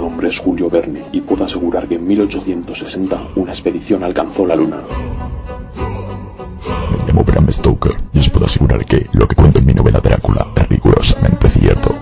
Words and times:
nombre 0.00 0.28
es 0.28 0.38
Julio 0.38 0.70
Verne 0.70 1.04
y 1.12 1.20
puedo 1.20 1.44
asegurar 1.44 1.86
que 1.86 1.96
en 1.96 2.06
1860 2.06 3.32
una 3.36 3.52
expedición 3.52 4.02
alcanzó 4.02 4.46
la 4.46 4.56
Luna. 4.56 4.78
Me 6.90 7.06
llamo 7.06 7.22
Bram 7.22 7.50
Stoker 7.50 7.96
y 8.12 8.18
os 8.18 8.30
puedo 8.30 8.46
asegurar 8.46 8.84
que 8.86 9.06
lo 9.12 9.28
que 9.28 9.36
cuento 9.36 9.58
en 9.58 9.66
mi 9.66 9.74
novela 9.74 10.00
Drácula 10.00 10.48
es 10.56 10.68
rigurosamente 10.68 11.50
cierto. 11.50 11.94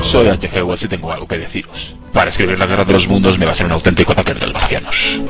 Soy 0.00 0.28
H.G. 0.28 0.64
Wells 0.64 0.82
y 0.84 0.88
tengo 0.88 1.12
algo 1.12 1.28
que 1.28 1.38
deciros. 1.38 1.94
Para 2.12 2.30
escribir 2.30 2.58
la 2.58 2.66
Guerra 2.66 2.86
de 2.86 2.94
los 2.94 3.06
Mundos 3.06 3.38
me 3.38 3.44
va 3.44 3.52
a 3.52 3.54
ser 3.54 3.66
un 3.66 3.72
auténtico 3.72 4.14
papel 4.14 4.38
de 4.38 4.46
los 4.46 4.54
marcianos. 4.54 5.20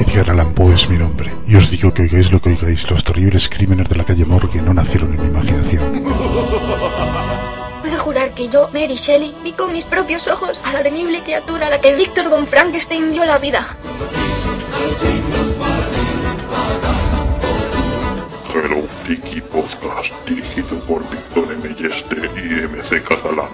Edgar 0.00 0.30
Allan 0.30 0.52
Poe 0.54 0.74
es 0.74 0.88
mi 0.88 0.98
nombre, 0.98 1.32
y 1.46 1.54
os 1.54 1.70
digo 1.70 1.94
que 1.94 2.02
oigáis 2.02 2.32
lo 2.32 2.40
que 2.40 2.50
oigáis, 2.50 2.90
los 2.90 3.04
terribles 3.04 3.48
crímenes 3.48 3.88
de 3.88 3.96
la 3.96 4.04
calle 4.04 4.24
Morgue 4.24 4.60
no 4.60 4.74
nacieron 4.74 5.14
en 5.14 5.22
mi 5.22 5.28
imaginación. 5.28 6.04
Puedo 7.80 7.98
jurar 7.98 8.34
que 8.34 8.48
yo, 8.50 8.68
Mary 8.68 8.96
Shelley, 8.96 9.34
vi 9.42 9.52
con 9.52 9.72
mis 9.72 9.84
propios 9.84 10.28
ojos 10.28 10.60
a 10.64 10.72
la 10.74 10.82
temible 10.82 11.22
criatura 11.22 11.66
a 11.66 11.70
la 11.70 11.80
que 11.80 11.94
Víctor 11.94 12.28
von 12.28 12.46
Frankenstein 12.46 13.10
dio 13.10 13.24
la 13.24 13.38
vida. 13.38 13.66
Hello 18.52 18.86
Freaky 18.86 19.40
Podcast, 19.40 20.12
dirigido 20.26 20.78
por 20.80 21.08
Víctor 21.08 21.50
M. 21.52 21.74
Yeste 21.74 22.16
y 22.16 22.66
MC 22.68 23.02
Catalán. 23.02 23.48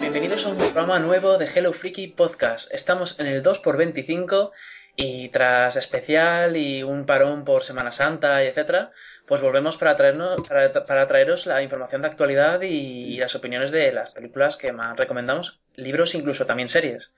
Bienvenidos 0.00 0.46
a 0.46 0.48
un 0.48 0.56
programa 0.56 0.98
nuevo 0.98 1.36
de 1.36 1.46
Hello 1.46 1.74
Freaky 1.74 2.08
Podcast. 2.08 2.72
Estamos 2.72 3.20
en 3.20 3.26
el 3.26 3.42
2x25 3.42 4.52
y 4.96 5.28
tras 5.30 5.76
especial 5.76 6.56
y 6.56 6.82
un 6.82 7.04
parón 7.04 7.44
por 7.44 7.64
Semana 7.64 7.90
Santa 7.90 8.44
y 8.44 8.46
etcétera, 8.46 8.92
pues 9.26 9.40
volvemos 9.42 9.76
para, 9.76 9.96
traernos, 9.96 10.40
para, 10.48 11.08
traeros 11.08 11.46
la 11.46 11.62
información 11.62 12.02
de 12.02 12.08
actualidad 12.08 12.62
y, 12.62 13.16
las 13.18 13.34
opiniones 13.34 13.70
de 13.70 13.92
las 13.92 14.10
películas 14.12 14.56
que 14.56 14.72
más 14.72 14.96
recomendamos, 14.96 15.60
libros, 15.74 16.14
incluso 16.14 16.46
también 16.46 16.68
series. 16.68 17.14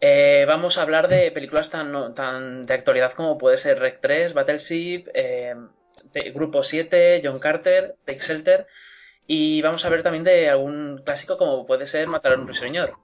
Eh, 0.00 0.44
vamos 0.48 0.78
a 0.78 0.82
hablar 0.82 1.08
de 1.08 1.30
películas 1.30 1.70
tan, 1.70 2.14
tan 2.14 2.66
de 2.66 2.74
actualidad 2.74 3.12
como 3.12 3.38
puede 3.38 3.56
ser 3.58 3.78
Rec 3.78 4.00
3, 4.00 4.32
Battleship, 4.34 5.04
eh, 5.14 5.54
Grupo 6.32 6.62
7, 6.62 7.20
John 7.22 7.38
Carter, 7.38 7.96
Take 8.04 8.20
Shelter 8.20 8.66
y 9.26 9.62
vamos 9.62 9.84
a 9.84 9.90
ver 9.90 10.02
también 10.02 10.24
de 10.24 10.48
algún 10.48 11.02
clásico 11.04 11.36
como 11.38 11.66
puede 11.66 11.86
ser 11.86 12.08
Matar 12.08 12.32
a 12.32 12.36
un 12.36 12.46
ruiseñor. 12.46 12.94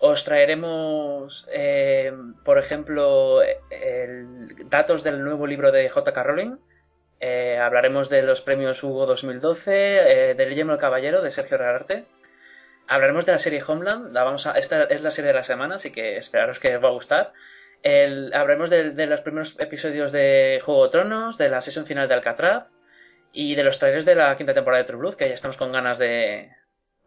Os 0.00 0.24
traeremos, 0.24 1.48
eh, 1.52 2.12
por 2.44 2.58
ejemplo, 2.58 3.40
datos 4.66 5.02
del 5.02 5.24
nuevo 5.24 5.46
libro 5.46 5.72
de 5.72 5.88
J.K. 5.88 6.22
Rowling. 6.22 6.56
Eh, 7.18 7.58
hablaremos 7.58 8.08
de 8.08 8.22
los 8.22 8.40
premios 8.40 8.80
Hugo 8.84 9.06
2012, 9.06 10.30
eh, 10.30 10.34
del 10.34 10.54
Yemo 10.54 10.72
el 10.72 10.78
Caballero 10.78 11.20
de 11.20 11.32
Sergio 11.32 11.58
Rararte. 11.58 12.04
Hablaremos 12.86 13.26
de 13.26 13.32
la 13.32 13.40
serie 13.40 13.62
Homeland. 13.66 14.12
La 14.12 14.22
vamos 14.22 14.46
a, 14.46 14.52
esta 14.52 14.84
es 14.84 15.02
la 15.02 15.10
serie 15.10 15.32
de 15.32 15.38
la 15.38 15.42
semana, 15.42 15.74
así 15.74 15.90
que 15.90 16.16
esperaros 16.16 16.60
que 16.60 16.76
os 16.76 16.84
va 16.84 16.88
a 16.88 16.92
gustar. 16.92 17.32
Hablaremos 17.84 18.70
de, 18.70 18.92
de, 18.92 19.06
los 19.06 19.20
primeros 19.22 19.56
episodios 19.58 20.12
de 20.12 20.60
Juego 20.62 20.84
de 20.84 20.90
Tronos, 20.90 21.38
de 21.38 21.48
la 21.48 21.60
sesión 21.60 21.86
final 21.86 22.06
de 22.06 22.14
Alcatraz 22.14 22.72
y 23.32 23.56
de 23.56 23.64
los 23.64 23.80
trailers 23.80 24.04
de 24.04 24.14
la 24.14 24.36
quinta 24.36 24.54
temporada 24.54 24.82
de 24.82 24.86
True 24.86 25.00
Blood, 25.00 25.14
que 25.14 25.28
ya 25.28 25.34
estamos 25.34 25.56
con 25.56 25.72
ganas 25.72 25.98
de, 25.98 26.50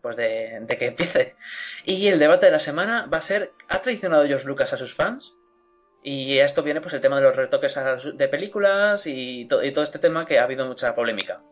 pues 0.02 0.16
de, 0.16 0.60
de, 0.62 0.78
que 0.78 0.88
empiece. 0.88 1.36
Y 1.86 2.08
el 2.08 2.20
debate 2.20 2.48
de 2.48 2.52
la 2.52 2.60
semana 2.60 3.08
va 3.12 3.18
a 3.18 3.22
ser, 3.22 3.54
¿ha 3.70 3.82
traicionado 3.82 4.26
George 4.26 4.48
Lucas 4.48 4.74
a 4.74 4.78
sus 4.78 4.96
fans? 4.96 5.38
Y 6.04 6.40
a 6.40 6.46
esto 6.46 6.64
viene 6.64 6.82
pues 6.82 6.94
el 6.94 7.02
tema 7.02 7.18
de 7.18 7.24
los 7.24 7.36
retoques 7.36 7.80
de 8.16 8.28
películas 8.28 9.06
y, 9.06 9.46
to 9.46 9.64
y 9.64 9.72
todo 9.72 9.84
este 9.84 10.00
tema 10.00 10.26
que 10.26 10.40
ha 10.40 10.44
habido 10.44 10.66
mucha 10.66 10.96
polémica. 10.96 11.44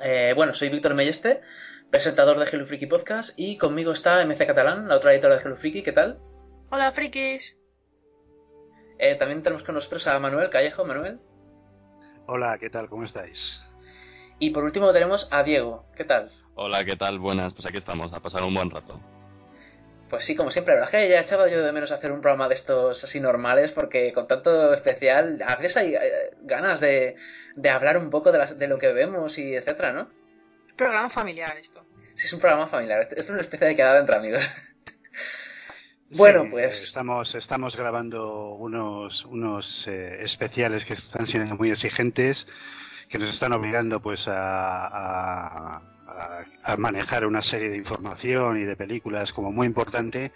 Eh, 0.00 0.34
bueno, 0.36 0.54
soy 0.54 0.68
Víctor 0.68 0.94
Melleste, 0.94 1.40
presentador 1.90 2.38
de 2.38 2.48
Hello 2.50 2.66
Freaky 2.66 2.86
Podcast, 2.86 3.38
y 3.38 3.56
conmigo 3.56 3.92
está 3.92 4.24
MC 4.24 4.46
Catalán, 4.46 4.88
la 4.88 4.96
otra 4.96 5.12
editora 5.12 5.36
de 5.36 5.42
Hello 5.42 5.56
Freaky, 5.56 5.82
¿qué 5.82 5.92
tal? 5.92 6.20
Hola, 6.70 6.92
frikis. 6.92 7.56
Eh, 8.98 9.14
también 9.16 9.42
tenemos 9.42 9.64
con 9.64 9.74
nosotros 9.74 10.06
a 10.06 10.18
Manuel 10.18 10.50
Callejo, 10.50 10.84
Manuel. 10.84 11.18
Hola, 12.26 12.58
¿qué 12.58 12.70
tal? 12.70 12.88
¿Cómo 12.88 13.04
estáis? 13.04 13.62
Y 14.38 14.50
por 14.50 14.64
último 14.64 14.92
tenemos 14.92 15.28
a 15.32 15.42
Diego, 15.42 15.86
¿qué 15.96 16.04
tal? 16.04 16.30
Hola, 16.58 16.86
¿qué 16.86 16.96
tal? 16.96 17.18
Buenas, 17.18 17.52
pues 17.52 17.66
aquí 17.66 17.76
estamos, 17.76 18.14
a 18.14 18.20
pasar 18.20 18.42
un 18.42 18.54
buen 18.54 18.70
rato. 18.70 18.98
Pues 20.08 20.24
sí, 20.24 20.34
como 20.34 20.50
siempre, 20.50 20.72
la 20.72 20.80
verdad 20.80 20.94
es 20.94 21.02
que 21.02 21.10
ya 21.10 21.20
echaba 21.20 21.50
yo 21.50 21.62
de 21.62 21.70
menos 21.70 21.92
hacer 21.92 22.10
un 22.12 22.22
programa 22.22 22.48
de 22.48 22.54
estos 22.54 23.04
así 23.04 23.20
normales, 23.20 23.72
porque 23.72 24.10
con 24.14 24.26
tanto 24.26 24.72
especial, 24.72 25.38
a 25.46 25.56
veces 25.56 25.76
hay 25.76 25.94
eh, 25.94 26.30
ganas 26.40 26.80
de, 26.80 27.16
de, 27.56 27.68
hablar 27.68 27.98
un 27.98 28.08
poco 28.08 28.32
de, 28.32 28.38
las, 28.38 28.58
de, 28.58 28.68
lo 28.68 28.78
que 28.78 28.90
vemos 28.94 29.36
y 29.36 29.54
etcétera, 29.54 29.92
¿no? 29.92 30.08
Programa 30.76 31.10
familiar 31.10 31.58
esto. 31.58 31.84
Sí, 32.14 32.26
es 32.26 32.32
un 32.32 32.40
programa 32.40 32.66
familiar, 32.66 33.02
esto 33.02 33.16
es 33.16 33.28
una 33.28 33.42
especie 33.42 33.66
de 33.66 33.76
quedada 33.76 34.00
entre 34.00 34.16
amigos. 34.16 34.50
bueno, 36.12 36.44
sí, 36.44 36.48
pues... 36.52 36.84
Estamos, 36.84 37.34
estamos 37.34 37.76
grabando 37.76 38.54
unos, 38.54 39.26
unos 39.26 39.86
eh, 39.88 40.20
especiales 40.22 40.86
que 40.86 40.94
están 40.94 41.26
siendo 41.26 41.54
muy 41.54 41.70
exigentes, 41.70 42.46
que 43.10 43.18
nos 43.18 43.28
están 43.28 43.52
obligando 43.52 44.00
pues 44.00 44.26
a, 44.26 44.86
a 44.86 45.95
a, 46.06 46.76
manejar 46.76 47.26
una 47.26 47.42
serie 47.42 47.68
de 47.68 47.76
información 47.76 48.60
y 48.60 48.64
de 48.64 48.76
películas 48.76 49.32
como 49.32 49.52
muy 49.52 49.66
importante 49.66 50.32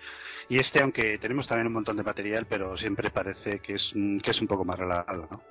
y 0.49 0.59
este 0.59 0.81
aunque 0.83 1.19
tenemos 1.19 1.47
también 1.47 1.69
un 1.69 1.75
montón 1.75 1.97
de 1.97 2.03
material 2.03 2.47
pero 2.47 2.77
siempre 2.77 3.11
parece 3.11 3.61
que 3.61 3.75
es, 3.75 3.93
que 4.23 4.31
es 4.31 4.41
un 4.41 4.49
poco 4.49 4.65
más 4.65 4.79
relajado 4.79 5.29
¿no? 5.31 5.43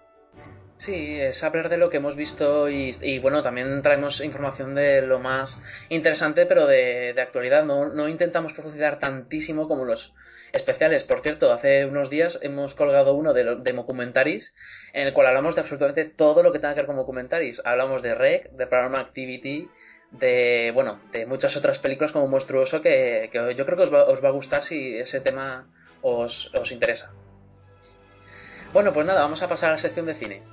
Sí, 0.78 1.20
es 1.20 1.44
hablar 1.44 1.68
de 1.68 1.78
lo 1.78 1.90
que 1.90 1.98
hemos 1.98 2.16
visto 2.16 2.70
y, 2.70 2.96
y, 3.02 3.20
bueno, 3.20 3.42
también 3.42 3.82
traemos 3.82 4.22
información 4.22 4.76
de 4.76 5.02
lo 5.02 5.20
más 5.20 5.62
interesante 5.90 6.46
pero 6.46 6.68
de, 6.68 7.12
de 7.14 7.22
actualidad, 7.22 7.66
no, 7.66 7.90
no 7.90 8.08
intentamos 8.08 8.54
profundizar 8.54 8.98
tantísimo 8.98 9.68
como 9.68 9.84
los 9.84 10.14
especiales. 10.54 11.04
Por 11.04 11.20
cierto, 11.20 11.52
hace 11.52 11.86
unos 11.86 12.10
días 12.10 12.40
hemos 12.44 12.76
colgado 12.76 13.14
uno 13.14 13.34
de, 13.34 13.58
de 13.58 13.74
documentaris 13.74 14.56
en 14.94 15.08
el 15.08 15.14
cual 15.14 15.28
hablamos 15.28 15.56
de 15.56 15.62
absolutamente 15.62 16.06
todo 16.06 16.44
lo 16.44 16.52
que 16.52 16.60
tenga 16.60 16.74
que 16.74 16.82
ver 16.82 16.88
con 16.88 16.96
documentaris. 16.96 17.62
Hablamos 17.66 18.02
de 18.02 18.16
REC, 18.16 18.52
de 18.52 18.68
Paranormal 18.68 19.02
Activity, 19.02 19.68
de 20.12 20.72
bueno 20.74 21.00
de 21.12 21.26
muchas 21.26 21.56
otras 21.56 21.80
películas 21.80 22.12
como 22.12 22.28
Monstruoso 22.28 22.82
que, 22.82 23.30
que 23.32 23.56
yo 23.56 23.66
creo 23.66 23.78
que 23.78 23.84
os 23.84 23.94
va, 23.94 24.06
os 24.06 24.24
va, 24.24 24.30
a 24.30 24.32
gustar 24.32 24.64
si 24.64 24.98
ese 24.98 25.22
tema 25.22 25.68
os, 26.02 26.54
os, 26.56 26.72
interesa. 26.72 27.14
Bueno 28.74 28.94
pues 28.94 29.06
nada 29.06 29.22
vamos 29.22 29.42
a 29.44 29.48
pasar 29.48 29.70
a 29.70 29.74
la 29.74 29.78
sección 29.78 30.06
de 30.06 30.16
cine. 30.16 30.44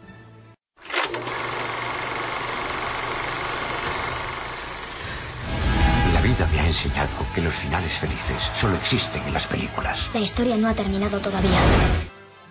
La 6.12 6.20
vida 6.20 6.46
me 6.52 6.60
ha 6.60 6.66
enseñado 6.66 7.10
que 7.34 7.40
los 7.40 7.54
finales 7.54 7.92
felices 7.92 8.42
solo 8.54 8.76
existen 8.76 9.22
en 9.26 9.34
las 9.34 9.46
películas. 9.46 9.98
La 10.12 10.20
historia 10.20 10.56
no 10.56 10.68
ha 10.68 10.74
terminado 10.74 11.20
todavía 11.20 11.58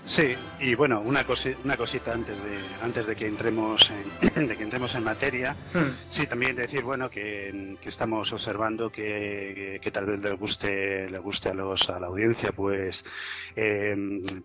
Sí, 0.06 0.36
y 0.60 0.76
bueno, 0.76 1.02
una, 1.02 1.24
cosi 1.24 1.56
una 1.64 1.76
cosita 1.76 2.14
antes 2.14 2.38
de 2.38 2.60
antes 2.84 3.08
de 3.08 3.16
que 3.16 3.26
entremos 3.26 3.90
en, 3.90 4.48
de 4.48 4.56
que 4.56 4.62
entremos 4.62 4.94
en 4.94 5.04
materia, 5.04 5.56
hmm. 5.74 6.12
sí 6.12 6.28
también 6.28 6.56
decir 6.56 6.84
bueno 6.84 7.10
que, 7.10 7.76
que 7.82 7.90
estamos 7.90 8.32
observando 8.32 8.92
que, 8.92 9.80
que, 9.82 9.92
tal 9.92 10.06
vez 10.06 10.22
le 10.22 10.34
guste 10.34 11.10
le 11.10 11.18
guste 11.18 11.50
a 11.50 11.56
los 11.56 11.90
a 11.90 12.00
la 12.00 12.06
audiencia 12.06 12.52
pues 12.52 13.04
eh, 13.56 13.96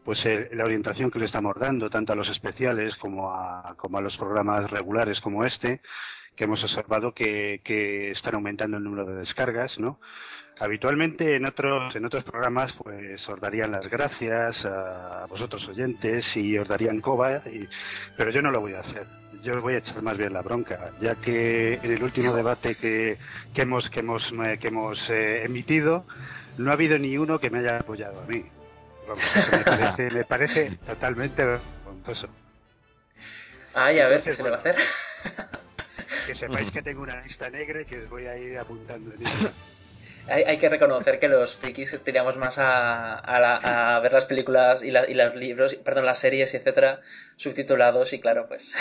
pues 0.02 0.24
el, 0.24 0.48
la 0.54 0.64
orientación 0.64 1.10
que 1.10 1.18
le 1.18 1.26
estamos 1.26 1.54
dando 1.60 1.90
tanto 1.90 2.14
a 2.14 2.16
los 2.16 2.30
especiales 2.30 2.96
como 2.96 3.30
a 3.30 3.74
como 3.76 3.98
a 3.98 4.00
los 4.00 4.16
programas 4.16 4.70
regulares 4.70 5.20
como 5.20 5.44
este 5.44 5.82
que 6.36 6.44
hemos 6.44 6.62
observado 6.64 7.12
que, 7.12 7.60
que 7.62 8.12
están 8.12 8.36
aumentando 8.36 8.78
el 8.78 8.84
número 8.84 9.04
de 9.04 9.16
descargas, 9.16 9.78
¿no? 9.78 10.00
Habitualmente 10.58 11.36
en 11.36 11.46
otros, 11.46 11.94
en 11.96 12.04
otros 12.04 12.22
programas 12.22 12.74
pues 12.74 13.26
os 13.28 13.40
darían 13.40 13.72
las 13.72 13.88
gracias 13.88 14.66
a 14.66 15.24
vosotros 15.26 15.66
oyentes 15.68 16.36
y 16.36 16.58
os 16.58 16.68
darían 16.68 17.00
coba, 17.00 17.38
y, 17.46 17.66
pero 18.16 18.30
yo 18.30 18.42
no 18.42 18.50
lo 18.50 18.60
voy 18.60 18.74
a 18.74 18.80
hacer. 18.80 19.06
Yo 19.42 19.54
os 19.54 19.62
voy 19.62 19.74
a 19.74 19.78
echar 19.78 20.02
más 20.02 20.18
bien 20.18 20.34
la 20.34 20.42
bronca, 20.42 20.90
ya 21.00 21.14
que 21.14 21.74
en 21.74 21.92
el 21.92 22.02
último 22.02 22.34
debate 22.34 22.74
que, 22.74 23.16
que 23.54 23.62
hemos, 23.62 23.88
que 23.88 24.00
hemos, 24.00 24.30
que 24.60 24.68
hemos 24.68 25.08
eh, 25.08 25.44
emitido 25.44 26.04
no 26.58 26.70
ha 26.70 26.74
habido 26.74 26.98
ni 26.98 27.16
uno 27.16 27.38
que 27.38 27.48
me 27.48 27.60
haya 27.60 27.78
apoyado 27.78 28.20
a 28.20 28.26
mí. 28.26 28.44
Vamos, 29.08 29.24
me, 29.52 29.64
parece, 29.64 30.10
me 30.10 30.24
parece 30.24 30.78
totalmente 30.86 31.44
vergonzoso. 31.44 32.28
Ay, 33.72 34.00
a 34.00 34.08
ver, 34.08 34.22
¿qué 34.22 34.34
se 34.34 34.42
le 34.42 34.50
va 34.50 34.56
a 34.56 34.58
hacer? 34.58 34.74
que 36.26 36.34
sepáis 36.34 36.70
que 36.70 36.82
tengo 36.82 37.02
una 37.02 37.20
lista 37.22 37.48
negra 37.48 37.80
y 37.82 37.84
que 37.84 38.02
os 38.02 38.10
voy 38.10 38.26
a 38.26 38.36
ir 38.36 38.58
apuntando 38.58 39.12
en 39.14 39.26
ella. 39.26 39.52
Hay, 40.28 40.44
hay, 40.44 40.58
que 40.58 40.68
reconocer 40.68 41.18
que 41.18 41.28
los 41.28 41.56
frikis 41.56 42.00
tiramos 42.04 42.36
más 42.36 42.58
a, 42.58 43.14
a, 43.14 43.40
la, 43.40 43.96
a 43.96 44.00
ver 44.00 44.12
las 44.12 44.26
películas 44.26 44.82
y, 44.82 44.90
la, 44.90 45.08
y, 45.08 45.14
los 45.14 45.34
libros, 45.34 45.74
perdón, 45.76 46.06
las 46.06 46.18
series 46.18 46.54
y 46.54 46.56
etcétera, 46.56 47.00
subtitulados 47.36 48.12
y 48.12 48.20
claro, 48.20 48.46
pues 48.46 48.72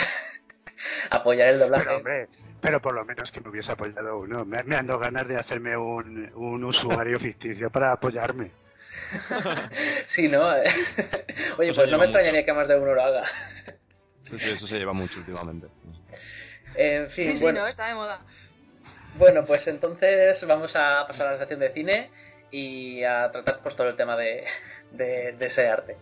apoyar 1.10 1.48
el 1.48 1.58
doblaje. 1.58 1.84
Pero, 1.86 1.96
hombre, 1.96 2.28
pero 2.60 2.80
por 2.80 2.94
lo 2.94 3.04
menos 3.04 3.32
que 3.32 3.40
me 3.40 3.48
hubiese 3.48 3.72
apoyado 3.72 4.18
uno. 4.18 4.44
Me, 4.44 4.62
me 4.64 4.76
ando 4.76 4.98
ganas 4.98 5.26
de 5.26 5.36
hacerme 5.36 5.76
un, 5.76 6.30
un 6.34 6.64
usuario 6.64 7.18
ficticio 7.20 7.70
para 7.70 7.92
apoyarme. 7.92 8.50
sí, 10.06 10.28
¿no? 10.28 10.46
Oye, 11.58 11.72
pues 11.74 11.90
no 11.90 11.98
me 11.98 12.04
extrañaría 12.04 12.40
mucho. 12.40 12.46
que 12.46 12.52
más 12.52 12.68
de 12.68 12.76
uno 12.76 12.94
lo 12.94 13.02
haga. 13.02 13.24
Sí, 14.24 14.38
sí, 14.38 14.50
eso 14.50 14.66
se 14.66 14.78
lleva 14.78 14.92
mucho 14.92 15.20
últimamente. 15.20 15.68
En 16.74 17.08
fin, 17.08 17.36
sí, 17.36 17.42
bueno. 17.42 17.60
no, 17.60 17.66
está 17.66 17.86
de 17.86 17.94
moda. 17.94 18.20
Bueno, 19.16 19.44
pues 19.44 19.66
entonces 19.68 20.46
vamos 20.46 20.76
a 20.76 21.04
pasar 21.06 21.28
a 21.28 21.32
la 21.32 21.38
sección 21.38 21.60
de 21.60 21.70
cine 21.70 22.10
y 22.50 23.04
a 23.04 23.30
tratar 23.30 23.60
pues 23.62 23.76
todo 23.76 23.88
el 23.88 23.96
tema 23.96 24.16
de, 24.16 24.44
de, 24.92 25.36
ese 25.40 25.68
arte. 25.68 25.96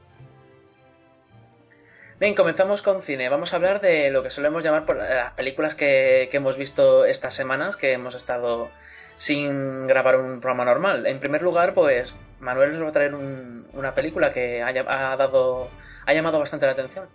Bien, 2.21 2.35
comenzamos 2.35 2.83
con 2.83 3.03
cine. 3.03 3.29
Vamos 3.29 3.53
a 3.53 3.57
hablar 3.57 3.81
de 3.81 4.11
lo 4.11 4.23
que 4.23 4.31
solemos 4.31 4.63
llamar 4.65 4.85
por 4.85 4.97
las 4.97 5.33
películas 5.33 5.75
que, 5.75 6.29
que 6.31 6.37
hemos 6.37 6.57
visto 6.57 7.05
estas 7.05 7.35
semanas, 7.35 7.77
que 7.77 7.93
hemos 7.93 8.15
estado 8.15 8.71
sin 9.17 9.87
grabar 9.87 10.17
un 10.17 10.41
programa 10.41 10.65
normal. 10.65 11.07
En 11.07 11.21
primer 11.21 11.43
lugar, 11.43 11.75
pues 11.75 12.15
Manuel 12.41 12.73
nos 12.73 12.83
va 12.85 12.89
a 12.89 12.93
traer 12.93 13.15
un- 13.15 13.67
una 13.73 13.95
película 13.95 14.33
que 14.33 14.63
ha, 14.63 14.69
ha 14.69 15.17
dado 15.17 15.69
ha 16.07 16.13
llamado 16.15 16.39
bastante 16.39 16.67
la 16.67 16.73
atención. 16.73 17.07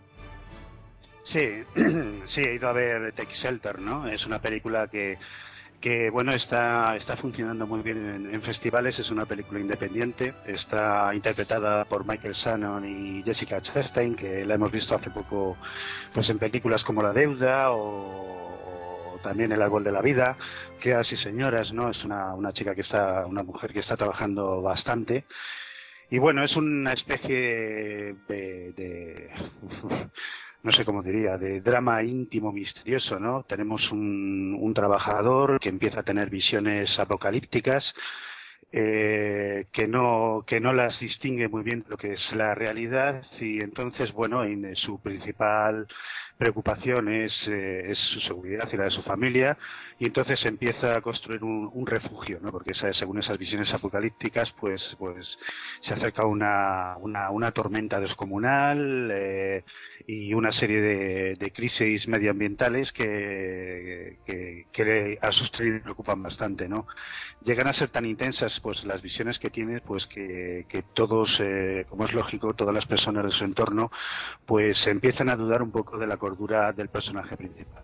Sí, 1.23 1.63
sí, 2.25 2.41
he 2.41 2.53
ido 2.55 2.67
a 2.67 2.73
ver 2.73 3.13
Take 3.13 3.33
Shelter, 3.33 3.79
¿no? 3.79 4.07
Es 4.09 4.25
una 4.25 4.39
película 4.41 4.87
que, 4.87 5.17
que 5.83 6.09
bueno, 6.09 6.31
está, 6.31 6.95
está 6.95 7.17
funcionando 7.17 7.67
muy 7.67 7.81
bien 7.81 7.97
en, 7.97 8.33
en 8.33 8.41
festivales, 8.41 8.97
es 8.99 9.11
una 9.11 9.25
película 9.25 9.59
independiente, 9.59 10.33
está 10.45 11.13
interpretada 11.13 11.83
por 11.83 12.07
Michael 12.07 12.35
Shannon 12.35 12.85
y 12.87 13.21
Jessica 13.21 13.61
Chastain, 13.61 14.15
que 14.15 14.45
la 14.45 14.53
hemos 14.53 14.71
visto 14.71 14.95
hace 14.95 15.09
poco 15.09 15.57
pues 16.13 16.29
en 16.29 16.39
películas 16.39 16.85
como 16.85 17.03
La 17.03 17.11
Deuda 17.11 17.71
o, 17.71 19.19
también 19.21 19.51
El 19.51 19.61
Árbol 19.61 19.83
de 19.83 19.91
la 19.91 20.01
Vida, 20.01 20.37
Criadas 20.79 21.11
y 21.11 21.17
Señoras, 21.17 21.73
¿no? 21.73 21.89
Es 21.89 22.05
una, 22.05 22.33
una 22.33 22.53
chica 22.53 22.73
que 22.73 22.81
está, 22.81 23.25
una 23.25 23.43
mujer 23.43 23.73
que 23.73 23.79
está 23.79 23.97
trabajando 23.97 24.61
bastante. 24.61 25.25
Y 26.09 26.17
bueno, 26.17 26.45
es 26.45 26.55
una 26.55 26.93
especie 26.93 28.15
de, 28.29 28.71
de 28.73 29.31
no 30.63 30.71
sé 30.71 30.85
cómo 30.85 31.03
diría, 31.03 31.37
de 31.37 31.61
drama 31.61 32.01
íntimo 32.03 32.51
misterioso, 32.51 33.19
¿no? 33.19 33.43
Tenemos 33.43 33.91
un, 33.91 34.57
un 34.59 34.73
trabajador 34.73 35.59
que 35.59 35.69
empieza 35.69 35.99
a 35.99 36.03
tener 36.03 36.29
visiones 36.29 36.97
apocalípticas, 36.99 37.93
eh, 38.75 39.67
que 39.71 39.87
no 39.87 40.43
que 40.47 40.59
no 40.59 40.73
las 40.73 40.99
distingue 40.99 41.47
muy 41.47 41.61
bien 41.61 41.85
lo 41.87 41.95
que 41.95 42.13
es 42.13 42.33
la 42.33 42.55
realidad 42.55 43.23
y 43.39 43.61
entonces 43.61 44.11
bueno 44.11 44.43
en, 44.43 44.75
su 44.75 44.99
principal 44.99 45.87
preocupación 46.43 47.07
es, 47.07 47.47
eh, 47.47 47.89
es 47.89 47.97
su 47.97 48.19
seguridad 48.19 48.67
y 48.71 48.75
la 48.75 48.83
de 48.83 48.91
su 48.91 49.01
familia 49.01 49.57
y 49.97 50.05
entonces 50.05 50.43
empieza 50.45 50.97
a 50.97 51.01
construir 51.01 51.41
un, 51.41 51.87
refugio 51.87 52.39
no 52.41 52.51
porque 52.51 52.73
según 52.73 53.19
esas 53.19 53.37
visiones 53.37 53.73
apocalípticas 53.73 54.51
pues 54.59 54.95
pues 54.99 55.37
se 55.79 55.93
acerca 55.93 56.25
una 56.25 56.97
una, 56.99 57.29
una 57.29 57.51
tormenta 57.51 57.99
descomunal 57.99 59.09
eh, 59.13 59.63
y 60.05 60.33
una 60.33 60.51
serie 60.51 60.81
de, 60.81 61.35
de 61.35 61.51
crisis 61.51 62.07
medioambientales 62.07 62.91
que, 62.91 64.17
que, 64.25 65.17
a 65.21 65.31
sus 65.31 65.51
le 65.59 65.79
preocupan 65.79 66.21
bastante, 66.21 66.67
¿no? 66.67 66.87
Llegan 67.41 67.67
a 67.67 67.73
ser 67.73 67.89
tan 67.89 68.05
intensas, 68.05 68.59
pues, 68.61 68.83
las 68.83 69.01
visiones 69.01 69.39
que 69.39 69.49
tiene, 69.49 69.81
pues, 69.81 70.05
que, 70.07 70.65
que 70.67 70.83
todos, 70.93 71.39
eh, 71.41 71.85
como 71.89 72.05
es 72.05 72.13
lógico, 72.13 72.53
todas 72.53 72.73
las 72.73 72.85
personas 72.85 73.25
de 73.25 73.31
su 73.31 73.43
entorno, 73.45 73.91
pues, 74.45 74.85
empiezan 74.87 75.29
a 75.29 75.35
dudar 75.35 75.61
un 75.61 75.71
poco 75.71 75.97
de 75.97 76.07
la 76.07 76.17
cordura 76.33 76.71
del 76.71 76.89
personaje 76.89 77.37
principal. 77.37 77.83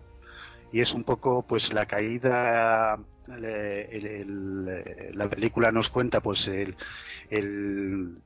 Y 0.72 0.80
es 0.80 0.92
un 0.92 1.04
poco, 1.04 1.42
pues, 1.42 1.72
la 1.72 1.86
caída, 1.86 2.98
la 3.26 5.28
película 5.28 5.72
nos 5.72 5.88
cuenta, 5.88 6.20
pues, 6.20 6.48
el, 6.48 6.76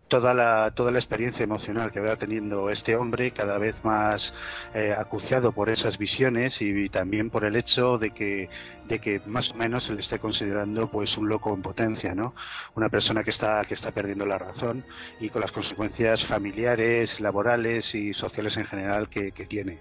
toda 0.09 0.33
la 0.33 0.73
toda 0.75 0.91
la 0.91 0.99
experiencia 0.99 1.45
emocional 1.45 1.93
que 1.93 2.01
va 2.01 2.17
teniendo 2.17 2.71
este 2.71 2.97
hombre 2.97 3.33
cada 3.33 3.59
vez 3.59 3.85
más 3.85 4.33
eh, 4.75 4.95
acuciado 4.97 5.53
por 5.53 5.71
esas 5.71 5.99
visiones 5.99 6.57
y, 6.63 6.89
también 6.89 7.29
por 7.29 7.45
el 7.45 7.57
hecho 7.57 7.99
de 7.99 8.13
que 8.13 8.49
de 8.89 8.99
que 9.01 9.21
más 9.27 9.51
o 9.51 9.55
menos 9.55 9.85
se 9.85 9.93
le 9.93 10.01
esté 10.01 10.19
considerando 10.19 10.89
pues 10.89 11.19
un 11.19 11.29
loco 11.29 11.53
en 11.53 11.61
potencia 11.61 12.15
no 12.15 12.35
una 12.77 12.89
persona 12.89 13.23
que 13.23 13.31
está 13.31 13.63
que 13.65 13.75
está 13.75 13.91
perdiendo 13.91 14.25
la 14.25 14.39
razón 14.39 14.85
y 15.21 15.29
con 15.29 15.43
las 15.43 15.53
consecuencias 15.53 16.25
familiares 16.25 17.21
laborales 17.21 17.95
y 17.95 18.15
sociales 18.15 18.57
en 18.57 18.65
general 18.65 19.11
que 19.11 19.33
tiene 19.33 19.81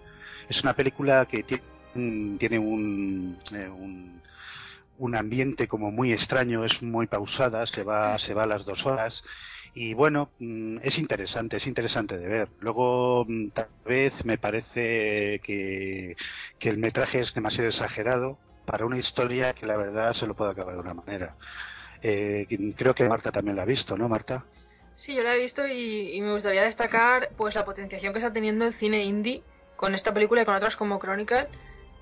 es 0.49 0.61
una 0.63 0.73
película 0.73 1.25
que 1.25 1.43
tiene 1.43 1.63
un- 1.95 2.37
tiene 2.39 2.55
eh, 2.57 2.59
un 3.69 4.21
un 4.97 5.15
ambiente 5.15 5.67
como 5.67 5.91
muy 5.91 6.13
extraño, 6.13 6.63
es 6.65 6.81
muy 6.83 7.07
pausada, 7.07 7.65
se 7.65 7.83
va, 7.83 8.17
se 8.19 8.33
va 8.35 8.43
a 8.43 8.47
las 8.47 8.63
dos 8.63 8.85
horas. 8.85 9.23
Y 9.73 9.95
bueno, 9.95 10.29
mm, 10.39 10.77
es 10.83 10.99
interesante, 10.99 11.57
es 11.57 11.65
interesante 11.65 12.15
de 12.17 12.27
ver. 12.27 12.49
Luego, 12.59 13.25
mm, 13.27 13.49
tal 13.49 13.69
vez 13.85 14.13
me 14.23 14.37
parece 14.37 15.41
que, 15.43 16.15
que 16.59 16.69
el 16.69 16.77
metraje 16.77 17.21
es 17.21 17.33
demasiado 17.33 17.69
exagerado 17.69 18.37
para 18.65 18.85
una 18.85 18.99
historia 18.99 19.53
que 19.53 19.65
la 19.65 19.77
verdad 19.77 20.13
se 20.13 20.27
lo 20.27 20.35
puede 20.35 20.51
acabar 20.51 20.75
de 20.75 20.81
una 20.81 20.93
manera. 20.93 21.35
Eh, 22.03 22.45
creo 22.77 22.93
que 22.93 23.09
Marta 23.09 23.31
también 23.31 23.55
la 23.55 23.63
ha 23.63 23.65
visto, 23.65 23.97
¿no, 23.97 24.07
Marta? 24.07 24.45
Sí, 24.95 25.15
yo 25.15 25.23
la 25.23 25.35
he 25.35 25.39
visto 25.39 25.67
y, 25.67 26.11
y 26.13 26.21
me 26.21 26.33
gustaría 26.33 26.63
destacar 26.63 27.29
pues 27.35 27.55
la 27.55 27.65
potenciación 27.65 28.13
que 28.13 28.19
está 28.19 28.31
teniendo 28.31 28.65
el 28.65 28.73
cine 28.73 29.03
indie 29.03 29.41
con 29.83 29.95
esta 29.95 30.13
película 30.13 30.43
y 30.43 30.45
con 30.45 30.55
otras 30.55 30.77
como 30.77 30.97
Chronicle, 30.97 31.49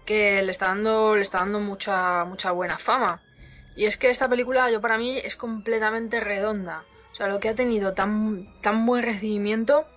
que 0.06 0.40
le 0.44 0.52
está 0.52 0.68
dando, 0.68 1.16
le 1.16 1.24
está 1.24 1.40
dando 1.40 1.60
mucha, 1.60 2.26
mucha 2.26 2.52
buena 2.52 2.78
fama. 2.78 3.24
Y 3.76 3.86
es 3.86 3.98
que 3.98 4.12
esta 4.12 4.30
película, 4.30 4.70
yo 4.70 4.80
para 4.82 5.00
mí, 5.00 5.18
es 5.18 5.36
completamente 5.36 6.20
redonda. 6.20 6.84
O 7.12 7.16
sea, 7.16 7.28
lo 7.28 7.40
que 7.40 7.50
ha 7.50 7.56
tenido 7.56 7.96
tan, 7.96 8.54
tan 8.62 8.86
buen 8.86 9.02
recibimiento 9.02 9.88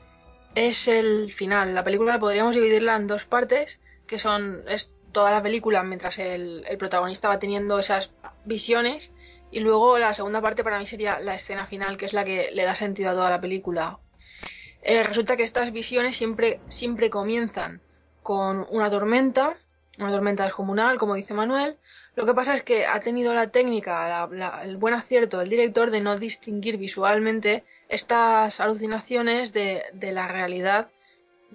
es 0.55 0.89
el 0.89 1.31
final. 1.31 1.75
La 1.75 1.85
película 1.85 2.19
podríamos 2.19 2.55
dividirla 2.55 2.97
en 2.97 3.07
dos 3.07 3.27
partes, 3.27 3.79
que 4.07 4.19
son 4.19 4.63
es 4.67 4.95
toda 5.13 5.31
la 5.31 5.43
película 5.43 5.83
mientras 5.83 6.19
el, 6.19 6.65
el 6.67 6.79
protagonista 6.79 7.29
va 7.29 7.39
teniendo 7.39 7.79
esas 7.79 8.15
visiones 8.47 9.13
y 9.51 9.61
luego 9.61 9.99
la 9.99 10.15
segunda 10.15 10.41
parte 10.41 10.65
para 10.65 10.79
mí 10.79 10.87
sería 10.87 11.19
la 11.21 11.35
escena 11.35 11.67
final, 11.67 11.99
que 11.99 12.07
es 12.07 12.15
la 12.15 12.25
que 12.25 12.49
le 12.51 12.65
da 12.65 12.75
sentido 12.75 13.11
a 13.11 13.13
toda 13.13 13.29
la 13.29 13.43
película. 13.43 13.99
Eh, 14.85 15.03
resulta 15.03 15.37
que 15.37 15.43
estas 15.43 15.73
visiones 15.73 16.17
siempre, 16.17 16.61
siempre 16.69 17.09
comienzan 17.09 17.81
con 18.23 18.67
una 18.71 18.91
tormenta, 18.91 19.57
una 19.99 20.11
tormenta 20.11 20.45
descomunal, 20.45 20.99
como 20.99 21.15
dice 21.15 21.33
Manuel. 21.33 21.79
Lo 22.17 22.27
que 22.27 22.35
pasa 22.35 22.55
es 22.55 22.63
que 22.63 22.87
ha 22.87 23.01
tenido 23.01 23.33
la 23.35 23.49
técnica, 23.49 24.29
el 24.63 24.77
buen 24.77 24.95
acierto 24.95 25.39
del 25.39 25.49
director 25.49 25.91
de 25.91 26.01
no 26.01 26.19
distinguir 26.19 26.77
visualmente 26.77 27.65
estas 27.89 28.61
alucinaciones 28.61 29.53
de, 29.53 29.83
de 29.95 30.13
la 30.13 30.29
realidad 30.29 30.91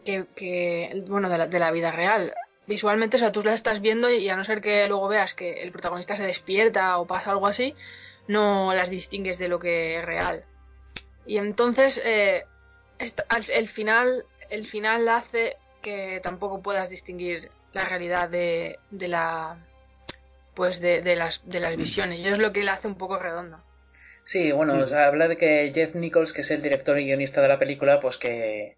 que, 0.04 1.04
bueno, 1.08 1.30
de 1.30 1.38
la, 1.38 1.48
de 1.48 1.60
la 1.60 1.72
vida 1.72 1.92
real. 1.92 2.34
Visualmente, 2.66 3.18
o 3.18 3.20
sea, 3.20 3.32
tú 3.32 3.42
la 3.42 3.54
estás 3.54 3.80
viendo 3.80 4.10
y 4.10 4.28
a 4.30 4.36
no 4.36 4.44
ser 4.44 4.62
que 4.62 4.88
luego 4.88 5.08
veas 5.08 5.34
que 5.34 5.62
el 5.62 5.72
protagonista 5.72 6.16
se 6.16 6.24
despierta 6.24 6.98
o 7.00 7.06
pasa 7.06 7.32
algo 7.32 7.48
así, 7.48 7.76
no 8.28 8.74
las 8.74 8.90
distingues 8.90 9.38
de 9.38 9.48
lo 9.48 9.60
que 9.60 9.98
es 9.98 10.06
real. 10.06 10.46
Y 11.26 11.38
entonces, 11.38 12.02
eh, 12.04 12.46
al- 13.30 13.50
el 13.52 13.70
final, 13.70 14.26
el 14.50 14.66
final 14.66 15.08
hace 15.10 15.58
que 15.82 16.20
tampoco 16.22 16.62
puedas 16.62 16.90
distinguir 16.90 17.50
la 17.74 17.86
realidad 17.86 18.30
de, 18.30 18.80
de 18.92 19.08
la, 19.08 19.58
pues 20.54 20.80
de, 20.82 21.02
de 21.02 21.16
las, 21.16 21.42
de 21.50 21.60
las 21.60 21.76
visiones. 21.78 22.20
Y 22.20 22.28
es 22.28 22.38
lo 22.38 22.52
que 22.52 22.64
la 22.64 22.74
hace 22.74 22.88
un 22.88 22.96
poco 22.98 23.18
redonda. 23.20 23.64
Sí, 24.24 24.52
bueno, 24.52 24.78
o 24.78 24.86
sea, 24.86 25.08
habla 25.08 25.28
de 25.28 25.38
que 25.38 25.72
Jeff 25.74 25.96
Nichols, 25.96 26.34
que 26.34 26.42
es 26.42 26.52
el 26.52 26.62
director 26.62 27.00
y 27.00 27.06
guionista 27.06 27.42
de 27.42 27.48
la 27.48 27.58
película, 27.58 28.00
pues 28.00 28.18
que, 28.18 28.78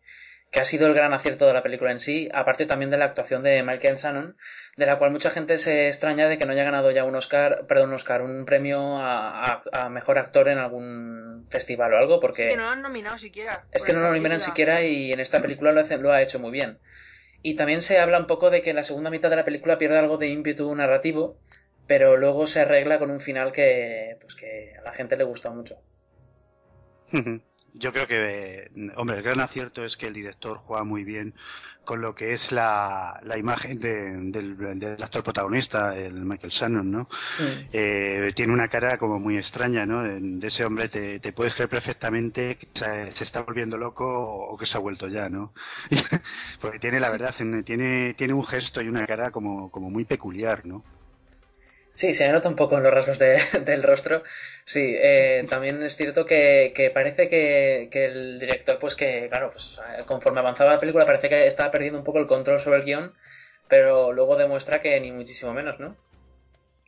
que 0.51 0.59
ha 0.59 0.65
sido 0.65 0.85
el 0.87 0.93
gran 0.93 1.13
acierto 1.13 1.47
de 1.47 1.53
la 1.53 1.63
película 1.63 1.91
en 1.91 1.99
sí, 1.99 2.29
aparte 2.33 2.65
también 2.65 2.91
de 2.91 2.97
la 2.97 3.05
actuación 3.05 3.41
de 3.41 3.63
Michael 3.63 3.95
Shannon, 3.95 4.35
de 4.75 4.85
la 4.85 4.97
cual 4.99 5.11
mucha 5.11 5.29
gente 5.29 5.57
se 5.57 5.87
extraña 5.87 6.27
de 6.27 6.37
que 6.37 6.45
no 6.45 6.51
haya 6.51 6.65
ganado 6.65 6.91
ya 6.91 7.05
un 7.05 7.15
Oscar, 7.15 7.65
perdón, 7.67 7.89
un 7.89 7.95
Oscar, 7.95 8.21
un 8.21 8.43
premio 8.45 8.97
a, 8.97 9.53
a- 9.53 9.63
a 9.71 9.89
mejor 9.89 10.19
actor 10.19 10.49
en 10.49 10.57
algún 10.57 11.47
festival 11.49 11.93
o 11.93 11.97
algo, 11.97 12.19
porque 12.19 12.43
Es 12.43 12.49
que 12.49 12.57
no 12.57 12.63
lo 12.63 12.69
han 12.69 12.81
nominado 12.81 13.17
siquiera. 13.17 13.65
es 13.71 13.83
que 13.83 13.93
no 13.93 13.99
lo 14.01 14.11
nominan 14.11 14.39
siquiera 14.41 14.81
y 14.83 15.13
en 15.13 15.19
esta 15.21 15.41
película 15.41 15.71
lo, 15.71 15.79
hace- 15.81 15.97
lo 15.97 16.11
ha 16.11 16.21
hecho 16.21 16.37
muy 16.39 16.51
bien. 16.51 16.79
Y 17.41 17.55
también 17.55 17.81
se 17.81 17.97
habla 17.99 18.19
un 18.19 18.27
poco 18.27 18.49
de 18.49 18.61
que 18.61 18.71
en 18.71 18.75
la 18.75 18.83
segunda 18.83 19.09
mitad 19.09 19.29
de 19.29 19.37
la 19.37 19.45
película 19.45 19.77
pierde 19.77 19.97
algo 19.97 20.17
de 20.17 20.27
ímpetu 20.27 20.75
narrativo, 20.75 21.37
pero 21.87 22.17
luego 22.17 22.45
se 22.45 22.59
arregla 22.59 22.99
con 22.99 23.09
un 23.09 23.21
final 23.21 23.51
que, 23.53 24.17
pues 24.19 24.35
que 24.35 24.73
a 24.77 24.81
la 24.83 24.93
gente 24.93 25.15
le 25.15 25.23
gusta 25.23 25.49
mucho. 25.49 25.75
Yo 27.73 27.93
creo 27.93 28.05
que, 28.07 28.69
hombre, 28.97 29.17
el 29.17 29.23
gran 29.23 29.39
acierto 29.39 29.85
es 29.85 29.95
que 29.95 30.07
el 30.07 30.13
director 30.13 30.57
juega 30.57 30.83
muy 30.83 31.03
bien 31.05 31.35
con 31.85 32.01
lo 32.01 32.13
que 32.15 32.33
es 32.33 32.51
la, 32.51 33.19
la 33.23 33.37
imagen 33.37 33.79
de- 33.79 34.11
del, 34.31 34.57
del 34.79 35.01
actor 35.01 35.23
protagonista, 35.23 35.97
el 35.97 36.13
Michael 36.25 36.51
Shannon, 36.51 36.91
¿no? 36.91 37.09
Eh, 37.71 38.33
tiene 38.35 38.53
una 38.53 38.67
cara 38.69 38.97
como 38.97 39.19
muy 39.19 39.37
extraña, 39.37 39.85
¿no? 39.85 40.03
De 40.03 40.47
ese 40.47 40.65
hombre 40.65 40.89
te, 40.89 41.19
te 41.19 41.33
puedes 41.33 41.55
creer 41.55 41.69
perfectamente 41.69 42.57
que 42.57 42.69
se, 42.73 43.11
se 43.15 43.23
está 43.23 43.41
volviendo 43.43 43.77
loco 43.77 44.05
o, 44.07 44.53
o 44.53 44.57
que 44.57 44.65
se 44.65 44.77
ha 44.77 44.81
vuelto 44.81 45.07
ya, 45.07 45.29
¿no? 45.29 45.53
Porque 46.61 46.79
tiene, 46.79 46.99
la 46.99 47.11
verdad, 47.11 47.35
en- 47.39 47.63
tiene, 47.63 48.13
tiene 48.15 48.33
un 48.33 48.45
gesto 48.45 48.81
y 48.81 48.87
una 48.89 49.07
cara 49.07 49.31
como, 49.31 49.71
como 49.71 49.89
muy 49.89 50.05
peculiar, 50.05 50.65
¿no? 50.65 50.85
Sí, 51.93 52.13
se 52.13 52.29
nota 52.31 52.47
un 52.47 52.55
poco 52.55 52.77
en 52.77 52.83
los 52.83 52.93
rasgos 52.93 53.19
de- 53.19 53.37
del 53.65 53.83
rostro. 53.83 54.23
Sí, 54.65 54.93
eh, 54.97 55.45
también 55.49 55.83
es 55.83 55.95
cierto 55.97 56.25
que, 56.25 56.71
que 56.75 56.89
parece 56.89 57.27
que, 57.29 57.89
que 57.91 58.05
el 58.05 58.39
director, 58.39 58.79
pues 58.79 58.95
que, 58.95 59.27
claro, 59.29 59.51
pues 59.51 59.79
eh, 59.97 60.03
conforme 60.07 60.39
avanzaba 60.39 60.71
la 60.73 60.77
película, 60.79 61.05
parece 61.05 61.27
que 61.29 61.45
estaba 61.47 61.71
perdiendo 61.71 61.99
un 61.99 62.05
poco 62.05 62.19
el 62.19 62.27
control 62.27 62.59
sobre 62.59 62.77
el 62.79 62.85
guion. 62.85 63.13
pero 63.67 64.11
luego 64.13 64.35
demuestra 64.37 64.79
que 64.81 64.99
ni 64.99 65.11
muchísimo 65.11 65.53
menos, 65.53 65.79
¿no? 65.79 65.95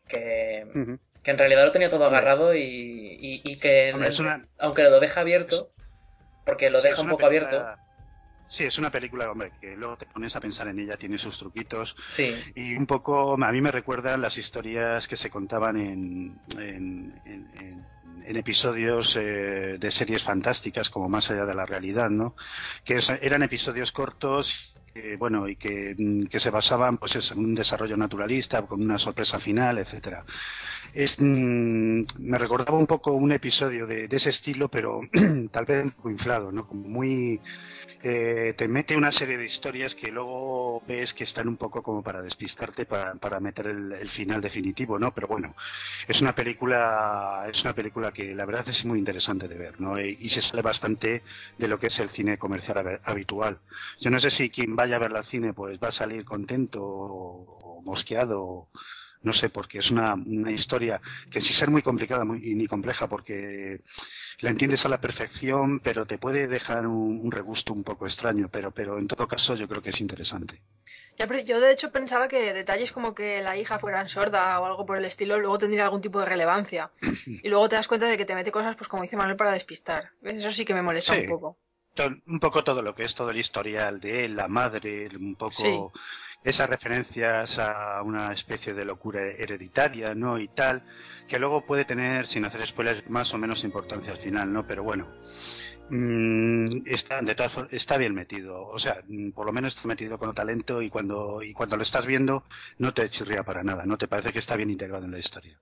Que, 0.08 0.66
que 1.24 1.32
en 1.32 1.38
realidad 1.38 1.66
lo 1.66 1.72
tenía 1.72 1.90
todo 1.90 2.06
agarrado 2.06 2.54
y, 2.56 2.62
y, 3.44 3.58
que 3.60 3.94
aunque 4.58 4.84
lo 4.84 5.00
deja 5.00 5.22
abierto, 5.22 5.70
porque 6.46 6.70
lo 6.70 6.82
deja 6.82 7.02
un 7.02 7.08
poco 7.10 7.26
abierto. 7.26 7.66
Sí, 8.48 8.66
es 8.66 8.78
una 8.78 8.90
película, 8.90 9.32
hombre, 9.32 9.52
que 9.60 9.76
luego 9.76 9.98
te 9.98 10.06
pones 10.06 10.36
a 10.36 10.40
pensar 10.40 10.68
en 10.68 10.80
ella, 10.80 10.98
tiene 10.98 11.18
sus 11.18 11.38
truquitos. 11.40 11.96
Sí. 12.08 12.36
Y 12.56 12.76
un 12.76 12.86
poco, 12.86 13.34
a 13.34 13.52
mí 13.52 13.62
me 13.62 13.72
recuerdan 13.72 14.22
las 14.22 14.38
historias 14.38 15.08
que 15.08 15.16
se 15.16 15.30
contaban 15.30 15.78
en, 15.78 16.40
en, 16.58 17.14
episodios 18.26 19.16
eh, 19.16 19.78
de 19.80 19.92
series 19.92 20.24
fantásticas, 20.24 20.90
como 20.90 21.10
Más 21.10 21.30
allá 21.32 21.46
de 21.46 21.56
la 21.56 21.66
realidad, 21.66 22.10
¿no? 22.10 22.36
Que 22.84 23.00
eran 23.22 23.44
episodios 23.44 23.92
cortos 23.92 24.74
bueno 25.18 25.48
y 25.48 25.56
que, 25.56 26.28
se 26.40 26.50
basaban 26.50 26.98
pues 26.98 27.32
en 27.32 27.40
un 27.40 27.56
desarrollo 27.56 27.98
naturalista 27.98 28.62
con 28.64 28.84
una 28.84 28.98
sorpresa 28.98 29.40
final 29.40 29.80
etcétera 29.80 30.24
es, 30.94 31.20
mm, 31.20 32.04
me 32.20 32.38
recordaba 32.38 32.78
un 32.78 32.86
poco 32.86 33.14
un 33.14 33.32
episodio 33.32 33.88
de, 33.88 34.08
ese 34.12 34.30
estilo 34.30 34.70
pero 34.70 35.02
tal 35.52 35.66
vez 35.66 35.86
un 35.86 35.92
poco 35.92 36.10
inflado 36.12 36.52
no 36.52 36.68
como 36.68 36.88
muy 36.88 37.42
eh, 38.06 38.54
te 38.58 38.68
mete 38.68 38.98
una 38.98 39.14
serie 39.14 39.38
de 39.38 39.46
historias 39.46 39.96
que 39.96 40.12
luego 40.12 40.84
ves 40.86 41.14
que 41.14 41.24
están 41.24 41.48
un 41.48 41.56
poco 41.56 41.82
como 41.82 42.04
para 42.04 42.22
despistarte 42.22 42.86
para, 42.86 43.16
para 43.16 43.40
meter 43.40 43.68
el, 43.68 44.10
final 44.10 44.42
definitivo, 44.42 45.00
¿no? 45.00 45.14
Pero 45.14 45.28
bueno, 45.30 45.56
es 46.06 46.20
una 46.20 46.36
película, 46.36 47.46
es 47.50 47.62
una 47.64 47.74
película 47.74 48.12
que 48.12 48.36
la 48.36 48.46
verdad 48.46 48.68
es 48.68 48.84
muy 48.84 49.00
interesante 49.00 49.48
de 49.48 49.58
ver, 49.58 49.80
¿no? 49.80 49.98
Y, 49.98 50.18
se 50.26 50.42
sale 50.42 50.62
bastante 50.62 51.24
de 51.58 51.68
lo 51.70 51.80
que 51.80 51.88
es 51.88 51.98
el 52.00 52.10
cine 52.10 52.38
comercial 52.38 53.00
habitual. 53.06 53.60
Yo 54.02 54.10
no 54.10 54.20
sé 54.20 54.32
si 54.32 54.50
quien 54.50 54.76
vaya 54.76 54.98
a 54.98 55.00
ver 55.00 55.16
al 55.16 55.26
cine 55.26 55.54
pues 55.54 55.80
va 55.82 55.88
a 55.88 55.92
salir 55.94 56.26
contento 56.26 56.82
o, 56.84 57.82
mosqueado 57.86 58.68
no 59.22 59.32
sé, 59.32 59.50
porque 59.50 59.80
es 59.80 59.90
una, 59.90 60.16
una 60.16 60.52
historia 60.52 61.00
que 61.32 61.40
sin 61.40 61.54
ser 61.54 61.70
muy 61.70 61.82
complicada 61.82 62.26
muy, 62.26 62.42
ni 62.56 62.68
compleja, 62.68 63.08
porque 63.08 63.80
la 64.40 64.50
entiendes 64.50 64.86
a 64.86 64.90
la 64.90 65.00
perfección, 65.00 65.80
pero 65.80 66.06
te 66.06 66.18
puede 66.18 66.48
dejar 66.48 66.88
un, 66.88 67.32
regusto 67.32 67.74
un 67.74 67.84
poco 67.84 68.06
extraño, 68.06 68.50
pero, 68.52 68.72
pero 68.72 68.98
en 68.98 69.08
todo 69.08 69.28
caso 69.28 69.56
yo 69.56 69.68
creo 69.68 69.82
que 69.82 69.90
es 69.90 70.02
interesante. 70.02 70.62
yo 71.46 71.60
de 71.60 71.72
hecho 71.72 71.92
pensaba 71.92 72.28
que 72.28 72.54
detalles 72.54 72.92
como 72.92 73.14
que 73.14 73.42
la 73.42 73.58
hija 73.58 73.80
fuera 73.80 74.08
sorda 74.08 74.60
o 74.60 74.66
algo 74.66 74.86
por 74.86 74.98
el 74.98 75.06
estilo 75.06 75.40
luego 75.40 75.58
tendría 75.58 75.86
algún 75.86 76.02
tipo 76.02 76.20
de 76.20 76.26
relevancia. 76.26 76.92
y 77.26 77.50
luego 77.50 77.70
te 77.70 77.76
das 77.76 77.88
cuenta 77.88 78.08
de 78.08 78.18
que 78.18 78.26
te 78.26 78.36
mete 78.36 78.52
cosas, 78.52 78.76
pues 78.76 78.88
como 78.88 79.04
dice 79.04 79.18
Manuel, 79.18 79.38
para 79.38 79.52
despistar. 79.52 80.12
Eso 80.24 80.52
sí 80.52 80.66
que 80.66 80.74
me 80.74 80.82
molesta 80.82 81.14
un 81.14 81.26
poco. 81.26 81.58
Un 82.26 82.40
poco 82.40 82.64
todo 82.64 82.82
lo 82.82 82.96
que 82.96 83.04
es 83.04 83.14
todo 83.14 83.30
el 83.30 83.38
historial 83.38 84.00
de 84.00 84.26
él, 84.26 84.36
la 84.36 84.48
madre, 84.48 85.10
un 85.16 85.36
poco 85.36 85.94
esas 86.44 86.70
referencias 86.70 87.58
a 87.58 88.02
una 88.04 88.34
especie 88.34 88.74
de 88.74 88.86
locura 88.86 89.22
hereditaria, 89.22 90.14
¿no? 90.14 90.40
Y 90.40 90.50
tal, 90.50 90.84
que 91.28 91.40
luego 91.40 91.66
puede 91.66 91.86
tener, 91.86 92.28
sin 92.28 92.46
hacer 92.46 92.66
spoilers, 92.68 93.10
más 93.10 93.34
o 93.34 93.38
menos 93.38 93.64
importancia 93.64 94.12
al 94.12 94.20
final, 94.20 94.52
¿no? 94.52 94.68
Pero 94.68 94.84
bueno, 94.84 95.08
mm, 95.90 96.88
está, 96.88 97.22
de 97.22 97.36
todas 97.36 97.54
está 97.72 97.98
bien 97.98 98.14
metido, 98.14 98.68
o 98.68 98.80
sea, 98.80 99.02
mm, 99.08 99.32
por 99.32 99.46
lo 99.46 99.54
menos 99.54 99.76
está 99.76 99.88
metido 99.88 100.18
con 100.18 100.34
talento 100.36 100.82
y 100.82 100.90
cuando, 100.90 101.42
y 101.42 101.54
cuando 101.54 101.78
lo 101.78 101.84
estás 101.84 102.06
viendo 102.06 102.44
no 102.78 102.94
te 102.94 103.10
chirría 103.10 103.44
para 103.44 103.64
nada, 103.64 103.86
¿no? 103.86 103.98
Te 103.98 104.08
parece 104.08 104.34
que 104.34 104.40
está 104.40 104.56
bien 104.56 104.70
integrado 104.70 105.06
en 105.06 105.12
la 105.12 105.20
historia. 105.20 105.60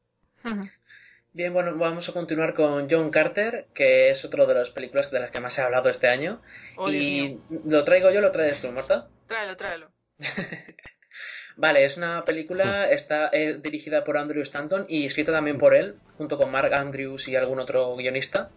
Bien, 1.33 1.53
bueno, 1.53 1.77
vamos 1.77 2.09
a 2.09 2.13
continuar 2.13 2.53
con 2.53 2.89
John 2.89 3.09
Carter, 3.09 3.67
que 3.73 4.09
es 4.09 4.25
otro 4.25 4.45
de 4.47 4.55
las 4.55 4.71
películas 4.71 5.11
de 5.11 5.19
las 5.19 5.31
que 5.31 5.39
más 5.39 5.53
se 5.53 5.61
ha 5.61 5.65
hablado 5.65 5.87
este 5.89 6.09
año. 6.09 6.41
Oh, 6.75 6.91
y 6.91 7.39
lo 7.65 7.85
traigo 7.85 8.11
yo, 8.11 8.19
lo 8.19 8.31
traes 8.31 8.59
tú, 8.59 8.69
Marta. 8.71 9.07
Tráelo, 9.27 9.55
tráelo. 9.55 9.90
vale, 11.57 11.83
es 11.83 11.97
una 11.97 12.25
película, 12.25 12.89
está 12.89 13.29
eh, 13.31 13.59
dirigida 13.61 14.03
por 14.03 14.17
Andrew 14.17 14.41
Stanton 14.41 14.85
y 14.87 15.05
escrita 15.05 15.31
también 15.31 15.57
por 15.57 15.75
él, 15.75 15.95
junto 16.17 16.37
con 16.37 16.51
Mark 16.51 16.73
Andrews 16.73 17.27
y 17.27 17.35
algún 17.35 17.59
otro 17.59 17.95
guionista. 17.95 18.49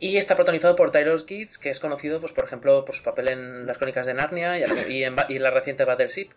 Y 0.00 0.16
está 0.16 0.34
protagonizado 0.34 0.76
por 0.76 0.90
Tyler 0.90 1.24
Kids, 1.24 1.58
que 1.58 1.70
es 1.70 1.80
conocido, 1.80 2.20
pues, 2.20 2.32
por 2.32 2.44
ejemplo, 2.44 2.84
por 2.84 2.94
su 2.94 3.04
papel 3.04 3.28
en 3.28 3.66
Las 3.66 3.78
Crónicas 3.78 4.06
de 4.06 4.14
Narnia 4.14 4.58
y, 4.88 5.04
en, 5.04 5.16
la 5.16 5.50
reciente 5.50 5.84
Battleship. 5.84 6.30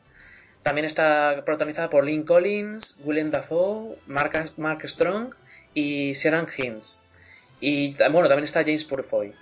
También 0.63 0.85
está 0.85 1.43
protagonizada 1.45 1.89
por 1.89 2.05
Lynn 2.05 2.23
Collins, 2.23 2.99
William 3.03 3.31
Dafoe, 3.31 3.97
Mark, 4.05 4.53
Mark 4.57 4.87
Strong 4.87 5.33
y 5.73 6.13
Sharon 6.13 6.47
Himes. 6.55 7.01
Y 7.59 7.95
bueno, 7.95 8.27
también 8.27 8.43
está 8.43 8.61
James 8.61 8.85
Purfoy. 8.85 9.33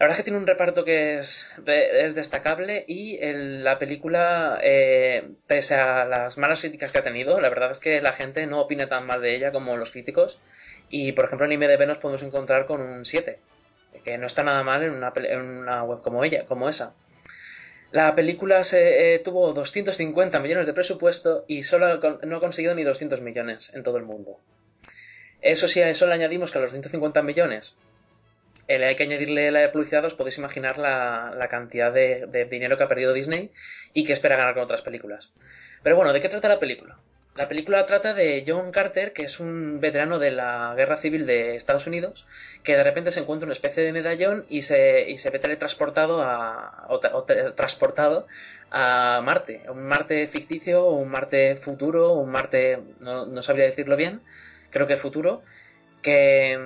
La 0.00 0.06
verdad 0.06 0.18
es 0.18 0.24
que 0.24 0.30
tiene 0.30 0.38
un 0.38 0.46
reparto 0.46 0.82
que 0.82 1.18
es, 1.18 1.46
es 1.66 2.14
destacable 2.14 2.86
y 2.88 3.18
la 3.20 3.78
película, 3.78 4.58
eh, 4.62 5.28
pese 5.46 5.74
a 5.74 6.06
las 6.06 6.38
malas 6.38 6.62
críticas 6.62 6.90
que 6.90 6.96
ha 6.96 7.02
tenido, 7.02 7.38
la 7.38 7.50
verdad 7.50 7.70
es 7.70 7.80
que 7.80 8.00
la 8.00 8.14
gente 8.14 8.46
no 8.46 8.62
opina 8.62 8.88
tan 8.88 9.04
mal 9.04 9.20
de 9.20 9.36
ella 9.36 9.52
como 9.52 9.76
los 9.76 9.90
críticos. 9.90 10.40
Y 10.88 11.12
por 11.12 11.26
ejemplo 11.26 11.44
en 11.44 11.52
IMDB 11.52 11.86
nos 11.86 11.98
podemos 11.98 12.22
encontrar 12.22 12.64
con 12.64 12.80
un 12.80 13.04
7, 13.04 13.40
que 14.02 14.16
no 14.16 14.26
está 14.26 14.42
nada 14.42 14.62
mal 14.62 14.82
en 14.82 14.92
una, 14.92 15.12
en 15.16 15.38
una 15.38 15.84
web 15.84 16.00
como 16.00 16.24
ella, 16.24 16.46
como 16.46 16.70
esa. 16.70 16.94
La 17.92 18.14
película 18.14 18.64
se, 18.64 19.12
eh, 19.12 19.18
tuvo 19.18 19.52
250 19.52 20.40
millones 20.40 20.64
de 20.64 20.72
presupuesto 20.72 21.44
y 21.46 21.62
solo 21.62 22.00
no 22.22 22.36
ha 22.38 22.40
conseguido 22.40 22.74
ni 22.74 22.84
200 22.84 23.20
millones 23.20 23.74
en 23.74 23.82
todo 23.82 23.98
el 23.98 24.04
mundo. 24.04 24.40
Eso 25.42 25.68
sí, 25.68 25.82
a 25.82 25.90
eso 25.90 26.06
le 26.06 26.14
añadimos 26.14 26.52
que 26.52 26.56
a 26.56 26.62
los 26.62 26.70
150 26.70 27.22
millones 27.22 27.78
hay 28.70 28.96
que 28.96 29.02
añadirle 29.02 29.50
la 29.50 29.72
publicidad, 29.72 30.04
os 30.04 30.14
podéis 30.14 30.38
imaginar 30.38 30.78
la, 30.78 31.46
cantidad 31.50 31.92
de, 31.92 32.46
dinero 32.50 32.76
que 32.76 32.84
ha 32.84 32.88
perdido 32.88 33.12
Disney 33.12 33.50
y 33.92 34.04
que 34.04 34.12
espera 34.12 34.36
ganar 34.36 34.54
con 34.54 34.62
otras 34.62 34.82
películas. 34.82 35.32
Pero 35.82 35.96
bueno, 35.96 36.12
¿de 36.12 36.20
qué 36.20 36.28
trata 36.28 36.48
la 36.48 36.60
película? 36.60 36.96
La 37.36 37.48
película 37.48 37.86
trata 37.86 38.12
de 38.12 38.44
John 38.46 38.72
Carter, 38.72 39.12
que 39.12 39.22
es 39.22 39.40
un 39.40 39.80
veterano 39.80 40.18
de 40.18 40.30
la 40.30 40.74
guerra 40.76 40.96
civil 40.96 41.26
de 41.26 41.54
Estados 41.54 41.86
Unidos, 41.86 42.26
que 42.62 42.76
de 42.76 42.82
repente 42.82 43.10
se 43.12 43.20
encuentra 43.20 43.46
una 43.46 43.54
especie 43.54 43.82
de 43.82 43.92
medallón 43.92 44.46
y 44.48 44.62
se, 44.62 45.08
y 45.08 45.18
se 45.18 45.30
ve 45.30 45.38
teletransportado 45.38 46.22
a, 46.22 46.86
o, 46.88 46.98
transportado 47.54 48.26
a 48.70 49.20
Marte. 49.24 49.62
Un 49.68 49.86
Marte 49.86 50.26
ficticio, 50.26 50.90
un 50.90 51.08
Marte 51.08 51.56
futuro, 51.56 52.12
un 52.14 52.30
Marte, 52.30 52.80
no, 52.98 53.26
no 53.26 53.42
sabría 53.42 53.64
decirlo 53.64 53.96
bien, 53.96 54.20
creo 54.70 54.86
que 54.86 54.96
futuro, 54.96 55.42
que, 56.02 56.58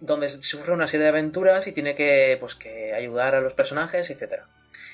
donde 0.00 0.28
sufre 0.28 0.72
una 0.72 0.86
serie 0.86 1.04
de 1.04 1.10
aventuras 1.10 1.66
y 1.66 1.72
tiene 1.72 1.94
que, 1.94 2.36
pues, 2.40 2.54
que 2.54 2.92
ayudar 2.92 3.34
a 3.34 3.40
los 3.40 3.54
personajes, 3.54 4.10
etcétera. 4.10 4.48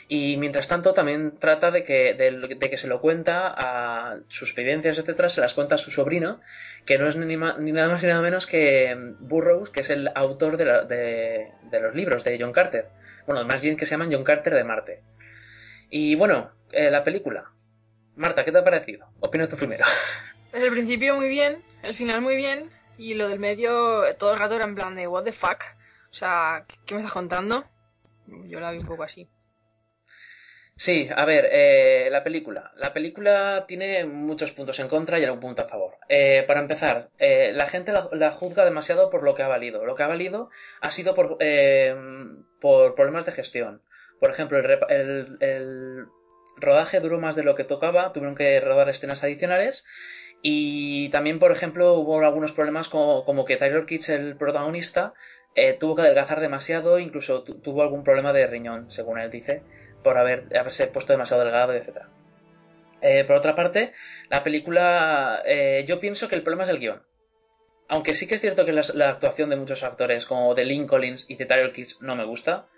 Y 0.09 0.37
mientras 0.39 0.67
tanto 0.67 0.93
también 0.93 1.39
trata 1.39 1.71
de 1.71 1.85
que, 1.85 2.15
de, 2.15 2.59
que 2.59 2.77
se 2.77 2.89
lo 2.89 3.01
cuenta 3.01 3.47
a 3.47 4.19
sus 4.29 4.55
vivencias, 4.55 4.99
etcétera, 4.99 5.29
se 5.29 5.41
las 5.41 5.55
cuenta 5.55 5.77
a 5.77 5.79
su 5.79 5.91
sobrino, 5.91 6.41
que 6.85 6.99
no 6.99 7.09
es 7.09 7.17
ni, 7.17 7.37
nada 7.37 7.89
más 7.89 8.03
ni 8.03 8.09
nada 8.09 8.21
menos 8.21 8.47
que 8.47 8.97
Burroughs, 9.21 9.71
que 9.71 9.81
es 9.81 9.91
el 9.91 10.11
autor 10.15 10.57
de, 10.57 10.65
de, 11.71 11.81
los 11.81 11.95
libros 11.95 12.25
de 12.25 12.37
John 12.41 12.53
Carter. 12.53 12.89
Bueno, 13.27 13.45
más 13.45 13.63
bien 13.63 13.77
que 13.77 13.87
se 13.87 13.93
llaman 13.93 14.13
John 14.13 14.25
Carter 14.25 14.55
de 14.55 14.65
Marte. 14.65 15.03
Y 15.91 16.17
bueno, 16.17 16.51
eh, 16.73 16.91
la 16.91 17.05
película. 17.05 17.53
Marta, 18.17 18.45
¿qué 18.45 18.53
te 18.53 18.59
ha 18.59 18.65
parecido? 18.65 19.07
Opina 19.21 19.49
tú 19.49 19.57
primero. 19.57 19.85
El 20.53 20.71
principio 20.73 21.15
muy 21.15 21.29
bien, 21.29 21.63
el 21.85 21.95
final 21.95 22.21
muy 22.21 22.35
bien, 22.35 22.71
y 23.01 23.15
lo 23.15 23.29
del 23.29 23.39
medio, 23.39 24.15
todo 24.19 24.35
el 24.35 24.39
rato 24.39 24.57
era 24.57 24.67
en 24.67 24.75
plan 24.75 24.95
de, 24.95 25.07
what 25.07 25.25
the 25.25 25.33
fuck. 25.33 25.63
O 26.11 26.15
sea, 26.15 26.67
¿qué 26.85 26.95
me 26.95 27.01
estás 27.01 27.15
contando? 27.15 27.65
Yo 28.27 28.61
la 28.61 28.71
vi 28.73 28.79
un 28.79 28.87
poco 28.87 29.05
así. 29.05 29.27
Sí, 30.77 31.09
a 31.15 31.25
ver, 31.25 31.49
eh, 31.51 32.09
la 32.11 32.23
película. 32.23 32.73
La 32.77 32.93
película 32.93 33.65
tiene 33.67 34.05
muchos 34.05 34.53
puntos 34.53 34.79
en 34.81 34.89
contra 34.89 35.19
y 35.19 35.25
algún 35.25 35.41
punto 35.41 35.63
a 35.63 35.67
favor. 35.67 35.97
Eh, 36.11 36.45
para 36.47 36.61
empezar, 36.61 37.09
eh, 37.19 37.53
la 37.55 37.67
gente 37.67 37.93
la, 37.93 38.31
juzga 38.33 38.67
demasiado 38.67 39.09
por 39.09 39.23
lo 39.23 39.35
que 39.35 39.45
ha 39.45 39.49
valido. 39.49 39.87
Lo 39.87 39.95
que 39.95 40.03
ha 40.03 40.09
valido 40.09 40.51
ha 40.83 40.91
sido 40.91 41.15
por, 41.15 41.39
por 42.61 42.95
problemas 42.95 43.25
de 43.25 43.33
gestión. 43.33 43.83
Por 44.21 44.31
ejemplo, 44.31 44.59
el, 44.59 45.39
el 45.41 46.07
rodaje 46.57 47.01
duró 47.01 47.19
más 47.19 47.35
de 47.35 47.45
lo 47.45 47.55
que 47.55 47.65
tocaba, 47.65 48.13
tuvieron 48.13 48.37
que 48.37 48.61
rodar 48.61 48.91
escenas 48.91 49.25
adicionales 49.25 49.87
y 50.43 51.11
también, 51.11 51.39
por 51.39 51.53
ejemplo, 51.53 51.95
hubo 51.95 52.21
algunos 52.21 52.53
problemas 52.53 52.89
como, 52.89 53.45
que 53.45 53.57
Tyler 53.57 53.85
Kitsch, 53.85 54.11
el 54.11 54.37
protagonista, 54.37 55.13
eh, 55.55 55.77
tuvo 55.79 55.97
que 55.97 56.03
adelgazar 56.03 56.41
demasiado, 56.41 56.99
incluso 56.99 57.43
tuvo 57.43 57.83
algún 57.83 58.05
problema 58.05 58.33
de 58.33 58.47
riñón, 58.47 58.91
según 58.91 59.19
él 59.19 59.31
dice, 59.31 59.63
por 60.03 60.17
haber, 60.17 60.47
haberse 60.57 60.87
puesto 60.87 61.13
demasiado 61.13 61.43
delgado, 61.43 61.75
etc. 61.75 62.05
Eh, 63.03 63.25
por 63.25 63.37
otra 63.37 63.55
parte, 63.55 63.93
la 64.31 64.43
película, 64.43 65.43
eh, 65.45 65.85
yo 65.87 66.01
pienso 66.01 66.29
que 66.29 66.37
el 66.37 66.43
problema 66.43 66.63
es 66.63 66.71
el 66.71 66.79
guion. 66.79 67.03
Aunque 67.89 68.15
sí 68.15 68.27
que 68.27 68.37
es 68.37 68.41
cierto 68.41 68.65
que 68.65 68.73
la, 68.73 69.11
actuación 69.11 69.51
de 69.51 69.57
muchos 69.57 69.83
actores, 69.83 70.25
como 70.25 70.55
de 70.55 70.65
Lynn 70.65 70.87
Collins 70.87 71.29
y 71.29 71.35
de 71.35 71.45
Tyler 71.45 71.73
Kitsch, 71.73 72.01
no 72.01 72.15
me 72.15 72.25
gusta, 72.25 72.69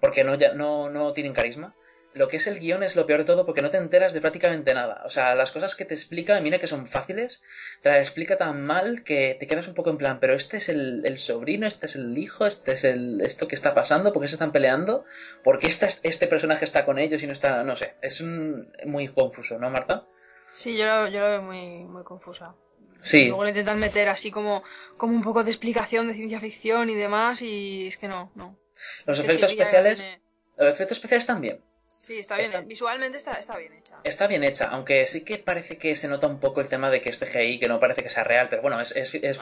porque 0.00 0.22
no 0.24 1.12
tienen 1.12 1.32
carisma. 1.32 1.74
Lo 2.14 2.28
que 2.28 2.36
es 2.36 2.46
el 2.46 2.60
guion 2.60 2.84
es 2.84 2.94
lo 2.94 3.06
peor 3.06 3.20
de 3.20 3.24
todo 3.24 3.44
porque 3.44 3.60
no 3.60 3.70
te 3.70 3.76
enteras 3.76 4.12
de 4.12 4.20
prácticamente 4.20 4.72
nada. 4.72 5.02
O 5.04 5.10
sea, 5.10 5.34
las 5.34 5.50
cosas 5.50 5.74
que 5.74 5.84
te 5.84 5.94
explica, 5.94 6.40
mira 6.40 6.60
que 6.60 6.68
son 6.68 6.86
fáciles, 6.86 7.42
te 7.82 7.90
las 7.90 7.98
explica 7.98 8.38
tan 8.38 8.64
mal 8.64 9.02
que 9.02 9.36
te 9.38 9.48
quedas 9.48 9.66
un 9.66 9.74
poco 9.74 9.90
en 9.90 9.98
plan, 9.98 10.20
pero 10.20 10.34
este 10.34 10.58
es 10.58 10.68
el, 10.68 11.18
sobrino, 11.18 11.66
este 11.66 11.86
es 11.86 11.96
el 11.96 12.16
hijo, 12.16 12.46
este 12.46 12.72
es 12.72 12.84
el 12.84 13.20
esto 13.20 13.48
que 13.48 13.56
está 13.56 13.74
pasando, 13.74 14.12
¿por 14.12 14.22
qué 14.22 14.28
se 14.28 14.36
están 14.36 14.52
peleando? 14.52 15.04
¿Por 15.42 15.58
qué 15.58 15.66
este, 15.66 15.86
este 15.86 16.28
personaje 16.28 16.64
está 16.64 16.84
con 16.84 16.98
ellos 16.98 17.22
y 17.22 17.26
no 17.26 17.32
está, 17.32 17.64
no 17.64 17.74
sé, 17.74 17.94
es 18.00 18.22
muy 18.22 19.08
confuso, 19.08 19.58
¿no, 19.58 19.68
Marta? 19.70 20.06
Sí, 20.46 20.76
yo 20.76 20.86
lo, 20.86 21.08
yo 21.08 21.18
lo 21.18 21.28
veo 21.30 21.42
muy, 21.42 21.84
muy 21.84 22.04
confusa. 22.04 22.54
Sí. 23.00 23.26
luego 23.26 23.44
le 23.44 23.50
intentan 23.50 23.78
meter 23.78 24.08
así 24.08 24.30
como, 24.30 24.62
como 24.96 25.14
un 25.14 25.22
poco 25.22 25.44
de 25.44 25.50
explicación 25.50 26.08
de 26.08 26.14
ciencia 26.14 26.40
ficción 26.40 26.88
y 26.88 26.94
demás 26.94 27.42
y 27.42 27.88
es 27.88 27.98
que 27.98 28.08
no, 28.08 28.30
no. 28.34 28.56
Los 29.04 29.18
efectos 29.18 29.50
especiales... 29.50 30.06
Los 30.56 30.72
efectos 30.72 30.98
especiales 30.98 31.26
también. 31.26 31.60
Sí, 31.98 32.18
está 32.18 32.36
bien, 32.36 32.68
visualmente 32.68 33.16
está, 33.16 33.56
bien 33.56 33.72
hecha. 33.72 33.94
Está 34.04 34.26
bien 34.26 34.44
hecha, 34.44 34.68
aunque 34.68 35.06
sí 35.06 35.24
que 35.24 35.38
parece 35.38 35.78
que 35.78 35.94
se 35.94 36.08
nota 36.08 36.26
un 36.26 36.38
poco 36.38 36.60
el 36.60 36.68
tema 36.68 36.90
de 36.90 37.00
que 37.00 37.08
es 37.08 37.18
CGI, 37.18 37.58
que 37.58 37.68
no 37.68 37.80
parece 37.80 38.02
que 38.02 38.10
sea 38.10 38.24
real, 38.24 38.48
pero 38.50 38.62
bueno, 38.62 38.80
es, 38.80 38.94
es, 38.94 39.14
es, 39.14 39.40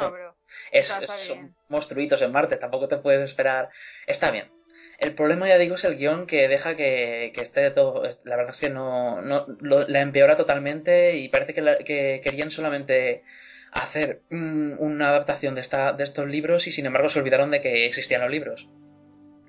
son 1.09 1.57
monstruitos 1.69 2.23
en 2.23 2.33
Marte, 2.33 2.57
tampoco 2.57 2.89
te 2.89 2.99
puedes 2.99 3.23
esperar. 3.23 3.71
Está 4.07 4.31
bien. 4.31 4.51
El 4.99 5.15
problema, 5.15 5.49
ya 5.49 5.59
digo, 5.59 5.75
es 5.75 5.85
el 5.85 5.97
guion 5.97 6.27
que 6.27 6.47
deja 6.47 6.77
que, 6.77 7.33
que 7.35 7.41
esté 7.41 7.71
todo. 7.73 8.05
La 8.25 8.37
verdad 8.37 8.51
es 8.55 8.61
que 8.61 8.71
no, 8.71 9.21
no 9.21 9.47
la 9.59 10.01
empeora 10.01 10.37
totalmente 10.37 11.17
y 11.17 11.29
parece 11.29 11.55
que, 11.55 11.79
que 11.85 12.21
querían 12.23 12.53
solamente 12.53 13.25
hacer 13.73 14.21
una 14.31 15.09
adaptación 15.09 15.55
de, 15.55 15.63
esta, 15.63 15.93
de 15.93 16.05
estos 16.05 16.29
libros 16.29 16.67
y 16.67 16.73
sin 16.73 16.87
embargo 16.87 17.09
se 17.09 17.19
olvidaron 17.19 17.51
de 17.51 17.61
que 17.61 17.87
existían 17.87 18.21
los 18.21 18.31
libros. 18.31 18.69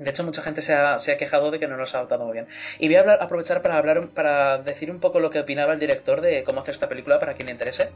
De 0.03 0.09
hecho, 0.09 0.23
mucha 0.23 0.41
gente 0.41 0.61
se 0.61 0.73
ha, 0.73 1.17
quejado 1.17 1.49
de 1.51 1.59
que 1.59 1.67
no 1.67 1.77
los 1.77 1.95
ha 1.95 1.99
adaptado 1.99 2.25
muy 2.25 2.33
bien. 2.33 2.47
Y 2.79 2.87
voy 2.87 2.97
a 2.97 3.13
aprovechar 3.13 3.61
para 3.61 3.77
hablar, 3.77 4.09
para 4.09 4.57
decir 4.57 4.91
un 4.91 4.99
poco 4.99 5.19
lo 5.19 5.29
que 5.29 5.39
opinaba 5.39 5.73
el 5.73 5.79
director 5.79 6.21
de 6.21 6.43
cómo 6.43 6.61
hacer 6.61 6.73
esta 6.73 6.89
película 6.89 7.19
para 7.19 7.33
quien 7.33 7.47
le 7.47 7.53
interese. 7.53 7.89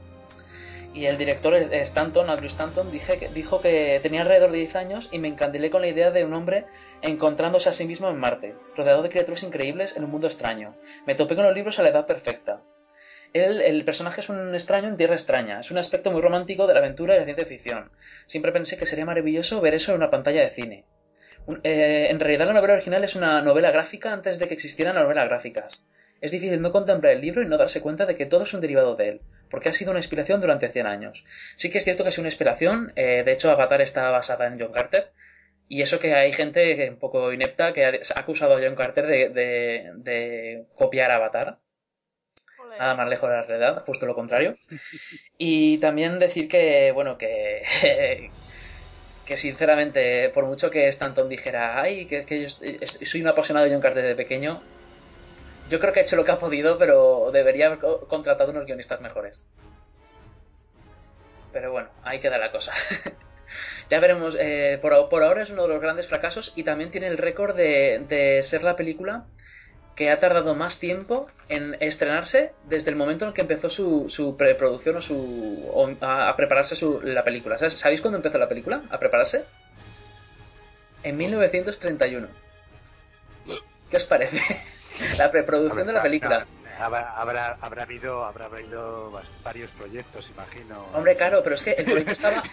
Y 0.94 1.06
el 1.06 1.18
director 1.18 1.54
Stanton, 1.54 2.30
Andrew 2.30 2.48
Stanton, 2.48 2.90
dijo 2.92 3.62
que 3.62 4.00
tenía 4.02 4.22
alrededor 4.22 4.52
de 4.52 4.58
10 4.58 4.76
años 4.78 5.10
y 5.12 5.20
me 5.20 5.28
encandilé 5.28 5.70
con 5.70 5.82
la 5.82 5.90
idea 5.90 6.12
de 6.12 6.26
un 6.26 6.34
hombre 6.34 6.66
encontrándose 7.02 7.70
a 7.70 7.74
sí 7.74 7.86
mismo 7.86 8.10
en 8.10 8.18
Marte, 8.18 8.56
rodeado 8.76 9.04
de 9.04 9.10
criaturas 9.10 9.44
increíbles 9.44 9.96
en 9.96 10.06
un 10.06 10.10
mundo 10.10 10.28
extraño. 10.28 10.76
Me 11.06 11.14
topé 11.14 11.36
con 11.36 11.44
los 11.44 11.54
libros 11.54 11.78
a 11.78 11.84
la 11.84 11.90
edad 11.90 12.08
perfecta. 12.08 12.62
el 13.34 13.86
personaje 13.86 14.22
es 14.22 14.30
un 14.30 14.56
extraño 14.56 14.88
en 14.88 14.98
tierra 14.98 15.14
extraña. 15.14 15.60
Es 15.60 15.70
un 15.70 15.78
aspecto 15.78 16.10
muy 16.10 16.22
romántico 16.22 16.66
de 16.66 16.74
la 16.74 16.80
aventura 16.80 17.16
y 17.16 17.20
la 17.20 17.26
ciencia 17.26 17.46
ficción. 17.46 17.92
Siempre 18.26 18.52
pensé 18.52 18.78
que 18.78 18.88
sería 18.88 19.06
maravilloso 19.06 19.62
ver 19.62 19.76
eso 19.76 19.92
en 19.92 19.98
una 19.98 20.10
pantalla 20.10 20.42
de 20.42 20.50
cine. 20.50 20.86
Eh, 21.64 22.08
en 22.10 22.20
realidad 22.20 22.48
la 22.48 22.54
novela 22.54 22.74
original 22.74 23.04
es 23.04 23.16
una 23.16 23.42
novela 23.42 23.72
gráfica 23.72 24.12
antes 24.12 24.38
de 24.38 24.48
que 24.48 24.54
existieran 24.54 24.96
las 24.96 25.04
novelas 25.04 25.30
gráficas. 25.30 25.88
Es 26.20 26.32
difícil 26.32 26.62
no 26.62 26.72
contemplar 26.72 27.14
el 27.14 27.22
libro 27.22 27.42
y 27.42 27.48
no 27.48 27.58
darse 27.58 27.82
cuenta 27.82 28.06
de 28.06 28.16
que 28.16 28.26
todo 28.26 28.44
es 28.44 28.54
un 28.54 28.62
derivado 28.62 28.96
de 28.96 29.10
él, 29.10 29.22
porque 29.50 29.70
ha 29.70 29.74
sido 29.74 29.92
una 29.92 30.00
inspiración 30.00 30.42
durante 30.42 30.70
100 30.70 30.88
años. 30.88 31.26
Sí 31.56 31.70
que 31.70 31.78
es 31.78 31.84
cierto 31.84 32.04
que 32.04 32.10
es 32.10 32.18
una 32.18 32.28
inspiración, 32.28 32.92
eh, 32.96 33.24
de 33.24 33.32
hecho 33.32 33.52
Avatar 33.52 33.82
está 33.82 34.10
basada 34.10 34.48
en 34.48 34.60
John 34.60 34.72
Carter, 34.72 35.12
y 35.70 35.82
eso 35.82 36.00
que 36.00 36.16
hay 36.16 36.32
gente 36.32 36.90
un 36.90 36.98
poco 36.98 37.32
inepta 37.32 37.74
que 37.74 37.86
ha 37.86 37.92
acusado 38.16 38.56
a 38.56 38.62
John 38.62 38.76
Carter 38.76 39.06
de, 39.06 40.66
copiar 40.76 41.12
Avatar. 41.12 41.60
Nada 42.80 42.96
más 42.96 43.10
lejos 43.10 43.30
de 43.30 43.36
la 43.36 43.42
realidad, 43.42 43.84
justo 43.86 44.06
lo 44.06 44.16
contrario. 44.16 44.56
Y 45.38 45.80
también 45.80 46.20
decir 46.20 46.48
que, 46.48 46.92
bueno, 46.92 47.18
que 47.18 47.64
que 49.28 49.36
sinceramente, 49.36 50.30
por 50.30 50.46
mucho 50.46 50.72
que 50.72 50.88
Stanton 50.88 51.28
dijera, 51.28 51.82
ay, 51.82 52.06
que, 52.06 52.42
yo 52.42 52.50
soy 52.50 53.22
un 53.22 53.28
apasionado 53.28 53.66
de 53.66 53.74
John 53.74 53.82
Carter 53.82 54.04
de 54.04 54.16
pequeño, 54.16 54.64
yo 55.70 55.82
creo 55.82 55.92
que 55.92 56.00
ha 56.00 56.04
hecho 56.04 56.16
lo 56.16 56.24
que 56.24 56.32
ha 56.32 56.40
podido, 56.40 56.78
pero 56.78 57.30
debería 57.34 57.68
haber 57.68 57.80
contratado 58.08 58.52
unos 58.52 58.66
guionistas 58.66 59.02
mejores. 59.02 59.46
Pero 61.52 61.74
bueno, 61.74 61.90
ahí 62.04 62.20
queda 62.20 62.38
la 62.38 62.54
cosa. 62.54 62.72
ya 63.90 64.00
veremos. 64.00 64.38
Eh, 64.40 64.80
por, 64.82 64.94
ahora 64.94 65.42
es 65.42 65.50
uno 65.50 65.64
de 65.64 65.70
los 65.70 65.82
grandes 65.82 66.08
fracasos 66.08 66.54
y 66.56 66.64
también 66.64 66.90
tiene 66.90 67.08
el 67.08 67.18
récord 67.18 67.56
de 67.56 68.40
ser 68.44 68.64
la 68.64 68.78
película 68.78 69.26
que 69.98 70.12
ha 70.12 70.18
tardado 70.18 70.54
más 70.54 70.80
tiempo 70.80 71.28
en 71.50 71.76
estrenarse 71.80 72.54
desde 72.66 72.92
el 72.92 72.96
momento 72.96 73.26
en 73.26 73.34
que 73.34 73.42
empezó 73.42 73.68
su, 73.68 74.36
preproducción 74.38 74.98
o, 74.98 75.02
su, 75.02 75.98
a, 76.02 76.34
prepararse 76.38 76.76
su, 76.76 77.02
la 77.02 77.24
película. 77.24 77.58
¿Sabéis 77.58 78.02
cuándo 78.02 78.18
empezó 78.18 78.38
la 78.38 78.48
película 78.48 78.84
a 78.92 79.00
prepararse? 79.00 79.46
En 81.02 81.18
1931. 81.18 82.28
¿Qué 83.90 83.98
os 83.98 84.06
parece? 84.06 84.40
la 85.18 85.32
preproducción 85.32 85.88
de 85.88 85.94
la 85.94 86.04
película 86.04 86.46
habrá, 86.80 87.14
habrá, 87.62 87.84
habido, 87.84 88.24
habrá 88.26 88.46
habido 88.46 89.12
varios 89.44 89.72
proyectos, 89.72 90.30
imagino. 90.30 90.86
Hombre, 90.94 91.16
claro, 91.16 91.42
pero 91.44 91.56
es 91.56 91.64
que 91.64 91.72
el 91.72 91.86
proyecto 91.86 92.12
estaba. 92.12 92.44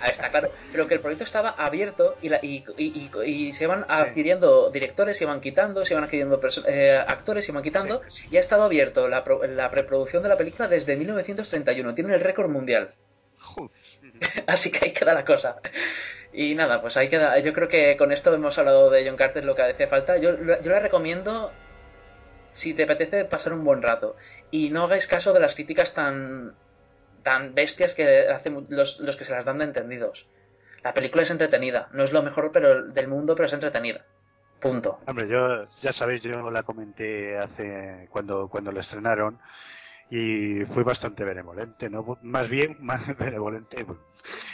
Ah, 0.00 0.08
está 0.08 0.30
claro, 0.30 0.50
pero 0.70 0.86
que 0.86 0.94
el 0.94 1.00
proyecto 1.00 1.24
estaba 1.24 1.50
abierto 1.50 2.16
y, 2.22 2.28
la, 2.28 2.38
y, 2.42 2.64
y, 2.76 3.52
se 3.52 3.64
iban 3.64 3.84
adquiriendo 3.88 4.70
directores, 4.70 5.16
se 5.16 5.24
iban 5.24 5.40
quitando, 5.40 5.84
se 5.84 5.94
iban 5.94 6.04
adquiriendo 6.04 6.40
eh, 6.66 7.02
actores, 7.06 7.44
se 7.44 7.52
iban 7.52 7.62
quitando, 7.62 8.02
y 8.30 8.36
ha 8.36 8.40
estado 8.40 8.64
abierto 8.64 9.08
la, 9.08 9.24
la 9.48 9.70
preproducción 9.70 10.22
de 10.22 10.28
la 10.28 10.36
película 10.36 10.68
desde 10.68 10.96
1931. 10.96 11.94
Tienen 11.94 12.14
el 12.14 12.20
récord 12.20 12.50
mundial. 12.50 12.94
Así 14.46 14.70
que 14.70 14.84
ahí 14.86 14.92
queda 14.92 15.14
la 15.14 15.24
cosa. 15.24 15.56
Y 16.32 16.54
nada, 16.54 16.80
pues 16.80 16.96
ahí 16.96 17.08
queda. 17.08 17.38
Yo 17.38 17.52
creo 17.52 17.68
que 17.68 17.96
con 17.96 18.12
esto 18.12 18.32
hemos 18.32 18.56
hablado 18.58 18.90
de 18.90 19.06
John 19.06 19.16
Carter 19.16 19.44
lo 19.44 19.54
que 19.54 19.62
hacía 19.62 19.86
falta. 19.86 20.16
Yo, 20.16 20.36
yo 20.38 20.70
le 20.70 20.80
recomiendo 20.80 21.52
si 22.52 22.74
te 22.74 22.84
apetece 22.84 23.24
pasar 23.24 23.52
un 23.52 23.64
buen 23.64 23.82
rato. 23.82 24.16
Y 24.50 24.70
no 24.70 24.84
hagáis 24.84 25.06
caso 25.06 25.32
de 25.32 25.40
las 25.40 25.54
críticas 25.54 25.94
tan, 25.94 26.54
tan 27.22 27.54
bestias 27.54 27.94
que 27.94 28.28
hacen 28.28 28.66
los, 28.68 29.00
los 29.00 29.16
que 29.16 29.24
se 29.24 29.32
las 29.32 29.44
dan 29.44 29.58
de 29.58 29.64
entendidos. 29.64 30.28
La 30.82 30.94
película 30.94 31.22
es 31.22 31.30
entretenida. 31.30 31.88
No 31.92 32.02
es 32.04 32.12
lo 32.12 32.22
mejor 32.22 32.50
pero, 32.52 32.86
del 32.86 33.08
mundo, 33.08 33.34
pero 33.34 33.46
es 33.46 33.52
entretenida. 33.52 34.04
Punto. 34.60 35.00
Hombre, 35.06 35.28
yo, 35.28 35.66
ya 35.80 35.92
sabéis, 35.92 36.22
yo 36.22 36.50
la 36.50 36.62
comenté 36.62 37.36
hace, 37.36 38.06
cuando, 38.10 38.48
cuando 38.48 38.70
la 38.70 38.80
estrenaron, 38.80 39.40
y 40.08 40.64
fui 40.66 40.82
bastante 40.82 41.24
benevolente, 41.24 41.88
¿no? 41.88 42.18
Más 42.22 42.48
bien, 42.48 42.76
más 42.80 43.16
benevolente, 43.16 43.84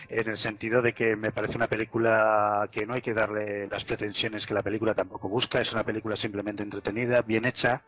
en 0.09 0.29
el 0.29 0.37
sentido 0.37 0.83
de 0.83 0.93
que 0.93 1.17
me 1.17 1.33
parece 1.33 1.57
una 1.57 1.67
película 1.69 2.69
que 2.73 2.87
no 2.87 2.95
hay 2.95 3.01
que 3.01 3.15
darle 3.15 3.69
las 3.69 3.85
pretensiones 3.85 4.47
que 4.47 4.55
la 4.55 4.63
película 4.63 4.95
tampoco 4.95 5.29
busca, 5.29 5.61
es 5.61 5.73
una 5.73 5.85
película 5.85 6.17
simplemente 6.17 6.63
entretenida, 6.63 7.23
bien 7.23 7.45
hecha, 7.45 7.83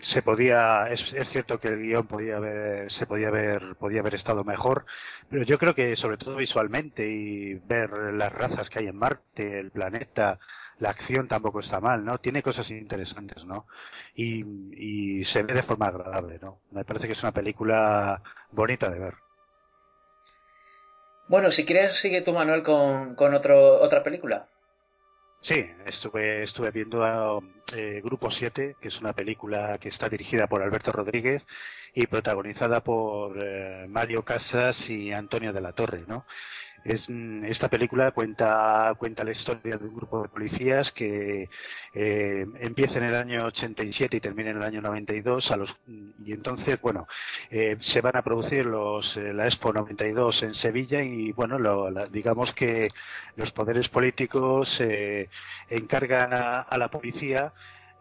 se 0.00 0.22
podía 0.22 0.88
es, 0.90 1.14
cierto 1.30 1.58
que 1.58 1.68
el 1.68 1.80
guion 1.80 2.06
podía 2.06 2.36
haber 2.36 2.92
se 2.92 3.06
podía 3.06 3.28
haber 3.28 3.74
podía 3.76 4.00
haber 4.00 4.14
estado 4.14 4.44
mejor 4.44 4.84
pero 5.30 5.44
yo 5.44 5.58
creo 5.58 5.74
que 5.74 5.96
sobre 5.96 6.18
todo 6.18 6.36
visualmente 6.36 7.08
y 7.08 7.54
ver 7.54 7.90
las 7.90 8.30
razas 8.32 8.68
que 8.68 8.80
hay 8.80 8.88
en 8.88 8.96
Marte 8.96 9.60
el 9.60 9.70
planeta 9.70 10.38
la 10.82 10.90
acción 10.90 11.28
tampoco 11.28 11.60
está 11.60 11.80
mal, 11.80 12.04
¿no? 12.04 12.18
Tiene 12.18 12.42
cosas 12.42 12.68
interesantes, 12.70 13.44
¿no? 13.44 13.66
Y, 14.14 15.24
se 15.24 15.42
ve 15.44 15.54
de 15.54 15.62
forma 15.62 15.86
agradable, 15.86 16.38
¿no? 16.42 16.58
Me 16.72 16.84
parece 16.84 17.06
que 17.06 17.12
es 17.12 17.22
una 17.22 17.32
película 17.32 18.20
bonita 18.50 18.90
de 18.90 18.98
ver. 18.98 19.14
Bueno, 21.32 21.50
si 21.50 21.64
quieres 21.64 21.92
sigue 21.98 22.20
tu 22.20 22.34
Manuel 22.34 22.62
con, 22.62 23.14
con 23.14 23.32
otro, 23.32 23.80
otra 23.80 24.02
película. 24.02 24.44
Sí, 25.40 25.64
estuve, 25.86 26.42
estuve 26.42 26.70
viendo 26.70 27.42
eh, 27.74 28.02
Grupo 28.04 28.30
7, 28.30 28.76
que 28.78 28.88
es 28.88 29.00
una 29.00 29.14
película 29.14 29.78
que 29.78 29.88
está 29.88 30.10
dirigida 30.10 30.46
por 30.46 30.60
Alberto 30.62 30.92
Rodríguez 30.92 31.46
y 31.94 32.06
protagonizada 32.06 32.84
por 32.84 33.42
eh, 33.42 33.86
Mario 33.88 34.26
Casas 34.26 34.90
y 34.90 35.10
Antonio 35.10 35.54
de 35.54 35.62
la 35.62 35.72
Torre, 35.72 36.04
¿no? 36.06 36.26
Es, 36.84 37.08
esta 37.08 37.68
película 37.68 38.10
cuenta, 38.10 38.92
cuenta 38.98 39.24
la 39.24 39.30
historia 39.30 39.76
de 39.76 39.86
un 39.86 39.94
grupo 39.94 40.22
de 40.22 40.28
policías 40.28 40.90
que 40.90 41.48
eh, 41.94 42.46
empieza 42.60 42.98
en 42.98 43.04
el 43.04 43.14
año 43.14 43.46
87 43.46 44.16
y 44.16 44.20
termina 44.20 44.50
en 44.50 44.56
el 44.56 44.62
año 44.62 44.80
92 44.80 45.50
a 45.50 45.56
los, 45.56 45.76
y 45.86 46.32
entonces, 46.32 46.80
bueno, 46.80 47.06
eh, 47.50 47.76
se 47.80 48.00
van 48.00 48.16
a 48.16 48.22
producir 48.22 48.66
los, 48.66 49.16
eh, 49.16 49.32
la 49.32 49.46
Expo 49.46 49.72
92 49.72 50.42
en 50.42 50.54
Sevilla 50.54 51.02
y, 51.02 51.32
bueno, 51.32 51.58
lo, 51.58 51.90
digamos 52.08 52.52
que 52.52 52.88
los 53.36 53.52
poderes 53.52 53.88
políticos 53.88 54.78
eh, 54.80 55.28
encargan 55.68 56.32
a 56.32 56.78
la 56.78 56.88
policía 56.88 57.52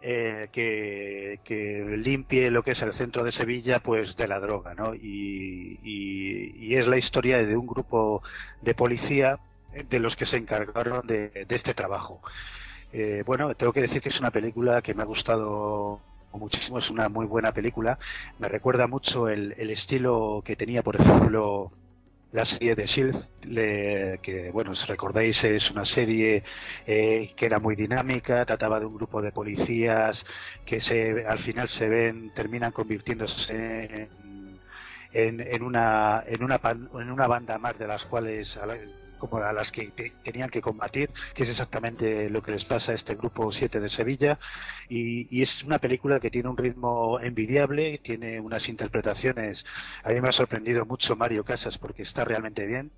eh, 0.03 0.49
que, 0.51 1.97
limpie 1.97 2.49
lo 2.49 2.63
que 2.63 2.71
es 2.71 2.81
el 2.81 2.93
centro 2.93 3.23
de 3.23 3.31
Sevilla 3.31 3.79
pues 3.79 4.15
de 4.17 4.27
la 4.27 4.39
droga 4.39 4.73
¿no? 4.73 4.95
y, 4.95 6.73
es 6.75 6.87
la 6.87 6.97
historia 6.97 7.37
de 7.43 7.55
un 7.55 7.67
grupo 7.67 8.23
de 8.61 8.73
policía 8.73 9.37
de 9.89 9.99
los 9.99 10.15
que 10.15 10.25
se 10.25 10.37
encargaron 10.37 11.05
de, 11.05 11.45
este 11.49 11.73
trabajo 11.73 12.21
eh, 12.93 13.23
bueno 13.27 13.53
tengo 13.53 13.73
que 13.73 13.81
decir 13.81 14.01
que 14.01 14.09
es 14.09 14.19
una 14.19 14.31
película 14.31 14.81
que 14.81 14.93
me 14.93 15.03
ha 15.03 15.05
gustado 15.05 15.99
muchísimo 16.33 16.79
es 16.79 16.89
una 16.89 17.09
muy 17.09 17.27
buena 17.27 17.51
película 17.51 17.99
me 18.39 18.47
recuerda 18.47 18.87
mucho 18.87 19.27
el, 19.29 19.51
estilo 19.69 20.41
que 20.43 20.55
tenía 20.55 20.81
por 20.81 20.95
ejemplo 20.95 21.71
la 22.31 22.45
serie 22.45 22.75
de 22.75 22.85
Shield, 22.85 24.21
que 24.21 24.49
bueno, 24.53 24.73
si 24.75 24.85
recordáis 24.87 25.43
es 25.43 25.69
una 25.69 25.85
serie 25.85 26.43
eh, 26.85 27.33
que 27.35 27.45
era 27.45 27.59
muy 27.59 27.75
dinámica, 27.75 28.45
trataba 28.45 28.79
de 28.79 28.85
un 28.85 28.95
grupo 28.95 29.21
de 29.21 29.31
policías 29.31 30.25
que 30.65 30.79
se, 30.79 31.25
al 31.27 31.39
final 31.39 31.67
se 31.67 31.89
ven, 31.89 32.33
terminan 32.33 32.71
convirtiéndose 32.71 33.53
en, 33.53 34.59
en, 35.11 35.41
en 35.41 35.63
una, 35.63 36.23
en, 36.25 36.43
una, 36.43 36.59
en 36.63 37.11
una 37.11 37.27
banda 37.27 37.57
más 37.57 37.77
de 37.77 37.87
las 37.87 38.05
cuales 38.05 38.57
como 39.21 39.37
a 39.37 39.53
las 39.53 39.71
que 39.71 39.91
tenían 40.23 40.49
que 40.49 40.61
combatir, 40.61 41.11
que 41.35 41.43
es 41.43 41.49
exactamente 41.49 42.27
lo 42.29 42.41
que 42.41 42.51
les 42.51 42.65
pasa 42.65 42.91
a 42.91 42.95
este 42.95 43.13
grupo 43.13 43.51
7 43.51 43.79
de 43.79 43.87
Sevilla. 43.87 44.39
Y, 44.89 45.41
es 45.41 45.63
una 45.63 45.77
película 45.77 46.19
que 46.19 46.31
tiene 46.31 46.49
un 46.49 46.57
ritmo 46.57 47.19
envidiable, 47.19 47.99
tiene 47.99 48.39
unas 48.39 48.67
interpretaciones. 48.67 49.63
A 50.03 50.09
mí 50.09 50.19
me 50.19 50.29
ha 50.29 50.31
sorprendido 50.31 50.85
mucho 50.85 51.15
Mario 51.15 51.43
Casas 51.43 51.77
porque 51.77 52.01
está 52.01 52.25
realmente 52.25 52.65
bien. 52.65 52.91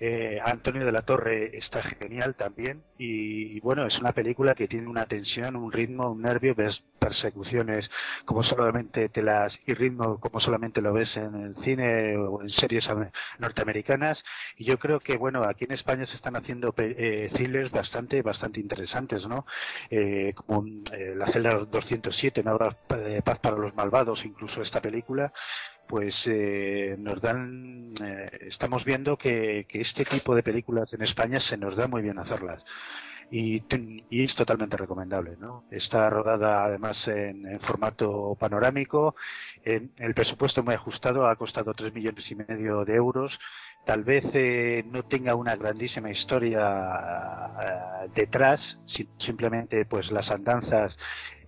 Eh, 0.00 0.40
Antonio 0.44 0.84
de 0.84 0.92
la 0.92 1.02
Torre 1.02 1.56
está 1.56 1.82
genial 1.82 2.36
también 2.36 2.82
y, 2.98 3.58
bueno, 3.60 3.86
es 3.86 3.98
una 3.98 4.12
película 4.12 4.54
que 4.54 4.68
tiene 4.68 4.86
una 4.86 5.06
tensión, 5.06 5.56
un 5.56 5.72
ritmo, 5.72 6.10
un 6.12 6.22
nervio, 6.22 6.54
ves 6.54 6.84
persecuciones 6.98 7.90
como 8.24 8.42
solamente 8.42 9.08
te 9.08 9.22
las 9.22 9.58
y 9.66 9.74
ritmo 9.74 10.18
como 10.20 10.40
solamente 10.40 10.80
lo 10.80 10.92
ves 10.92 11.16
en 11.16 11.34
el 11.34 11.56
cine 11.56 12.16
o 12.16 12.42
en 12.42 12.48
series 12.50 12.88
norteamericanas. 13.38 14.24
Y 14.56 14.64
yo 14.64 14.78
creo 14.78 15.00
que 15.00 15.16
bueno, 15.16 15.42
aquí 15.42 15.64
en 15.64 15.72
España 15.72 16.04
se 16.04 16.16
están 16.16 16.36
haciendo 16.36 16.74
eh, 16.78 17.30
thrillers 17.32 17.70
bastante 17.70 18.22
bastante 18.22 18.60
interesantes, 18.60 19.26
¿no? 19.26 19.46
Eh, 19.90 20.32
como 20.34 20.64
eh, 20.92 21.14
la 21.16 21.26
celda 21.26 21.50
207, 21.50 22.40
una 22.40 22.54
obra 22.54 22.76
de 22.88 23.22
paz 23.22 23.38
para 23.38 23.56
los 23.56 23.74
malvados, 23.74 24.24
incluso 24.24 24.62
esta 24.62 24.80
película 24.80 25.32
pues 25.88 26.24
eh, 26.26 26.94
nos 26.98 27.20
dan, 27.20 27.94
eh, 28.04 28.30
estamos 28.42 28.84
viendo 28.84 29.16
que, 29.16 29.66
este 29.70 30.04
tipo 30.04 30.34
de 30.34 30.42
películas 30.42 30.92
en 30.92 31.02
España 31.02 31.40
se 31.40 31.56
nos 31.56 31.74
da 31.76 31.88
muy 31.88 32.02
bien 32.02 32.18
hacerlas. 32.18 32.62
Y, 33.30 33.62
es 34.10 34.34
totalmente 34.34 34.76
recomendable, 34.76 35.36
¿no? 35.38 35.64
Está 35.70 36.08
rodada 36.08 36.64
además 36.64 37.08
en, 37.08 37.60
formato 37.60 38.36
panorámico, 38.38 39.16
en, 39.64 39.92
el 39.98 40.14
presupuesto 40.14 40.62
muy 40.62 40.74
ajustado, 40.74 41.26
ha 41.26 41.36
costado 41.36 41.74
tres 41.74 41.92
millones 41.92 42.30
y 42.30 42.36
medio 42.36 42.84
de 42.84 42.94
euros, 42.94 43.38
tal 43.84 44.04
vez 44.04 44.24
eh, 44.32 44.84
no 44.90 45.02
tenga 45.04 45.34
una 45.34 45.56
grandísima 45.56 46.10
historia 46.10 47.50
detrás, 48.14 48.78
simplemente 49.18 49.84
pues 49.84 50.10
las 50.10 50.30
andanzas 50.30 50.98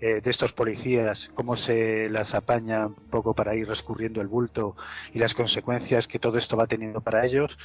eh, 0.00 0.20
de 0.22 0.30
estos 0.30 0.52
policías, 0.52 1.30
cómo 1.34 1.56
se 1.56 2.08
las 2.08 2.34
apaña 2.34 2.86
un 2.86 3.10
poco 3.10 3.34
para 3.34 3.54
ir 3.54 3.68
rescurriendo 3.68 4.22
el 4.22 4.28
bulto 4.28 4.74
y 5.12 5.18
las 5.18 5.34
consecuencias 5.34 6.06
que 6.06 6.18
todo 6.18 6.38
esto 6.38 6.56
va 6.56 6.66
teniendo 6.66 7.02
para 7.02 7.26
ellos. 7.26 7.56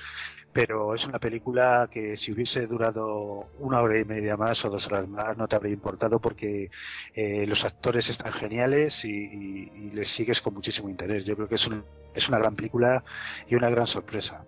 Pero 0.51 0.95
es 0.95 1.05
una 1.05 1.19
película 1.19 1.87
que 1.89 2.17
si 2.17 2.31
hubiese 2.33 2.67
durado 2.67 3.47
una 3.59 3.81
hora 3.81 3.99
y 3.99 4.05
media 4.05 4.35
más 4.37 4.63
o 4.65 4.69
dos 4.69 4.85
horas 4.87 5.07
más 5.07 5.37
no 5.37 5.47
te 5.47 5.55
habría 5.55 5.73
importado 5.73 6.19
porque 6.19 6.69
eh, 7.13 7.45
los 7.47 7.63
actores 7.63 8.09
están 8.09 8.33
geniales 8.33 9.03
y, 9.05 9.91
les 9.93 10.09
sigues 10.13 10.41
con 10.41 10.53
muchísimo 10.53 10.89
interés. 10.89 11.25
Yo 11.25 11.35
creo 11.35 11.47
que 11.47 11.55
es, 11.55 11.67
es 12.13 12.27
una 12.27 12.39
gran 12.39 12.55
película 12.55 13.03
y 13.47 13.55
una 13.55 13.69
gran 13.69 13.87
sorpresa. 13.87 14.45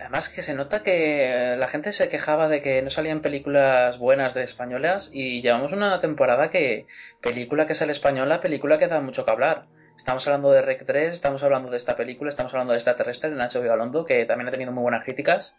Además 0.00 0.30
que 0.30 0.42
se 0.42 0.54
nota 0.54 0.82
que 0.82 1.56
la 1.58 1.68
gente 1.68 1.92
se 1.92 2.08
quejaba 2.08 2.48
de 2.48 2.62
que 2.62 2.80
no 2.80 2.88
salían 2.88 3.20
películas 3.20 3.98
buenas 3.98 4.32
de 4.32 4.42
españolas 4.42 5.10
y 5.12 5.42
llevamos 5.42 5.74
una 5.74 6.00
temporada 6.00 6.48
que 6.48 6.86
película 7.20 7.66
que 7.66 7.74
sale 7.74 7.92
española, 7.92 8.40
película 8.40 8.78
que 8.78 8.88
da 8.88 9.02
mucho 9.02 9.26
que 9.26 9.30
hablar. 9.30 9.62
Estamos 9.98 10.26
hablando 10.26 10.52
de 10.52 10.62
Rec 10.62 10.86
3, 10.86 11.12
estamos 11.12 11.42
hablando 11.42 11.70
de 11.70 11.76
esta 11.76 11.96
película, 11.96 12.30
estamos 12.30 12.54
hablando 12.54 12.72
de 12.72 12.78
esta 12.78 12.96
terrestre 12.96 13.28
de 13.28 13.36
Nacho 13.36 13.60
Vigalondo, 13.60 14.06
que 14.06 14.24
también 14.24 14.48
ha 14.48 14.52
tenido 14.52 14.72
muy 14.72 14.82
buenas 14.82 15.04
críticas. 15.04 15.58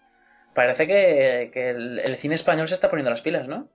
Parece 0.56 0.88
que, 0.88 1.43
el 2.04 2.17
cine 2.17 2.34
español 2.34 2.67
se 2.67 2.73
está 2.73 2.89
poniendo 2.89 3.12
las 3.12 3.21
pilas, 3.21 3.47
¿no? 3.47 3.69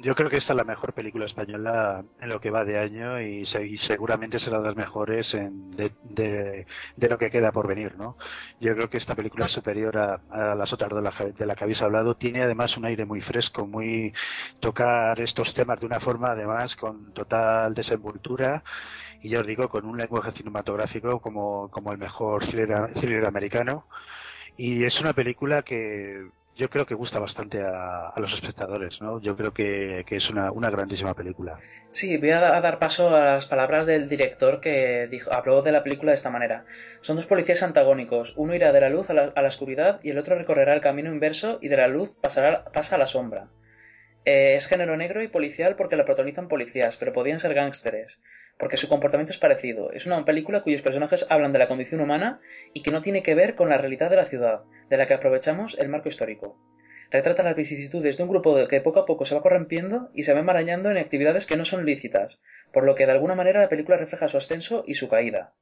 Yo 0.00 0.14
creo 0.14 0.28
que 0.28 0.36
esta 0.38 0.52
es 0.52 0.56
la 0.56 0.64
mejor 0.64 0.92
película 0.92 1.24
española 1.24 2.04
en 2.20 2.28
lo 2.28 2.40
que 2.40 2.50
va 2.50 2.64
de 2.64 2.78
año 2.78 3.20
y, 3.20 3.46
seguramente 3.46 4.40
será 4.40 4.58
de 4.58 4.64
las 4.64 4.76
mejores 4.76 5.32
en, 5.34 5.70
de, 5.70 6.66
lo 6.96 7.16
que 7.16 7.30
queda 7.30 7.52
por 7.52 7.68
venir, 7.68 7.96
¿no? 7.96 8.16
Yo 8.60 8.74
creo 8.74 8.90
que 8.90 8.98
esta 8.98 9.14
película 9.14 9.46
es 9.46 9.52
superior 9.52 9.96
a, 9.96 10.54
las 10.56 10.72
otras 10.72 10.90
de 10.90 11.00
la, 11.00 11.12
de 11.38 11.46
la 11.46 11.54
que 11.54 11.64
habéis 11.64 11.80
hablado. 11.80 12.16
Tiene 12.16 12.42
además 12.42 12.76
un 12.76 12.86
aire 12.86 13.04
muy 13.04 13.20
fresco, 13.20 13.66
muy 13.66 14.12
tocar 14.60 15.20
estos 15.20 15.54
temas 15.54 15.78
de 15.80 15.86
una 15.86 16.00
forma 16.00 16.32
además 16.32 16.74
con 16.74 17.12
total 17.12 17.72
desenvoltura 17.74 18.64
y 19.22 19.30
ya 19.30 19.40
os 19.40 19.46
digo 19.46 19.68
con 19.68 19.86
un 19.86 19.96
lenguaje 19.96 20.32
cinematográfico 20.32 21.20
como, 21.20 21.70
como 21.70 21.92
el 21.92 21.98
mejor 21.98 22.44
thriller 22.46 23.26
americano. 23.26 23.86
Y 24.56 24.84
es 24.84 25.00
una 25.00 25.12
película 25.14 25.62
que 25.62 26.28
yo 26.56 26.70
creo 26.70 26.86
que 26.86 26.94
gusta 26.94 27.18
bastante 27.18 27.62
a, 27.62 28.12
los 28.16 28.32
espectadores, 28.32 29.00
¿no? 29.00 29.20
Yo 29.20 29.36
creo 29.36 29.52
que, 29.52 30.04
es 30.08 30.30
una, 30.30 30.70
grandísima 30.70 31.14
película. 31.14 31.58
Sí, 31.90 32.16
voy 32.16 32.30
a, 32.30 32.60
dar 32.60 32.78
paso 32.78 33.14
a 33.14 33.34
las 33.34 33.46
palabras 33.46 33.86
del 33.86 34.08
director 34.08 34.60
que 34.60 35.08
dijo, 35.10 35.32
habló 35.32 35.62
de 35.62 35.72
la 35.72 35.82
película 35.82 36.12
de 36.12 36.16
esta 36.16 36.30
manera. 36.30 36.64
Son 37.00 37.16
dos 37.16 37.26
policías 37.26 37.62
antagónicos, 37.62 38.34
uno 38.36 38.54
irá 38.54 38.72
de 38.72 38.80
la 38.80 38.88
luz 38.88 39.10
a 39.10 39.14
la, 39.14 39.32
oscuridad 39.46 40.00
y 40.02 40.10
el 40.10 40.18
otro 40.18 40.36
recorrerá 40.36 40.74
el 40.74 40.80
camino 40.80 41.10
inverso 41.10 41.58
y 41.60 41.68
de 41.68 41.76
la 41.76 41.88
luz 41.88 42.16
pasará, 42.20 42.64
pasa 42.64 42.96
a 42.96 42.98
la 42.98 43.06
sombra. 43.06 43.48
Eh, 44.24 44.54
es 44.54 44.68
género 44.68 44.96
negro 44.96 45.22
y 45.22 45.28
policial 45.28 45.76
porque 45.76 45.96
la 45.96 46.06
protagonizan 46.06 46.48
policías, 46.48 46.96
pero 46.96 47.12
podían 47.12 47.38
ser 47.38 47.52
gángsteres, 47.52 48.22
porque 48.58 48.78
su 48.78 48.88
comportamiento 48.88 49.32
es 49.32 49.38
parecido. 49.38 49.92
Es 49.92 50.06
una 50.06 50.24
película 50.24 50.62
cuyos 50.62 50.80
personajes 50.80 51.26
hablan 51.30 51.52
de 51.52 51.58
la 51.58 51.68
condición 51.68 52.00
humana 52.00 52.40
y 52.72 52.82
que 52.82 52.90
no 52.90 53.02
tiene 53.02 53.22
que 53.22 53.34
ver 53.34 53.54
con 53.54 53.68
la 53.68 53.76
realidad 53.76 54.08
de 54.08 54.16
la 54.16 54.24
ciudad, 54.24 54.62
de 54.88 54.96
la 54.96 55.06
que 55.06 55.14
aprovechamos 55.14 55.78
el 55.78 55.90
marco 55.90 56.08
histórico. 56.08 56.58
Retrata 57.10 57.42
las 57.42 57.54
vicisitudes 57.54 58.16
de 58.16 58.22
un 58.22 58.30
grupo 58.30 58.66
que 58.66 58.80
poco 58.80 59.00
a 59.00 59.04
poco 59.04 59.26
se 59.26 59.34
va 59.34 59.42
corrompiendo 59.42 60.10
y 60.14 60.22
se 60.22 60.32
va 60.32 60.40
enmarañando 60.40 60.90
en 60.90 60.96
actividades 60.96 61.44
que 61.44 61.56
no 61.56 61.66
son 61.66 61.84
lícitas, 61.84 62.40
por 62.72 62.84
lo 62.84 62.94
que 62.94 63.04
de 63.04 63.12
alguna 63.12 63.34
manera 63.34 63.60
la 63.60 63.68
película 63.68 63.98
refleja 63.98 64.26
su 64.26 64.38
ascenso 64.38 64.84
y 64.86 64.94
su 64.94 65.08
caída. 65.10 65.52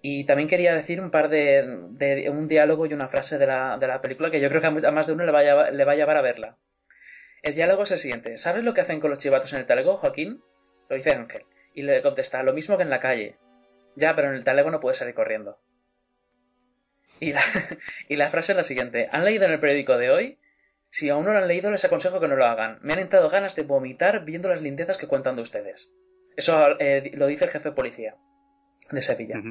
Y 0.00 0.24
también 0.24 0.48
quería 0.48 0.74
decir 0.74 1.00
un 1.00 1.10
par 1.10 1.28
de, 1.28 2.30
un 2.30 2.46
diálogo 2.46 2.86
y 2.86 2.94
una 2.94 3.08
frase 3.08 3.38
de 3.38 3.48
la, 3.48 3.76
de 3.78 3.88
la, 3.88 4.00
película 4.00 4.30
que 4.30 4.40
yo 4.40 4.48
creo 4.48 4.60
que 4.60 4.68
a 4.68 4.92
más 4.92 5.08
de 5.08 5.12
uno 5.12 5.24
le 5.26 5.32
va, 5.32 5.40
a, 5.40 5.70
le 5.72 5.84
va 5.84 5.92
a 5.92 5.96
llevar 5.96 6.16
a 6.16 6.22
verla. 6.22 6.56
El 7.42 7.54
diálogo 7.54 7.84
es 7.84 7.90
el 7.90 7.98
siguiente. 7.98 8.36
¿Sabes 8.38 8.64
lo 8.64 8.74
que 8.74 8.80
hacen 8.80 9.00
con 9.00 9.10
los 9.10 9.18
chivatos 9.18 9.52
en 9.52 9.60
el 9.60 9.66
talego, 9.66 9.96
Joaquín? 9.96 10.42
Lo 10.88 10.96
dice 10.96 11.12
Ángel. 11.12 11.44
Y 11.74 11.82
le 11.82 12.02
contesta, 12.02 12.42
lo 12.42 12.52
mismo 12.52 12.76
que 12.76 12.82
en 12.82 12.90
la 12.90 13.00
calle. 13.00 13.36
Ya, 13.94 14.14
pero 14.16 14.28
en 14.28 14.34
el 14.34 14.44
talego 14.44 14.70
no 14.70 14.80
puedes 14.80 14.98
salir 14.98 15.14
corriendo. 15.14 15.58
Y 17.20 17.32
la, 17.32 17.42
y 18.08 18.16
la 18.16 18.28
frase 18.28 18.52
es 18.52 18.56
la 18.56 18.64
siguiente. 18.64 19.08
¿Han 19.12 19.24
leído 19.24 19.44
en 19.44 19.52
el 19.52 19.60
periódico 19.60 19.96
de 19.96 20.10
hoy? 20.10 20.38
Si 20.90 21.08
aún 21.10 21.24
no 21.24 21.32
lo 21.32 21.38
han 21.38 21.48
leído, 21.48 21.70
les 21.70 21.84
aconsejo 21.84 22.20
que 22.20 22.28
no 22.28 22.36
lo 22.36 22.46
hagan. 22.46 22.78
Me 22.82 22.92
han 22.92 22.98
entrado 22.98 23.28
ganas 23.28 23.54
de 23.56 23.62
vomitar 23.62 24.24
viendo 24.24 24.48
las 24.48 24.62
lindezas 24.62 24.96
que 24.96 25.06
cuentan 25.06 25.36
de 25.36 25.42
ustedes. 25.42 25.92
Eso 26.36 26.78
eh, 26.78 27.10
lo 27.14 27.26
dice 27.26 27.44
el 27.44 27.50
jefe 27.50 27.70
de 27.70 27.74
policía 27.74 28.16
de 28.90 29.02
Sevilla. 29.02 29.42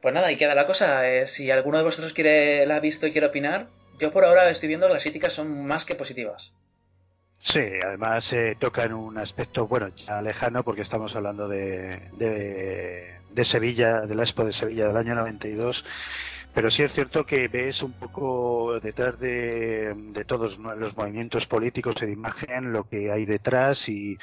Pues 0.00 0.14
nada, 0.14 0.30
y 0.32 0.36
queda 0.36 0.54
la 0.54 0.66
cosa. 0.66 1.08
Eh, 1.08 1.26
si 1.26 1.50
alguno 1.50 1.78
de 1.78 1.84
vosotros 1.84 2.12
quiere, 2.12 2.64
la 2.66 2.76
ha 2.76 2.80
visto 2.80 3.06
y 3.06 3.12
quiere 3.12 3.26
opinar, 3.26 3.68
yo 3.98 4.12
por 4.12 4.24
ahora 4.24 4.48
estoy 4.50 4.68
viendo 4.68 4.86
que 4.86 4.94
las 4.94 5.02
críticas 5.02 5.32
son 5.32 5.66
más 5.66 5.84
que 5.84 5.94
positivas. 5.94 6.54
Sí, 7.40 7.60
además 7.84 8.24
se 8.24 8.56
toca 8.56 8.82
en 8.82 8.92
un 8.92 9.16
aspecto, 9.16 9.68
bueno, 9.68 9.88
ya 9.88 10.20
lejano 10.20 10.64
porque 10.64 10.82
estamos 10.82 11.14
hablando 11.14 11.46
de, 11.48 12.10
de, 12.16 13.44
Sevilla, 13.44 14.00
de 14.00 14.14
la 14.16 14.24
Expo 14.24 14.44
de 14.44 14.52
Sevilla 14.52 14.88
del 14.88 14.96
año 14.96 15.14
92, 15.14 15.84
pero 16.58 16.72
sí 16.72 16.82
es 16.82 16.92
cierto 16.92 17.24
que 17.24 17.46
ves 17.46 17.84
un 17.84 17.92
poco 17.92 18.80
detrás 18.80 19.16
de, 19.20 19.94
de 19.94 20.24
todos 20.24 20.58
los 20.58 20.96
movimientos 20.96 21.46
políticos 21.46 21.94
y 22.02 22.06
de 22.06 22.12
imagen 22.14 22.72
lo 22.72 22.82
que 22.82 23.12
hay 23.12 23.26
detrás 23.26 23.88
y, 23.88 24.18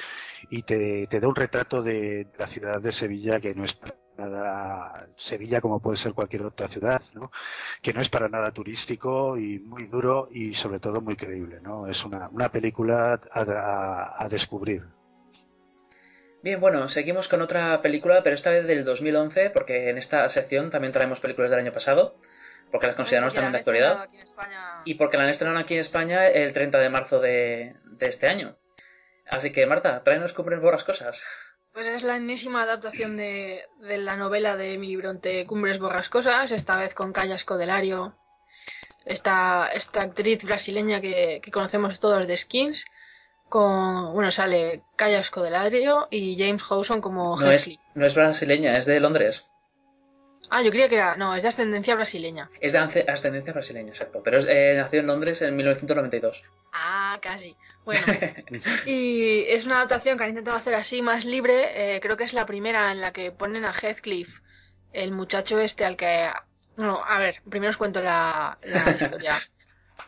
te, 0.66 1.06
da 1.06 1.28
un 1.28 1.34
retrato 1.34 1.82
de 1.82 2.26
la 2.38 2.46
ciudad 2.48 2.78
de 2.82 2.92
Sevilla 2.92 3.40
que 3.40 3.54
no 3.54 3.64
es 3.64 3.78
nada 4.18 5.08
Sevilla 5.16 5.62
como 5.62 5.80
puede 5.80 5.96
ser 5.96 6.12
cualquier 6.12 6.42
otra 6.42 6.68
ciudad, 6.68 7.00
¿no? 7.14 7.30
que 7.80 7.94
no 7.94 8.02
es 8.02 8.10
para 8.10 8.28
nada 8.28 8.50
turístico 8.50 9.38
y 9.38 9.58
muy 9.60 9.86
duro 9.86 10.28
y 10.30 10.52
sobre 10.52 10.78
todo 10.78 11.00
muy 11.00 11.16
creíble. 11.16 11.60
¿no? 11.62 11.86
Es 11.86 12.04
una, 12.04 12.28
una 12.28 12.50
película 12.50 13.18
a, 13.32 14.14
a, 14.22 14.28
descubrir. 14.28 14.82
Bien, 16.42 16.60
bueno, 16.60 16.88
seguimos 16.88 17.28
con 17.28 17.42
otra 17.42 17.82
película, 17.82 18.22
pero 18.22 18.34
esta 18.34 18.50
vez 18.50 18.66
del 18.66 18.84
2011, 18.84 19.50
porque 19.50 19.90
en 19.90 19.98
esta 19.98 20.28
sección 20.28 20.70
también 20.70 20.92
traemos 20.92 21.20
películas 21.20 21.50
del 21.50 21.60
año 21.60 21.72
pasado, 21.72 22.16
porque 22.70 22.86
las 22.86 22.96
consideramos 22.96 23.34
también 23.34 23.52
de 23.52 23.58
actualidad. 23.58 24.08
Y 24.84 24.94
porque 24.94 25.16
la 25.16 25.24
han 25.24 25.30
estrenado 25.30 25.58
aquí 25.58 25.74
en 25.74 25.80
España 25.80 26.26
el 26.28 26.52
30 26.52 26.78
de 26.78 26.88
marzo 26.90 27.20
de, 27.20 27.74
de 27.84 28.06
este 28.06 28.28
año. 28.28 28.56
Así 29.28 29.50
que, 29.52 29.66
Marta, 29.66 30.02
tráenos 30.04 30.32
cumbres 30.32 30.60
borrascosas. 30.60 31.24
Pues 31.76 31.88
es 31.88 32.04
la 32.04 32.16
enésima 32.16 32.62
adaptación 32.62 33.16
de, 33.16 33.66
la 33.82 34.16
novela 34.16 34.56
de 34.56 34.72
Emily 34.72 34.96
Bronte 34.96 35.44
Cumbres 35.44 35.78
Borrascosas, 35.78 36.50
esta 36.50 36.78
vez 36.78 36.94
con 36.94 37.12
Calla 37.12 37.34
Escodelario, 37.34 38.16
esta, 39.04 39.68
esta 39.74 40.00
actriz 40.00 40.42
brasileña 40.42 41.02
que, 41.02 41.42
conocemos 41.52 42.00
todos 42.00 42.26
de 42.26 42.34
Skins, 42.34 42.86
con, 43.48 44.12
bueno, 44.12 44.30
sale 44.30 44.82
Calla 44.96 45.20
Escodelario 45.20 46.08
y 46.10 46.36
James 46.38 46.62
Howson 46.68 47.00
como 47.00 47.38
no 47.40 47.50
es, 47.50 47.78
no 47.94 48.06
es 48.06 48.14
brasileña, 48.14 48.76
es 48.76 48.86
de 48.86 49.00
Londres. 49.00 49.48
Ah, 50.48 50.62
yo 50.62 50.70
creía 50.70 50.88
que 50.88 50.94
era. 50.94 51.16
No, 51.16 51.34
es 51.34 51.42
de 51.42 51.48
ascendencia 51.48 51.96
brasileña. 51.96 52.48
Es 52.60 52.72
de 52.72 52.78
ascendencia 52.78 53.52
brasileña, 53.52 53.88
exacto. 53.88 54.22
Pero 54.22 54.38
es, 54.38 54.46
eh, 54.48 54.74
nació 54.76 55.00
en 55.00 55.08
Londres 55.08 55.42
en 55.42 55.56
1992. 55.56 56.44
Ah, 56.72 57.18
casi. 57.20 57.56
Bueno, 57.84 58.00
y 58.86 59.40
es 59.48 59.66
una 59.66 59.76
adaptación 59.76 60.16
que 60.16 60.24
han 60.24 60.30
intentado 60.30 60.56
hacer 60.56 60.74
así 60.74 61.02
más 61.02 61.24
libre. 61.24 61.96
eh, 61.96 62.00
creo 62.00 62.16
que 62.16 62.24
es 62.24 62.32
la 62.32 62.46
primera 62.46 62.92
en 62.92 63.00
la 63.00 63.12
que 63.12 63.32
ponen 63.32 63.64
a 63.64 63.72
Heathcliff, 63.72 64.40
el 64.92 65.10
muchacho 65.10 65.58
este 65.58 65.84
al 65.84 65.96
que. 65.96 66.30
No, 66.76 67.02
a 67.04 67.18
ver, 67.18 67.40
primero 67.48 67.70
os 67.70 67.76
cuento 67.76 68.00
la, 68.00 68.58
la 68.62 68.90
historia. 68.92 69.34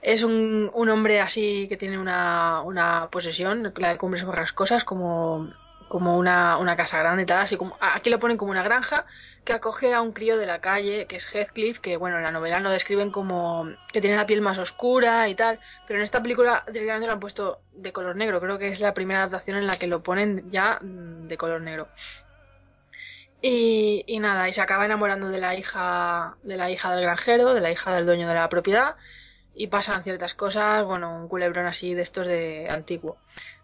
Es 0.03 0.23
un, 0.23 0.71
un 0.75 0.89
hombre 0.91 1.21
así 1.21 1.67
que 1.69 1.77
tiene 1.77 1.99
una, 1.99 3.09
posesión, 3.11 3.73
la 3.77 3.91
de 3.91 3.99
Cumbres 3.99 4.25
Borrascosas, 4.25 4.85
como, 4.85 5.51
como 5.89 6.17
una, 6.17 6.59
una 6.59 6.77
casa 6.77 6.99
grande 6.99 7.25
y 7.25 7.27
tal. 7.27 7.41
Así 7.41 7.57
como, 7.57 7.77
aquí 7.81 8.11
lo 8.11 8.21
ponen 8.21 8.37
como 8.37 8.51
una 8.51 8.63
granja 8.63 9.07
que 9.45 9.53
acoge 9.53 9.95
a 9.95 10.03
un 10.03 10.13
crío 10.13 10.37
de 10.37 10.47
la 10.47 10.61
calle, 10.61 11.07
que 11.07 11.17
es 11.17 11.27
Heathcliff, 11.27 11.81
que 11.81 11.97
bueno, 11.97 12.19
en 12.19 12.23
la 12.23 12.31
novela 12.31 12.61
lo 12.61 12.71
describen 12.71 13.11
como 13.11 13.69
que 13.93 14.01
tiene 14.01 14.17
la 14.17 14.27
piel 14.27 14.41
más 14.41 14.59
oscura 14.59 15.29
y 15.29 15.35
tal, 15.35 15.59
pero 15.87 15.99
en 15.99 16.05
esta 16.05 16.23
película 16.23 16.65
directamente 16.67 17.07
lo 17.07 17.15
han 17.15 17.21
puesto 17.21 17.61
de 17.73 17.93
color 17.93 18.15
negro. 18.15 18.41
Creo 18.41 18.59
que 18.59 18.69
es 18.69 18.81
la 18.81 18.95
primera 18.95 19.21
adaptación 19.21 19.57
en 19.57 19.67
la 19.67 19.79
que 19.79 19.87
lo 19.87 20.03
ponen 20.03 20.51
ya 20.51 20.79
mm, 20.81 21.27
de 21.27 21.37
color 21.37 21.63
negro. 21.63 21.89
Y, 23.41 24.05
y 24.07 24.19
nada, 24.19 24.49
y 24.49 24.53
se 24.53 24.61
acaba 24.61 24.85
enamorando 24.85 25.29
de 25.29 25.39
la 25.39 25.55
hija, 25.55 26.37
de 26.43 26.57
la 26.57 26.71
hija 26.71 26.95
del 26.95 27.05
granjero, 27.05 27.55
de 27.55 27.61
la 27.61 27.71
hija 27.71 27.95
del 27.95 28.05
dueño 28.05 28.27
de 28.29 28.35
la 28.35 28.49
propiedad, 28.49 28.97
y 29.59 29.67
pasan 29.67 30.03
ciertas 30.03 30.35
cosas, 30.35 30.85
bueno, 30.85 31.15
un 31.15 31.29
culebrón 31.29 31.67
así 31.67 31.93
de 31.93 32.03
estos 32.03 32.27
de 32.27 32.69
antiguo. 32.71 33.19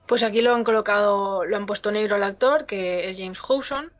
Pues 0.07 0.25
aquí 0.25 0.43
lo 0.43 0.55
han 0.55 0.65
colocado, 0.65 1.45
lo 1.45 1.57
han 1.57 1.67
puesto 1.67 1.93
negro 1.93 2.17
al 2.17 2.25
actor, 2.25 2.67
que 2.67 3.09
es 3.09 3.17
James 3.17 3.39
Howson, 3.41 3.93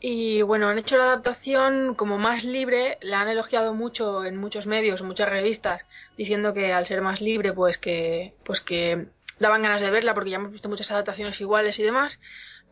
y 0.00 0.42
bueno, 0.42 0.68
han 0.68 0.78
hecho 0.78 0.98
la 0.98 1.04
adaptación 1.04 1.94
como 1.94 2.18
más 2.18 2.44
libre, 2.44 2.98
la 3.00 3.20
han 3.20 3.28
elogiado 3.28 3.72
mucho 3.72 4.24
en 4.24 4.36
muchos 4.36 4.66
medios, 4.66 5.02
muchas 5.02 5.28
revistas, 5.28 5.82
diciendo 6.18 6.52
que 6.52 6.72
al 6.72 6.86
ser 6.86 7.00
más 7.00 7.20
libre, 7.20 7.52
pues 7.52 7.78
que, 7.78 8.34
pues 8.44 8.60
que 8.60 9.06
daban 9.38 9.62
ganas 9.62 9.82
de 9.82 9.90
verla, 9.90 10.12
porque 10.12 10.30
ya 10.30 10.36
hemos 10.36 10.52
visto 10.52 10.68
muchas 10.68 10.90
adaptaciones 10.90 11.40
iguales 11.40 11.78
y 11.78 11.84
demás. 11.84 12.18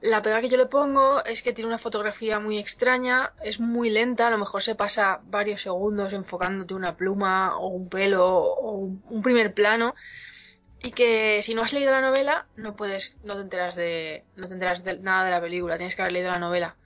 La 0.00 0.20
pega 0.20 0.40
que 0.40 0.48
yo 0.48 0.56
le 0.56 0.66
pongo 0.66 1.24
es 1.24 1.42
que 1.42 1.52
tiene 1.52 1.68
una 1.68 1.78
fotografía 1.78 2.38
muy 2.38 2.58
extraña, 2.58 3.32
es 3.42 3.58
muy 3.58 3.88
lenta, 3.88 4.26
a 4.26 4.30
lo 4.30 4.38
mejor 4.38 4.62
se 4.62 4.74
pasa 4.74 5.20
varios 5.24 5.62
segundos 5.62 6.12
enfocándote 6.12 6.74
una 6.74 6.96
pluma 6.96 7.56
o 7.56 7.68
un 7.68 7.88
pelo 7.88 8.26
o 8.26 8.72
un, 8.76 9.22
primer 9.22 9.54
plano 9.54 9.94
y 10.82 10.90
que 10.92 11.42
si 11.42 11.54
no 11.54 11.62
has 11.62 11.72
leído 11.72 11.90
la 11.90 12.02
novela 12.02 12.46
no 12.56 12.76
puedes 12.76 13.16
no 13.24 13.34
te 13.34 13.40
enteras 13.40 13.74
de 13.76 14.24
no 14.36 14.46
te 14.46 14.54
enteras 14.54 14.84
de 14.84 14.98
nada 14.98 15.24
de 15.24 15.30
la 15.30 15.40
película, 15.40 15.78
tienes 15.78 15.96
que 15.96 16.02
haber 16.02 16.12
leído 16.12 16.30
la 16.30 16.38
novela. 16.38 16.76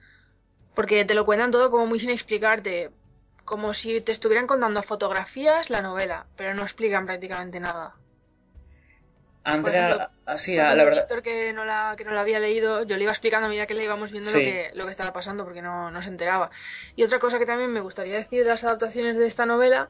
Porque 0.74 1.04
te 1.04 1.14
lo 1.14 1.24
cuentan 1.24 1.50
todo 1.50 1.72
como 1.72 1.86
muy 1.86 1.98
sin 1.98 2.10
explicarte, 2.10 2.92
como 3.44 3.74
si 3.74 4.00
te 4.00 4.12
estuvieran 4.12 4.46
contando 4.46 4.80
fotografías 4.84 5.70
la 5.70 5.82
novela, 5.82 6.26
pero 6.36 6.54
no 6.54 6.62
explican 6.62 7.06
prácticamente 7.06 7.58
nada. 7.58 7.96
Andrea, 9.44 10.10
así, 10.26 10.56
Por 10.56 10.64
a 10.64 10.74
ejemplo, 10.74 10.76
la 10.76 10.84
verdad. 10.84 11.02
Víctor 11.02 11.22
que 11.22 11.52
no 11.52 11.64
la 11.64 11.94
que 11.96 12.04
no 12.04 12.12
la 12.12 12.20
había 12.20 12.38
leído, 12.38 12.82
yo 12.84 12.96
le 12.96 13.02
iba 13.04 13.12
explicando 13.12 13.46
a 13.46 13.48
medida 13.48 13.66
que 13.66 13.74
le 13.74 13.84
íbamos 13.84 14.12
viendo 14.12 14.28
Sí. 14.28 14.38
lo, 14.38 14.44
que, 14.44 14.70
lo 14.74 14.84
que 14.84 14.90
estaba 14.90 15.12
pasando 15.12 15.44
porque 15.44 15.62
no, 15.62 15.90
no 15.90 16.02
se 16.02 16.08
enteraba. 16.08 16.50
Y 16.96 17.02
otra 17.04 17.18
cosa 17.18 17.38
que 17.38 17.46
también 17.46 17.72
me 17.72 17.80
gustaría 17.80 18.16
decir 18.16 18.42
de 18.44 18.50
las 18.50 18.64
adaptaciones 18.64 19.16
de 19.16 19.26
esta 19.26 19.46
novela 19.46 19.88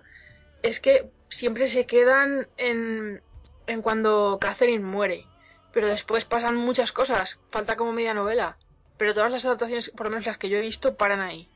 es 0.62 0.80
que 0.80 1.10
siempre 1.28 1.68
se 1.68 1.86
quedan 1.86 2.46
en, 2.56 3.22
en 3.66 3.82
cuando 3.82 4.38
Catherine 4.40 4.84
muere. 4.84 5.24
Pero 5.72 5.88
después 5.88 6.24
pasan 6.24 6.56
muchas 6.56 6.92
cosas, 6.92 7.38
falta 7.50 7.76
como 7.76 7.92
media 7.92 8.14
novela. 8.14 8.56
Pero 8.96 9.14
todas 9.14 9.30
las 9.30 9.44
adaptaciones, 9.44 9.90
por 9.90 10.06
lo 10.06 10.10
menos 10.10 10.26
las 10.26 10.38
que 10.38 10.48
yo 10.48 10.58
he 10.58 10.62
visto, 10.62 10.96
paran 10.96 11.20
ahí. 11.20 11.48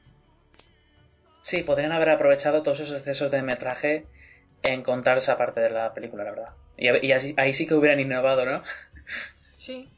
Sí, 1.43 1.63
podrían 1.63 1.93
haber 1.93 2.09
aprovechado 2.11 2.63
todos 2.63 2.81
esos 2.81 2.97
excesos 2.97 3.31
de 3.31 3.43
metraje 3.43 4.07
en 4.63 4.83
contar 4.83 5.19
esa 5.19 5.37
parte 5.37 5.61
de 5.61 5.71
la 5.71 5.93
película, 5.93 6.25
la 6.25 6.31
verdad. 6.31 6.55
Y, 6.77 6.89
a- 6.89 7.05
y 7.05 7.13
así- 7.13 7.35
ahí 7.37 7.53
sí 7.55 7.67
que 7.67 7.75
hubieran 7.75 8.01
innovado, 8.01 8.45
¿no? 8.47 8.63
Sí. 9.59 9.89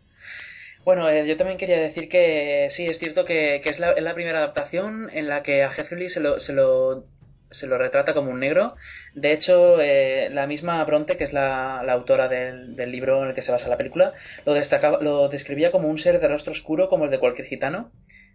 Bueno, 0.85 1.09
eh, 1.09 1.27
yo 1.27 1.37
también 1.37 1.59
quería 1.59 1.79
decir 1.81 2.09
que 2.09 2.69
sí, 2.71 2.87
es 2.87 2.99
cierto 2.99 3.25
que, 3.25 3.61
que 3.63 3.71
es, 3.71 3.79
la, 3.81 3.93
es 3.93 4.03
la 4.03 4.15
primera 4.15 4.39
adaptación 4.39 5.09
en 5.13 5.29
la 5.29 5.43
que 5.43 5.63
a 5.65 5.71
Heathcliff 5.71 6.13
se 6.13 6.21
lo, 6.21 6.41
se 6.41 6.53
lo, 6.53 7.07
se 7.51 7.67
lo 7.67 7.79
retrata 7.79 8.15
como 8.15 8.31
un 8.31 8.41
negro. 8.41 8.77
De 9.15 9.33
hecho, 9.33 9.81
eh, 9.81 10.29
la 10.31 10.47
misma 10.47 10.85
Bronte, 10.85 11.17
que 11.17 11.25
es 11.25 11.33
la, 11.33 11.83
la 11.87 11.93
autora 11.95 12.29
del, 12.29 12.77
del 12.77 12.93
libro 12.93 13.23
en 13.23 13.29
el 13.31 13.35
que 13.35 13.43
se 13.43 13.53
basa 13.53 13.69
la 13.71 13.79
película, 13.79 14.13
lo, 14.45 14.53
destacaba, 14.55 15.01
lo 15.03 15.29
describía 15.29 15.71
como 15.71 15.89
un 15.89 15.99
ser 15.99 16.21
de 16.21 16.29
rostro 16.29 16.53
oscuro 16.53 16.89
como 16.89 17.07
el 17.07 17.11
de 17.11 17.19
cualquier 17.21 17.49
gitano, 17.49 17.91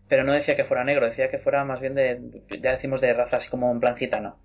pero 0.08 0.24
no 0.24 0.34
decía 0.34 0.56
que 0.56 0.64
fuera 0.66 0.84
negro, 0.84 1.06
decía 1.06 1.30
que 1.30 1.38
fuera 1.38 1.64
más 1.66 1.80
bien 1.82 1.94
de, 1.94 2.20
ya 2.62 2.72
decimos, 2.72 3.02
de 3.02 3.14
raza, 3.14 3.38
así 3.38 3.50
como 3.50 3.72
en 3.72 3.80
plan 3.80 3.96
gitano. 3.96 4.40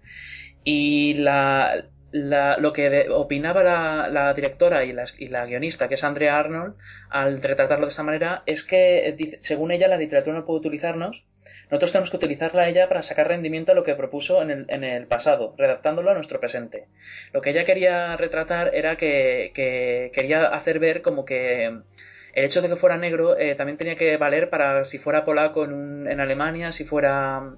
Y 0.64 1.14
la, 1.14 1.86
lo 2.14 2.72
que 2.72 3.08
opinaba 3.10 3.62
la, 4.08 4.32
directora 4.34 4.84
y 4.84 4.92
la, 4.92 5.04
y 5.18 5.26
la 5.28 5.46
guionista, 5.46 5.88
que 5.88 5.94
es 5.94 6.04
Andrea 6.04 6.38
Arnold, 6.38 6.74
al 7.10 7.42
retratarlo 7.42 7.86
de 7.86 7.90
esta 7.90 8.04
manera, 8.04 8.42
es 8.46 8.62
que, 8.62 9.08
eh, 9.08 9.38
según 9.40 9.72
ella, 9.72 9.88
la 9.88 9.96
literatura 9.96 10.36
no 10.36 10.44
puede 10.44 10.60
utilizarnos. 10.60 11.24
Nosotros 11.70 11.92
tenemos 11.92 12.10
que 12.10 12.16
utilizarla 12.16 12.62
a 12.62 12.68
ella 12.68 12.88
para 12.88 13.02
sacar 13.02 13.26
rendimiento 13.28 13.72
a 13.72 13.74
lo 13.74 13.82
que 13.82 13.94
propuso 13.96 14.40
en 14.42 14.50
el, 14.50 14.66
en 14.68 14.84
el 14.84 15.06
pasado, 15.08 15.54
redactándolo 15.58 16.10
a 16.10 16.14
nuestro 16.14 16.38
presente. 16.38 16.86
Lo 17.32 17.40
que 17.40 17.50
ella 17.50 17.64
quería 17.64 18.16
retratar 18.16 18.70
era 18.74 18.96
que, 18.96 19.50
que 19.54 20.10
quería 20.14 20.46
hacer 20.46 20.78
ver 20.78 21.02
como 21.02 21.24
que 21.24 21.66
el 21.66 22.44
hecho 22.44 22.62
de 22.62 22.68
que 22.68 22.76
fuera 22.76 22.96
negro 22.96 23.36
eh, 23.36 23.54
también 23.56 23.76
tenía 23.76 23.96
que 23.96 24.16
valer 24.16 24.50
para 24.50 24.84
si 24.84 24.98
fuera 24.98 25.24
polaco 25.24 25.64
en, 25.64 25.72
un- 25.72 26.08
en 26.08 26.20
Alemania, 26.20 26.70
si 26.72 26.84
fuera, 26.84 27.54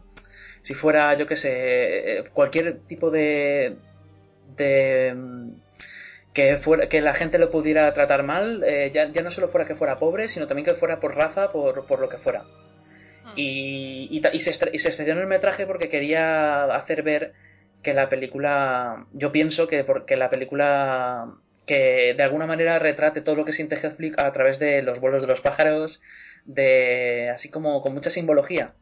si 0.63 0.75
fuera, 0.75 1.15
yo 1.15 1.27
qué 1.27 1.37
sé, 1.37 2.19
eh, 2.19 2.25
cualquier 2.33 2.79
tipo 2.81 3.11
de, 3.11 3.77
de 4.47 5.15
mm, 5.17 5.51
que 6.35 6.57
fuera, 6.57 6.89
que 6.89 7.01
la 7.01 7.15
gente 7.15 7.39
lo 7.39 7.51
pudiera 7.51 7.93
tratar 7.93 8.23
mal, 8.23 8.63
eh, 8.65 8.91
ya, 8.93 9.11
ya 9.13 9.23
no 9.23 9.31
solo 9.31 9.49
fuera 9.49 9.67
que 9.67 9.75
fuera 9.77 9.99
pobre, 9.99 10.29
sino 10.29 10.47
también 10.47 10.65
que 10.67 10.75
fuera 10.75 11.01
por 11.01 11.17
raza, 11.17 11.51
por, 11.51 11.87
por 11.87 12.01
lo 12.01 12.09
que 12.09 12.19
fuera. 12.19 12.45
Y, 13.35 14.09
y, 14.11 14.23
y 14.37 14.41
se, 14.41 14.51
y 14.73 14.79
se 14.79 14.89
excedió 14.89 15.13
en 15.13 15.19
el 15.21 15.27
metraje 15.27 15.67
porque 15.67 15.89
quería 15.89 16.65
hacer 16.75 17.03
ver 17.03 17.33
que 17.83 17.95
la 17.95 18.09
película, 18.09 19.07
yo 19.13 19.33
pienso 19.33 19.67
que, 19.67 19.85
por- 19.85 20.07
que 20.07 20.17
la 20.17 20.31
película 20.31 21.27
que 21.67 22.15
de 22.17 22.23
alguna 22.23 22.47
manera 22.47 22.79
retrate 22.79 23.21
todo 23.23 23.35
lo 23.37 23.45
que 23.45 23.53
siente 23.53 23.77
Heathcliff 23.77 24.19
a 24.19 24.31
través 24.33 24.59
de 24.59 24.83
los 24.83 25.01
vuelos 25.01 25.23
de 25.23 25.29
los 25.29 25.41
pájaros, 25.41 26.01
de 26.45 27.31
así 27.33 27.51
como 27.51 27.83
con 27.83 27.93
mucha 27.95 28.11
simbología. 28.11 28.75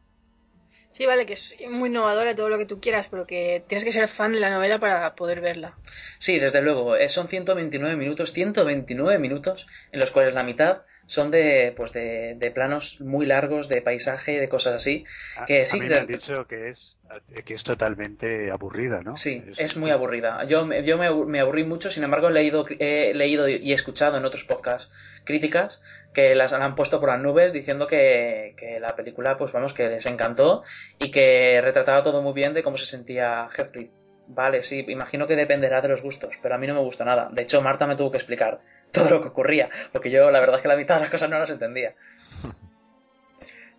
Sí, 0.95 1.05
vale, 1.05 1.25
que 1.25 1.33
es 1.33 1.53
muy 1.69 1.89
innovadora 1.89 2.35
todo 2.35 2.47
lo 2.47 2.57
que 2.57 2.65
tú 2.65 2.79
quieras, 2.79 3.09
pero 3.09 3.27
que 3.27 3.65
tienes 3.67 3.83
que 3.83 3.91
ser 3.91 4.07
fan 4.07 4.31
de 4.31 4.39
la 4.39 4.49
novela 4.49 4.79
para 4.79 5.13
poder 5.13 5.41
verla. 5.41 5.77
Sí, 6.19 6.39
desde 6.39 6.61
luego, 6.61 6.95
eh, 6.95 7.09
son 7.09 7.27
129 7.27 7.97
minutos, 7.97 8.31
129 8.31 9.19
minutos 9.19 9.67
en 9.91 9.99
los 9.99 10.13
cuales 10.13 10.35
la 10.35 10.43
mitad 10.43 10.83
son 11.07 11.31
de 11.31 11.73
pues 11.75 11.93
de, 11.93 12.35
de 12.37 12.51
planos 12.51 12.99
muy 13.01 13.25
largos 13.25 13.67
de 13.69 13.81
paisaje, 13.81 14.39
de 14.39 14.49
cosas 14.49 14.75
así, 14.75 15.05
A- 15.37 15.45
que 15.45 15.61
a 15.61 15.65
sí, 15.65 15.79
mí 15.79 15.87
me 15.89 15.95
han 15.95 16.07
dicho 16.07 16.47
que 16.47 16.69
es, 16.69 16.97
que 17.45 17.53
es 17.53 17.63
totalmente 17.63 18.51
aburrida, 18.51 19.01
¿no? 19.01 19.15
Sí, 19.15 19.43
es 19.57 19.77
muy 19.77 19.91
aburrida. 19.91 20.43
Yo, 20.45 20.65
me- 20.65 20.83
yo 20.83 20.97
me, 20.97 21.09
me 21.25 21.39
aburrí 21.39 21.63
mucho, 21.63 21.89
sin 21.89 22.03
embargo, 22.03 22.27
he 22.29 22.33
leído, 22.33 22.65
he 22.79 23.13
leído 23.13 23.47
y 23.47 23.71
escuchado 23.71 24.17
en 24.17 24.25
otros 24.25 24.43
podcasts 24.45 24.91
críticas 25.25 25.81
que 26.13 26.35
las 26.35 26.53
han 26.53 26.75
puesto 26.75 26.99
por 26.99 27.09
las 27.09 27.21
nubes 27.21 27.53
diciendo 27.53 27.87
que, 27.87 28.53
que 28.57 28.79
la 28.79 28.95
película, 28.95 29.37
pues 29.37 29.51
vamos, 29.51 29.73
que 29.73 29.87
les 29.89 30.05
encantó 30.05 30.63
y 30.99 31.11
que 31.11 31.61
retrataba 31.61 32.03
todo 32.03 32.21
muy 32.21 32.33
bien 32.33 32.53
de 32.53 32.63
cómo 32.63 32.77
se 32.77 32.85
sentía 32.85 33.47
Heathcliff. 33.55 33.91
Vale, 34.27 34.63
sí, 34.63 34.83
imagino 34.87 35.27
que 35.27 35.35
dependerá 35.35 35.81
de 35.81 35.87
los 35.87 36.01
gustos, 36.01 36.37
pero 36.41 36.55
a 36.55 36.57
mí 36.57 36.65
no 36.67 36.73
me 36.73 36.79
gustó 36.81 37.05
nada. 37.05 37.29
De 37.31 37.43
hecho, 37.43 37.61
Marta 37.61 37.85
me 37.87 37.95
tuvo 37.95 38.09
que 38.11 38.17
explicar 38.17 38.59
todo 38.95 39.09
lo 39.09 39.21
que 39.21 39.27
ocurría, 39.29 39.69
porque 39.91 40.09
yo 40.09 40.31
la 40.31 40.39
verdad 40.39 40.55
es 40.57 40.61
que 40.63 40.67
la 40.67 40.75
mitad 40.75 40.95
de 40.95 41.01
las 41.01 41.09
cosas 41.09 41.29
no 41.29 41.37
las 41.39 41.49
entendía. 41.49 41.93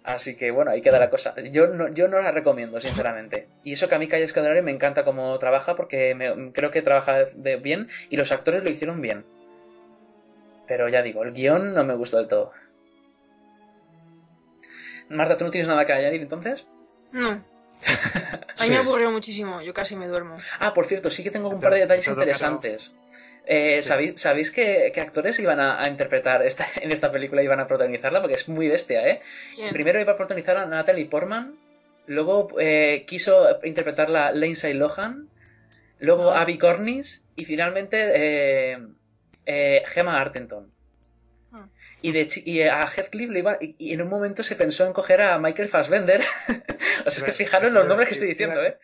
Así 0.04 0.36
que 0.36 0.52
bueno, 0.52 0.70
ahí 0.70 0.82
queda 0.82 1.00
la 1.00 1.10
cosa. 1.10 1.34
Yo 1.50 1.66
no, 1.66 1.88
yo 1.88 2.06
no 2.06 2.20
la 2.20 2.30
recomiendo, 2.30 2.80
sinceramente. 2.80 3.48
Y 3.64 3.72
eso 3.72 3.88
que 3.88 3.96
a 3.96 3.98
mí 3.98 4.06
Calle 4.06 4.22
Escalera 4.22 4.62
me 4.62 4.70
encanta 4.70 5.04
cómo 5.04 5.36
trabaja 5.40 5.74
porque 5.74 6.14
me- 6.14 6.52
creo 6.52 6.70
que 6.70 6.80
trabaja 6.82 7.24
de 7.24 7.56
bien 7.56 7.88
y 8.08 8.16
los 8.16 8.30
actores 8.30 8.62
lo 8.62 8.70
hicieron 8.70 9.00
bien. 9.00 9.24
Pero 10.68 10.88
ya 10.88 11.02
digo, 11.02 11.24
el 11.24 11.32
guion 11.32 11.74
no 11.74 11.82
me 11.82 11.94
gustó 11.94 12.18
del 12.18 12.28
todo. 12.28 12.52
Marta, 15.08 15.36
¿tú 15.36 15.44
no 15.44 15.50
tienes 15.50 15.68
nada 15.68 15.84
que 15.84 15.92
añadir 15.92 16.22
entonces? 16.22 16.66
No. 17.12 17.28
A 18.58 18.62
mí 18.64 18.70
me 18.70 18.76
aburrió 18.76 19.10
muchísimo, 19.10 19.60
yo 19.60 19.74
casi 19.74 19.96
me 19.96 20.06
duermo. 20.08 20.36
Ah, 20.58 20.72
por 20.72 20.86
cierto, 20.86 21.10
sí 21.10 21.22
que 21.22 21.30
tengo 21.30 21.48
un 21.50 21.60
par 21.60 21.74
de 21.74 21.80
detalles 21.80 22.08
interesantes. 22.08 22.94
Eh, 23.46 23.82
¿Sabéis, 23.82 24.20
sabéis 24.20 24.50
qué, 24.50 24.90
qué 24.92 25.00
actores 25.00 25.38
iban 25.38 25.60
a, 25.60 25.80
a 25.80 25.88
interpretar 25.88 26.44
esta, 26.44 26.66
en 26.82 26.90
esta 26.90 27.12
película 27.12 27.42
iban 27.42 27.60
a 27.60 27.66
protagonizarla? 27.66 28.20
Porque 28.20 28.34
es 28.34 28.48
muy 28.48 28.68
bestia, 28.68 29.06
¿eh? 29.06 29.22
¿Quién? 29.54 29.72
Primero 29.72 30.00
iba 30.00 30.12
a 30.12 30.16
protagonizar 30.16 30.56
a 30.56 30.66
Natalie 30.66 31.06
Portman, 31.06 31.56
luego 32.06 32.48
eh, 32.58 33.04
quiso 33.06 33.58
interpretarla 33.62 34.32
Lindsay 34.32 34.74
Lohan, 34.74 35.28
luego 35.98 36.32
Abby 36.32 36.58
Cornish 36.58 37.22
y 37.34 37.44
finalmente 37.44 38.12
eh, 38.14 38.78
eh, 39.44 39.82
Gemma 39.86 40.20
Arterton. 40.20 40.72
Y, 42.02 42.12
de, 42.12 42.28
y 42.44 42.60
a 42.62 42.86
Heathcliff 42.86 43.30
le 43.30 43.38
iba, 43.40 43.58
y, 43.60 43.92
en 43.92 44.02
un 44.02 44.08
momento 44.08 44.44
se 44.44 44.54
pensó 44.54 44.86
en 44.86 44.92
coger 44.92 45.22
a 45.22 45.38
Michael 45.38 45.68
Fassbender. 45.68 46.20
o 47.06 47.10
sea, 47.10 47.18
es 47.18 47.22
que 47.24 47.32
fijaros 47.32 47.72
los 47.72 47.86
nombres 47.86 48.08
que 48.08 48.14
estoy 48.14 48.28
diciendo, 48.28 48.62
¿eh? 48.62 48.76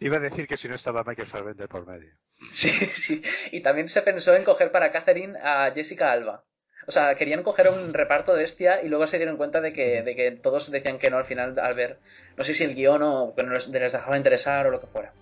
Iba 0.00 0.16
a 0.16 0.20
decir 0.20 0.46
que 0.46 0.56
si 0.56 0.68
no 0.68 0.76
estaba 0.76 1.04
Michael 1.04 1.28
Fassbender 1.28 1.68
por 1.68 1.86
medio. 1.86 2.12
Sí, 2.52 2.70
sí. 2.70 3.22
Y 3.50 3.60
también 3.60 3.88
se 3.88 4.02
pensó 4.02 4.34
en 4.34 4.44
coger 4.44 4.70
para 4.70 4.92
Catherine 4.92 5.38
a 5.42 5.72
Jessica 5.74 6.12
Alba. 6.12 6.44
O 6.86 6.90
sea, 6.92 7.14
querían 7.16 7.42
coger 7.42 7.68
un 7.68 7.92
reparto 7.92 8.32
de 8.32 8.40
bestia 8.40 8.82
y 8.82 8.88
luego 8.88 9.06
se 9.06 9.18
dieron 9.18 9.36
cuenta 9.36 9.60
de 9.60 9.74
que, 9.74 10.02
de 10.02 10.16
que 10.16 10.30
todos 10.30 10.70
decían 10.70 10.98
que 10.98 11.10
no 11.10 11.18
al 11.18 11.26
final 11.26 11.58
al 11.58 11.74
ver, 11.74 11.98
no 12.36 12.44
sé 12.44 12.54
si 12.54 12.64
el 12.64 12.74
guion 12.74 13.02
o 13.02 13.34
que 13.36 13.42
no 13.42 13.52
les, 13.52 13.70
dejaba 13.70 14.16
interesar 14.16 14.66
o 14.66 14.70
lo 14.70 14.80
que 14.80 14.86
fuera. 14.86 15.12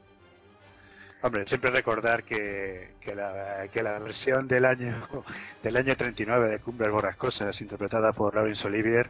Hombre, 1.23 1.45
siempre 1.49 1.71
recordar 1.71 2.23
que, 2.23 2.91
que, 3.01 3.17
la, 3.17 3.67
que 3.73 3.83
la 3.83 3.99
versión 3.99 4.47
del 4.47 4.65
año 4.65 5.25
del 5.65 5.77
año 5.77 5.97
39 5.97 6.51
de 6.51 6.59
Cumbres 6.61 6.93
Borrascosas, 6.93 7.61
interpretada 7.61 8.13
por 8.13 8.37
Laurence 8.37 8.69
Olivier, 8.69 9.09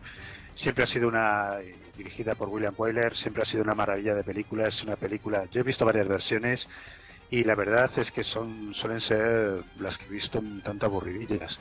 siempre 0.56 0.84
ha 0.84 0.86
sido 0.86 1.06
una 1.06 1.58
dirigida 1.96 2.34
por 2.34 2.48
William 2.48 2.74
Wyler, 2.76 3.14
siempre 3.14 3.42
ha 3.42 3.46
sido 3.46 3.62
una 3.62 3.74
maravilla 3.74 4.14
de 4.14 4.24
película, 4.24 4.64
es 4.64 4.82
una 4.82 4.96
película, 4.96 5.44
yo 5.52 5.60
he 5.60 5.64
visto 5.64 5.84
varias 5.84 6.08
versiones 6.08 6.66
y 7.28 7.42
la 7.42 7.54
verdad 7.56 7.90
es 7.98 8.10
que 8.12 8.22
son 8.22 8.72
suelen 8.74 9.00
ser 9.00 9.64
las 9.80 9.98
que 9.98 10.06
he 10.06 10.08
visto 10.08 10.38
un 10.38 10.60
tanto 10.62 10.86
aburridillas. 10.86 11.58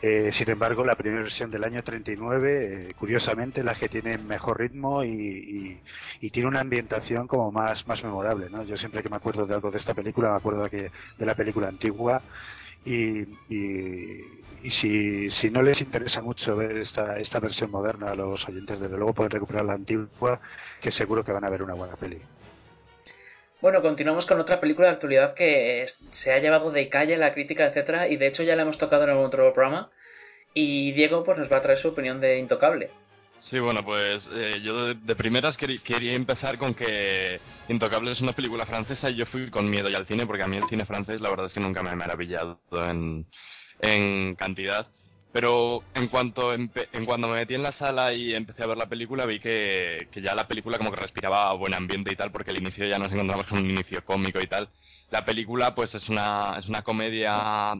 Eh, 0.00 0.30
sin 0.32 0.48
embargo, 0.48 0.84
la 0.84 0.94
primera 0.94 1.22
versión 1.22 1.50
del 1.50 1.64
año 1.64 1.82
39, 1.82 2.90
eh, 2.90 2.94
curiosamente, 2.94 3.64
la 3.64 3.74
que 3.74 3.88
tiene 3.88 4.16
mejor 4.18 4.60
ritmo 4.60 5.02
y, 5.04 5.80
tiene 6.30 6.48
una 6.48 6.60
ambientación 6.60 7.26
como 7.26 7.50
más, 7.50 7.86
más 7.88 8.02
memorable. 8.04 8.48
¿no? 8.48 8.62
Yo 8.62 8.76
siempre 8.76 9.02
que 9.02 9.08
me 9.08 9.16
acuerdo 9.16 9.44
de 9.44 9.54
algo 9.54 9.70
de 9.72 9.78
esta 9.78 9.94
película, 9.94 10.30
me 10.30 10.36
acuerdo 10.36 10.64
de, 10.64 10.70
que, 10.70 10.90
de 11.18 11.26
la 11.26 11.34
película 11.34 11.68
antigua. 11.68 12.22
Y, 12.84 13.20
y, 13.48 14.70
si, 14.70 15.30
si 15.30 15.50
no 15.50 15.62
les 15.62 15.80
interesa 15.80 16.20
mucho 16.22 16.56
ver 16.56 16.78
esta, 16.78 17.18
esta 17.18 17.40
versión 17.40 17.70
moderna 17.70 18.10
a 18.10 18.14
los 18.14 18.48
oyentes, 18.48 18.80
desde 18.80 18.96
luego 18.96 19.14
pueden 19.14 19.30
recuperar 19.30 19.64
la 19.64 19.74
antigua, 19.74 20.40
que 20.80 20.90
seguro 20.90 21.24
que 21.24 21.32
van 21.32 21.44
a 21.44 21.50
ver 21.50 21.62
una 21.62 21.74
buena 21.74 21.96
peli. 21.96 22.18
Bueno, 23.60 23.82
continuamos 23.82 24.24
con 24.24 24.38
otra 24.38 24.60
película 24.60 24.86
de 24.86 24.94
actualidad 24.94 25.34
que 25.34 25.84
se 26.10 26.32
ha 26.32 26.38
llevado 26.38 26.70
de 26.70 26.88
calle 26.88 27.16
la 27.16 27.34
crítica, 27.34 27.66
etcétera, 27.66 28.08
y 28.08 28.16
de 28.16 28.28
hecho 28.28 28.44
ya 28.44 28.54
la 28.54 28.62
hemos 28.62 28.78
tocado 28.78 29.04
en 29.04 29.10
algún 29.10 29.26
otro 29.26 29.52
programa. 29.52 29.90
Y 30.54 30.92
Diego 30.92 31.24
pues 31.24 31.38
nos 31.38 31.52
va 31.52 31.56
a 31.58 31.60
traer 31.60 31.78
su 31.78 31.88
opinión 31.88 32.20
de 32.20 32.38
Intocable. 32.38 32.90
Sí, 33.40 33.58
bueno, 33.60 33.84
pues 33.84 34.28
eh, 34.32 34.60
yo 34.62 34.94
de, 34.94 35.16
primeras 35.16 35.56
quería 35.56 36.12
empezar 36.12 36.58
con 36.58 36.74
que 36.74 37.40
Intocable 37.68 38.10
es 38.10 38.20
una 38.20 38.32
película 38.32 38.66
francesa 38.66 39.10
y 39.10 39.14
yo 39.16 39.26
fui 39.26 39.48
con 39.50 39.70
miedo 39.70 39.88
ya 39.88 39.98
al 39.98 40.06
cine 40.06 40.26
porque 40.26 40.42
a 40.42 40.48
mí 40.48 40.56
el 40.56 40.64
cine 40.64 40.84
francés 40.84 41.20
la 41.20 41.30
verdad 41.30 41.46
es 41.46 41.54
que 41.54 41.60
nunca 41.60 41.82
me 41.82 41.90
ha 41.90 41.96
maravillado 41.96 42.60
en, 42.72 43.26
en 43.80 44.34
cantidad. 44.34 44.88
Pero 45.32 45.84
en 45.94 46.08
cuanto, 46.08 46.54
en 46.54 46.70
cuando 47.04 47.28
me 47.28 47.36
metí 47.36 47.54
en 47.54 47.62
la 47.62 47.70
sala 47.70 48.14
y 48.14 48.34
empecé 48.34 48.64
a 48.64 48.66
ver 48.66 48.78
la 48.78 48.88
película, 48.88 49.26
vi 49.26 49.38
que, 49.38 50.08
que, 50.10 50.22
ya 50.22 50.34
la 50.34 50.48
película 50.48 50.78
como 50.78 50.90
que 50.90 51.00
respiraba 51.00 51.52
buen 51.52 51.74
ambiente 51.74 52.12
y 52.12 52.16
tal, 52.16 52.32
porque 52.32 52.50
el 52.50 52.58
inicio 52.58 52.86
ya 52.86 52.98
nos 52.98 53.12
encontramos 53.12 53.46
con 53.46 53.58
un 53.58 53.70
inicio 53.70 54.04
cómico 54.04 54.40
y 54.40 54.46
tal. 54.46 54.70
La 55.10 55.24
película, 55.24 55.74
pues 55.74 55.94
es 55.94 56.08
una, 56.08 56.56
es 56.58 56.68
una 56.68 56.82
comedia 56.82 57.74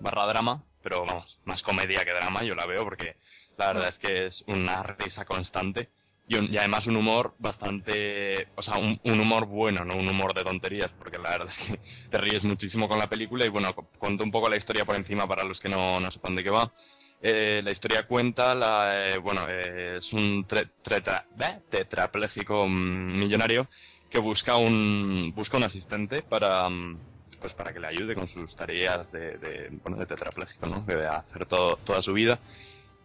barra 0.00 0.26
drama, 0.26 0.62
pero 0.82 1.04
vamos, 1.04 1.38
más 1.44 1.62
comedia 1.62 2.04
que 2.04 2.12
drama, 2.12 2.44
yo 2.44 2.54
la 2.54 2.66
veo, 2.66 2.84
porque 2.84 3.16
la 3.56 3.68
verdad 3.68 3.88
es 3.88 3.98
que 3.98 4.26
es 4.26 4.44
una 4.46 4.82
risa 4.82 5.24
constante 5.24 5.90
y, 6.28 6.56
además 6.56 6.86
un 6.88 6.96
humor 6.96 7.34
bastante, 7.38 8.48
o 8.56 8.62
sea, 8.62 8.78
un, 8.78 8.98
humor 9.04 9.46
bueno, 9.46 9.84
no 9.84 9.94
un 9.94 10.08
humor 10.08 10.34
de 10.34 10.42
tonterías, 10.42 10.90
porque 10.98 11.18
la 11.18 11.30
verdad 11.30 11.48
es 11.48 11.58
que 11.58 11.78
te 12.10 12.18
ríes 12.18 12.42
muchísimo 12.44 12.88
con 12.88 12.98
la 12.98 13.08
película 13.08 13.46
y 13.46 13.48
bueno, 13.48 13.72
cuento 13.98 14.24
un 14.24 14.32
poco 14.32 14.48
la 14.48 14.56
historia 14.56 14.84
por 14.84 14.96
encima 14.96 15.28
para 15.28 15.44
los 15.44 15.60
que 15.60 15.68
no, 15.68 16.00
no 16.00 16.10
sepan 16.10 16.34
de 16.34 16.42
qué 16.42 16.50
va. 16.50 16.72
Eh, 17.22 17.60
la 17.64 17.70
historia 17.70 18.06
cuenta, 18.06 18.54
la, 18.54 19.08
eh, 19.08 19.18
bueno, 19.18 19.46
eh, 19.48 19.96
es 19.98 20.12
un 20.12 20.44
tetrapléjico 21.70 22.68
millonario 22.68 23.68
que 24.10 24.18
busca 24.18 24.56
un, 24.56 25.32
busca 25.34 25.56
un 25.56 25.64
asistente 25.64 26.22
para, 26.22 26.68
pues 27.40 27.54
para 27.54 27.72
que 27.72 27.80
le 27.80 27.86
ayude 27.86 28.14
con 28.14 28.28
sus 28.28 28.54
tareas 28.54 29.10
de, 29.12 29.38
de 29.38 29.70
bueno, 29.82 29.96
de 29.96 30.06
tetrapléjico, 30.06 30.66
¿no? 30.66 30.84
Que 30.84 30.94
debe 30.94 31.06
hacer 31.06 31.46
todo, 31.46 31.76
toda 31.84 32.02
su 32.02 32.12
vida 32.12 32.38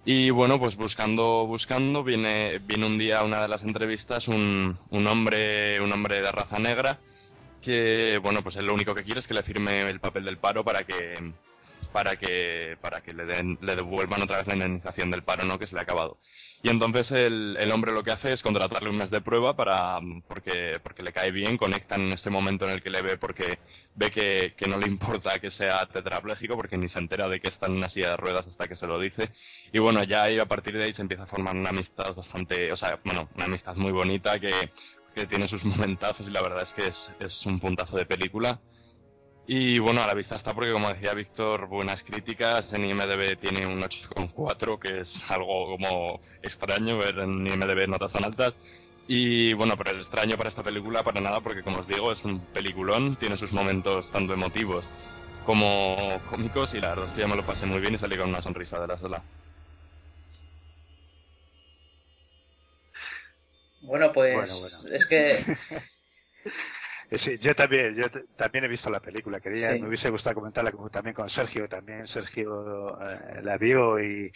y 0.05 0.29
bueno, 0.31 0.59
pues 0.59 0.75
buscando, 0.75 1.45
buscando, 1.45 2.03
viene, 2.03 2.59
viene 2.59 2.85
un 2.85 2.97
día 2.97 3.19
a 3.19 3.23
una 3.23 3.41
de 3.41 3.47
las 3.47 3.63
entrevistas 3.63 4.27
un, 4.27 4.77
un 4.89 5.07
hombre, 5.07 5.79
un 5.79 5.91
hombre 5.91 6.21
de 6.21 6.31
raza 6.31 6.57
negra 6.57 6.99
que, 7.61 8.17
bueno, 8.21 8.41
pues 8.41 8.55
él 8.55 8.65
lo 8.65 8.73
único 8.73 8.95
que 8.95 9.03
quiere 9.03 9.19
es 9.19 9.27
que 9.27 9.33
le 9.33 9.43
firme 9.43 9.85
el 9.85 9.99
papel 9.99 10.25
del 10.25 10.37
paro 10.37 10.63
para 10.63 10.83
que, 10.83 11.33
para 11.93 12.15
que, 12.15 12.77
para 12.81 13.01
que 13.01 13.13
le 13.13 13.25
den, 13.25 13.57
le 13.61 13.75
devuelvan 13.75 14.21
otra 14.21 14.37
vez 14.37 14.47
la 14.47 14.55
indemnización 14.55 15.11
del 15.11 15.23
paro, 15.23 15.45
¿no? 15.45 15.59
Que 15.59 15.67
se 15.67 15.75
le 15.75 15.81
ha 15.81 15.83
acabado. 15.83 16.17
Y 16.63 16.69
entonces 16.69 17.11
el, 17.11 17.57
el, 17.59 17.71
hombre 17.71 17.91
lo 17.91 18.03
que 18.03 18.11
hace 18.11 18.31
es 18.31 18.43
contratarle 18.43 18.89
un 18.89 18.97
mes 18.97 19.09
de 19.09 19.21
prueba 19.21 19.55
para, 19.55 19.99
porque, 20.27 20.79
porque 20.83 21.01
le 21.01 21.11
cae 21.11 21.31
bien, 21.31 21.57
conectan 21.57 22.01
en 22.01 22.13
ese 22.13 22.29
momento 22.29 22.65
en 22.65 22.71
el 22.71 22.83
que 22.83 22.91
le 22.91 23.01
ve 23.01 23.17
porque 23.17 23.57
ve 23.95 24.11
que, 24.11 24.53
que 24.55 24.67
no 24.67 24.77
le 24.77 24.87
importa 24.87 25.39
que 25.39 25.49
sea 25.49 25.87
tetrapléjico 25.87 26.55
porque 26.55 26.77
ni 26.77 26.87
se 26.87 26.99
entera 26.99 27.27
de 27.27 27.39
que 27.39 27.47
está 27.47 27.65
en 27.65 27.73
una 27.73 27.89
silla 27.89 28.11
de 28.11 28.17
ruedas 28.17 28.47
hasta 28.47 28.67
que 28.67 28.75
se 28.75 28.85
lo 28.85 28.99
dice. 28.99 29.31
Y 29.73 29.79
bueno, 29.79 30.03
ya 30.03 30.23
ahí 30.23 30.39
a 30.39 30.45
partir 30.45 30.77
de 30.77 30.83
ahí 30.83 30.93
se 30.93 31.01
empieza 31.01 31.23
a 31.23 31.27
formar 31.27 31.55
una 31.55 31.69
amistad 31.69 32.13
bastante, 32.15 32.71
o 32.71 32.75
sea, 32.75 32.99
bueno, 33.03 33.27
una 33.35 33.45
amistad 33.45 33.75
muy 33.75 33.91
bonita 33.91 34.39
que, 34.39 34.51
que 35.15 35.25
tiene 35.25 35.47
sus 35.47 35.65
momentazos 35.65 36.27
y 36.27 36.31
la 36.31 36.43
verdad 36.43 36.61
es 36.61 36.73
que 36.73 36.87
es, 36.87 37.11
es 37.19 37.43
un 37.47 37.59
puntazo 37.59 37.97
de 37.97 38.05
película. 38.05 38.59
Y 39.47 39.79
bueno, 39.79 40.03
a 40.03 40.07
la 40.07 40.13
vista 40.13 40.35
está 40.35 40.53
porque, 40.53 40.71
como 40.71 40.89
decía 40.89 41.13
Víctor, 41.13 41.67
buenas 41.67 42.03
críticas. 42.03 42.71
En 42.73 42.85
IMDB 42.85 43.37
tiene 43.39 43.67
un 43.67 43.81
8,4, 43.81 44.79
que 44.79 44.99
es 45.01 45.21
algo 45.29 45.77
como 45.77 46.21
extraño 46.41 46.97
ver 46.97 47.19
en 47.19 47.47
IMDB 47.47 47.87
notas 47.87 48.13
tan 48.13 48.23
altas. 48.23 48.55
Y 49.07 49.53
bueno, 49.53 49.75
pero 49.77 49.91
el 49.91 49.99
extraño 49.99 50.37
para 50.37 50.49
esta 50.49 50.63
película, 50.63 51.03
para 51.03 51.19
nada, 51.19 51.41
porque 51.41 51.63
como 51.63 51.79
os 51.79 51.87
digo, 51.87 52.11
es 52.11 52.23
un 52.23 52.39
peliculón, 52.39 53.15
tiene 53.17 53.35
sus 53.35 53.51
momentos 53.51 54.11
tanto 54.11 54.33
emotivos 54.33 54.85
como 55.45 56.21
cómicos, 56.29 56.73
y 56.75 56.79
la 56.79 56.89
verdad 56.89 57.05
es 57.07 57.13
que 57.13 57.21
ya 57.21 57.27
me 57.27 57.35
lo 57.35 57.45
pasé 57.45 57.65
muy 57.65 57.81
bien 57.81 57.95
y 57.95 57.97
salí 57.97 58.15
con 58.15 58.29
una 58.29 58.41
sonrisa 58.41 58.79
de 58.79 58.87
la 58.87 58.97
sala. 58.97 59.23
Bueno, 63.81 64.13
pues 64.13 64.87
es 64.91 65.07
que 65.07 65.43
sí, 67.17 67.37
yo 67.39 67.53
también, 67.55 67.95
yo 67.95 68.05
también 68.37 68.65
he 68.65 68.67
visto 68.67 68.89
la 68.89 68.99
película. 68.99 69.39
Quería, 69.39 69.71
me 69.73 69.87
hubiese 69.87 70.09
gustado 70.09 70.35
comentarla 70.35 70.71
también 70.91 71.13
con 71.13 71.29
Sergio. 71.29 71.67
También 71.67 72.07
Sergio 72.07 72.99
eh, 73.01 73.41
la 73.43 73.57
vio 73.57 73.99
y, 73.99 74.31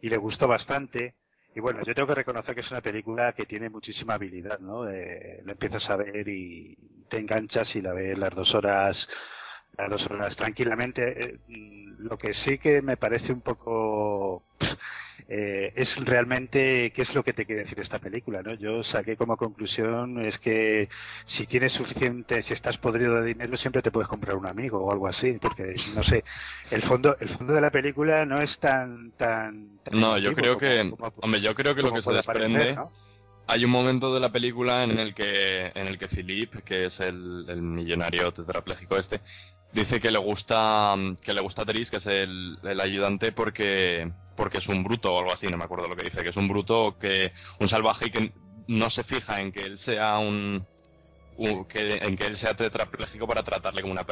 y, 0.00 0.08
le 0.08 0.16
gustó 0.16 0.48
bastante. 0.48 1.14
Y 1.54 1.60
bueno, 1.60 1.80
yo 1.84 1.94
tengo 1.94 2.08
que 2.08 2.14
reconocer 2.14 2.54
que 2.54 2.60
es 2.60 2.70
una 2.70 2.80
película 2.80 3.32
que 3.32 3.46
tiene 3.46 3.70
muchísima 3.70 4.14
habilidad, 4.14 4.58
¿no? 4.58 4.88
Eh, 4.88 5.40
la 5.44 5.52
empiezas 5.52 5.88
a 5.90 5.96
ver 5.96 6.28
y 6.28 6.76
te 7.08 7.18
enganchas 7.18 7.74
y 7.76 7.80
la 7.80 7.92
ves 7.92 8.18
las 8.18 8.34
dos 8.34 8.54
horas, 8.54 9.08
las 9.78 9.90
dos 9.90 10.10
horas 10.10 10.36
tranquilamente. 10.36 11.24
Eh, 11.24 11.38
lo 11.98 12.18
que 12.18 12.34
sí 12.34 12.58
que 12.58 12.82
me 12.82 12.96
parece 12.96 13.32
un 13.32 13.40
poco 13.40 14.42
eh, 15.28 15.72
es 15.74 15.96
realmente 16.04 16.92
qué 16.94 17.02
es 17.02 17.14
lo 17.14 17.22
que 17.22 17.32
te 17.32 17.44
quiere 17.46 17.62
decir 17.62 17.80
esta 17.80 17.98
película, 17.98 18.42
¿no? 18.42 18.54
Yo 18.54 18.82
saqué 18.82 19.16
como 19.16 19.36
conclusión 19.36 20.24
es 20.24 20.38
que 20.38 20.88
si 21.24 21.46
tienes 21.46 21.72
suficiente, 21.72 22.42
si 22.42 22.52
estás 22.52 22.78
podrido 22.78 23.20
de 23.20 23.28
dinero, 23.28 23.56
siempre 23.56 23.82
te 23.82 23.90
puedes 23.90 24.08
comprar 24.08 24.36
un 24.36 24.46
amigo 24.46 24.78
o 24.78 24.92
algo 24.92 25.08
así, 25.08 25.32
porque 25.40 25.74
no 25.94 26.02
sé, 26.02 26.24
el 26.70 26.82
fondo, 26.82 27.16
el 27.20 27.28
fondo 27.30 27.54
de 27.54 27.60
la 27.60 27.70
película 27.70 28.24
no 28.24 28.38
es 28.38 28.58
tan, 28.58 29.12
tan. 29.12 29.78
no, 29.92 30.18
yo 30.18 30.32
creo 30.32 30.56
que, 30.56 30.92
hombre, 31.22 31.40
yo 31.40 31.54
creo 31.54 31.74
que 31.74 31.82
lo 31.82 31.92
que 31.92 32.02
se 32.02 32.12
desprende. 32.12 32.76
Hay 33.48 33.64
un 33.64 33.70
momento 33.70 34.12
de 34.12 34.18
la 34.18 34.32
película 34.32 34.82
en 34.82 34.98
el 34.98 35.14
que, 35.14 35.68
en 35.68 35.86
el 35.86 35.98
que 35.98 36.08
Philip, 36.08 36.52
que 36.64 36.86
es 36.86 36.98
el, 36.98 37.44
el 37.48 37.62
millonario 37.62 38.32
tetrapléjico 38.32 38.96
este, 38.96 39.20
dice 39.72 40.00
que 40.00 40.10
le 40.10 40.18
gusta 40.18 40.94
que 41.22 41.32
le 41.32 41.40
gusta 41.40 41.64
Tris, 41.64 41.90
que 41.90 41.96
es 41.98 42.06
el, 42.06 42.58
el, 42.62 42.80
ayudante 42.80 43.32
porque 43.32 44.10
porque 44.36 44.58
es 44.58 44.68
un 44.68 44.82
bruto 44.84 45.14
o 45.14 45.18
algo 45.18 45.32
así, 45.32 45.46
no 45.48 45.56
me 45.56 45.64
acuerdo 45.64 45.88
lo 45.88 45.96
que 45.96 46.04
dice, 46.04 46.22
que 46.22 46.30
es 46.30 46.36
un 46.36 46.48
bruto 46.48 46.96
que 46.98 47.32
un 47.60 47.68
salvaje 47.68 48.06
y 48.06 48.10
que 48.10 48.32
no 48.68 48.90
se 48.90 49.04
fija 49.04 49.40
en 49.40 49.52
que 49.52 49.62
él 49.62 49.78
sea 49.78 50.18
un, 50.18 50.66
que, 51.68 51.98
en 52.02 52.16
que 52.16 52.26
él 52.26 52.36
sea 52.36 52.54
tetrapléjico 52.54 53.26
para 53.26 53.42
tratarle 53.42 53.82
como 53.82 53.92
una 53.92 54.06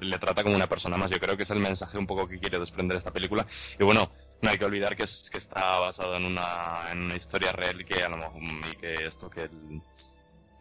le 0.00 0.18
trata 0.18 0.42
como 0.42 0.56
una 0.56 0.66
persona 0.66 0.96
más. 0.96 1.10
Yo 1.10 1.18
creo 1.18 1.36
que 1.36 1.44
es 1.44 1.50
el 1.50 1.60
mensaje 1.60 1.98
un 1.98 2.06
poco 2.06 2.26
que 2.26 2.38
quiere 2.38 2.58
desprender 2.58 2.96
esta 2.96 3.12
película. 3.12 3.46
Y 3.78 3.84
bueno, 3.84 4.10
no 4.42 4.50
hay 4.50 4.58
que 4.58 4.64
olvidar 4.64 4.96
que 4.96 5.04
es 5.04 5.28
que 5.30 5.38
está 5.38 5.78
basado 5.78 6.16
en 6.16 6.24
una 6.24 6.90
en 6.90 7.02
una 7.02 7.16
historia 7.16 7.52
real 7.52 7.80
y 7.80 7.84
que 7.84 8.02
a 8.02 8.08
lo 8.08 8.16
mejor 8.16 8.42
y 8.72 8.76
que 8.76 8.94
esto 9.06 9.30
que 9.30 9.42
el, 9.42 9.82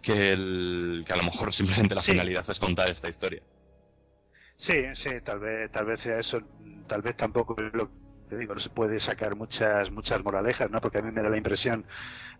que 0.02 0.32
el, 0.32 1.04
que 1.06 1.14
a 1.14 1.18
lo 1.18 1.24
mejor 1.24 1.54
simplemente 1.54 1.96
la 1.96 2.02
finalidad 2.02 2.50
es 2.50 2.60
contar 2.60 2.90
esta 2.90 3.10
historia. 3.10 3.42
Sí, 4.58 4.74
sí, 4.96 5.10
tal 5.24 5.40
vez, 5.40 5.70
tal 5.72 5.86
vez 5.86 6.00
sea 6.00 6.20
eso, 6.20 6.40
tal 6.88 7.02
vez 7.02 7.16
tampoco 7.16 7.56
es 7.62 7.74
lo 7.74 7.92
te 8.30 8.38
digo, 8.38 8.54
no 8.54 8.60
se 8.60 8.70
puede 8.70 9.00
sacar 9.00 9.36
muchas, 9.36 9.92
muchas 9.92 10.24
moralejas, 10.24 10.70
¿no? 10.70 10.80
Porque 10.80 11.00
a 11.00 11.02
mí 11.02 11.12
me 11.12 11.22
da 11.22 11.30
la 11.30 11.38
impresión 11.38 11.86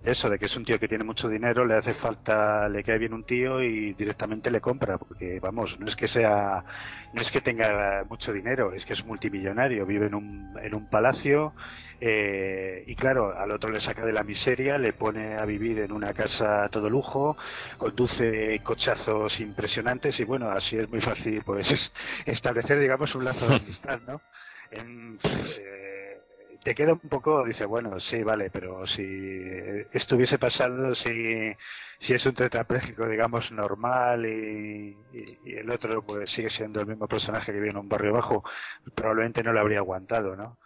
eso, 0.04 0.30
de 0.30 0.38
que 0.38 0.46
es 0.46 0.56
un 0.56 0.66
tío 0.66 0.80
que 0.80 0.88
tiene 0.88 1.04
mucho 1.04 1.28
dinero, 1.28 1.66
le 1.66 1.76
hace 1.76 1.94
falta, 1.94 2.70
le 2.70 2.84
cae 2.84 3.00
bien 3.00 3.14
un 3.14 3.24
tío 3.24 3.62
y 3.64 3.94
directamente 3.94 4.52
le 4.52 4.62
compra, 4.62 4.98
porque 4.98 5.40
vamos, 5.40 5.80
no 5.80 5.88
es 5.88 5.96
que 5.96 6.08
sea, 6.08 6.64
no 7.14 7.22
es 7.22 7.32
que 7.32 7.42
tenga 7.42 8.04
mucho 8.08 8.32
dinero, 8.32 8.74
es 8.74 8.86
que 8.86 8.94
es 8.94 9.04
multimillonario, 9.04 9.86
vive 9.86 10.08
en 10.08 10.16
un, 10.16 10.54
en 10.62 10.76
un 10.76 10.88
palacio, 10.90 11.56
eh, 12.00 12.84
y 12.86 12.96
claro, 12.96 13.36
al 13.36 13.52
otro 13.52 13.72
le 13.72 13.82
saca 13.82 14.06
de 14.06 14.14
la 14.14 14.24
miseria, 14.24 14.78
le 14.78 14.94
pone 14.94 15.38
a 15.38 15.46
vivir 15.46 15.80
en 15.80 15.92
una 15.92 16.14
casa 16.14 16.66
a 16.66 16.70
todo 16.70 16.90
lujo, 16.90 17.36
conduce 17.78 18.60
cochazos 18.64 19.40
impresionantes 19.40 20.20
y 20.20 20.24
bueno, 20.24 20.50
así 20.50 20.78
es 20.78 20.90
muy 20.90 21.02
fácil 21.02 21.42
pues 21.44 21.92
establecer, 22.26 22.80
digamos, 22.80 23.16
un 23.16 23.26
lazo 23.26 23.48
de 23.48 23.56
amistad, 23.56 24.00
¿no? 24.06 24.22
En, 24.72 25.20
eh, 25.24 26.18
te 26.64 26.74
queda 26.74 26.94
un 26.94 27.00
poco, 27.00 27.44
dice, 27.46 27.66
bueno, 27.66 28.00
sí, 28.00 28.24
vale, 28.24 28.50
pero 28.50 28.88
si 28.88 29.04
estuviese 29.94 30.40
pasando, 30.40 30.96
si, 30.96 31.54
si 32.00 32.14
es 32.14 32.26
un 32.26 32.34
tetrapléjico, 32.34 33.08
digamos, 33.08 33.52
normal 33.52 34.26
y, 34.26 34.98
y, 35.14 35.54
el 35.54 35.70
otro 35.70 36.02
pues 36.02 36.32
sigue 36.32 36.50
siendo 36.50 36.82
el 36.82 36.88
mismo 36.88 37.08
personaje 37.08 37.52
que 37.52 37.60
vive 37.60 37.70
en 37.70 37.78
un 37.78 37.90
barrio 37.90 38.14
bajo, 38.14 38.44
probablemente 38.96 39.44
no 39.44 39.54
lo 39.54 39.60
habría 39.60 39.80
aguantado, 39.80 40.36
¿no? 40.36 40.58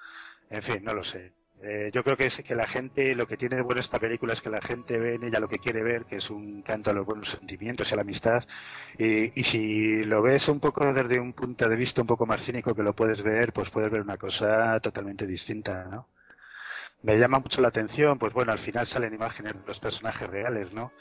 En 0.50 0.64
fin, 0.64 0.84
no 0.84 0.94
lo 0.94 1.04
sé. 1.04 1.34
Eh, 1.62 1.92
yo 1.94 2.04
creo 2.04 2.16
que 2.16 2.28
es 2.28 2.38
que 2.38 2.56
la 2.56 2.68
gente, 2.68 3.14
lo 3.16 3.28
que 3.28 3.36
tiene 3.36 3.58
de 3.58 3.64
bueno 3.64 3.82
esta 3.82 4.00
película 4.00 4.34
es 4.34 4.42
que 4.42 4.50
la 4.50 4.62
gente 4.62 4.98
ve 4.98 5.16
en 5.16 5.26
ella 5.26 5.42
lo 5.42 5.50
que 5.50 5.60
quiere 5.60 5.84
ver, 5.84 6.06
que 6.06 6.18
es 6.18 6.30
un 6.30 6.62
canto 6.62 6.90
a 6.90 6.94
los 6.94 7.06
buenos 7.06 7.30
sentimientos 7.30 7.90
y 7.90 7.94
a 7.94 7.96
la 7.98 8.04
amistad. 8.04 8.44
Y, 8.98 9.40
y, 9.40 9.44
si 9.44 10.04
lo 10.06 10.22
ves 10.22 10.48
un 10.48 10.62
poco 10.62 10.92
desde 10.94 11.20
un 11.20 11.34
punto 11.34 11.68
de 11.68 11.76
vista 11.76 12.02
un 12.02 12.08
poco 12.08 12.26
más 12.26 12.44
cínico 12.46 12.74
que 12.74 12.84
lo 12.84 12.94
puedes 12.94 13.22
ver, 13.22 13.52
pues 13.52 13.70
puedes 13.72 13.92
ver 13.92 14.02
una 14.02 14.18
cosa 14.18 14.80
totalmente 14.80 15.28
distinta, 15.28 15.86
¿no? 15.86 16.08
Me 17.02 17.18
llama 17.18 17.40
mucho 17.40 17.62
la 17.62 17.70
atención, 17.70 18.20
pues 18.20 18.34
bueno, 18.34 18.52
al 18.52 18.60
final 18.60 18.86
salen 18.86 19.14
imágenes 19.14 19.54
de 19.54 19.66
los 19.66 19.80
personajes 19.80 20.30
reales, 20.30 20.74
¿no? 20.74 20.92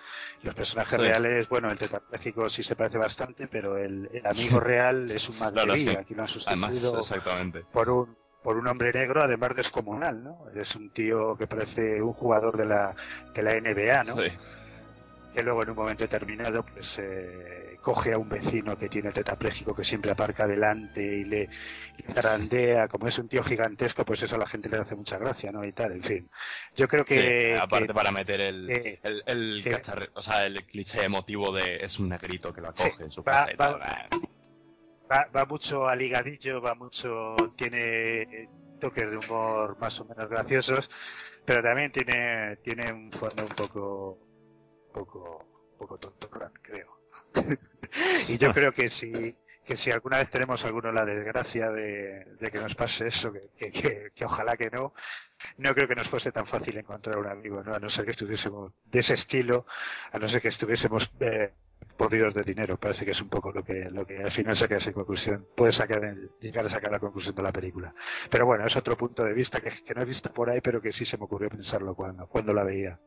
Los 0.45 0.55
personajes 0.55 0.95
sí. 0.95 1.03
reales, 1.03 1.49
bueno, 1.49 1.69
el 1.71 1.79
tetrapléjico 1.79 2.49
sí 2.51 2.63
se 2.63 2.77
parece 2.77 2.99
bastante, 2.99 3.49
pero 3.49 3.77
el, 3.77 4.09
el 4.13 4.25
amigo 4.25 4.61
real 4.61 5.11
es 5.11 5.29
un 5.29 5.39
magnífico. 5.41 5.65
Claro, 5.65 5.77
sí. 5.77 5.97
Aquí 5.97 6.15
lo 6.15 6.23
han 6.23 6.29
sustituido 6.29 6.67
Además, 6.67 7.11
exactamente. 7.11 7.65
por 7.73 7.91
un 7.91 8.17
por 8.43 8.57
un 8.57 8.67
hombre 8.69 8.93
negro, 8.93 9.23
además 9.23 9.51
descomunal, 9.57 10.23
¿no? 10.23 10.45
Es 10.55 10.75
un 10.77 10.91
tío 10.91 11.37
que 11.37 11.47
parece 11.47 12.01
un 12.01 12.13
jugador 12.13 12.57
de 12.57 12.67
la, 12.67 12.95
de 13.35 13.43
la 13.43 13.53
NBA, 13.61 14.05
¿no? 14.05 14.17
Sí. 14.23 14.31
Que 15.35 15.43
luego 15.43 15.63
en 15.63 15.71
un 15.71 15.77
momento 15.77 16.05
determinado, 16.05 16.65
pues, 16.65 16.99
eh, 16.99 17.77
coge 17.83 18.13
a 18.15 18.19
un 18.19 18.29
vecino 18.29 18.77
que 18.79 18.89
tiene 18.89 19.13
tetrapléjico 19.13 19.75
que 19.75 19.85
siempre 19.85 20.11
aparca 20.11 20.47
delante 20.47 21.01
y 21.03 21.25
le, 21.25 21.49
le 21.99 22.15
zarandea, 22.15 22.89
como 22.89 23.07
es 23.09 23.19
un 23.19 23.29
tío 23.29 23.45
gigantesco, 23.45 24.05
pues 24.05 24.23
eso 24.23 24.35
a 24.37 24.39
la 24.39 24.49
gente 24.49 24.69
le 24.71 24.79
hace 24.79 24.97
mucha 24.97 25.19
gracia, 25.19 25.53
¿no? 25.53 25.65
Y 25.65 25.73
tal, 25.73 25.93
en 25.93 26.03
fin. 26.03 26.31
Yo 26.77 26.89
creo 26.89 27.05
que... 27.05 27.55
Sí, 27.55 27.61
aparte 27.61 27.89
que, 27.89 27.95
para 27.95 28.11
meter 28.11 28.41
el, 28.41 28.71
eh, 28.71 29.01
el, 29.03 29.23
el, 29.27 29.81
o 30.15 30.23
sea, 30.23 30.47
el 30.47 30.65
cliché 30.65 31.05
emotivo 31.05 31.53
de 31.53 31.77
es 31.85 31.99
un 31.99 32.09
negrito 32.09 32.53
que 32.53 32.61
lo 32.63 32.71
acoge 32.71 32.91
Sí, 32.97 33.03
en 33.03 33.11
su 33.11 33.23
va- 33.23 33.33
casa 33.33 33.53
y 33.53 33.57
va- 33.57 33.67
tal. 33.73 33.81
va, 33.81 34.09
va 35.09 35.45
mucho 35.45 35.89
al 35.89 35.99
ligadillo, 35.99 36.61
va 36.61 36.75
mucho, 36.75 37.35
tiene 37.57 38.49
toques 38.79 39.11
de 39.11 39.17
humor 39.17 39.79
más 39.79 39.99
o 40.01 40.05
menos 40.05 40.29
graciosos, 40.29 40.89
pero 41.45 41.63
también 41.63 41.91
tiene, 41.93 42.57
tiene 42.57 42.93
un 42.93 43.11
fondo 43.13 43.45
un 43.45 43.55
poco, 43.55 44.19
poco, 44.93 45.73
poco 45.79 45.99
tonto, 45.99 46.29
creo. 46.63 46.99
y 48.29 48.39
yo 48.39 48.53
creo 48.53 48.73
que 48.73 48.89
si, 48.89 49.37
que 49.65 49.77
si 49.77 49.91
alguna 49.91 50.19
vez 50.19 50.31
tenemos 50.31 50.65
alguno 50.65 50.93
la 50.93 51.05
desgracia 51.05 51.71
de, 51.71 52.25
de 52.39 52.51
que 52.51 52.59
nos 52.59 52.75
pase 52.75 53.07
eso, 53.07 53.33
que, 53.33 53.41
que, 53.57 53.73
que, 53.73 54.11
que 54.15 54.25
ojalá 54.25 54.57
que 54.57 54.71
no, 54.71 54.95
no 55.59 55.75
creo 55.75 55.89
que 55.89 55.95
nos 55.95 56.09
fuese 56.09 56.33
tan 56.33 56.47
fácil 56.47 56.77
encontrar 56.77 57.19
un 57.19 57.27
amigo, 57.27 57.63
¿no? 57.63 57.75
A 57.75 57.79
no 57.79 57.91
ser 57.91 58.05
que 58.05 58.13
estuviésemos 58.13 58.73
de 58.85 59.01
ese 59.01 59.15
estilo, 59.15 59.67
a 60.13 60.19
no 60.19 60.29
ser 60.29 60.41
que 60.41 60.49
estuviésemos 60.49 61.11
eh, 61.21 61.53
podridos 61.97 62.35
de 62.35 62.43
dinero. 62.43 62.77
Parece 62.79 63.05
que 63.05 63.11
es 63.11 63.21
un 63.21 63.29
poco 63.29 63.53
lo 63.53 63.65
que, 63.65 63.89
lo 63.91 64.07
que 64.07 64.19
al 64.23 64.33
final 64.33 64.57
saca 64.57 64.77
esa 64.77 64.93
conclusión. 64.93 65.47
Puede 65.57 65.73
sacar 65.73 66.01
llegar 66.41 66.67
a 66.67 66.71
sacar 66.71 66.93
la 66.93 66.99
conclusión 67.01 67.35
de 67.35 67.43
la 67.43 67.53
película. 67.53 67.95
Pero 68.31 68.47
bueno, 68.47 68.67
es 68.67 68.77
otro 68.77 68.97
punto 68.97 69.25
de 69.25 69.33
vista 69.33 69.61
que, 69.61 69.73
no 69.95 70.03
he 70.03 70.05
visto 70.07 70.33
por 70.33 70.51
ahí, 70.51 70.61
pero 70.61 70.81
que 70.81 70.93
sí 70.93 71.05
se 71.05 71.19
me 71.19 71.25
ocurrió 71.25 71.49
pensarlo 71.51 71.95
cuando, 71.95 72.27
cuando 72.29 72.53
la 72.53 72.65
veía. 72.65 72.99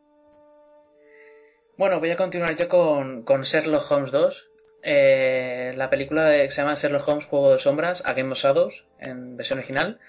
Bueno, 1.78 2.00
voy 2.00 2.12
a 2.12 2.18
continuar 2.18 2.56
yo 2.56 2.68
con, 2.68 3.24
con 3.24 3.44
Sherlock 3.44 3.90
Holmes 3.92 4.12
2. 4.12 4.50
Eh, 4.84 5.72
la 5.76 5.90
película 5.90 6.26
de- 6.26 6.44
que 6.44 6.50
se 6.50 6.62
llama 6.62 6.74
Sherlock 6.74 7.08
Holmes 7.08 7.26
Juego 7.28 7.52
de 7.52 7.60
Sombras, 7.60 8.04
A 8.06 8.14
Game 8.14 8.34
en 9.00 9.38
versión 9.38 9.60
original. 9.60 10.00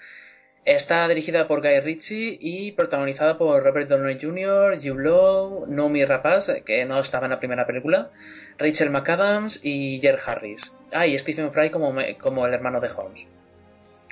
Está 0.65 1.05
dirigida 1.09 1.45
por 1.45 1.61
Guy 1.61 1.81
Ritchie 1.81 2.37
y 2.39 2.71
protagonizada 2.71 3.37
por 3.37 3.61
Robert 3.61 3.89
Downey 3.89 4.17
Jr., 4.19 4.77
Jude 4.77 5.03
Law, 5.03 5.65
Noomi 5.67 6.05
Rapaz, 6.05 6.49
que 6.65 6.85
no 6.85 6.99
estaba 7.01 7.25
en 7.25 7.31
la 7.31 7.39
primera 7.39 7.67
película, 7.67 8.11
Rachel 8.57 8.89
McAdams 8.89 9.59
y 9.65 9.99
Jer 9.99 10.17
Harris. 10.25 10.77
Ah, 10.93 11.05
y 11.05 11.19
Stephen 11.19 11.51
Fry 11.51 11.69
como, 11.69 11.93
como 12.17 12.47
el 12.47 12.53
hermano 12.53 12.79
de 12.79 12.89
Holmes. 12.95 13.27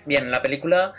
Bien, 0.05 0.29
la 0.29 0.41
película 0.41 0.93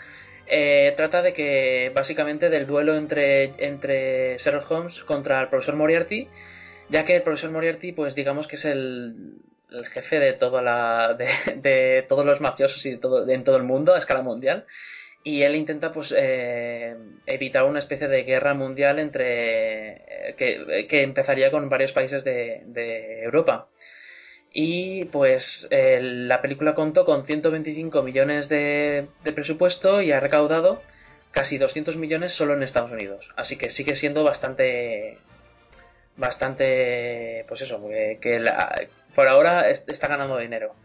eh, 0.47 0.93
trata 0.97 1.21
de 1.21 1.33
que 1.33 1.91
básicamente 1.93 2.49
del 2.49 2.65
duelo 2.65 2.95
entre, 2.95 3.51
entre 3.63 4.37
Sherlock 4.39 4.71
Holmes 4.71 5.03
contra 5.03 5.39
el 5.39 5.49
profesor 5.49 5.75
Moriarty, 5.75 6.29
ya 6.89 7.05
que 7.05 7.15
el 7.15 7.21
profesor 7.21 7.51
Moriarty, 7.51 7.91
pues 7.91 8.15
digamos 8.15 8.47
que 8.47 8.55
es 8.55 8.65
el, 8.65 9.35
el 9.71 9.85
jefe 9.85 10.19
de 10.19 10.33
toda 10.33 10.63
la 10.63 11.13
de, 11.13 11.27
de 11.57 12.05
todos 12.07 12.25
los 12.25 12.41
mafiosos 12.41 12.83
y 12.87 12.91
de 12.91 12.97
todo, 12.97 13.29
en 13.29 13.43
todo 13.43 13.57
el 13.57 13.63
mundo 13.63 13.93
a 13.93 13.99
escala 13.99 14.23
mundial. 14.23 14.65
Y 15.25 15.43
él 15.43 15.55
intenta 15.55 15.91
pues 15.93 16.13
eh, 16.17 16.95
evitar 17.25 17.63
una 17.63 17.79
especie 17.79 18.09
de 18.09 18.23
guerra 18.23 18.53
mundial 18.53 18.99
entre 18.99 19.93
eh, 20.29 20.35
que, 20.37 20.85
que 20.89 21.01
empezaría 21.01 21.49
con 21.49 21.69
varios 21.69 21.93
países 21.93 22.23
de, 22.25 23.21
Europa. 23.23 23.69
Y 24.51 25.05
pues 25.05 25.67
eh, 25.71 25.99
la 26.01 26.41
película 26.41 26.75
contó 26.75 27.05
con 27.05 27.25
125 27.25 28.03
millones 28.03 28.49
de, 28.49 29.07
de 29.23 29.31
presupuesto 29.33 30.01
y 30.01 30.11
ha 30.11 30.19
recaudado 30.19 30.83
casi 31.31 31.57
200 31.57 31.95
millones 31.97 32.33
solo 32.33 32.53
en 32.53 32.61
Estados 32.61 32.91
Unidos. 32.91 33.31
Así 33.37 33.57
que 33.57 33.69
sigue 33.69 33.95
siendo 33.95 34.23
bastante. 34.23 35.17
Bastante. 36.17 37.45
Pues 37.47 37.61
eso, 37.61 37.85
que, 37.87 38.17
que 38.21 38.39
la- 38.39 38.87
por 39.15 39.27
ahora 39.27 39.69
es- 39.69 39.85
está 39.87 40.07
ganando 40.07 40.37
dinero. 40.37 40.75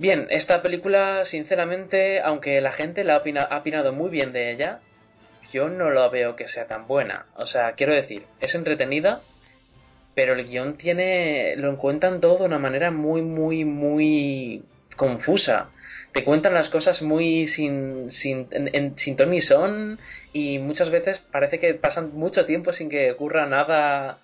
Bien, 0.00 0.26
esta 0.30 0.62
película, 0.62 1.26
sinceramente, 1.26 2.20
aunque 2.22 2.60
la 2.62 2.72
gente 2.72 3.04
la 3.04 3.14
ha, 3.16 3.18
opina- 3.22 3.46
ha 3.50 3.58
opinado 3.58 3.92
muy 3.92 4.08
bien 4.08 4.32
de 4.32 4.50
ella, 4.50 4.80
yo 5.52 5.68
no 5.68 5.90
lo 5.90 6.08
veo 6.10 6.36
que 6.36 6.48
sea 6.48 6.66
tan 6.66 6.86
buena. 6.86 7.26
O 7.36 7.44
sea, 7.44 7.72
quiero 7.74 7.92
decir, 7.92 8.24
es 8.40 8.54
entretenida, 8.54 9.20
pero 10.14 10.32
el 10.32 10.46
guion 10.48 10.78
tiene. 10.78 11.54
lo 11.56 11.70
encuentran 11.70 12.20
todo 12.22 12.38
de 12.38 12.44
una 12.46 12.58
manera 12.58 12.90
muy, 12.90 13.20
muy, 13.20 13.66
muy 13.66 14.62
confusa. 14.96 15.68
Te 16.12 16.24
cuentan 16.24 16.54
las 16.54 16.70
cosas 16.70 17.02
muy 17.02 17.46
sin, 17.46 18.10
sin, 18.10 18.48
en, 18.52 18.70
en- 18.74 18.96
sin 18.98 19.16
ton 19.16 19.30
ni 19.30 19.42
son 19.42 19.98
y 20.32 20.58
muchas 20.60 20.88
veces 20.90 21.18
parece 21.20 21.58
que 21.58 21.74
pasan 21.74 22.12
mucho 22.14 22.46
tiempo 22.46 22.72
sin 22.72 22.88
que 22.88 23.12
ocurra 23.12 23.44
nada. 23.46 24.18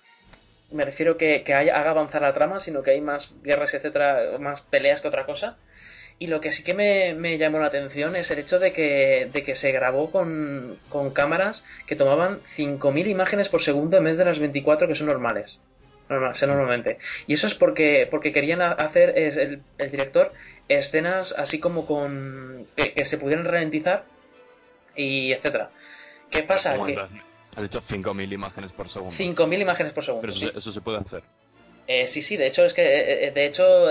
Me 0.71 0.83
refiero 0.85 1.17
que, 1.17 1.43
que 1.43 1.53
haya- 1.53 1.77
haga 1.79 1.91
avanzar 1.91 2.23
la 2.23 2.33
trama, 2.33 2.59
sino 2.59 2.81
que 2.83 2.91
hay 2.91 3.01
más 3.01 3.35
guerras, 3.43 3.73
etcétera, 3.75 4.37
más 4.39 4.61
peleas 4.61 5.01
que 5.01 5.07
otra 5.07 5.25
cosa. 5.25 5.57
Y 6.19 6.27
lo 6.27 6.41
que 6.41 6.51
sí 6.51 6.63
que 6.63 6.73
me, 6.73 7.13
me 7.13 7.37
llamó 7.37 7.59
la 7.59 7.67
atención 7.67 8.15
es 8.15 8.31
el 8.31 8.39
hecho 8.39 8.57
de 8.59 8.71
que, 8.73 9.29
de 9.31 9.43
que 9.43 9.53
se 9.53 9.71
grabó 9.71 10.09
con, 10.11 10.77
con 10.89 11.11
cámaras 11.11 11.63
que 11.85 11.95
tomaban 11.95 12.39
5.000 12.41 13.07
imágenes 13.07 13.49
por 13.49 13.61
segundo 13.61 13.97
en 13.97 14.05
vez 14.05 14.17
de 14.17 14.25
las 14.25 14.39
24 14.39 14.87
que 14.87 14.95
son 14.95 15.07
normales. 15.07 15.61
Normal, 16.09 16.35
sé 16.35 16.47
normalmente. 16.47 16.97
Y 17.27 17.33
eso 17.33 17.45
es 17.47 17.53
porque, 17.53 18.07
porque 18.09 18.31
querían 18.31 18.61
ha- 18.61 18.71
hacer 18.71 19.13
el, 19.17 19.61
el 19.77 19.91
director 19.91 20.33
escenas 20.69 21.33
así 21.37 21.59
como 21.59 21.85
con. 21.85 22.65
que, 22.75 22.93
que 22.93 23.03
se 23.05 23.17
pudieran 23.17 23.45
ralentizar 23.45 24.05
y 24.95 25.33
etcétera. 25.33 25.69
¿Qué 26.31 26.43
pasa? 26.43 26.71
¿Cómo 26.73 26.85
Que 26.87 26.97
has- 26.99 27.61
dicho 27.61 27.81
5.000 27.81 28.33
imágenes 28.33 28.71
por 28.71 28.87
segundo. 28.89 29.13
5.000 29.15 29.61
imágenes 29.61 29.93
por 29.93 30.03
segundo. 30.05 30.21
Pero 30.21 30.33
eso, 30.33 30.45
sí. 30.45 30.51
eso 30.55 30.71
se 30.71 30.81
puede 30.81 30.97
hacer. 30.99 31.23
Eh, 31.87 32.05
sí, 32.07 32.21
sí, 32.21 32.35
de 32.35 32.47
hecho 32.47 32.65
es 32.65 32.73
que 32.73 32.81
eh, 32.83 33.27
eh, 33.27 33.31
de 33.31 33.45
hecho 33.45 33.87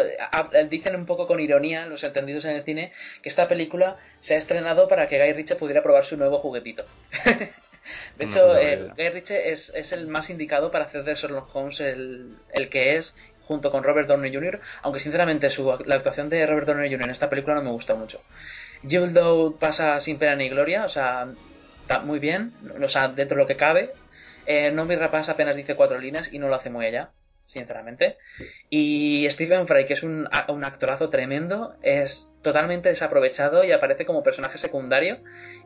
dicen 0.69 0.95
un 0.97 1.07
poco 1.07 1.27
con 1.27 1.41
ironía 1.41 1.87
los 1.87 2.05
entendidos 2.05 2.45
en 2.45 2.51
el 2.51 2.63
cine 2.63 2.93
que 3.23 3.31
esta 3.31 3.49
película 3.49 3.97
se 4.21 4.35
ha 4.35 4.39
estrenado 4.39 4.87
para 4.87 5.07
que 5.07 5.19
Guy 5.19 5.33
Ritchie 5.33 5.57
pudiera 5.57 5.83
probar 5.83 6.05
su 6.05 6.19
nuevo 6.19 6.39
juguetito. 6.39 6.85
de 8.19 8.25
hecho, 8.25 8.55
eh. 8.59 8.91
Guy 8.95 9.09
Ritchie 9.09 9.51
es, 9.51 9.73
es 9.75 9.93
el 9.93 10.09
más 10.09 10.29
indicado 10.29 10.71
para 10.71 10.85
hacer 10.85 11.05
de 11.05 11.15
Sherlock 11.15 11.57
Holmes 11.57 11.81
el, 11.81 12.37
el 12.53 12.69
que 12.69 12.97
es 12.97 13.17
junto 13.47 13.71
con 13.71 13.83
Robert 13.83 14.09
Downey 14.09 14.35
Jr., 14.35 14.61
aunque 14.83 15.01
sinceramente 15.01 15.49
su, 15.51 15.79
la 15.87 15.95
actuación 15.95 16.29
de 16.29 16.45
Robert 16.47 16.67
Downey 16.67 16.91
Jr. 16.91 17.05
en 17.05 17.11
esta 17.11 17.31
película 17.31 17.55
no 17.55 17.63
me 17.63 17.71
gusta 17.71 17.95
mucho. 17.95 18.21
Jude 18.83 19.13
Law 19.13 19.57
pasa 19.57 19.99
sin 20.01 20.19
pena 20.19 20.35
ni 20.35 20.49
gloria, 20.49 20.85
o 20.85 20.89
sea, 20.89 21.29
está 21.81 22.01
muy 22.01 22.19
bien, 22.19 22.53
o 22.83 22.89
sea, 22.89 23.09
dentro 23.09 23.37
de 23.37 23.43
lo 23.45 23.47
que 23.47 23.57
cabe. 23.57 23.93
Eh, 24.47 24.71
Nomi 24.71 24.97
Rapaz 24.97 25.29
apenas 25.29 25.57
dice 25.57 25.77
cuatro 25.77 25.99
líneas 25.99 26.33
y 26.33 26.39
no 26.39 26.49
lo 26.49 26.57
hace 26.57 26.71
muy 26.71 26.87
allá. 26.87 27.11
Sinceramente. 27.47 28.19
Y 28.71 29.27
Stephen 29.31 29.67
Fry, 29.67 29.87
que 29.87 29.95
es 29.95 30.03
un, 30.03 30.29
un, 30.49 30.65
actorazo 30.65 31.11
tremendo, 31.11 31.77
es 31.83 32.35
totalmente 32.43 32.89
desaprovechado 32.89 33.65
y 33.65 33.73
aparece 33.73 34.05
como 34.05 34.23
personaje 34.23 34.59
secundario 34.59 35.19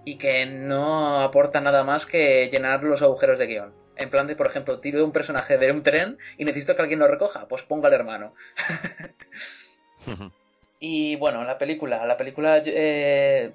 y 0.04 0.16
que 0.16 0.46
no 0.46 1.20
aporta 1.20 1.60
nada 1.60 1.84
más 1.84 2.06
que 2.06 2.48
llenar 2.50 2.84
los 2.84 3.02
agujeros 3.02 3.38
de 3.38 3.46
guion. 3.46 3.74
En 3.96 4.10
plan 4.10 4.26
de, 4.26 4.36
por 4.36 4.46
ejemplo, 4.46 4.80
tiro 4.80 5.04
un 5.04 5.12
personaje 5.12 5.58
de 5.58 5.72
un 5.72 5.82
tren 5.82 6.18
y 6.38 6.44
necesito 6.44 6.74
que 6.74 6.82
alguien 6.82 7.00
lo 7.00 7.06
recoja, 7.06 7.48
pues 7.48 7.62
ponga 7.62 7.88
al 7.88 7.94
hermano. 7.94 8.34
y 10.80 11.16
bueno, 11.16 11.44
la 11.44 11.58
película, 11.58 12.06
la 12.06 12.16
película 12.16 12.62
eh, 12.64 13.52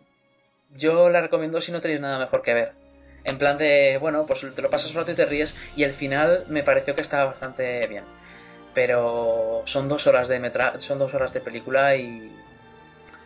yo 0.76 1.10
la 1.10 1.22
recomiendo 1.22 1.62
si 1.62 1.72
no 1.72 1.82
tenéis 1.82 2.02
nada 2.02 2.20
mejor 2.20 2.42
que 2.42 2.54
ver. 2.54 2.85
En 3.26 3.38
plan 3.38 3.58
de, 3.58 3.98
bueno, 4.00 4.26
pues 4.26 4.46
te 4.56 4.62
lo 4.62 4.70
pasas 4.70 4.92
un 4.92 4.98
rato 4.98 5.12
y 5.12 5.16
te 5.16 5.26
ríes. 5.26 5.58
Y 5.76 5.84
el 5.84 5.92
final 5.92 6.46
me 6.48 6.64
pareció 6.64 6.96
que 6.96 7.02
estaba 7.02 7.26
bastante 7.26 7.86
bien. 7.88 8.04
Pero 8.74 9.64
son 9.66 9.88
dos 9.88 10.08
horas 10.08 10.28
de 10.28 10.40
metra 10.40 10.80
son 10.80 11.00
dos 11.00 11.14
horas 11.14 11.34
de 11.34 11.42
película 11.42 11.96
y. 11.96 12.32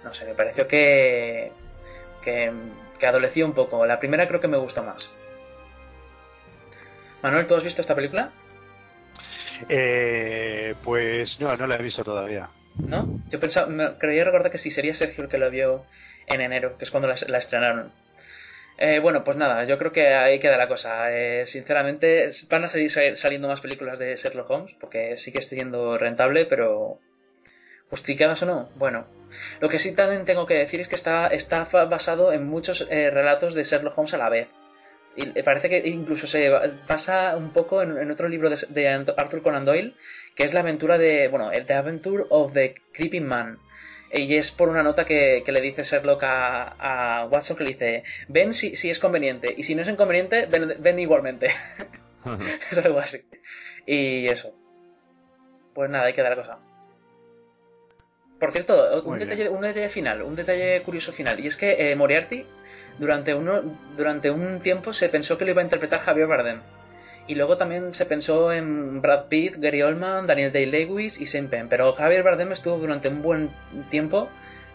No 0.04 0.14
sé, 0.14 0.26
me 0.26 0.34
pareció 0.34 0.68
que. 0.68 1.52
que. 2.22 2.52
que 2.98 3.08
adoleció 3.08 3.46
un 3.46 3.54
poco. 3.54 3.86
La 3.86 4.00
primera 4.00 4.28
creo 4.28 4.40
que 4.40 4.48
me 4.48 4.58
gustó 4.58 4.84
más. 4.84 5.14
Manuel, 7.22 7.48
¿tú 7.48 7.56
has 7.56 7.64
visto 7.64 7.82
esta 7.82 7.96
película? 7.96 8.32
Eh, 9.68 10.76
pues 10.84 11.40
no, 11.40 11.56
no 11.58 11.68
la 11.68 11.76
he 11.76 11.82
visto 11.82 12.04
todavía. 12.04 12.50
¿No? 12.78 13.20
Yo 13.30 13.40
pensaba, 13.40 13.68
me, 13.68 13.98
creía 13.98 14.24
recordar 14.24 14.52
que 14.52 14.58
sí 14.58 14.72
sería 14.72 14.94
Sergio 14.94 15.26
el 15.26 15.30
que 15.30 15.38
lo 15.38 15.50
vio 15.50 15.86
en 16.28 16.42
enero, 16.42 16.78
que 16.78 16.86
es 16.86 16.92
cuando 16.92 17.08
la, 17.08 17.38
estrenaron. 17.38 17.92
Eh, 18.82 19.00
bueno, 19.00 19.24
pues 19.26 19.36
nada, 19.36 19.66
yo 19.66 19.78
creo 19.78 19.92
que 19.92 20.08
ahí 20.08 20.40
queda 20.40 20.58
la 20.58 20.70
cosa. 20.70 21.12
Eh, 21.12 21.46
sinceramente, 21.46 22.30
van 22.50 22.64
a 22.64 22.70
seguir 22.70 22.90
saliendo 23.18 23.48
más 23.48 23.62
películas 23.62 24.00
de 24.00 24.16
Sherlock 24.16 24.50
Holmes, 24.50 24.76
porque 24.80 25.18
sigue 25.18 25.42
siendo 25.42 25.98
rentable, 25.98 26.46
pero 26.46 27.00
¿Justificadas 27.90 28.44
o 28.44 28.46
no? 28.46 28.70
Bueno, 28.76 29.08
lo 29.60 29.68
que 29.68 29.80
sí 29.80 29.96
también 29.96 30.26
tengo 30.26 30.46
que 30.46 30.54
decir 30.54 30.80
es 30.80 30.88
que 30.88 30.96
está, 30.96 31.28
está 31.28 31.66
basado 31.86 32.32
en 32.32 32.46
muchos 32.46 32.88
eh, 32.90 33.10
relatos 33.10 33.56
de 33.56 33.64
Sherlock 33.64 33.98
Holmes 33.98 34.14
a 34.14 34.18
la 34.18 34.30
vez. 34.30 34.50
Y 35.16 35.42
parece 35.42 35.70
que 35.70 35.88
incluso 35.90 36.28
se 36.28 36.52
pasa 36.88 37.36
un 37.36 37.52
poco 37.52 37.82
en, 37.82 38.10
otro 38.12 38.30
libro 38.30 38.50
de, 38.50 38.88
Arthur 38.88 39.42
Conan 39.42 39.66
Doyle, 39.66 39.96
que 40.36 40.44
es 40.44 40.54
la 40.54 40.60
aventura 40.62 40.98
de, 40.98 41.28
bueno, 41.28 41.50
The 41.50 41.74
Adventure 41.74 42.26
of 42.30 42.54
the 42.54 42.76
Creeping 42.94 43.26
Man. 43.26 43.58
Y 44.12 44.36
es 44.36 44.52
por 44.52 44.70
una 44.70 44.84
nota 44.84 45.06
que, 45.06 45.44
le 45.46 45.62
dice 45.62 45.84
Sherlock 45.84 46.24
a, 46.24 47.28
Watson 47.30 47.58
que 47.58 47.64
le 47.64 47.70
dice, 47.72 48.04
ven 48.28 48.54
si, 48.54 48.76
si 48.76 48.90
es 48.90 49.00
conveniente, 49.00 49.54
y 49.56 49.64
si 49.64 49.76
no 49.76 49.84
es 49.84 49.88
inconveniente, 49.88 50.48
ven, 50.48 51.00
igualmente. 51.00 51.48
es 52.72 52.78
algo 52.78 53.00
así. 53.00 53.20
Y 53.86 54.28
eso. 54.28 54.54
Pues 55.74 55.90
nada, 55.90 56.06
hay 56.06 56.14
que 56.14 56.24
dar 56.24 56.36
cosa. 56.36 56.60
Por 58.40 58.52
cierto, 58.52 59.02
un 59.04 59.20
detalle, 59.20 59.50
un 59.50 59.62
detalle, 59.62 59.90
final, 59.90 60.22
un 60.24 60.36
detalle 60.36 60.82
curioso 60.82 61.12
final, 61.12 61.40
y 61.40 61.48
es 61.48 61.58
que 61.58 61.92
eh, 61.92 61.96
Moriarty 61.96 62.46
durante, 62.98 63.34
uno, 63.34 63.62
durante 63.96 64.32
un 64.32 64.62
tiempo 64.62 64.94
se 64.94 65.10
pensó 65.10 65.38
que 65.38 65.46
lo 65.46 65.52
iba 65.52 65.62
a 65.62 65.66
interpretar 65.66 66.00
Javier 66.00 66.28
Bardem. 66.28 66.62
Y 67.30 67.36
luego 67.36 67.58
también 67.58 67.94
se 67.94 68.08
pensó 68.08 68.52
en 68.52 69.04
Brad 69.04 69.28
Pitt, 69.28 69.58
Gary 69.58 69.84
Oldman, 69.84 70.26
Daniel 70.26 70.52
Day-Lewis 70.52 71.22
y 71.22 71.28
Sean 71.28 71.48
Penn. 71.48 71.70
Pero 71.70 71.94
Javier 71.94 72.24
Bardem 72.24 72.52
estuvo 72.52 72.80
durante 72.80 73.08
un 73.08 73.22
buen 73.22 73.52
tiempo 73.92 74.32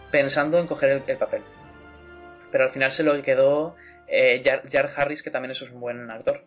pensando 0.09 0.57
en 0.57 0.65
coger 0.65 1.03
el, 1.05 1.17
papel. 1.17 1.41
Pero 2.53 2.63
al 2.63 2.69
final 2.69 2.93
se 2.93 3.03
lo 3.03 3.21
quedó 3.21 3.75
eh, 4.07 4.41
Jar, 4.41 4.89
Harris, 4.95 5.21
que 5.21 5.31
también 5.31 5.51
es 5.51 5.61
un 5.63 5.81
buen 5.81 6.09
actor. 6.09 6.45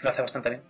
Lo 0.00 0.10
hace 0.10 0.22
bastante 0.22 0.50
bien. 0.50 0.62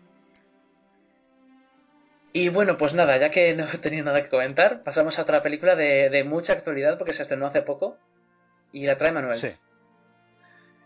Y 2.33 2.49
bueno, 2.49 2.79
pues 2.79 2.95
nada, 2.95 3.19
ya 3.19 3.31
que 3.31 3.55
no 3.55 3.67
tenía 3.83 4.03
nada 4.03 4.23
que 4.23 4.31
comentar, 4.31 4.83
pasamos 4.83 5.19
a 5.19 5.23
otra 5.23 5.43
película 5.43 5.77
de, 5.77 6.25
mucha 6.25 6.55
actualidad 6.55 6.97
porque 6.97 7.13
se 7.13 7.25
estrenó 7.25 7.45
hace 7.45 7.61
poco. 7.61 7.99
Y 8.73 8.87
la 8.87 8.97
trae 8.97 9.13
Manuel. 9.13 9.39
Sí. 9.39 9.53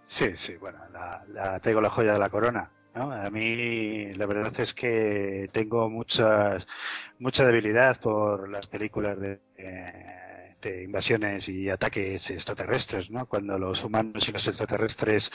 Sí, 0.08 0.36
sí, 0.36 0.56
bueno, 0.56 0.80
la, 0.92 1.24
la 1.28 1.60
la 1.62 1.90
joya 1.90 2.14
de 2.14 2.18
la 2.18 2.30
corona. 2.30 2.72
¿No? 2.94 3.12
A 3.12 3.30
mí 3.30 4.14
la 4.14 4.26
verdad 4.26 4.58
es 4.60 4.72
que 4.72 5.48
tengo 5.52 5.90
muchas, 5.90 6.66
mucha 7.18 7.44
debilidad 7.44 8.00
por 8.00 8.48
las 8.48 8.66
películas 8.66 9.18
de, 9.18 9.40
eh, 9.56 10.56
de 10.62 10.84
invasiones 10.84 11.48
y 11.48 11.68
ataques 11.68 12.30
extraterrestres, 12.30 13.10
¿no? 13.10 13.26
Cuando 13.26 13.58
los 13.58 13.82
humanos 13.84 14.28
y 14.28 14.32
los 14.32 14.46
extraterrestres 14.46 15.30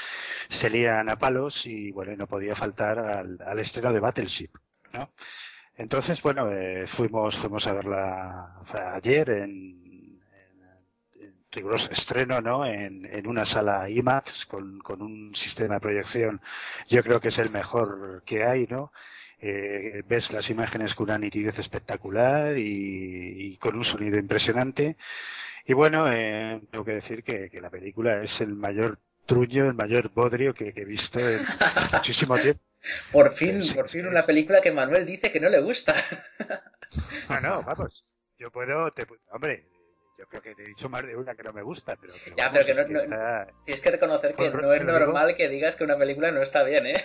se 0.49 0.69
lían 0.69 1.09
a 1.09 1.17
palos 1.17 1.65
y 1.65 1.91
bueno, 1.91 2.15
no 2.15 2.27
podía 2.27 2.55
faltar 2.55 2.99
al, 2.99 3.37
al 3.45 3.59
estreno 3.59 3.93
de 3.93 3.99
Battleship, 3.99 4.51
¿no? 4.93 5.11
Entonces, 5.79 6.21
bueno, 6.21 6.51
eh, 6.51 6.87
fuimos, 6.87 7.37
fuimos 7.37 7.65
a 7.65 7.71
verla 7.71 8.53
ayer 8.95 9.29
en, 9.29 9.78
riguroso 11.51 11.91
estreno, 11.91 12.41
¿no? 12.41 12.65
En, 12.65 13.05
en 13.05 13.27
una 13.27 13.45
sala 13.45 13.89
IMAX 13.89 14.45
con, 14.45 14.79
con, 14.79 15.01
un 15.01 15.35
sistema 15.35 15.75
de 15.75 15.81
proyección, 15.81 16.41
yo 16.87 17.03
creo 17.03 17.19
que 17.19 17.29
es 17.29 17.37
el 17.37 17.49
mejor 17.51 18.23
que 18.25 18.43
hay, 18.43 18.67
¿no? 18.67 18.91
Eh, 19.41 20.03
ves 20.05 20.31
las 20.31 20.49
imágenes 20.49 20.93
con 20.93 21.05
una 21.05 21.17
nitidez 21.17 21.57
espectacular 21.59 22.57
y, 22.57 23.53
y 23.53 23.57
con 23.57 23.77
un 23.77 23.85
sonido 23.85 24.19
impresionante. 24.19 24.97
Y 25.65 25.73
bueno, 25.73 26.11
eh, 26.11 26.61
tengo 26.71 26.83
que 26.83 26.93
decir 26.93 27.23
que, 27.23 27.49
que, 27.49 27.61
la 27.61 27.69
película 27.69 28.21
es 28.21 28.41
el 28.41 28.55
mayor 28.55 28.99
truño, 29.25 29.67
el 29.67 29.75
mayor 29.75 30.09
bodrio 30.09 30.53
que, 30.53 30.73
que 30.73 30.81
he 30.81 30.85
visto 30.85 31.19
en 31.19 31.45
muchísimo 31.93 32.37
tiempo. 32.37 32.61
Por 33.11 33.29
fin, 33.31 33.61
por 33.75 33.89
fin 33.89 34.07
una 34.07 34.23
película 34.23 34.61
que 34.61 34.71
Manuel 34.71 35.05
dice 35.05 35.31
que 35.31 35.39
no 35.39 35.49
le 35.49 35.61
gusta. 35.61 35.95
Bueno, 37.27 37.61
vamos, 37.61 38.03
yo 38.39 38.49
puedo, 38.49 38.91
te, 38.93 39.05
hombre, 39.31 39.67
creo 40.29 40.41
que 40.41 40.55
te 40.55 40.63
he 40.63 40.67
dicho 40.67 40.89
más 40.89 41.05
de 41.05 41.15
una 41.15 41.35
que 41.35 41.43
no 41.43 41.53
me 41.53 41.61
gusta, 41.61 41.95
pero... 41.95 42.13
ya, 42.37 42.51
pero 42.51 42.65
que 42.65 42.73
no, 42.73 42.83
tienes 43.65 43.81
que 43.81 43.91
reconocer 43.91 44.35
que 44.35 44.49
no 44.51 44.73
es 44.73 44.83
normal 44.83 45.35
que 45.35 45.49
digas 45.49 45.75
que 45.75 45.83
una 45.83 45.97
película 45.97 46.31
no 46.31 46.41
está 46.41 46.63
bien, 46.63 46.85
¿eh? 46.85 47.03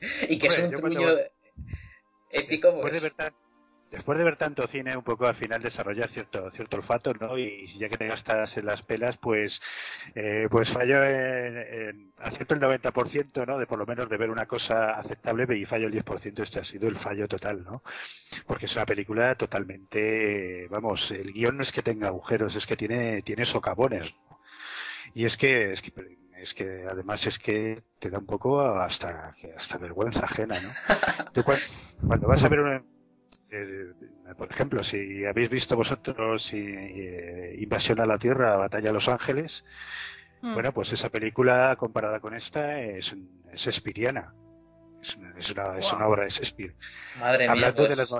y 0.28 0.38
que 0.38 0.48
es 0.48 0.58
un 0.58 0.72
truño 0.72 1.08
épico, 2.30 2.72
pues... 2.80 2.92
Después 3.00 3.16
de 3.16 3.24
ver 3.24 3.32
tanto 4.38 4.66
cine, 4.68 4.96
un 4.96 5.02
poco 5.02 5.26
al 5.26 5.34
final 5.34 5.62
desarrollar 5.62 6.10
cierto 6.10 6.50
cierto 6.52 6.76
olfato, 6.76 7.12
¿no? 7.14 7.36
Y 7.36 7.66
ya 7.78 7.88
que 7.88 7.96
te 7.96 8.06
gastas 8.06 8.56
en 8.56 8.66
las 8.66 8.82
pelas, 8.82 9.16
pues 9.16 9.60
eh, 10.14 10.46
pues 10.50 10.70
fallo 10.72 11.04
en, 11.04 11.56
en 11.56 12.12
acierto 12.18 12.54
el 12.54 12.60
90%, 12.60 13.46
¿no? 13.46 13.58
De 13.58 13.66
por 13.66 13.78
lo 13.78 13.86
menos 13.86 14.08
de 14.08 14.16
ver 14.16 14.30
una 14.30 14.46
cosa 14.46 14.92
aceptable 14.92 15.46
y 15.56 15.64
fallo 15.64 15.88
el 15.88 15.94
10%. 15.94 16.42
Este 16.42 16.60
ha 16.60 16.64
sido 16.64 16.88
el 16.88 16.96
fallo 16.96 17.26
total, 17.28 17.64
¿no? 17.64 17.82
Porque 18.46 18.66
es 18.66 18.76
una 18.76 18.86
película 18.86 19.34
totalmente, 19.34 20.66
vamos, 20.70 21.10
el 21.10 21.32
guion 21.32 21.56
no 21.56 21.62
es 21.62 21.72
que 21.72 21.82
tenga 21.82 22.08
agujeros, 22.08 22.54
es 22.56 22.66
que 22.66 22.76
tiene 22.76 23.22
tiene 23.22 23.44
socavones. 23.44 24.12
Y 25.14 25.24
es 25.24 25.36
que 25.36 25.72
es 25.72 25.82
que 25.82 25.92
es 26.36 26.54
que 26.54 26.86
además 26.90 27.26
es 27.26 27.38
que 27.38 27.82
te 27.98 28.08
da 28.08 28.18
un 28.18 28.26
poco 28.26 28.60
hasta 28.60 29.34
hasta 29.56 29.78
vergüenza 29.78 30.20
ajena, 30.20 30.56
¿no? 30.60 30.70
Tú 31.34 31.42
cuando, 31.44 31.64
cuando 32.06 32.28
vas 32.28 32.42
a 32.42 32.48
ver 32.48 32.60
una 32.60 32.82
eh, 33.50 33.92
por 34.36 34.50
ejemplo, 34.50 34.84
si 34.84 35.24
habéis 35.24 35.50
visto 35.50 35.76
vosotros 35.76 36.50
eh, 36.52 37.56
Invasión 37.58 38.00
a 38.00 38.06
la 38.06 38.18
Tierra, 38.18 38.56
Batalla 38.56 38.90
a 38.90 38.92
Los 38.92 39.08
Ángeles, 39.08 39.64
mm. 40.42 40.54
bueno, 40.54 40.72
pues 40.72 40.92
esa 40.92 41.08
película 41.08 41.74
comparada 41.76 42.20
con 42.20 42.34
esta 42.34 42.80
es, 42.80 43.14
es 43.52 43.66
espiriana. 43.66 44.32
Es 45.02 45.16
una, 45.16 45.38
es 45.38 45.50
una, 45.50 45.78
es 45.78 45.92
una 45.92 46.06
obra 46.06 46.24
de 46.24 46.30
Shakespeare. 46.30 46.74
Madre 47.18 47.48
hablando 47.48 47.82
mía, 47.82 47.90
de 47.90 47.96
las, 47.96 48.14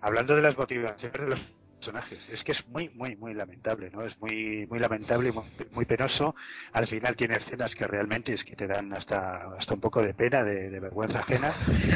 hablando 0.00 0.36
de 0.36 0.42
las 0.42 0.56
motivaciones 0.56 1.20
de 1.20 1.28
los 1.28 1.40
personajes. 1.74 2.28
Es 2.30 2.44
que 2.44 2.52
es 2.52 2.66
muy, 2.68 2.88
muy, 2.90 3.16
muy 3.16 3.34
lamentable, 3.34 3.90
¿no? 3.90 4.02
Es 4.06 4.18
muy, 4.20 4.66
muy 4.68 4.78
lamentable 4.78 5.30
y 5.30 5.32
muy, 5.32 5.44
muy, 5.72 5.84
penoso. 5.84 6.34
Al 6.72 6.86
final 6.86 7.16
tiene 7.16 7.34
escenas 7.34 7.74
que 7.74 7.86
realmente 7.86 8.32
es 8.32 8.44
que 8.44 8.54
te 8.54 8.68
dan 8.68 8.92
hasta, 8.94 9.56
hasta 9.58 9.74
un 9.74 9.80
poco 9.80 10.00
de 10.00 10.14
pena, 10.14 10.44
de, 10.44 10.70
de 10.70 10.80
vergüenza 10.80 11.18
ajena. 11.18 11.54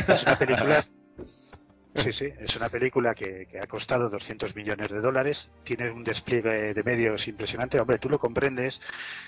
Es 0.08 0.24
una 0.24 0.36
película 0.36 0.84
Sí, 1.97 2.12
sí, 2.12 2.32
es 2.38 2.55
una 2.55 2.68
película 2.68 3.14
que, 3.14 3.47
que, 3.51 3.59
ha 3.59 3.66
costado 3.66 4.09
200 4.09 4.55
millones 4.55 4.91
de 4.91 5.01
dólares, 5.01 5.51
tiene 5.64 5.91
un 5.91 6.05
despliegue 6.05 6.72
de 6.72 6.82
medios 6.84 7.26
impresionante. 7.26 7.80
Hombre, 7.80 7.99
tú 7.99 8.09
lo 8.09 8.18
comprendes 8.18 8.80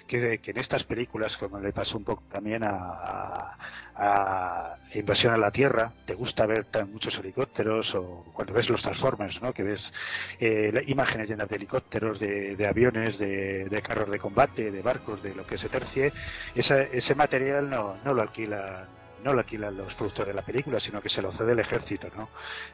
que, 0.07 0.39
que 0.39 0.53
en 0.53 0.59
estas 0.59 0.85
películas, 0.85 1.37
como 1.37 1.59
le 1.59 1.73
pasó 1.73 1.99
un 1.99 2.05
poco 2.05 2.23
también 2.31 2.63
a, 2.63 3.57
a, 3.97 4.77
Invasión 4.95 5.35
a 5.35 5.39
la 5.39 5.51
Tierra, 5.51 5.93
te 6.07 6.15
gusta 6.15 6.47
ver 6.47 6.67
tan 6.67 6.93
muchos 6.93 7.17
helicópteros 7.19 7.95
o 7.97 8.27
cuando 8.33 8.53
ves 8.53 8.69
los 8.69 8.83
Transformers, 8.83 9.43
¿no? 9.43 9.53
Que 9.53 9.65
ves 9.65 9.93
eh, 10.39 10.73
imágenes 10.87 11.29
llenas 11.29 11.49
de 11.49 11.57
helicópteros, 11.57 12.21
de, 12.21 12.55
de 12.55 12.69
aviones, 12.69 13.19
de, 13.19 13.83
carros 13.83 14.11
de 14.11 14.19
combate, 14.19 14.71
de 14.71 14.83
barcos, 14.83 15.23
de 15.23 15.35
lo 15.35 15.45
que 15.47 15.59
se 15.59 15.69
tercie. 15.69 16.13
ese 16.55 17.15
material 17.17 17.69
no, 17.69 17.97
no 18.05 18.15
lo 18.15 18.23
alquila 18.23 18.87
no 19.23 19.33
lo 19.33 19.41
alquilan 19.41 19.77
los 19.77 19.95
productores 19.95 20.29
de 20.29 20.41
la 20.41 20.47
película, 20.47 20.81
sino 20.81 21.01
que 21.01 21.09
se 21.09 21.23
lo 21.23 21.33
cede 21.33 21.53
el 21.53 21.61
ejército, 21.61 22.09
¿no? 22.17 22.29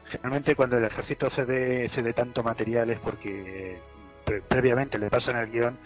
Generalmente 0.05 0.55
cuando 0.55 0.77
el 0.77 0.85
ejército 0.85 1.29
cede, 1.29 1.89
cede 1.89 2.13
tanto 2.13 2.43
material 2.43 2.89
es 2.89 2.99
porque 2.99 3.79
previamente 4.47 4.99
le 4.99 5.09
pasan 5.09 5.37
el 5.37 5.49
guion 5.49 5.77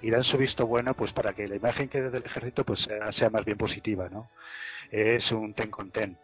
y 0.00 0.10
dan 0.10 0.24
su 0.24 0.36
visto 0.36 0.66
bueno 0.66 0.94
pues 0.94 1.12
para 1.12 1.32
que 1.32 1.46
la 1.46 1.56
imagen 1.56 1.88
que 1.88 2.00
dé 2.00 2.10
del 2.10 2.24
ejército 2.24 2.64
pues 2.64 2.80
sea, 2.80 3.12
sea, 3.12 3.30
más 3.30 3.44
bien 3.44 3.56
positiva, 3.56 4.08
¿no? 4.08 4.30
Es 4.90 5.30
un 5.32 5.54
ten 5.54 5.70
con 5.70 5.90
ten. 5.90 6.18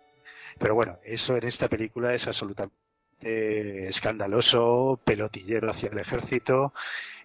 Pero 0.58 0.74
bueno, 0.74 0.98
eso 1.04 1.36
en 1.36 1.46
esta 1.46 1.68
película 1.68 2.14
es 2.14 2.26
absolutamente 2.26 3.88
escandaloso, 3.88 5.00
pelotillero 5.04 5.70
hacia 5.70 5.90
el 5.90 5.98
ejército. 5.98 6.72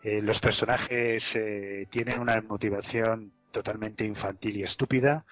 Eh, 0.03 0.21
los 0.21 0.39
personajes 0.39 1.24
eh, 1.36 1.88
tienen 1.89 2.19
una 2.19 2.41
motivación 2.41 3.32
totalmente 3.51 4.05
infantil 4.05 4.57
y 4.57 4.63
estúpida. 4.63 5.26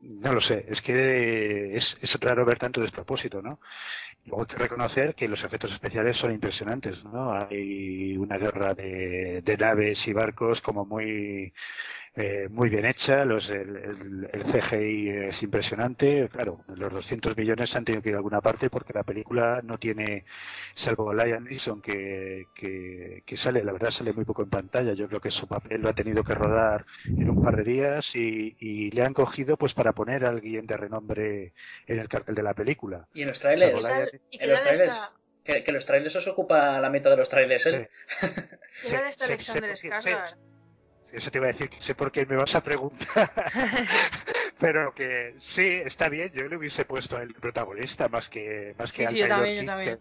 No 0.00 0.32
lo 0.32 0.40
sé, 0.40 0.64
es 0.68 0.80
que 0.80 1.76
es, 1.76 1.96
es 2.00 2.14
raro 2.20 2.44
ver 2.44 2.58
tanto 2.58 2.80
despropósito, 2.80 3.42
¿no? 3.42 3.58
Luego 4.26 4.44
reconocer 4.56 5.14
que 5.14 5.26
los 5.26 5.42
efectos 5.42 5.72
especiales 5.72 6.16
son 6.16 6.32
impresionantes, 6.32 7.02
¿no? 7.04 7.32
Hay 7.32 8.16
una 8.16 8.38
guerra 8.38 8.74
de, 8.74 9.42
de 9.42 9.56
naves 9.56 10.06
y 10.06 10.12
barcos 10.12 10.60
como 10.60 10.84
muy 10.84 11.52
eh, 12.20 12.48
muy 12.50 12.68
bien 12.68 12.84
hecha, 12.84 13.24
los, 13.24 13.48
el, 13.48 14.28
el, 14.32 14.42
CGI 14.42 15.08
es 15.28 15.40
impresionante, 15.40 16.28
claro, 16.28 16.64
los 16.66 16.92
200 16.92 17.36
millones 17.36 17.76
han 17.76 17.84
tenido 17.84 18.02
que 18.02 18.08
ir 18.08 18.16
a 18.16 18.18
alguna 18.18 18.40
parte 18.40 18.68
porque 18.70 18.92
la 18.92 19.04
película 19.04 19.60
no 19.62 19.78
tiene, 19.78 20.24
salvo 20.74 21.14
Lion 21.14 21.44
Neeson 21.44 21.80
que, 21.80 22.46
que, 22.56 23.22
que, 23.24 23.36
sale, 23.36 23.62
la 23.62 23.70
verdad 23.70 23.92
sale 23.92 24.12
muy 24.12 24.24
poco 24.24 24.42
en 24.42 24.50
pantalla, 24.50 24.94
yo 24.94 25.06
creo 25.06 25.20
que 25.20 25.30
su 25.30 25.46
papel 25.46 25.80
lo 25.80 25.90
ha 25.90 25.92
tenido 25.92 26.24
que 26.24 26.34
rodar 26.34 26.84
en 27.06 27.30
un 27.30 27.40
par 27.40 27.54
de 27.54 27.62
días 27.62 28.10
y, 28.16 28.56
y 28.58 28.90
le 28.90 29.02
han 29.02 29.14
cogido 29.14 29.56
pues 29.56 29.72
para 29.74 29.92
poner 29.92 30.24
a 30.24 30.30
alguien 30.30 30.66
de 30.66 30.76
renombre 30.76 31.52
en 31.86 32.00
el 32.00 32.08
cartel 32.08 32.34
de 32.34 32.42
la 32.42 32.54
película. 32.54 33.06
Y 33.14 33.22
en 33.22 33.28
los 33.28 33.38
trailers, 33.38 33.72
en 34.32 34.50
los 34.50 34.62
trailers 34.62 35.16
que, 35.44 35.62
que, 35.62 35.70
los 35.70 35.86
trailers 35.86 36.16
os 36.16 36.26
ocupa 36.26 36.80
la 36.80 36.90
mitad 36.90 37.10
de 37.10 37.16
los 37.16 37.28
trailers, 37.28 37.64
¿eh? 37.66 37.88
Sí. 38.20 38.26
¿Qué 38.82 38.88
sí, 38.88 38.96
Alexander 39.22 39.78
sí, 39.78 39.88
Skarsgård? 39.88 40.57
Eso 41.12 41.30
te 41.30 41.38
iba 41.38 41.46
a 41.48 41.52
decir, 41.52 41.70
sé 41.78 41.94
por 41.94 42.12
qué 42.12 42.26
me 42.26 42.36
vas 42.36 42.54
a 42.54 42.62
preguntar. 42.62 43.32
Pero 44.58 44.92
que 44.94 45.34
sí, 45.38 45.66
está 45.84 46.08
bien, 46.08 46.30
yo 46.32 46.48
le 46.48 46.56
hubiese 46.56 46.84
puesto 46.84 47.16
al 47.16 47.28
protagonista 47.34 48.08
más 48.08 48.28
que 48.28 48.74
más 48.78 48.92
que 48.92 48.98
sí, 48.98 49.04
al 49.04 49.10
sí, 49.10 49.18
yo 49.18 49.28
también, 49.28 49.60
yo 49.60 49.66
también. 49.66 49.98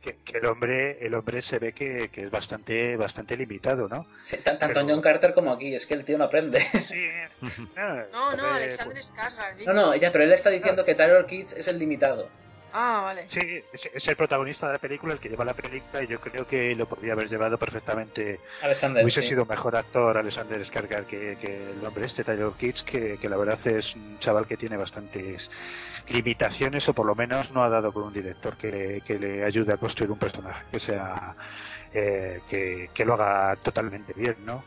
Que, 0.00 0.18
que, 0.24 0.38
el 0.38 0.46
hombre 0.46 1.04
el 1.04 1.14
hombre 1.14 1.42
se 1.42 1.58
ve 1.58 1.72
que, 1.72 2.08
que 2.12 2.22
es 2.22 2.30
bastante 2.30 2.96
bastante 2.96 3.36
limitado, 3.36 3.88
¿no? 3.88 4.06
Sí, 4.22 4.36
tanto 4.38 4.66
Pero... 4.68 4.80
en 4.80 4.90
John 4.90 5.00
Carter 5.00 5.34
como 5.34 5.52
aquí, 5.52 5.74
es 5.74 5.84
que 5.86 5.94
el 5.94 6.04
tío 6.04 6.16
no 6.16 6.24
aprende. 6.24 6.60
Sí. 6.60 7.08
No, 7.76 8.30
no, 8.30 8.36
no 8.36 8.54
Alexander 8.54 9.02
Skarsgård. 9.02 9.64
No, 9.66 9.72
no, 9.74 9.94
ya, 9.94 10.10
pero 10.10 10.24
él 10.24 10.32
está 10.32 10.48
diciendo 10.48 10.84
que 10.84 10.94
Taylor 10.94 11.26
Kitsch 11.26 11.58
es 11.58 11.68
el 11.68 11.78
limitado. 11.78 12.30
Ah, 12.72 13.00
vale. 13.04 13.26
Sí, 13.28 13.40
es, 13.72 13.90
es, 13.92 14.08
el 14.08 14.16
protagonista 14.16 14.66
de 14.66 14.74
la 14.74 14.78
película, 14.78 15.14
el 15.14 15.20
que 15.20 15.28
lleva 15.28 15.44
la 15.44 15.54
película, 15.54 16.02
y 16.02 16.06
yo 16.06 16.20
creo 16.20 16.46
que 16.46 16.74
lo 16.74 16.86
podría 16.86 17.14
haber 17.14 17.28
llevado 17.28 17.56
perfectamente. 17.58 18.40
Alexander, 18.62 19.02
Hubiese 19.02 19.22
sí. 19.22 19.28
sido 19.28 19.46
mejor 19.46 19.76
actor 19.76 20.18
Alexander 20.18 20.60
Skarsgård 20.62 21.06
que, 21.06 21.38
que, 21.40 21.70
el 21.72 21.84
hombre 21.84 22.06
este, 22.06 22.24
Taylor 22.24 22.54
Kitsch, 22.56 22.84
que, 22.84 23.18
que, 23.18 23.28
la 23.28 23.36
verdad 23.36 23.58
es 23.66 23.94
un 23.94 24.18
chaval 24.18 24.46
que 24.46 24.56
tiene 24.56 24.76
bastantes 24.76 25.50
limitaciones, 26.08 26.88
o 26.88 26.94
por 26.94 27.06
lo 27.06 27.14
menos 27.14 27.50
no 27.52 27.64
ha 27.64 27.68
dado 27.68 27.92
con 27.92 28.04
un 28.04 28.12
director 28.12 28.56
que 28.56 28.70
le, 28.70 29.00
que 29.00 29.18
le 29.18 29.44
ayude 29.44 29.72
a 29.72 29.76
construir 29.76 30.10
un 30.10 30.18
personaje 30.18 30.64
que 30.70 30.80
sea. 30.80 31.34
Eh, 31.98 32.42
que, 32.46 32.90
que 32.92 33.04
lo 33.06 33.14
haga 33.14 33.56
totalmente 33.62 34.12
bien, 34.12 34.36
¿no? 34.44 34.62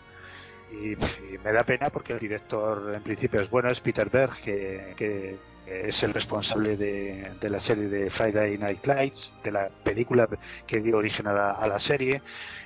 Y, 0.71 0.93
y, 0.93 1.37
me 1.43 1.51
da 1.51 1.63
pena 1.63 1.91
porque 1.91 2.13
el 2.13 2.19
director 2.19 2.93
en 2.95 3.03
principio 3.03 3.41
es 3.41 3.49
bueno, 3.51 3.69
es 3.69 3.79
Peter 3.81 4.09
Berg, 4.09 4.41
que, 4.41 4.95
que 4.97 5.37
es 5.69 6.01
el 6.03 6.13
responsable 6.13 6.77
de, 6.77 7.33
de, 7.39 7.49
la 7.49 7.59
serie 7.59 7.87
de 7.87 8.09
Friday 8.09 8.57
Night 8.57 8.85
Lights, 8.85 9.33
de 9.43 9.51
la 9.51 9.69
película 9.83 10.27
que 10.65 10.79
dio 10.79 10.97
origen 10.97 11.27
a 11.27 11.33
la, 11.33 11.51
a 11.51 11.67
la 11.67 11.79
serie. 11.79 12.21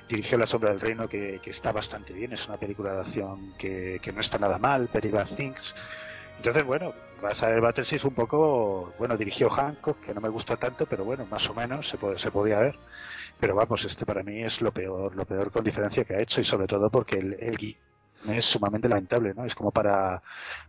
Dirigió 0.08 0.36
La 0.36 0.46
Sombra 0.46 0.70
del 0.70 0.80
Reino, 0.80 1.08
que, 1.08 1.40
que, 1.42 1.50
está 1.50 1.72
bastante 1.72 2.12
bien, 2.12 2.32
es 2.32 2.46
una 2.46 2.58
película 2.58 2.92
de 2.92 3.00
acción 3.00 3.54
que, 3.58 3.98
que 4.02 4.12
no 4.12 4.20
está 4.20 4.38
nada 4.38 4.58
mal, 4.58 4.88
Bad 4.92 5.34
Things. 5.36 5.74
Entonces, 6.36 6.64
bueno, 6.64 6.92
vas 7.22 7.42
a 7.42 7.48
ver 7.48 7.60
Battlesea 7.60 8.00
un 8.04 8.14
poco, 8.14 8.92
bueno, 8.98 9.16
dirigió 9.16 9.48
Hancock, 9.48 10.00
que 10.00 10.14
no 10.14 10.20
me 10.20 10.28
gusta 10.28 10.56
tanto, 10.56 10.86
pero 10.86 11.04
bueno, 11.04 11.26
más 11.26 11.48
o 11.48 11.54
menos 11.54 11.88
se, 11.88 11.96
puede, 11.96 12.18
se 12.18 12.30
podía 12.30 12.58
ver. 12.58 12.76
Pero 13.40 13.54
vamos, 13.54 13.84
este 13.84 14.04
para 14.06 14.22
mí 14.22 14.42
es 14.42 14.60
lo 14.60 14.72
peor, 14.72 15.16
lo 15.16 15.24
peor 15.24 15.50
con 15.50 15.64
diferencia 15.64 16.04
que 16.04 16.14
ha 16.14 16.20
hecho 16.20 16.40
y 16.40 16.44
sobre 16.44 16.66
todo 16.66 16.90
porque 16.90 17.18
el, 17.18 17.36
el 17.40 17.56
es 18.28 18.44
sumamente 18.46 18.88
lamentable, 18.88 19.34
¿no? 19.34 19.44
Es 19.44 19.54
como 19.54 19.70
para, 19.70 20.22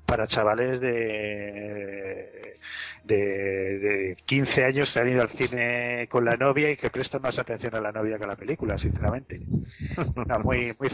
para 0.05 0.27
chavales 0.27 0.81
de, 0.81 2.57
de, 3.03 3.15
de 3.15 4.17
15 4.25 4.63
años 4.65 4.91
que 4.91 4.99
han 4.99 5.09
ido 5.09 5.21
al 5.21 5.29
cine 5.29 6.07
con 6.09 6.25
la 6.25 6.35
novia 6.37 6.71
y 6.71 6.77
que 6.77 6.89
prestan 6.89 7.21
más 7.21 7.37
atención 7.39 7.75
a 7.75 7.81
la 7.81 7.91
novia 7.91 8.17
que 8.17 8.23
a 8.23 8.27
la 8.27 8.35
película, 8.35 8.77
sinceramente. 8.77 9.41
No, 10.15 10.39
muy, 10.43 10.73
muy, 10.79 10.89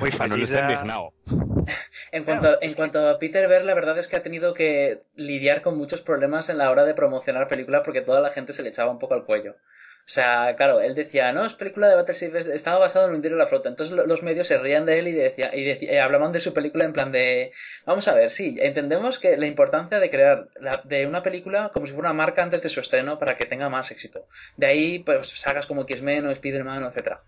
muy 0.00 0.10
fallida. 0.12 0.84
No 0.84 1.12
en 2.12 2.24
cuanto, 2.24 2.60
en 2.60 2.74
cuanto 2.74 3.08
a 3.08 3.18
Peter 3.18 3.48
Berg, 3.48 3.64
la 3.64 3.74
verdad 3.74 3.98
es 3.98 4.08
que 4.08 4.16
ha 4.16 4.22
tenido 4.22 4.54
que 4.54 5.02
lidiar 5.16 5.62
con 5.62 5.76
muchos 5.76 6.02
problemas 6.02 6.48
en 6.48 6.58
la 6.58 6.70
hora 6.70 6.84
de 6.84 6.94
promocionar 6.94 7.48
películas 7.48 7.82
porque 7.84 8.00
toda 8.00 8.20
la 8.20 8.30
gente 8.30 8.52
se 8.52 8.62
le 8.62 8.70
echaba 8.70 8.90
un 8.90 8.98
poco 8.98 9.14
al 9.14 9.24
cuello. 9.24 9.56
O 10.04 10.08
sea, 10.12 10.56
claro, 10.56 10.80
él 10.80 10.94
decía, 10.94 11.32
no, 11.32 11.44
es 11.44 11.54
película 11.54 11.88
de 11.88 11.94
Battleship, 11.94 12.34
estaba 12.34 12.78
basado 12.78 13.08
en 13.08 13.14
hundir 13.14 13.32
la 13.32 13.46
flota. 13.46 13.68
Entonces 13.68 13.96
los 13.96 14.22
medios 14.24 14.48
se 14.48 14.58
rían 14.58 14.84
de 14.84 14.98
él 14.98 15.06
y, 15.06 15.12
decía, 15.12 15.54
y 15.54 15.62
decía, 15.62 15.92
y 15.94 15.96
hablaban 15.98 16.32
de 16.32 16.40
su 16.40 16.52
película 16.52 16.84
en 16.84 16.92
plan 16.92 17.12
de, 17.12 17.52
vamos 17.86 18.08
a 18.08 18.14
ver, 18.14 18.30
sí, 18.30 18.56
entendemos 18.60 19.20
que 19.20 19.36
la 19.36 19.46
importancia 19.46 20.00
de 20.00 20.10
crear 20.10 20.48
la, 20.56 20.82
de 20.84 21.06
una 21.06 21.22
película 21.22 21.70
como 21.72 21.86
si 21.86 21.92
fuera 21.92 22.10
una 22.10 22.16
marca 22.16 22.42
antes 22.42 22.62
de 22.62 22.68
su 22.68 22.80
estreno 22.80 23.20
para 23.20 23.36
que 23.36 23.46
tenga 23.46 23.68
más 23.68 23.92
éxito. 23.92 24.26
De 24.56 24.66
ahí, 24.66 24.98
pues, 24.98 25.28
sagas 25.28 25.66
como 25.66 25.82
X-Men 25.82 26.26
o 26.26 26.30
Spider-Man, 26.32 26.84
etcétera. 26.84 27.22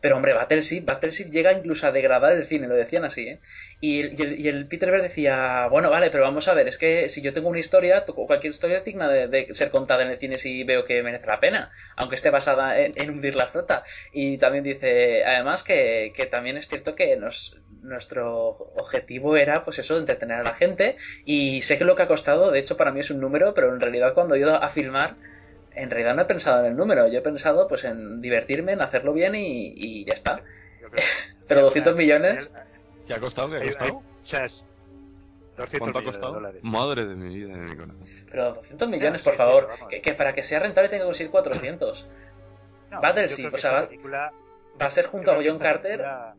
Pero 0.00 0.16
hombre, 0.16 0.34
Battleship, 0.34 0.84
Battleship 0.84 1.30
llega 1.30 1.52
incluso 1.52 1.86
a 1.86 1.92
degradar 1.92 2.32
el 2.32 2.44
cine, 2.44 2.68
lo 2.68 2.74
decían 2.74 3.04
así, 3.04 3.28
¿eh? 3.28 3.40
Y 3.80 4.00
el, 4.48 4.66
Peter 4.68 4.90
Berg 4.90 5.02
decía, 5.02 5.68
bueno, 5.70 5.90
vale, 5.90 6.10
pero 6.10 6.24
vamos 6.24 6.48
a 6.48 6.54
ver, 6.54 6.66
es 6.68 6.78
que 6.78 7.08
si 7.08 7.20
yo 7.22 7.32
tengo 7.32 7.48
una 7.48 7.58
historia, 7.58 8.04
cualquier 8.04 8.50
historia 8.50 8.76
es 8.76 8.84
digna 8.84 9.08
de, 9.08 9.48
ser 9.52 9.70
contada 9.70 10.02
en 10.02 10.10
el 10.10 10.18
cine 10.18 10.38
si 10.38 10.64
veo 10.64 10.84
que 10.84 11.02
merece 11.02 11.26
la 11.26 11.40
pena, 11.40 11.70
aunque 11.96 12.14
esté 12.14 12.30
basada 12.30 12.78
en, 12.78 13.10
hundir 13.10 13.36
la 13.36 13.46
flota. 13.46 13.84
Y 14.12 14.38
también 14.38 14.64
dice, 14.64 15.24
además, 15.24 15.62
que, 15.62 16.12
también 16.30 16.56
es 16.56 16.68
cierto 16.68 16.94
que 16.94 17.18
nuestro 17.82 18.72
objetivo 18.76 19.36
era, 19.36 19.62
pues 19.62 19.78
eso, 19.78 19.98
entretener 19.98 20.38
a 20.38 20.44
la 20.44 20.54
gente. 20.54 20.96
Y 21.24 21.62
sé 21.62 21.78
que 21.78 21.84
lo 21.84 21.94
que 21.94 22.02
ha 22.02 22.08
costado, 22.08 22.50
de 22.50 22.58
hecho, 22.58 22.76
para 22.76 22.92
mí 22.92 23.00
es 23.00 23.10
un 23.10 23.20
número, 23.20 23.54
pero 23.54 23.72
en 23.72 23.80
realidad 23.80 24.14
cuando 24.14 24.34
he 24.34 24.38
ido 24.38 24.54
a 24.54 24.68
filmar, 24.68 25.16
en 25.76 25.90
realidad 25.90 26.14
no 26.16 26.22
he 26.22 26.26
pensado 26.26 26.60
en 26.60 26.66
el 26.72 26.76
número, 26.76 27.06
yo 27.08 27.18
he 27.18 27.22
pensado 27.22 27.68
pues 27.68 27.84
en 27.84 28.20
divertirme, 28.20 28.72
en 28.72 28.80
hacerlo 28.82 29.12
bien 29.12 29.34
y, 29.34 29.72
y 29.76 30.04
ya 30.04 30.14
está. 30.14 30.40
Pero 31.48 31.62
200 31.62 31.94
millones. 31.96 32.52
¿Qué 33.06 33.14
ha 33.14 33.20
costado? 33.20 33.50
¿Qué 33.50 33.56
ha 33.58 33.64
costado? 33.66 34.02
Chas. 34.24 34.66
200 35.56 35.78
¿Cuánto 35.78 35.98
ha 36.00 36.04
costado? 36.04 36.32
dólares. 36.34 36.60
Madre 36.64 37.06
de 37.06 37.14
mi 37.16 37.34
vida, 37.34 37.52
de 37.56 37.62
mi 37.62 37.76
corazón. 37.76 38.06
Pero 38.30 38.54
200 38.54 38.88
millones, 38.88 39.22
por 39.22 39.32
sí, 39.32 39.38
favor. 39.38 39.68
que, 39.88 40.00
que 40.02 40.12
para 40.14 40.34
que 40.34 40.42
sea 40.42 40.58
rentable 40.58 40.88
tengo 40.90 41.04
que 41.04 41.08
conseguir 41.08 41.30
400. 41.30 42.08
No, 42.88 43.00
o 43.00 43.58
sea, 43.58 43.72
va- 43.72 43.88
película- 43.88 44.32
Va 44.80 44.86
a 44.86 44.90
ser 44.90 45.06
junto 45.06 45.32
a 45.32 45.36
John 45.44 45.58
Carter. 45.58 45.96
película- 45.98 46.34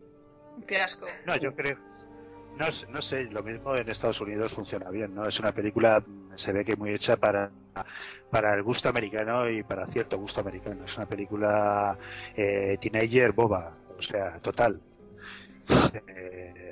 Un 0.55 0.63
fiasco. 0.63 1.05
No, 1.25 1.35
yo 1.35 1.53
creo. 1.53 1.77
No, 2.57 2.71
sé- 2.71 2.87
no 2.87 3.01
sé, 3.01 3.23
lo 3.25 3.43
mismo 3.43 3.75
en 3.75 3.89
Estados 3.89 4.21
Unidos 4.21 4.53
funciona 4.53 4.89
bien, 4.89 5.13
¿no? 5.13 5.27
Es 5.27 5.39
una 5.41 5.51
película, 5.51 6.01
se 6.35 6.53
ve 6.53 6.63
que 6.63 6.75
muy 6.77 6.91
hecha 6.93 7.17
para, 7.17 7.51
para 8.29 8.53
el 8.53 8.63
gusto 8.63 8.89
americano 8.89 9.49
y 9.49 9.63
para 9.63 9.87
cierto 9.87 10.17
gusto 10.17 10.41
americano. 10.41 10.85
Es 10.85 10.95
una 10.97 11.05
película 11.05 11.97
eh, 12.35 12.77
teenager 12.81 13.31
boba, 13.31 13.73
o 13.97 14.01
sea, 14.01 14.39
total. 14.39 14.79
Eh, 16.07 16.67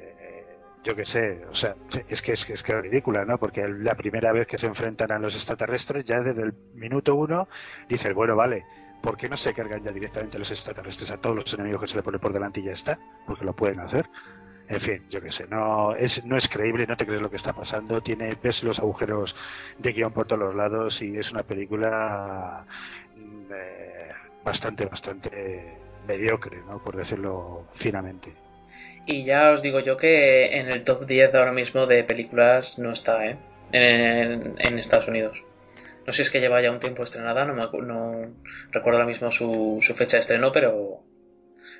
yo 0.85 0.95
qué 0.95 1.05
sé, 1.05 1.43
o 1.49 1.55
sea, 1.55 1.75
es 2.07 2.21
que 2.21 2.33
es, 2.33 2.45
que 2.45 2.53
es 2.53 2.61
que 2.61 2.71
es 2.71 2.81
ridícula, 2.81 3.25
¿no? 3.25 3.39
Porque 3.39 3.67
la 3.67 3.95
primera 3.95 4.31
vez 4.31 4.45
que 4.45 4.59
se 4.59 4.67
enfrentan 4.67 5.11
a 5.11 5.17
los 5.17 5.33
extraterrestres, 5.33 6.05
ya 6.05 6.19
desde 6.19 6.43
el 6.43 6.53
minuto 6.75 7.15
uno, 7.15 7.47
dices, 7.89 8.13
bueno, 8.13 8.35
vale, 8.35 8.65
¿por 9.01 9.17
qué 9.17 9.27
no 9.27 9.35
se 9.35 9.53
cargan 9.53 9.83
ya 9.83 9.91
directamente 9.91 10.37
los 10.37 10.51
extraterrestres 10.51 11.09
a 11.09 11.17
todos 11.17 11.35
los 11.35 11.53
enemigos 11.55 11.81
que 11.81 11.87
se 11.87 11.95
le 11.95 12.03
pone 12.03 12.19
por 12.19 12.31
delante 12.31 12.59
y 12.59 12.65
ya 12.65 12.73
está? 12.73 12.99
Porque 13.25 13.43
lo 13.43 13.55
pueden 13.55 13.79
hacer. 13.79 14.07
En 14.67 14.81
fin, 14.81 15.03
yo 15.09 15.21
qué 15.21 15.31
sé, 15.31 15.45
no 15.47 15.95
es, 15.95 16.23
no 16.25 16.37
es 16.37 16.47
creíble, 16.47 16.87
no 16.87 16.97
te 16.97 17.05
crees 17.05 17.21
lo 17.21 17.29
que 17.29 17.35
está 17.35 17.53
pasando, 17.53 18.01
tiene, 18.01 18.35
ves 18.41 18.63
los 18.63 18.79
agujeros 18.79 19.35
de 19.77 19.91
guion 19.93 20.11
por 20.11 20.25
todos 20.25 20.41
los 20.41 20.55
lados 20.55 21.01
y 21.03 21.17
es 21.17 21.31
una 21.31 21.43
película 21.43 22.65
mm, 23.15 23.51
eh, 23.53 24.11
bastante, 24.43 24.85
bastante 24.85 25.77
mediocre, 26.07 26.57
¿no? 26.67 26.83
Por 26.83 26.95
decirlo 26.95 27.67
finamente. 27.75 28.33
Y 29.05 29.23
ya 29.23 29.51
os 29.51 29.61
digo 29.61 29.79
yo 29.81 29.97
que 29.97 30.57
en 30.57 30.69
el 30.69 30.83
top 30.83 31.05
10 31.05 31.35
ahora 31.35 31.51
mismo 31.51 31.85
de 31.85 32.03
películas 32.03 32.79
no 32.79 32.91
está, 32.91 33.27
¿eh? 33.27 33.37
En, 33.71 34.55
en 34.57 34.79
Estados 34.79 35.07
Unidos. 35.07 35.45
No 36.07 36.11
sé 36.11 36.17
si 36.17 36.21
es 36.23 36.31
que 36.31 36.39
lleva 36.39 36.61
ya 36.61 36.71
un 36.71 36.79
tiempo 36.79 37.03
estrenada, 37.03 37.45
no, 37.45 37.53
me 37.53 37.61
no 37.85 38.11
recuerdo 38.71 38.99
ahora 38.99 39.07
mismo 39.07 39.31
su, 39.31 39.77
su 39.81 39.93
fecha 39.93 40.17
de 40.17 40.21
estreno, 40.21 40.51
pero 40.51 41.03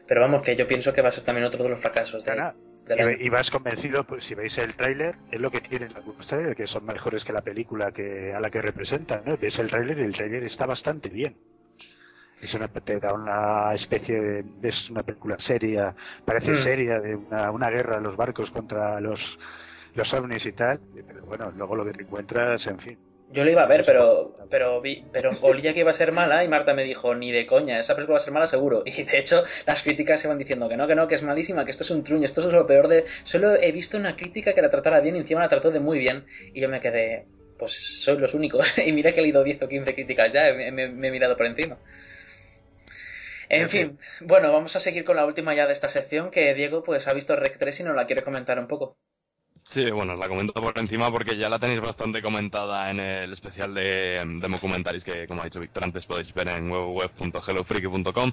pero 0.07 0.21
vamos, 0.21 0.41
que 0.43 0.55
yo 0.55 0.67
pienso 0.67 0.93
que 0.93 1.01
va 1.01 1.09
a 1.09 1.11
ser 1.11 1.23
también 1.23 1.45
otro 1.45 1.63
de 1.63 1.69
los 1.69 1.81
fracasos 1.81 2.23
de, 2.23 2.31
año. 2.31 2.53
Y, 2.87 3.25
y 3.25 3.29
vas 3.29 3.49
convencido, 3.49 4.03
pues 4.03 4.25
si 4.25 4.35
veis 4.35 4.57
el 4.59 4.75
tráiler, 4.75 5.15
es 5.31 5.39
lo 5.41 5.49
que 5.49 5.61
tienen 5.61 5.91
algunos 5.95 6.27
trailers, 6.27 6.55
que 6.55 6.67
son 6.67 6.85
mejores 6.85 7.23
que 7.23 7.33
la 7.33 7.41
película 7.41 7.91
que 7.91 8.33
a 8.33 8.39
la 8.39 8.49
que 8.49 8.61
representan, 8.61 9.23
¿no? 9.25 9.37
Ves 9.37 9.57
el 9.59 9.69
tráiler 9.69 9.97
y 9.99 10.03
el 10.03 10.13
tráiler 10.13 10.43
está 10.43 10.65
bastante 10.65 11.09
bien. 11.09 11.35
Es 12.41 12.53
una, 12.53 12.67
te 12.67 12.99
da 12.99 13.13
una 13.13 13.73
especie 13.73 14.21
de, 14.21 14.45
es 14.67 14.89
una 14.89 15.01
película 15.03 15.37
seria, 15.39 15.95
parece 16.25 16.51
Mm. 16.51 16.63
seria, 16.63 16.99
de 16.99 17.15
una, 17.15 17.49
una 17.49 17.69
guerra 17.69 17.95
de 17.97 18.03
los 18.03 18.15
barcos 18.15 18.51
contra 18.51 18.99
los, 19.01 19.39
los 19.95 20.13
ovnis 20.13 20.45
y 20.45 20.51
tal, 20.51 20.79
pero 21.07 21.25
bueno, 21.25 21.51
luego 21.55 21.75
lo 21.75 21.85
que 21.85 21.93
te 21.93 22.03
encuentras, 22.03 22.67
en 22.67 22.79
fin. 22.79 22.97
Yo 23.35 23.43
lo 23.43 23.51
iba 23.51 23.63
a 23.63 23.67
ver, 23.67 23.83
pero, 23.85 24.37
pero, 24.49 24.79
vi, 24.79 25.03
pero 25.11 25.29
olía 25.41 25.73
que 25.73 25.81
iba 25.81 25.91
a 25.91 25.93
ser 25.93 26.13
mala 26.13 26.45
y 26.45 26.47
Marta 26.47 26.73
me 26.73 26.85
dijo, 26.85 27.13
ni 27.15 27.33
de 27.33 27.45
coña, 27.45 27.77
esa 27.77 27.93
película 27.93 28.13
va 28.13 28.17
a 28.19 28.23
ser 28.23 28.31
mala 28.31 28.47
seguro. 28.47 28.83
Y 28.85 29.03
de 29.03 29.19
hecho, 29.19 29.43
las 29.67 29.83
críticas 29.83 30.21
se 30.21 30.29
van 30.29 30.37
diciendo 30.37 30.69
que 30.69 30.77
no, 30.77 30.87
que 30.87 30.95
no, 30.95 31.05
que 31.09 31.15
es 31.15 31.21
malísima, 31.21 31.65
que 31.65 31.71
esto 31.71 31.83
es 31.83 31.91
un 31.91 32.01
truño, 32.01 32.23
esto 32.23 32.39
es 32.39 32.47
lo 32.47 32.65
peor 32.65 32.87
de... 32.87 33.03
Solo 33.23 33.55
he 33.55 33.73
visto 33.73 33.97
una 33.97 34.15
crítica 34.15 34.53
que 34.53 34.61
la 34.61 34.69
tratara 34.69 35.01
bien 35.01 35.17
y 35.17 35.19
encima 35.19 35.41
la 35.41 35.49
trató 35.49 35.69
de 35.69 35.81
muy 35.81 35.99
bien. 35.99 36.25
Y 36.53 36.61
yo 36.61 36.69
me 36.69 36.79
quedé, 36.79 37.27
pues 37.59 37.73
soy 37.73 38.17
los 38.19 38.33
únicos. 38.33 38.77
y 38.87 38.93
mira 38.93 39.11
que 39.11 39.19
he 39.19 39.23
leído 39.23 39.43
10 39.43 39.63
o 39.63 39.67
15 39.67 39.93
críticas 39.93 40.31
ya, 40.31 40.53
me, 40.53 40.71
me, 40.71 40.87
me 40.87 41.09
he 41.09 41.11
mirado 41.11 41.35
por 41.35 41.45
encima. 41.45 41.77
En 43.49 43.67
fin, 43.67 43.99
bueno, 44.21 44.53
vamos 44.53 44.77
a 44.77 44.79
seguir 44.79 45.03
con 45.03 45.17
la 45.17 45.25
última 45.25 45.53
ya 45.53 45.67
de 45.67 45.73
esta 45.73 45.89
sección, 45.89 46.31
que 46.31 46.53
Diego 46.53 46.83
pues 46.83 47.07
ha 47.09 47.13
visto 47.13 47.35
Rec 47.35 47.57
3 47.57 47.81
y 47.81 47.83
nos 47.83 47.95
la 47.97 48.05
quiere 48.05 48.23
comentar 48.23 48.57
un 48.59 48.67
poco. 48.67 48.97
Sí, 49.67 49.89
bueno, 49.89 50.15
la 50.15 50.27
comento 50.27 50.53
por 50.53 50.77
encima 50.77 51.11
porque 51.11 51.35
ya 51.37 51.49
la 51.49 51.57
tenéis 51.59 51.81
bastante 51.81 52.21
comentada 52.21 52.89
en 52.91 52.99
el 52.99 53.33
especial 53.33 53.73
de, 53.73 54.21
de 54.23 54.47
Documentaries 54.47 55.03
que, 55.03 55.27
como 55.27 55.41
ha 55.41 55.45
dicho 55.45 55.59
Víctor 55.59 55.83
antes, 55.83 56.05
podéis 56.05 56.33
ver 56.33 56.49
en 56.49 56.69
www.hellofreaky.com. 56.69 58.31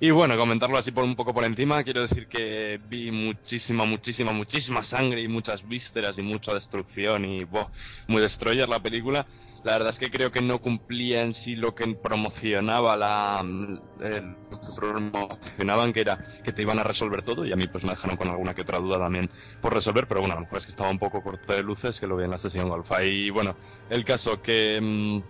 Y 0.00 0.10
bueno, 0.10 0.36
comentarlo 0.36 0.78
así 0.78 0.90
por 0.90 1.04
un 1.04 1.14
poco 1.14 1.32
por 1.34 1.44
encima, 1.44 1.84
quiero 1.84 2.00
decir 2.00 2.26
que 2.26 2.80
vi 2.88 3.12
muchísima, 3.12 3.84
muchísima, 3.84 4.32
muchísima 4.32 4.82
sangre 4.82 5.22
y 5.22 5.28
muchas 5.28 5.66
vísceras 5.68 6.18
y 6.18 6.22
mucha 6.22 6.54
destrucción 6.54 7.24
y, 7.26 7.44
boh, 7.44 7.70
muy 8.08 8.22
destroyer 8.22 8.68
la 8.68 8.80
película. 8.80 9.26
La 9.64 9.72
verdad 9.72 9.90
es 9.90 9.98
que 9.98 10.10
creo 10.10 10.32
que 10.32 10.42
no 10.42 10.58
cumplía 10.58 11.22
en 11.22 11.32
sí 11.32 11.54
lo 11.54 11.74
que 11.74 11.86
promocionaba 11.94 12.96
la 12.96 13.40
el, 13.40 14.36
promocionaban 14.74 15.92
que 15.92 16.00
era 16.00 16.18
que 16.42 16.52
te 16.52 16.62
iban 16.62 16.80
a 16.80 16.84
resolver 16.84 17.22
todo 17.22 17.46
y 17.46 17.52
a 17.52 17.56
mí 17.56 17.68
pues 17.68 17.84
me 17.84 17.90
dejaron 17.90 18.16
con 18.16 18.28
alguna 18.28 18.54
que 18.54 18.62
otra 18.62 18.78
duda 18.78 18.98
también 18.98 19.30
por 19.60 19.72
resolver, 19.72 20.08
pero 20.08 20.20
bueno, 20.20 20.34
a 20.34 20.36
lo 20.36 20.42
mejor 20.42 20.58
es 20.58 20.64
que 20.66 20.72
estaba 20.72 20.90
un 20.90 20.98
poco 20.98 21.22
corto 21.22 21.52
de 21.52 21.62
luces 21.62 22.00
que 22.00 22.08
lo 22.08 22.16
vi 22.16 22.24
en 22.24 22.30
la 22.30 22.38
sesión 22.38 22.68
golfa 22.68 23.04
y 23.04 23.30
bueno, 23.30 23.54
el 23.88 24.04
caso 24.04 24.42
que 24.42 24.80
mmm, 24.82 25.20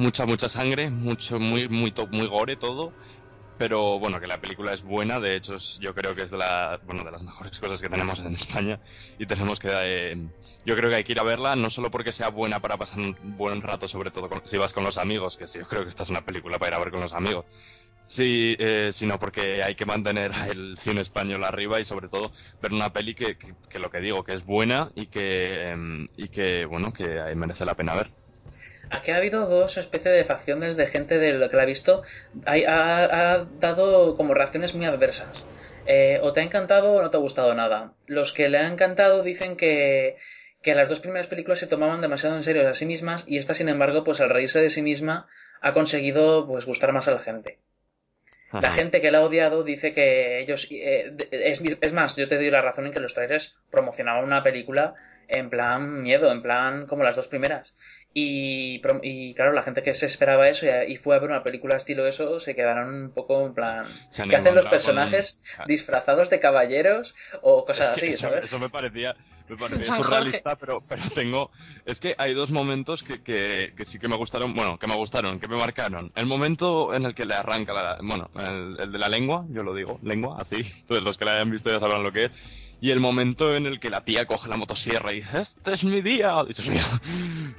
mucha 0.00 0.26
mucha 0.26 0.48
sangre, 0.48 0.90
mucho 0.90 1.38
muy 1.38 1.68
muy 1.68 1.92
muy 2.10 2.26
gore 2.26 2.56
todo 2.56 2.92
pero 3.60 3.98
bueno, 3.98 4.18
que 4.18 4.26
la 4.26 4.40
película 4.40 4.72
es 4.72 4.82
buena, 4.82 5.20
de 5.20 5.36
hecho 5.36 5.58
yo 5.80 5.94
creo 5.94 6.14
que 6.14 6.22
es 6.22 6.30
de, 6.30 6.38
la, 6.38 6.80
bueno, 6.86 7.04
de 7.04 7.10
las 7.10 7.22
mejores 7.22 7.58
cosas 7.58 7.82
que 7.82 7.90
tenemos 7.90 8.18
en 8.20 8.32
España 8.34 8.80
y 9.18 9.26
tenemos 9.26 9.60
que, 9.60 9.68
eh, 9.70 10.16
yo 10.64 10.74
creo 10.76 10.88
que 10.88 10.96
hay 10.96 11.04
que 11.04 11.12
ir 11.12 11.20
a 11.20 11.24
verla, 11.24 11.54
no 11.56 11.68
solo 11.68 11.90
porque 11.90 12.10
sea 12.10 12.30
buena 12.30 12.60
para 12.60 12.78
pasar 12.78 13.00
un 13.00 13.14
buen 13.36 13.60
rato, 13.60 13.86
sobre 13.86 14.10
todo 14.10 14.30
con, 14.30 14.40
si 14.46 14.56
vas 14.56 14.72
con 14.72 14.82
los 14.82 14.96
amigos, 14.96 15.36
que 15.36 15.46
sí, 15.46 15.58
yo 15.58 15.68
creo 15.68 15.82
que 15.82 15.90
esta 15.90 16.04
es 16.04 16.08
una 16.08 16.24
película 16.24 16.58
para 16.58 16.70
ir 16.70 16.80
a 16.80 16.82
ver 16.82 16.90
con 16.90 17.02
los 17.02 17.12
amigos, 17.12 17.44
sí, 18.02 18.56
eh, 18.58 18.88
sino 18.92 19.18
porque 19.18 19.62
hay 19.62 19.74
que 19.74 19.84
mantener 19.84 20.30
el 20.50 20.78
cine 20.78 21.02
español 21.02 21.44
arriba 21.44 21.78
y 21.78 21.84
sobre 21.84 22.08
todo 22.08 22.32
ver 22.62 22.72
una 22.72 22.94
peli 22.94 23.14
que, 23.14 23.36
que, 23.36 23.78
lo 23.78 23.90
que 23.90 24.00
digo, 24.00 24.24
que 24.24 24.32
es 24.32 24.46
buena 24.46 24.90
y 24.94 25.08
que, 25.08 25.70
eh, 25.70 26.06
y 26.16 26.28
que 26.28 26.64
bueno, 26.64 26.94
que 26.94 27.04
merece 27.36 27.66
la 27.66 27.74
pena 27.74 27.94
ver. 27.94 28.10
Aquí 28.90 29.12
ha 29.12 29.16
habido 29.16 29.46
dos 29.46 29.76
especies 29.76 30.14
de 30.14 30.24
facciones 30.24 30.76
de 30.76 30.86
gente 30.86 31.18
de 31.18 31.34
lo 31.34 31.48
que 31.48 31.56
la 31.56 31.62
ha 31.62 31.66
visto. 31.66 32.02
Ha, 32.44 32.54
ha, 32.66 33.34
ha 33.34 33.44
dado 33.58 34.16
como 34.16 34.34
reacciones 34.34 34.74
muy 34.74 34.86
adversas. 34.86 35.46
Eh, 35.86 36.18
o 36.22 36.32
te 36.32 36.40
ha 36.40 36.44
encantado 36.44 36.92
o 36.92 37.02
no 37.02 37.10
te 37.10 37.16
ha 37.16 37.20
gustado 37.20 37.54
nada. 37.54 37.94
Los 38.06 38.32
que 38.32 38.48
le 38.48 38.58
han 38.58 38.72
encantado 38.72 39.22
dicen 39.22 39.56
que, 39.56 40.16
que 40.62 40.74
las 40.74 40.88
dos 40.88 41.00
primeras 41.00 41.26
películas 41.26 41.58
se 41.58 41.66
tomaban 41.66 42.00
demasiado 42.00 42.36
en 42.36 42.42
serio 42.42 42.68
a 42.68 42.74
sí 42.74 42.86
mismas 42.86 43.24
y 43.26 43.38
esta, 43.38 43.54
sin 43.54 43.68
embargo, 43.68 44.04
pues 44.04 44.20
al 44.20 44.30
reírse 44.30 44.60
de 44.60 44.70
sí 44.70 44.82
misma 44.82 45.28
ha 45.60 45.72
conseguido 45.72 46.46
pues 46.46 46.66
gustar 46.66 46.92
más 46.92 47.08
a 47.08 47.12
la 47.12 47.20
gente. 47.20 47.58
Ajá. 48.50 48.60
La 48.62 48.72
gente 48.72 49.00
que 49.00 49.10
la 49.10 49.18
ha 49.18 49.24
odiado 49.24 49.62
dice 49.62 49.92
que 49.92 50.40
ellos... 50.40 50.66
Eh, 50.70 51.16
es, 51.30 51.62
es, 51.80 51.92
más, 51.92 52.16
yo 52.16 52.28
te 52.28 52.36
doy 52.36 52.50
la 52.50 52.62
razón 52.62 52.86
en 52.86 52.92
que 52.92 53.00
los 53.00 53.14
trailers 53.14 53.58
promocionaban 53.70 54.24
una 54.24 54.42
película 54.42 54.94
en 55.28 55.50
plan 55.50 56.02
miedo, 56.02 56.30
en 56.32 56.42
plan 56.42 56.86
como 56.86 57.04
las 57.04 57.16
dos 57.16 57.28
primeras. 57.28 57.76
Y, 58.12 58.82
y, 59.02 59.34
claro, 59.34 59.52
la 59.52 59.62
gente 59.62 59.84
que 59.84 59.94
se 59.94 60.06
esperaba 60.06 60.48
eso 60.48 60.66
y, 60.66 60.92
y, 60.92 60.96
fue 60.96 61.14
a 61.14 61.20
ver 61.20 61.30
una 61.30 61.44
película 61.44 61.76
estilo 61.76 62.08
eso 62.08 62.40
se 62.40 62.56
quedaron 62.56 62.92
un 62.92 63.10
poco 63.12 63.46
en 63.46 63.54
plan. 63.54 63.86
¿Qué 64.28 64.34
hacen 64.34 64.56
los 64.56 64.66
personajes 64.66 65.44
con... 65.56 65.68
disfrazados 65.68 66.28
de 66.28 66.40
caballeros 66.40 67.14
o 67.42 67.64
cosas 67.64 67.92
es 67.92 68.00
que 68.00 68.08
así? 68.08 68.14
Eso, 68.16 68.28
¿sabes? 68.28 68.46
eso, 68.46 68.58
me 68.58 68.68
parecía, 68.68 69.14
me 69.48 69.56
parecía 69.56 69.94
surrealista, 69.94 70.56
pero, 70.56 70.82
pero 70.88 71.02
tengo. 71.14 71.52
Es 71.86 72.00
que 72.00 72.16
hay 72.18 72.34
dos 72.34 72.50
momentos 72.50 73.04
que, 73.04 73.22
que, 73.22 73.74
que, 73.76 73.84
sí 73.84 74.00
que 74.00 74.08
me 74.08 74.16
gustaron, 74.16 74.54
bueno, 74.54 74.76
que 74.76 74.88
me 74.88 74.96
gustaron, 74.96 75.38
que 75.38 75.46
me 75.46 75.56
marcaron. 75.56 76.10
El 76.16 76.26
momento 76.26 76.92
en 76.92 77.04
el 77.04 77.14
que 77.14 77.26
le 77.26 77.34
arranca 77.34 77.72
la. 77.72 77.98
Bueno, 78.02 78.28
el, 78.34 78.76
el 78.80 78.90
de 78.90 78.98
la 78.98 79.08
lengua, 79.08 79.44
yo 79.50 79.62
lo 79.62 79.72
digo, 79.72 80.00
lengua, 80.02 80.36
así. 80.40 80.56
Todos 80.88 81.00
los 81.04 81.16
que 81.16 81.26
la 81.26 81.34
hayan 81.34 81.50
visto 81.52 81.70
ya 81.70 81.78
sabrán 81.78 82.02
lo 82.02 82.10
que 82.10 82.24
es 82.24 82.69
y 82.80 82.90
el 82.90 83.00
momento 83.00 83.54
en 83.54 83.66
el 83.66 83.78
que 83.78 83.90
la 83.90 84.04
tía 84.04 84.26
coge 84.26 84.48
la 84.48 84.56
motosierra 84.56 85.12
y 85.12 85.16
dice, 85.16 85.40
este 85.40 85.72
es 85.74 85.84
mi 85.84 86.00
día, 86.00 86.42
Dios 86.44 86.66
mío, 86.66 86.82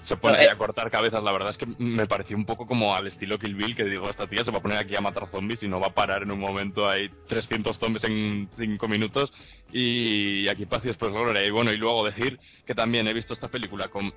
se 0.01 0.17
pone 0.17 0.37
ahí 0.37 0.47
a 0.47 0.57
cortar 0.57 0.89
cabezas, 0.89 1.23
la 1.23 1.31
verdad 1.31 1.51
es 1.51 1.57
que 1.57 1.67
me 1.77 2.07
pareció 2.07 2.35
un 2.35 2.45
poco 2.45 2.65
como 2.65 2.95
al 2.95 3.07
estilo 3.07 3.37
Kill 3.37 3.55
Bill, 3.55 3.75
que 3.75 3.85
digo, 3.85 4.09
esta 4.09 4.27
tía 4.27 4.43
se 4.43 4.51
va 4.51 4.57
a 4.57 4.61
poner 4.61 4.77
aquí 4.77 4.95
a 4.95 5.01
matar 5.01 5.27
zombies 5.27 5.63
y 5.63 5.67
no 5.67 5.79
va 5.79 5.87
a 5.87 5.93
parar 5.93 6.23
en 6.23 6.31
un 6.31 6.39
momento, 6.39 6.89
hay 6.89 7.09
300 7.27 7.77
zombies 7.77 8.03
en 8.05 8.49
5 8.51 8.87
minutos 8.87 9.31
y 9.71 10.49
aquí 10.49 10.65
paz 10.65 10.83
y 10.85 10.89
después 10.89 11.11
gloria. 11.11 11.45
Y 11.45 11.51
bueno, 11.51 11.71
y 11.71 11.77
luego 11.77 12.05
decir 12.05 12.39
que 12.65 12.73
también 12.73 13.07
he 13.07 13.13
visto 13.13 13.33
esta 13.33 13.47
película 13.47 13.87
con 13.87 14.13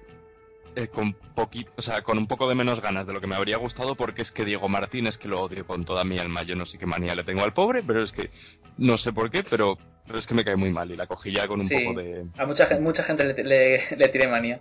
eh, 0.77 0.89
con 0.89 1.13
poquito, 1.13 1.73
o 1.77 1.83
sea, 1.83 2.03
con 2.03 2.19
un 2.19 2.27
poco 2.27 2.49
de 2.49 2.57
menos 2.57 2.81
ganas 2.81 3.07
de 3.07 3.13
lo 3.13 3.21
que 3.21 3.29
me 3.29 3.37
habría 3.37 3.59
gustado 3.59 3.95
porque 3.95 4.23
es 4.23 4.33
que 4.33 4.45
Diego 4.45 4.69
Martínez 4.69 5.19
que 5.19 5.29
lo 5.29 5.41
odio 5.41 5.65
con 5.65 5.85
toda 5.85 6.03
mi 6.03 6.19
alma, 6.19 6.43
yo 6.43 6.57
no 6.57 6.67
sé 6.67 6.79
qué 6.79 6.87
manía 6.87 7.15
le 7.15 7.23
tengo 7.23 7.45
al 7.45 7.53
pobre, 7.53 7.85
pero 7.85 8.03
es 8.03 8.11
que 8.11 8.31
no 8.77 8.99
sé 8.99 9.13
por 9.13 9.31
qué, 9.31 9.45
pero, 9.45 9.79
pero 10.07 10.19
es 10.19 10.27
que 10.27 10.35
me 10.35 10.45
cae 10.45 10.57
muy 10.57 10.71
mal 10.71 10.91
y 10.91 10.97
la 10.97 11.07
cogí 11.07 11.33
ya 11.33 11.49
con 11.49 11.61
un 11.61 11.65
sí, 11.65 11.77
poco 11.79 12.01
de... 12.01 12.27
A 12.37 12.45
mucha, 12.45 12.67
gente, 12.67 12.83
mucha 12.83 13.03
gente 13.03 13.25
le, 13.25 13.45
le, 13.45 13.81
le 13.97 14.09
tiene 14.09 14.29
manía. 14.29 14.61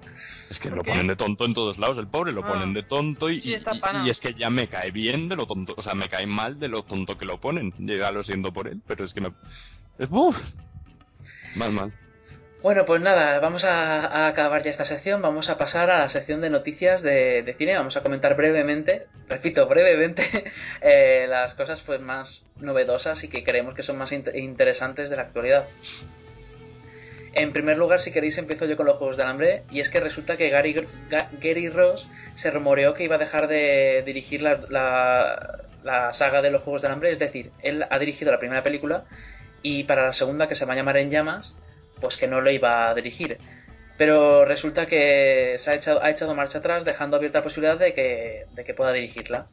Es 0.49 0.59
que 0.59 0.69
lo 0.69 0.83
ponen 0.83 1.07
de 1.07 1.15
tonto 1.15 1.45
en 1.45 1.53
todos 1.53 1.77
lados, 1.77 1.97
el 1.97 2.07
pobre 2.07 2.31
lo 2.31 2.45
ah. 2.45 2.47
ponen 2.47 2.73
de 2.73 2.83
tonto 2.83 3.29
y, 3.29 3.41
sí, 3.41 3.49
y, 3.49 4.07
y, 4.07 4.09
es 4.09 4.21
que 4.21 4.33
ya 4.33 4.49
me 4.49 4.67
cae 4.67 4.91
bien 4.91 5.27
de 5.27 5.35
lo 5.35 5.45
tonto, 5.45 5.73
o 5.75 5.81
sea, 5.81 5.95
me 5.95 6.07
cae 6.07 6.25
mal 6.25 6.59
de 6.59 6.69
lo 6.69 6.83
tonto 6.83 7.17
que 7.17 7.25
lo 7.25 7.41
ponen, 7.41 7.73
ya 7.79 8.11
lo 8.11 8.23
siento 8.23 8.53
por 8.53 8.67
él, 8.67 8.81
pero 8.87 9.03
es 9.03 9.13
que 9.13 9.21
me... 9.21 9.33
Es, 9.99 10.07
¡Uf! 10.09 10.37
Mal, 11.55 11.71
mal. 11.71 11.93
Bueno, 12.63 12.85
pues 12.85 13.01
nada, 13.01 13.41
vamos 13.41 13.65
a, 13.65 14.25
acabar 14.25 14.63
ya 14.63 14.71
esta 14.71 14.85
sección, 14.85 15.21
vamos 15.21 15.49
a 15.49 15.57
pasar 15.57 15.91
a 15.91 15.99
la 15.99 16.07
sección 16.07 16.39
de 16.39 16.49
noticias 16.49 17.01
de, 17.01 17.43
de 17.43 17.53
cine, 17.55 17.75
vamos 17.75 17.97
a 17.97 18.03
comentar 18.03 18.37
brevemente, 18.37 19.07
repito, 19.27 19.67
brevemente, 19.67 20.23
eh, 20.81 21.25
las 21.27 21.55
cosas 21.55 21.81
pues 21.81 21.99
más 21.99 22.45
novedosas 22.61 23.21
y 23.25 23.27
que 23.27 23.43
creemos 23.43 23.73
que 23.73 23.83
son 23.83 23.97
más 23.97 24.13
in 24.13 24.23
interesantes 24.33 25.09
de 25.09 25.17
la 25.17 25.23
actualidad. 25.23 25.65
En 27.33 27.51
primer 27.51 27.77
lugar, 27.77 27.99
si 27.99 28.13
queréis, 28.13 28.37
empiezo 28.37 28.63
yo 28.63 28.77
con 28.77 28.85
los 28.85 28.95
Juegos 28.95 29.17
del 29.17 29.27
Hambre, 29.27 29.63
y 29.69 29.81
es 29.81 29.89
que 29.89 29.99
resulta 29.99 30.37
que 30.37 30.47
Gary, 30.47 30.87
Gary 31.41 31.67
Ross 31.67 32.09
se 32.33 32.49
rumoreó 32.49 32.93
que 32.93 33.03
iba 33.03 33.15
a 33.15 33.19
dejar 33.19 33.49
de 33.49 34.03
dirigir 34.05 34.41
la, 34.41 34.61
la, 34.69 35.65
la 35.83 36.13
saga 36.13 36.41
de 36.41 36.51
los 36.51 36.63
Juegos 36.63 36.81
del 36.81 36.93
Hambre, 36.93 37.11
es 37.11 37.19
decir, 37.19 37.51
él 37.61 37.85
ha 37.89 37.99
dirigido 37.99 38.31
la 38.31 38.39
primera 38.39 38.63
película, 38.63 39.03
y 39.61 39.83
para 39.83 40.05
la 40.05 40.13
segunda, 40.13 40.47
que 40.47 40.55
se 40.55 40.63
va 40.63 40.71
a 40.71 40.75
llamar 40.77 40.95
En 40.95 41.09
Llamas, 41.09 41.57
pues 42.03 42.17
que 42.17 42.27
no 42.27 42.41
lo 42.41 42.51
iba 42.51 42.89
a 42.89 42.93
dirigir. 42.93 43.39
Pero 43.97 44.43
resulta 44.43 44.85
que 44.85 45.55
se 45.57 45.71
ha 45.71 45.75
echado, 45.75 46.03
ha 46.03 46.09
echado 46.09 46.35
marcha 46.35 46.57
atrás, 46.57 46.83
dejando 46.83 47.15
abierta 47.15 47.39
la 47.39 47.43
posibilidad 47.43 47.77
de 47.77 47.93
que, 47.93 48.45
de 48.51 48.63
que 48.65 48.73
pueda 48.73 48.91
dirigirla. 48.91 49.47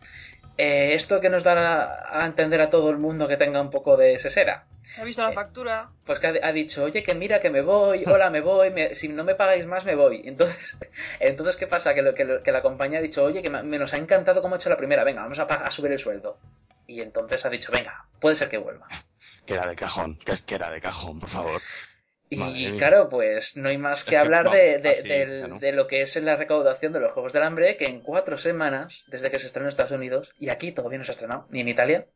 Eh, 0.59 0.95
esto 0.95 1.21
que 1.21 1.31
nos 1.31 1.45
da 1.45 2.11
a, 2.11 2.27
entender 2.27 2.61
a 2.61 2.69
todo 2.69 2.91
el 2.91 2.99
mundo 2.99 3.29
que 3.29 3.37
tenga 3.37 3.61
un 3.61 3.71
poco 3.71 3.97
de 3.97 4.19
sesera. 4.19 4.67
¿Ha 4.99 5.05
visto 5.05 5.23
la 5.23 5.33
factura? 5.33 5.91
Eh, 5.91 6.01
pues 6.05 6.19
que 6.19 6.27
ha, 6.27 6.35
ha, 6.43 6.53
dicho, 6.53 6.83
oye, 6.83 7.05
que 7.05 7.15
mira, 7.15 7.39
que 7.41 7.51
me 7.51 7.63
voy, 7.63 8.03
hola, 8.07 8.29
me 8.31 8.41
voy, 8.41 8.71
me, 8.71 8.97
si 8.97 9.09
no 9.09 9.23
me 9.23 9.37
pagáis 9.37 9.65
más, 9.67 9.85
me 9.85 9.95
voy. 9.95 10.23
Entonces, 10.25 10.79
entonces 11.21 11.57
¿qué 11.57 11.69
pasa? 11.69 11.95
Que, 11.95 12.03
lo, 12.03 12.13
que, 12.13 12.25
lo, 12.25 12.43
que 12.43 12.51
la 12.51 12.63
compañía 12.63 12.99
ha 12.99 13.03
dicho, 13.03 13.23
oye, 13.23 13.43
que 13.43 13.51
me, 13.51 13.79
nos 13.79 13.95
ha 13.95 13.99
encantado 13.99 14.43
cómo 14.43 14.57
ha 14.57 14.59
hecho 14.59 14.71
la 14.71 14.77
primera, 14.77 15.05
venga, 15.05 15.23
vamos 15.23 15.39
a, 15.39 15.45
a 15.45 15.71
subir 15.71 15.93
el 15.93 15.99
sueldo. 16.01 16.39
Y 16.89 17.01
entonces 17.01 17.47
ha 17.47 17.51
dicho, 17.51 17.71
venga, 17.71 18.07
puede 18.19 18.35
ser 18.35 18.49
que 18.49 18.59
vuelva. 18.59 18.89
Que 19.47 19.55
era 19.55 19.69
de 19.69 19.77
cajón, 19.77 20.19
que 20.19 20.33
es 20.33 20.43
que 20.43 20.57
era 20.57 20.71
de 20.71 20.81
cajón, 20.81 21.21
por 21.21 21.31
favor. 21.31 21.61
Y 22.33 22.79
claro, 22.79 23.09
pues 23.09 23.57
no 23.57 23.69
hay 23.69 23.79
más 23.79 24.05
que, 24.05 24.15
es 24.15 24.21
hablar 24.21 24.51
de, 24.53 24.77
así, 24.77 25.09
de, 25.09 25.73
lo 25.73 25.89
que 25.89 26.01
es 26.01 26.15
la 26.15 26.37
recaudación 26.37 26.93
de 26.93 27.01
los 27.01 27.11
Juegos 27.11 27.33
del 27.33 27.43
Hambre, 27.43 27.77
que 27.77 27.87
en 27.87 28.01
cuatro 28.01 28.39
semanas, 28.39 29.05
desde 29.09 29.33
que 29.33 29.41
se 29.41 29.49
estrenó 29.49 29.65
en 29.65 29.71
Estados 29.71 29.91
Unidos, 29.91 30.33
y 30.39 30.49
aquí 30.49 30.71
todavía 30.71 30.99
no 30.99 31.05
se 31.05 31.11
ha 31.11 31.15
estrenado, 31.15 31.49
ni 31.51 31.61
en 31.61 31.69
Italia, 31.69 32.07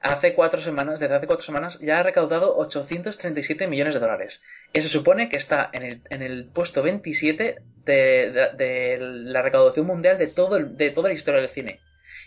hace 0.00 0.34
cuatro 0.34 0.60
semanas, 0.60 0.98
desde 0.98 1.14
hace 1.14 1.28
cuatro 1.28 1.44
semanas, 1.44 1.78
ya 1.78 2.00
ha 2.00 2.02
recaudado 2.02 2.56
837 2.56 3.68
millones 3.68 3.94
de 3.94 4.00
dólares. 4.00 4.42
Eso 4.72 4.88
supone 4.88 5.28
que 5.28 5.36
está 5.36 5.70
en 5.72 5.84
el, 5.84 6.02
en 6.10 6.22
el 6.22 6.48
puesto 6.48 6.82
27 6.82 7.62
de, 7.84 8.50
de, 8.56 8.98
la 9.00 9.42
recaudación 9.42 9.86
mundial 9.86 10.18
de, 10.18 10.26
todo 10.26 10.56
el, 10.56 10.76
de 10.76 10.90
toda 10.90 11.10
la 11.10 11.14
historia 11.14 11.40
del 11.40 11.48
cine. 11.48 11.80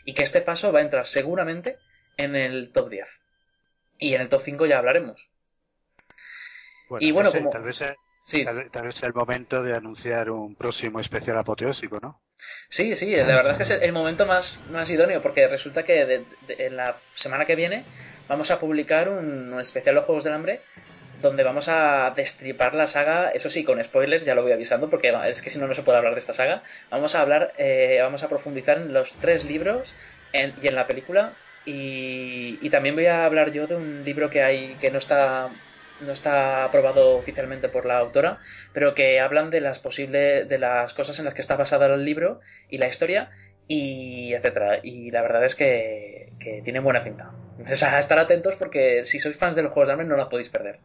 Y 0.06 0.14
que 0.14 0.24
este 0.24 0.40
paso 0.40 0.72
va 0.72 0.80
a 0.80 0.84
entrar 0.84 1.08
seguramente 1.08 1.78
en 2.16 2.38
el 2.38 2.72
top 2.72 2.90
10. 2.90 3.22
Y 3.98 4.14
en 4.14 4.22
el 4.22 4.30
top 4.30 4.42
5 4.42 4.66
ya 4.66 4.78
hablaremos. 4.78 5.30
Bueno, 6.92 7.08
y 7.08 7.12
bueno, 7.12 7.32
como... 7.32 7.50
tal, 7.50 7.64
vez 7.64 7.78
sea, 7.78 7.96
sí. 8.22 8.44
tal, 8.44 8.70
tal, 8.70 8.84
vez 8.84 8.96
sea 8.96 9.08
el 9.08 9.14
momento 9.14 9.64
de 9.64 9.74
anunciar 9.74 10.30
un 10.30 10.56
próximo 10.56 11.00
especial 11.00 11.38
apoteósico, 11.38 12.02
¿no? 12.02 12.22
Sí, 12.68 12.98
sí, 12.98 13.16
la 13.16 13.24
verdad 13.24 13.52
es 13.52 13.58
que 13.58 13.64
es 13.64 13.82
el 13.82 13.94
momento 13.94 14.26
más, 14.26 14.60
más 14.72 14.90
idóneo, 14.90 15.22
porque 15.22 15.48
resulta 15.48 15.84
que 15.84 16.06
de, 16.06 16.26
de, 16.48 16.66
en 16.68 16.76
la 16.76 16.98
semana 17.14 17.46
que 17.46 17.56
viene 17.56 17.86
vamos 18.28 18.52
a 18.52 18.60
publicar 18.60 19.08
un, 19.08 19.54
un 19.54 19.60
especial 19.62 19.96
Los 19.96 20.04
Juegos 20.04 20.26
del 20.26 20.34
Hambre 20.34 20.60
donde 21.22 21.44
vamos 21.44 21.70
a 21.70 22.12
destripar 22.14 22.74
la 22.74 22.88
saga, 22.88 23.30
eso 23.30 23.50
sí, 23.50 23.64
con 23.64 23.82
spoilers, 23.82 24.26
ya 24.26 24.36
lo 24.36 24.42
voy 24.42 24.52
avisando, 24.52 24.90
porque 24.90 25.14
es 25.28 25.42
que 25.42 25.50
si 25.50 25.60
no, 25.60 25.68
no 25.68 25.76
se 25.76 25.84
puede 25.84 26.00
hablar 26.00 26.14
de 26.14 26.20
esta 26.20 26.34
saga. 26.34 26.64
Vamos 26.90 27.16
a 27.16 27.22
hablar, 27.22 27.54
eh, 27.58 28.00
vamos 28.02 28.24
a 28.24 28.28
profundizar 28.28 28.78
en 28.78 28.92
los 28.92 29.14
tres 29.16 29.46
libros 29.46 29.94
y 30.34 30.68
en 30.68 30.76
la 30.76 30.88
película. 30.88 31.34
Y, 31.64 32.58
y, 32.60 32.70
también 32.72 32.96
voy 32.96 33.06
a 33.06 33.24
hablar 33.24 33.52
yo 33.52 33.68
de 33.68 33.76
un 33.76 34.04
libro 34.04 34.32
que 34.32 34.42
hay 34.42 34.76
que 34.82 34.90
no 34.90 34.98
está 34.98 35.52
no 36.02 36.12
está 36.12 36.66
aprobado 36.66 37.16
oficialmente 37.18 37.70
por 37.70 37.86
la 37.86 37.98
autora, 37.98 38.40
pero 38.74 38.94
que 38.94 39.20
hablan 39.20 39.50
de 39.50 39.62
las 39.62 39.80
posibles 39.80 40.48
de 40.48 40.58
las 40.58 40.94
cosas 40.94 41.20
en 41.20 41.26
las 41.26 41.34
que 41.34 41.42
está 41.42 41.56
basado 41.56 41.86
el 41.86 42.06
libro 42.06 42.40
y 42.70 42.78
la 42.78 42.88
historia 42.88 43.30
y 43.68 44.34
etcétera. 44.34 44.80
Y 44.84 45.12
la 45.12 45.22
verdad 45.22 45.46
es 45.46 45.56
que, 45.56 46.32
que 46.40 46.62
tiene 46.64 46.80
buena 46.80 47.04
pinta. 47.04 47.32
Entonces 47.52 47.84
a 47.84 48.00
estar 48.00 48.20
atentos 48.20 48.56
porque 48.56 49.06
si 49.06 49.20
sois 49.20 49.38
fans 49.38 49.56
de 49.56 49.64
los 49.64 49.72
juegos 49.72 49.88
de 49.88 49.94
hambre 49.94 50.08
no 50.08 50.18
la 50.18 50.30
podéis 50.30 50.50
perder. 50.50 50.80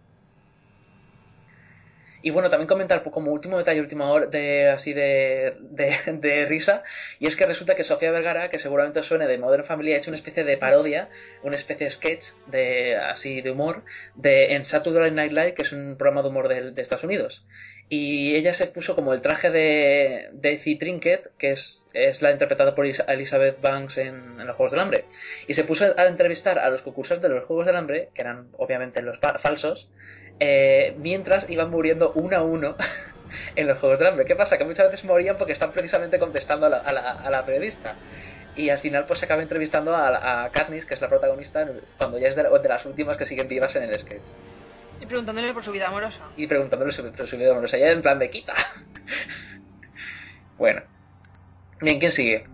Y 2.26 2.30
bueno, 2.30 2.50
también 2.50 2.66
comentar 2.66 3.04
como 3.04 3.30
último 3.30 3.56
detalle, 3.56 3.80
última 3.80 4.10
hora 4.10 4.26
de 4.26 4.68
así 4.68 4.92
de, 4.92 5.54
de, 6.10 6.44
risa, 6.46 6.82
y 7.20 7.28
es 7.28 7.36
que 7.36 7.46
resulta 7.46 7.76
que 7.76 7.84
Sofía 7.84 8.10
Vergara, 8.10 8.50
que 8.50 8.58
seguramente 8.58 9.04
suene 9.04 9.28
de 9.28 9.38
Modern 9.38 9.64
Family, 9.64 9.92
ha 9.92 9.98
hecho 9.98 10.10
una 10.10 10.16
especie 10.16 10.42
de 10.42 10.56
parodia, 10.56 11.08
una 11.44 11.54
especie 11.54 11.86
de 11.86 11.90
sketch 11.90 12.24
de 12.48 12.96
así 12.96 13.42
de 13.42 13.52
humor 13.52 13.84
de 14.16 14.56
en 14.56 14.64
Saturday 14.64 15.12
Night 15.12 15.30
Live, 15.30 15.54
que 15.54 15.62
es 15.62 15.70
un 15.70 15.94
programa 15.96 16.22
de 16.22 16.28
humor 16.30 16.48
de, 16.48 16.72
de 16.72 16.82
Estados 16.82 17.04
Unidos. 17.04 17.46
Y 17.88 18.34
ella 18.34 18.52
se 18.52 18.66
puso 18.66 18.96
como 18.96 19.12
el 19.12 19.20
traje 19.20 19.50
de 19.50 20.30
Daisy 20.32 20.74
Trinket, 20.74 21.30
que 21.38 21.52
es, 21.52 21.86
es 21.92 22.22
la 22.22 22.32
interpretada 22.32 22.74
por 22.74 22.86
Elizabeth 22.86 23.60
Banks 23.60 23.98
en, 23.98 24.40
en, 24.40 24.46
los 24.48 24.56
Juegos 24.56 24.72
del 24.72 24.80
Hambre. 24.80 25.04
Y 25.46 25.54
se 25.54 25.62
puso 25.62 25.94
a 25.96 26.06
entrevistar 26.06 26.58
a 26.58 26.68
los 26.70 26.82
concursantes 26.82 27.30
de 27.30 27.36
los 27.36 27.46
Juegos 27.46 27.66
del 27.66 27.76
Hambre, 27.76 28.08
que 28.12 28.22
eran 28.22 28.48
obviamente 28.56 29.00
los 29.02 29.20
falsos, 29.20 29.88
eh, 30.40 30.94
mientras 30.98 31.48
iban 31.48 31.70
muriendo 31.70 32.12
uno 32.14 32.36
a 32.36 32.42
uno 32.42 32.76
en 33.56 33.66
los 33.66 33.78
Juegos 33.78 33.98
del 33.98 34.08
Hambre. 34.08 34.24
¿Qué 34.24 34.36
pasa? 34.36 34.58
Que 34.58 34.64
muchas 34.64 34.90
veces 34.90 35.04
morían 35.04 35.36
porque 35.36 35.52
están 35.52 35.72
precisamente 35.72 36.18
contestando 36.18 36.66
a 36.66 36.68
la, 36.68 36.78
a 36.78 37.30
la, 37.30 37.46
periodista. 37.46 37.94
Y 38.54 38.70
al 38.70 38.78
final 38.78 39.04
pues 39.06 39.18
se 39.18 39.26
acaba 39.26 39.42
entrevistando 39.42 39.94
a, 39.94 40.44
a, 40.44 40.50
Katniss, 40.50 40.86
que 40.86 40.94
es 40.94 41.00
la 41.00 41.08
protagonista, 41.08 41.66
cuando 41.98 42.18
ya 42.18 42.28
es 42.28 42.36
de, 42.36 42.44
las 42.68 42.86
últimas 42.86 43.16
que 43.16 43.26
siguen 43.26 43.48
vivas 43.48 43.76
en 43.76 43.84
el 43.84 43.98
sketch. 43.98 44.30
Y 45.00 45.06
preguntándole 45.06 45.52
por 45.52 45.62
su 45.62 45.72
vida 45.72 45.88
amorosa. 45.88 46.22
Y 46.36 46.46
preguntándole 46.46 46.92
por 47.12 47.26
su 47.26 47.36
vida 47.36 47.50
amorosa, 47.50 47.76
ya 47.76 47.90
en 47.90 48.00
plan 48.00 48.18
de 48.18 48.30
quita. 48.30 48.54
bueno. 50.58 50.82
Bien, 51.82 51.98
¿quién 51.98 52.12
sigue? 52.12 52.44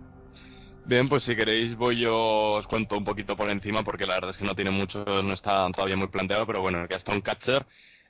Bien, 0.85 1.07
pues 1.07 1.23
si 1.23 1.35
queréis 1.35 1.75
voy 1.75 2.01
yo 2.01 2.15
os 2.57 2.67
cuento 2.67 2.97
un 2.97 3.05
poquito 3.05 3.37
por 3.37 3.49
encima 3.49 3.83
porque 3.83 4.05
la 4.05 4.15
verdad 4.15 4.31
es 4.31 4.37
que 4.37 4.43
no 4.45 4.53
tiene 4.53 4.71
mucho, 4.71 5.05
no 5.05 5.33
está 5.33 5.69
todavía 5.71 5.95
muy 5.95 6.07
planteado, 6.07 6.45
pero 6.45 6.61
bueno, 6.61 6.81
el 6.81 6.87
que 6.89 7.21
Catcher 7.21 7.65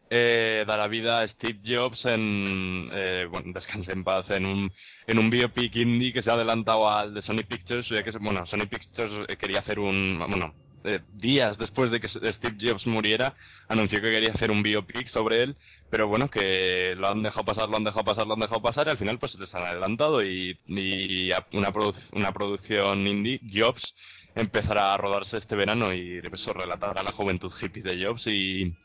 eh, 0.09 0.63
dará 0.67 0.88
vida 0.88 1.19
a 1.19 1.28
Steve 1.28 1.59
Jobs 1.63 2.05
en, 2.05 2.88
eh, 2.91 3.28
bueno, 3.30 3.51
descanse 3.53 3.91
en 3.93 4.03
paz, 4.03 4.32
en 4.32 4.45
un, 4.47 4.71
en 5.05 5.19
un 5.19 5.30
biopic 5.30 5.76
indie 5.76 6.11
que 6.11 6.24
se 6.24 6.32
ha 6.32 6.34
adelantado 6.34 6.89
al 6.89 7.13
de 7.13 7.21
Sony 7.21 7.43
Pictures, 7.47 7.89
ya 7.89 8.03
que, 8.03 8.11
bueno, 8.19 8.45
Sony 8.47 8.65
Pictures 8.67 9.28
quería 9.38 9.59
hacer 9.59 9.80
un, 9.80 10.17
bueno, 10.28 10.53
eh, 10.84 10.99
días 11.13 11.57
después 11.57 11.91
de 11.91 11.99
que 11.99 12.07
Steve 12.07 12.57
Jobs 12.59 12.88
muriera, 12.88 13.36
anunció 13.67 14.01
que 14.01 14.11
quería 14.11 14.31
hacer 14.31 14.51
un 14.51 14.63
biopic 14.63 15.07
sobre 15.07 15.43
él, 15.43 15.55
pero 15.89 16.07
bueno, 16.07 16.29
que 16.29 16.95
lo 16.97 17.07
han 17.09 17.23
dejado 17.23 17.45
pasar, 17.45 17.69
lo 17.69 17.77
han 17.77 17.84
dejado 17.84 18.03
pasar, 18.03 18.27
lo 18.27 18.34
han 18.34 18.39
dejado 18.39 18.61
pasar, 18.61 18.88
y 18.88 18.91
al 18.91 18.97
final 18.97 19.19
pues 19.19 19.34
se 19.34 19.39
les 19.39 19.53
han 19.55 19.63
adelantado 19.63 20.23
y, 20.23 20.57
y 20.67 21.31
una, 21.53 21.71
una 22.13 22.31
producción 22.31 23.07
indie, 23.07 23.39
Jobs, 23.53 23.93
empezará 24.36 24.93
a 24.93 24.97
rodarse 24.97 25.38
este 25.38 25.55
verano 25.55 25.93
y 25.93 26.21
eso 26.31 26.53
relatará 26.53 27.03
la 27.03 27.11
juventud 27.11 27.51
hippie 27.61 27.84
de 27.84 28.05
Jobs 28.05 28.27
y, 28.27 28.75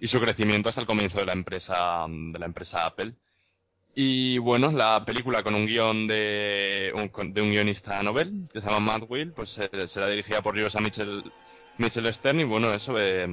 y 0.00 0.08
su 0.08 0.20
crecimiento 0.20 0.68
hasta 0.68 0.80
el 0.80 0.86
comienzo 0.86 1.18
de 1.18 1.26
la 1.26 1.32
empresa, 1.32 2.06
de 2.08 2.38
la 2.38 2.46
empresa 2.46 2.86
Apple. 2.86 3.14
Y 3.94 4.38
bueno, 4.38 4.70
la 4.70 5.04
película 5.04 5.42
con 5.42 5.54
un 5.54 5.66
guion 5.66 6.06
de 6.06 6.92
un, 6.94 7.34
de 7.34 7.42
un 7.42 7.50
guionista 7.50 8.02
novel 8.02 8.48
que 8.50 8.60
se 8.60 8.66
llama 8.66 8.92
Matt 8.92 9.04
Will, 9.08 9.32
pues 9.32 9.58
eh, 9.58 9.86
será 9.86 10.08
dirigida 10.08 10.40
por 10.40 10.56
Rosa 10.56 10.80
Mitchell, 10.80 11.30
Mitchell 11.76 12.12
Stern 12.14 12.40
y 12.40 12.44
bueno, 12.44 12.72
eso, 12.72 12.94
eh, 12.98 13.26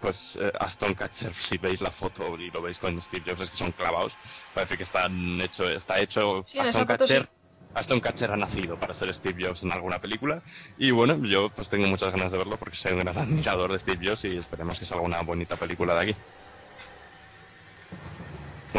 pues 0.00 0.38
eh, 0.40 0.52
Aston 0.60 0.94
Catcher, 0.94 1.34
si 1.34 1.58
veis 1.58 1.80
la 1.80 1.90
foto 1.90 2.38
y 2.38 2.48
lo 2.52 2.62
veis 2.62 2.78
con 2.78 3.00
Steve 3.02 3.24
Jobs, 3.26 3.40
es 3.40 3.50
que 3.50 3.56
son 3.56 3.72
clavados, 3.72 4.16
parece 4.54 4.76
que 4.76 4.84
están 4.84 5.40
hecho, 5.40 5.68
está 5.68 5.98
hecho 5.98 6.38
Aston 6.38 6.84
Catcher. 6.84 7.28
Aston 7.74 8.00
Catcher 8.00 8.30
ha 8.30 8.36
nacido 8.36 8.78
para 8.78 8.94
ser 8.94 9.12
Steve 9.14 9.46
Jobs 9.46 9.62
en 9.62 9.70
alguna 9.70 10.00
película. 10.00 10.42
Y 10.78 10.92
bueno, 10.92 11.22
yo 11.26 11.50
pues 11.50 11.68
tengo 11.68 11.86
muchas 11.88 12.10
ganas 12.10 12.32
de 12.32 12.38
verlo 12.38 12.56
porque 12.56 12.74
soy 12.74 12.92
un 12.92 13.00
gran 13.00 13.18
admirador 13.18 13.70
de 13.70 13.78
Steve 13.78 14.08
Jobs 14.08 14.24
y 14.24 14.36
esperemos 14.36 14.78
que 14.78 14.86
salga 14.86 15.04
una 15.04 15.20
bonita 15.20 15.56
película 15.56 15.94
de 15.94 16.00
aquí 16.00 16.16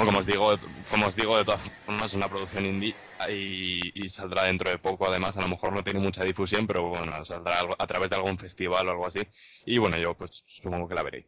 como 0.05 0.19
os 0.19 0.25
digo, 0.25 0.57
como 0.89 1.07
os 1.07 1.15
digo, 1.15 1.37
de 1.37 1.45
todas 1.45 1.61
formas 1.85 2.07
es 2.07 2.13
una 2.13 2.29
producción 2.29 2.65
indie 2.65 2.95
y, 3.29 4.09
saldrá 4.09 4.43
dentro 4.43 4.69
de 4.69 4.77
poco. 4.77 5.09
Además, 5.09 5.37
a 5.37 5.41
lo 5.41 5.47
mejor 5.47 5.73
no 5.73 5.83
tiene 5.83 5.99
mucha 5.99 6.23
difusión, 6.23 6.67
pero 6.67 6.89
bueno, 6.89 7.23
saldrá 7.25 7.61
a 7.77 7.87
través 7.87 8.09
de 8.09 8.15
algún 8.15 8.37
festival 8.37 8.87
o 8.87 8.91
algo 8.91 9.07
así. 9.07 9.21
Y 9.65 9.77
bueno, 9.77 9.97
yo 9.97 10.13
pues 10.13 10.43
supongo 10.45 10.87
que 10.87 10.95
la 10.95 11.03
veréis. 11.03 11.25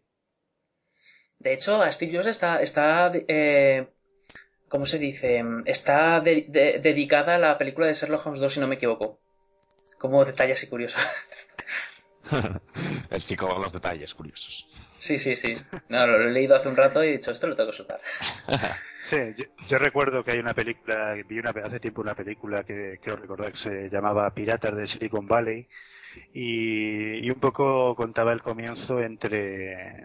De 1.40 1.54
hecho, 1.54 1.82
a 1.82 1.92
Steve 1.92 2.16
Jobs 2.16 2.28
está, 2.28 2.62
está 2.62 3.12
eh, 3.14 3.88
¿cómo 4.68 4.86
se 4.86 5.00
dice? 5.00 5.44
Está 5.66 6.22
dedicada 6.22 7.36
a 7.36 7.40
la 7.40 7.58
película 7.58 7.88
de 7.88 7.94
Sherlock 7.94 8.26
Holmes 8.26 8.40
2, 8.40 8.54
si 8.54 8.60
no 8.60 8.68
me 8.68 8.76
equivoco. 8.76 9.20
Como 9.98 10.24
detalles 10.24 10.64
y 10.64 10.68
curiosos. 10.68 11.02
El 13.10 13.24
chico 13.24 13.48
con 13.48 13.62
los 13.62 13.74
detalles 13.74 14.14
curiosos. 14.14 14.68
Sí, 15.00 15.18
sí, 15.18 15.36
sí. 15.36 15.56
No, 15.88 16.06
lo 16.06 16.20
he 16.20 16.32
leído 16.32 16.56
hace 16.56 16.68
un 16.68 16.76
rato 16.76 17.04
y 17.04 17.08
he 17.08 17.12
dicho, 17.14 17.32
esto 17.32 17.48
lo 17.48 17.56
tengo 17.56 17.72
que 17.72 17.78
soltar. 17.78 18.00
Sí, 19.10 19.18
yo, 19.68 19.80
recuerdo 19.80 20.24
que 20.24 20.34
hay 20.34 20.38
una 20.38 20.54
película, 20.54 21.16
vi 21.28 21.40
una, 21.40 21.50
hace 21.50 21.80
tiempo 21.80 22.02
una 22.02 22.14
película 22.14 22.64
que 22.64 23.00
creo 23.02 23.16
recordar 23.16 23.52
que 23.54 23.58
se 23.58 23.90
llamaba 23.90 24.30
Piratas 24.36 24.76
de 24.76 24.86
Silicon 24.86 25.26
Valley 25.26 25.68
y, 26.32 27.28
un 27.28 27.40
poco 27.40 27.96
contaba 27.96 28.34
el 28.34 28.44
comienzo 28.44 29.02
entre 29.02 29.96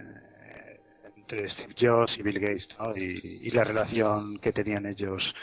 entre 1.16 1.48
Steve 1.50 1.74
Jobs 1.78 2.16
y 2.16 2.22
Bill 2.22 2.40
Gates 2.40 2.68
y, 2.96 3.50
la 3.50 3.64
relación 3.64 4.38
que 4.38 4.52
tenían 4.52 4.86
ellos 4.86 5.34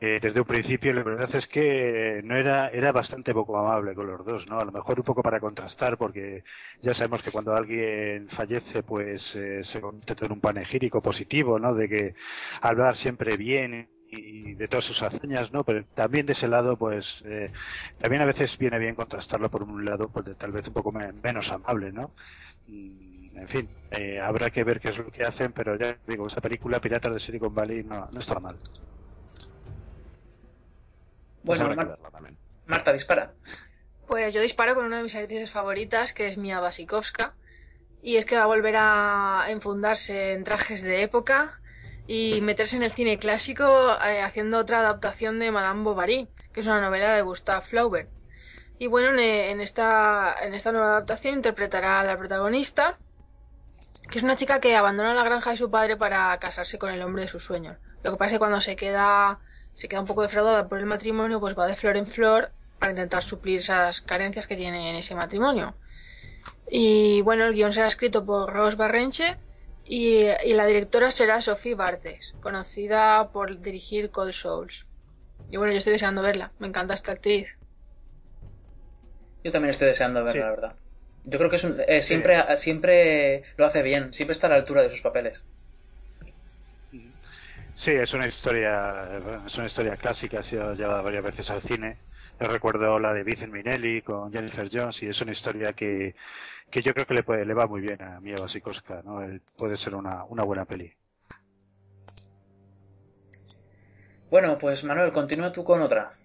eh, 0.00 0.18
desde 0.22 0.40
un 0.40 0.46
principio 0.46 0.92
la 0.94 1.02
verdad 1.02 1.34
es 1.34 1.46
que 1.46 2.20
no 2.24 2.36
era 2.36 2.68
era 2.68 2.92
bastante 2.92 3.32
poco 3.34 3.58
amable 3.58 3.94
con 3.94 4.06
los 4.06 4.24
dos 4.24 4.46
no 4.48 4.58
a 4.58 4.64
lo 4.64 4.72
mejor 4.72 4.98
un 4.98 5.04
poco 5.04 5.22
para 5.22 5.40
contrastar 5.40 5.98
porque 5.98 6.42
ya 6.80 6.94
sabemos 6.94 7.22
que 7.22 7.30
cuando 7.30 7.54
alguien 7.54 8.28
fallece 8.30 8.82
pues 8.82 9.34
eh, 9.36 9.62
se 9.64 9.80
convierte 9.80 10.24
en 10.26 10.32
un 10.32 10.40
panegírico 10.40 11.02
positivo 11.02 11.58
no 11.58 11.74
de 11.74 11.88
que 11.88 12.14
hablar 12.62 12.96
siempre 12.96 13.36
bien 13.36 13.88
y 14.12 14.54
de 14.54 14.68
todas 14.68 14.84
sus 14.84 15.00
hazañas, 15.02 15.52
¿no? 15.52 15.64
Pero 15.64 15.84
también 15.94 16.26
de 16.26 16.32
ese 16.32 16.48
lado, 16.48 16.76
pues, 16.76 17.22
eh, 17.26 17.52
también 17.98 18.22
a 18.22 18.26
veces 18.26 18.56
viene 18.58 18.78
bien 18.78 18.94
contrastarlo 18.94 19.50
por 19.50 19.62
un 19.62 19.84
lado, 19.84 20.10
pues 20.10 20.36
tal 20.36 20.52
vez 20.52 20.66
un 20.66 20.74
poco 20.74 20.92
menos 20.92 21.50
amable, 21.50 21.92
¿no? 21.92 22.14
Mm, 22.66 23.38
en 23.38 23.48
fin, 23.48 23.70
eh, 23.90 24.20
habrá 24.20 24.50
que 24.50 24.64
ver 24.64 24.80
qué 24.80 24.88
es 24.90 24.98
lo 24.98 25.10
que 25.10 25.22
hacen, 25.24 25.52
pero 25.52 25.76
ya 25.78 25.96
digo, 26.06 26.26
esa 26.26 26.40
película 26.40 26.80
Piratas 26.80 27.14
de 27.14 27.20
Silicon 27.20 27.54
Valley 27.54 27.84
no, 27.84 28.08
no 28.12 28.20
está 28.20 28.40
mal. 28.40 28.58
Bueno, 31.42 31.74
Marta, 32.66 32.92
dispara. 32.92 33.32
Pues 34.06 34.34
yo 34.34 34.40
disparo 34.40 34.74
con 34.74 34.84
una 34.84 34.98
de 34.98 35.02
mis 35.04 35.14
actrices 35.14 35.50
favoritas, 35.50 36.12
que 36.12 36.28
es 36.28 36.36
Mia 36.36 36.60
Wasikowska. 36.60 37.34
Y 38.02 38.16
es 38.16 38.24
que 38.24 38.36
va 38.36 38.44
a 38.44 38.46
volver 38.46 38.74
a 38.78 39.46
enfundarse 39.48 40.32
en 40.32 40.44
trajes 40.44 40.82
de 40.82 41.02
época 41.02 41.60
y 42.06 42.40
meterse 42.40 42.76
en 42.76 42.82
el 42.82 42.90
cine 42.90 43.18
clásico 43.18 43.64
eh, 44.04 44.22
haciendo 44.22 44.58
otra 44.58 44.80
adaptación 44.80 45.38
de 45.38 45.50
Madame 45.50 45.82
Bovary, 45.82 46.28
que 46.52 46.60
es 46.60 46.66
una 46.66 46.80
novela 46.80 47.14
de 47.14 47.22
Gustave 47.22 47.64
Flaubert. 47.64 48.10
Y 48.78 48.86
bueno, 48.86 49.16
en 49.20 49.60
esta, 49.60 50.34
en 50.40 50.54
esta 50.54 50.72
nueva 50.72 50.88
adaptación 50.88 51.34
interpretará 51.34 52.00
a 52.00 52.04
la 52.04 52.16
protagonista, 52.16 52.98
que 54.10 54.18
es 54.18 54.24
una 54.24 54.36
chica 54.36 54.58
que 54.58 54.74
abandona 54.74 55.14
la 55.14 55.22
granja 55.22 55.50
de 55.50 55.58
su 55.58 55.70
padre 55.70 55.96
para 55.96 56.36
casarse 56.38 56.78
con 56.78 56.90
el 56.90 57.02
hombre 57.02 57.24
de 57.24 57.28
sus 57.28 57.44
sueños. 57.44 57.76
Lo 58.02 58.12
que 58.12 58.16
pasa 58.16 58.30
es 58.30 58.32
que 58.32 58.38
cuando 58.38 58.60
se 58.62 58.76
queda 58.76 59.38
se 59.80 59.88
queda 59.88 60.00
un 60.00 60.06
poco 60.06 60.20
defraudada 60.20 60.68
por 60.68 60.78
el 60.78 60.84
matrimonio, 60.84 61.40
pues 61.40 61.58
va 61.58 61.66
de 61.66 61.74
flor 61.74 61.96
en 61.96 62.06
flor 62.06 62.50
para 62.78 62.92
intentar 62.92 63.22
suplir 63.22 63.60
esas 63.60 64.02
carencias 64.02 64.46
que 64.46 64.54
tiene 64.54 64.90
en 64.90 64.96
ese 64.96 65.14
matrimonio. 65.14 65.74
Y 66.70 67.22
bueno, 67.22 67.46
el 67.46 67.54
guion 67.54 67.72
será 67.72 67.86
escrito 67.86 68.26
por 68.26 68.52
Rose 68.52 68.76
Barrenche 68.76 69.38
y, 69.86 70.26
la 70.44 70.66
directora 70.66 71.10
será 71.10 71.40
Sophie 71.40 71.76
Bartes, 71.76 72.34
conocida 72.42 73.30
por 73.32 73.58
dirigir 73.62 74.10
Cold 74.10 74.34
Souls. 74.34 74.86
Y 75.50 75.56
bueno, 75.56 75.72
yo 75.72 75.78
estoy 75.78 75.94
deseando 75.94 76.20
verla, 76.20 76.52
me 76.58 76.66
encanta 76.66 76.92
esta 76.92 77.12
actriz. 77.12 77.48
Yo 79.42 79.50
también 79.50 79.70
estoy 79.70 79.88
deseando 79.88 80.22
verla, 80.22 80.44
la 80.44 80.50
verdad. 80.50 80.74
Yo 81.24 81.38
creo 81.38 81.48
que 81.48 81.56
es 81.56 81.64
eh, 81.64 82.02
siempre, 82.02 82.36
siempre 82.58 83.44
lo 83.56 83.64
hace 83.64 83.82
bien, 83.82 84.12
siempre 84.12 84.32
está 84.32 84.48
a 84.48 84.50
la 84.50 84.56
altura 84.56 84.82
de 84.82 84.90
sus 84.90 85.00
papeles. 85.00 85.46
Sí, 87.80 87.92
es 87.92 88.12
una 88.12 88.26
historia, 88.26 89.44
es 89.46 89.56
una 89.56 89.66
historia 89.66 89.96
clásica, 89.96 90.40
ha 90.40 90.42
sido 90.42 90.74
llevada 90.74 91.00
varias 91.02 91.24
veces 91.24 91.50
al 91.50 91.62
cine. 91.62 91.98
Yo 92.38 92.46
recuerdo 92.48 92.98
la 92.98 93.12
de 93.14 93.24
Vincent 93.24 93.52
Minnelli 93.52 94.02
con 94.02 94.30
Jennifer 94.32 94.68
Jones 94.70 95.02
y 95.02 95.06
es 95.08 95.20
una 95.22 95.32
historia 95.32 95.72
que, 95.72 96.14
que 96.70 96.82
yo 96.82 96.92
creo 96.94 97.06
que 97.06 97.14
le, 97.14 97.22
puede, 97.22 97.46
le 97.46 97.54
va 97.54 97.66
muy 97.66 97.80
bien 97.80 98.02
a 98.02 98.20
Mia 98.20 98.38
Wasikowska, 98.40 99.02
¿no? 99.04 99.20
Puede 99.56 99.76
ser 99.78 99.94
una, 99.94 100.24
una 100.24 100.44
buena 100.44 100.66
peli. 100.66 100.92
Bueno, 104.30 104.56
pues 104.58 104.82
Manuel, 104.84 105.12
continúa 105.12 105.52
tú 105.52 105.62
con 105.62 105.82
otra. 105.82 106.16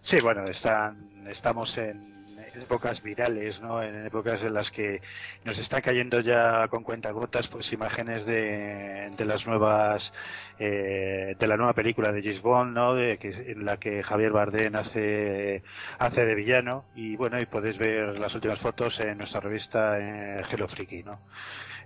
Sí, 0.00 0.20
bueno, 0.20 0.48
están, 0.48 1.26
estamos 1.28 1.76
en 1.78 2.17
épocas 2.54 3.02
virales, 3.02 3.60
¿no? 3.60 3.82
En 3.82 4.06
épocas 4.06 4.42
en 4.42 4.54
las 4.54 4.70
que 4.70 5.00
nos 5.44 5.58
están 5.58 5.80
cayendo 5.80 6.20
ya 6.20 6.68
con 6.68 6.82
cuentagotas, 6.82 7.48
pues 7.48 7.72
imágenes 7.72 8.26
de, 8.26 9.10
de 9.16 9.24
las 9.24 9.46
nuevas, 9.46 10.12
eh, 10.58 11.36
de 11.38 11.46
la 11.46 11.56
nueva 11.56 11.72
película 11.74 12.12
de 12.12 12.22
James 12.22 12.42
Bond, 12.42 12.74
¿no? 12.74 12.94
De 12.94 13.18
que, 13.18 13.28
en 13.30 13.64
la 13.64 13.76
que 13.76 14.02
Javier 14.02 14.32
Bardem 14.32 14.74
hace, 14.76 15.62
hace 15.98 16.24
de 16.24 16.34
villano 16.34 16.84
y 16.94 17.16
bueno, 17.16 17.40
y 17.40 17.46
podéis 17.46 17.78
ver 17.78 18.18
las 18.18 18.34
últimas 18.34 18.58
fotos 18.60 18.98
en 19.00 19.18
nuestra 19.18 19.40
revista 19.40 19.98
eh, 19.98 20.42
Hello 20.50 20.68
Freaky, 20.68 21.02
¿no? 21.02 21.20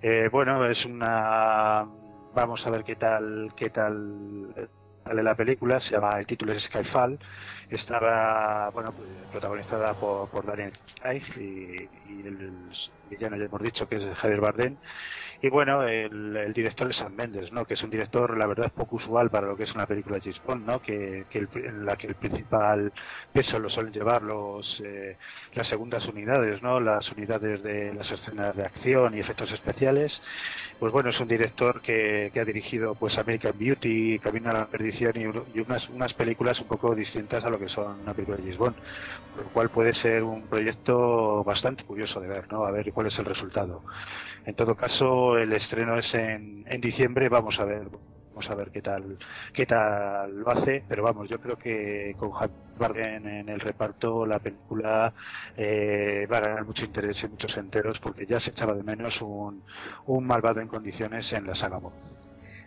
Eh, 0.00 0.28
bueno, 0.32 0.66
es 0.68 0.84
una, 0.84 1.86
vamos 2.34 2.66
a 2.66 2.70
ver 2.70 2.82
qué 2.84 2.96
tal, 2.96 3.52
qué 3.56 3.70
tal 3.70 4.52
de 5.04 5.22
la 5.22 5.34
película, 5.34 5.80
se 5.80 5.94
llama, 5.94 6.18
el 6.18 6.26
título 6.26 6.52
es 6.52 6.64
Skyfall, 6.64 7.18
estaba, 7.70 8.70
bueno, 8.70 8.90
pues, 8.96 9.08
protagonizada 9.30 9.94
por, 9.94 10.28
por 10.28 10.46
Daniel 10.46 10.72
Craig 11.00 11.22
y, 11.36 11.88
y 12.10 12.26
el, 12.26 12.52
villano 13.10 13.36
ya 13.36 13.44
hemos 13.44 13.62
dicho 13.62 13.88
que 13.88 13.96
es 13.96 14.16
Javier 14.16 14.40
Bardem, 14.40 14.76
y 15.44 15.48
bueno, 15.48 15.82
el, 15.82 16.52
director 16.54 16.88
es 16.88 16.96
Sam 16.98 17.14
Mendes, 17.16 17.50
¿no? 17.50 17.64
Que 17.64 17.74
es 17.74 17.82
un 17.82 17.90
director, 17.90 18.38
la 18.38 18.46
verdad, 18.46 18.72
poco 18.72 18.94
usual 18.94 19.28
para 19.28 19.48
lo 19.48 19.56
que 19.56 19.64
es 19.64 19.74
una 19.74 19.86
película 19.86 20.14
de 20.14 20.22
James 20.22 20.40
Bond, 20.46 20.64
¿no? 20.64 20.80
Que, 20.80 21.24
que 21.28 21.48
en 21.54 21.84
la 21.84 21.96
que 21.96 22.06
el 22.06 22.14
principal 22.14 22.92
peso 23.32 23.58
lo 23.58 23.68
suelen 23.68 23.92
llevar 23.92 24.22
los, 24.22 24.80
eh, 24.84 25.16
las 25.54 25.66
segundas 25.66 26.06
unidades, 26.06 26.62
¿no? 26.62 26.78
Las 26.78 27.10
unidades 27.10 27.60
de 27.64 27.92
las 27.92 28.12
escenas 28.12 28.54
de 28.54 28.62
acción 28.62 29.16
y 29.16 29.18
efectos 29.18 29.50
especiales. 29.50 30.22
Pues 30.78 30.92
bueno, 30.92 31.10
es 31.10 31.18
un 31.18 31.26
director 31.26 31.82
que, 31.82 32.30
que 32.32 32.38
ha 32.38 32.44
dirigido, 32.44 32.94
pues, 32.94 33.18
American 33.18 33.58
Beauty, 33.58 34.20
Camino 34.20 34.48
a 34.50 34.52
la 34.52 34.66
Perdición 34.68 35.12
y, 35.16 35.58
unas, 35.60 35.88
unas 35.88 36.14
películas 36.14 36.60
un 36.60 36.68
poco 36.68 36.94
distintas 36.94 37.44
a 37.44 37.50
lo 37.50 37.58
que 37.58 37.61
son 37.68 38.00
una 38.00 38.14
película 38.14 38.36
de 38.38 38.42
James. 38.54 38.58
Por 39.32 39.44
lo 39.44 39.50
cual 39.50 39.70
puede 39.70 39.94
ser 39.94 40.22
un 40.22 40.48
proyecto 40.48 41.42
bastante 41.44 41.84
curioso 41.84 42.20
de 42.20 42.28
ver, 42.28 42.50
¿no? 42.52 42.64
A 42.64 42.70
ver 42.70 42.92
cuál 42.92 43.06
es 43.08 43.18
el 43.18 43.24
resultado. 43.26 43.84
En 44.44 44.54
todo 44.54 44.76
caso, 44.76 45.36
el 45.38 45.52
estreno 45.52 45.98
es 45.98 46.14
en, 46.14 46.64
en 46.66 46.80
diciembre, 46.80 47.28
vamos 47.28 47.58
a 47.60 47.64
ver 47.64 47.88
vamos 48.34 48.50
a 48.50 48.54
ver 48.54 48.70
qué 48.70 48.80
tal 48.80 49.18
qué 49.52 49.66
tal 49.66 50.38
lo 50.38 50.50
hace 50.50 50.84
pero 50.88 51.02
vamos 51.02 51.28
yo 51.28 51.38
creo 51.38 51.56
que 51.58 52.14
con 52.16 52.30
Javier 52.32 52.56
en 53.26 53.48
el 53.50 53.60
reparto 53.60 54.24
la 54.26 54.38
película 54.40 55.14
eh, 55.54 56.26
va 56.32 56.38
a 56.38 56.40
ganar 56.40 56.64
mucho 56.64 56.84
interés 56.86 57.22
en 57.24 57.32
muchos 57.32 57.56
enteros 57.58 58.00
porque 58.00 58.26
ya 58.26 58.40
se 58.40 58.50
echaba 58.50 58.74
de 58.74 58.82
menos 58.82 59.20
un, 59.22 59.62
un 60.06 60.26
malvado 60.26 60.60
en 60.60 60.68
condiciones 60.68 61.32
en 61.34 61.46
la 61.46 61.54
saga. 61.54 61.78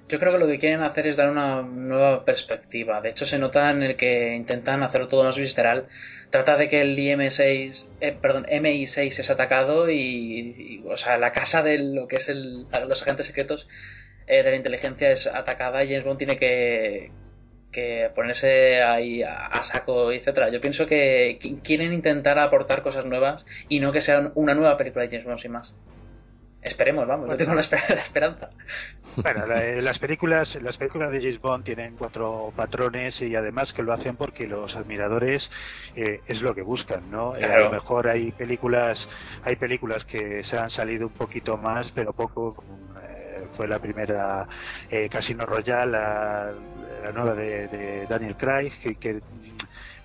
Yo 0.07 0.19
creo 0.19 0.33
que 0.33 0.37
lo 0.37 0.45
que 0.45 0.59
quieren 0.59 0.81
hacer 0.81 1.07
es 1.07 1.15
dar 1.17 1.29
una 1.29 1.63
nueva 1.63 2.25
perspectiva. 2.25 3.01
De 3.01 3.09
hecho, 3.09 3.25
se 3.25 3.39
nota 3.39 3.71
en 3.71 3.81
el 3.81 3.95
que 3.95 4.35
intentan 4.35 4.83
hacerlo 4.83 5.07
todo 5.07 5.23
más 5.23 5.37
visceral. 5.37 5.87
Trata 6.29 6.57
de 6.57 6.67
que 6.67 6.81
el 6.81 6.95
IM6, 6.95 7.89
eh, 8.01 8.15
perdón, 8.21 8.45
MI6 8.45 9.19
es 9.19 9.29
atacado 9.31 9.89
y, 9.89 10.83
o 10.87 10.95
sea, 10.95 11.17
la 11.17 11.31
casa 11.31 11.63
de 11.63 11.79
lo 11.79 12.07
que 12.07 12.17
es 12.17 12.29
el, 12.29 12.67
los 12.87 13.01
agentes 13.01 13.25
secretos 13.25 13.67
eh, 14.27 14.43
de 14.43 14.51
la 14.51 14.55
inteligencia 14.57 15.09
es 15.09 15.25
atacada 15.25 15.83
y 15.83 15.87
James 15.89 16.03
Bond 16.03 16.19
tiene 16.19 16.37
que, 16.37 17.11
ponerse 18.13 18.83
ahí 18.83 19.23
a, 19.23 19.47
a 19.47 19.63
saco, 19.63 20.11
etcétera. 20.11 20.49
Yo 20.49 20.61
pienso 20.61 20.85
que 20.85 21.39
quieren 21.63 21.93
intentar 21.93 22.37
aportar 22.37 22.83
cosas 22.83 23.05
nuevas 23.05 23.45
y 23.69 23.79
no 23.79 23.91
que 23.91 24.01
sea 24.01 24.31
una 24.35 24.53
nueva 24.53 24.77
película 24.77 25.03
de 25.03 25.09
James 25.09 25.25
Bond 25.25 25.39
sin 25.39 25.51
más. 25.51 25.75
Esperemos, 26.65 27.07
vamos, 27.07 27.29
yo 27.29 27.37
tengo 27.37 27.53
la, 27.53 27.61
esper 27.61 27.79
la 27.89 28.01
esperanza. 28.01 28.49
Bueno, 29.17 29.45
la, 29.45 29.63
las 29.81 29.99
películas, 29.99 30.55
las 30.61 30.77
películas 30.77 31.11
de 31.11 31.19
James 31.19 31.39
Bond 31.39 31.63
tienen 31.63 31.95
cuatro 31.95 32.51
patrones 32.55 33.21
y 33.21 33.35
además 33.35 33.71
que 33.71 33.83
lo 33.83 33.93
hacen 33.93 34.15
porque 34.15 34.47
los 34.47 34.75
admiradores 34.75 35.51
eh, 35.95 36.21
es 36.27 36.41
lo 36.41 36.55
que 36.55 36.63
buscan, 36.63 37.11
¿no? 37.11 37.33
Claro. 37.33 37.53
Eh, 37.53 37.55
a 37.55 37.59
lo 37.59 37.71
mejor 37.71 38.07
hay 38.07 38.31
películas, 38.31 39.07
hay 39.43 39.55
películas 39.57 40.05
que 40.05 40.43
se 40.43 40.57
han 40.57 40.71
salido 40.71 41.05
un 41.05 41.13
poquito 41.13 41.55
más, 41.55 41.91
pero 41.91 42.13
poco. 42.13 42.63
Eh, 43.03 43.45
fue 43.55 43.67
la 43.67 43.77
primera 43.77 44.47
eh, 44.89 45.07
Casino 45.07 45.45
Royale, 45.45 45.91
la, 45.91 46.51
la 47.03 47.11
nueva 47.11 47.35
de, 47.35 47.67
de, 47.67 48.05
Daniel 48.07 48.35
Craig, 48.35 48.71
que, 48.81 48.95
que 48.95 49.21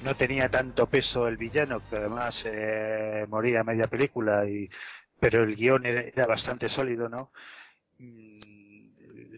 no 0.04 0.14
tenía 0.14 0.48
tanto 0.48 0.86
peso 0.86 1.26
el 1.26 1.36
villano, 1.36 1.82
que 1.88 1.96
además 1.96 2.42
eh, 2.46 3.26
moría 3.28 3.60
a 3.60 3.64
media 3.64 3.86
película 3.86 4.46
y 4.46 4.68
pero 5.20 5.42
el 5.44 5.54
guion 5.54 5.86
era 5.86 6.26
bastante 6.26 6.68
sólido, 6.68 7.08
¿no? 7.08 7.30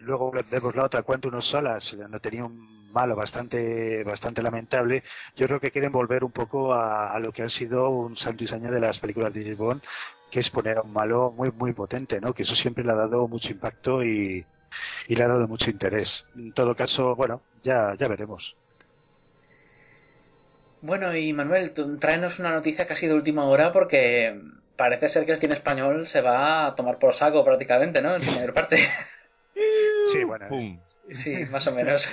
Luego 0.01 0.33
vemos 0.51 0.75
la 0.75 0.87
otra, 0.87 1.03
Cuento 1.03 1.29
unos 1.29 1.49
solas, 1.49 1.95
no 1.95 2.21
tenía 2.21 2.45
un 2.45 2.91
malo 2.93 3.17
bastante 3.17 4.05
bastante 4.05 4.43
lamentable. 4.43 5.03
Yo 5.37 5.47
creo 5.47 5.61
que 5.61 5.71
quieren 5.71 5.93
volver 5.93 6.25
un 6.25 6.33
poco 6.33 6.75
a, 6.75 7.19
lo 7.19 7.33
que 7.33 7.43
ha 7.43 7.49
sido 7.49 7.89
un 7.91 8.17
santo 8.17 8.45
y 8.45 8.47
de 8.47 8.81
las 8.81 8.99
películas 9.01 9.33
de 9.33 9.57
James 9.57 9.83
que 10.31 10.41
es 10.41 10.51
poner 10.51 10.79
a 10.79 10.83
un 10.83 10.93
malo 10.93 11.33
muy 11.37 11.51
muy 11.53 11.73
potente, 11.73 12.21
¿no? 12.21 12.33
Que 12.33 12.43
eso 12.43 12.55
siempre 12.55 12.85
le 12.85 12.93
ha 12.93 12.97
dado 12.97 13.29
mucho 13.29 13.51
impacto 13.51 14.03
y, 14.03 14.45
y 15.09 15.15
le 15.15 15.25
ha 15.25 15.29
dado 15.29 15.47
mucho 15.49 15.71
interés. 15.71 16.25
En 16.35 16.53
todo 16.53 16.75
caso, 16.75 17.15
bueno, 17.15 17.43
ya, 17.63 17.95
ya 17.99 18.09
veremos. 18.09 18.57
Bueno, 20.81 21.17
y 21.17 21.33
Manuel, 21.33 21.73
tráenos 22.01 22.41
una 22.41 22.51
noticia 22.51 22.87
casi 22.87 23.07
de 23.07 23.15
última 23.15 23.45
hora 23.45 23.71
porque 23.71 24.41
parece 24.83 25.09
ser 25.09 25.25
que 25.25 25.31
el 25.31 25.39
cine 25.39 25.55
español 25.55 26.09
se 26.09 26.23
va 26.23 26.67
a 26.67 26.75
tomar 26.75 26.99
por 26.99 27.15
saco 27.15 27.45
prácticamente, 27.45 28.03
¿no? 28.03 28.17
En 28.17 28.23
su 28.23 28.33
mayor 28.33 28.53
parte. 28.53 28.79
Sí, 30.13 30.25
bueno. 30.25 30.49
Pum. 30.49 30.81
Sí, 31.13 31.45
más 31.51 31.69
o 31.69 31.73
menos. 31.73 32.13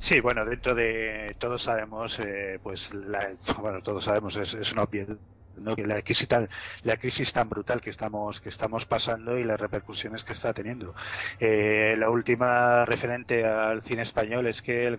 Sí, 0.00 0.18
bueno, 0.18 0.44
dentro 0.44 0.74
de 0.74 1.36
todos 1.38 1.62
sabemos, 1.62 2.18
eh, 2.18 2.58
pues, 2.60 2.92
la, 2.92 3.34
bueno, 3.60 3.82
todos 3.82 4.04
sabemos, 4.04 4.34
es, 4.34 4.52
es 4.54 4.72
una 4.72 4.82
obviedad 4.82 5.16
¿no? 5.56 5.76
que 5.76 5.86
la 5.86 6.02
crisis 6.02 6.26
tan 6.26 6.48
la 6.82 6.96
crisis 6.96 7.32
tan 7.32 7.48
brutal 7.48 7.80
que 7.80 7.90
estamos 7.90 8.40
que 8.40 8.48
estamos 8.48 8.84
pasando 8.86 9.38
y 9.38 9.44
las 9.44 9.60
repercusiones 9.60 10.24
que 10.24 10.32
está 10.32 10.52
teniendo 10.52 10.96
eh, 11.38 11.94
la 11.96 12.10
última 12.10 12.84
referente 12.84 13.46
al 13.46 13.80
cine 13.82 14.02
español 14.02 14.48
es 14.48 14.60
que 14.60 14.88
el 14.88 14.96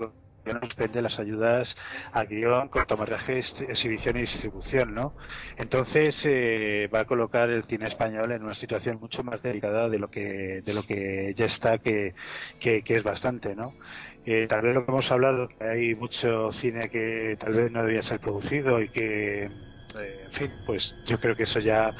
suspende 0.61 1.01
las 1.01 1.19
ayudas 1.19 1.75
a 2.11 2.23
guion, 2.25 2.69
cortometraje, 2.69 3.39
exhibición 3.39 4.17
y 4.17 4.21
distribución, 4.21 4.93
¿no? 4.93 5.13
Entonces 5.57 6.21
eh, 6.25 6.89
va 6.93 7.01
a 7.01 7.05
colocar 7.05 7.49
el 7.49 7.63
cine 7.63 7.87
español 7.87 8.31
en 8.31 8.43
una 8.43 8.55
situación 8.55 8.99
mucho 8.99 9.23
más 9.23 9.41
delicada 9.41 9.89
de 9.89 9.99
lo 9.99 10.09
que 10.09 10.61
de 10.63 10.73
lo 10.73 10.83
que 10.83 11.33
ya 11.35 11.45
está, 11.45 11.77
que, 11.77 12.13
que, 12.59 12.83
que 12.83 12.93
es 12.95 13.03
bastante, 13.03 13.55
¿no? 13.55 13.73
Eh, 14.25 14.47
tal 14.47 14.61
vez 14.61 14.73
lo 14.73 14.85
que 14.85 14.91
hemos 14.91 15.11
hablado, 15.11 15.47
que 15.47 15.63
hay 15.63 15.95
mucho 15.95 16.51
cine 16.53 16.89
que 16.89 17.37
tal 17.39 17.53
vez 17.53 17.71
no 17.71 17.83
debía 17.83 18.01
ser 18.01 18.19
producido 18.19 18.81
y 18.81 18.89
que 18.89 19.49
eh, 19.99 20.25
en 20.25 20.31
fin, 20.31 20.51
pues 20.65 20.95
yo 21.05 21.19
creo 21.19 21.35
que 21.35 21.43
eso 21.43 21.59
ya 21.59 21.93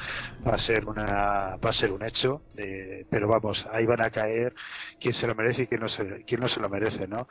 va 0.46 0.54
a 0.54 0.58
ser 0.58 0.84
una 0.86 1.56
va 1.56 1.70
a 1.70 1.72
ser 1.72 1.92
un 1.92 2.04
hecho, 2.04 2.42
eh, 2.56 3.04
pero 3.10 3.28
vamos, 3.28 3.66
ahí 3.72 3.86
van 3.86 4.02
a 4.02 4.10
caer 4.10 4.54
quien 5.00 5.14
se 5.14 5.26
lo 5.26 5.34
merece 5.34 5.62
y 5.62 5.66
quien 5.66 5.80
no 5.80 5.88
se, 5.88 6.24
quien 6.24 6.40
no 6.40 6.48
se 6.48 6.60
lo 6.60 6.68
merece, 6.68 7.06
¿no? 7.06 7.28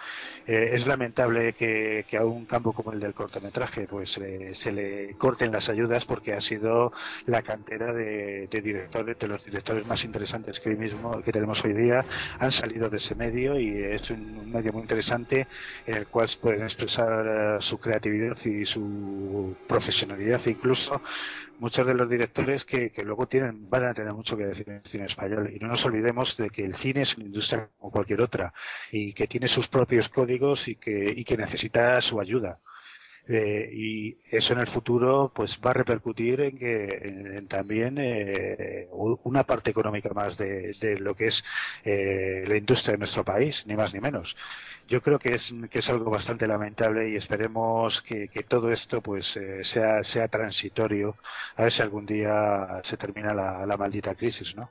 Eh, 0.47 0.72
es 0.74 0.86
lamentable 0.86 1.53
que, 1.53 2.05
que, 2.09 2.18
a 2.18 2.26
un 2.26 2.45
campo 2.45 2.74
como 2.74 2.91
el 2.91 2.99
del 2.99 3.13
cortometraje 3.13 3.88
pues 3.88 4.18
eh, 4.18 4.51
se 4.53 4.72
le 4.72 5.16
corten 5.18 5.51
las 5.51 5.70
ayudas 5.70 6.05
porque 6.05 6.34
ha 6.34 6.41
sido 6.41 6.91
la 7.26 7.41
cantera 7.41 7.91
de, 7.91 8.47
directores, 8.47 9.18
de 9.18 9.28
los 9.28 9.43
directores 9.43 9.86
más 9.86 10.03
interesantes 10.03 10.59
que 10.59 10.70
hoy 10.70 10.78
mismo 10.78 11.22
que 11.22 11.32
tenemos 11.32 11.63
hoy 11.63 11.74
día 11.74 12.05
han 12.39 12.51
salido 12.51 12.89
de 12.89 12.97
ese 12.97 13.16
medio 13.16 13.59
y 13.59 13.84
es 13.84 14.09
un, 14.09 14.51
medio 14.51 14.74
muy 14.74 14.82
interesante 14.82 15.47
en 15.86 15.95
el 15.95 16.07
cual 16.07 16.30
pueden 16.41 16.63
expresar 16.63 17.61
su 17.61 17.78
creatividad 17.80 18.38
y 18.45 18.66
su 18.66 19.55
profesionalidad 19.68 20.41
y 20.45 20.55
incluso 20.56 21.01
muchos 21.60 21.86
de 21.88 21.93
los 21.93 22.10
directores 22.10 22.66
que, 22.66 22.91
que, 22.91 23.03
luego 23.03 23.28
tienen 23.28 23.70
van 23.70 23.86
a 23.86 23.93
tener 23.93 24.14
mucho 24.14 24.36
que 24.36 24.45
decir 24.45 24.68
en 24.70 24.76
el 24.76 24.84
cine 24.84 25.06
español 25.06 25.51
y 25.53 25.60
no 25.60 25.68
nos 25.68 25.86
olvidemos 25.86 26.36
de 26.38 26.49
que 26.49 26.66
el 26.66 26.76
cine 26.76 27.03
es 27.03 27.16
una 27.16 27.26
industria 27.26 27.70
como 27.78 27.91
cualquier 27.91 28.22
otra 28.22 28.53
y 28.91 29.14
que 29.14 29.28
tiene 29.28 29.47
sus 29.47 29.68
propios 29.68 30.10
códigos 30.10 30.68
y 30.68 30.76
que, 30.76 31.14
y 31.16 31.24
que 31.24 31.38
necesita 31.38 32.01
su 32.01 32.20
ayuda. 32.20 32.60
Eh, 33.28 33.71
y 33.73 34.17
eso 34.30 34.53
en 34.53 34.59
el 34.59 34.67
futuro 34.67 35.32
pues 35.34 35.59
va 35.65 35.71
a 35.71 35.73
repercutir 35.73 36.41
en 36.41 36.57
que 36.59 36.86
en, 37.01 37.47
también 37.47 37.97
eh, 37.97 38.88
una 38.91 39.43
parte 39.43 39.71
económica 39.71 40.09
más 40.13 40.38
de, 40.38 40.76
lo 40.99 41.15
que 41.15 41.28
es 41.28 41.43
eh, 41.84 42.43
la 42.47 42.55
industria 42.55 42.91
de 42.91 42.99
nuestro 42.99 43.23
país, 43.23 43.63
ni 43.65 43.76
más 43.76 43.95
ni 43.95 43.99
menos 43.99 44.36
yo 44.88 45.01
creo 45.01 45.19
que 45.19 45.34
es, 45.34 45.53
que 45.69 45.80
es 45.80 45.89
algo 45.89 46.11
bastante 46.11 46.47
lamentable 46.47 47.09
y 47.09 47.15
esperemos 47.15 48.01
que, 48.03 48.28
que 48.28 48.43
todo 48.43 48.71
esto 48.71 49.01
pues 49.01 49.36
eh, 49.38 49.63
sea, 49.63 50.03
sea 50.03 50.28
transitorio, 50.28 51.17
a 51.55 51.63
ver 51.63 51.71
si 51.71 51.82
algún 51.82 52.05
día 52.05 52.82
se 52.84 52.97
termina 52.97 53.34
la, 53.34 53.65
la 53.65 53.78
maldita 53.78 54.13
crisis, 54.15 54.55
¿no? 54.55 54.69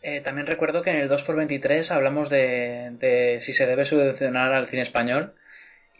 Eh, 0.00 0.20
también 0.20 0.46
recuerdo 0.46 0.82
que 0.82 0.90
en 0.90 0.96
el 0.96 1.10
2x23 1.10 1.90
hablamos 1.90 2.30
de, 2.30 3.38
si 3.40 3.52
se 3.52 3.66
debe 3.66 3.84
subvencionar 3.84 4.52
al 4.52 4.66
cine 4.66 4.82
español 4.82 5.34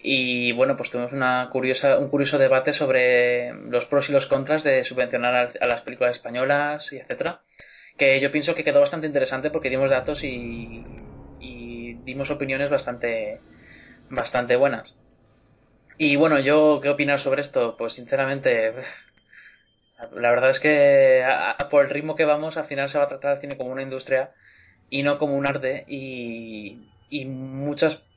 Y 0.00 0.52
bueno, 0.52 0.76
pues 0.76 0.90
tuvimos 0.90 1.12
una 1.12 1.48
curiosa, 1.50 1.98
un 1.98 2.08
curioso 2.08 2.38
debate 2.38 2.72
sobre 2.72 3.52
los 3.52 3.86
pros 3.86 4.08
y 4.08 4.12
los 4.12 4.26
contras 4.26 4.62
de 4.62 4.84
subvencionar 4.84 5.50
a 5.60 5.66
las 5.66 5.82
películas 5.82 6.16
españolas 6.16 6.92
y 6.92 6.98
etcétera. 6.98 7.42
Que 7.96 8.20
yo 8.20 8.30
pienso 8.30 8.54
que 8.54 8.62
quedó 8.64 8.80
bastante 8.80 9.08
interesante 9.08 9.50
porque 9.50 9.70
dimos 9.70 9.90
datos 9.90 10.22
y, 10.22 10.84
y 11.40 11.94
dimos 12.04 12.30
opiniones 12.30 12.70
bastante, 12.70 13.40
bastante 14.08 14.56
buenas. 14.56 15.00
Y 15.98 16.14
bueno, 16.14 16.38
yo, 16.38 16.78
¿qué 16.80 16.90
opinar 16.90 17.18
sobre 17.18 17.40
esto? 17.40 17.76
Pues 17.76 17.94
sinceramente, 17.94 18.72
la 20.12 20.30
verdad 20.30 20.50
es 20.50 20.60
que 20.60 21.24
por 21.70 21.84
el 21.84 21.90
ritmo 21.90 22.14
que 22.14 22.24
vamos, 22.24 22.56
al 22.56 22.64
final 22.64 22.88
se 22.88 22.98
va 22.98 23.04
a 23.04 23.08
tratar 23.08 23.34
el 23.34 23.40
cine 23.40 23.56
como 23.56 23.72
una 23.72 23.82
industria 23.82 24.32
y 24.88 25.02
no 25.02 25.18
como 25.18 25.34
un 25.34 25.46
arte. 25.46 25.84
Y, 25.88 26.88
y 27.10 27.24
muchos 27.26 28.07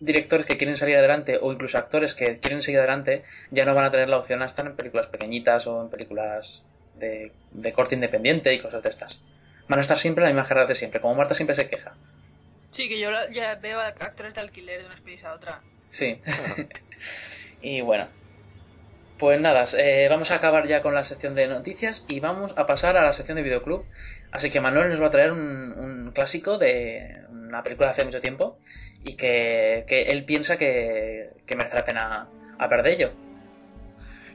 directores 0.00 0.46
que 0.46 0.56
quieren 0.56 0.76
salir 0.76 0.96
adelante 0.96 1.38
o 1.40 1.52
incluso 1.52 1.78
actores 1.78 2.14
que 2.14 2.38
quieren 2.38 2.62
seguir 2.62 2.80
adelante 2.80 3.22
ya 3.50 3.64
no 3.64 3.74
van 3.74 3.84
a 3.84 3.90
tener 3.90 4.08
la 4.08 4.18
opción 4.18 4.42
a 4.42 4.46
estar 4.46 4.66
en 4.66 4.74
películas 4.74 5.06
pequeñitas 5.06 5.66
o 5.66 5.82
en 5.82 5.90
películas 5.90 6.64
de, 6.96 7.32
de 7.52 7.72
corte 7.72 7.94
independiente 7.94 8.52
y 8.52 8.60
cosas 8.60 8.82
de 8.82 8.88
estas. 8.88 9.22
Van 9.68 9.78
a 9.78 9.82
estar 9.82 9.98
siempre 9.98 10.24
en 10.24 10.30
la 10.30 10.34
misma 10.34 10.48
carrera 10.48 10.66
de 10.66 10.74
siempre, 10.74 11.00
como 11.00 11.14
Marta 11.14 11.34
siempre 11.34 11.54
se 11.54 11.68
queja. 11.68 11.94
Sí, 12.70 12.88
que 12.88 12.98
yo 12.98 13.10
ya 13.32 13.56
veo 13.56 13.78
a 13.78 13.88
actores 13.88 14.34
de 14.34 14.40
alquiler 14.40 14.80
de 14.80 14.86
una 14.86 14.94
especie 14.94 15.26
a 15.26 15.34
otra. 15.34 15.60
Sí. 15.90 16.20
y 17.62 17.80
bueno. 17.80 18.08
Pues 19.18 19.38
nada, 19.38 19.66
eh, 19.76 20.06
vamos 20.08 20.30
a 20.30 20.36
acabar 20.36 20.66
ya 20.66 20.80
con 20.80 20.94
la 20.94 21.04
sección 21.04 21.34
de 21.34 21.46
noticias 21.46 22.06
y 22.08 22.20
vamos 22.20 22.54
a 22.56 22.64
pasar 22.64 22.96
a 22.96 23.04
la 23.04 23.12
sección 23.12 23.36
de 23.36 23.42
videoclub. 23.42 23.84
Así 24.32 24.48
que 24.48 24.62
Manuel 24.62 24.88
nos 24.88 25.02
va 25.02 25.08
a 25.08 25.10
traer 25.10 25.30
un, 25.32 26.10
clásico 26.14 26.56
de 26.56 27.16
una 27.28 27.62
película 27.62 27.88
de 27.88 27.92
hace 27.92 28.04
mucho 28.04 28.20
tiempo 28.20 28.58
y 29.04 29.14
que, 29.14 29.84
él 29.88 30.24
piensa 30.24 30.56
que, 30.56 31.30
que 31.46 31.56
merece 31.56 31.74
la 31.74 31.84
pena 31.84 32.28
hablar 32.58 32.82
de 32.82 32.92
ello. 32.92 33.12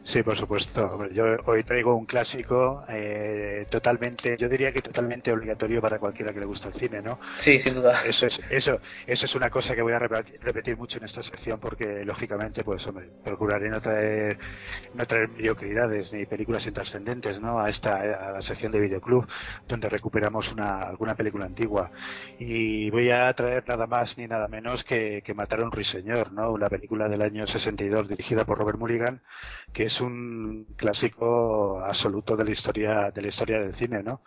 Sí, 0.06 0.22
por 0.22 0.38
supuesto. 0.38 1.10
Yo 1.10 1.26
hoy 1.45 1.64
traigo 1.64 1.95
un 1.95 2.06
clásico 2.06 2.86
eh, 2.88 3.66
totalmente, 3.72 4.38
yo 4.38 4.47
diría 4.47 4.72
que 4.72 4.80
totalmente 4.80 5.32
obligatorio 5.32 5.82
para 5.82 5.97
cualquiera 5.97 6.32
que 6.32 6.39
le 6.39 6.45
guste 6.45 6.68
el 6.68 6.76
cine, 6.76 7.01
¿no? 7.01 7.20
Sí, 7.38 7.60
sin 7.60 7.74
duda. 7.74 7.91
Eso 8.08 8.28
es, 8.28 8.39
eso, 8.51 8.80
eso 9.08 9.26
es 9.26 9.36
una 9.36 9.49
cosa 9.49 9.74
que 9.74 9.82
voy 9.82 9.93
a 9.93 9.99
repetir 9.99 10.78
mucho 10.78 10.99
en 10.99 11.06
esta 11.06 11.24
sección 11.24 11.60
porque, 11.60 12.06
lógicamente, 12.06 12.64
pues, 12.64 12.86
hombre, 12.86 13.10
procuraré 13.24 13.68
no 13.68 13.82
traer, 13.82 14.38
no 14.93 15.08
traer 15.08 15.30
mediocridades 15.30 16.14
ni 16.14 16.28
películas 16.28 16.68
intrascendentes, 16.68 17.41
¿no? 17.41 17.60
A 17.60 17.68
esta, 17.68 17.95
a 17.95 18.32
la 18.32 18.41
sección 18.41 18.72
de 18.72 18.82
videoclub 18.82 19.28
donde 19.68 19.89
recuperamos 19.89 20.51
una, 20.51 20.82
alguna 20.82 21.16
película 21.16 21.45
antigua. 21.47 21.89
Y 22.38 22.91
voy 22.91 23.10
a 23.10 23.34
traer 23.34 23.68
nada 23.68 23.88
más 23.88 24.20
ni 24.20 24.28
nada 24.28 24.47
menos 24.47 24.84
que, 24.84 25.24
que 25.24 25.34
Matar 25.34 25.62
a 25.62 25.64
un 25.64 25.72
ruiseñor, 25.72 26.32
¿no? 26.32 26.51
Una 26.51 26.70
película 26.70 27.10
del 27.10 27.24
año 27.24 27.47
62 27.47 28.08
dirigida 28.08 28.45
por 28.45 28.60
Robert 28.60 28.78
Mulligan 28.78 29.22
que 29.76 29.84
es 29.84 29.95
es 29.96 30.02
un 30.02 30.66
clásico 30.76 31.80
absoluto 31.80 32.36
de 32.36 32.43
la 32.43 32.52
historia 32.52 33.12
de 33.12 33.22
la 33.22 33.28
historia 33.30 33.60
del 33.60 33.76
cine, 33.76 34.04
¿no? 34.04 34.24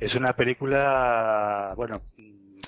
Es 0.00 0.14
una 0.16 0.32
película, 0.32 1.74
bueno, 1.76 2.02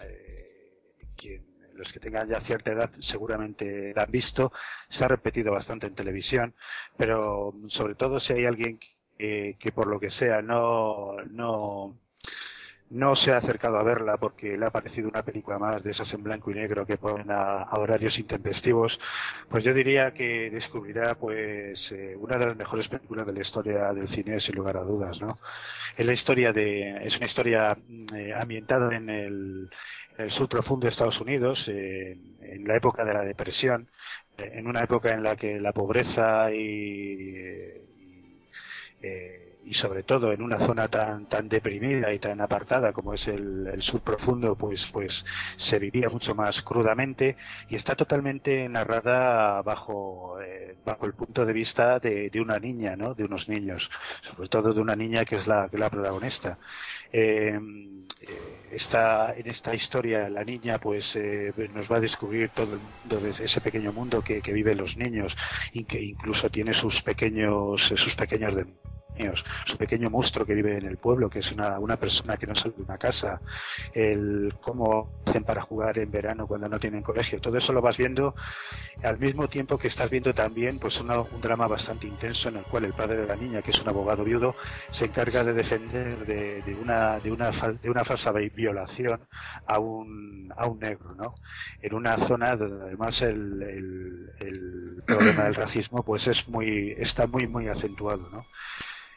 eh, 0.01 1.43
los 1.75 1.93
que 1.93 1.99
tengan 1.99 2.29
ya 2.29 2.41
cierta 2.41 2.71
edad 2.71 2.91
seguramente 3.01 3.93
la 3.95 4.05
han 4.05 4.11
visto, 4.11 4.53
se 4.89 5.05
ha 5.05 5.09
repetido 5.09 5.53
bastante 5.53 5.89
en 5.89 5.97
televisión, 5.97 6.55
pero 6.97 7.53
sobre 7.69 7.97
todo 7.97 8.21
si 8.21 8.33
hay 8.35 8.47
alguien 8.47 8.79
que, 9.19 9.57
que 9.59 9.73
por 9.73 9.89
lo 9.89 9.99
que 9.99 10.11
sea 10.11 10.41
no 10.41 11.17
no 11.31 11.99
no 12.95 13.17
se 13.17 13.33
ha 13.33 13.39
acercado 13.39 13.77
a 13.77 13.83
verla 13.83 14.17
porque 14.19 14.57
le 14.57 14.67
ha 14.67 14.71
parecido 14.71 15.09
una 15.09 15.25
película 15.25 15.59
más 15.59 15.83
de 15.83 15.91
esas 15.91 16.13
en 16.15 16.23
blanco 16.23 16.53
y 16.53 16.55
negro 16.55 16.87
que 16.87 16.97
ponen 16.97 17.29
a, 17.29 17.65
horarios 17.73 18.19
intempestivos, 18.21 19.01
pues 19.49 19.65
yo 19.65 19.75
diría 19.75 20.13
que 20.13 20.49
descubrirá 20.51 21.17
pues 21.17 21.91
eh, 21.91 22.15
una 22.17 22.39
de 22.39 22.47
las 22.47 22.57
mejores 22.57 22.87
películas 22.87 23.27
de 23.27 23.33
la 23.33 23.41
historia 23.41 23.93
del 23.93 24.07
cine 24.07 24.39
sin 24.39 24.55
lugar 24.55 24.77
a 24.77 24.83
dudas, 24.83 25.21
¿no? 25.21 25.41
Es 25.97 26.07
la 26.07 26.13
historia 26.13 26.53
de, 26.53 27.05
es 27.05 27.17
una 27.17 27.27
historia 27.27 27.77
eh, 28.15 28.33
ambientada 28.33 28.95
en 28.97 29.11
el, 29.11 29.71
sur 30.29 30.49
profundo 30.49 30.85
de 30.87 30.91
Estados 30.91 31.21
Unidos, 31.21 31.69
eh, 31.69 32.17
en 32.43 32.69
la 32.69 32.77
época 32.77 33.05
de 33.05 33.13
la 33.13 33.23
depresión, 33.23 33.89
en 34.39 34.69
una 34.69 34.81
época 34.81 35.13
en 35.13 35.25
la 35.25 35.35
que 35.35 35.59
la 35.59 35.73
pobreza 35.73 36.53
y, 36.53 37.25
y 39.03 39.54
y 39.67 39.75
sobre 39.75 40.03
todo 40.03 40.33
en 40.33 40.43
una 40.43 40.59
zona 40.59 40.89
tan 40.89 41.27
tan 41.27 41.49
deprimida 41.49 42.13
y 42.13 42.19
tan 42.19 42.41
apartada 42.41 42.93
como 42.93 43.15
es 43.15 43.27
el, 43.29 43.67
el 43.67 43.83
sur 43.83 44.01
profundo 44.01 44.57
pues 44.57 44.89
pues 44.93 45.25
se 45.57 45.79
vivía 45.79 46.09
mucho 46.09 46.35
más 46.35 46.63
crudamente 46.63 47.37
y 47.69 47.77
está 47.77 47.95
totalmente 47.95 48.69
narrada 48.69 49.63
bajo 49.63 50.41
eh, 50.41 50.77
bajo 50.85 51.07
el 51.07 51.15
punto 51.15 51.45
de 51.45 51.53
vista 51.53 51.99
de, 51.99 52.31
una 52.41 52.59
niña 52.59 52.97
no 52.97 53.15
de 53.15 53.25
unos 53.25 53.49
niños 53.49 53.91
sobre 54.23 54.49
todo 54.49 54.73
de 54.73 54.81
una 54.81 54.97
niña 54.97 55.25
que 55.25 55.37
es 55.37 55.47
la 55.47 55.69
la 55.73 55.91
protagonista. 55.91 56.59
Eh, 57.13 57.59
eh, 58.21 58.29
está 58.73 59.35
en 59.37 59.49
esta 59.49 59.75
historia 59.75 60.29
la 60.29 60.43
niña 60.43 60.79
pues 60.79 61.15
eh, 61.15 61.53
nos 61.73 61.91
va 61.91 61.99
a 61.99 62.01
descubrir 62.01 62.51
todo, 62.51 62.79
todo 63.09 63.27
ese 63.29 63.61
pequeño 63.61 63.93
mundo 63.93 64.21
que, 64.23 64.41
que 64.41 64.53
viven 64.53 64.79
los 64.79 64.97
niños 64.97 65.37
y 65.73 65.85
que 65.85 66.01
incluso 66.03 66.51
tiene 66.51 66.75
sus 66.75 67.03
pequeños 67.03 67.81
sus 67.97 68.17
pequeños 68.17 68.57
su 69.65 69.77
pequeño 69.77 70.11
monstruo 70.11 70.47
que 70.47 70.55
vive 70.55 70.79
en 70.79 70.87
el 70.87 70.97
pueblo, 70.97 71.31
que 71.31 71.41
es 71.41 71.53
una, 71.53 71.79
una 71.79 71.97
persona 71.97 72.37
que 72.37 72.47
no 72.47 72.55
sale 72.55 72.75
de 72.77 72.83
una 72.83 72.99
casa, 72.99 73.41
el 73.93 74.55
cómo 74.61 75.09
hacen 75.27 75.45
para 75.45 75.63
jugar 75.63 75.99
en 75.99 76.11
verano 76.11 76.47
cuando 76.47 76.69
no 76.69 76.79
tienen 76.79 77.03
colegio, 77.03 77.41
todo 77.41 77.57
eso 77.57 77.73
lo 77.73 77.81
vas 77.81 77.97
viendo 77.97 78.35
al 79.03 79.19
mismo 79.19 79.49
tiempo 79.49 79.79
que 79.79 79.89
estás 79.89 80.11
viendo 80.11 80.33
también 80.33 80.79
pues 80.79 80.99
un 81.01 81.41
drama 81.41 81.67
bastante 81.67 82.07
intenso 82.07 82.49
en 82.49 82.57
el 82.57 82.65
cual 82.65 82.85
el 82.85 82.93
padre 82.93 83.17
de 83.19 83.27
la 83.27 83.37
niña, 83.37 83.63
que 83.63 83.71
es 83.71 83.81
un 83.81 83.89
abogado 83.89 84.25
viudo, 84.25 84.55
se 84.91 85.07
encarga 85.07 85.45
de 85.45 85.53
defender 85.53 86.27
de, 86.27 86.77
una 86.81 87.19
de 87.19 87.31
una 87.31 87.51
de 87.51 87.91
una 87.91 88.05
falsa 88.05 88.33
violación 88.33 89.21
a 89.67 89.79
un 89.79 90.53
a 90.57 90.67
un 90.67 90.79
negro, 90.79 91.15
¿no? 91.15 91.35
En 91.83 91.95
una 91.95 92.17
zona 92.27 92.57
donde 92.57 92.85
además 92.85 93.21
el, 93.23 93.63
el, 93.63 94.31
el 94.41 95.03
problema 95.07 95.45
del 95.45 95.55
racismo 95.55 96.03
pues 96.03 96.27
es 96.27 96.49
muy 96.49 96.95
está 96.99 97.27
muy 97.27 97.47
muy 97.47 97.69
acentuado, 97.69 98.29
¿no? 98.31 98.47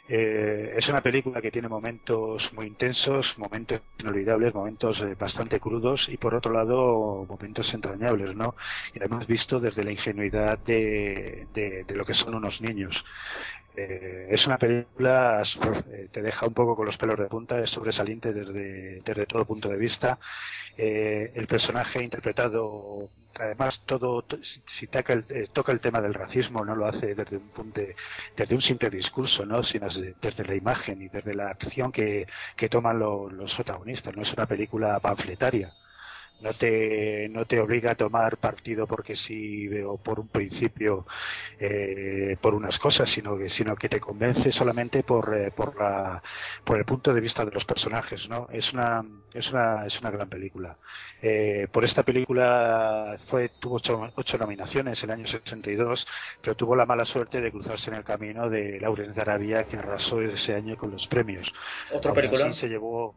Eh, 0.10 0.74
es 0.78 0.88
una 0.88 1.02
película 1.02 1.42
que 1.42 1.52
tiene 1.52 1.68
momentos 1.68 2.52
muy 2.54 2.66
intensos, 2.68 3.38
momentos 3.38 3.82
inolvidables, 4.00 4.54
momentos 4.54 5.02
eh, 5.02 5.16
bastante 5.20 5.60
crudos 5.60 6.08
y 6.10 6.16
por 6.18 6.34
otro 6.34 6.54
lado 6.54 7.26
momentos 7.28 7.74
entrañables, 7.74 8.34
¿no? 8.36 8.56
Y 8.94 9.00
además 9.00 9.28
visto 9.28 9.60
desde 9.60 9.84
la 9.84 9.92
ingenuidad 9.92 10.60
de, 10.60 11.48
de, 11.54 11.84
de 11.84 11.96
lo 11.96 12.06
que 12.06 12.14
son 12.14 12.36
unos 12.36 12.62
niños. 12.62 13.04
Eh, 13.80 14.30
es 14.32 14.48
una 14.48 14.58
película, 14.58 15.44
eh, 15.92 16.08
te 16.12 16.24
deja 16.24 16.48
un 16.48 16.54
poco 16.56 16.76
con 16.76 16.88
los 16.88 16.98
pelos 16.98 17.20
de 17.20 17.28
punta, 17.28 17.60
es 17.60 17.70
sobresaliente 17.70 18.34
desde, 18.34 19.26
todo 19.28 19.46
punto 19.46 19.70
de 19.70 19.78
vista. 19.78 20.18
Eh, 20.76 21.32
el 21.36 21.46
personaje 21.46 22.04
interpretado, 22.04 23.10
además, 23.40 23.84
todo, 23.86 24.26
si 24.42 24.88
toca 24.88 25.14
el, 25.14 25.26
eh, 25.30 25.48
toca 25.54 25.72
el 25.72 25.80
tema 25.80 26.02
del 26.02 26.16
racismo, 26.16 26.66
no 26.66 26.76
lo 26.76 26.88
hace 26.88 27.14
desde 27.14 27.38
un 27.38 27.50
punto, 27.50 27.82
desde 28.36 28.56
un 28.56 28.62
simple 28.62 28.90
discurso, 28.90 29.46
¿no? 29.46 29.62
sino 29.62 29.88
desde 29.88 30.44
la 30.44 30.56
imagen 30.56 31.04
y 31.04 31.10
desde 31.10 31.36
la 31.36 31.50
acción 31.50 31.92
que, 31.92 32.26
que 32.56 32.70
toman 32.70 32.98
los 32.98 33.54
protagonistas. 33.54 34.16
No 34.16 34.24
es 34.24 34.34
una 34.34 34.48
película 34.48 35.00
panfletaria 35.00 35.72
no 36.42 36.54
te, 36.54 37.28
no 37.30 37.46
te 37.46 37.60
obliga 37.60 37.92
a 37.92 37.96
tomar 37.96 38.38
partido 38.38 38.86
porque 38.86 39.16
sí 39.16 39.68
o 39.82 39.98
por 39.98 40.20
un 40.20 40.28
principio 40.28 41.06
eh, 41.60 42.36
por 42.42 42.54
unas 42.54 42.78
cosas, 42.80 43.12
sino 43.12 43.38
que, 43.38 43.50
sino 43.50 43.76
que 43.76 43.90
te 43.90 44.00
convence 44.00 44.52
solamente 44.52 45.04
por, 45.04 45.36
eh, 45.36 45.52
por, 45.52 45.76
la, 45.78 46.22
por 46.64 46.78
el 46.78 46.86
punto 46.86 47.14
de 47.14 47.22
vista 47.22 47.44
de 47.44 47.52
los 47.52 47.66
personajes. 47.66 48.28
¿no? 48.30 48.48
Es, 48.52 48.74
una, 48.74 49.04
es, 49.34 49.50
una, 49.52 49.86
es 49.86 50.00
una 50.00 50.12
gran 50.12 50.30
película. 50.30 50.78
Eh, 51.22 51.68
por 51.72 51.84
esta 51.84 52.04
película 52.04 53.18
fue, 53.30 53.50
tuvo 53.60 53.76
ocho, 53.76 54.10
ocho, 54.16 54.38
nominaciones 54.38 55.04
en 55.04 55.10
el 55.10 55.20
año 55.20 55.28
62, 55.28 56.08
pero 56.42 56.56
tuvo 56.56 56.76
la 56.76 56.86
mala 56.86 57.06
suerte 57.06 57.42
de 57.42 57.52
cruzarse 57.52 57.90
en 57.90 57.98
el 57.98 58.04
camino 58.04 58.50
de 58.50 58.80
Laurence 58.80 59.14
de 59.14 59.22
Arabia, 59.22 59.64
que 59.64 59.78
arrasó 59.78 60.22
ese 60.22 60.54
año 60.54 60.78
con 60.78 60.92
los 60.92 61.08
premios. 61.08 61.52
¿Otra 61.92 62.14
película? 62.14 62.54
se 62.54 62.68
llevó 62.68 63.16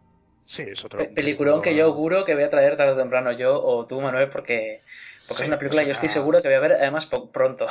Sí, 0.50 0.62
es 0.66 0.84
otro. 0.84 0.98
peliculón 1.14 1.62
que 1.62 1.76
yo 1.76 1.84
auguro 1.84 2.24
que 2.24 2.34
voy 2.34 2.42
a 2.42 2.50
traer 2.50 2.76
tarde 2.76 2.94
o 2.94 2.96
temprano 2.96 3.30
yo 3.30 3.62
o 3.62 3.86
tú, 3.86 4.00
Manuel, 4.00 4.28
porque, 4.30 4.82
porque 5.28 5.44
es 5.44 5.48
una 5.48 5.60
película 5.60 5.82
que 5.82 5.86
yo 5.86 5.92
estoy 5.92 6.08
seguro 6.08 6.42
que 6.42 6.48
voy 6.48 6.56
a 6.56 6.60
ver 6.60 6.72
además 6.72 7.06
pronto. 7.06 7.68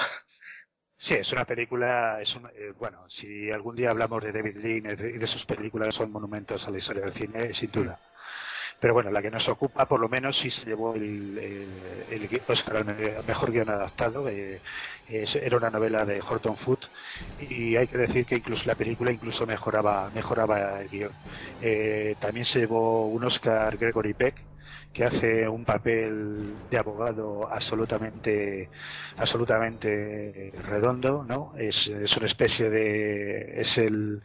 Sí, 0.96 1.16
es 1.16 1.32
una 1.34 1.43
película, 1.43 2.22
es 2.22 2.38
eh, 2.56 2.72
bueno, 2.78 3.04
si 3.10 3.51
algún 3.51 3.76
día 3.76 3.89
hablamos 3.89 4.24
de 4.24 4.32
David 4.32 4.58
Lean 4.58 4.86
y 4.86 5.18
de, 5.18 5.28
sus 5.28 5.46
películas 5.46 5.96
son 5.96 6.12
monumentos 6.12 6.66
a 6.68 6.72
la 6.72 6.78
historia 6.78 7.04
del 7.04 7.14
cine, 7.14 7.54
sin 7.54 7.72
duda. 7.72 8.00
Pero 8.80 8.93
bueno, 8.93 9.12
la 9.12 9.22
que 9.22 9.30
nos 9.30 9.47
ocupa, 9.50 9.86
por 9.86 10.00
lo 10.00 10.08
menos, 10.08 10.39
sí 10.39 10.50
se 10.50 10.66
llevó 10.66 10.96
el, 10.96 11.38
el, 12.10 12.42
Oscar 12.47 12.78
al 12.78 13.26
mejor 13.28 13.51
guion 13.51 13.70
adaptado. 13.70 14.30
Eh, 14.30 14.62
era 15.08 15.58
una 15.58 15.70
novela 15.70 16.06
de 16.06 16.22
Horton 16.22 16.56
Foote 16.56 16.88
y 17.39 17.76
hay 17.76 17.88
que 17.88 17.97
decir 17.97 18.26
que 18.26 18.36
incluso 18.36 18.64
la 18.66 18.76
película 18.76 19.12
incluso 19.12 19.46
mejoraba, 19.46 20.10
mejoraba 20.14 20.82
el 20.82 20.88
guion. 20.88 21.12
Eh, 21.62 22.16
también 22.20 22.46
se 22.46 22.60
llevó 22.60 23.08
un 23.08 23.26
Oscar 23.26 23.76
Gregory 23.78 24.14
Peck 24.14 24.36
que 24.93 25.03
hace 25.03 25.47
un 25.47 25.66
papel 25.66 26.55
de 26.70 26.78
abogado 26.78 27.47
absolutamente 27.51 28.70
absolutamente 29.17 30.51
redondo 30.63 31.24
no 31.24 31.53
es, 31.57 31.87
es 31.87 32.17
una 32.17 32.25
especie 32.25 32.70
de 32.70 33.61
es 33.61 33.78
el 33.78 34.21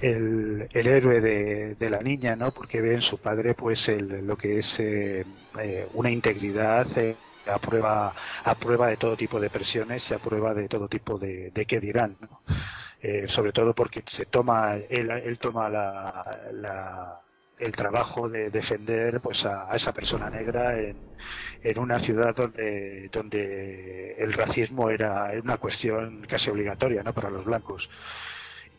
el, 0.00 0.68
el 0.72 0.86
héroe 0.86 1.20
de, 1.20 1.74
de, 1.76 1.90
la 1.90 2.00
niña 2.00 2.34
no 2.36 2.50
porque 2.50 2.80
ve 2.80 2.94
en 2.94 3.00
su 3.00 3.18
padre 3.18 3.54
pues 3.54 3.88
el, 3.88 4.26
lo 4.26 4.36
que 4.36 4.58
es 4.58 4.80
eh, 4.80 5.24
eh, 5.58 5.88
una 5.94 6.10
integridad 6.10 6.86
eh, 6.98 7.16
a 7.46 7.58
prueba 7.58 8.12
a 8.44 8.54
prueba 8.56 8.88
de 8.88 8.96
todo 8.96 9.16
tipo 9.16 9.38
de 9.40 9.50
presiones 9.50 10.10
y 10.10 10.14
a 10.14 10.18
prueba 10.18 10.54
de 10.54 10.68
todo 10.68 10.88
tipo 10.88 11.18
de, 11.18 11.50
de 11.50 11.66
qué 11.66 11.80
dirán 11.80 12.16
¿no? 12.20 12.40
eh, 13.02 13.26
sobre 13.28 13.52
todo 13.52 13.74
porque 13.74 14.02
se 14.06 14.26
toma 14.26 14.76
él, 14.88 15.10
él 15.10 15.38
toma 15.38 15.68
la, 15.68 16.22
la, 16.52 17.20
el 17.60 17.72
trabajo 17.72 18.28
de 18.28 18.50
defender 18.50 19.20
pues 19.20 19.44
a, 19.44 19.70
a 19.70 19.76
esa 19.76 19.92
persona 19.92 20.30
negra 20.30 20.78
en, 20.78 20.96
en, 21.62 21.78
una 21.78 22.00
ciudad 22.00 22.34
donde 22.34 23.08
donde 23.12 24.14
el 24.18 24.32
racismo 24.32 24.90
era 24.90 25.30
una 25.42 25.58
cuestión 25.58 26.26
casi 26.28 26.50
obligatoria 26.50 27.02
no 27.02 27.12
para 27.12 27.30
los 27.30 27.44
blancos 27.44 27.88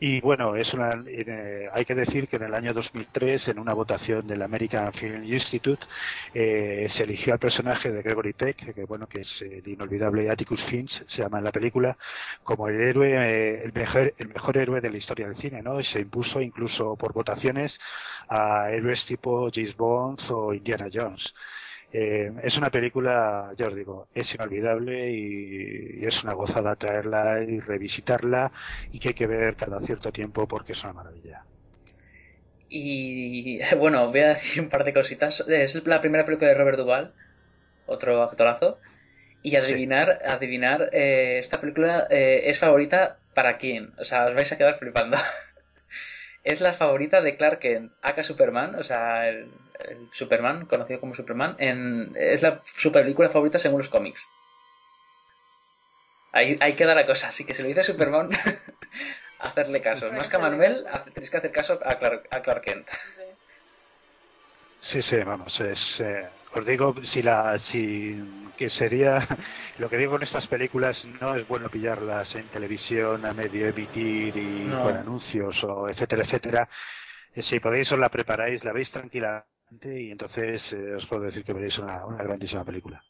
y 0.03 0.19
bueno, 0.19 0.55
es 0.55 0.73
una, 0.73 0.89
eh, 1.05 1.69
hay 1.71 1.85
que 1.85 1.93
decir 1.93 2.27
que 2.27 2.37
en 2.37 2.41
el 2.43 2.55
año 2.55 2.73
2003, 2.73 3.49
en 3.49 3.59
una 3.59 3.75
votación 3.75 4.25
del 4.25 4.41
American 4.41 4.91
Film 4.93 5.23
Institute, 5.23 5.85
eh, 6.33 6.87
se 6.89 7.03
eligió 7.03 7.33
al 7.33 7.39
personaje 7.39 7.91
de 7.91 8.01
Gregory 8.01 8.33
Peck, 8.33 8.73
que 8.73 8.85
bueno, 8.85 9.05
que 9.07 9.21
es 9.21 9.43
el 9.43 9.67
inolvidable 9.67 10.27
Atticus 10.31 10.63
Finch, 10.63 11.05
se 11.05 11.21
llama 11.21 11.37
en 11.37 11.43
la 11.43 11.51
película, 11.51 11.95
como 12.41 12.67
el 12.67 12.81
héroe, 12.81 13.11
eh, 13.11 13.63
el 13.63 13.73
mejor, 13.73 14.15
el 14.17 14.27
mejor 14.29 14.57
héroe 14.57 14.81
de 14.81 14.89
la 14.89 14.97
historia 14.97 15.27
del 15.27 15.37
cine, 15.37 15.61
¿no? 15.61 15.79
Y 15.79 15.83
se 15.83 15.99
impuso 15.99 16.41
incluso 16.41 16.95
por 16.95 17.13
votaciones 17.13 17.79
a 18.27 18.71
héroes 18.71 19.05
tipo 19.05 19.49
James 19.53 19.77
Bond 19.77 20.19
o 20.31 20.51
Indiana 20.51 20.87
Jones. 20.91 21.31
Eh, 21.93 22.31
es 22.43 22.57
una 22.57 22.69
película, 22.69 23.51
ya 23.57 23.67
os 23.67 23.75
digo, 23.75 24.07
es 24.15 24.33
inolvidable 24.33 25.11
y, 25.11 25.99
y, 26.01 26.05
es 26.05 26.23
una 26.23 26.33
gozada 26.33 26.75
traerla 26.77 27.43
y 27.43 27.59
revisitarla 27.59 28.51
y 28.93 28.99
que 28.99 29.09
hay 29.09 29.13
que 29.13 29.27
ver 29.27 29.55
cada 29.55 29.81
cierto 29.81 30.11
tiempo 30.11 30.47
porque 30.47 30.71
es 30.71 30.83
una 30.83 30.93
maravilla. 30.93 31.43
Y 32.73 33.59
bueno, 33.77 34.07
voy 34.07 34.21
a 34.21 34.29
decir 34.29 34.63
un 34.63 34.69
par 34.69 34.85
de 34.85 34.93
cositas. 34.93 35.41
Es 35.41 35.85
la 35.85 35.99
primera 35.99 36.25
película 36.25 36.49
de 36.49 36.55
Robert 36.55 36.77
Duvall, 36.77 37.13
otro 37.85 38.23
actorazo. 38.23 38.79
Y 39.43 39.57
adivinar, 39.57 40.19
sí. 40.21 40.29
adivinar, 40.29 40.89
eh, 40.93 41.37
esta 41.39 41.59
película 41.59 42.07
eh, 42.09 42.43
es 42.45 42.59
favorita 42.59 43.17
para 43.33 43.57
quién. 43.57 43.93
O 43.97 44.05
sea, 44.05 44.25
os 44.25 44.35
vais 44.35 44.51
a 44.53 44.57
quedar 44.57 44.77
flipando. 44.77 45.17
es 46.45 46.61
la 46.61 46.71
favorita 46.71 47.21
de 47.21 47.35
Clark 47.35 47.59
Kent, 47.59 47.91
aka 48.01 48.23
Superman, 48.23 48.75
o 48.75 48.83
sea, 48.83 49.27
el, 49.27 49.49
Superman, 50.11 50.65
conocido 50.65 50.99
como 50.99 51.15
Superman, 51.15 51.55
en, 51.59 52.13
es 52.15 52.41
la, 52.41 52.61
su 52.63 52.91
película 52.91 53.29
favorita 53.29 53.59
según 53.59 53.79
los 53.79 53.89
cómics. 53.89 54.27
Ahí, 56.31 56.57
ahí 56.61 56.73
queda 56.73 56.95
la 56.95 57.05
cosa, 57.05 57.29
así 57.29 57.45
que 57.45 57.53
si 57.53 57.61
lo 57.61 57.67
dice 57.67 57.83
Superman, 57.83 58.29
hacerle 59.39 59.81
caso. 59.81 60.11
Más 60.11 60.29
que 60.29 60.37
a 60.37 60.39
Manuel, 60.39 60.85
tenéis 61.13 61.29
que 61.29 61.37
hacer 61.37 61.51
caso 61.51 61.79
a 61.83 61.95
Clark, 61.95 62.27
a 62.31 62.41
Clark 62.41 62.61
Kent. 62.61 62.87
Sí, 64.79 65.01
sí, 65.01 65.17
vamos, 65.17 65.59
es, 65.59 65.99
eh, 65.99 66.27
os 66.55 66.65
digo, 66.65 66.95
si 67.03 67.21
la, 67.21 67.57
si, 67.59 68.51
que 68.57 68.69
sería, 68.69 69.27
lo 69.77 69.89
que 69.89 69.97
digo 69.97 70.15
en 70.15 70.23
estas 70.23 70.47
películas, 70.47 71.05
no 71.05 71.35
es 71.35 71.47
bueno 71.47 71.69
pillarlas 71.69 72.35
en 72.35 72.47
televisión 72.47 73.25
a 73.25 73.33
medio 73.33 73.67
emitir 73.67 74.35
y 74.37 74.65
no. 74.65 74.83
con 74.83 74.97
anuncios 74.97 75.63
o 75.63 75.87
etcétera, 75.87 76.23
etcétera. 76.23 76.69
Si 77.37 77.59
podéis 77.59 77.91
os 77.91 77.99
la 77.99 78.09
preparáis, 78.09 78.63
la 78.63 78.73
veis 78.73 78.91
tranquilamente 78.91 79.50
y 79.83 80.11
entonces 80.11 80.73
eh, 80.73 80.95
os 80.95 81.07
puedo 81.07 81.23
decir 81.23 81.43
que 81.43 81.53
veréis 81.53 81.77
una, 81.77 82.05
una 82.05 82.23
grandísima 82.23 82.65
película. 82.65 83.03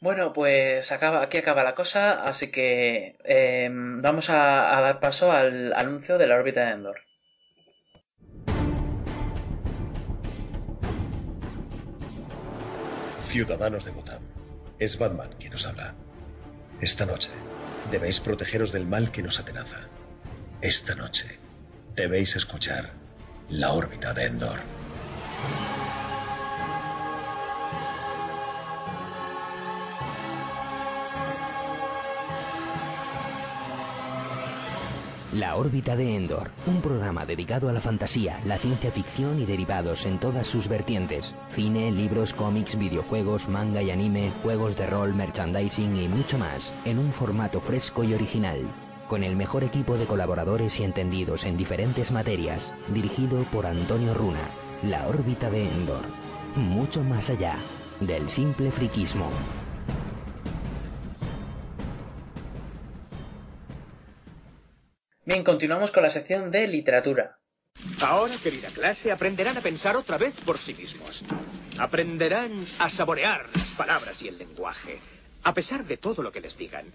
Bueno, 0.00 0.32
pues 0.32 0.92
acaba, 0.92 1.22
aquí 1.22 1.38
acaba 1.38 1.64
la 1.64 1.74
cosa, 1.74 2.26
así 2.26 2.50
que 2.50 3.16
eh, 3.24 3.68
vamos 3.70 4.28
a, 4.28 4.76
a, 4.76 4.80
dar 4.80 5.00
paso 5.00 5.32
al 5.32 5.72
anuncio 5.72 6.18
de 6.18 6.26
la 6.26 6.34
órbita 6.36 6.66
de 6.66 6.72
Endor. 6.72 7.00
Ciudadanos 13.20 13.84
de 13.84 13.92
Gotham, 13.92 14.22
es 14.78 14.98
Batman 14.98 15.34
quien 15.38 15.54
os 15.54 15.66
habla. 15.66 15.94
Esta 16.80 17.06
noche 17.06 17.30
debéis 17.90 18.20
protegeros 18.20 18.72
del 18.72 18.86
mal 18.86 19.10
que 19.10 19.22
nos 19.22 19.40
atenaza. 19.40 19.88
Esta 20.60 20.94
noche 20.94 21.38
debéis 21.94 22.36
escuchar 22.36 23.03
la 23.50 23.72
órbita 23.72 24.14
de 24.14 24.26
Endor. 24.26 24.58
La 35.34 35.56
órbita 35.56 35.96
de 35.96 36.16
Endor, 36.16 36.50
un 36.66 36.80
programa 36.80 37.26
dedicado 37.26 37.68
a 37.68 37.72
la 37.72 37.80
fantasía, 37.80 38.40
la 38.44 38.56
ciencia 38.56 38.90
ficción 38.90 39.40
y 39.40 39.44
derivados 39.44 40.06
en 40.06 40.18
todas 40.18 40.46
sus 40.46 40.68
vertientes. 40.68 41.34
Cine, 41.50 41.90
libros, 41.90 42.32
cómics, 42.32 42.78
videojuegos, 42.78 43.48
manga 43.48 43.82
y 43.82 43.90
anime, 43.90 44.30
juegos 44.42 44.76
de 44.76 44.86
rol, 44.86 45.12
merchandising 45.12 45.96
y 45.96 46.08
mucho 46.08 46.38
más, 46.38 46.72
en 46.84 46.98
un 46.98 47.12
formato 47.12 47.60
fresco 47.60 48.04
y 48.04 48.14
original. 48.14 48.60
Con 49.08 49.22
el 49.22 49.36
mejor 49.36 49.64
equipo 49.64 49.98
de 49.98 50.06
colaboradores 50.06 50.80
y 50.80 50.84
entendidos 50.84 51.44
en 51.44 51.58
diferentes 51.58 52.10
materias, 52.10 52.72
dirigido 52.88 53.42
por 53.44 53.66
Antonio 53.66 54.14
Runa. 54.14 54.48
La 54.82 55.06
órbita 55.06 55.50
de 55.50 55.68
Endor. 55.68 56.04
Mucho 56.56 57.02
más 57.02 57.28
allá 57.28 57.56
del 58.00 58.30
simple 58.30 58.70
friquismo. 58.70 59.30
Bien, 65.26 65.44
continuamos 65.44 65.90
con 65.90 66.02
la 66.02 66.10
sección 66.10 66.50
de 66.50 66.66
literatura. 66.66 67.38
Ahora, 68.00 68.34
querida 68.42 68.68
clase, 68.68 69.12
aprenderán 69.12 69.56
a 69.58 69.60
pensar 69.60 69.96
otra 69.96 70.16
vez 70.16 70.34
por 70.44 70.58
sí 70.58 70.74
mismos. 70.74 71.24
Aprenderán 71.78 72.66
a 72.78 72.88
saborear 72.88 73.46
las 73.54 73.70
palabras 73.72 74.22
y 74.22 74.28
el 74.28 74.38
lenguaje. 74.38 74.98
A 75.42 75.52
pesar 75.52 75.84
de 75.84 75.96
todo 75.96 76.22
lo 76.22 76.32
que 76.32 76.40
les 76.40 76.56
digan, 76.56 76.86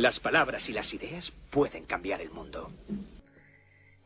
las 0.00 0.18
palabras 0.18 0.68
y 0.68 0.72
las 0.72 0.94
ideas 0.94 1.32
pueden 1.50 1.84
cambiar 1.84 2.20
el 2.20 2.30
mundo. 2.30 2.72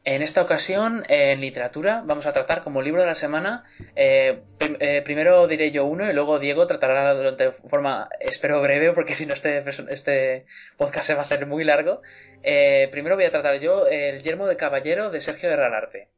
En 0.06 0.20
esta 0.20 0.42
ocasión, 0.42 1.04
en 1.08 1.40
literatura, 1.40 2.02
vamos 2.04 2.26
a 2.26 2.32
tratar 2.32 2.62
como 2.62 2.82
libro 2.82 3.00
de 3.00 3.06
la 3.06 3.14
semana. 3.14 3.64
Eh, 3.96 4.40
eh, 4.60 5.00
primero 5.02 5.46
diré 5.46 5.70
yo 5.70 5.86
uno 5.86 6.10
y 6.10 6.12
luego 6.12 6.38
Diego 6.38 6.66
tratará 6.66 7.14
de 7.14 7.52
forma, 7.52 8.10
espero 8.20 8.60
breve, 8.60 8.92
porque 8.92 9.14
si 9.14 9.24
no 9.24 9.32
este, 9.32 9.62
este 9.88 10.44
podcast 10.76 11.06
se 11.06 11.14
va 11.14 11.20
a 11.20 11.24
hacer 11.24 11.46
muy 11.46 11.64
largo. 11.64 12.02
Eh, 12.42 12.88
primero 12.90 13.16
voy 13.16 13.24
a 13.24 13.30
tratar 13.30 13.60
yo 13.60 13.86
El 13.86 14.22
Yermo 14.22 14.46
de 14.46 14.56
Caballero 14.56 15.08
de 15.08 15.22
Sergio 15.22 15.48
Herralarte. 15.48 16.08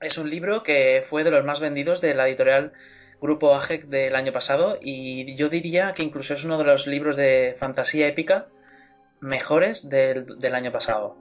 Es 0.00 0.16
un 0.16 0.30
libro 0.30 0.62
que 0.62 1.02
fue 1.04 1.24
de 1.24 1.30
los 1.30 1.44
más 1.44 1.60
vendidos 1.60 2.00
de 2.00 2.14
la 2.14 2.26
editorial 2.26 2.72
Grupo 3.20 3.54
AGEC 3.54 3.84
del 3.84 4.16
año 4.16 4.32
pasado 4.32 4.78
y 4.80 5.34
yo 5.36 5.48
diría 5.48 5.92
que 5.94 6.02
incluso 6.02 6.34
es 6.34 6.44
uno 6.44 6.58
de 6.58 6.64
los 6.64 6.86
libros 6.86 7.16
de 7.16 7.54
fantasía 7.58 8.06
épica 8.06 8.48
mejores 9.24 9.88
del, 9.88 10.38
del 10.38 10.54
año 10.54 10.70
pasado. 10.70 11.16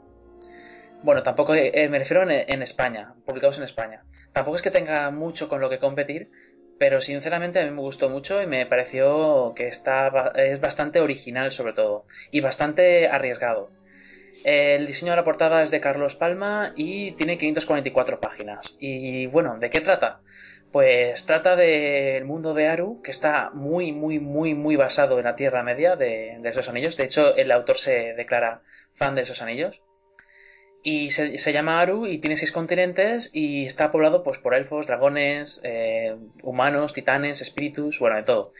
Bueno, 1.04 1.24
tampoco 1.24 1.56
eh, 1.56 1.90
me 1.90 2.00
refiero 2.00 2.24
en, 2.24 2.32
en, 2.32 2.62
España, 2.62 3.14
publicados 3.26 3.58
en 3.58 3.64
España. 3.64 4.04
Tampoco 4.32 4.56
es 4.56 4.62
que 4.62 4.72
tenga 4.72 5.10
mucho 5.12 5.50
con 5.50 5.60
lo 5.60 5.70
que 5.70 5.80
competir, 5.80 6.30
pero 6.78 7.02
sinceramente 7.02 7.60
a 7.60 7.66
mí 7.66 7.72
me 7.72 7.82
gustó 7.82 8.10
mucho 8.10 8.42
y 8.42 8.48
me 8.48 8.66
pareció 8.66 9.54
que 9.56 9.68
está, 9.68 10.32
es 10.36 10.60
bastante 10.60 11.00
original 11.00 11.52
sobre 11.52 11.74
todo 11.74 12.06
y 12.32 12.42
bastante 12.42 13.08
arriesgado. 13.08 13.70
El 14.44 14.86
diseño 14.86 15.14
de 15.14 15.18
la 15.18 15.24
portada 15.24 15.64
es 15.64 15.72
de 15.72 15.80
Carlos 15.80 16.16
Palma 16.16 16.74
y 16.76 17.12
tiene 17.14 17.38
544 17.38 18.20
páginas. 18.20 18.76
Y 18.80 19.28
bueno, 19.28 19.58
¿de 19.58 19.70
qué 19.70 19.80
trata? 19.80 20.20
Pues 20.74 21.28
trata 21.28 21.56
del 21.56 22.26
mundo 22.26 22.56
de 22.56 22.68
Aru, 22.68 23.02
que 23.04 23.12
está 23.12 23.52
muy, 23.54 23.92
muy, 23.92 24.20
muy, 24.20 24.56
muy 24.56 24.76
basado 24.76 25.20
en 25.20 25.26
la 25.26 25.36
Tierra 25.36 25.62
Media 25.62 25.96
de, 25.96 26.38
de 26.42 26.50
esos 26.50 26.68
anillos. 26.68 26.98
De 26.98 27.06
hecho, 27.06 27.36
el 27.36 27.52
autor 27.52 27.78
se 27.78 28.14
declara 28.16 28.64
fan 28.94 29.14
de 29.14 29.22
esos 29.22 29.44
anillos 29.44 29.84
y 30.84 31.12
se, 31.12 31.54
llama 31.54 31.80
Aru 31.80 32.08
y 32.08 32.18
tiene 32.18 32.36
seis 32.36 32.52
continentes 32.52 33.30
y 33.34 33.66
está 33.66 33.90
poblado 33.92 34.22
pues 34.22 34.38
por 34.38 34.54
elfos, 34.54 34.88
dragones, 34.88 35.62
eh, 35.64 36.18
humanos, 36.44 36.94
titanes, 36.94 37.42
espíritus, 37.42 38.00
bueno, 38.00 38.18
de 38.18 38.24
todo. 38.24 38.54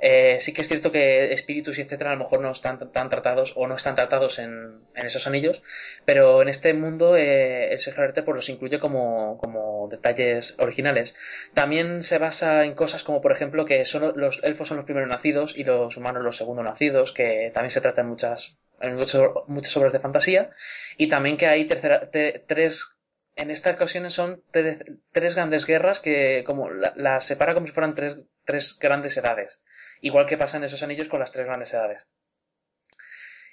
Eh, 0.00 0.38
sí 0.40 0.52
que 0.52 0.60
es 0.62 0.68
cierto 0.68 0.92
que 0.92 1.32
espíritus 1.32 1.78
y 1.78 1.82
etcétera 1.82 2.10
a 2.10 2.14
lo 2.14 2.20
mejor 2.20 2.40
no 2.40 2.50
están 2.52 2.78
tan 2.92 3.08
tratados 3.08 3.54
o 3.56 3.66
no 3.66 3.74
están 3.74 3.96
tratados 3.96 4.38
en, 4.38 4.86
esos 4.94 5.26
anillos, 5.26 5.62
pero 6.04 6.40
en 6.42 6.48
este 6.48 6.72
mundo 6.72 7.16
eh, 7.16 7.72
el 7.72 7.78
Sergio 7.80 8.24
pues 8.24 8.34
los 8.36 8.48
incluye 8.48 8.78
como, 8.78 9.38
como 9.38 9.88
detalles 9.90 10.56
originales. 10.60 11.16
También 11.54 12.02
se 12.02 12.18
basa 12.18 12.64
en 12.64 12.74
cosas 12.74 13.02
como 13.02 13.20
por 13.20 13.32
ejemplo 13.32 13.64
que 13.64 13.84
son 13.84 14.12
los 14.16 14.42
elfos 14.44 14.68
son 14.68 14.76
los 14.78 14.86
primeros 14.86 15.08
nacidos 15.08 15.56
y 15.56 15.64
los 15.64 15.96
humanos 15.96 16.22
los 16.22 16.36
segundos 16.36 16.64
nacidos, 16.64 17.12
que 17.12 17.50
también 17.52 17.70
se 17.70 17.80
trata 17.80 18.02
en 18.02 18.08
muchas 18.08 18.56
en 18.80 18.94
muchas 18.94 19.76
obras 19.76 19.92
de 19.92 19.98
fantasía 19.98 20.50
y 20.96 21.08
también 21.08 21.36
que 21.36 21.46
hay 21.48 21.64
tercera, 21.64 22.08
te, 22.10 22.44
tres 22.46 22.94
en 23.34 23.50
esta 23.50 23.70
ocasión 23.70 24.10
son 24.10 24.42
tres, 24.50 25.34
grandes 25.34 25.64
guerras 25.66 26.00
que 26.00 26.42
como 26.44 26.70
la- 26.70 26.92
las 26.96 27.24
separa 27.24 27.54
como 27.54 27.66
si 27.66 27.72
fueran 27.72 27.94
tres, 27.94 28.18
tres 28.44 28.78
grandes 28.80 29.16
edades. 29.16 29.62
Igual 30.00 30.26
que 30.26 30.36
pasa 30.36 30.56
en 30.56 30.64
esos 30.64 30.82
anillos 30.82 31.08
con 31.08 31.20
las 31.20 31.32
tres 31.32 31.46
grandes 31.46 31.72
edades. 31.74 32.06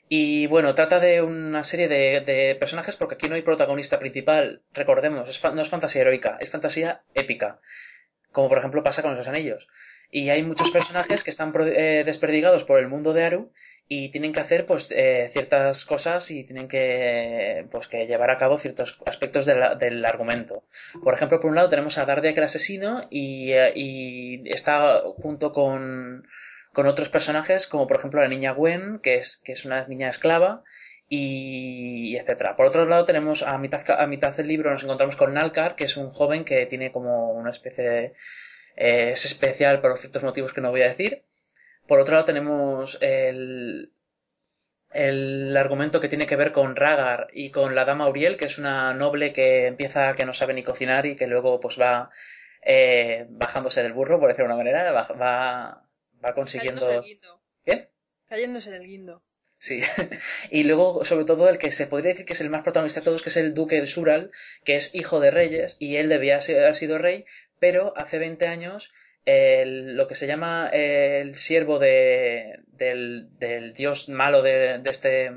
Y 0.08 0.46
bueno, 0.48 0.76
trata 0.76 1.00
de 1.00 1.22
una 1.22 1.64
serie 1.64 1.88
de, 1.88 2.22
de 2.22 2.56
personajes 2.56 2.96
porque 2.96 3.16
aquí 3.16 3.28
no 3.28 3.36
hay 3.36 3.42
protagonista 3.42 3.98
principal. 3.98 4.62
Recordemos, 4.72 5.44
no 5.54 5.62
es 5.62 5.70
fantasía 5.70 6.02
heroica, 6.02 6.38
es 6.40 6.52
fantasía 6.52 7.04
épica. 7.16 7.60
Como 8.32 8.50
por 8.50 8.60
ejemplo 8.60 8.84
pasa 8.84 9.02
con 9.02 9.14
esos 9.14 9.28
anillos. 9.28 9.68
Y 10.12 10.30
hay 10.30 10.44
muchos 10.44 10.70
personajes 10.72 11.24
que 11.24 11.32
están 11.32 11.52
eh, 11.56 12.04
desperdigados 12.06 12.64
por 12.64 12.80
el 12.80 12.88
mundo 12.88 13.14
de 13.14 13.24
Aru 13.24 13.52
y 13.88 14.10
tienen 14.10 14.34
que 14.34 14.40
hacer 14.40 14.66
pues 14.66 14.90
eh, 14.91 15.30
ciertas 15.32 15.86
cosas 15.86 16.32
y 16.32 16.44
tienen 16.44 16.68
que 16.68 17.68
pues 17.72 17.88
que 17.88 18.07
llevar 18.07 18.32
a 18.32 18.38
cabo 18.38 18.57
ciertos 18.57 18.99
aspectos 19.06 19.45
del 19.45 20.06
argumento. 20.06 20.64
Por 21.03 21.14
ejemplo, 21.14 21.40
por 21.40 21.49
un 21.52 21.56
lado 21.56 21.70
tenemos 21.70 21.98
a 21.98 22.06
Dardiak 22.06 22.38
el 22.38 22.44
asesino 22.45 23.07
y, 23.12 23.52
eh, 23.52 23.74
y 23.76 24.49
está 24.49 25.02
junto 25.22 25.52
con, 25.53 26.28
con 26.74 26.88
otros 26.88 27.10
personajes 27.10 27.68
como 27.68 27.86
por 27.86 27.98
ejemplo 27.98 28.22
la 28.22 28.28
niña 28.28 28.52
Gwen, 28.53 28.99
que 29.03 29.16
es, 29.16 29.38
que 29.38 29.52
es 29.52 29.66
una 29.66 29.86
niña 29.88 30.10
esclava 30.10 30.64
y, 31.07 32.16
etcétera. 32.18 32.56
Por 32.56 32.66
otro 32.66 32.86
lado 32.88 33.06
tenemos 33.06 33.44
a 33.44 33.57
mitad, 33.60 33.82
a 33.91 34.07
mitad 34.07 34.36
del 34.36 34.48
libro 34.48 34.72
nos 34.72 34.84
encontramos 34.84 35.16
con 35.16 35.34
Nalkar, 35.36 35.76
que 35.76 35.84
es 35.84 35.95
un 35.98 36.10
joven 36.10 36.44
que 36.44 36.66
tiene 36.66 36.91
como 36.91 37.32
una 37.34 37.52
especie 37.52 37.84
de... 37.84 38.06
eh, 38.76 39.12
es 39.12 39.26
especial 39.26 39.80
por 39.82 39.95
ciertos 39.99 40.24
motivos 40.24 40.53
que 40.53 40.62
no 40.62 40.72
voy 40.72 40.82
a 40.82 40.88
decir. 40.88 41.24
Por 41.88 41.99
otro 41.99 42.14
lado 42.16 42.26
tenemos 42.26 42.98
el, 43.02 43.91
el 44.91 45.56
argumento 45.57 45.99
que 45.99 46.07
tiene 46.07 46.26
que 46.26 46.36
ver 46.36 46.52
con 46.52 46.76
Ragar 46.76 47.28
y 47.34 47.52
con 47.52 47.76
la 47.76 47.86
dama 47.86 48.07
Uriel, 48.10 48.38
que 48.38 48.45
es 48.45 48.57
una 48.57 48.94
noble 48.94 49.34
que 49.34 49.68
empieza 49.68 50.16
que 50.16 50.26
no 50.26 50.34
sabe 50.34 50.53
ni 50.53 50.64
cocinar 50.64 51.06
y 51.06 51.16
que 51.16 51.28
luego 51.28 51.60
pues 51.60 51.80
va 51.80 52.10
eh, 52.62 53.26
bajándose 53.30 53.84
del 53.84 53.94
burro, 53.94 54.20
por 54.20 54.30
decirlo 54.30 54.49
de 54.49 54.53
una 54.56 54.64
manera, 54.64 54.91
va, 54.91 55.03
va, 55.10 55.88
va 56.24 56.34
consiguiendo... 56.34 56.82
Cayéndose 56.82 57.10
del 57.10 57.20
guindo. 57.20 57.41
¿Qué? 57.66 57.90
Cayéndose 58.30 58.72
del 58.72 58.84
guindo. 58.86 59.24
Sí. 59.60 59.82
Y 60.49 60.64
luego, 60.64 61.06
sobre 61.06 61.26
todo, 61.26 61.49
el 61.49 61.57
que 61.57 61.72
se 61.72 61.88
podría 61.88 62.12
decir 62.12 62.26
que 62.26 62.34
es 62.34 62.41
el 62.41 62.49
más 62.49 62.64
protagonista 62.64 63.02
de 63.02 63.06
todos, 63.06 63.22
que 63.24 63.30
es 63.30 63.38
el 63.38 63.53
duque 63.53 63.80
de 63.82 63.88
Sural, 63.88 64.32
que 64.64 64.76
es 64.76 64.95
hijo 64.95 65.20
de 65.20 65.32
reyes, 65.32 65.78
y 65.80 65.98
él 65.98 66.10
debía 66.10 66.41
ser- 66.41 66.60
haber 66.62 66.76
sido 66.76 66.98
rey, 66.98 67.26
pero 67.60 67.94
hace 67.98 68.18
20 68.20 68.48
años 68.48 68.94
el- 69.26 69.96
lo 69.98 70.08
que 70.08 70.16
se 70.16 70.28
llama 70.28 70.70
el 70.72 71.36
siervo 71.36 71.80
de, 71.80 72.60
del, 72.68 73.28
del 73.40 73.74
dios 73.74 74.10
malo 74.10 74.42
de, 74.42 74.80
de 74.80 74.90
este 74.90 75.32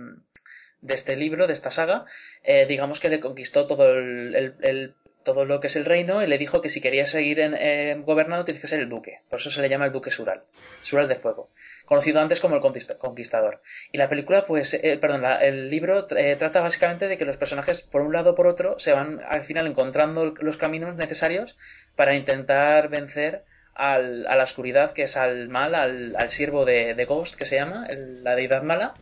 de 0.81 0.95
este 0.95 1.17
libro, 1.17 1.49
de 1.49 1.55
esta 1.55 1.73
saga, 1.73 2.05
eh, 2.45 2.65
digamos 2.69 3.01
que 3.01 3.09
le 3.09 3.19
conquistó 3.19 3.67
todo 3.67 3.99
el, 3.99 4.95
todo 5.25 5.45
lo 5.45 5.59
que 5.59 5.67
es 5.67 5.75
el 5.75 5.85
reino 5.85 6.23
y 6.23 6.29
le 6.29 6.39
dijo 6.39 6.61
que 6.61 6.69
si 6.69 6.81
quería 6.81 7.05
seguir 7.05 7.41
en, 7.41 7.55
eh, 7.59 7.97
gobernando 8.05 8.45
tienes 8.45 8.61
que 8.63 8.69
ser 8.69 8.79
el 8.79 8.89
duque. 8.89 9.21
Por 9.29 9.41
eso 9.41 9.51
se 9.51 9.61
le 9.61 9.69
llama 9.69 9.87
el 9.87 9.93
duque 9.93 10.13
Sural, 10.13 10.45
Sural 10.81 11.09
de 11.09 11.17
Fuego, 11.17 11.51
conocido 11.85 12.21
antes 12.21 12.41
como 12.41 12.55
el 12.55 12.63
conquista- 12.63 12.97
conquistador. 12.97 13.61
Y 13.91 13.99
la 13.99 14.09
película, 14.09 14.47
pues, 14.47 14.73
eh, 14.73 14.99
perdón, 15.01 15.25
el 15.41 15.69
libro 15.69 16.07
eh, 16.17 16.37
trata 16.39 16.61
básicamente 16.61 17.09
de 17.09 17.19
que 17.19 17.25
los 17.25 17.37
personajes, 17.37 17.83
por 17.83 18.03
un 18.03 18.13
lado 18.13 18.31
o 18.31 18.35
por 18.37 18.47
otro, 18.47 18.79
se 18.79 18.93
van 18.93 19.21
al 19.29 19.43
final 19.43 19.67
encontrando 19.67 20.27
los 20.41 20.57
caminos 20.59 20.95
necesarios 20.95 21.59
para 21.97 22.15
intentar 22.15 22.89
vencer 22.89 23.45
al- 23.79 24.27
a 24.29 24.37
la 24.37 24.45
oscuridad, 24.45 24.93
que 24.93 25.05
es 25.05 25.17
al 25.17 25.49
mal, 25.49 25.75
al, 25.75 26.17
al 26.17 26.31
siervo 26.31 26.65
de, 26.67 26.95
de 26.95 27.07
Ghost, 27.07 27.37
que 27.37 27.47
se 27.47 27.57
llama, 27.57 27.87
la 27.91 28.37
deidad 28.37 28.63
mala, 28.63 28.99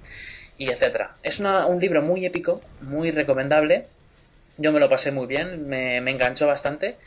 y 0.56 0.70
etcétera. 0.70 1.18
Es 1.22 1.40
una- 1.40 1.66
un 1.66 1.80
libro 1.80 2.02
muy 2.02 2.26
épico, 2.26 2.70
muy 2.80 3.10
recomendable. 3.12 3.90
Yo 4.56 4.72
me 4.72 4.80
lo 4.80 4.88
pasé 4.90 5.12
muy 5.12 5.26
bien, 5.26 5.68
me, 5.68 6.00
me 6.02 6.12
enganchó 6.12 6.46
bastante. 6.48 6.98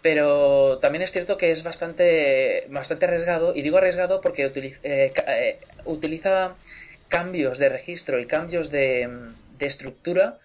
Pero 0.00 0.78
también 0.80 1.02
es 1.02 1.12
cierto 1.12 1.36
que 1.36 1.52
es 1.52 1.62
bastante, 1.62 2.66
bastante 2.70 3.06
arriesgado, 3.06 3.54
y 3.54 3.62
digo 3.62 3.78
arriesgado 3.78 4.20
porque 4.20 4.46
utiliza, 4.46 4.80
eh, 4.82 5.12
eh, 5.28 5.60
utiliza 5.84 6.58
cambios 7.08 7.58
de 7.58 7.68
registro 7.68 8.18
y 8.20 8.26
cambios 8.26 8.70
de, 8.70 9.08
de 9.48 9.66
estructura 9.66 10.38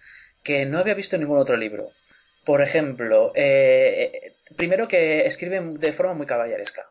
que 0.43 0.65
no 0.65 0.77
había 0.79 0.93
visto 0.93 1.15
en 1.15 1.21
ningún 1.23 1.39
otro 1.39 1.57
libro. 1.57 1.91
Por 2.47 2.61
ejemplo, 2.61 3.33
eh, 3.35 4.09
eh, 4.13 4.35
primero 4.55 4.87
que 4.87 5.25
escribe 5.25 5.59
de 5.59 5.91
forma 5.91 6.13
muy 6.13 6.25
caballeresca. 6.25 6.89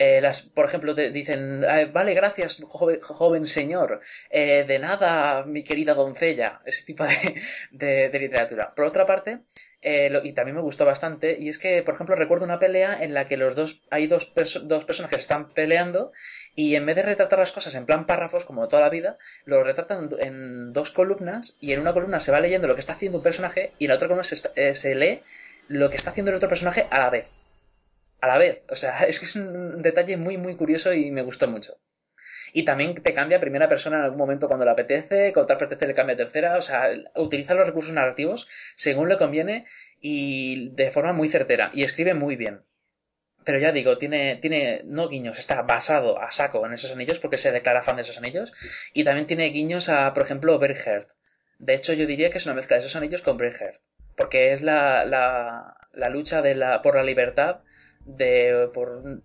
Eh, 0.00 0.20
las, 0.20 0.42
por 0.42 0.64
ejemplo, 0.66 0.94
te 0.94 1.10
dicen, 1.10 1.64
"Ah, 1.64 1.84
vale, 1.92 2.14
gracias, 2.14 2.62
joven, 2.68 3.00
joven 3.00 3.46
señor, 3.46 4.00
eh, 4.30 4.64
de 4.66 4.78
nada, 4.78 5.44
mi 5.44 5.64
querida 5.64 5.94
doncella, 5.94 6.60
ese 6.66 6.84
tipo 6.84 7.04
de, 7.04 8.08
de- 8.10 8.18
literatura. 8.20 8.74
Por 8.76 8.84
otra 8.86 9.06
parte, 9.06 9.40
eh, 9.82 10.10
y 10.22 10.32
también 10.34 10.54
me 10.56 10.62
gustó 10.62 10.84
bastante, 10.84 11.36
y 11.38 11.48
es 11.48 11.58
que, 11.58 11.82
por 11.82 11.94
ejemplo, 11.94 12.14
recuerdo 12.14 12.44
una 12.44 12.58
pelea 12.60 13.02
en 13.02 13.12
la 13.14 13.24
que 13.26 13.36
los 13.36 13.56
dos, 13.56 13.82
hay 13.90 14.06
dos, 14.06 14.32
dos 14.64 14.84
personas 14.84 15.10
que 15.10 15.16
están 15.16 15.52
peleando, 15.52 16.12
y 16.54 16.76
en 16.76 16.86
vez 16.86 16.94
de 16.96 17.02
retratar 17.02 17.38
las 17.40 17.52
cosas 17.52 17.74
en 17.74 17.86
plan 17.86 18.06
párrafos, 18.06 18.44
como 18.44 18.68
toda 18.68 18.82
la 18.82 18.90
vida, 18.90 19.18
lo 19.44 19.64
retratan 19.64 20.10
en 20.20 20.72
dos 20.72 20.90
columnas, 20.92 21.56
y 21.60 21.72
en 21.72 21.80
una 21.80 21.92
columna 21.92 22.20
se 22.20 22.30
va 22.32 22.40
leyendo 22.40 22.68
lo 22.68 22.74
que 22.74 22.80
está 22.80 22.92
haciendo 22.92 23.18
un 23.18 23.24
personaje, 23.24 23.74
y 23.78 23.84
en 23.86 23.88
la 23.88 23.94
otra 23.96 24.06
columna 24.08 24.24
se, 24.24 24.36
eh, 24.54 24.74
se 24.74 24.94
lee 24.94 25.22
lo 25.66 25.90
que 25.90 25.96
está 25.96 26.10
haciendo 26.10 26.30
el 26.30 26.36
otro 26.36 26.48
personaje 26.48 26.86
a 26.90 26.98
la 27.00 27.10
vez 27.10 27.32
a 28.20 28.26
la 28.26 28.38
vez. 28.38 28.64
O 28.70 28.76
sea, 28.76 29.00
es 29.08 29.18
que 29.20 29.26
es 29.26 29.36
un 29.36 29.82
detalle 29.82 30.16
muy, 30.16 30.36
muy 30.36 30.56
curioso 30.56 30.92
y 30.92 31.10
me 31.10 31.22
gustó 31.22 31.48
mucho. 31.48 31.78
Y 32.52 32.64
también 32.64 32.94
te 32.94 33.14
cambia 33.14 33.36
a 33.36 33.40
primera 33.40 33.68
persona 33.68 33.98
en 33.98 34.04
algún 34.04 34.18
momento 34.18 34.48
cuando 34.48 34.64
le 34.64 34.70
apetece, 34.70 35.32
cuando 35.32 35.48
te 35.48 35.52
apetece 35.52 35.86
le 35.86 35.94
cambia 35.94 36.14
a 36.14 36.18
tercera. 36.18 36.56
O 36.56 36.62
sea, 36.62 36.88
utiliza 37.16 37.54
los 37.54 37.66
recursos 37.66 37.92
narrativos 37.92 38.48
según 38.74 39.08
le 39.08 39.18
conviene 39.18 39.66
y 40.00 40.70
de 40.70 40.90
forma 40.90 41.12
muy 41.12 41.28
certera. 41.28 41.70
Y 41.74 41.82
escribe 41.82 42.14
muy 42.14 42.36
bien. 42.36 42.62
Pero 43.44 43.58
ya 43.58 43.72
digo, 43.72 43.98
tiene, 43.98 44.36
tiene 44.36 44.82
no 44.84 45.08
guiños, 45.08 45.38
está 45.38 45.62
basado 45.62 46.20
a 46.20 46.30
saco 46.30 46.66
en 46.66 46.74
esos 46.74 46.92
anillos 46.92 47.18
porque 47.18 47.38
se 47.38 47.52
declara 47.52 47.82
fan 47.82 47.96
de 47.96 48.02
esos 48.02 48.18
anillos. 48.18 48.52
Y 48.92 49.04
también 49.04 49.26
tiene 49.26 49.46
guiños 49.46 49.88
a, 49.88 50.12
por 50.12 50.22
ejemplo, 50.22 50.58
Braveheart. 50.58 51.08
De 51.58 51.74
hecho, 51.74 51.92
yo 51.92 52.06
diría 52.06 52.30
que 52.30 52.38
es 52.38 52.46
una 52.46 52.54
mezcla 52.54 52.76
de 52.76 52.80
esos 52.80 52.96
anillos 52.96 53.22
con 53.22 53.36
Braveheart. 53.36 53.80
Porque 54.16 54.52
es 54.52 54.62
la, 54.62 55.04
la, 55.04 55.76
la 55.92 56.08
lucha 56.08 56.42
de 56.42 56.54
la, 56.54 56.82
por 56.82 56.96
la 56.96 57.02
libertad 57.02 57.60
de 58.16 58.68
por 58.74 59.20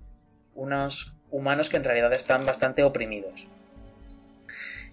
unos 0.56 1.14
humanos 1.32 1.70
que 1.70 1.78
en 1.78 1.84
realidad 1.84 2.14
están 2.14 2.46
bastante 2.46 2.84
oprimidos. 2.84 3.48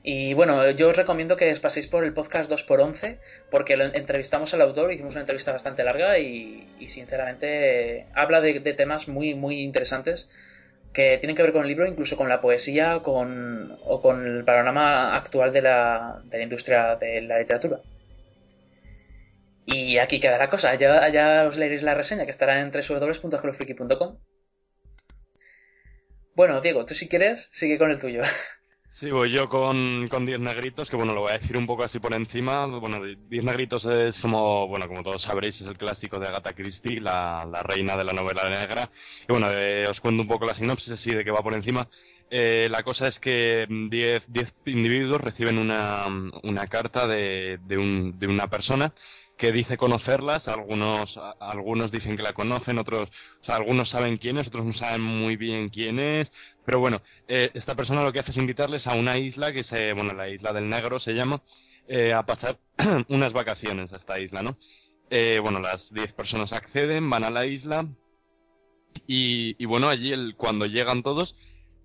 Y 0.03 0.33
bueno, 0.33 0.71
yo 0.71 0.89
os 0.89 0.97
recomiendo 0.97 1.37
que 1.37 1.53
os 1.53 1.61
paséis 1.61 1.87
por 1.87 2.05
el 2.05 2.15
podcast 2.15 2.51
2x11 2.51 3.19
porque 3.51 3.75
entrevistamos 3.75 4.55
al 4.55 4.62
autor, 4.62 4.93
hicimos 4.93 5.15
una 5.15 5.21
entrevista 5.21 5.53
bastante 5.53 5.85
larga 5.85 6.19
y, 6.19 6.67
y 6.79 6.89
sinceramente 6.89 8.07
habla 8.15 8.41
de, 8.41 8.61
de 8.61 8.73
temas 8.73 9.09
muy, 9.09 9.35
muy 9.35 9.61
interesantes 9.61 10.31
que 10.95 11.19
tienen 11.19 11.37
que 11.37 11.43
ver 11.43 11.53
con 11.53 11.62
el 11.62 11.69
libro, 11.69 11.87
incluso 11.87 12.17
con 12.17 12.29
la 12.29 12.41
poesía 12.41 13.01
con, 13.01 13.79
o 13.85 14.01
con 14.01 14.27
el 14.27 14.45
panorama 14.45 15.15
actual 15.15 15.53
de 15.53 15.62
la, 15.62 16.21
de 16.25 16.39
la 16.39 16.45
industria 16.45 16.97
de 16.97 17.21
la 17.21 17.39
literatura. 17.39 17.81
Y 19.66 19.99
aquí 19.99 20.20
queda 20.20 20.39
la 20.39 20.51
cosa. 20.51 20.74
Ya, 20.74 21.09
ya 21.09 21.47
os 21.47 21.57
leeréis 21.57 21.82
la 21.82 21.95
reseña 21.95 22.24
que 22.24 22.31
estará 22.31 22.61
en 22.61 22.70
www.hellofreaky.com. 22.70 24.19
Bueno, 26.35 26.61
Diego, 26.61 26.85
tú 26.87 26.95
si 26.95 27.09
quieres, 27.09 27.49
sigue 27.53 27.78
con 27.78 27.91
el 27.91 28.01
tuyo. 28.01 28.23
Sí, 28.93 29.09
voy 29.12 29.31
yo 29.31 29.49
con, 29.49 30.09
con 30.09 30.27
10 30.27 30.41
negritos, 30.41 30.91
que 30.91 30.97
bueno, 30.97 31.15
lo 31.15 31.20
voy 31.20 31.31
a 31.31 31.39
decir 31.39 31.57
un 31.57 31.65
poco 31.65 31.85
así 31.85 32.01
por 32.01 32.12
encima. 32.12 32.66
Bueno, 32.66 32.99
10 33.05 33.45
negritos 33.45 33.87
es 33.87 34.20
como, 34.20 34.66
bueno, 34.66 34.89
como 34.89 35.05
todos 35.05 35.23
sabréis, 35.23 35.61
es 35.61 35.69
el 35.69 35.78
clásico 35.78 36.19
de 36.19 36.27
Agatha 36.27 36.55
Christie, 36.55 37.01
la, 37.01 37.47
la 37.51 37.62
reina 37.62 37.97
de 37.97 38.03
la 38.03 38.12
novela 38.12 38.51
negra. 38.51 38.91
Y 39.28 39.32
bueno, 39.32 39.49
eh, 39.53 39.87
os 39.89 40.01
cuento 40.01 40.23
un 40.23 40.28
poco 40.28 40.45
la 40.45 40.55
sinopsis 40.55 40.95
así 40.95 41.15
de 41.15 41.23
que 41.23 41.31
va 41.31 41.41
por 41.41 41.55
encima. 41.55 41.89
Eh, 42.28 42.69
la 42.69 42.82
cosa 42.82 43.07
es 43.07 43.20
que 43.20 43.66
10 43.69 44.24
10 44.27 44.55
individuos 44.66 45.20
reciben 45.20 45.59
una, 45.59 46.07
una 46.43 46.66
carta 46.66 47.07
de, 47.07 47.61
de, 47.62 47.78
un, 47.78 48.19
de 48.19 48.27
una 48.27 48.49
persona 48.49 48.93
que 49.41 49.53
dice 49.53 49.79
conocerlas, 49.79 50.49
algunos, 50.49 51.17
a- 51.17 51.35
algunos 51.41 51.91
dicen 51.91 52.15
que 52.15 52.23
la 52.23 52.35
conocen, 52.35 52.77
otros, 52.77 53.09
o 53.41 53.45
sea, 53.45 53.57
algunos 53.57 53.89
saben 53.89 54.19
quién 54.19 54.37
es, 54.37 54.49
otros 54.49 54.67
no 54.67 54.75
saben 54.75 55.01
muy 55.01 55.37
bien 55.37 55.71
quién 55.71 55.99
es, 55.99 56.31
pero 56.67 56.79
bueno, 56.79 57.01
eh, 57.27 57.51
esta 57.55 57.75
persona 57.75 58.03
lo 58.05 58.12
que 58.12 58.19
hace 58.21 58.33
es 58.33 58.37
invitarles 58.37 58.87
a 58.87 58.95
una 58.95 59.17
isla 59.19 59.51
que 59.51 59.65
se, 59.65 59.95
bueno, 59.95 60.12
la 60.12 60.29
isla 60.29 60.53
del 60.53 60.69
negro 60.69 60.99
se 61.01 61.15
llama, 61.15 61.41
eh, 61.89 62.12
a 62.12 62.23
pasar 62.25 62.59
unas 63.09 63.33
vacaciones 63.33 63.95
a 63.95 63.97
esta 63.97 64.21
isla, 64.21 64.43
¿no? 64.43 64.59
Eh, 65.09 65.39
bueno, 65.43 65.59
las 65.59 65.91
10 65.93 66.12
personas 66.12 66.53
acceden, 66.53 67.09
van 67.09 67.25
a 67.25 67.31
la 67.31 67.47
isla 67.47 67.87
y, 69.07 69.57
y 69.62 69.65
bueno, 69.65 69.89
allí 69.89 70.12
el, 70.12 70.35
cuando 70.37 70.67
llegan 70.67 71.03
todos 71.03 71.35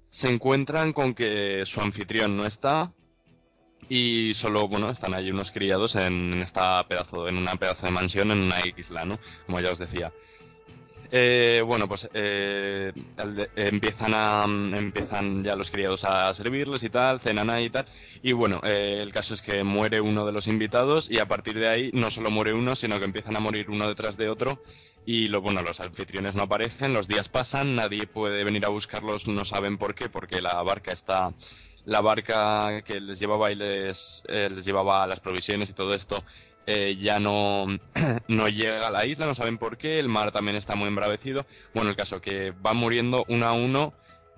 se 0.10 0.28
encuentran 0.28 0.92
con 0.92 1.14
que 1.14 1.64
su 1.66 1.80
anfitrión 1.80 2.36
no 2.36 2.46
está, 2.46 2.92
y 3.90 4.34
solo, 4.34 4.68
bueno, 4.68 4.90
están 4.90 5.14
allí 5.14 5.32
unos 5.32 5.52
criados 5.52 5.96
en 5.96 6.42
esta 6.42 6.84
pedazo, 6.88 7.28
en 7.28 7.38
una 7.38 7.56
pedazo 7.56 7.86
de 7.86 7.92
mansión 7.92 8.32
en 8.32 8.40
una 8.40 8.58
isla, 8.76 9.06
¿no? 9.06 9.20
Como 9.46 9.60
ya 9.60 9.72
os 9.72 9.80
decía. 9.80 10.12
Eh, 11.12 11.62
bueno, 11.66 11.88
pues 11.88 12.10
eh, 12.14 12.92
empiezan 13.56 14.14
a 14.16 14.44
empiezan 14.78 15.44
ya 15.44 15.56
los 15.56 15.70
criados 15.70 16.04
a 16.04 16.34
servirles 16.34 16.84
y 16.84 16.90
tal, 16.90 17.20
cenan 17.20 17.50
ahí 17.54 17.66
y 17.66 17.70
tal. 17.70 17.86
Y 18.24 18.32
bueno, 18.32 18.60
eh, 18.64 19.00
el 19.02 19.12
caso 19.12 19.34
es 19.34 19.42
que 19.42 19.64
muere 19.64 20.02
uno 20.02 20.26
de 20.26 20.32
los 20.32 20.48
invitados 20.48 21.08
y 21.10 21.20
a 21.20 21.28
partir 21.28 21.56
de 21.60 21.68
ahí 21.68 21.90
no 21.94 22.12
solo 22.12 22.32
muere 22.32 22.54
uno, 22.54 22.76
sino 22.76 23.00
que 23.00 23.06
empiezan 23.06 23.36
a 23.38 23.40
morir 23.40 23.70
uno 23.70 23.88
detrás 23.88 24.18
de 24.18 24.30
otro. 24.30 24.62
Y 25.06 25.28
lo, 25.28 25.42
bueno, 25.42 25.62
los 25.62 25.80
anfitriones 25.80 26.34
no 26.34 26.44
aparecen, 26.44 26.92
los 26.92 27.08
días 27.08 27.30
pasan, 27.30 27.76
nadie 27.76 28.08
puede 28.08 28.44
venir 28.44 28.66
a 28.66 28.70
buscarlos, 28.70 29.28
no 29.28 29.46
saben 29.46 29.78
por 29.78 29.94
qué, 29.94 30.10
porque 30.10 30.42
la 30.42 30.62
barca 30.64 30.92
está 30.92 31.32
la 31.86 32.02
barca 32.02 32.82
que 32.84 33.00
les 33.00 33.20
llevaba 33.20 33.52
y 33.52 33.56
les, 33.56 34.24
les 34.28 34.66
llevaba 34.66 35.06
las 35.08 35.20
provisiones 35.20 35.70
y 35.70 35.74
todo 35.74 35.94
esto 35.94 36.24
eh, 36.68 36.98
ya 37.00 37.20
no, 37.20 37.66
no 38.28 38.48
llega 38.48 38.88
a 38.88 38.92
la 38.92 39.06
isla, 39.06 39.28
no 39.28 39.36
saben 39.36 39.58
por 39.58 39.78
qué, 39.78 40.00
el 40.00 40.10
mar 40.10 40.32
también 40.32 40.58
está 40.58 40.76
muy 40.76 40.88
embravecido. 40.88 41.46
Bueno, 41.74 41.92
el 41.92 41.96
caso 41.96 42.20
que 42.22 42.54
van 42.60 42.78
muriendo 42.78 43.24
uno 43.28 43.46
a 43.46 43.54
uno 43.54 43.94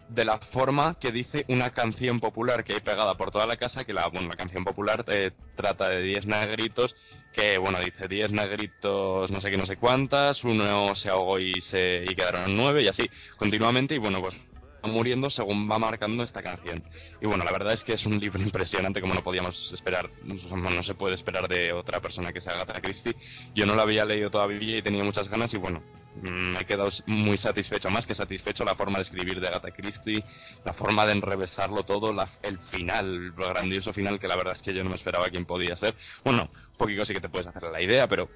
de 0.09 0.23
la 0.23 0.37
forma 0.37 0.97
que 0.99 1.11
dice 1.11 1.43
una 1.49 1.71
canción 1.71 2.21
popular 2.21 2.63
que 2.63 2.73
hay 2.73 2.79
pegada 2.79 3.15
por 3.15 3.31
toda 3.31 3.45
la 3.45 3.57
casa, 3.57 3.83
que 3.83 3.93
la, 3.93 4.07
bueno, 4.07 4.29
la 4.29 4.35
canción 4.35 4.63
popular 4.63 5.03
eh, 5.07 5.31
trata 5.55 5.89
de 5.89 6.01
10 6.01 6.27
negritos, 6.27 6.95
que 7.33 7.57
bueno, 7.57 7.79
dice 7.79 8.07
10 8.07 8.31
negritos 8.31 9.29
no 9.29 9.41
sé 9.41 9.49
qué, 9.49 9.57
no 9.57 9.65
sé 9.65 9.75
cuántas, 9.75 10.45
uno 10.45 10.95
se 10.95 11.09
ahogó 11.09 11.39
y, 11.39 11.59
se, 11.59 12.05
y 12.05 12.15
quedaron 12.15 12.55
nueve 12.55 12.83
y 12.83 12.87
así 12.87 13.09
continuamente 13.35 13.95
y 13.95 13.97
bueno, 13.97 14.21
pues 14.21 14.37
muriendo 14.83 15.29
según 15.29 15.69
va 15.69 15.77
marcando 15.79 16.23
esta 16.23 16.41
canción. 16.41 16.83
Y 17.21 17.25
bueno, 17.25 17.43
la 17.43 17.51
verdad 17.51 17.73
es 17.73 17.83
que 17.83 17.93
es 17.93 18.05
un 18.05 18.19
libro 18.19 18.41
impresionante 18.43 19.01
como 19.01 19.13
no 19.13 19.23
podíamos 19.23 19.71
esperar, 19.73 20.09
no 20.23 20.83
se 20.83 20.95
puede 20.95 21.15
esperar 21.15 21.47
de 21.47 21.73
otra 21.73 21.99
persona 21.99 22.31
que 22.31 22.41
sea 22.41 22.53
Agatha 22.53 22.81
Christie. 22.81 23.15
Yo 23.55 23.65
no 23.65 23.75
la 23.75 23.83
había 23.83 24.05
leído 24.05 24.29
todavía 24.29 24.77
y 24.77 24.81
tenía 24.81 25.03
muchas 25.03 25.29
ganas 25.29 25.53
y 25.53 25.57
bueno, 25.57 25.81
mm, 26.21 26.51
me 26.53 26.59
he 26.59 26.65
quedado 26.65 26.89
muy 27.07 27.37
satisfecho, 27.37 27.89
más 27.89 28.05
que 28.05 28.15
satisfecho, 28.15 28.63
la 28.63 28.75
forma 28.75 28.97
de 28.97 29.03
escribir 29.03 29.39
de 29.39 29.47
Agatha 29.47 29.71
Christie, 29.71 30.23
la 30.65 30.73
forma 30.73 31.05
de 31.05 31.13
enrevesarlo 31.13 31.83
todo, 31.83 32.15
el 32.43 32.59
final, 32.59 33.05
el 33.05 33.31
grandioso 33.31 33.93
final 33.93 34.19
que 34.19 34.27
la 34.27 34.35
verdad 34.35 34.53
es 34.53 34.61
que 34.61 34.73
yo 34.73 34.83
no 34.83 34.89
me 34.89 34.95
esperaba 34.95 35.29
quién 35.29 35.45
podía 35.45 35.75
ser. 35.75 35.95
Bueno, 36.23 36.49
un 36.71 36.77
poquito 36.77 37.05
sí 37.05 37.13
que 37.13 37.21
te 37.21 37.29
puedes 37.29 37.47
hacer 37.47 37.63
la 37.63 37.81
idea, 37.81 38.07
pero 38.07 38.29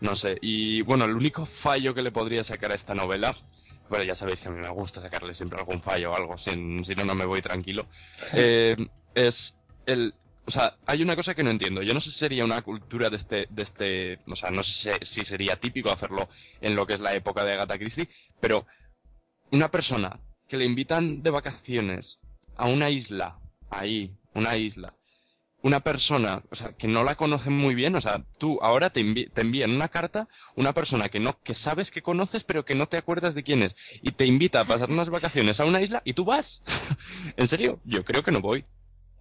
no 0.00 0.14
sé. 0.16 0.36
Y 0.42 0.82
bueno, 0.82 1.04
el 1.04 1.12
único 1.12 1.46
fallo 1.46 1.94
que 1.94 2.02
le 2.02 2.12
podría 2.12 2.44
sacar 2.44 2.72
a 2.72 2.74
esta 2.74 2.94
novela 2.94 3.34
bueno, 3.88 4.04
ya 4.04 4.14
sabéis 4.14 4.40
que 4.40 4.48
a 4.48 4.50
mí 4.50 4.60
me 4.60 4.68
gusta 4.70 5.00
sacarle 5.00 5.34
siempre 5.34 5.58
algún 5.58 5.80
fallo 5.80 6.12
o 6.12 6.16
algo, 6.16 6.36
si, 6.38 6.54
no, 6.54 7.04
no 7.04 7.14
me 7.14 7.26
voy 7.26 7.42
tranquilo. 7.42 7.86
Eh, 8.32 8.76
es 9.14 9.54
el, 9.86 10.14
o 10.46 10.50
sea, 10.50 10.76
hay 10.86 11.02
una 11.02 11.16
cosa 11.16 11.34
que 11.34 11.42
no 11.42 11.50
entiendo. 11.50 11.82
Yo 11.82 11.92
no 11.92 12.00
sé 12.00 12.10
si 12.10 12.18
sería 12.18 12.44
una 12.44 12.62
cultura 12.62 13.10
de 13.10 13.16
este, 13.16 13.46
de 13.50 13.62
este, 13.62 14.18
o 14.26 14.36
sea, 14.36 14.50
no 14.50 14.62
sé 14.62 14.98
si 15.02 15.24
sería 15.24 15.56
típico 15.56 15.90
hacerlo 15.90 16.28
en 16.60 16.76
lo 16.76 16.86
que 16.86 16.94
es 16.94 17.00
la 17.00 17.14
época 17.14 17.44
de 17.44 17.52
Agatha 17.52 17.78
Christie, 17.78 18.08
pero 18.40 18.66
una 19.50 19.70
persona 19.70 20.20
que 20.48 20.56
le 20.56 20.64
invitan 20.64 21.22
de 21.22 21.30
vacaciones 21.30 22.20
a 22.56 22.68
una 22.68 22.90
isla, 22.90 23.38
ahí, 23.70 24.12
una 24.34 24.56
isla, 24.56 24.94
una 25.66 25.80
persona, 25.80 26.44
o 26.48 26.54
sea, 26.54 26.74
que 26.78 26.86
no 26.86 27.02
la 27.02 27.16
conocen 27.16 27.52
muy 27.52 27.74
bien, 27.74 27.96
o 27.96 28.00
sea, 28.00 28.22
tú 28.38 28.60
ahora 28.62 28.90
te, 28.90 29.02
te, 29.34 29.40
envían 29.40 29.72
una 29.72 29.88
carta, 29.88 30.28
una 30.54 30.72
persona 30.72 31.08
que 31.08 31.18
no, 31.18 31.42
que 31.42 31.56
sabes 31.56 31.90
que 31.90 32.02
conoces, 32.02 32.44
pero 32.44 32.64
que 32.64 32.76
no 32.76 32.86
te 32.86 32.96
acuerdas 32.96 33.34
de 33.34 33.42
quién 33.42 33.64
es, 33.64 33.74
y 34.00 34.12
te 34.12 34.26
invita 34.26 34.60
a 34.60 34.64
pasar 34.64 34.90
unas 34.90 35.10
vacaciones 35.10 35.58
a 35.58 35.64
una 35.64 35.82
isla 35.82 36.02
y 36.04 36.12
tú 36.12 36.24
vas. 36.24 36.62
¿En 37.36 37.48
serio? 37.48 37.80
Yo 37.84 38.04
creo 38.04 38.22
que 38.22 38.30
no 38.30 38.40
voy. 38.40 38.64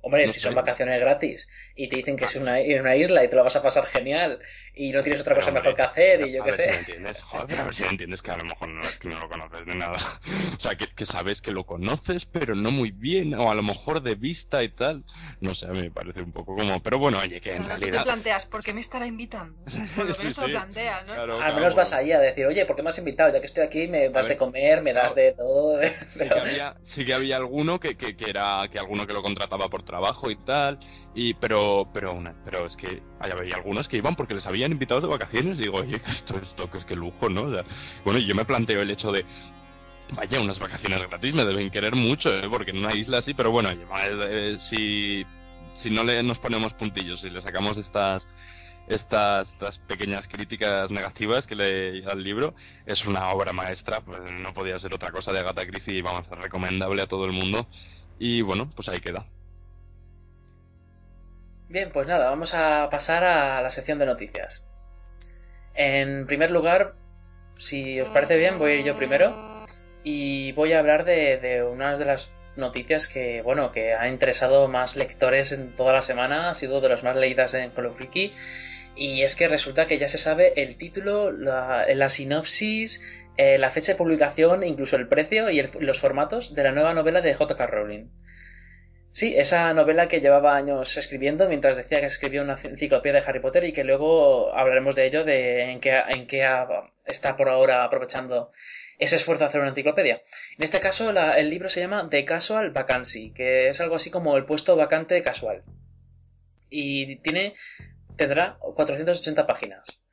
Hombre, 0.06 0.28
si 0.28 0.40
son 0.40 0.54
vacaciones 0.54 1.00
gratis 1.00 1.50
y 1.76 1.90
te 1.90 1.96
dicen 1.96 2.16
que 2.16 2.26
es 2.26 2.36
una, 2.36 2.58
una, 2.80 2.96
isla 2.96 3.24
y 3.24 3.28
te 3.28 3.36
lo 3.36 3.44
vas 3.44 3.56
a 3.56 3.64
pasar 3.64 3.88
genial 3.88 4.38
y 4.76 4.92
no 4.92 5.02
tienes 5.02 5.22
otra 5.22 5.34
cosa 5.34 5.50
mejor 5.50 5.74
que 5.74 5.82
hacer 5.82 6.28
y 6.28 6.34
yo 6.34 6.44
qué 6.44 6.54
sé. 6.54 6.72
Si 6.72 6.80
entiendes, 6.82 7.24
joder, 7.24 7.60
a 7.60 7.64
ver 7.64 7.74
si 7.74 7.84
entiendes 7.86 8.22
que 8.22 8.30
a 8.30 8.38
lo 8.38 8.44
mejor 8.44 8.70
no, 8.70 8.84
que 9.00 9.10
no 9.10 9.20
lo 9.20 9.28
conoces 9.28 9.66
de 9.66 9.74
nada. 9.74 9.98
O 10.56 10.60
sea, 10.60 10.76
que, 10.76 10.88
que, 10.88 11.06
sabes 11.06 11.42
que 11.42 11.52
lo 11.52 11.66
conoces, 11.66 12.26
pero 12.26 12.56
no 12.56 12.72
muy 12.72 12.92
bien, 12.92 13.34
o 13.34 13.52
a 13.52 13.56
lo 13.56 13.64
mejor 13.64 14.02
de 14.02 14.16
vista 14.16 14.64
y 14.64 14.70
tal. 14.70 15.04
No 15.42 15.54
sé, 15.54 15.66
a 15.66 15.70
mí 15.70 15.82
me 15.82 15.92
parece 15.92 16.22
un 16.22 16.32
poco 16.32 16.56
como. 16.56 16.82
Pero 16.82 16.98
bueno, 16.98 17.18
oye, 17.18 17.42
que 17.42 17.52
en 17.52 17.64
pero 17.64 17.70
realidad. 17.70 17.92
Tú 17.92 17.98
te 17.98 18.04
planteas, 18.04 18.46
¿por 18.46 18.64
qué 18.64 18.74
me 18.74 18.82
estará 18.82 19.06
invitando? 19.06 19.58
Por 19.96 20.06
lo 20.06 20.16
menos 20.16 20.36
sí, 20.36 20.42
lo 20.42 20.48
planteas, 20.48 21.06
¿no? 21.08 21.14
Claro, 21.14 21.42
Al 21.42 21.56
menos 21.56 21.76
vas 21.76 21.94
ahí 21.94 22.12
a 22.12 22.20
decir, 22.20 22.46
oye, 22.46 22.66
¿por 22.66 22.76
qué 22.76 22.84
me 22.84 22.90
has 22.90 22.98
invitado? 23.00 23.34
Ya 23.34 23.40
que 23.40 23.48
estoy 23.48 23.64
aquí, 23.64 23.88
me 23.88 24.10
das 24.10 24.28
de 24.28 24.38
comer, 24.38 24.82
me 24.82 24.94
das 24.94 25.16
de 25.16 25.34
todo. 25.34 25.80
Sí, 26.08 26.30
que 26.30 26.40
había, 26.40 26.76
sí 26.84 27.06
que 27.06 27.14
había 27.14 27.36
alguno 27.38 27.80
que, 27.80 27.98
que, 27.98 28.16
que 28.16 28.30
era 28.30 28.68
que 28.72 28.80
alguno 28.80 29.06
que 29.06 29.14
lo 29.14 29.22
contrataba 29.22 29.68
por 29.70 29.84
trabajo 29.84 29.95
y 30.30 30.36
tal 30.38 30.80
y 31.14 31.34
pero 31.34 31.88
pero 31.94 32.22
pero 32.44 32.66
es 32.66 32.76
que 32.76 33.02
había 33.20 33.56
algunos 33.56 33.88
que 33.88 33.98
iban 33.98 34.16
porque 34.16 34.34
les 34.34 34.46
habían 34.46 34.72
invitado 34.72 35.02
de 35.02 35.08
vacaciones 35.08 35.58
digo 35.58 35.78
oye 35.78 36.02
esto 36.08 36.38
esto 36.38 36.70
que 36.70 36.80
es 36.80 36.86
que 36.86 36.96
lujo 36.96 37.30
no 37.30 37.46
bueno 38.04 38.20
yo 38.20 38.36
me 38.36 38.46
planteo 38.46 38.82
el 38.82 38.92
hecho 38.92 39.12
de 39.12 39.26
vaya 40.14 40.40
unas 40.40 40.60
vacaciones 40.60 41.02
gratis 41.08 41.34
me 41.34 41.46
deben 41.46 41.70
querer 41.70 41.96
mucho 41.96 42.30
¿eh? 42.30 42.48
porque 42.50 42.72
en 42.72 42.78
una 42.78 42.96
isla 42.96 43.20
así 43.20 43.34
pero 43.34 43.52
bueno 43.52 43.70
eh, 43.72 44.56
si 44.60 45.26
si 45.74 45.90
no 45.90 46.04
le 46.04 46.22
nos 46.24 46.40
ponemos 46.40 46.74
puntillos 46.74 47.24
y 47.24 47.30
le 47.30 47.42
sacamos 47.42 47.78
estas 47.78 48.28
estas, 48.88 49.52
estas 49.52 49.80
pequeñas 49.80 50.28
críticas 50.28 50.92
negativas 50.92 51.48
que 51.48 51.56
le 51.56 52.06
al 52.06 52.24
libro 52.24 52.54
es 52.86 53.06
una 53.08 53.30
obra 53.32 53.52
maestra 53.52 54.02
pues 54.02 54.20
no 54.32 54.54
podía 54.54 54.78
ser 54.78 54.94
otra 54.94 55.12
cosa 55.12 55.32
de 55.32 55.40
Agatha 55.40 55.66
Christie 55.66 55.98
y 55.98 56.02
vamos 56.02 56.28
recomendable 56.30 57.02
a 57.02 57.08
todo 57.08 57.26
el 57.26 57.32
mundo 57.32 57.68
y 58.20 58.42
bueno 58.42 58.70
pues 58.76 58.90
ahí 58.90 59.00
queda 59.00 59.26
Bien, 61.68 61.90
pues 61.92 62.08
nada, 62.08 62.30
vamos 62.30 62.54
a 62.54 62.90
pasar 62.90 63.24
a 63.24 63.62
la 63.62 63.72
sección 63.72 64.00
de 64.00 64.06
noticias. 64.06 64.66
En 65.74 66.26
primer 66.28 66.52
lugar, 66.52 66.94
si 67.58 68.00
os 68.00 68.10
parece 68.10 68.38
bien, 68.38 68.60
voy 68.60 68.72
a 68.72 68.76
ir 68.76 68.86
yo 68.86 68.96
primero 68.96 69.34
y 70.04 70.52
voy 70.54 70.74
a 70.74 70.80
hablar 70.80 71.06
de, 71.06 71.38
de 71.38 71.64
una 71.64 71.98
de 71.98 72.06
las 72.06 72.32
noticias 72.56 73.08
que, 73.08 73.42
bueno, 73.42 73.72
que 73.72 73.94
ha 73.94 74.08
interesado 74.08 74.68
más 74.68 74.96
lectores 74.96 75.52
en 75.52 75.76
toda 75.76 75.94
la 75.94 76.02
semana, 76.02 76.50
ha 76.50 76.56
sido 76.56 76.82
de 76.82 76.90
las 76.90 77.04
más 77.04 77.16
leídas 77.16 77.54
en 77.56 77.74
Duty 77.74 78.32
y 78.96 79.24
es 79.24 79.36
que 79.36 79.48
resulta 79.48 79.88
que 79.88 79.98
ya 79.98 80.08
se 80.08 80.18
sabe 80.18 80.54
el 80.56 80.78
título, 80.78 81.32
la, 81.32 81.86
la 81.94 82.10
sinopsis, 82.10 83.02
eh, 83.38 83.58
la 83.58 83.70
fecha 83.70 83.92
de 83.92 83.98
publicación, 83.98 84.64
incluso 84.64 84.96
el 84.96 85.08
precio 85.08 85.50
y 85.50 85.60
el, 85.60 85.70
los 85.80 86.00
formatos 86.00 86.54
de 86.54 86.64
la 86.64 86.72
nueva 86.72 86.94
novela 86.94 87.22
de 87.22 87.34
J.K. 87.34 87.68
Rowling. 87.68 88.06
Sí, 89.16 89.34
esa 89.38 89.74
novela 89.74 90.10
que 90.10 90.20
llevaba 90.20 90.58
años 90.58 90.98
escribiendo 90.98 91.48
mientras 91.48 91.78
decía 91.78 92.02
que 92.02 92.08
escribía 92.08 92.42
una 92.42 92.58
enciclopedia 92.62 93.22
de 93.22 93.26
Harry 93.26 93.40
Potter 93.40 93.64
y 93.64 93.72
que 93.72 93.86
luego 93.86 94.54
hablaremos 94.54 94.94
de 94.94 95.06
ello, 95.06 95.24
de 95.24 95.72
en 95.72 95.80
qué, 95.80 95.98
en 96.10 96.28
qué 96.28 96.46
está 97.06 97.38
por 97.38 97.48
ahora 97.48 97.86
aprovechando 97.86 98.52
ese 99.00 99.16
esfuerzo 99.16 99.46
de 99.46 99.48
hacer 99.48 99.62
una 99.62 99.70
enciclopedia. 99.70 100.22
En 100.58 100.66
este 100.66 100.82
caso, 100.82 101.14
la, 101.14 101.40
el 101.40 101.50
libro 101.50 101.70
se 101.70 101.80
llama 101.80 102.10
The 102.10 102.26
Casual 102.26 102.72
Vacancy, 102.72 103.32
que 103.32 103.70
es 103.70 103.80
algo 103.80 103.96
así 103.96 104.12
como 104.12 104.36
el 104.36 104.44
puesto 104.44 104.76
vacante 104.76 105.22
casual. 105.22 105.64
Y 106.70 107.16
tiene, 107.20 107.56
tendrá 108.18 108.58
480 108.60 109.46
páginas. 109.46 110.04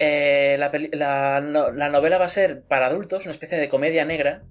Eh, 0.00 0.56
la, 0.58 0.72
la, 0.90 1.40
la 1.70 1.88
novela 1.88 2.18
va 2.18 2.24
a 2.24 2.28
ser 2.28 2.64
para 2.64 2.88
adultos, 2.88 3.26
una 3.26 3.32
especie 3.32 3.58
de 3.58 3.68
comedia 3.68 4.04
negra, 4.04 4.42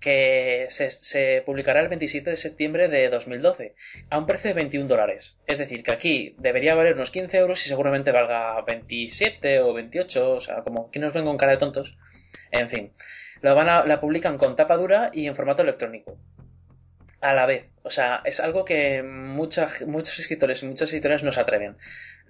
que 0.00 0.66
se, 0.68 1.42
publicará 1.44 1.80
el 1.80 1.88
27 1.88 2.30
de 2.30 2.36
septiembre 2.36 2.88
de 2.88 3.08
2012 3.08 3.74
a 4.10 4.18
un 4.18 4.26
precio 4.26 4.48
de 4.48 4.54
21 4.54 4.86
dólares. 4.88 5.40
Es 5.46 5.58
decir, 5.58 5.82
que 5.82 5.90
aquí 5.90 6.34
debería 6.38 6.74
valer 6.74 6.94
unos 6.94 7.10
15 7.10 7.36
euros 7.36 7.64
y 7.64 7.68
seguramente 7.68 8.12
valga 8.12 8.60
27 8.62 9.60
o 9.60 9.72
28, 9.72 10.32
o 10.32 10.40
sea, 10.40 10.62
como 10.62 10.90
que 10.90 11.00
nos 11.00 11.12
ven 11.12 11.24
con 11.24 11.36
cara 11.36 11.52
de 11.52 11.58
tontos. 11.58 11.98
En 12.50 12.68
fin, 12.70 12.92
lo 13.40 13.54
van 13.54 13.68
a, 13.68 13.84
la 13.84 14.00
publican 14.00 14.38
con 14.38 14.56
tapa 14.56 14.76
dura 14.76 15.10
y 15.12 15.26
en 15.26 15.34
formato 15.34 15.62
electrónico. 15.62 16.16
A 17.20 17.34
la 17.34 17.46
vez, 17.46 17.74
o 17.82 17.90
sea, 17.90 18.22
es 18.24 18.38
algo 18.38 18.64
que 18.64 19.02
mucha, 19.02 19.68
muchos 19.86 20.20
escritores 20.20 20.62
y 20.62 20.66
muchas 20.66 20.92
editores 20.92 21.24
no 21.24 21.32
se 21.32 21.40
atreven. 21.40 21.76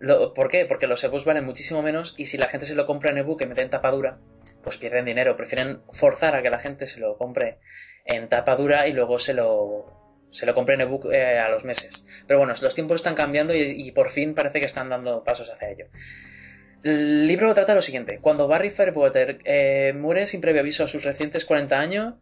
Lo, 0.01 0.33
¿Por 0.33 0.49
qué? 0.49 0.65
Porque 0.65 0.87
los 0.87 1.03
ebooks 1.03 1.25
valen 1.25 1.45
muchísimo 1.45 1.83
menos 1.83 2.15
y 2.17 2.27
si 2.27 2.39
la 2.39 2.49
gente 2.49 2.67
se 2.67 2.75
lo 2.75 2.87
compra 2.87 3.11
en 3.11 3.19
ebook 3.19 3.43
en 3.43 3.49
vez 3.49 3.57
de 3.57 3.63
en 3.63 3.71
tapa 3.71 3.91
dura, 3.91 4.19
pues 4.63 4.79
pierden 4.79 5.05
dinero. 5.05 5.37
Prefieren 5.37 5.83
forzar 5.93 6.37
a 6.37 6.43
que 6.43 6.51
la 6.51 6.59
gente 6.59 6.87
se 6.87 7.01
lo 7.01 7.17
compre 7.17 7.59
en 8.05 8.29
tapa 8.29 8.57
dura 8.57 8.87
y 8.87 8.93
luego 8.93 9.19
se 9.19 9.35
lo, 9.35 9.99
se 10.31 10.47
lo 10.47 10.55
compre 10.55 10.75
en 10.75 10.83
ebook 10.83 11.07
eh, 11.13 11.39
a 11.39 11.49
los 11.49 11.65
meses. 11.65 12.25
Pero 12.27 12.39
bueno, 12.39 12.55
los 12.61 12.75
tiempos 12.75 12.97
están 12.97 13.15
cambiando 13.15 13.55
y, 13.55 13.91
por 13.93 14.11
fin 14.11 14.35
parece 14.35 14.61
que 14.61 14.67
están 14.67 14.89
dando 14.89 15.25
pasos 15.25 15.51
hacia 15.51 15.71
ello. 15.71 15.87
El 16.85 17.27
libro 17.27 17.53
trata 17.55 17.75
lo 17.75 17.83
siguiente. 17.83 18.21
Cuando 18.21 18.47
Barry 18.47 18.71
Fairweather 18.71 19.39
eh, 19.45 19.93
muere 19.97 20.27
sin 20.27 20.41
previo 20.41 20.61
aviso 20.61 20.85
a 20.85 20.89
sus 20.89 21.05
recientes 21.05 21.45
40 21.45 21.79
años, 21.79 22.15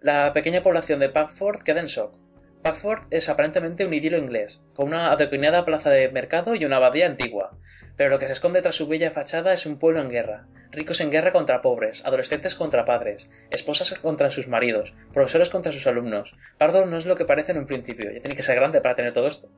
la 0.00 0.32
pequeña 0.32 0.62
población 0.62 0.98
de 1.00 1.10
Packford 1.10 1.62
queda 1.62 1.80
en 1.80 1.86
shock. 1.86 2.14
Es 3.10 3.30
aparentemente 3.30 3.86
un 3.86 3.94
idilio 3.94 4.18
inglés, 4.18 4.66
con 4.74 4.88
una 4.88 5.12
adoquinada 5.12 5.64
plaza 5.64 5.88
de 5.88 6.10
mercado 6.10 6.54
y 6.54 6.66
una 6.66 6.76
abadía 6.76 7.06
antigua, 7.06 7.56
pero 7.96 8.10
lo 8.10 8.18
que 8.18 8.26
se 8.26 8.32
esconde 8.32 8.60
tras 8.60 8.74
su 8.76 8.86
bella 8.86 9.10
fachada 9.10 9.54
es 9.54 9.64
un 9.64 9.78
pueblo 9.78 10.00
en 10.00 10.10
guerra, 10.10 10.46
ricos 10.70 11.00
en 11.00 11.10
guerra 11.10 11.32
contra 11.32 11.62
pobres, 11.62 12.04
adolescentes 12.04 12.54
contra 12.54 12.84
padres, 12.84 13.30
esposas 13.50 13.98
contra 13.98 14.30
sus 14.30 14.46
maridos, 14.46 14.94
profesores 15.12 15.48
contra 15.48 15.72
sus 15.72 15.86
alumnos. 15.86 16.36
Pardo 16.58 16.84
no 16.84 16.98
es 16.98 17.06
lo 17.06 17.16
que 17.16 17.24
parece 17.24 17.52
en 17.52 17.58
un 17.58 17.66
principio, 17.66 18.12
ya 18.12 18.20
tiene 18.20 18.36
que 18.36 18.42
ser 18.42 18.56
grande 18.56 18.82
para 18.82 18.94
tener 18.94 19.14
todo 19.14 19.26
esto. 19.26 19.48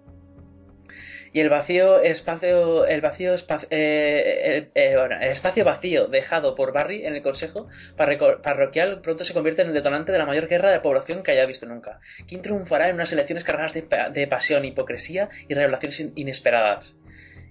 Y 1.33 1.41
el 1.41 1.49
vacío 1.49 2.01
espacio, 2.01 2.85
el 2.85 3.01
vacío 3.01 3.33
espacio, 3.33 3.67
eh, 3.71 4.69
eh, 4.75 4.97
bueno, 4.97 5.17
el 5.19 5.29
espacio 5.29 5.65
vacío 5.65 6.07
dejado 6.09 6.55
por 6.55 6.73
Barry 6.73 7.07
en 7.07 7.15
el 7.15 7.23
consejo 7.23 7.69
parroquial 7.97 9.01
pronto 9.01 9.25
se 9.25 9.33
convierte 9.33 9.63
en 9.63 9.69
el 9.69 9.75
detonante 9.75 10.13
de 10.13 10.19
la 10.19 10.27
mayor 10.27 10.47
guerra 10.47 10.71
de 10.71 10.81
población 10.81 11.23
que 11.23 11.31
haya 11.31 11.47
visto 11.47 11.65
nunca. 11.65 12.01
¿Quién 12.29 12.43
triunfará 12.43 12.91
en 12.91 12.97
unas 12.97 13.13
elecciones 13.13 13.45
cargadas 13.45 13.73
de, 13.73 14.27
pasión, 14.27 14.67
hipocresía 14.67 15.31
y 15.49 15.55
revelaciones 15.55 16.05
inesperadas? 16.17 16.99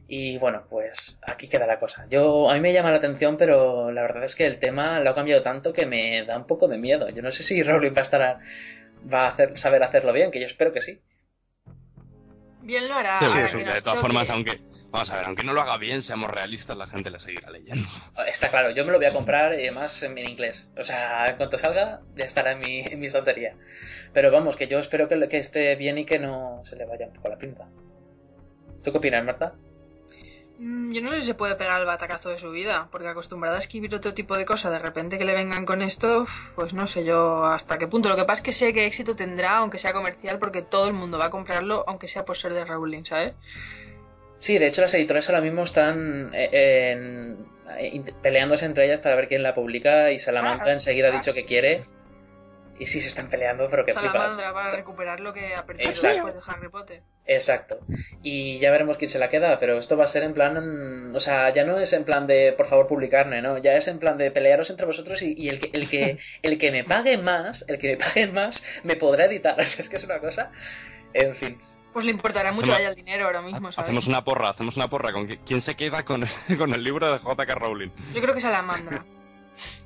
Y 0.07 0.37
bueno, 0.37 0.63
pues 0.69 1.19
aquí 1.25 1.47
queda 1.47 1.65
la 1.65 1.79
cosa. 1.79 2.05
Yo 2.09 2.51
a 2.51 2.53
mí 2.53 2.59
me 2.59 2.73
llama 2.73 2.91
la 2.91 2.97
atención, 2.97 3.37
pero 3.37 3.91
la 3.91 4.01
verdad 4.03 4.25
es 4.25 4.35
que 4.35 4.45
el 4.45 4.59
tema 4.59 4.99
lo 4.99 5.09
ha 5.09 5.15
cambiado 5.15 5.41
tanto 5.41 5.73
que 5.73 5.85
me 5.87 6.23
da 6.25 6.37
un 6.37 6.45
poco 6.45 6.67
de 6.67 6.77
miedo. 6.77 7.09
Yo 7.09 7.21
no 7.21 7.31
sé 7.31 7.43
si 7.43 7.63
Rowling 7.63 7.93
va 7.93 8.01
a 8.01 8.03
estar 8.03 8.39
va 9.11 9.27
a 9.27 9.55
saber 9.55 9.81
hacerlo 9.83 10.13
bien, 10.13 10.29
que 10.29 10.39
yo 10.39 10.45
espero 10.45 10.71
que 10.73 10.81
sí. 10.81 11.01
Bien 12.71 12.87
lo 12.87 12.95
hará. 12.95 13.19
Sí, 13.19 13.57
de 13.65 13.81
todas 13.81 13.99
formas, 13.99 14.29
aunque 14.29 14.61
vamos 14.91 15.09
a 15.11 15.17
ver, 15.17 15.25
aunque 15.25 15.43
no 15.43 15.51
lo 15.51 15.59
haga 15.59 15.75
bien, 15.75 16.01
seamos 16.01 16.31
realistas, 16.31 16.77
la 16.77 16.87
gente 16.87 17.11
le 17.11 17.19
seguirá 17.19 17.51
leyendo. 17.51 17.85
Está 18.25 18.49
claro, 18.49 18.71
yo 18.71 18.85
me 18.85 18.93
lo 18.93 18.97
voy 18.97 19.07
a 19.07 19.11
comprar 19.11 19.55
y 19.55 19.63
además 19.63 20.01
en, 20.03 20.17
inglés. 20.17 20.71
O 20.77 20.83
sea, 20.85 21.27
en 21.27 21.35
cuanto 21.35 21.57
salga, 21.57 21.99
ya 22.15 22.23
estará 22.23 22.53
en 22.53 22.59
mi, 22.59 22.79
en 22.79 22.97
mi 22.97 23.07
estantería. 23.07 23.57
Pero 24.13 24.31
vamos, 24.31 24.55
que 24.55 24.69
yo 24.69 24.79
espero 24.79 25.09
que, 25.09 25.27
que 25.27 25.37
esté 25.37 25.75
bien 25.75 25.97
y 25.97 26.05
que 26.05 26.17
no 26.17 26.61
se 26.63 26.77
le 26.77 26.85
vaya 26.85 27.07
un 27.07 27.13
poco 27.13 27.27
la 27.27 27.37
pinta. 27.37 27.67
¿Tú 28.81 28.93
qué 28.93 28.99
opinas, 28.99 29.25
Marta? 29.25 29.53
Mm, 30.61 30.91
yo 30.91 31.01
no 31.01 31.09
sé 31.09 31.21
si 31.21 31.25
se 31.25 31.33
puede 31.33 31.55
pegar 31.55 31.79
el 31.79 31.87
batacazo 31.87 32.29
de 32.29 32.37
su 32.37 32.51
vida, 32.51 32.87
porque 32.91 33.07
acostumbrada 33.07 33.55
a 33.55 33.59
escribir 33.59 33.95
otro 33.95 34.13
tipo 34.13 34.37
de 34.37 34.45
cosas, 34.45 34.71
de 34.71 34.77
repente 34.77 35.17
que 35.17 35.25
le 35.25 35.33
vengan 35.33 35.65
con 35.65 35.81
esto, 35.81 36.27
pues 36.53 36.71
no 36.71 36.85
sé 36.85 37.03
yo 37.03 37.45
hasta 37.45 37.79
qué 37.79 37.87
punto. 37.87 38.09
Lo 38.09 38.15
que 38.15 38.25
pasa 38.25 38.41
es 38.41 38.45
que 38.45 38.51
sé 38.51 38.71
que 38.71 38.85
éxito 38.85 39.15
tendrá, 39.15 39.57
aunque 39.57 39.79
sea 39.79 39.91
comercial, 39.91 40.37
porque 40.37 40.61
todo 40.61 40.87
el 40.87 40.93
mundo 40.93 41.17
va 41.17 41.25
a 41.25 41.29
comprarlo, 41.31 41.83
aunque 41.87 42.07
sea 42.07 42.25
por 42.25 42.37
ser 42.37 42.53
de 42.53 42.63
Rowling, 42.63 43.05
¿sabes? 43.05 43.33
Sí, 44.37 44.59
de 44.59 44.67
hecho 44.67 44.81
las 44.81 44.93
editoriales 44.93 45.29
ahora 45.29 45.41
mismo 45.41 45.63
están 45.63 46.29
eh, 46.35 47.35
peleándose 48.21 48.65
entre 48.65 48.85
ellas 48.85 48.99
para 48.99 49.15
ver 49.15 49.27
quién 49.27 49.41
la 49.41 49.55
publica 49.55 50.11
y 50.11 50.19
Salamanca 50.19 50.71
enseguida 50.71 51.07
ha 51.07 51.11
dicho 51.11 51.33
que 51.33 51.45
quiere 51.45 51.85
y 52.77 52.85
sí 52.85 53.01
se 53.01 53.07
están 53.07 53.29
peleando, 53.29 53.67
pero 53.67 53.83
que 53.83 53.93
Salamandra 53.93 54.53
para 54.53 54.75
recuperar 54.75 55.19
lo 55.21 55.33
que 55.33 55.55
ha 55.55 55.65
perdido 55.65 55.89
después 55.89 56.35
de 56.35 56.41
Harry 56.45 56.69
Potter. 56.69 57.01
Exacto. 57.27 57.79
Y 58.23 58.59
ya 58.59 58.71
veremos 58.71 58.97
quién 58.97 59.09
se 59.09 59.19
la 59.19 59.29
queda, 59.29 59.57
pero 59.59 59.77
esto 59.77 59.95
va 59.95 60.05
a 60.05 60.07
ser 60.07 60.23
en 60.23 60.33
plan. 60.33 61.15
O 61.15 61.19
sea, 61.19 61.51
ya 61.51 61.63
no 61.63 61.77
es 61.77 61.93
en 61.93 62.03
plan 62.03 62.27
de 62.27 62.53
por 62.57 62.65
favor 62.65 62.87
publicarme, 62.87 63.41
¿no? 63.41 63.57
Ya 63.57 63.73
es 63.73 63.87
en 63.87 63.99
plan 63.99 64.17
de 64.17 64.31
pelearos 64.31 64.69
entre 64.69 64.85
vosotros 64.85 65.21
y, 65.21 65.47
el, 65.47 65.59
que, 65.59 65.69
el, 65.73 65.89
que, 65.89 66.17
el 66.41 66.57
que 66.57 66.71
me 66.71 66.83
pague 66.83 67.17
más, 67.17 67.65
el 67.67 67.77
que 67.77 67.91
me 67.91 67.97
pague 67.97 68.27
más, 68.27 68.63
me 68.83 68.95
podrá 68.95 69.25
editar. 69.25 69.55
O 69.61 69.63
sea, 69.63 69.83
es 69.83 69.89
que 69.89 69.95
es 69.95 70.03
una 70.03 70.19
cosa. 70.19 70.51
En 71.13 71.35
fin. 71.35 71.57
Pues 71.93 72.05
le 72.05 72.11
importará 72.11 72.51
mucho 72.51 72.75
el 72.75 72.95
dinero 72.95 73.25
ahora 73.25 73.41
mismo, 73.41 73.71
¿sabes? 73.71 73.89
Hacemos 73.89 74.07
una 74.07 74.23
porra, 74.23 74.49
hacemos 74.49 74.75
una 74.75 74.89
porra. 74.89 75.11
¿Con 75.11 75.27
quién 75.27 75.61
se 75.61 75.75
queda 75.75 76.03
con, 76.03 76.25
con 76.57 76.73
el 76.73 76.83
libro 76.83 77.11
de 77.11 77.19
J.K. 77.19 77.55
Rowling? 77.55 77.89
Yo 78.13 78.21
creo 78.21 78.33
que 78.33 78.41
Salamandra. 78.41 79.05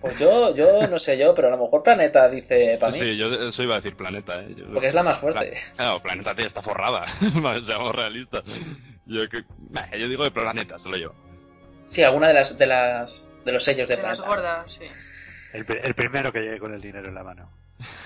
Pues 0.01 0.19
yo, 0.19 0.53
yo 0.55 0.87
no 0.87 0.99
sé 0.99 1.17
yo, 1.17 1.33
pero 1.33 1.47
a 1.47 1.51
lo 1.51 1.57
mejor 1.57 1.83
Planeta 1.83 2.29
dice 2.29 2.77
para 2.79 2.91
sí, 2.91 2.99
Sí, 2.99 3.17
yo 3.17 3.27
eso 3.27 3.63
iba 3.63 3.75
a 3.75 3.77
decir 3.77 3.95
Planeta, 3.95 4.39
¿eh? 4.41 4.55
Porque 4.71 4.87
es 4.87 4.93
la 4.93 5.03
más 5.03 5.17
fuerte. 5.19 5.53
claro, 5.75 5.99
Planeta 5.99 6.31
está 6.37 6.61
forrada, 6.61 7.05
seamos 7.65 7.95
realistas. 7.95 8.43
Yo, 9.05 9.27
que, 9.27 9.43
yo 9.97 10.07
digo 10.07 10.23
de 10.23 10.31
Planeta, 10.31 10.77
solo 10.79 10.97
yo. 10.97 11.13
Sí, 11.87 12.03
alguna 12.03 12.27
de 12.29 12.33
las 12.35 12.57
de 12.57 12.65
las 12.67 13.27
de 13.43 13.51
los 13.51 13.63
sellos 13.63 13.87
de, 13.87 13.95
de 13.95 14.01
Planeta. 14.01 14.21
las 14.21 14.29
gordas, 14.29 14.71
sí. 14.71 14.85
El, 15.53 15.65
el 15.83 15.93
primero 15.95 16.31
que 16.31 16.41
llegue 16.41 16.59
con 16.59 16.73
el 16.73 16.81
dinero 16.81 17.07
en 17.07 17.15
la 17.15 17.23
mano. 17.23 17.49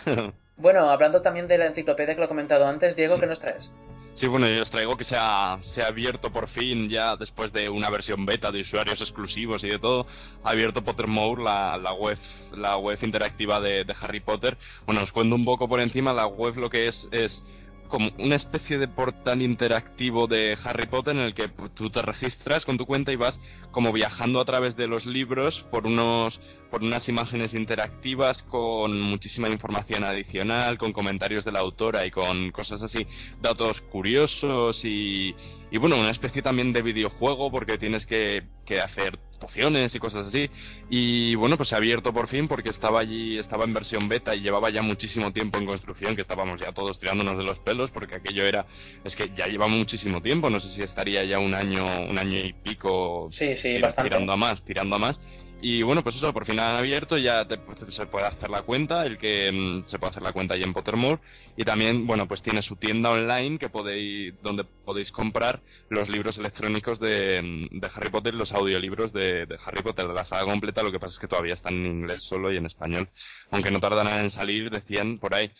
bueno, 0.57 0.89
hablando 0.89 1.21
también 1.21 1.47
de 1.47 1.57
la 1.57 1.65
enciclopedia 1.67 2.13
que 2.13 2.19
lo 2.19 2.25
he 2.25 2.29
comentado 2.29 2.65
antes, 2.67 2.95
Diego, 2.95 3.19
¿qué 3.19 3.27
nos 3.27 3.39
traes? 3.39 3.71
Sí, 4.19 4.27
bueno, 4.27 4.49
yo 4.49 4.61
os 4.61 4.69
traigo 4.69 4.97
que 4.97 5.05
se 5.05 5.15
ha, 5.17 5.59
se 5.61 5.81
ha 5.81 5.87
abierto 5.87 6.29
por 6.29 6.49
fin, 6.49 6.89
ya 6.89 7.15
después 7.15 7.53
de 7.53 7.69
una 7.69 7.89
versión 7.89 8.25
beta 8.25 8.51
de 8.51 8.59
usuarios 8.59 8.99
exclusivos 8.99 9.63
y 9.63 9.69
de 9.69 9.79
todo, 9.79 10.05
ha 10.43 10.49
abierto 10.49 10.83
Pottermore, 10.83 11.41
la, 11.41 11.77
la 11.77 11.93
web, 11.93 12.17
la 12.51 12.75
web 12.75 12.99
interactiva 13.01 13.61
de, 13.61 13.85
de 13.85 13.95
Harry 14.01 14.19
Potter. 14.19 14.57
Bueno, 14.85 15.03
os 15.03 15.13
cuento 15.13 15.35
un 15.35 15.45
poco 15.45 15.69
por 15.69 15.79
encima, 15.79 16.11
la 16.11 16.27
web 16.27 16.57
lo 16.57 16.69
que 16.69 16.87
es 16.89 17.07
es 17.13 17.45
como 17.89 18.11
una 18.19 18.35
especie 18.35 18.77
de 18.77 18.87
portal 18.87 19.41
interactivo 19.41 20.27
de 20.27 20.57
Harry 20.63 20.85
Potter 20.85 21.15
en 21.15 21.23
el 21.23 21.33
que 21.33 21.49
tú 21.73 21.89
te 21.89 22.01
registras 22.01 22.63
con 22.63 22.77
tu 22.77 22.85
cuenta 22.85 23.11
y 23.11 23.15
vas 23.15 23.41
como 23.71 23.91
viajando 23.91 24.39
a 24.39 24.45
través 24.45 24.77
de 24.77 24.87
los 24.87 25.05
libros 25.05 25.65
por 25.71 25.85
unos 25.87 26.39
por 26.69 26.83
unas 26.83 27.09
imágenes 27.09 27.55
interactivas 27.55 28.43
con 28.43 29.01
muchísima 29.01 29.49
información 29.49 30.03
adicional, 30.03 30.77
con 30.77 30.93
comentarios 30.93 31.43
de 31.43 31.51
la 31.51 31.59
autora 31.59 32.05
y 32.05 32.11
con 32.11 32.51
cosas 32.51 32.83
así, 32.83 33.07
datos 33.41 33.81
curiosos 33.81 34.85
y, 34.85 35.35
y 35.71 35.77
bueno, 35.77 35.99
una 35.99 36.11
especie 36.11 36.41
también 36.41 36.73
de 36.73 36.81
videojuego 36.81 37.51
porque 37.51 37.77
tienes 37.77 38.05
que, 38.05 38.43
que 38.65 38.79
hacer 38.79 39.19
pociones 39.39 39.95
y 39.95 39.99
cosas 39.99 40.25
así. 40.27 40.49
Y 40.89 41.35
bueno, 41.35 41.57
pues 41.57 41.69
se 41.69 41.75
ha 41.75 41.77
abierto 41.77 42.13
por 42.13 42.27
fin 42.27 42.47
porque 42.47 42.69
estaba 42.69 42.99
allí, 42.99 43.37
estaba 43.37 43.63
en 43.65 43.73
versión 43.73 44.07
beta 44.07 44.35
y 44.35 44.41
llevaba 44.41 44.69
ya 44.69 44.81
muchísimo 44.81 45.31
tiempo 45.31 45.57
en 45.57 45.65
construcción, 45.65 46.15
que 46.15 46.21
estábamos 46.21 46.59
ya 46.59 46.71
todos 46.71 46.99
tirándonos 46.99 47.37
de 47.37 47.43
los 47.43 47.59
pelos 47.59 47.91
porque 47.91 48.15
aquello 48.15 48.45
era, 48.45 48.65
es 49.03 49.15
que 49.15 49.31
ya 49.35 49.47
lleva 49.47 49.67
muchísimo 49.67 50.21
tiempo, 50.21 50.49
no 50.49 50.59
sé 50.59 50.69
si 50.69 50.83
estaría 50.83 51.23
ya 51.23 51.39
un 51.39 51.53
año, 51.53 51.85
un 52.07 52.17
año 52.17 52.39
y 52.39 52.53
pico 52.53 53.27
sí, 53.31 53.55
sí, 53.55 53.79
tirando 54.01 54.33
a 54.33 54.37
más, 54.37 54.63
tirando 54.63 54.95
a 54.95 54.99
más. 54.99 55.21
Y 55.61 55.81
bueno, 55.81 56.03
pues 56.03 56.15
eso, 56.15 56.31
por 56.31 56.45
fin 56.45 56.59
han 56.59 56.77
abierto, 56.77 57.17
ya 57.17 57.45
se 57.89 58.05
puede 58.05 58.25
hacer 58.25 58.49
la 58.49 58.61
cuenta, 58.61 59.05
el 59.05 59.17
que 59.17 59.51
mm, 59.51 59.83
se 59.85 59.99
puede 59.99 60.11
hacer 60.11 60.23
la 60.23 60.31
cuenta 60.31 60.53
ahí 60.53 60.63
en 60.63 60.73
Pottermore. 60.73 61.19
Y 61.57 61.63
también, 61.65 62.07
bueno, 62.07 62.27
pues 62.27 62.41
tiene 62.41 62.61
su 62.61 62.77
tienda 62.77 63.09
online 63.09 63.59
que 63.59 63.67
podéis, 63.67 64.41
donde 64.41 64.63
podéis 64.63 65.11
comprar 65.11 65.59
los 65.89 66.07
libros 66.07 66.37
electrónicos 66.37 66.99
de, 66.99 67.41
mm, 67.41 67.79
de 67.79 67.87
Harry 67.93 68.09
Potter, 68.09 68.33
los 68.35 68.53
audiolibros 68.53 69.11
de, 69.11 69.45
de, 69.45 69.57
Harry 69.65 69.81
Potter, 69.81 70.07
de 70.07 70.13
la 70.13 70.23
saga 70.23 70.45
completa. 70.45 70.81
Lo 70.81 70.91
que 70.91 70.99
pasa 70.99 71.13
es 71.13 71.19
que 71.19 71.27
todavía 71.27 71.55
están 71.55 71.73
en 71.73 71.85
inglés 71.87 72.23
solo 72.23 72.53
y 72.53 72.57
en 72.57 72.65
español. 72.65 73.09
Aunque 73.51 73.71
no 73.71 73.81
tardan 73.81 74.07
en 74.17 74.29
salir, 74.29 74.69
decían 74.69 75.17
por 75.17 75.35
ahí. 75.35 75.51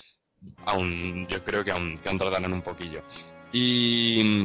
Aún, 0.66 1.28
yo 1.28 1.44
creo 1.44 1.66
que 1.66 1.72
aún, 1.72 1.98
que 1.98 2.08
aún 2.08 2.18
tardarán 2.18 2.54
un 2.54 2.62
poquillo. 2.62 3.02
Y, 3.52 4.44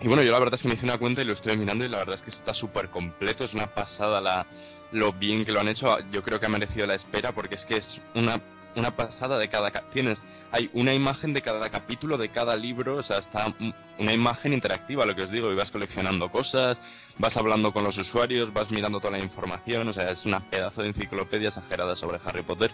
y 0.00 0.08
bueno, 0.08 0.22
yo 0.22 0.32
la 0.32 0.40
verdad 0.40 0.54
es 0.54 0.62
que 0.62 0.68
me 0.68 0.74
hice 0.74 0.84
una 0.84 0.98
cuenta 0.98 1.22
y 1.22 1.24
lo 1.24 1.34
estoy 1.34 1.56
mirando 1.56 1.84
y 1.84 1.88
la 1.88 1.98
verdad 1.98 2.16
es 2.16 2.22
que 2.22 2.30
está 2.30 2.52
súper 2.52 2.88
completo, 2.88 3.44
es 3.44 3.54
una 3.54 3.66
pasada 3.66 4.20
la, 4.20 4.46
lo 4.92 5.12
bien 5.12 5.44
que 5.44 5.52
lo 5.52 5.60
han 5.60 5.68
hecho. 5.68 5.98
Yo 6.10 6.22
creo 6.22 6.38
que 6.40 6.46
ha 6.46 6.50
merecido 6.50 6.86
la 6.86 6.94
espera 6.94 7.32
porque 7.32 7.56
es 7.56 7.64
que 7.64 7.76
es 7.76 8.00
una, 8.14 8.40
una 8.76 8.90
pasada 8.92 9.38
de 9.38 9.48
cada... 9.48 9.70
Tienes, 9.92 10.22
hay 10.52 10.70
una 10.74 10.94
imagen 10.94 11.32
de 11.32 11.42
cada 11.42 11.68
capítulo, 11.70 12.16
de 12.16 12.28
cada 12.28 12.56
libro, 12.56 12.96
o 12.96 13.02
sea, 13.02 13.18
está 13.18 13.52
una 13.98 14.12
imagen 14.12 14.52
interactiva, 14.52 15.04
lo 15.06 15.14
que 15.14 15.22
os 15.22 15.30
digo, 15.30 15.52
y 15.52 15.56
vas 15.56 15.70
coleccionando 15.70 16.30
cosas, 16.30 16.80
vas 17.18 17.36
hablando 17.36 17.72
con 17.72 17.84
los 17.84 17.98
usuarios, 17.98 18.52
vas 18.52 18.70
mirando 18.70 19.00
toda 19.00 19.18
la 19.18 19.24
información, 19.24 19.88
o 19.88 19.92
sea, 19.92 20.10
es 20.10 20.24
una 20.24 20.40
pedazo 20.40 20.82
de 20.82 20.88
enciclopedia 20.88 21.48
exagerada 21.48 21.96
sobre 21.96 22.18
Harry 22.24 22.42
Potter. 22.42 22.70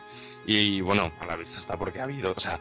Y 0.46 0.80
bueno, 0.80 1.12
a 1.20 1.26
la 1.26 1.36
vista 1.36 1.58
está 1.58 1.76
porque 1.76 2.00
ha 2.00 2.04
habido, 2.04 2.34
o 2.36 2.40
sea, 2.40 2.58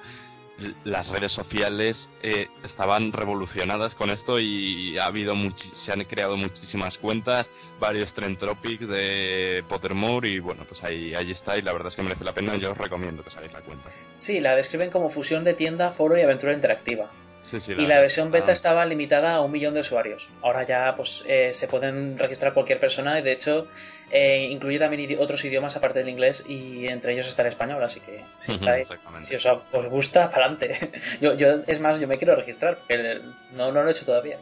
las 0.84 1.10
redes 1.10 1.32
sociales 1.32 2.10
eh, 2.22 2.48
estaban 2.64 3.12
revolucionadas 3.12 3.96
con 3.96 4.10
esto 4.10 4.40
y 4.40 4.98
ha 4.98 5.06
habido 5.06 5.36
se 5.56 5.92
han 5.92 6.04
creado 6.06 6.38
muchísimas 6.38 6.98
cuentas, 6.98 7.50
varios 7.80 8.14
trend 8.14 8.38
topics 8.38 8.88
de 8.88 9.64
Pottermore 9.68 10.30
y 10.30 10.40
bueno, 10.40 10.66
pues 10.68 10.84
ahí, 10.84 11.14
ahí 11.16 11.32
está 11.32 11.58
y 11.58 11.62
la 11.62 11.74
verdad 11.74 11.90
es 11.90 11.96
que 11.96 12.04
merece 12.04 12.24
la 12.24 12.34
pena, 12.34 12.56
yo 12.58 12.72
os 12.72 12.78
recomiendo 12.78 13.24
que 13.24 13.32
salgáis 13.32 13.54
la 13.54 13.62
cuenta. 13.62 13.90
Sí, 14.18 14.40
la 14.40 14.56
describen 14.56 14.90
como 14.90 15.10
fusión 15.10 15.44
de 15.44 15.54
tienda, 15.54 15.92
foro 15.92 16.18
y 16.18 16.22
aventura 16.22 16.54
interactiva. 16.54 17.10
Sí, 17.44 17.60
sí, 17.60 17.74
y 17.74 17.88
la 17.88 18.00
versión 18.00 18.30
beta 18.30 18.52
estaba 18.52 18.86
limitada 18.86 19.34
a 19.34 19.42
un 19.42 19.52
millón 19.52 19.74
de 19.74 19.80
usuarios. 19.80 20.30
Ahora 20.44 20.64
ya 20.64 20.94
pues 20.96 21.24
eh, 21.28 21.54
se 21.54 21.68
pueden 21.68 22.20
registrar 22.20 22.54
cualquier 22.54 22.80
persona 22.80 23.20
y 23.20 23.24
de 23.24 23.32
hecho 23.32 23.68
eh, 24.12 24.50
incluye 24.52 24.78
también 24.78 25.18
otros 25.20 25.44
idiomas 25.46 25.78
aparte 25.78 26.00
del 26.00 26.10
inglés 26.10 26.44
y 26.46 26.86
entre 26.88 27.14
ellos 27.14 27.28
está 27.28 27.44
el 27.44 27.48
español, 27.48 27.82
así 27.82 28.02
que 28.02 28.24
si 28.38 28.52
estáis, 28.52 28.90
si 29.22 29.36
os, 29.36 29.46
os 29.46 29.86
gusta, 29.88 30.30
para 30.30 30.48
adelante. 30.48 30.92
yo, 31.22 31.36
yo, 31.36 31.62
es 31.66 31.80
más, 31.80 32.00
yo 32.00 32.08
me 32.08 32.18
quiero 32.18 32.36
registrar, 32.36 32.78
porque 32.78 33.22
no, 33.54 33.72
no 33.72 33.82
lo 33.84 33.88
he 33.88 33.92
hecho 33.92 34.06
todavía. 34.06 34.38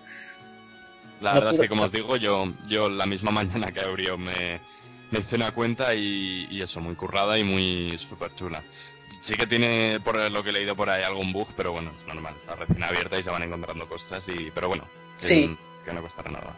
La 1.22 1.34
verdad 1.34 1.54
es 1.54 1.60
que, 1.60 1.70
como 1.70 1.84
os 1.84 1.92
digo, 1.92 2.16
yo, 2.18 2.52
yo 2.68 2.90
la 2.90 3.06
misma 3.06 3.32
mañana 3.40 3.72
que 3.72 3.82
abrió 3.82 4.18
me, 4.18 4.60
me 5.12 5.20
hice 5.20 5.36
una 5.36 5.52
cuenta 5.52 5.94
y, 5.94 6.48
y 6.50 6.62
eso, 6.62 6.80
muy 6.80 6.96
currada 6.96 7.38
y 7.38 7.44
muy 7.44 7.98
súper 8.00 8.34
chula. 8.36 8.64
Sí 9.22 9.36
que 9.36 9.46
tiene, 9.46 10.00
por 10.00 10.18
lo 10.32 10.44
que 10.44 10.50
he 10.50 10.54
leído 10.54 10.76
por 10.76 10.90
ahí, 10.90 11.04
algún 11.04 11.32
bug, 11.32 11.50
pero 11.56 11.74
bueno, 11.74 11.92
es 12.00 12.08
normal, 12.08 12.34
está 12.38 12.56
recién 12.56 12.84
abierta 12.84 13.20
y 13.20 13.24
se 13.24 13.30
van 13.30 13.44
encontrando 13.44 13.88
cosas, 13.88 14.28
y 14.30 14.50
pero 14.50 14.70
bueno, 14.70 14.86
que, 15.20 15.26
sí. 15.26 15.58
que 15.86 15.94
no 15.94 16.02
costará 16.02 16.32
nada. 16.32 16.56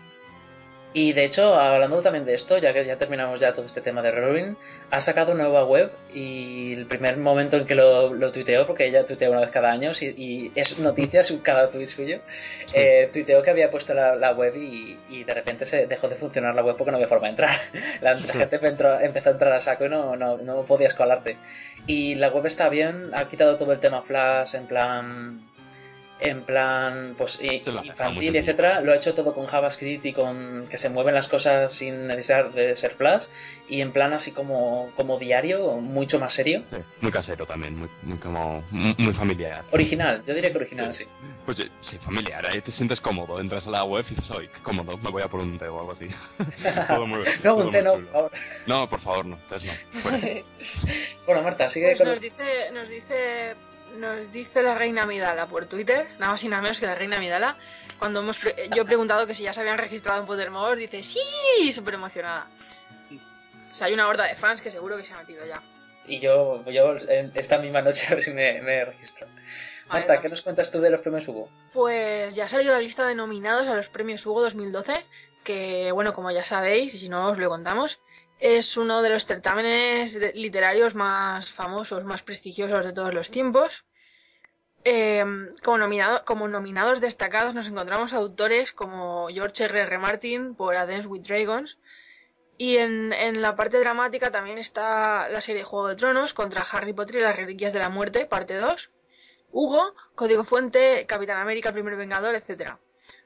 Y 0.94 1.14
de 1.14 1.24
hecho, 1.24 1.56
hablando 1.56 2.02
también 2.02 2.26
de 2.26 2.34
esto, 2.34 2.58
ya 2.58 2.74
que 2.74 2.86
ya 2.86 2.98
terminamos 2.98 3.40
ya 3.40 3.54
todo 3.54 3.66
este 3.66 3.80
tema 3.80 4.02
de 4.02 4.12
Rowling, 4.12 4.56
ha 4.90 5.00
sacado 5.00 5.34
nueva 5.34 5.64
web 5.64 5.90
y 6.14 6.74
el 6.74 6.86
primer 6.86 7.16
momento 7.16 7.56
en 7.56 7.66
que 7.66 7.76
lo, 7.76 8.14
lo 8.14 8.32
tuiteó, 8.34 8.68
porque 8.68 8.88
ella 8.88 9.06
tuitea 9.06 9.30
una 9.30 9.40
vez 9.40 9.52
cada 9.52 9.72
año 9.72 9.92
y, 10.02 10.52
es 10.54 10.80
noticia 10.80 11.24
su, 11.24 11.42
cada 11.42 11.72
tuit 11.72 11.88
suyo, 11.88 12.20
eh, 12.74 13.10
tuiteó 13.12 13.42
que 13.42 13.52
había 13.52 13.72
puesto 13.72 13.94
la, 13.94 14.32
web 14.34 14.54
y, 14.58 14.98
y, 15.10 15.24
de 15.24 15.34
repente 15.34 15.66
se 15.66 15.88
dejó 15.88 16.10
de 16.10 16.16
funcionar 16.16 16.56
la 16.56 16.64
web 16.64 16.76
porque 16.76 16.92
no 16.92 16.98
había 16.98 17.08
forma 17.08 17.28
de 17.28 17.32
entrar. 17.32 17.52
La, 18.02 18.18
gente 18.18 18.56
empezó, 18.56 19.00
empezó, 19.00 19.30
a 19.30 19.32
entrar 19.34 19.54
a 19.54 19.60
saco 19.60 19.86
y 19.86 19.90
no, 19.90 20.16
no, 20.16 20.38
no 20.38 20.64
podías 20.64 20.94
colarte. 20.94 21.38
Y 21.88 22.16
la 22.16 22.30
web 22.30 22.46
está 22.46 22.68
bien, 22.70 23.12
ha 23.14 23.28
quitado 23.28 23.58
todo 23.58 23.72
el 23.72 23.80
tema 23.80 24.02
Flash 24.02 24.56
en 24.56 24.68
plan 24.68 25.42
en 26.22 26.44
plan 26.44 27.16
pues 27.18 27.42
infantil, 27.42 28.36
etcétera, 28.36 28.80
lo 28.82 28.92
ha 28.92 28.96
hecho 28.96 29.14
todo 29.16 29.34
con 29.34 29.48
JavaScript 29.48 30.06
y 30.06 30.14
con 30.14 30.68
que 30.70 30.78
se 30.78 30.90
mueven 30.90 31.16
las 31.16 31.28
cosas 31.28 31.74
sin 31.74 32.08
necesidad 32.08 32.50
de 32.52 32.76
ser 32.76 32.92
Flash 32.92 33.26
y 33.68 33.82
en 33.82 33.92
plan 33.92 34.14
así 34.14 34.32
como, 34.32 34.92
como 34.96 35.18
diario, 35.18 35.78
mucho 35.78 36.20
más 36.20 36.34
serio. 36.34 36.64
Sí, 36.70 36.78
muy 37.02 37.12
casero 37.12 37.46
también, 37.48 37.76
muy, 37.78 37.90
muy 38.04 38.18
como 38.20 38.64
muy, 38.72 39.14
familiar. 39.14 39.64
Original, 39.72 40.24
yo 40.28 40.34
diría 40.36 40.52
que 40.52 40.58
original, 40.60 40.94
sí. 40.94 41.06
Pues 41.46 41.60
eh, 41.60 41.70
sí, 41.82 41.98
familiar, 41.98 42.46
ahí 42.46 42.62
te 42.62 42.72
sientes 42.72 43.02
cómodo, 43.02 43.40
entras 43.40 43.66
a 43.68 43.72
la 43.72 43.84
web 43.84 44.06
y 44.12 44.14
dices, 44.16 44.30
oye, 44.32 44.50
qué 44.54 44.62
cómodo, 44.62 44.98
me 44.98 45.10
voy 45.10 45.24
a 45.24 45.28
por 45.28 45.40
un 45.40 45.58
té 45.58 45.68
o 45.68 45.80
algo 45.80 45.92
así. 45.94 46.08
Todo 46.88 47.08
muy- 47.08 47.24
No, 47.44 47.56
todo 47.56 47.66
un 47.66 47.72
té 47.72 47.82
no, 47.82 47.94
por 47.94 48.06
favor. 48.12 48.32
No, 48.68 48.90
por 48.90 49.00
favor, 49.02 49.26
no, 49.26 49.36
entonces 49.38 49.84
no. 49.94 50.00
Fuera. 50.02 50.20
Bueno, 51.26 51.42
Marta, 51.44 51.70
sigue 51.70 51.88
Pues 51.88 51.98
con 52.00 52.08
nos 52.08 52.16
los- 52.16 52.22
dice, 52.22 52.72
nos 52.74 52.90
dice, 52.90 53.56
nos 53.98 54.32
dice 54.32 54.62
la 54.64 54.76
reina 54.76 55.06
Midala 55.06 55.48
por 55.48 55.66
Twitter, 55.66 56.08
nada 56.20 56.32
más 56.34 56.44
y 56.44 56.48
nada 56.50 56.62
menos 56.62 56.80
que 56.80 56.86
la 56.86 56.96
reina 56.96 57.20
Midala. 57.20 57.58
Cuando 58.00 58.20
hemos 58.22 58.40
pre- 58.40 58.70
yo 58.76 58.82
he 58.82 58.86
preguntado 58.86 59.28
que 59.28 59.36
si 59.36 59.44
ya 59.44 59.54
se 59.54 59.60
habían 59.62 59.78
registrado 59.78 60.20
en 60.22 60.26
Pottermore, 60.28 60.80
dice 60.80 61.04
sí, 61.04 61.72
súper 61.72 61.96
emocionada. 61.96 62.48
O 63.72 63.76
sea, 63.76 63.88
hay 63.88 63.94
una 63.94 64.08
horda 64.08 64.26
de 64.26 64.36
fans 64.36 64.62
que 64.62 64.72
seguro 64.72 64.98
que 64.98 65.06
se 65.06 65.14
ha 65.14 65.18
metido 65.18 65.46
ya. 65.46 65.62
Y 66.08 66.20
yo, 66.20 66.64
yo 66.70 66.96
esta 67.36 67.58
misma 67.60 67.82
noche 67.82 68.08
a 68.12 68.16
ver 68.16 68.24
si 68.24 68.32
me, 68.32 68.62
me 68.62 68.86
registro. 68.86 69.28
Marta, 69.88 70.22
¿qué 70.22 70.30
nos 70.30 70.42
cuentas 70.42 70.72
tú 70.72 70.80
de 70.80 70.90
los 70.90 71.02
premios 71.02 71.28
Hugo? 71.28 71.50
Pues 71.74 72.34
ya 72.34 72.46
ha 72.46 72.48
salido 72.48 72.72
la 72.74 72.80
lista 72.80 73.06
de 73.06 73.14
nominados 73.16 73.68
a 73.68 73.76
los 73.76 73.90
premios 73.90 74.26
Hugo 74.26 74.42
2012, 74.42 75.06
que 75.44 75.92
bueno, 75.92 76.14
como 76.14 76.32
ya 76.32 76.46
sabéis, 76.46 76.94
y 76.96 76.98
si 76.98 77.10
no 77.10 77.28
os 77.30 77.38
lo 77.38 77.50
contamos, 77.50 78.00
es 78.42 78.76
uno 78.76 79.04
de 79.04 79.10
los 79.12 79.26
certámenes 79.26 80.20
literarios 80.34 80.96
más 80.96 81.52
famosos, 81.52 82.04
más 82.04 82.24
prestigiosos 82.24 82.86
de 82.86 82.92
todos 82.92 83.14
los 83.14 83.30
tiempos. 83.30 83.86
Eh, 84.84 85.24
como, 85.64 85.78
nominado- 85.78 86.26
como 86.26 86.48
nominados 86.48 87.00
destacados 87.02 87.54
nos 87.54 87.68
encontramos 87.68 88.14
autores 88.14 88.74
como 88.74 89.28
George 89.30 89.66
R. 89.66 89.82
R. 89.82 89.98
Martin 90.00 90.56
por 90.56 90.76
A 90.76 90.88
Dance 90.88 91.08
with 91.08 91.22
Dragons. 91.22 91.78
Y 92.58 92.78
en, 92.78 93.42
la 93.42 93.56
parte 93.56 93.80
dramática 93.80 94.32
también 94.32 94.58
está 94.58 95.30
la 95.30 95.42
serie 95.42 95.64
Juego 95.64 95.88
de 95.88 95.96
Tronos 95.96 96.34
contra 96.34 96.66
Harry 96.72 96.94
Potter 96.94 97.18
y 97.18 97.22
las 97.22 97.36
Reliquias 97.36 97.74
de 97.74 97.80
la 97.80 97.90
Muerte, 97.90 98.26
parte 98.26 98.56
2. 98.56 98.92
Hugo, 99.52 99.96
Código 100.16 100.44
Fuente, 100.44 101.06
Capitán 101.08 101.40
América, 101.40 101.72
Primer 101.74 101.96
Vengador, 101.96 102.36
etc. 102.36 102.76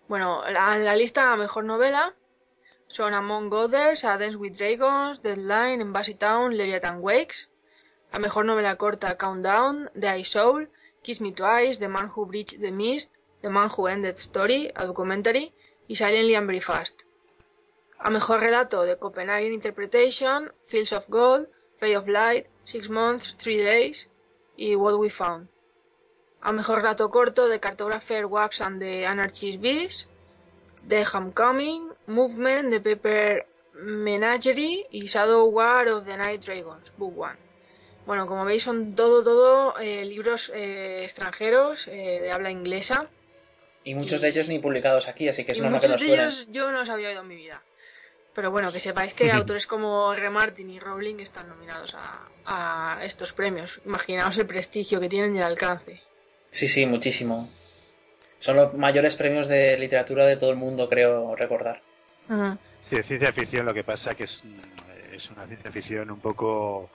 Bueno, 0.08 0.44
la, 0.50 0.96
lista 0.96 1.36
mejor 1.36 1.64
novela 1.64 2.16
son 2.88 3.14
Among 3.14 3.54
Others, 3.54 4.04
A 4.04 4.18
Dance 4.18 4.38
with 4.38 4.58
Dragons, 4.58 5.22
Deadline, 5.22 5.82
Embassy 5.82 6.16
Town, 6.16 6.56
Leviathan 6.56 7.02
Wakes. 7.02 7.50
A 8.12 8.20
mejor 8.20 8.46
novela 8.46 8.78
corta 8.78 9.18
Countdown, 9.18 9.90
The 9.94 10.10
Ice 10.20 10.30
Soul, 10.30 10.70
Kiss 11.04 11.22
Me 11.22 11.34
Twice, 11.34 11.80
The 11.80 11.88
Man 11.88 12.10
Who 12.16 12.26
Breached 12.26 12.62
the 12.62 12.72
Mist, 12.72 13.12
The 13.42 13.50
Man 13.50 13.70
Who 13.76 13.88
Ended 13.88 14.18
Story, 14.18 14.72
a 14.76 14.86
documentary, 14.86 15.54
y 15.90 15.96
Silently 15.96 16.36
and 16.36 16.48
Very 16.48 16.62
Fast. 16.62 17.04
A 18.00 18.10
mejor 18.10 18.40
relato 18.40 18.84
de 18.84 18.98
Copenhagen 18.98 19.54
Interpretation, 19.54 20.52
Fields 20.68 20.94
of 20.94 21.08
Gold, 21.10 21.48
Ray 21.80 21.96
of 21.96 22.08
Light, 22.08 22.48
Six 22.64 22.90
Months, 22.90 23.36
Three 23.38 23.58
Days 23.58 24.08
y 24.58 24.76
What 24.76 24.98
We 24.98 25.10
Found. 25.10 25.50
A 26.42 26.52
mejor 26.52 26.78
relato 26.78 27.10
corto 27.10 27.48
de 27.48 27.60
Cartographer 27.60 28.26
Wax 28.26 28.62
and 28.62 28.80
the 28.80 29.06
Anarchist 29.06 29.60
Bees, 29.60 30.08
The 30.88 31.04
Homecoming, 31.06 31.92
Movement, 32.08 32.72
The 32.72 32.80
Paper 32.80 33.46
Menagerie 33.74 34.88
y 34.92 35.06
Shadow 35.08 35.46
War 35.46 35.88
of 35.90 36.06
the 36.06 36.18
Night 36.18 36.46
Dragons, 36.46 36.92
Book 36.98 37.18
One. 37.18 37.38
Bueno, 38.06 38.28
como 38.28 38.46
veis 38.46 38.64
son 38.64 38.96
todo, 38.96 39.24
todo 39.24 39.80
eh, 39.80 40.06
libros 40.06 40.52
eh, 40.54 41.04
extranjeros 41.04 41.88
eh, 41.88 42.20
de 42.22 42.32
habla 42.32 42.52
inglesa. 42.52 43.08
Y 43.84 43.96
muchos 43.96 44.22
de 44.22 44.30
ellos 44.30 44.48
ni 44.48 44.60
publicados 44.60 45.08
aquí, 45.08 45.28
así 45.28 45.44
que 45.44 45.54
es 45.54 45.60
normal 45.60 45.82
que 45.82 45.88
muchos 45.88 46.02
nos 46.02 46.10
de 46.10 46.14
ellos 46.14 46.48
yo 46.52 46.72
no 46.72 46.80
los 46.80 46.90
había 46.90 47.10
oído 47.10 47.22
en 47.22 47.28
mi 47.28 47.36
vida. 47.36 47.62
Pero 48.34 48.52
bueno, 48.52 48.72
que 48.72 48.80
sepáis 48.80 49.14
que 49.14 49.32
autores 49.32 49.66
como 49.66 50.14
R. 50.14 50.30
Martin 50.30 50.70
y 50.70 50.80
Rowling 50.80 51.20
están 51.20 51.48
nominados 51.48 51.96
a, 51.96 52.28
a 52.46 53.06
estos 53.06 53.32
premios. 53.32 53.80
Imaginaos 53.86 54.38
el 54.38 54.46
prestigio 54.46 55.00
que 55.00 55.08
tienen 55.08 55.36
y 55.36 55.40
el 55.40 55.46
alcance. 55.46 56.02
Sí, 56.50 56.68
sí, 56.68 56.86
muchísimo. 56.86 57.48
Son 58.40 58.58
los 58.58 58.74
mayores 58.74 59.16
premios 59.16 59.48
de 59.48 59.78
literatura 59.78 60.26
de 60.26 60.36
todo 60.36 60.50
el 60.50 60.58
mundo, 60.58 60.90
creo 60.90 61.36
recordar. 61.36 61.82
Sí, 62.80 62.96
de 62.98 63.04
ciencia 63.04 63.34
ficción 63.34 63.66
lo 63.66 63.74
que 63.74 63.84
pasa 63.84 64.16
que 64.16 64.26
es, 64.26 64.42
mm, 64.44 65.16
es 65.16 65.30
una 65.32 65.48
ciencia 65.48 65.72
ficción 65.72 66.12
un 66.12 66.22
poco 66.22 66.92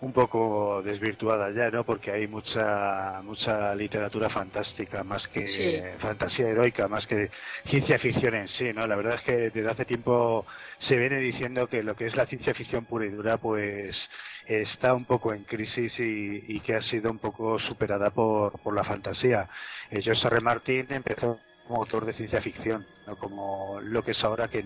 un 0.00 0.12
poco 0.12 0.82
desvirtuada 0.82 1.50
ya, 1.52 1.70
¿no? 1.70 1.84
Porque 1.84 2.10
hay 2.12 2.26
mucha 2.28 3.20
mucha 3.22 3.74
literatura 3.74 4.28
fantástica, 4.28 5.02
más 5.04 5.28
que 5.28 5.46
Sí. 5.46 5.98
fantasía 5.98 6.48
heroica, 6.48 6.88
más 6.88 7.06
que 7.06 7.30
ciencia 7.64 7.98
ficción 7.98 8.34
en 8.34 8.48
sí, 8.48 8.72
¿no? 8.72 8.86
La 8.86 8.96
verdad 8.96 9.14
es 9.16 9.22
que 9.22 9.50
desde 9.50 9.70
hace 9.70 9.84
tiempo 9.86 10.46
se 10.78 10.96
viene 10.98 11.18
diciendo 11.20 11.68
que 11.68 11.82
lo 11.82 11.94
que 11.96 12.06
es 12.06 12.16
la 12.16 12.26
ciencia 12.26 12.54
ficción 12.54 12.86
pura 12.86 13.06
y 13.06 13.10
dura, 13.10 13.38
pues 13.38 14.08
está 14.46 14.94
un 14.94 15.06
poco 15.06 15.32
en 15.32 15.44
crisis 15.44 15.98
y, 16.00 16.44
y 16.56 16.60
que 16.60 16.74
ha 16.74 16.82
sido 16.82 17.10
un 17.10 17.18
poco 17.18 17.58
superada 17.58 18.10
por, 18.10 18.60
por 18.60 18.74
la 18.74 18.84
fantasía. 18.84 19.48
Eh, 19.90 20.02
George 20.02 20.26
R. 20.28 20.40
Martin 20.40 20.86
empezó 20.92 21.40
como 21.66 21.80
autor 21.80 22.04
de 22.04 22.12
ciencia 22.12 22.40
ficción, 22.40 22.86
no 23.06 23.16
como 23.16 23.80
lo 23.80 24.02
que 24.02 24.12
es 24.12 24.24
ahora 24.24 24.48
que 24.48 24.64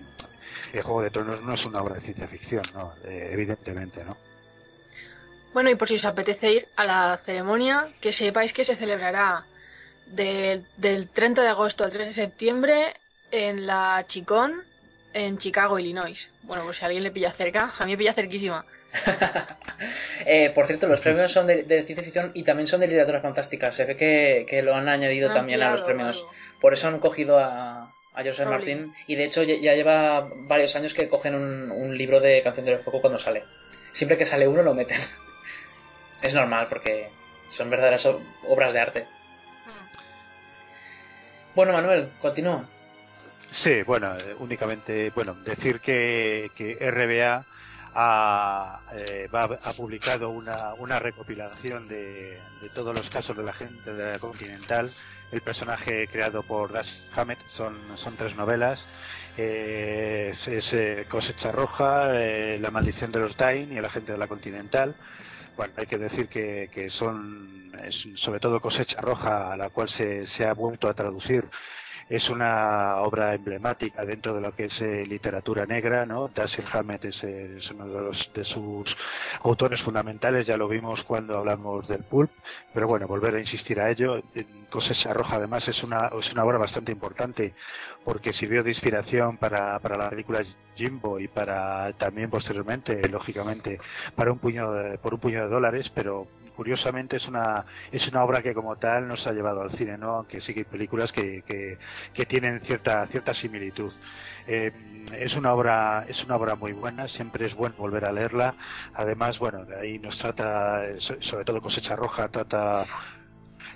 el 0.73 0.83
Juego 0.83 1.03
de 1.03 1.11
Tronos 1.11 1.43
no 1.43 1.55
es 1.55 1.65
una 1.65 1.81
obra 1.81 1.95
de 1.97 2.01
ciencia 2.01 2.27
ficción, 2.27 2.63
¿no? 2.75 2.95
Eh, 3.05 3.29
evidentemente, 3.33 4.05
¿no? 4.05 4.17
Bueno, 5.53 5.71
y 5.71 5.77
por 5.77 5.89
si 5.89 5.95
os 5.95 6.05
apetece 6.05 6.53
ir 6.53 6.69
a 6.77 6.85
la 6.85 7.17
ceremonia, 7.19 7.89
que 8.01 8.13
sepáis 8.13 8.53
que 8.53 8.65
se 8.65 8.77
celebrará 8.77 9.47
del, 10.07 10.67
del 10.77 11.09
30 11.09 11.43
de 11.43 11.49
agosto 11.49 11.85
al 11.85 11.91
3 11.91 12.09
de 12.09 12.13
septiembre 12.13 12.95
en 13.31 13.67
la 13.67 14.05
Chicón, 14.07 14.63
en 15.13 15.39
Chicago, 15.39 15.79
Illinois. 15.79 16.31
Bueno, 16.43 16.65
pues 16.65 16.77
si 16.77 16.85
alguien 16.85 17.03
le 17.03 17.11
pilla 17.11 17.33
cerca, 17.33 17.73
a 17.79 17.85
mí 17.87 17.93
me 17.93 17.99
pilla 17.99 18.13
cerquísima. 18.13 18.65
Eh, 20.31 20.51
por 20.55 20.67
cierto, 20.67 20.89
los 20.89 21.01
premios 21.01 21.33
son 21.33 21.47
de, 21.47 21.63
de 21.63 21.85
ciencia 21.85 22.03
ficción 22.05 22.33
y 22.35 22.43
también 22.43 22.67
son 22.67 22.81
de 22.81 22.89
literatura 22.89 23.21
fantástica. 23.21 23.73
Se 23.73 23.85
ve 23.85 23.97
que, 23.97 24.45
que 24.47 24.61
lo 24.63 24.75
han 24.75 24.89
añadido 24.89 25.29
Han 25.29 25.35
también 25.35 25.63
a 25.63 25.71
los 25.71 25.83
premios. 25.83 26.27
Por 26.61 26.75
eso 26.75 26.89
han 26.89 26.99
cogido 26.99 27.39
a, 27.39 27.95
a. 28.13 28.23
Rowling. 28.23 28.47
Martin. 28.47 28.93
Y 29.07 29.15
de 29.15 29.25
hecho 29.25 29.43
ya, 29.45 29.75
lleva 29.75 30.29
varios 30.49 30.75
años 30.77 30.93
que 30.93 31.09
cogen 31.09 31.35
un, 31.35 31.71
un 31.71 31.97
libro 31.97 32.21
de 32.21 32.43
Canción 32.43 32.67
del 32.67 32.81
Fuego 32.81 33.01
cuando 33.01 33.19
sale. 33.19 33.45
Siempre 33.93 34.19
que 34.19 34.27
sale 34.27 34.49
uno 34.49 34.63
lo 34.63 34.75
meten. 34.75 34.99
Es 36.21 36.35
normal 36.35 36.67
porque 36.69 37.09
son 37.49 37.71
verdaderas 37.71 38.07
obras 38.49 38.73
de 38.73 38.81
arte. 38.81 39.07
Bueno, 41.55 41.73
Manuel, 41.73 42.11
continúa. 42.21 42.65
Sí, 43.51 43.83
bueno, 43.83 44.17
eh, 44.17 44.35
únicamente, 44.39 45.11
bueno, 45.11 45.35
decir 45.35 45.81
que, 45.81 46.51
que 46.57 46.75
RBA 46.91 47.47
ha, 47.95 48.81
eh, 48.93 49.29
va- 49.35 49.59
ha 49.63 49.73
publicado 49.75 50.31
una, 50.31 50.75
una 50.75 50.99
recopilación 50.99 51.89
de, 51.89 52.41
de 52.61 52.69
todos 52.71 52.95
los 52.95 53.09
casos 53.11 53.37
de 53.37 53.43
la 53.45 53.53
gente 53.53 53.93
de 53.95 54.13
la 54.13 54.19
Continental. 54.19 54.95
El 55.31 55.43
personaje 55.43 56.09
creado 56.09 56.43
por 56.43 56.73
Das 56.73 57.07
Hammett 57.13 57.39
son, 57.49 57.97
son 57.99 58.17
tres 58.17 58.35
novelas. 58.37 58.87
Eh, 59.37 60.31
es, 60.33 60.49
es, 60.49 60.73
eh, 60.73 61.07
Cosecha 61.11 61.53
Roja, 61.53 62.11
eh, 62.15 62.59
La 62.61 62.71
Maldición 62.71 63.13
de 63.13 63.21
los 63.21 63.37
Dain 63.37 63.73
y 63.73 63.79
El 63.79 63.85
Agente 63.85 64.13
de 64.13 64.19
la 64.19 64.27
Continental. 64.29 64.97
Bueno, 65.57 65.73
hay 65.77 65.87
que 65.87 65.99
decir 65.99 66.29
que, 66.29 66.71
que 66.73 66.89
son, 66.89 67.73
es 67.85 67.95
sobre 68.17 68.39
todo 68.41 68.61
Cosecha 68.61 69.01
Roja, 69.01 69.53
a 69.53 69.57
la 69.57 69.71
cual 69.71 69.89
se, 69.89 70.25
se 70.27 70.47
ha 70.47 70.53
vuelto 70.55 70.89
a 70.89 70.95
traducir 70.95 71.49
es 72.09 72.31
una 72.31 72.97
obra 73.03 73.35
emblemática 73.35 74.05
dentro 74.05 74.35
de 74.35 74.41
lo 74.41 74.53
que 74.53 74.65
es 74.65 74.81
eh, 74.81 75.05
literatura 75.07 75.67
negra, 75.67 76.07
¿no? 76.07 76.29
Dashiell 76.29 76.67
Hammett 76.73 77.05
es, 77.05 77.23
uno 77.71 77.87
de, 77.87 78.01
los, 78.01 78.31
de 78.35 78.45
sus 78.45 78.97
autores 79.43 79.83
fundamentales, 79.83 80.47
ya 80.47 80.57
lo 80.57 80.69
vimos 80.69 81.05
cuando 81.05 81.37
hablamos 81.37 81.87
del 81.87 82.05
pulp, 82.05 82.31
pero 82.73 82.87
bueno, 82.87 83.07
volver 83.07 83.35
a 83.35 83.41
insistir 83.41 83.81
a 83.81 83.91
ello. 83.91 84.23
Cosecha 84.71 85.13
Roja 85.13 85.37
además 85.37 85.69
es 85.69 85.83
una, 85.83 86.11
es 86.19 86.33
una 86.33 86.45
obra 86.45 86.59
bastante 86.59 86.93
importante 86.93 87.55
porque 88.05 88.33
sirvió 88.33 88.63
de 88.63 88.71
inspiración 88.71 89.37
para, 89.37 89.79
para 89.79 89.97
la 89.97 90.11
película 90.11 90.43
Jimbo 90.79 91.19
y 91.19 91.29
para 91.29 91.93
también 91.95 92.31
posteriormente, 92.31 93.07
lógicamente, 93.09 93.79
para 94.15 94.33
un 94.33 94.39
puño 94.39 94.73
de, 94.73 94.99
por 94.99 95.15
un 95.15 95.21
puño 95.21 95.43
de 95.43 95.49
dólares, 95.49 95.91
pero 95.95 96.27
curiosamente 96.59 97.17
es 97.17 97.29
una 97.29 97.65
es 97.91 98.09
una 98.09 98.25
obra 98.25 98.43
que 98.43 98.53
como 98.55 98.77
tal 98.77 99.07
nos 99.09 99.27
ha 99.27 99.33
llevado 99.33 99.63
al 99.63 99.71
cine, 99.71 99.97
¿no? 99.99 100.17
Aunque 100.17 100.41
sí 100.41 100.53
que 100.55 100.61
hay 100.61 100.65
películas 100.65 101.13
que, 101.13 101.43
que, 101.45 101.79
que 102.13 102.27
tienen 102.27 102.61
cierta 102.63 103.07
cierta 103.07 103.33
similitud. 103.35 103.95
Eh, 104.47 104.73
es 105.13 105.37
una 105.37 105.53
obra 105.55 106.05
es 106.09 106.25
una 106.25 106.37
obra 106.37 106.57
muy 106.57 106.73
buena, 106.73 107.07
siempre 107.09 107.47
es 107.47 107.55
bueno 107.55 107.77
volver 107.77 108.05
a 108.07 108.13
leerla. 108.13 108.57
Además, 108.93 109.39
bueno, 109.39 109.65
de 109.65 109.77
ahí 109.81 109.99
nos 109.99 110.19
trata, 110.19 110.83
so- 110.99 111.21
sobre 111.21 111.45
todo 111.45 111.61
Cosecha 111.63 111.95
Roja, 111.97 112.29
trata 112.29 112.89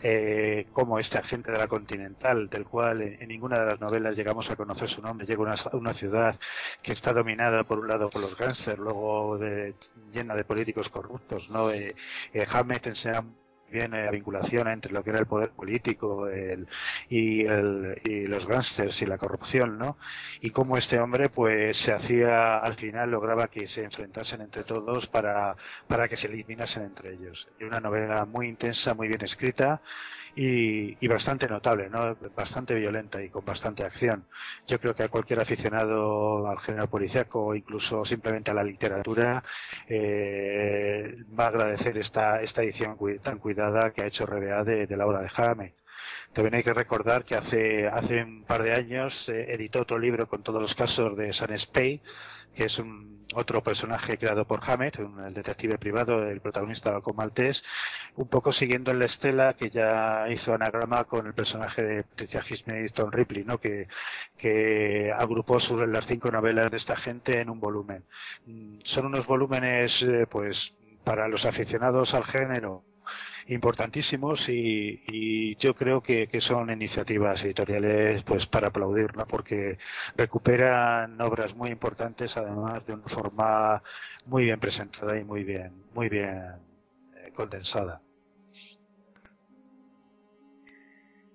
eh, 0.02 0.66
como 0.72 0.98
este 0.98 1.18
agente 1.18 1.52
de 1.52 1.58
la 1.58 1.68
Continental, 1.68 2.48
del 2.48 2.64
cual 2.64 3.02
en, 3.02 3.28
ninguna 3.28 3.60
de 3.60 3.66
las 3.66 3.80
novelas 3.80 4.16
llegamos 4.16 4.50
a 4.50 4.56
conocer 4.56 4.88
su 4.88 5.00
nombre, 5.02 5.26
llega 5.26 5.40
a 5.40 5.42
una, 5.44 5.54
una 5.78 5.94
ciudad 5.94 6.38
que 6.82 6.92
está 6.92 7.12
dominada 7.12 7.64
por 7.64 7.78
un 7.78 7.88
lado 7.88 8.10
por 8.10 8.20
los 8.20 8.36
gángsters, 8.36 8.78
luego 8.78 9.38
de- 9.38 9.74
llena 10.12 10.34
de 10.34 10.44
políticos 10.44 10.88
corruptos, 10.88 11.48
¿no? 11.50 11.70
Eh, 11.70 11.94
eh, 12.32 12.46
Hammett 12.50 12.86
enseña 12.88 13.24
bien 13.72 13.90
la 13.90 14.10
vinculación 14.10 14.68
entre 14.68 14.92
lo 14.92 15.02
que 15.02 15.10
era 15.10 15.18
el 15.18 15.26
poder 15.26 15.50
político 15.50 16.28
el, 16.28 16.68
y, 17.08 17.44
el, 17.44 18.00
y 18.04 18.26
los 18.26 18.46
gángsters 18.46 19.02
y 19.02 19.06
la 19.06 19.18
corrupción, 19.18 19.78
¿no? 19.78 19.96
Y 20.40 20.50
cómo 20.50 20.76
este 20.76 21.00
hombre, 21.00 21.28
pues, 21.28 21.76
se 21.78 21.92
hacía, 21.92 22.58
al 22.58 22.74
final 22.74 23.10
lograba 23.10 23.48
que 23.48 23.66
se 23.66 23.82
enfrentasen 23.82 24.42
entre 24.42 24.62
todos 24.64 25.06
para, 25.08 25.56
para 25.88 26.06
que 26.08 26.16
se 26.16 26.28
eliminasen 26.28 26.84
entre 26.84 27.14
ellos. 27.14 27.48
Y 27.58 27.64
una 27.64 27.80
novela 27.80 28.24
muy 28.26 28.48
intensa, 28.48 28.94
muy 28.94 29.08
bien 29.08 29.22
escrita 29.22 29.80
y, 30.34 30.96
y, 31.04 31.08
bastante 31.08 31.46
notable, 31.46 31.90
¿no? 31.90 32.16
Bastante 32.34 32.74
violenta 32.74 33.22
y 33.22 33.28
con 33.28 33.44
bastante 33.44 33.84
acción. 33.84 34.24
Yo 34.66 34.78
creo 34.78 34.94
que 34.94 35.02
a 35.02 35.08
cualquier 35.08 35.40
aficionado 35.40 36.48
al 36.48 36.58
género 36.60 36.88
policíaco 36.88 37.46
o 37.46 37.54
incluso 37.54 38.04
simplemente 38.04 38.50
a 38.50 38.54
la 38.54 38.64
literatura 38.64 39.42
eh, 39.88 41.16
va 41.38 41.44
a 41.44 41.48
agradecer 41.48 41.98
esta, 41.98 42.40
esta 42.40 42.62
edición 42.62 42.96
tan 43.22 43.38
cuidada 43.38 43.90
que 43.90 44.02
ha 44.02 44.06
hecho 44.06 44.26
RBA 44.26 44.64
de, 44.64 44.96
la 44.96 45.06
obra 45.06 45.20
de 45.20 45.28
Jaime. 45.28 45.74
También 46.32 46.54
hay 46.54 46.62
que 46.62 46.72
recordar 46.72 47.24
que 47.24 47.34
hace, 47.34 47.86
hace 47.86 48.22
un 48.22 48.44
par 48.44 48.62
de 48.62 48.72
años 48.72 49.28
eh, 49.28 49.52
editó 49.52 49.82
otro 49.82 49.98
libro 49.98 50.26
con 50.26 50.42
todos 50.42 50.62
los 50.62 50.74
casos 50.74 51.16
de 51.16 51.32
San 51.32 51.56
Spey, 51.58 52.00
que 52.54 52.64
es 52.64 52.78
un 52.78 53.26
otro 53.34 53.62
personaje 53.62 54.18
creado 54.18 54.46
por 54.46 54.60
Hammett, 54.62 54.98
un, 54.98 55.24
el 55.24 55.34
detective 55.34 55.78
privado, 55.78 56.26
el 56.26 56.40
protagonista 56.40 56.98
con 57.00 57.16
Maltés, 57.16 57.62
un 58.16 58.28
poco 58.28 58.52
siguiendo 58.52 58.90
en 58.90 58.98
la 58.98 59.06
estela 59.06 59.54
que 59.54 59.70
ya 59.70 60.26
hizo 60.30 60.54
anagrama 60.54 61.04
con 61.04 61.26
el 61.26 61.34
personaje 61.34 61.82
de 61.82 62.02
Patricia 62.04 62.42
Highsmith 62.48 62.92
Tom 62.92 63.10
Ripley, 63.10 63.44
¿no? 63.44 63.58
que, 63.58 63.88
que 64.36 65.12
agrupó 65.16 65.60
sobre 65.60 65.86
las 65.86 66.06
cinco 66.06 66.30
novelas 66.30 66.70
de 66.70 66.76
esta 66.76 66.96
gente 66.96 67.40
en 67.40 67.50
un 67.50 67.60
volumen. 67.60 68.04
Mm, 68.46 68.80
son 68.84 69.06
unos 69.06 69.26
volúmenes, 69.26 70.02
eh, 70.02 70.26
pues, 70.30 70.74
para 71.04 71.28
los 71.28 71.44
aficionados 71.44 72.14
al 72.14 72.24
género, 72.24 72.84
importantísimos 73.48 74.48
y, 74.48 75.02
y 75.06 75.56
yo 75.56 75.74
creo 75.74 76.02
que, 76.02 76.28
que, 76.28 76.40
son 76.40 76.70
iniciativas 76.70 77.42
editoriales 77.44 78.22
pues 78.24 78.46
para 78.46 78.68
aplaudir 78.68 79.16
¿no? 79.16 79.26
porque 79.26 79.78
recuperan 80.16 81.20
obras 81.20 81.54
muy 81.54 81.70
importantes 81.70 82.36
además 82.36 82.86
de 82.86 82.94
una 82.94 83.08
forma 83.08 83.82
muy 84.26 84.44
bien 84.44 84.60
presentada 84.60 85.18
y 85.18 85.24
muy 85.24 85.44
bien 85.44 85.72
muy 85.94 86.08
bien 86.08 86.54
eh, 87.16 87.32
condensada 87.34 88.00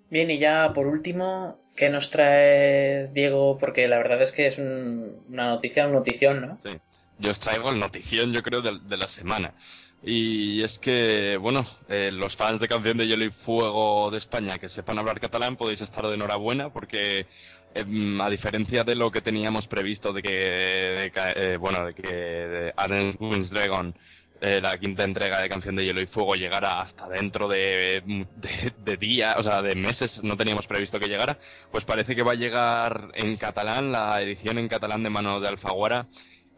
bien 0.10 0.32
y 0.32 0.40
ya 0.40 0.72
por 0.74 0.88
último 0.88 1.60
¿qué 1.76 1.90
nos 1.90 2.10
traes 2.10 3.14
Diego? 3.14 3.58
porque 3.58 3.88
la 3.88 3.98
verdad 3.98 4.22
es 4.22 4.32
que 4.32 4.48
es 4.48 4.60
un, 4.60 5.24
una 5.30 5.50
noticia 5.50 5.86
una 5.86 5.96
notición 5.96 6.42
¿no? 6.42 6.60
sí 6.62 6.80
yo 7.20 7.32
os 7.32 7.40
traigo 7.40 7.70
el 7.70 7.80
notición 7.80 8.32
yo 8.32 8.44
creo 8.44 8.62
de, 8.62 8.80
de 8.80 8.98
la 8.98 9.08
semana 9.08 9.54
y 10.03 10.61
es 10.61 10.78
que, 10.80 11.38
bueno, 11.38 11.65
eh, 11.90 12.11
los 12.11 12.36
fans 12.36 12.60
de 12.60 12.68
Canción 12.68 12.98
de 12.98 13.07
Hielo 13.07 13.26
y 13.26 13.32
Fuego 13.32 14.11
de 14.11 14.18
España 14.18 14.57
que 14.60 14.69
sepan 14.69 14.99
hablar 14.99 15.19
catalán 15.19 15.56
podéis 15.56 15.82
estar 15.82 16.06
de 16.07 16.14
enhorabuena 16.14 16.72
porque 16.72 17.26
eh, 17.74 18.18
a 18.22 18.30
diferencia 18.30 18.84
de 18.84 18.95
lo 18.95 19.11
que 19.11 19.22
teníamos 19.22 19.68
previsto 19.68 20.14
de 20.14 20.22
que, 20.22 20.30
de, 20.30 21.11
eh, 21.36 21.57
bueno, 21.57 21.86
de 21.86 21.94
que 21.94 22.07
de 22.07 23.14
Wins 23.19 23.49
Dragon 23.49 23.94
eh, 24.40 24.61
la 24.61 24.78
quinta 24.78 25.03
entrega 25.03 25.41
de 25.41 25.49
Canción 25.49 25.76
de 25.76 25.84
Hielo 25.84 25.99
y 26.02 26.06
Fuego 26.06 26.36
llegara 26.36 26.80
hasta 26.80 27.07
dentro 27.10 27.48
de, 27.48 28.03
de, 28.36 28.74
de 28.78 28.98
días, 28.98 29.36
o 29.38 29.44
sea, 29.44 29.64
de 29.64 29.74
meses, 29.76 30.24
no 30.24 30.38
teníamos 30.38 30.68
previsto 30.68 30.99
que 30.99 31.07
llegara, 31.07 31.40
pues 31.72 31.86
parece 31.86 32.15
que 32.15 32.22
va 32.22 32.34
a 32.34 32.36
llegar 32.36 33.10
en 33.15 33.36
catalán, 33.38 33.91
la 33.91 34.22
edición 34.22 34.60
en 34.60 34.68
catalán 34.68 35.02
de 35.02 35.10
mano 35.10 35.40
de 35.40 35.48
Alfaguara, 35.48 36.07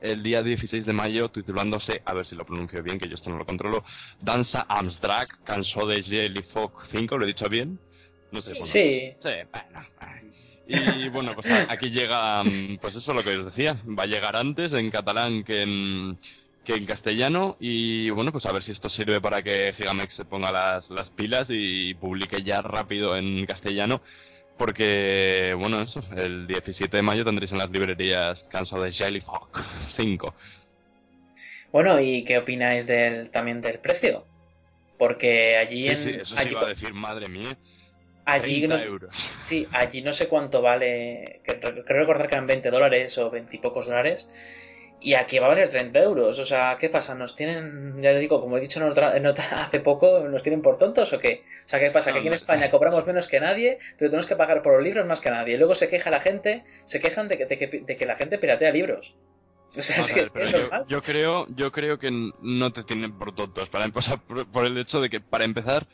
el 0.01 0.23
día 0.23 0.41
16 0.41 0.85
de 0.85 0.93
mayo 0.93 1.29
titulándose, 1.29 2.01
a 2.05 2.13
ver 2.13 2.25
si 2.25 2.35
lo 2.35 2.45
pronuncio 2.45 2.81
bien, 2.83 2.99
que 2.99 3.07
yo 3.07 3.15
esto 3.15 3.29
no 3.29 3.37
lo 3.37 3.45
controlo, 3.45 3.83
Danza 4.21 4.65
Amstrak, 4.67 5.43
cansó 5.43 5.85
de 5.85 6.01
Jelly 6.01 6.43
Fog 6.43 6.85
5, 6.89 7.17
¿lo 7.17 7.25
he 7.25 7.27
dicho 7.27 7.47
bien? 7.49 7.79
No 8.31 8.41
sé. 8.41 8.55
Sí. 8.55 9.11
Sí, 9.19 9.29
bueno. 9.51 9.87
Y 10.67 11.09
bueno, 11.09 11.33
pues 11.33 11.51
aquí 11.67 11.89
llega, 11.89 12.43
mm, 12.43 12.77
pues 12.79 12.95
eso 12.95 13.13
lo 13.13 13.23
que 13.23 13.35
os 13.37 13.45
decía, 13.45 13.81
va 13.87 14.03
a 14.03 14.07
llegar 14.07 14.35
antes 14.35 14.73
en 14.73 14.91
catalán 14.91 15.43
que 15.43 15.63
en, 15.63 16.19
que 16.63 16.75
en 16.75 16.85
castellano 16.85 17.57
y 17.59 18.11
bueno, 18.11 18.31
pues 18.31 18.45
a 18.45 18.51
ver 18.51 18.61
si 18.61 18.71
esto 18.71 18.87
sirve 18.87 19.19
para 19.19 19.41
que 19.41 19.73
Gigamex 19.73 20.13
se 20.13 20.25
ponga 20.25 20.51
las, 20.51 20.91
las 20.91 21.09
pilas 21.09 21.47
y 21.49 21.95
publique 21.95 22.43
ya 22.43 22.61
rápido 22.61 23.17
en 23.17 23.47
castellano 23.47 24.01
porque, 24.59 25.55
bueno, 25.57 25.81
eso, 25.81 26.03
el 26.17 26.45
17 26.45 26.97
de 26.97 27.01
mayo 27.01 27.23
tendréis 27.23 27.53
en 27.53 27.57
las 27.57 27.71
librerías 27.71 28.43
Cansado 28.43 28.83
de 28.83 28.91
Jellyfog 28.91 29.49
5. 29.95 30.35
Bueno, 31.71 31.99
¿y 31.99 32.23
qué 32.23 32.39
opináis 32.39 32.87
del, 32.87 33.29
también 33.29 33.61
del 33.61 33.77
precio? 33.77 34.25
Porque 34.97 35.55
allí 35.55 35.83
sí, 35.83 35.89
en... 35.89 35.97
Sí, 35.97 36.09
eso 36.21 36.35
allí, 36.35 36.49
sí 36.49 36.55
iba 36.55 36.65
a 36.65 36.69
decir, 36.69 36.93
madre 36.95 37.29
mía. 37.29 37.55
Allí 38.25 38.67
no, 38.67 38.75
euros. 38.75 39.15
Sí, 39.37 39.67
allí 39.71 40.01
no 40.01 40.11
sé 40.11 40.27
cuánto 40.27 40.63
vale, 40.63 41.41
creo 41.43 41.99
recordar 41.99 42.27
que 42.27 42.33
eran 42.33 42.47
20 42.47 42.71
dólares 42.71 43.15
o 43.19 43.29
20 43.29 43.55
y 43.55 43.59
pocos 43.59 43.85
dólares. 43.85 44.31
Y 45.01 45.13
aquí 45.13 45.39
va 45.39 45.45
a 45.45 45.49
valer 45.49 45.69
30 45.69 45.99
euros. 45.99 46.39
O 46.39 46.45
sea, 46.45 46.77
¿qué 46.79 46.89
pasa? 46.89 47.15
¿Nos 47.15 47.35
tienen, 47.35 48.01
ya 48.01 48.11
te 48.11 48.19
digo, 48.19 48.41
como 48.41 48.57
he 48.57 48.61
dicho 48.61 48.81
en 48.81 48.89
otra, 48.89 49.15
en 49.15 49.25
otra, 49.25 49.43
hace 49.63 49.79
poco, 49.79 50.27
¿nos 50.27 50.43
tienen 50.43 50.61
por 50.61 50.77
tontos 50.77 51.13
o 51.13 51.19
qué? 51.19 51.43
O 51.65 51.69
sea, 51.69 51.79
¿qué 51.79 51.91
pasa? 51.91 52.09
No, 52.09 52.15
que 52.15 52.19
aquí 52.19 52.27
en 52.27 52.33
España 52.33 52.69
cobramos 52.69 53.05
menos 53.05 53.27
que 53.27 53.39
nadie, 53.39 53.79
pero 53.97 54.11
tenemos 54.11 54.27
que 54.27 54.35
pagar 54.35 54.61
por 54.61 54.73
los 54.73 54.83
libros 54.83 55.05
más 55.05 55.21
que 55.21 55.29
nadie. 55.29 55.55
Y 55.55 55.57
luego 55.57 55.75
se 55.75 55.89
queja 55.89 56.09
la 56.09 56.19
gente, 56.19 56.65
se 56.85 56.99
quejan 56.99 57.27
de 57.27 57.37
que, 57.37 57.45
de 57.45 57.57
que, 57.57 57.67
de 57.67 57.97
que 57.97 58.05
la 58.05 58.15
gente 58.15 58.37
piratea 58.37 58.71
libros. 58.71 59.15
O 59.77 59.81
sea, 59.81 60.01
es 60.01 60.11
que 60.11 60.21
es 60.21 60.31
yo, 60.33 60.59
normal. 60.59 60.85
yo 60.87 61.01
creo, 61.01 61.45
yo 61.55 61.71
creo 61.71 61.99
que 61.99 62.09
no 62.41 62.73
te 62.73 62.83
tienen 62.83 63.17
por 63.17 63.35
tontos. 63.35 63.69
Para 63.69 63.85
empezar, 63.85 64.19
por, 64.19 64.47
por 64.51 64.65
el 64.65 64.77
hecho 64.77 64.99
de 64.99 65.09
que, 65.09 65.19
para 65.21 65.45
empezar, 65.45 65.85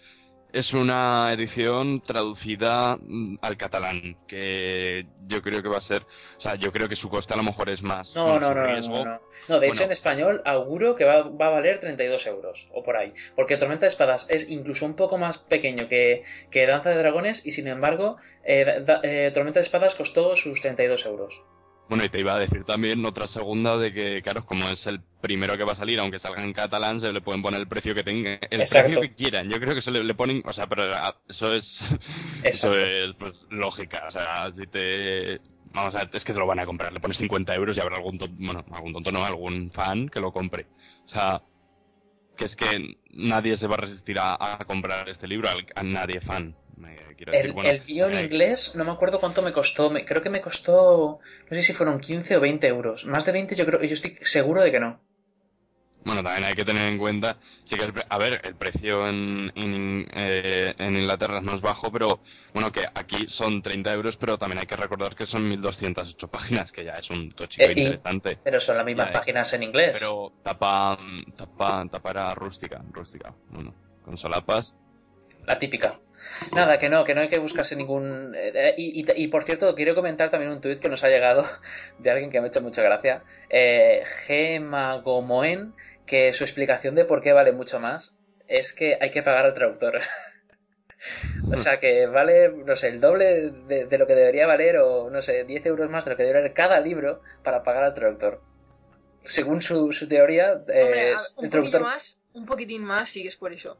es 0.58 0.74
una 0.74 1.32
edición 1.34 2.02
traducida 2.02 2.98
mm, 3.00 3.38
al 3.42 3.58
catalán, 3.58 4.18
que 4.28 5.06
yo 5.28 5.42
creo 5.42 5.62
que 5.62 5.70
va 5.70 5.78
a 5.78 5.82
ser, 5.82 6.04
o 6.38 6.40
sea, 6.42 6.56
yo 6.56 6.72
creo 6.72 6.88
que 6.88 6.96
su 6.96 7.10
coste 7.10 7.34
a 7.34 7.38
lo 7.38 7.44
mejor 7.44 7.70
es 7.70 7.82
más. 7.82 8.16
No, 8.16 8.40
no, 8.40 8.54
no, 8.54 8.56
no, 8.56 8.66
riesgo. 8.68 8.98
no, 9.00 9.06
no. 9.06 9.22
No, 9.48 9.60
de 9.60 9.68
hecho 9.68 9.84
en 9.84 9.92
español 9.92 10.42
auguro 10.46 10.96
que 10.96 11.06
va, 11.06 11.22
va 11.24 11.48
a 11.48 11.50
valer 11.52 11.80
32 11.80 12.26
euros 12.28 12.70
o 12.74 12.84
por 12.84 12.98
ahí. 12.98 13.12
Porque 13.36 13.58
Tormenta 13.58 13.86
de 13.86 13.90
Espadas 13.90 14.28
es 14.30 14.50
incluso 14.50 14.86
un 14.86 14.96
poco 14.96 15.18
más 15.18 15.38
pequeño 15.38 15.88
que, 15.88 16.24
que 16.50 16.66
Danza 16.66 16.90
de 16.90 16.98
Dragones 16.98 17.46
y 17.46 17.52
sin 17.52 17.68
embargo 17.68 18.18
eh, 18.44 18.82
da- 18.86 19.02
eh, 19.04 19.32
Tormenta 19.34 19.60
de 19.60 19.64
Espadas 19.66 19.94
costó 19.96 20.36
sus 20.36 20.62
32 20.62 21.06
euros. 21.06 21.44
Bueno, 21.88 22.04
y 22.04 22.10
te 22.10 22.20
iba 22.20 22.34
a 22.34 22.40
decir 22.40 22.64
también 22.64 23.06
otra 23.06 23.28
segunda 23.28 23.78
de 23.78 23.94
que, 23.94 24.22
claro, 24.24 24.44
como 24.46 24.68
es 24.70 24.88
el 24.88 25.02
primero 25.22 25.56
que 25.56 25.64
va 25.64 25.74
a 25.74 25.76
salir, 25.76 26.00
aunque 26.00 26.18
salga 26.18 26.44
en 26.44 26.52
catalán, 26.52 27.00
se 27.00 27.12
le 27.14 27.22
pueden 27.22 27.44
poner 27.44 27.60
el 27.60 27.68
precio 27.68 27.94
que 27.94 28.04
tenga, 28.04 28.40
el 28.50 28.62
Exacto. 28.62 28.88
precio 28.88 29.02
que 29.02 29.14
quieran. 29.14 29.50
Yo 29.50 29.60
creo 29.60 29.76
que 29.76 29.82
se 29.82 29.92
le, 29.92 30.04
le 30.04 30.16
ponen, 30.16 30.42
o 30.46 30.54
sea, 30.54 30.66
pero 30.68 30.92
ah, 30.96 31.16
eso 31.30 31.54
es, 31.54 31.84
eso 32.44 32.76
es, 32.76 33.14
pues, 33.14 33.46
lógica. 33.52 34.06
O 34.08 34.12
sea, 34.12 34.52
si 34.52 34.66
te, 34.66 35.40
vamos 35.74 35.94
a 35.94 36.00
ver, 36.00 36.10
es 36.14 36.26
que 36.26 36.34
te 36.34 36.40
lo 36.40 36.48
van 36.48 36.60
a 36.60 36.66
comprar, 36.66 36.92
le 36.92 37.00
pones 37.00 37.18
50 37.18 37.54
euros 37.54 37.78
y 37.78 37.82
habrá 37.82 37.98
algún 37.98 38.18
tonto, 38.18 38.36
bueno, 38.40 38.66
algún 38.72 38.94
tonto 38.94 39.12
no, 39.12 39.24
algún 39.24 39.70
fan 39.72 40.10
que 40.10 40.20
lo 40.20 40.32
compre. 40.32 40.66
O 41.06 41.10
sea, 41.10 41.44
que 42.36 42.46
es 42.46 42.56
que 42.56 42.98
nadie 43.12 43.58
se 43.58 43.68
va 43.68 43.76
a 43.76 43.80
resistir 43.80 44.18
a, 44.20 44.38
a 44.40 44.58
comprar 44.66 45.08
este 45.08 45.28
libro, 45.28 45.50
a 45.76 45.84
nadie 45.84 46.20
fan. 46.20 46.56
Me 46.78 46.96
quiero 47.16 47.34
decir, 47.34 47.52
El, 47.52 47.54
bueno, 47.54 47.72
el 47.72 47.84
eh, 48.08 48.26
inglés 48.26 48.76
no 48.76 48.84
me 48.84 48.90
acuerdo 48.92 49.20
cuánto 49.20 49.44
me 49.44 49.54
costó. 49.54 49.92
me- 49.92 50.06
creo 50.06 50.24
que 50.24 50.32
me 50.32 50.42
costó, 50.42 51.20
no 51.48 51.56
sé 51.56 51.62
si 51.62 51.72
fueron 51.74 52.00
15 52.00 52.36
o 52.36 52.42
20 52.42 52.66
euros. 52.68 53.06
Más 53.06 53.26
de 53.26 53.32
20 53.34 53.54
yo 53.56 53.66
creo, 53.68 53.80
yo 53.84 53.94
estoy 53.94 54.18
seguro 54.24 54.62
de 54.62 54.72
que 54.72 54.80
no. 54.80 55.00
Bueno, 56.06 56.22
también 56.22 56.44
hay 56.46 56.56
que 56.56 56.64
tener 56.66 56.84
en 56.84 57.00
cuenta, 57.00 57.38
sí 57.64 57.76
que 57.76 57.84
el 57.86 57.94
a 58.08 58.18
ver, 58.20 58.40
el 58.44 58.56
precio 58.56 59.08
en, 59.10 59.52
en, 59.56 60.06
eh, 60.14 60.76
en 60.78 60.96
Inglaterra 60.98 61.40
es 61.40 61.44
más 61.44 61.62
bajo, 61.62 61.92
pero 61.92 62.20
bueno, 62.54 62.72
que 62.72 62.86
aquí 62.94 63.26
son 63.28 63.64
30 63.64 63.92
euros, 63.92 64.16
pero 64.16 64.38
también 64.38 64.60
hay 64.60 64.68
que 64.68 64.76
recordar 64.76 65.16
que 65.16 65.26
son 65.26 65.50
1208 65.50 66.28
páginas, 66.28 66.72
que 66.72 66.86
ya 66.86 66.94
es 66.94 67.10
un 67.10 67.32
tochico 67.32 67.72
Eh, 67.72 67.74
interesante. 67.74 68.38
Pero 68.44 68.60
son 68.62 68.78
las 68.78 68.86
mismas 68.86 69.08
Ya, 69.08 69.14
eh. 69.14 69.14
páginas 69.14 69.52
en 69.54 69.64
inglés. 69.64 69.98
Pero 70.00 70.34
tapa, 70.44 70.98
tapa, 71.36 71.88
tapa 71.90 72.10
era 72.12 72.36
rústica, 72.36 72.80
rústica, 72.92 73.34
bueno, 73.50 73.74
con 74.04 74.16
solapas. 74.18 74.78
La 75.48 75.60
típica. 75.60 76.00
Nada, 76.54 76.78
que 76.80 76.90
no, 76.90 77.04
que 77.06 77.14
no 77.16 77.22
hay 77.22 77.30
que 77.30 77.38
buscarse 77.38 77.76
ningún... 77.76 78.34
eh, 78.36 78.74
y, 78.78 79.02
y- 79.02 79.24
y, 79.24 79.28
por 79.28 79.44
cierto, 79.44 79.74
quiero 79.76 79.94
comentar 79.96 80.30
también 80.32 80.52
un 80.52 80.60
tuit 80.62 80.80
que 80.80 80.90
nos 80.90 81.04
ha 81.04 81.10
llegado 81.10 81.44
de 82.00 82.12
alguien 82.12 82.30
que 82.32 82.40
me 82.40 82.46
ha 82.46 82.48
hecho 82.50 82.62
mucha 82.62 82.82
gracia. 82.82 83.24
Eh, 83.50 84.02
Gemagomoen, 84.26 85.74
que 86.06 86.34
su 86.34 86.44
explicación 86.44 86.96
de 86.96 87.06
por 87.06 87.22
qué 87.22 87.32
vale 87.34 87.52
mucho 87.52 87.80
más 87.80 88.18
es 88.48 88.74
que 88.74 88.98
hay 89.00 89.12
que 89.12 89.24
pagar 89.24 89.46
al 89.46 89.54
traductor. 89.54 90.00
o 91.54 91.58
sea 91.58 91.80
que 91.80 92.08
vale, 92.08 92.50
no 92.50 92.76
sé, 92.76 92.88
el 92.90 93.00
doble 93.02 93.52
de, 93.52 93.86
de 93.86 93.98
lo 93.98 94.08
que 94.08 94.16
debería 94.16 94.48
valer 94.48 94.78
o, 94.78 95.10
no 95.10 95.22
sé, 95.22 95.44
10 95.46 95.66
euros 95.68 95.90
más 95.90 96.06
de 96.06 96.12
lo 96.12 96.18
que 96.18 96.24
debería 96.24 96.42
valer 96.42 96.54
cada 96.56 96.80
libro 96.80 97.22
para 97.44 97.64
pagar 97.64 97.84
al 97.84 97.94
traductor. 97.94 98.42
Según 99.24 99.62
su, 99.62 99.92
su 99.92 100.08
teoría, 100.08 100.64
eh, 100.68 100.84
Hombre, 100.84 101.16
el 101.42 101.50
traductor... 101.50 101.82
más, 101.82 102.20
un 102.34 102.46
poquitín 102.46 102.84
más 102.84 103.10
sí 103.10 103.24
que 103.24 103.30
es 103.30 103.36
por 103.36 103.52
eso. 103.54 103.78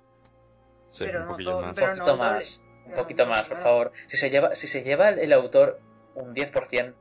Sí, 0.90 1.04
Pero 1.06 1.20
un 1.20 1.26
no 1.26 1.32
poquillo 1.32 1.52
todo- 1.52 1.62
más. 1.62 1.76
pero 1.76 1.92
un 1.92 1.98
no 1.98 2.06
poquito 2.06 2.18
doble. 2.18 2.32
más, 2.36 2.66
un 2.86 2.94
poquito 2.94 3.26
más, 3.26 3.48
por 3.48 3.58
favor. 3.58 3.92
Si 4.08 4.18
se 4.18 4.30
lleva, 4.30 4.56
si 4.56 4.68
se 4.68 4.84
lleva 4.84 5.10
el, 5.10 5.34
autor 5.34 5.80
un 6.14 6.34
10%, 6.34 6.96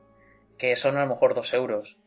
que 0.57 0.75
son 0.75 0.97
a 0.97 1.01
lo 1.01 1.07
mejor 1.07 1.33
2 1.33 1.53
euros, 1.53 1.99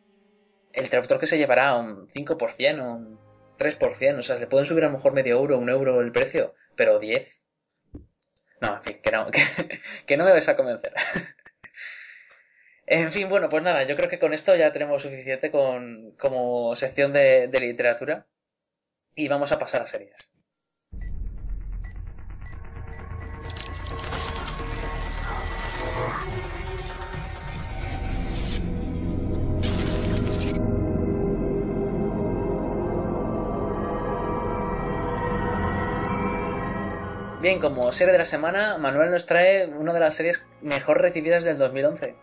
el 0.73 0.91
traductor 0.91 1.19
que 1.19 1.27
se 1.27 1.39
llevará 1.39 1.77
un 1.77 2.09
5% 2.09 2.81
o 2.83 2.93
un 2.95 3.19
3%, 3.59 4.19
o 4.19 4.23
sea, 4.23 4.37
le 4.37 4.47
pueden 4.47 4.67
subir 4.67 4.85
a 4.85 4.89
lo 4.89 4.93
mejor 4.95 5.13
medio 5.13 5.37
euro, 5.39 5.59
un 5.59 5.69
euro 5.71 6.01
el 6.01 6.13
precio, 6.13 6.55
pero 6.77 6.99
10. 6.99 7.41
No, 8.61 8.75
en 8.77 8.83
fin, 8.83 9.01
que 9.03 9.11
no, 9.11 9.27
que, 10.07 10.17
no 10.17 10.25
me 10.25 10.33
vais 10.33 10.49
a 10.49 10.57
convencer. 10.57 10.93
en 12.87 13.13
fin, 13.13 13.29
bueno, 13.29 13.49
pues 13.49 13.63
nada, 13.63 13.85
yo 13.85 13.97
creo 13.97 14.09
que 14.09 14.19
con 14.19 14.33
esto 14.33 14.55
ya 14.57 14.73
tenemos 14.73 15.03
suficiente 15.03 15.51
con, 15.51 16.13
como 16.19 16.75
sección 16.77 17.13
de, 17.13 17.49
de 17.49 17.61
literatura. 17.61 18.27
Y 19.15 19.27
vamos 19.29 19.51
a 19.53 19.59
pasar 19.59 19.83
a 19.83 19.87
series. 19.87 20.31
Bien, 37.49 37.61
como 37.61 37.91
serie 37.93 38.13
de 38.13 38.19
la 38.19 38.27
semana, 38.27 38.77
Manuel 38.77 39.11
nos 39.11 39.25
trae 39.25 39.69
una 39.69 39.95
de 39.95 40.01
las 40.01 40.15
series 40.17 40.47
mejor 40.61 41.01
recibidas 41.01 41.45
del 41.45 41.57
2011. 41.57 42.15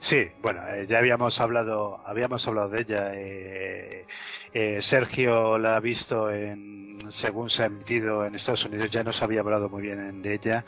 Sí, 0.00 0.26
bueno, 0.40 0.66
eh, 0.68 0.86
ya 0.88 0.96
habíamos 0.96 1.38
hablado, 1.38 2.00
habíamos 2.06 2.48
hablado 2.48 2.70
de 2.70 2.80
ella. 2.80 3.10
Eh, 3.12 4.06
eh, 4.54 4.78
Sergio 4.80 5.58
la 5.58 5.76
ha 5.76 5.80
visto 5.80 6.30
en, 6.30 6.98
según 7.10 7.50
se 7.50 7.64
ha 7.64 7.66
emitido 7.66 8.24
en 8.24 8.34
Estados 8.36 8.64
Unidos, 8.64 8.90
ya 8.90 9.02
nos 9.02 9.20
había 9.20 9.40
hablado 9.40 9.68
muy 9.68 9.82
bien 9.82 10.22
de 10.22 10.32
ella. 10.32 10.64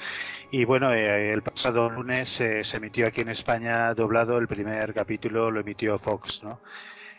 Y 0.50 0.66
bueno, 0.66 0.92
el 0.92 1.40
pasado 1.40 1.88
lunes 1.88 2.28
se 2.28 2.76
emitió 2.76 3.06
aquí 3.06 3.22
en 3.22 3.30
España 3.30 3.94
doblado 3.94 4.36
el 4.36 4.46
primer 4.46 4.92
capítulo, 4.92 5.50
lo 5.50 5.60
emitió 5.60 5.98
Fox, 5.98 6.42
¿no? 6.42 6.60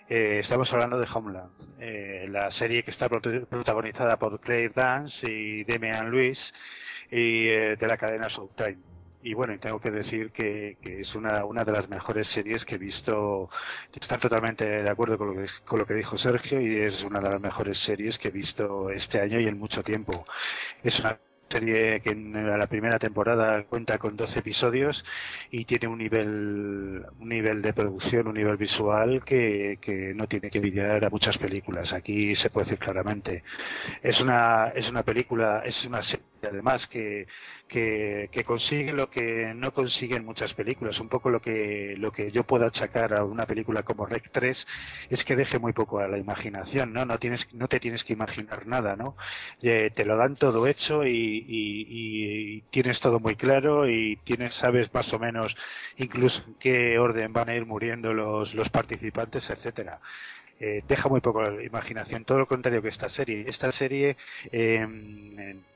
Eh, 0.09 0.39
estamos 0.39 0.71
hablando 0.71 0.97
de 0.97 1.07
Homeland, 1.13 1.51
eh, 1.81 2.27
la 2.29 2.49
serie 2.49 2.81
que 2.81 2.91
está 2.91 3.09
protagonizada 3.09 4.17
por 4.17 4.39
Claire 4.39 4.71
Dance 4.73 5.29
y 5.29 5.65
Demian 5.65 6.09
Lewis 6.09 6.53
y 7.11 7.49
eh, 7.49 7.75
de 7.75 7.87
la 7.87 7.97
cadena 7.97 8.29
Showtime. 8.29 8.77
Y 9.23 9.33
bueno, 9.33 9.59
tengo 9.59 9.81
que 9.81 9.91
decir 9.91 10.31
que, 10.31 10.77
es 10.81 11.13
una, 11.13 11.43
una 11.43 11.65
de 11.65 11.73
las 11.73 11.89
mejores 11.89 12.27
series 12.27 12.63
que 12.63 12.75
he 12.75 12.77
visto. 12.77 13.49
Está 13.99 14.17
totalmente 14.17 14.63
de 14.65 14.89
acuerdo 14.89 15.17
con 15.17 15.35
lo, 15.35 15.41
que, 15.41 15.49
con 15.65 15.79
lo 15.79 15.85
que 15.85 15.95
dijo 15.95 16.17
Sergio 16.17 16.61
y 16.61 16.77
es 16.83 17.03
una 17.03 17.19
de 17.19 17.29
las 17.29 17.41
mejores 17.41 17.77
series 17.83 18.17
que 18.17 18.29
he 18.29 18.31
visto 18.31 18.89
este 18.89 19.19
año 19.19 19.41
y 19.41 19.47
en 19.47 19.59
mucho 19.59 19.83
tiempo. 19.83 20.23
Es 20.83 20.97
una 21.01 21.19
serie 21.49 22.01
que 22.01 22.09
en 22.11 22.33
la 22.59 22.67
primera 22.67 22.99
temporada 22.99 23.63
cuenta 23.63 23.97
con 23.97 24.15
12 24.15 24.39
episodios 24.39 25.03
y 25.51 25.65
tiene 25.65 25.87
un 25.87 25.97
nivel 25.97 27.05
un 27.19 27.29
nivel 27.29 27.61
de 27.61 27.73
producción, 27.73 28.27
un 28.27 28.35
nivel 28.35 28.57
visual 28.57 29.23
que, 29.23 29.77
que 29.81 30.13
no 30.13 30.27
tiene 30.27 30.49
que 30.49 30.57
envidiar 30.57 31.05
a 31.05 31.09
muchas 31.09 31.37
películas. 31.37 31.93
Aquí 31.93 32.35
se 32.35 32.49
puede 32.49 32.65
decir 32.65 32.79
claramente. 32.79 33.43
Es 34.01 34.19
una 34.21 34.71
es 34.75 34.89
una 34.89 35.03
película, 35.03 35.63
es 35.65 35.85
una 35.85 36.01
serie 36.01 36.25
además 36.43 36.87
que 36.87 37.27
que, 37.67 38.43
consigue 38.45 38.93
lo 38.93 39.09
que 39.09 39.53
no 39.55 39.73
consiguen 39.73 40.25
muchas 40.25 40.53
películas. 40.53 40.99
Un 40.99 41.09
poco 41.09 41.29
lo 41.29 41.41
que, 41.41 41.95
lo 41.97 42.11
que 42.11 42.31
yo 42.31 42.43
puedo 42.43 42.65
achacar 42.65 43.13
a 43.13 43.23
una 43.23 43.45
película 43.45 43.83
como 43.83 44.05
Rec 44.05 44.29
3 44.31 44.67
es 45.09 45.23
que 45.23 45.35
deje 45.35 45.59
muy 45.59 45.73
poco 45.73 45.99
a 45.99 46.07
la 46.07 46.17
imaginación, 46.17 46.93
¿no? 46.93 47.05
No, 47.05 47.17
tienes, 47.17 47.47
no 47.53 47.67
te 47.67 47.79
tienes 47.79 48.03
que 48.03 48.13
imaginar 48.13 48.65
nada, 48.67 48.95
¿no? 48.95 49.15
Eh, 49.61 49.91
te 49.95 50.05
lo 50.05 50.17
dan 50.17 50.35
todo 50.35 50.67
hecho 50.67 51.05
y, 51.05 51.45
y, 51.47 52.61
tienes 52.71 52.99
todo 52.99 53.19
muy 53.19 53.35
claro 53.35 53.89
y 53.89 54.17
tienes, 54.23 54.53
sabes 54.53 54.93
más 54.93 55.11
o 55.13 55.19
menos 55.19 55.55
incluso 55.97 56.43
en 56.47 56.55
qué 56.55 56.99
orden 56.99 57.33
van 57.33 57.49
a 57.49 57.55
ir 57.55 57.65
muriendo 57.65 58.13
los, 58.13 58.53
los 58.53 58.69
participantes, 58.69 59.49
etcétera. 59.49 59.99
Eh, 60.59 60.83
deja 60.87 61.07
muy 61.07 61.21
poco 61.21 61.43
la 61.43 61.63
imaginación, 61.63 62.25
todo 62.25 62.39
lo 62.39 62.47
contrario 62.47 62.81
que 62.81 62.89
esta 62.89 63.09
serie. 63.09 63.45
Esta 63.47 63.71
serie 63.71 64.17
eh, 64.51 64.87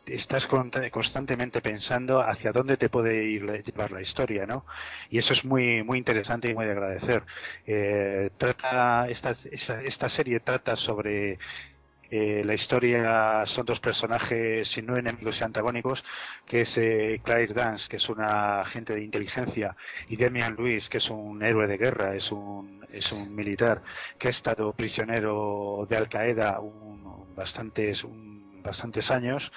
estás 0.07 0.47
constantemente 0.91 1.61
pensando 1.61 2.19
hacia 2.21 2.51
dónde 2.51 2.77
te 2.77 2.89
puede 2.89 3.23
ir 3.25 3.43
llevar 3.63 3.91
la 3.91 4.01
historia, 4.01 4.45
¿no? 4.45 4.65
Y 5.09 5.19
eso 5.19 5.33
es 5.33 5.45
muy 5.45 5.83
muy 5.83 5.97
interesante 5.99 6.49
y 6.49 6.55
muy 6.55 6.65
de 6.65 6.71
agradecer. 6.71 7.23
Eh, 7.65 8.31
trata 8.37 9.07
esta, 9.09 9.35
esta 9.51 10.09
serie 10.09 10.39
trata 10.39 10.75
sobre 10.75 11.37
eh, 12.13 12.43
la 12.43 12.53
historia 12.53 13.45
son 13.45 13.65
dos 13.65 13.79
personajes, 13.79 14.67
si 14.67 14.81
no 14.81 14.97
enemigos 14.97 15.39
y 15.39 15.45
antagónicos, 15.45 16.03
que 16.45 16.61
es 16.61 16.77
eh, 16.77 17.21
Claire 17.23 17.53
Dance, 17.53 17.87
que 17.87 17.95
es 17.95 18.09
una 18.09 18.59
agente 18.59 18.93
de 18.93 19.01
inteligencia, 19.01 19.77
y 20.09 20.17
Demian 20.17 20.57
Lewis, 20.57 20.89
que 20.89 20.97
es 20.97 21.09
un 21.09 21.41
héroe 21.41 21.67
de 21.67 21.77
guerra, 21.77 22.13
es 22.13 22.29
un, 22.29 22.85
es 22.91 23.09
un 23.13 23.33
militar 23.33 23.81
que 24.19 24.27
ha 24.27 24.31
estado 24.31 24.73
prisionero 24.73 25.87
de 25.89 25.95
Al 25.95 26.09
Qaeda 26.09 26.59
un, 26.59 27.33
bastantes, 27.33 28.03
un, 28.03 28.61
bastantes 28.61 29.09
años 29.09 29.49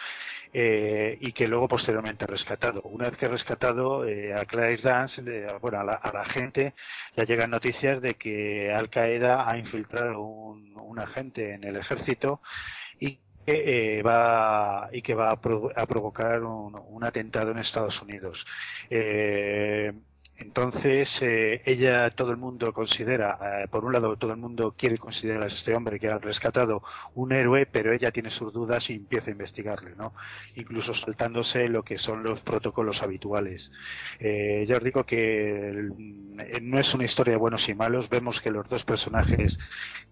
eh, 0.56 1.18
y 1.20 1.32
que 1.32 1.48
luego 1.48 1.66
posteriormente 1.66 2.26
rescatado. 2.26 2.80
Una 2.82 3.10
vez 3.10 3.18
que 3.18 3.26
rescatado 3.26 4.06
eh, 4.06 4.32
a 4.32 4.44
Claire 4.44 4.80
Dance, 4.80 5.20
bueno, 5.60 5.80
a 5.80 5.84
la, 5.84 6.24
gente 6.26 6.74
ya 7.16 7.24
llegan 7.24 7.50
noticias 7.50 8.00
de 8.00 8.14
que 8.14 8.72
Al 8.72 8.88
Qaeda 8.88 9.50
ha 9.50 9.58
infiltrado 9.58 10.20
un, 10.20 10.72
un 10.76 10.98
agente 11.00 11.54
en 11.54 11.64
el 11.64 11.76
ejército 11.76 12.40
y 13.00 13.18
que 13.44 13.98
eh, 13.98 14.02
va 14.02 14.88
y 14.92 15.02
que 15.02 15.14
va 15.14 15.30
a, 15.30 15.40
provocar 15.40 16.44
un, 16.44 16.80
un, 16.88 17.04
atentado 17.04 17.50
en 17.50 17.58
Estados 17.58 18.00
Unidos. 18.00 18.46
Eh, 18.88 19.92
entonces, 20.36 21.16
eh, 21.22 21.62
ella, 21.64 22.10
todo 22.10 22.32
el 22.32 22.38
mundo 22.38 22.72
considera, 22.72 23.38
eh, 23.62 23.68
por 23.68 23.84
un 23.84 23.92
lado, 23.92 24.16
todo 24.16 24.32
el 24.32 24.38
mundo 24.38 24.74
quiere 24.76 24.98
considerar 24.98 25.44
a 25.44 25.46
este 25.46 25.74
hombre 25.74 26.00
que 26.00 26.08
ha 26.08 26.18
rescatado 26.18 26.82
un 27.14 27.32
héroe, 27.32 27.66
pero 27.66 27.92
ella 27.92 28.10
tiene 28.10 28.30
sus 28.30 28.52
dudas 28.52 28.90
y 28.90 28.94
empieza 28.94 29.30
a 29.30 29.32
investigarle, 29.32 29.90
¿no? 29.96 30.12
Incluso 30.56 30.92
saltándose 30.92 31.68
lo 31.68 31.84
que 31.84 31.98
son 31.98 32.24
los 32.24 32.40
protocolos 32.40 33.00
habituales. 33.00 33.70
Eh, 34.18 34.64
ya 34.66 34.76
os 34.76 34.82
digo 34.82 35.04
que 35.04 35.90
no 36.62 36.80
es 36.80 36.92
una 36.94 37.04
historia 37.04 37.34
de 37.34 37.38
buenos 37.38 37.68
y 37.68 37.74
malos, 37.74 38.08
vemos 38.08 38.40
que 38.40 38.50
los 38.50 38.68
dos 38.68 38.84
personajes 38.84 39.56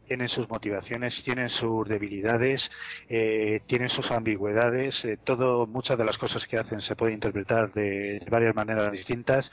tienen 0.06 0.28
sus 0.28 0.48
motivaciones, 0.48 1.22
tienen 1.24 1.48
sus 1.48 1.88
debilidades, 1.88 2.70
tienen 3.08 3.88
sus 3.88 4.10
ambigüedades, 4.10 5.06
todo, 5.24 5.66
muchas 5.66 5.96
de 5.96 6.04
las 6.04 6.18
cosas 6.18 6.46
que 6.46 6.58
hacen 6.58 6.82
se 6.82 6.96
puede 6.96 7.14
interpretar 7.14 7.72
de 7.72 8.20
varias 8.28 8.54
maneras 8.54 8.92
distintas 8.92 9.50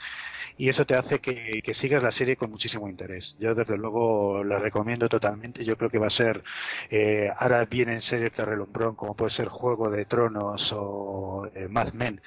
y 0.60 0.68
eso 0.68 0.84
te 0.84 0.94
hace 0.94 1.20
que, 1.20 1.72
sigas 1.72 2.02
la 2.02 2.10
serie 2.10 2.36
con 2.36 2.50
muchísimo 2.50 2.86
interés. 2.86 3.34
Yo 3.38 3.54
desde 3.54 3.78
luego 3.78 4.44
la 4.44 4.58
recomiendo 4.58 5.08
totalmente. 5.08 5.64
Yo 5.64 5.74
creo 5.78 5.88
que 5.88 5.98
va 5.98 6.08
a 6.08 6.10
ser, 6.10 6.44
eh, 6.90 7.30
ahora 7.34 7.64
vienen 7.64 8.02
series 8.02 8.36
de 8.36 8.44
relumbrón 8.44 8.94
como 8.94 9.16
puede 9.16 9.30
ser 9.30 9.48
Juego 9.48 9.88
de 9.88 10.04
Tronos 10.04 10.70
o 10.76 11.48
eh, 11.54 11.66
Mad 11.66 11.94
Men. 11.94 12.20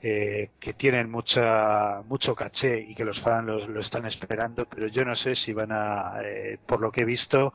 Eh, 0.00 0.50
que 0.60 0.74
tienen 0.74 1.10
mucha 1.10 2.02
mucho 2.06 2.34
caché 2.36 2.78
y 2.78 2.94
que 2.94 3.04
los 3.04 3.20
fans 3.22 3.46
lo, 3.46 3.80
están 3.80 4.06
esperando, 4.06 4.66
pero 4.66 4.86
yo 4.86 5.04
no 5.04 5.16
sé 5.16 5.34
si 5.34 5.52
van 5.52 5.72
a, 5.72 6.20
eh, 6.22 6.58
por 6.66 6.80
lo 6.80 6.92
que 6.92 7.00
he 7.02 7.04
visto, 7.04 7.54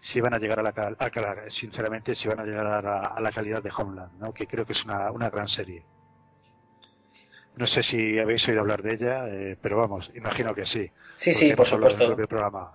si 0.00 0.20
van 0.20 0.34
a 0.34 0.38
llegar 0.38 0.60
a 0.60 0.62
la, 0.62 0.70
a, 0.70 1.50
sinceramente, 1.50 2.14
si 2.14 2.28
van 2.28 2.40
a 2.40 2.44
llegar 2.44 2.66
a 2.66 3.20
la, 3.20 3.32
calidad 3.32 3.62
de 3.62 3.72
Homeland, 3.76 4.12
¿no? 4.20 4.32
que 4.32 4.46
creo 4.46 4.64
que 4.66 4.74
es 4.74 4.84
una, 4.84 5.10
una 5.10 5.30
gran 5.30 5.48
serie. 5.48 5.82
No 7.56 7.66
sé 7.66 7.82
si 7.82 8.18
habéis 8.18 8.46
oído 8.48 8.60
hablar 8.60 8.82
de 8.82 8.94
ella, 8.94 9.28
eh, 9.28 9.56
pero 9.60 9.76
vamos, 9.76 10.10
imagino 10.14 10.54
que 10.54 10.66
sí. 10.66 10.90
Sí, 11.14 11.34
sí, 11.34 11.54
por 11.54 11.66
supuesto. 11.66 12.16
programa. 12.26 12.72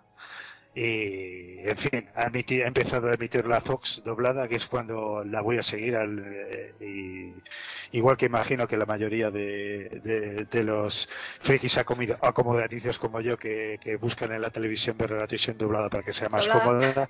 Y, 0.76 1.68
en 1.68 1.78
fin, 1.78 2.08
ha, 2.16 2.30
empezado 2.68 3.10
a 3.10 3.14
emitir 3.14 3.46
la 3.46 3.60
Fox 3.60 4.02
doblada, 4.06 4.48
que 4.48 4.56
es 4.56 4.68
cuando 4.68 5.24
la 5.26 5.42
voy 5.42 5.58
a 5.58 5.64
seguir. 5.64 5.96
Al, 5.96 6.24
eh, 6.26 6.74
y, 6.80 7.98
igual 7.98 8.18
que 8.18 8.28
imagino 8.28 8.68
que 8.68 8.78
la 8.78 8.86
mayoría 8.86 9.32
de, 9.32 10.48
de, 10.50 10.64
los 10.64 11.10
frikis 11.42 11.78
acomodaticios 11.78 13.00
como 13.00 13.20
yo 13.20 13.38
que, 13.38 13.80
que 13.82 13.96
buscan 13.96 14.32
en 14.32 14.42
la 14.42 14.52
televisión 14.52 14.96
ver 14.98 15.12
la 15.12 15.28
televisión 15.28 15.58
doblada 15.58 15.90
para 15.90 16.04
que 16.04 16.14
sea 16.14 16.30
más 16.30 16.48
cómoda, 16.48 17.10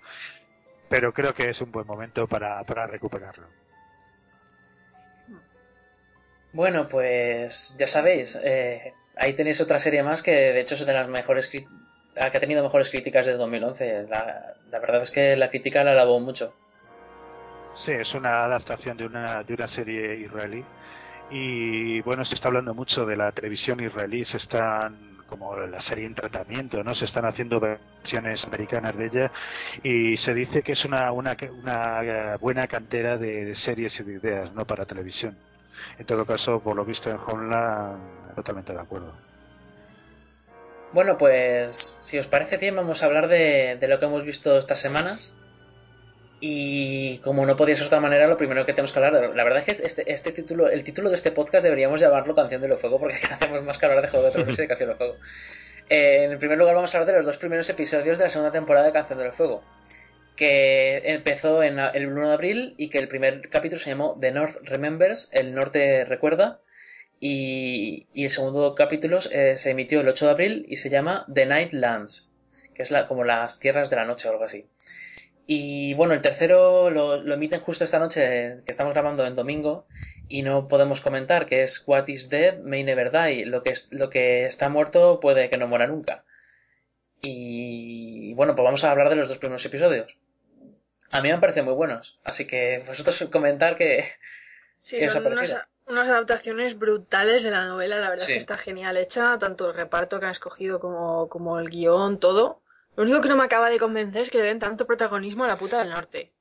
pero 0.87 1.11
creo 1.13 1.33
que 1.33 1.49
es 1.49 1.61
un 1.61 1.71
buen 1.71 1.85
momento 1.85 2.27
para, 2.27 2.63
para 2.63 2.87
recuperarlo. 2.87 3.47
Bueno, 6.51 6.87
pues 6.89 7.75
ya 7.77 7.87
sabéis, 7.87 8.39
eh, 8.43 8.93
ahí 9.15 9.33
tenéis 9.33 9.61
otra 9.61 9.79
serie 9.79 10.01
más 10.01 10.23
que 10.23 10.31
de 10.31 10.61
hecho 10.61 10.75
es 10.75 10.85
de 10.85 10.93
las 10.93 11.07
mejores 11.07 11.47
que 11.47 11.67
ha 12.19 12.31
tenido 12.31 12.63
mejores 12.63 12.89
críticas 12.89 13.25
de 13.25 13.33
2011. 13.33 14.07
La, 14.09 14.55
la 14.71 14.79
verdad 14.79 15.01
es 15.03 15.11
que 15.11 15.35
la 15.35 15.49
crítica 15.49 15.83
la 15.83 15.91
alabó 15.91 16.19
mucho. 16.19 16.53
Sí, 17.75 17.91
es 17.91 18.13
una 18.13 18.43
adaptación 18.43 18.97
de 18.97 19.05
una, 19.05 19.43
de 19.43 19.53
una 19.53 19.67
serie 19.67 20.15
israelí. 20.15 20.63
Y 21.31 22.01
bueno, 22.01 22.25
se 22.25 22.35
está 22.35 22.47
hablando 22.47 22.73
mucho 22.73 23.05
de 23.05 23.15
la 23.15 23.31
televisión 23.31 23.79
israelí, 23.79 24.25
se 24.25 24.37
están 24.37 25.19
como 25.27 25.55
la 25.55 25.79
serie 25.79 26.07
en 26.07 26.15
tratamiento, 26.15 26.83
¿no? 26.83 26.95
Se 26.95 27.05
están 27.05 27.25
haciendo 27.25 27.59
versiones 27.59 28.43
americanas 28.45 28.97
de 28.97 29.05
ella 29.05 29.31
y 29.83 30.17
se 30.17 30.33
dice 30.33 30.63
que 30.63 30.71
es 30.71 30.83
una, 30.85 31.11
una, 31.11 31.37
una 31.51 32.37
buena 32.37 32.65
cantera 32.65 33.15
de 33.17 33.53
series 33.53 33.99
y 33.99 34.03
de 34.03 34.13
ideas, 34.13 34.51
¿no? 34.53 34.65
Para 34.65 34.85
televisión. 34.85 35.37
En 35.97 36.05
todo 36.05 36.25
caso, 36.25 36.59
por 36.59 36.75
lo 36.75 36.85
visto 36.85 37.09
en 37.09 37.17
Homeland, 37.17 38.35
totalmente 38.35 38.73
de 38.73 38.79
acuerdo. 38.79 39.13
Bueno, 40.91 41.17
pues 41.17 41.97
si 42.01 42.17
os 42.17 42.27
parece 42.27 42.57
bien, 42.57 42.75
vamos 42.75 43.03
a 43.03 43.05
hablar 43.05 43.27
de, 43.27 43.77
lo 43.87 43.99
que 43.99 44.05
hemos 44.05 44.23
visto 44.23 44.57
estas 44.57 44.79
semanas. 44.79 45.35
Y 46.41 47.17
como 47.19 47.45
no 47.45 47.57
podía 47.57 47.75
ser 47.75 47.83
de 47.83 47.87
otra 47.87 47.99
manera, 47.99 48.27
lo 48.27 48.37
primero 48.37 48.65
que 48.65 48.71
tenemos 48.71 48.93
que 48.93 48.99
hablar, 48.99 49.35
la 49.35 49.43
verdad 49.43 49.59
es 49.59 49.65
que 49.65 49.85
este, 49.85 50.11
este 50.11 50.31
título, 50.31 50.69
el 50.69 50.85
título 50.85 51.09
de 51.09 51.15
este 51.15 51.31
podcast 51.31 51.63
deberíamos 51.63 51.99
llamarlo 51.99 52.33
Canción 52.33 52.61
de 52.61 52.69
los 52.69 52.79
Fuego, 52.79 52.97
porque 52.97 53.17
hacemos 53.31 53.61
más 53.63 53.77
que 53.77 53.85
hablar 53.85 54.01
de 54.01 54.07
Juego 54.07 54.25
de 54.25 54.31
Tronos 54.31 54.57
y 54.57 54.61
de 54.61 54.67
Canción 54.67 54.89
del 54.89 54.97
Fuego. 54.97 55.15
Eh, 55.89 56.29
en 56.31 56.39
primer 56.39 56.57
lugar 56.57 56.75
vamos 56.75 56.93
a 56.93 56.99
hablar 56.99 57.13
de 57.13 57.17
los 57.17 57.25
dos 57.25 57.37
primeros 57.37 57.69
episodios 57.69 58.17
de 58.17 58.23
la 58.23 58.29
segunda 58.29 58.51
temporada 58.51 58.85
de 58.85 58.93
Canción 58.93 59.19
del 59.19 59.33
Fuego, 59.33 59.63
que 60.39 61.01
empezó 61.03 61.61
en 61.63 61.79
el 61.79 62.07
1 62.07 62.29
de 62.29 62.33
abril 62.33 62.73
y 62.77 62.87
que 62.87 62.97
el 62.97 63.09
primer 63.09 63.49
capítulo 63.49 63.77
se 63.77 63.89
llamó 63.89 64.17
The 64.21 64.31
North 64.31 64.55
Remembers, 64.63 65.27
el 65.33 65.53
norte 65.53 66.05
recuerda, 66.05 66.61
y, 67.19 68.07
el 68.15 68.29
segundo 68.29 68.73
capítulo 68.73 69.19
eh, 69.33 69.57
se 69.57 69.71
emitió 69.71 69.99
el 69.99 70.07
8 70.07 70.27
de 70.27 70.31
abril 70.31 70.65
y 70.69 70.77
se 70.77 70.89
llama 70.89 71.25
The 71.33 71.45
Night 71.45 71.73
Lands, 71.73 72.31
que 72.73 72.83
es 72.83 72.89
la, 72.89 73.05
como 73.05 73.25
las 73.25 73.59
tierras 73.59 73.89
de 73.89 73.97
la 73.97 74.05
noche 74.05 74.29
o 74.29 74.31
algo 74.31 74.45
así. 74.45 74.65
Y 75.45 75.93
bueno, 75.95 76.13
el 76.13 76.21
tercero 76.21 76.89
lo, 76.89 77.21
lo, 77.21 77.33
emiten 77.33 77.59
justo 77.59 77.83
esta 77.83 77.99
noche 77.99 78.61
que 78.63 78.71
estamos 78.71 78.93
grabando 78.93 79.25
en 79.25 79.35
domingo 79.35 79.87
y 80.29 80.41
no 80.41 80.69
podemos 80.69 81.01
comentar 81.01 81.47
que 81.47 81.63
es 81.63 81.83
What 81.85 82.07
is 82.07 82.29
Dead 82.29 82.59
May 82.59 82.85
Never 82.85 83.11
Die. 83.11 83.45
Lo 83.45 83.61
que, 83.61 83.71
es, 83.71 83.91
lo 83.91 84.09
que 84.09 84.45
está 84.45 84.69
muerto 84.69 85.19
puede 85.19 85.49
que 85.49 85.57
no 85.57 85.67
muera 85.67 85.87
nunca. 85.87 86.23
Y 87.21 88.33
bueno, 88.35 88.55
pues 88.55 88.63
vamos 88.63 88.85
a 88.85 88.91
hablar 88.91 89.09
de 89.09 89.17
los 89.17 89.27
dos 89.27 89.39
primeros 89.39 89.65
episodios. 89.65 90.17
A 91.11 91.21
mí 91.21 91.27
me 91.27 91.33
han 91.33 91.41
parecido 91.41 91.65
muy 91.65 91.73
buenos, 91.73 92.19
así 92.23 92.45
que 92.45 92.83
vosotros 92.87 93.27
comentar 93.31 93.77
que... 93.77 94.05
Sí, 94.77 94.99
son 95.09 95.25
unas, 95.25 95.57
unas, 95.87 96.07
adaptaciones 96.07 96.77
brutales 96.79 97.43
de 97.43 97.51
la 97.51 97.65
novela, 97.65 97.97
la 97.97 98.09
verdad 98.09 98.25
sí. 98.25 98.31
es 98.31 98.35
que 98.35 98.39
está 98.39 98.57
genial 98.57 98.95
hecha, 98.95 99.37
tanto 99.37 99.67
el 99.67 99.75
reparto 99.75 100.19
que 100.19 100.25
han 100.25 100.31
escogido 100.31 100.79
como, 100.79 101.27
como 101.27 101.59
el 101.59 101.69
guion, 101.69 102.19
todo. 102.19 102.61
Lo 102.95 103.03
único 103.03 103.21
que 103.21 103.29
no 103.29 103.35
me 103.35 103.43
acaba 103.43 103.69
de 103.69 103.79
convencer 103.79 104.23
es 104.23 104.29
que 104.29 104.41
den 104.41 104.59
tanto 104.59 104.87
protagonismo 104.87 105.43
a 105.43 105.47
la 105.47 105.57
puta 105.57 105.79
del 105.79 105.89
norte. 105.89 106.31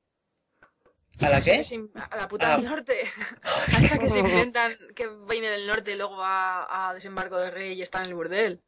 ¿A 1.21 1.29
la 1.29 1.41
qué? 1.41 1.63
A 2.11 2.17
la 2.17 2.29
puta 2.29 2.53
ah. 2.53 2.57
del 2.57 2.67
norte. 2.67 3.01
a 3.43 3.71
esa 3.71 3.99
que 3.99 4.11
se 4.11 4.21
inventan 4.21 4.73
que 4.95 5.09
viene 5.29 5.49
del 5.51 5.67
norte 5.67 5.93
y 5.93 5.97
luego 5.97 6.17
va 6.17 6.89
a 6.89 6.95
desembarco 6.95 7.39
del 7.39 7.53
rey 7.53 7.73
y 7.73 7.83
está 7.83 7.99
en 7.99 8.07
el 8.07 8.15
burdel. 8.15 8.61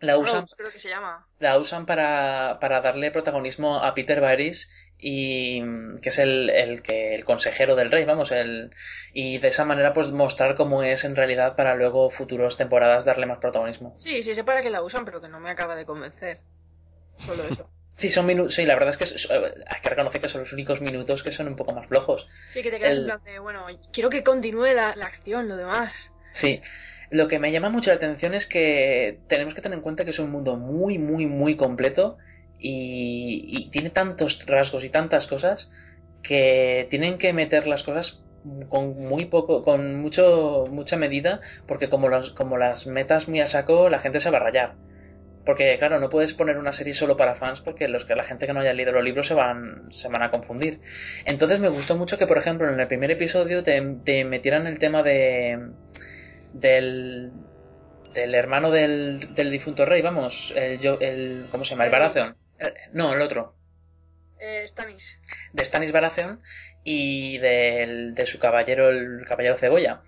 La 0.00 0.16
usan, 0.16 0.42
Rose, 0.42 0.56
creo 0.56 0.70
que 0.70 0.78
se 0.78 0.88
llama. 0.88 1.26
La 1.40 1.58
usan 1.58 1.84
para, 1.84 2.58
para 2.60 2.80
darle 2.80 3.10
protagonismo 3.10 3.82
a 3.82 3.94
Peter 3.94 4.20
Varys 4.20 4.70
y 4.98 5.62
que 6.00 6.08
es 6.08 6.18
el, 6.18 6.50
el 6.50 6.82
que 6.82 7.14
el 7.14 7.24
consejero 7.24 7.76
del 7.76 7.90
rey, 7.90 8.04
vamos, 8.04 8.32
el 8.32 8.72
y 9.12 9.38
de 9.38 9.48
esa 9.48 9.64
manera 9.64 9.92
pues 9.92 10.08
mostrar 10.10 10.54
cómo 10.56 10.82
es 10.82 11.04
en 11.04 11.14
realidad 11.14 11.54
para 11.56 11.76
luego 11.76 12.10
futuras 12.10 12.56
temporadas 12.56 13.04
darle 13.04 13.26
más 13.26 13.38
protagonismo. 13.38 13.94
Sí, 13.96 14.22
sí, 14.22 14.34
sé 14.34 14.44
para 14.44 14.60
qué 14.60 14.70
la 14.70 14.82
usan, 14.82 15.04
pero 15.04 15.20
que 15.20 15.28
no 15.28 15.38
me 15.38 15.50
acaba 15.50 15.76
de 15.76 15.86
convencer. 15.86 16.38
Solo 17.18 17.44
eso. 17.44 17.70
Sí, 17.98 18.10
son 18.10 18.26
minutos. 18.26 18.54
Sí, 18.54 18.64
la 18.64 18.74
verdad 18.74 18.90
es 18.90 18.96
que 18.96 19.06
hay 19.66 19.80
que 19.82 19.88
reconocer 19.88 20.20
que 20.20 20.28
son 20.28 20.42
los 20.42 20.52
únicos 20.52 20.80
minutos 20.80 21.24
que 21.24 21.32
son 21.32 21.48
un 21.48 21.56
poco 21.56 21.72
más 21.72 21.88
flojos. 21.88 22.28
Sí, 22.48 22.62
que 22.62 22.70
te 22.70 22.78
quedas 22.78 22.92
El... 22.92 23.00
en 23.00 23.06
plan 23.06 23.20
de, 23.24 23.40
bueno, 23.40 23.66
quiero 23.92 24.08
que 24.08 24.22
continúe 24.22 24.72
la, 24.72 24.94
la, 24.94 25.06
acción, 25.06 25.48
lo 25.48 25.56
demás. 25.56 25.92
Sí. 26.30 26.60
Lo 27.10 27.26
que 27.26 27.40
me 27.40 27.50
llama 27.50 27.70
mucho 27.70 27.90
la 27.90 27.96
atención 27.96 28.34
es 28.34 28.46
que 28.46 29.18
tenemos 29.26 29.52
que 29.52 29.62
tener 29.62 29.78
en 29.78 29.82
cuenta 29.82 30.04
que 30.04 30.10
es 30.10 30.18
un 30.20 30.30
mundo 30.30 30.54
muy, 30.54 30.98
muy, 30.98 31.26
muy 31.26 31.56
completo 31.56 32.18
y, 32.58 33.42
y 33.46 33.70
tiene 33.70 33.90
tantos 33.90 34.44
rasgos 34.46 34.84
y 34.84 34.90
tantas 34.90 35.26
cosas 35.26 35.70
que 36.22 36.86
tienen 36.90 37.18
que 37.18 37.32
meter 37.32 37.66
las 37.66 37.82
cosas 37.82 38.22
con 38.68 38.98
muy 38.98 39.26
poco, 39.26 39.62
con 39.62 39.96
mucho, 39.96 40.66
mucha 40.70 40.96
medida, 40.96 41.40
porque 41.66 41.88
como, 41.88 42.08
los, 42.08 42.32
como 42.32 42.56
las 42.56 42.86
metas 42.86 43.28
muy 43.28 43.40
a 43.40 43.46
saco, 43.46 43.90
la 43.90 43.98
gente 43.98 44.20
se 44.20 44.30
va 44.30 44.38
a 44.38 44.42
rayar. 44.42 44.74
Porque, 45.44 45.76
claro, 45.78 45.98
no 45.98 46.10
puedes 46.10 46.34
poner 46.34 46.58
una 46.58 46.72
serie 46.72 46.92
solo 46.92 47.16
para 47.16 47.34
fans 47.34 47.62
porque 47.62 47.88
los 47.88 48.04
que 48.04 48.14
la 48.14 48.22
gente 48.22 48.46
que 48.46 48.52
no 48.52 48.60
haya 48.60 48.74
leído 48.74 48.92
los 48.92 49.02
libros 49.02 49.28
se 49.28 49.34
van, 49.34 49.86
se 49.90 50.08
van 50.08 50.22
a 50.22 50.30
confundir. 50.30 50.80
Entonces 51.24 51.58
me 51.58 51.68
gustó 51.68 51.96
mucho 51.96 52.18
que, 52.18 52.26
por 52.26 52.36
ejemplo, 52.36 52.70
en 52.70 52.78
el 52.78 52.86
primer 52.86 53.10
episodio 53.10 53.62
te, 53.62 53.80
te 54.04 54.24
metieran 54.24 54.66
el 54.66 54.78
tema 54.78 55.02
de. 55.02 55.70
del. 56.52 57.32
del 58.12 58.34
hermano 58.34 58.70
del, 58.70 59.34
del 59.34 59.50
difunto 59.50 59.86
rey, 59.86 60.02
vamos, 60.02 60.52
el, 60.54 60.84
el. 61.00 61.46
¿cómo 61.50 61.64
se 61.64 61.70
llama? 61.70 61.86
El 61.86 61.92
Baratheon. 61.92 62.36
No, 62.92 63.14
el 63.14 63.20
otro. 63.20 63.54
Eh, 64.40 64.64
Stannis. 64.66 65.18
De 65.52 65.64
Stannis 65.64 65.92
Baratheon 65.92 66.40
y 66.84 67.38
del, 67.38 68.14
de 68.14 68.26
su 68.26 68.38
caballero, 68.38 68.90
el 68.90 69.24
caballero 69.26 69.56
cebolla. 69.56 70.02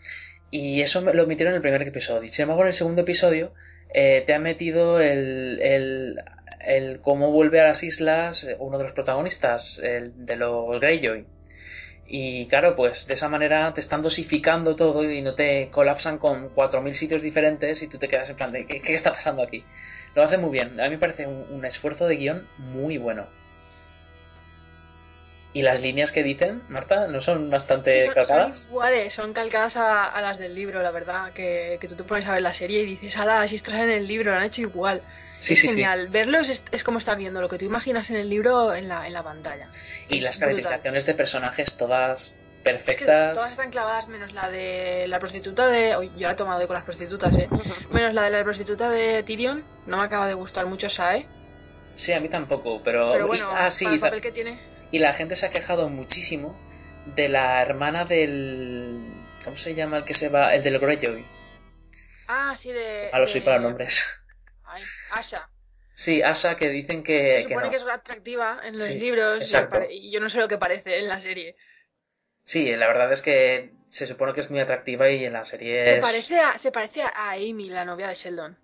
Y 0.51 0.83
eso 0.83 1.01
lo 1.01 1.27
metieron 1.27 1.53
en 1.53 1.57
el 1.57 1.63
primer 1.63 1.83
episodio. 1.83 2.31
Sin 2.33 2.45
embargo, 2.45 2.63
en 2.63 2.69
el 2.69 2.75
segundo 2.75 3.03
episodio 3.03 3.55
eh, 3.93 4.23
te 4.27 4.35
ha 4.35 4.39
metido 4.39 5.01
el, 5.01 5.61
el, 5.61 6.23
el, 6.61 7.01
cómo 7.01 7.31
vuelve 7.33 7.61
a 7.61 7.65
las 7.65 7.83
islas 7.83 8.49
uno 8.59 8.79
de 8.79 8.85
los 8.85 8.93
protagonistas, 8.93 9.81
el 9.81 10.27
de 10.27 10.37
los 10.37 10.81
Greyjoy. 10.81 11.27
Y 12.13 12.47
claro, 12.49 12.75
pues 12.75 13.07
de 13.07 13.15
esa 13.15 13.29
manera 13.29 13.73
te 13.73 13.81
están 13.81 14.03
dosificando 14.03 14.75
todo 14.75 15.09
y 15.09 15.23
no 15.23 15.37
te 15.37 15.71
colapsan 15.71 16.19
con 16.19 16.53
4.000 16.57 16.95
sitios 16.95 17.23
diferentes 17.23 17.83
y 17.85 17.89
tú 17.89 17.99
te 17.99 18.09
quedas 18.09 18.31
en 18.31 18.37
plan 18.37 18.51
de 18.51 18.67
¿qué, 18.67 18.83
qué 18.83 18.95
está 18.95 19.13
pasando 19.13 19.43
aquí? 19.43 19.65
Lo 20.15 20.23
hace 20.23 20.39
muy 20.39 20.51
bien. 20.51 20.81
A 20.81 20.85
mí 20.85 20.91
me 20.91 20.99
parece 20.99 21.27
un, 21.27 21.47
un 21.51 21.65
esfuerzo 21.65 22.07
de 22.07 22.17
guion 22.17 22.49
muy 22.59 22.99
bueno. 22.99 23.29
Y 25.53 25.63
las 25.63 25.83
líneas 25.83 26.13
que 26.13 26.23
dicen, 26.23 26.63
Marta, 26.69 27.09
¿no 27.09 27.21
son 27.21 27.51
bastante 27.51 28.01
sí, 28.01 28.07
son, 28.07 28.15
calcadas? 28.15 28.59
Son 28.59 28.71
iguales, 28.71 29.13
son 29.13 29.33
calcadas 29.33 29.77
a, 29.77 30.07
a, 30.07 30.23
las 30.23 30.39
del 30.39 30.55
libro, 30.55 30.81
la 30.81 30.93
verdad. 30.93 31.33
Que, 31.33 31.77
que, 31.81 31.89
tú 31.89 31.97
te 31.97 32.05
pones 32.05 32.27
a 32.27 32.33
ver 32.35 32.43
la 32.43 32.55
serie 32.55 32.83
y 32.83 32.87
dices, 32.87 33.17
ala, 33.17 33.47
si 33.49 33.57
estás 33.57 33.75
en 33.75 33.91
el 33.91 34.07
libro, 34.07 34.31
lo 34.31 34.37
han 34.37 34.45
hecho 34.45 34.63
igual. 34.63 35.03
Sí, 35.41 35.55
es 35.55 35.61
sí, 35.61 35.69
genial. 35.69 36.05
Sí. 36.05 36.13
Verlos 36.13 36.51
es, 36.51 36.65
es, 36.71 36.85
como 36.85 36.99
estar 36.99 37.17
viendo 37.17 37.41
lo 37.41 37.49
que 37.49 37.59
tú 37.59 37.65
imaginas 37.65 38.11
en 38.11 38.17
el 38.17 38.29
libro 38.29 38.75
en 38.75 38.89
la, 38.89 39.09
en 39.09 39.13
la 39.13 39.25
pantalla. 39.25 39.69
Y 40.09 40.19
es 40.19 40.25
las 40.25 40.39
caracterizaciones 40.39 41.07
de 41.07 41.15
personajes 41.15 41.77
todas 41.77 42.39
perfectas. 42.63 42.95
Es 42.95 43.31
que 43.31 43.35
todas 43.35 43.51
están 43.51 43.71
clavadas 43.71 44.09
menos 44.09 44.33
la 44.33 44.51
de 44.51 45.07
la 45.09 45.19
prostituta 45.19 45.67
de. 45.67 45.97
Oh, 45.97 46.03
yo 46.03 46.27
la 46.27 46.33
he 46.33 46.37
tomado 46.37 46.67
con 46.67 46.75
las 46.75 46.85
prostitutas, 46.85 47.37
¿eh? 47.37 47.49
menos 47.91 48.15
la 48.15 48.25
de 48.25 48.31
la 48.31 48.43
prostituta 48.45 48.91
de 48.91 49.23
Tyrion. 49.23 49.65
No 49.87 49.99
me 49.99 50.05
acaba 50.05 50.27
de 50.27 50.35
gustar 50.35 50.67
mucho 50.67 50.89
Sae. 50.89 51.29
Sí, 51.97 52.13
a 52.13 52.21
mí 52.21 52.29
tampoco, 52.29 52.83
pero. 52.83 53.13
Pero 53.13 53.27
bueno, 53.27 53.51
ah, 53.51 53.71
sí, 53.71 53.85
para 53.85 53.95
el 53.95 54.01
papel 54.01 54.21
que 54.21 54.33
tiene. 54.33 54.61
Y 54.91 54.99
la 54.99 55.13
gente 55.13 55.37
se 55.37 55.47
ha 55.47 55.51
quejado 55.51 55.89
muchísimo 55.89 56.59
de 57.07 57.29
la 57.29 57.63
hermana 57.63 58.05
del. 58.05 59.01
¿Cómo 59.45 59.57
se 59.57 59.75
llama 59.75 59.99
el 59.99 60.05
que 60.05 60.15
se 60.15 60.29
va? 60.29 60.55
El 60.55 60.63
del 60.63 60.79
Greyjoy. 60.79 61.25
Ah, 62.29 62.55
sí, 62.57 62.73
de. 62.73 63.09
Malo 63.13 63.27
de... 63.27 63.33
soy 63.33 63.41
para 63.41 63.59
nombres. 63.59 64.05
Ay, 64.65 64.83
Asha. 65.13 65.49
Sí, 65.95 66.23
Asha, 66.23 66.57
que 66.57 66.69
dicen 66.69 67.03
que. 67.03 67.33
Se 67.33 67.43
supone 67.43 67.57
que, 67.57 67.65
no. 67.65 67.71
que 67.71 67.77
es 67.77 67.85
atractiva 67.85 68.61
en 68.65 68.75
los 68.75 68.83
sí, 68.83 68.99
libros 68.99 69.43
exacto. 69.43 69.83
y 69.91 70.11
yo 70.11 70.21
no 70.21 70.31
sé 70.31 70.39
lo 70.39 70.49
que 70.49 70.57
parece 70.59 70.99
en 70.99 71.09
la 71.09 71.21
serie. 71.21 71.57
Sí, 72.51 72.75
la 72.75 72.89
verdad 72.89 73.13
es 73.13 73.23
que 73.23 73.71
se 73.87 74.09
supone 74.09 74.35
que 74.35 74.41
es 74.41 74.51
muy 74.51 74.59
atractiva 74.59 75.09
y 75.09 75.25
en 75.25 75.35
la 75.35 75.45
serie 75.45 75.85
se 75.85 75.99
es... 75.99 76.05
Parece 76.05 76.41
a, 76.41 76.59
se 76.59 76.73
parece 76.73 77.03
a 77.03 77.31
Amy, 77.31 77.69
la 77.69 77.85
novia 77.85 78.09
de 78.09 78.15
Sheldon. 78.17 78.59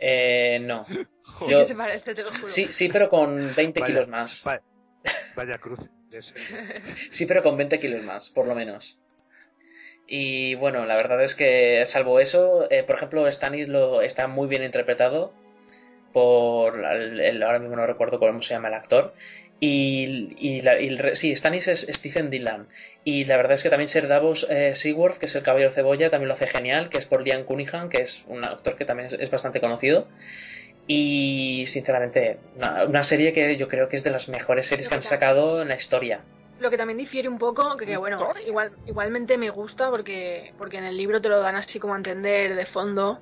Eh, 0.00 0.58
no. 0.60 0.84
Sí 0.88 1.50
Yo... 1.52 1.58
que 1.58 1.64
se 1.64 1.76
parece, 1.76 2.12
te 2.12 2.24
lo 2.24 2.30
juro. 2.30 2.48
Sí, 2.48 2.66
sí, 2.72 2.88
pero 2.88 3.08
con 3.10 3.54
20 3.54 3.78
vaya, 3.78 3.86
kilos 3.86 4.08
más. 4.08 4.42
Vaya, 4.42 4.60
vaya 5.36 5.58
cruz. 5.58 5.78
sí, 7.12 7.26
pero 7.26 7.44
con 7.44 7.56
20 7.56 7.78
kilos 7.78 8.02
más, 8.02 8.28
por 8.28 8.48
lo 8.48 8.56
menos. 8.56 8.98
Y 10.08 10.56
bueno, 10.56 10.86
la 10.86 10.96
verdad 10.96 11.22
es 11.22 11.36
que 11.36 11.86
salvo 11.86 12.18
eso, 12.18 12.68
eh, 12.72 12.82
por 12.82 12.96
ejemplo, 12.96 13.30
Stanis 13.30 13.68
lo 13.68 14.02
está 14.02 14.26
muy 14.26 14.48
bien 14.48 14.64
interpretado 14.64 15.32
por 16.12 16.84
el, 16.84 17.20
el, 17.20 17.42
ahora 17.44 17.60
mismo 17.60 17.76
no 17.76 17.86
recuerdo 17.86 18.18
cómo 18.18 18.42
se 18.42 18.54
llama 18.54 18.66
el 18.66 18.74
actor 18.74 19.14
y, 19.62 20.34
y, 20.38 20.62
la, 20.62 20.80
y 20.80 20.88
el, 20.88 21.16
sí, 21.16 21.36
Stannis 21.36 21.68
es 21.68 21.82
Stephen 21.82 22.30
Dylan. 22.30 22.66
Y 23.04 23.26
la 23.26 23.36
verdad 23.36 23.52
es 23.52 23.62
que 23.62 23.68
también 23.68 23.88
Ser 23.88 24.08
Davos 24.08 24.46
eh, 24.48 24.74
Seaworth, 24.74 25.18
que 25.18 25.26
es 25.26 25.36
el 25.36 25.42
caballero 25.42 25.70
cebolla, 25.70 26.08
también 26.10 26.28
lo 26.28 26.34
hace 26.34 26.46
genial, 26.46 26.88
que 26.88 26.96
es 26.96 27.04
por 27.04 27.22
Liam 27.22 27.44
Cunningham, 27.44 27.90
que 27.90 28.00
es 28.00 28.24
un 28.26 28.42
actor 28.42 28.76
que 28.76 28.86
también 28.86 29.08
es, 29.08 29.12
es 29.12 29.30
bastante 29.30 29.60
conocido. 29.60 30.08
Y 30.86 31.64
sinceramente, 31.66 32.38
una, 32.56 32.84
una, 32.84 33.04
serie 33.04 33.34
que 33.34 33.56
yo 33.58 33.68
creo 33.68 33.88
que 33.88 33.96
es 33.96 34.02
de 34.02 34.10
las 34.10 34.30
mejores 34.30 34.66
series 34.66 34.88
que 34.88 34.94
han 34.94 35.02
sacado 35.02 35.60
en 35.60 35.68
la 35.68 35.76
historia. 35.76 36.22
Lo 36.58 36.70
que 36.70 36.78
también 36.78 36.96
difiere 36.96 37.28
un 37.28 37.38
poco, 37.38 37.76
que, 37.76 37.84
que 37.84 37.96
bueno, 37.98 38.32
igual, 38.46 38.72
igualmente 38.86 39.36
me 39.36 39.50
gusta 39.50 39.90
porque, 39.90 40.52
porque 40.56 40.78
en 40.78 40.84
el 40.84 40.96
libro 40.96 41.20
te 41.20 41.28
lo 41.28 41.38
dan 41.38 41.56
así 41.56 41.78
como 41.78 41.94
a 41.94 41.96
entender 41.98 42.54
de 42.54 42.66
fondo, 42.66 43.20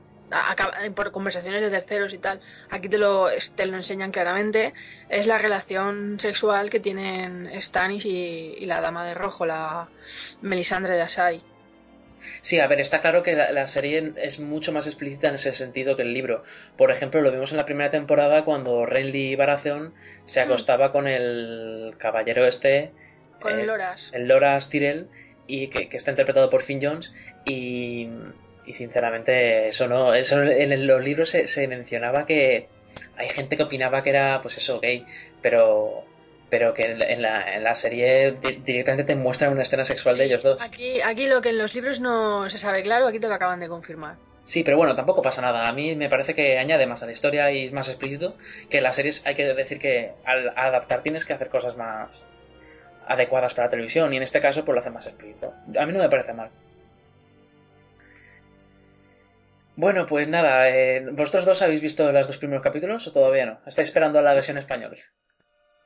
por 0.94 1.10
conversaciones 1.10 1.62
de 1.62 1.70
terceros 1.70 2.12
y 2.12 2.18
tal, 2.18 2.40
aquí 2.70 2.88
te 2.88 2.98
lo, 2.98 3.28
te 3.54 3.66
lo 3.66 3.76
enseñan 3.76 4.12
claramente, 4.12 4.74
es 5.08 5.26
la 5.26 5.38
relación 5.38 6.20
sexual 6.20 6.70
que 6.70 6.80
tienen 6.80 7.50
Stannis 7.60 8.04
y, 8.04 8.54
y 8.58 8.66
la 8.66 8.80
dama 8.80 9.06
de 9.06 9.14
rojo, 9.14 9.46
la 9.46 9.88
Melisandre 10.42 10.94
de 10.94 11.02
Asai. 11.02 11.42
Sí, 12.40 12.58
a 12.58 12.66
ver, 12.66 12.80
está 12.80 13.00
claro 13.00 13.22
que 13.22 13.34
la, 13.34 13.52
la, 13.52 13.66
serie 13.66 14.12
es 14.16 14.40
mucho 14.40 14.72
más 14.72 14.86
explícita 14.86 15.28
en 15.28 15.34
ese 15.34 15.54
sentido 15.54 15.96
que 15.96 16.02
el 16.02 16.14
libro. 16.14 16.42
Por 16.76 16.90
ejemplo, 16.90 17.20
lo 17.20 17.30
vimos 17.30 17.52
en 17.52 17.58
la 17.58 17.64
primera 17.64 17.90
temporada 17.90 18.44
cuando 18.44 18.86
Renly 18.86 19.36
Baratheon 19.36 19.94
se 20.24 20.40
acostaba 20.40 20.88
mm. 20.88 20.92
con 20.92 21.06
el 21.06 21.94
caballero 21.98 22.44
este. 22.46 22.90
Con 23.40 23.56
eh, 23.56 23.60
el 23.60 23.66
Loras. 23.68 24.10
El 24.12 24.26
Loras 24.26 24.68
Tyrell, 24.68 25.08
y 25.46 25.68
que, 25.68 25.88
que 25.88 25.96
está 25.96 26.10
interpretado 26.10 26.50
por 26.50 26.62
Finn 26.62 26.80
Jones. 26.82 27.12
Y 27.44 28.08
y 28.68 28.74
sinceramente 28.74 29.68
eso 29.68 29.88
no 29.88 30.12
eso 30.14 30.42
en 30.42 30.86
los 30.86 31.02
libros 31.02 31.30
se, 31.30 31.48
se, 31.48 31.66
mencionaba 31.66 32.26
que 32.26 32.68
hay 33.16 33.28
gente 33.30 33.56
que 33.56 33.62
opinaba 33.62 34.02
que 34.02 34.10
era 34.10 34.40
pues 34.42 34.58
eso 34.58 34.78
gay 34.78 35.06
pero 35.40 36.04
pero 36.50 36.74
que 36.74 36.84
en 36.84 37.22
la, 37.22 37.54
en 37.54 37.64
la 37.64 37.74
serie 37.74 38.32
directamente 38.64 39.04
te 39.04 39.16
muestran 39.16 39.52
una 39.52 39.62
escena 39.62 39.84
sexual 39.84 40.16
de 40.16 40.24
ellos 40.24 40.42
dos. 40.42 40.62
Aquí, 40.62 41.00
aquí 41.02 41.26
lo 41.26 41.42
que 41.42 41.50
en 41.50 41.58
los 41.58 41.74
libros 41.74 42.00
no 42.00 42.48
se 42.48 42.56
sabe 42.56 42.82
claro, 42.82 43.06
aquí 43.06 43.20
te 43.20 43.28
lo 43.28 43.34
acaban 43.34 43.60
de 43.60 43.68
confirmar. 43.68 44.16
Sí, 44.44 44.62
pero 44.62 44.78
bueno, 44.78 44.94
tampoco 44.94 45.20
pasa 45.20 45.42
nada. 45.42 45.68
A 45.68 45.72
mí 45.74 45.94
me 45.94 46.08
parece 46.08 46.34
que 46.34 46.58
añade 46.58 46.86
más 46.86 47.02
a 47.02 47.06
la 47.06 47.12
historia 47.12 47.52
y 47.52 47.66
es 47.66 47.72
más 47.72 47.90
explícito. 47.90 48.34
Que 48.70 48.80
las 48.80 48.96
series 48.96 49.26
hay 49.26 49.34
que 49.34 49.44
decir 49.44 49.78
que 49.78 50.12
al 50.24 50.48
adaptar 50.56 51.02
tienes 51.02 51.26
que 51.26 51.34
hacer 51.34 51.50
cosas 51.50 51.76
más 51.76 52.26
adecuadas 53.06 53.52
para 53.52 53.66
la 53.66 53.70
televisión 53.70 54.10
y 54.14 54.16
en 54.16 54.22
este 54.22 54.40
caso 54.40 54.64
pues 54.64 54.74
lo 54.74 54.80
hace 54.80 54.88
más 54.88 55.06
explícito. 55.06 55.52
A 55.78 55.84
mí 55.84 55.92
no 55.92 55.98
me 55.98 56.08
parece 56.08 56.32
mal. 56.32 56.48
Bueno, 59.78 60.06
pues 60.06 60.26
nada, 60.26 60.68
eh, 60.70 61.06
¿vosotros 61.12 61.44
dos 61.44 61.62
habéis 61.62 61.80
visto 61.80 62.10
los 62.10 62.26
dos 62.26 62.38
primeros 62.38 62.64
capítulos 62.64 63.06
o 63.06 63.12
todavía 63.12 63.46
no? 63.46 63.60
¿Estáis 63.64 63.86
esperando 63.86 64.18
a 64.18 64.22
la 64.22 64.34
versión 64.34 64.58
española? 64.58 64.96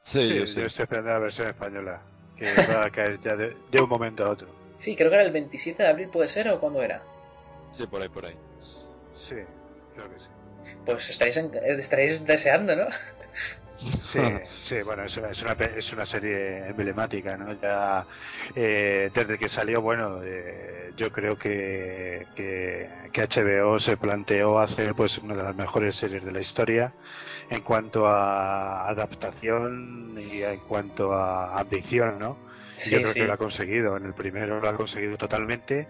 Sí, 0.05 0.35
yo, 0.35 0.45
estoy 0.45 0.65
esperando 0.65 1.11
la 1.11 1.19
versión 1.19 1.49
española, 1.49 2.01
que 2.35 2.47
va 2.75 2.87
a 2.87 2.91
caer 2.91 3.21
ya 3.21 3.37
de, 3.37 3.55
un 3.79 3.89
momento 3.91 4.25
a 4.25 4.31
otro. 4.31 4.49
Sí, 4.79 4.97
creo 4.97 5.11
que 5.11 5.17
era 5.17 5.25
el 5.25 5.31
27 5.31 5.83
de 5.83 5.89
abril, 5.91 6.09
¿puede 6.09 6.29
ser 6.29 6.49
o 6.49 6.59
cuándo 6.59 6.83
era? 6.83 7.03
Sí, 7.71 7.87
por 7.87 8.01
ahí, 8.01 8.09
por 8.09 8.25
ahí. 8.25 8.35
Sí, 9.11 9.37
creo 9.95 10.11
que 10.11 10.19
sí. 10.19 10.31
Pues 10.87 11.11
estaréis, 11.11 11.37
estaréis 11.37 12.25
deseando, 12.25 12.75
¿no? 12.75 12.87
Sí, 14.01 14.21
sí, 14.63 14.83
bueno, 14.83 15.05
es 15.05 15.17
una, 15.17 15.31
es 15.31 15.43
una, 15.43 15.53
es 15.53 15.93
una 15.93 16.07
serie 16.07 16.69
emblemática, 16.69 17.37
¿no? 17.37 17.53
Ya 17.61 18.07
eh, 18.55 19.11
desde 19.15 19.39
que 19.39 19.49
salió, 19.49 19.81
bueno, 19.81 20.21
eh, 20.23 20.93
yo 20.97 21.11
creo 21.11 21.37
que, 21.37 22.27
que, 22.35 22.89
que, 23.13 23.23
HBO 23.23 23.79
se 23.81 23.97
planteó 23.97 24.59
hacer 24.59 24.95
pues 24.95 25.19
una 25.19 25.35
de 25.35 25.43
las 25.43 25.57
mejores 25.57 25.97
series 25.97 26.25
de 26.25 26.33
la 26.33 26.41
historia 26.41 26.93
en 27.51 27.63
cuanto 27.63 28.07
a 28.07 28.89
adaptación 28.89 30.21
y 30.23 30.43
en 30.43 30.61
cuanto 30.61 31.13
a 31.13 31.59
ambición, 31.59 32.19
¿no? 32.19 32.53
yo 32.91 33.03
creo 33.03 33.15
que 33.15 33.27
lo 33.27 33.33
ha 33.33 33.37
conseguido. 33.37 33.97
En 33.97 34.07
el 34.07 34.15
primero 34.15 34.61
lo 34.61 34.69
ha 34.69 34.77
conseguido 34.77 35.17
totalmente. 35.17 35.87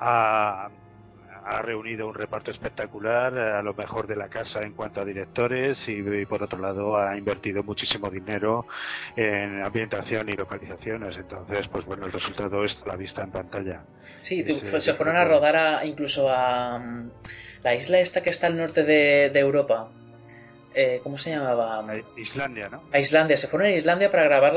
A, 0.00 0.68
ha 1.46 1.62
reunido 1.62 2.08
un 2.08 2.14
reparto 2.14 2.50
espectacular, 2.50 3.38
a 3.38 3.62
lo 3.62 3.72
mejor 3.72 4.06
de 4.06 4.16
la 4.16 4.28
casa 4.28 4.60
en 4.62 4.72
cuanto 4.72 5.00
a 5.00 5.04
directores 5.04 5.78
y, 5.86 6.26
por 6.26 6.42
otro 6.42 6.58
lado 6.58 6.96
ha 6.96 7.16
invertido 7.16 7.62
muchísimo 7.62 8.10
dinero 8.10 8.66
en 9.16 9.64
ambientación 9.64 10.28
y 10.28 10.32
localizaciones. 10.32 11.16
Entonces, 11.16 11.68
pues 11.68 11.84
bueno, 11.84 12.06
el 12.06 12.12
resultado 12.12 12.64
es 12.64 12.82
la 12.84 12.96
vista 12.96 13.22
en 13.22 13.30
pantalla. 13.30 13.84
Sí, 14.20 14.44
se 14.44 14.94
fueron 14.94 15.16
a 15.16 15.24
rodar 15.24 15.86
incluso 15.86 16.28
a 16.30 16.78
mm, 16.78 17.10
la 17.62 17.74
isla 17.74 18.00
esta 18.00 18.22
que 18.22 18.30
está 18.30 18.48
al 18.48 18.56
norte 18.56 18.82
de, 18.82 19.38
Europa. 19.38 19.88
Eh, 20.74 21.00
¿Cómo 21.02 21.16
se 21.16 21.30
llamaba? 21.30 21.86
Islandia, 22.16 22.68
¿no? 22.68 22.82
A 22.92 22.98
Islandia. 22.98 23.36
Se 23.36 23.46
fueron 23.46 23.68
a 23.68 23.70
Islandia 23.72 24.10
para 24.10 24.24
grabar 24.24 24.52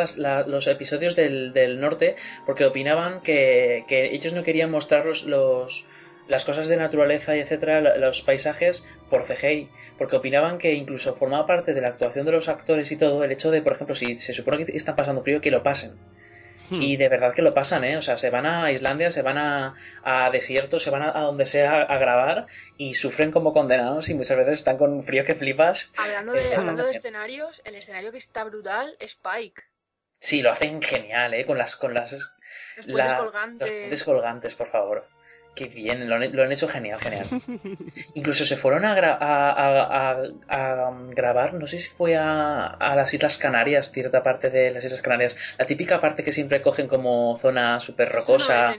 los 0.48 0.68
episodios 0.68 1.16
del, 1.16 1.80
norte 1.80 2.16
porque 2.45 2.66
opinaban 2.66 3.22
que, 3.22 3.86
ellos 3.90 4.34
no 4.34 4.44
querían 4.44 4.72
mostrar 4.72 5.06
los, 5.06 5.86
las 6.30 6.46
cosas 6.46 6.68
de 6.68 6.78
naturaleza 6.78 7.36
y 7.36 7.40
etcétera, 7.40 7.98
los 7.98 8.22
paisajes 8.22 8.86
por 9.10 9.26
CGI, 9.26 9.70
porque 9.98 10.16
opinaban 10.16 10.60
que 10.60 10.74
incluso 10.74 11.16
formaba 11.16 11.46
parte 11.46 11.74
de 11.74 11.82
la 11.82 11.90
actuación 11.90 12.26
de 12.26 12.32
los 12.32 12.48
actores 12.48 12.92
y 12.92 12.98
todo 12.98 13.24
el 13.24 13.32
hecho 13.32 13.52
de, 13.52 13.62
por 13.62 13.74
ejemplo, 13.74 13.96
si 13.96 14.18
se 14.20 14.32
supone 14.32 14.64
que 14.64 14.78
están 14.78 14.96
pasando 14.96 15.24
frío, 15.24 15.42
que 15.42 15.52
lo 15.52 15.64
pasen. 15.64 15.98
Hmm. 16.70 16.84
Y 16.84 16.98
de 16.98 17.10
verdad 17.10 17.34
que 17.34 17.42
lo 17.42 17.56
pasan, 17.56 17.84
¿eh? 17.84 17.98
O 17.98 18.02
sea, 18.04 18.16
se 18.16 18.30
van 18.30 18.46
a 18.46 18.72
Islandia, 18.72 19.10
se 19.10 19.24
van 19.24 19.40
a, 19.40 19.76
a 20.04 20.30
desiertos, 20.30 20.84
se 20.84 20.92
van 20.92 21.02
a, 21.02 21.20
donde 21.22 21.48
sea 21.48 21.82
a, 21.82 21.98
grabar 21.98 22.46
y 22.78 22.94
sufren 22.94 23.32
como 23.32 23.52
condenados 23.52 24.10
y 24.10 24.14
muchas 24.14 24.38
veces 24.38 24.60
están 24.60 24.78
con 24.78 25.04
frío 25.04 25.26
que 25.26 25.34
flipas. 25.34 25.94
Hablando 25.98 26.34
de, 26.34 26.56
hablando 26.56 26.86
de 26.86 26.92
escenarios, 26.92 27.64
el 27.66 27.74
escenario 27.74 28.12
que 28.12 28.20
está 28.20 28.44
brutal 28.44 28.96
es 29.00 29.16
Pike. 29.16 29.64
Sí, 30.20 30.44
lo 30.44 30.52
hacen 30.52 30.80
genial, 30.82 31.34
¿eh? 31.34 31.46
Con 31.46 31.58
las... 31.58 31.76
Con 31.76 31.96
las 31.96 32.12
los 32.86 33.14
colgantes. 33.14 33.72
Los 33.72 33.90
descolgantes, 33.90 34.54
por 34.54 34.68
favor. 34.68 35.08
Qué 35.60 35.65
bien, 35.65 36.07
lo 36.07 36.15
han, 36.15 36.52
hecho 36.53 36.69
genial, 36.69 37.02
genial. 37.02 37.27
Incluso 38.14 38.45
se 38.45 38.56
fueron 38.56 38.86
a, 38.86 38.94
a, 38.94 40.91
grabar, 41.10 41.53
no 41.53 41.68
sé 41.68 41.80
si 41.80 41.90
fue 41.90 42.15
a, 42.15 42.77
las 42.95 43.14
Islas 43.14 43.38
Canarias, 43.38 43.91
cierta 43.91 44.23
parte 44.23 44.49
de 44.49 44.72
las 44.72 44.86
Islas 44.86 45.02
Canarias. 45.02 45.36
La 45.57 45.65
típica 45.65 45.99
parte 45.99 46.23
que 46.23 46.31
siempre 46.31 46.61
cogen 46.61 46.88
como 46.88 47.38
zona 47.38 47.81
súper 47.81 48.07
rocosa. 48.07 48.73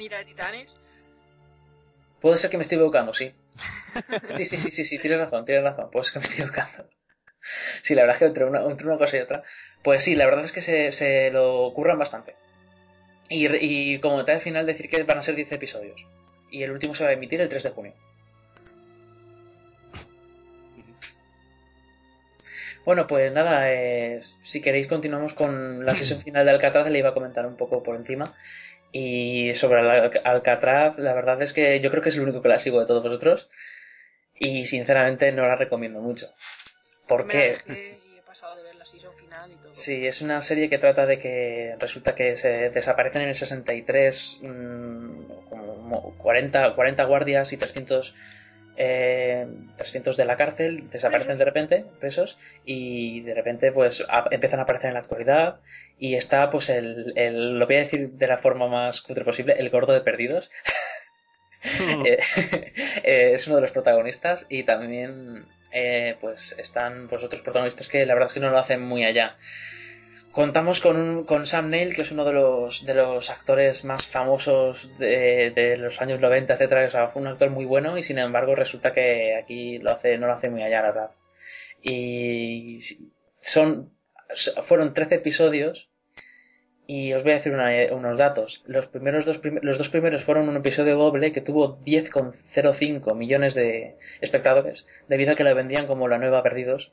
Puede 2.18 2.38
ser 2.38 2.48
que 2.48 2.56
me 2.56 2.62
esté 2.62 2.76
equivocando, 2.76 3.12
sí. 3.12 3.30
Sí, 4.32 4.46
sí, 4.46 4.56
sí, 4.56 4.70
sí, 4.70 4.86
sí, 4.86 4.98
tienes 4.98 5.20
razón, 5.20 5.44
tienes 5.44 5.64
razón. 5.64 5.90
Puede 5.90 6.06
ser 6.06 6.14
que 6.14 6.18
me 6.20 6.24
esté 6.24 6.42
equivocando. 6.42 6.88
Sí, 7.82 7.94
la 7.94 8.02
verdad 8.04 8.14
es 8.14 8.18
que 8.20 8.24
entre 8.24 8.44
una, 8.46 8.60
entre 8.62 8.86
una 8.86 8.96
cosa 8.96 9.18
y 9.18 9.20
otra. 9.20 9.42
Pues 9.82 10.02
sí, 10.02 10.14
la 10.14 10.24
verdad 10.24 10.44
es 10.44 10.52
que 10.52 10.62
se, 10.62 10.92
se 10.92 11.30
lo 11.30 11.74
curran 11.74 11.98
bastante. 11.98 12.36
Y, 13.28 13.54
y 13.54 14.00
como 14.00 14.20
al 14.20 14.40
final 14.40 14.64
decir 14.64 14.88
que 14.88 15.02
van 15.02 15.18
a 15.18 15.22
ser 15.22 15.34
10 15.34 15.52
episodios 15.52 16.06
y 16.50 16.62
el 16.62 16.70
último 16.70 16.94
se 16.94 17.04
va 17.04 17.10
a 17.10 17.14
emitir 17.14 17.40
el 17.40 17.48
3 17.48 17.62
de 17.62 17.70
junio. 17.70 17.94
Bueno, 22.84 23.06
pues 23.06 23.32
nada, 23.32 23.72
eh, 23.72 24.20
si 24.22 24.60
queréis 24.62 24.86
continuamos 24.86 25.34
con 25.34 25.84
la 25.84 25.94
sesión 25.94 26.20
final 26.22 26.44
de 26.44 26.52
Alcatraz, 26.52 26.88
le 26.88 26.98
iba 26.98 27.10
a 27.10 27.14
comentar 27.14 27.46
un 27.46 27.56
poco 27.56 27.82
por 27.82 27.96
encima. 27.96 28.34
Y 28.92 29.54
sobre 29.54 29.80
Alcatraz, 30.24 30.98
la 30.98 31.14
verdad 31.14 31.40
es 31.42 31.52
que 31.52 31.80
yo 31.80 31.90
creo 31.90 32.02
que 32.02 32.08
es 32.08 32.16
el 32.16 32.22
único 32.22 32.42
que 32.42 32.48
la 32.48 32.58
sigo 32.58 32.80
de 32.80 32.86
todos 32.86 33.02
vosotros. 33.02 33.48
Y 34.38 34.64
sinceramente 34.64 35.30
no 35.32 35.46
la 35.46 35.54
recomiendo 35.54 36.00
mucho. 36.00 36.32
¿Por 37.06 37.28
qué? 37.28 37.98
Sí, 39.70 40.06
es 40.06 40.22
una 40.22 40.40
serie 40.42 40.68
que 40.68 40.78
trata 40.78 41.06
de 41.06 41.18
que 41.18 41.76
resulta 41.78 42.14
que 42.14 42.36
se 42.36 42.70
desaparecen 42.70 43.22
en 43.22 43.28
el 43.28 43.34
63 43.34 44.40
mm, 44.42 45.32
como 45.90 46.16
40, 46.18 46.74
40 46.74 47.04
guardias 47.04 47.52
y 47.52 47.56
300 47.56 48.14
eh, 48.76 49.46
300 49.76 50.16
de 50.16 50.24
la 50.24 50.36
cárcel 50.36 50.88
desaparecen 50.90 51.36
de 51.36 51.44
repente, 51.44 51.84
presos, 51.98 52.38
y 52.64 53.20
de 53.20 53.34
repente 53.34 53.72
pues 53.72 54.06
empiezan 54.30 54.60
a 54.60 54.62
aparecer 54.62 54.88
en 54.88 54.94
la 54.94 55.00
actualidad 55.00 55.60
y 55.98 56.14
está 56.14 56.48
pues 56.48 56.70
el, 56.70 57.12
el, 57.16 57.58
lo 57.58 57.66
voy 57.66 57.76
a 57.76 57.80
decir 57.80 58.12
de 58.12 58.26
la 58.26 58.38
forma 58.38 58.68
más 58.68 59.02
cutre 59.02 59.24
posible, 59.24 59.54
el 59.58 59.68
gordo 59.70 59.92
de 59.92 60.00
perdidos. 60.00 60.50
Eh, 61.62 62.16
eh, 63.02 63.32
es 63.34 63.46
uno 63.46 63.56
de 63.56 63.60
los 63.60 63.72
protagonistas 63.72 64.46
y 64.48 64.62
también 64.62 65.46
eh, 65.72 66.16
pues 66.18 66.58
están 66.58 67.06
pues 67.06 67.22
otros 67.22 67.42
protagonistas 67.42 67.90
que 67.90 68.06
la 68.06 68.14
verdad 68.14 68.28
es 68.28 68.34
que 68.34 68.40
no 68.40 68.48
lo 68.48 68.58
hacen 68.58 68.80
muy 68.80 69.04
allá. 69.04 69.36
Contamos 70.32 70.80
con, 70.80 71.24
con 71.24 71.44
Sam 71.44 71.70
Neill, 71.70 71.94
que 71.94 72.02
es 72.02 72.12
uno 72.12 72.24
de 72.24 72.32
los, 72.32 72.86
de 72.86 72.94
los 72.94 73.30
actores 73.30 73.84
más 73.84 74.06
famosos 74.06 74.90
de, 74.98 75.76
los 75.76 76.00
años 76.00 76.20
90, 76.20 76.54
etcétera. 76.54 77.08
Fue 77.08 77.20
un 77.20 77.28
actor 77.28 77.50
muy 77.50 77.64
bueno 77.64 77.98
y 77.98 78.02
sin 78.04 78.18
embargo 78.18 78.54
resulta 78.54 78.92
que 78.92 79.34
aquí 79.34 79.78
lo 79.78 79.90
hace, 79.90 80.18
no 80.18 80.28
lo 80.28 80.34
hace 80.34 80.48
muy 80.48 80.62
allá, 80.62 80.82
la 80.82 80.92
verdad. 80.92 81.10
Y 81.82 82.78
son, 83.40 83.92
fueron 84.62 84.94
13 84.94 85.16
episodios 85.16 85.90
y 86.86 87.12
os 87.12 87.24
voy 87.24 87.32
a 87.32 87.36
decir 87.36 87.52
unos 87.92 88.18
datos. 88.18 88.62
Los, 88.66 88.86
primeros 88.86 89.26
dos 89.26 89.40
los 89.62 89.78
dos 89.78 89.88
primeros 89.88 90.22
fueron 90.22 90.48
un 90.48 90.56
episodio 90.56 90.96
doble 90.96 91.32
que 91.32 91.40
tuvo 91.40 91.78
10,05 91.80 93.16
millones 93.16 93.54
de 93.54 93.96
espectadores, 94.20 94.86
debido 95.08 95.32
a 95.32 95.34
que 95.36 95.44
lo 95.44 95.54
vendían 95.56 95.88
como 95.88 96.06
la 96.06 96.18
nueva 96.18 96.42
Perdidos. 96.44 96.92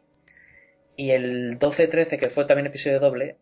Y 0.97 1.11
el 1.11 1.57
12-13, 1.57 2.19
que 2.19 2.29
fue 2.29 2.43
también 2.43 2.67
episodio 2.67 2.99
doble, 2.99 3.37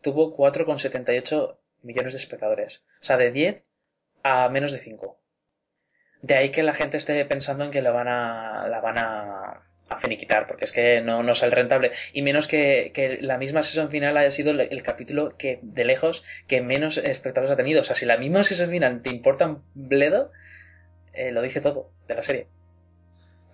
tuvo 0.00 0.34
4,78 0.34 1.58
millones 1.82 2.14
de 2.14 2.18
espectadores. 2.18 2.84
O 3.02 3.04
sea, 3.04 3.18
de 3.18 3.30
10 3.30 3.62
a 4.22 4.48
menos 4.48 4.72
de 4.72 4.78
5. 4.78 5.18
De 6.22 6.34
ahí 6.36 6.50
que 6.50 6.62
la 6.62 6.72
gente 6.72 6.96
esté 6.96 7.22
pensando 7.26 7.64
en 7.64 7.70
que 7.70 7.82
la 7.82 7.90
van 7.90 8.08
a, 8.08 8.66
la 8.68 8.80
van 8.80 8.98
a 8.98 9.62
a 9.88 9.98
finiquitar, 9.98 10.46
porque 10.46 10.64
es 10.64 10.72
que 10.72 11.00
no, 11.00 11.22
no 11.22 11.34
sale 11.34 11.54
rentable. 11.54 11.92
Y 12.12 12.22
menos 12.22 12.46
que, 12.46 12.90
que 12.94 13.18
la 13.20 13.38
misma 13.38 13.62
sesión 13.62 13.90
final 13.90 14.16
haya 14.16 14.30
sido 14.30 14.50
el, 14.52 14.82
capítulo 14.82 15.36
que, 15.36 15.58
de 15.62 15.84
lejos, 15.84 16.24
que 16.46 16.62
menos 16.62 16.96
espectadores 16.96 17.52
ha 17.52 17.56
tenido. 17.56 17.80
O 17.80 17.84
sea, 17.84 17.96
si 17.96 18.06
la 18.06 18.16
misma 18.16 18.44
sesión 18.44 18.70
final 18.70 19.02
te 19.02 19.10
importa 19.10 19.46
un 19.46 19.62
bledo, 19.74 20.32
eh, 21.12 21.32
lo 21.32 21.42
dice 21.42 21.60
todo 21.60 21.90
de 22.08 22.14
la 22.14 22.22
serie. 22.22 22.46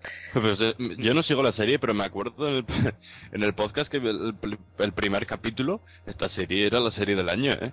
Pues, 0.33 0.61
eh, 0.61 0.75
yo 0.99 1.15
no 1.15 1.23
sigo 1.23 1.43
la 1.43 1.53
serie, 1.53 1.79
pero 1.79 1.95
me 1.95 2.05
acuerdo 2.05 2.49
en 2.49 2.57
el, 2.57 2.65
en 3.33 3.43
el 3.43 3.55
podcast 3.55 3.91
que 3.91 3.99
el, 3.99 4.93
primer 4.95 5.27
capítulo, 5.27 5.83
esta 6.07 6.29
serie 6.29 6.67
era 6.67 6.81
la 6.81 6.91
serie 6.91 7.17
del 7.17 7.29
año, 7.29 7.53
¿eh? 7.53 7.73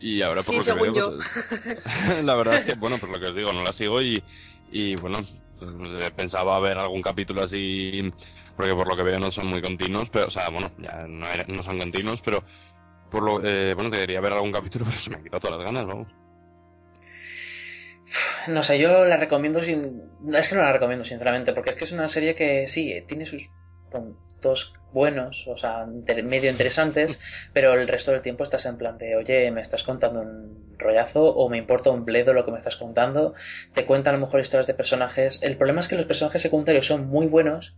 Y 0.00 0.22
ahora 0.22 0.42
por 0.42 0.54
lo 0.54 0.62
que 0.62 0.90
veo, 0.90 1.16
pues, 1.16 2.22
la 2.24 2.34
verdad 2.36 2.56
es 2.56 2.66
que, 2.66 2.74
bueno, 2.74 2.98
por 2.98 3.10
lo 3.10 3.18
que 3.18 3.26
os 3.26 3.34
digo, 3.34 3.52
no 3.52 3.64
la 3.64 3.72
sigo 3.72 4.00
y, 4.00 4.22
y 4.70 4.94
bueno, 4.96 5.26
pues, 5.58 6.10
pensaba 6.12 6.60
ver 6.60 6.78
algún 6.78 7.02
capítulo 7.02 7.42
así, 7.42 8.12
porque 8.56 8.74
por 8.74 8.88
lo 8.88 8.96
que 8.96 9.02
veo 9.02 9.18
no 9.18 9.32
son 9.32 9.48
muy 9.48 9.60
continuos, 9.60 10.08
pero, 10.10 10.28
o 10.28 10.30
sea, 10.30 10.50
bueno, 10.50 10.70
ya 10.78 11.06
no, 11.08 11.26
no 11.48 11.62
son 11.64 11.78
continuos, 11.78 12.20
pero 12.24 12.44
por 13.10 13.22
lo, 13.22 13.44
eh, 13.44 13.74
bueno, 13.74 13.90
quería 13.90 14.20
ver 14.20 14.34
algún 14.34 14.52
capítulo, 14.52 14.84
pero 14.84 14.98
se 14.98 15.10
me 15.10 15.16
han 15.16 15.24
quitado 15.24 15.40
todas 15.40 15.58
las 15.58 15.66
ganas, 15.66 15.86
vamos. 15.86 16.08
No 16.08 16.27
sé, 18.62 18.78
yo 18.78 19.04
la 19.04 19.16
recomiendo 19.16 19.62
sin... 19.62 20.02
Es 20.32 20.48
que 20.48 20.54
no 20.56 20.62
la 20.62 20.72
recomiendo, 20.72 21.04
sinceramente, 21.04 21.52
porque 21.52 21.70
es 21.70 21.76
que 21.76 21.84
es 21.84 21.92
una 21.92 22.08
serie 22.08 22.34
que 22.34 22.66
sí, 22.66 23.04
tiene 23.06 23.26
sus 23.26 23.50
momentos 23.92 24.72
buenos, 24.92 25.46
o 25.48 25.56
sea, 25.56 25.86
medio 25.86 26.50
interesantes, 26.50 27.20
pero 27.52 27.74
el 27.74 27.88
resto 27.88 28.12
del 28.12 28.22
tiempo 28.22 28.44
estás 28.44 28.66
en 28.66 28.78
plan 28.78 28.98
de, 28.98 29.16
oye, 29.16 29.50
me 29.50 29.60
estás 29.60 29.82
contando 29.82 30.20
un 30.20 30.76
rollazo 30.78 31.24
o 31.24 31.48
me 31.48 31.58
importa 31.58 31.90
un 31.90 32.04
bledo 32.04 32.32
lo 32.32 32.44
que 32.44 32.52
me 32.52 32.58
estás 32.58 32.76
contando, 32.76 33.34
te 33.74 33.84
cuentan 33.84 34.14
a 34.14 34.18
lo 34.18 34.26
mejor 34.26 34.40
historias 34.40 34.66
de 34.66 34.74
personajes. 34.74 35.42
El 35.42 35.56
problema 35.56 35.80
es 35.80 35.88
que 35.88 35.96
los 35.96 36.06
personajes 36.06 36.42
secundarios 36.42 36.86
son 36.86 37.08
muy 37.08 37.26
buenos 37.26 37.76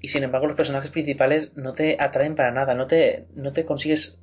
y 0.00 0.08
sin 0.08 0.24
embargo 0.24 0.46
los 0.46 0.56
personajes 0.56 0.90
principales 0.90 1.52
no 1.56 1.72
te 1.72 1.96
atraen 2.00 2.34
para 2.34 2.50
nada, 2.50 2.74
no 2.74 2.86
te, 2.86 3.26
no 3.34 3.52
te 3.52 3.64
consigues 3.64 4.20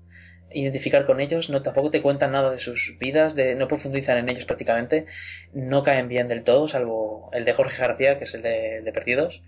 identificar 0.52 1.06
con 1.06 1.20
ellos, 1.20 1.50
no 1.50 1.62
tampoco 1.62 1.92
te 1.92 2.02
cuentan 2.02 2.32
nada 2.32 2.52
de 2.52 2.58
sus 2.58 2.98
vidas, 3.00 3.36
de, 3.36 3.56
no 3.56 3.68
profundizan 3.68 4.18
en 4.18 4.30
ellos 4.30 4.46
prácticamente, 4.46 5.06
no 5.54 5.84
caen 5.84 6.08
bien 6.08 6.28
del 6.28 6.44
todo, 6.44 6.68
salvo 6.68 7.30
el 7.34 7.46
de 7.46 7.54
Jorge 7.54 7.82
García, 7.82 8.18
que 8.18 8.24
es 8.24 8.34
el 8.36 8.42
de, 8.42 8.92
Perdidos. 8.94 9.44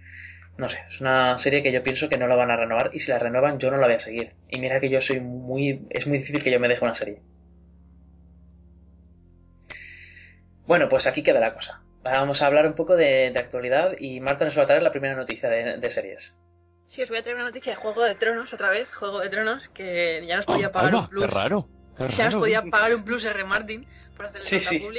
No 0.57 0.67
sé, 0.67 0.79
es 0.89 0.99
una 0.99 1.37
serie 1.37 1.63
que 1.63 1.71
yo 1.71 1.83
pienso 1.83 2.09
que 2.09 2.17
no 2.17 2.27
la 2.27 2.35
van 2.35 2.51
a 2.51 2.57
renovar 2.57 2.91
y 2.93 2.99
si 2.99 3.11
la 3.11 3.19
renuevan 3.19 3.59
yo 3.59 3.71
no 3.71 3.77
la 3.77 3.87
voy 3.87 3.95
a 3.95 3.99
seguir. 3.99 4.33
Y 4.49 4.59
mira 4.59 4.81
que 4.81 4.89
yo 4.89 4.99
soy 4.99 5.21
muy... 5.21 5.87
es 5.89 6.05
muy 6.05 6.17
difícil 6.17 6.43
que 6.43 6.51
yo 6.51 6.59
me 6.59 6.67
deje 6.67 6.83
una 6.83 6.95
serie. 6.95 7.21
Bueno, 10.67 10.89
pues 10.89 11.07
aquí 11.07 11.23
queda 11.23 11.39
la 11.39 11.53
cosa. 11.53 11.81
Vamos 12.03 12.41
a 12.41 12.47
hablar 12.47 12.67
un 12.67 12.73
poco 12.73 12.97
de, 12.97 13.33
actualidad 13.37 13.93
y 13.97 14.19
Marta 14.19 14.43
nos 14.43 14.57
va 14.57 14.63
a 14.63 14.67
traer 14.67 14.83
la 14.83 14.91
primera 14.91 15.15
noticia 15.15 15.49
de 15.49 15.89
series. 15.89 16.37
Sí, 16.89 17.03
os 17.03 17.09
voy 17.09 17.19
a 17.19 17.21
traer 17.21 17.35
una 17.35 17.45
noticia 17.45 17.73
de 17.73 17.75
Juego 17.75 18.03
de 18.03 18.15
Tronos 18.15 18.51
otra 18.51 18.71
vez, 18.71 18.91
Juego 18.91 19.19
de 19.19 19.29
Tronos, 19.29 19.69
que 19.69 20.25
ya 20.25 20.37
nos 20.37 20.47
podía 20.47 20.67
ah, 20.67 20.71
pagar 20.71 20.95
un 20.95 21.07
plus. 21.07 21.23
Qué 21.23 21.31
raro. 21.31 21.67
ya 22.09 22.25
nos 22.25 22.35
podía 22.35 22.63
pagar 22.63 22.95
un 22.95 23.03
plus 23.03 23.25
R. 23.25 23.43
Martin 23.43 23.85
por 24.17 24.25
hacerle 24.25 24.47
sí, 24.47 24.59
sí. 24.59 24.89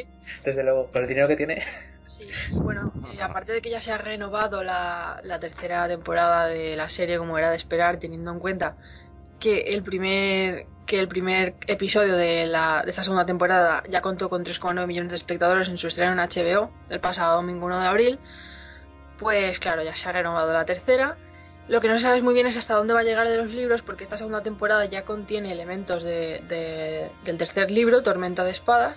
Desde 0.44 0.62
luego, 0.62 0.86
por 0.86 1.02
el 1.02 1.08
dinero 1.08 1.26
que 1.26 1.34
tiene. 1.34 1.60
Sí, 2.06 2.28
bueno, 2.52 2.92
eh, 3.12 3.20
aparte 3.20 3.52
de 3.52 3.60
que 3.60 3.70
ya 3.70 3.80
se 3.80 3.90
ha 3.90 3.98
renovado 3.98 4.62
la, 4.62 5.20
tercera 5.40 5.88
temporada 5.88 6.46
de 6.46 6.76
la 6.76 6.88
serie 6.88 7.18
como 7.18 7.38
era 7.38 7.50
de 7.50 7.56
esperar, 7.56 7.98
teniendo 7.98 8.30
en 8.30 8.38
cuenta 8.38 8.76
que 9.40 9.60
el 9.60 9.82
primer 9.82 10.66
que 10.86 11.00
el 11.00 11.08
primer 11.08 11.54
episodio 11.66 12.16
de, 12.16 12.46
la, 12.46 12.82
de 12.84 12.90
esta 12.90 13.02
segunda 13.02 13.26
temporada 13.26 13.82
ya 13.88 14.00
contó 14.00 14.28
con 14.28 14.44
3,9 14.44 14.86
millones 14.86 15.10
de 15.10 15.16
espectadores 15.16 15.68
en 15.68 15.76
su 15.76 15.88
estreno 15.88 16.12
en 16.12 16.18
HBO 16.18 16.70
el 16.88 17.00
pasado 17.00 17.36
domingo 17.36 17.66
1 17.66 17.80
de 17.80 17.86
abril, 17.86 18.18
pues 19.18 19.58
claro, 19.58 19.82
ya 19.82 19.96
se 19.96 20.08
ha 20.08 20.12
renovado 20.12 20.52
la 20.52 20.64
tercera 20.64 21.16
lo 21.70 21.80
que 21.80 21.86
no 21.86 21.94
se 21.94 22.00
sabe 22.00 22.20
muy 22.20 22.34
bien 22.34 22.48
es 22.48 22.56
hasta 22.56 22.74
dónde 22.74 22.94
va 22.94 23.00
a 23.00 23.04
llegar 23.04 23.28
de 23.28 23.36
los 23.36 23.52
libros, 23.52 23.82
porque 23.82 24.02
esta 24.02 24.16
segunda 24.16 24.42
temporada 24.42 24.86
ya 24.86 25.04
contiene 25.04 25.52
elementos 25.52 26.02
del 26.02 26.42
tercer 27.38 27.70
libro, 27.70 28.02
Tormenta 28.02 28.42
de 28.42 28.50
Espadas. 28.50 28.96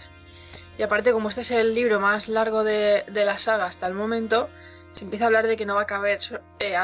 Y 0.79 0.81
aparte, 0.81 1.11
como 1.11 1.29
este 1.29 1.41
es 1.41 1.51
el 1.51 1.75
libro 1.75 1.99
más 1.99 2.29
largo 2.29 2.63
de, 2.63 3.03
la 3.13 3.37
saga 3.37 3.67
hasta 3.67 3.85
el 3.85 3.93
momento, 3.93 4.49
se 4.91 5.03
empieza 5.05 5.25
a 5.25 5.27
hablar 5.27 5.45
de 5.45 5.55
que 5.55 5.67
no 5.67 5.75
va 5.75 5.81
a 5.81 5.85
caber 5.85 6.17
eh, 6.59 6.75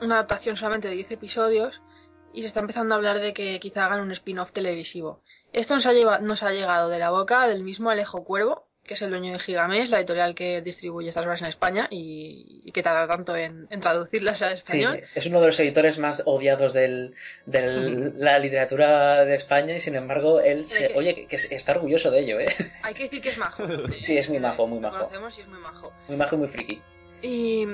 una 0.00 0.14
adaptación 0.14 0.56
solamente 0.56 0.88
de 0.88 0.94
10 0.94 1.10
episodios 1.10 1.82
y 2.32 2.40
se 2.40 2.46
está 2.46 2.60
empezando 2.60 2.94
a 2.94 2.96
hablar 2.96 3.20
de 3.20 3.34
que 3.34 3.60
quizá 3.60 3.84
hagan 3.84 4.00
un 4.00 4.12
spin-off 4.12 4.52
televisivo. 4.52 5.20
Esto 5.52 5.74
nos 5.74 5.84
ha 6.42 6.50
llegado 6.50 6.88
de 6.88 6.98
la 6.98 7.10
boca 7.10 7.46
del 7.46 7.62
mismo 7.62 7.90
Alejo 7.90 8.24
Cuervo, 8.24 8.65
que 8.86 8.94
es 8.94 9.02
el 9.02 9.10
dueño 9.10 9.32
de 9.32 9.38
Gigamés, 9.38 9.90
la 9.90 9.98
editorial 9.98 10.34
que 10.34 10.62
distribuye 10.62 11.08
estas 11.08 11.24
obras 11.24 11.42
en 11.42 11.48
España 11.48 11.88
y, 11.90 12.70
que 12.72 12.82
tarda 12.82 13.06
tanto 13.06 13.36
en, 13.36 13.68
traducirlas 13.80 14.42
al 14.42 14.54
español. 14.54 15.02
es 15.14 15.26
uno 15.26 15.40
de 15.40 15.46
los 15.46 15.60
editores 15.60 15.98
más 15.98 16.22
odiados 16.26 16.72
de 16.72 17.12
la 17.46 18.38
literatura 18.38 19.24
de 19.24 19.34
España 19.34 19.74
y 19.74 19.80
sin 19.80 19.94
embargo 19.94 20.40
él 20.40 20.66
se, 20.66 20.92
oye, 20.94 21.26
que 21.26 21.36
está 21.36 21.72
orgulloso 21.72 22.10
de 22.10 22.20
ello, 22.20 22.40
¿eh? 22.40 22.48
Hay 22.82 22.94
que 22.94 23.04
decir 23.04 23.20
que 23.20 23.30
es 23.30 23.38
majo. 23.38 23.64
sí, 24.02 24.16
es 24.16 24.28
muy 24.28 24.38
majo, 24.38 24.66
muy 24.66 24.80
majo. 24.80 24.98
Lo 24.98 25.04
conocemos 25.04 25.38
y 25.38 25.40
es 25.42 25.48
muy 25.48 25.58
majo. 25.58 25.92
Muy 26.08 26.16
majo 26.16 26.36
y 26.36 26.38
muy 26.38 26.48
friki. 26.48 26.82
Y 27.22 27.66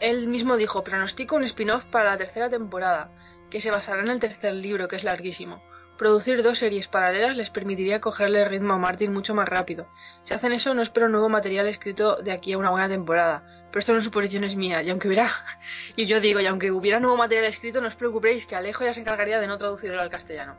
él 0.00 0.28
mismo 0.28 0.56
dijo, 0.56 0.84
pronostico 0.84 1.36
un 1.36 1.44
spin-off 1.44 1.84
para 1.86 2.10
la 2.10 2.18
tercera 2.18 2.50
temporada, 2.50 3.10
que 3.50 3.60
se 3.60 3.70
basará 3.70 4.02
en 4.02 4.08
el 4.08 4.20
tercer 4.20 4.54
libro, 4.54 4.88
que 4.88 4.96
es 4.96 5.04
larguísimo. 5.04 5.62
Producir 5.96 6.42
dos 6.42 6.58
series 6.58 6.88
paralelas 6.88 7.36
les 7.36 7.50
permitiría 7.50 8.00
cogerle 8.00 8.42
el 8.42 8.50
ritmo 8.50 8.74
a 8.74 8.78
Martin 8.78 9.12
mucho 9.12 9.34
más 9.34 9.48
rápido. 9.48 9.86
Si 10.22 10.34
hacen 10.34 10.52
eso, 10.52 10.74
no 10.74 10.82
espero 10.82 11.08
nuevo 11.08 11.28
material 11.28 11.66
escrito 11.66 12.16
de 12.16 12.32
aquí 12.32 12.52
a 12.52 12.58
una 12.58 12.70
buena 12.70 12.88
temporada. 12.88 13.44
Pero 13.70 13.78
esto 13.78 13.92
no 13.92 13.98
es 13.98 14.04
suposición 14.04 14.44
es 14.44 14.56
mía, 14.56 14.82
y 14.82 14.90
aunque 14.90 15.08
hubiera. 15.08 15.28
y 15.96 16.06
yo 16.06 16.20
digo, 16.20 16.40
y 16.40 16.46
aunque 16.46 16.70
hubiera 16.70 17.00
nuevo 17.00 17.16
material 17.16 17.46
escrito, 17.46 17.80
no 17.80 17.88
os 17.88 17.94
preocupéis 17.94 18.46
que 18.46 18.56
Alejo 18.56 18.84
ya 18.84 18.92
se 18.92 19.00
encargaría 19.00 19.40
de 19.40 19.46
no 19.46 19.56
traducirlo 19.56 20.00
al 20.00 20.10
castellano. 20.10 20.56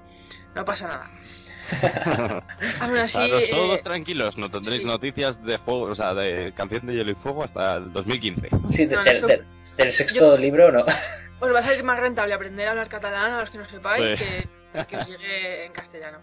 No 0.55 0.65
pasa 0.65 0.87
nada. 0.87 1.11
Aún 2.79 2.97
así. 2.97 3.19
todos 3.51 3.79
eh, 3.79 3.83
tranquilos, 3.83 4.37
no 4.37 4.49
tendréis 4.49 4.85
noticias 4.85 5.43
de 5.43 5.57
juego, 5.57 5.81
o 5.83 5.95
sea, 5.95 6.13
de 6.13 6.53
Canción 6.55 6.85
de 6.85 6.93
Hielo 6.93 7.11
y 7.11 7.15
Fuego 7.15 7.43
hasta 7.43 7.75
el 7.75 7.91
2015. 7.91 8.49
Sí, 8.69 8.85
del 8.85 9.91
sexto 9.91 10.37
libro, 10.37 10.71
no. 10.71 10.85
Os 11.39 11.53
va 11.53 11.59
a 11.59 11.61
salir 11.61 11.83
más 11.83 11.99
rentable 11.99 12.33
aprender 12.33 12.67
a 12.67 12.71
hablar 12.71 12.89
catalán 12.89 13.33
a 13.33 13.39
los 13.41 13.51
que 13.51 13.59
no 13.59 13.65
sepáis 13.65 14.19
que 14.19 14.47
que 14.87 14.97
os 14.97 15.07
llegue 15.07 15.65
en 15.65 15.71
castellano. 15.71 16.19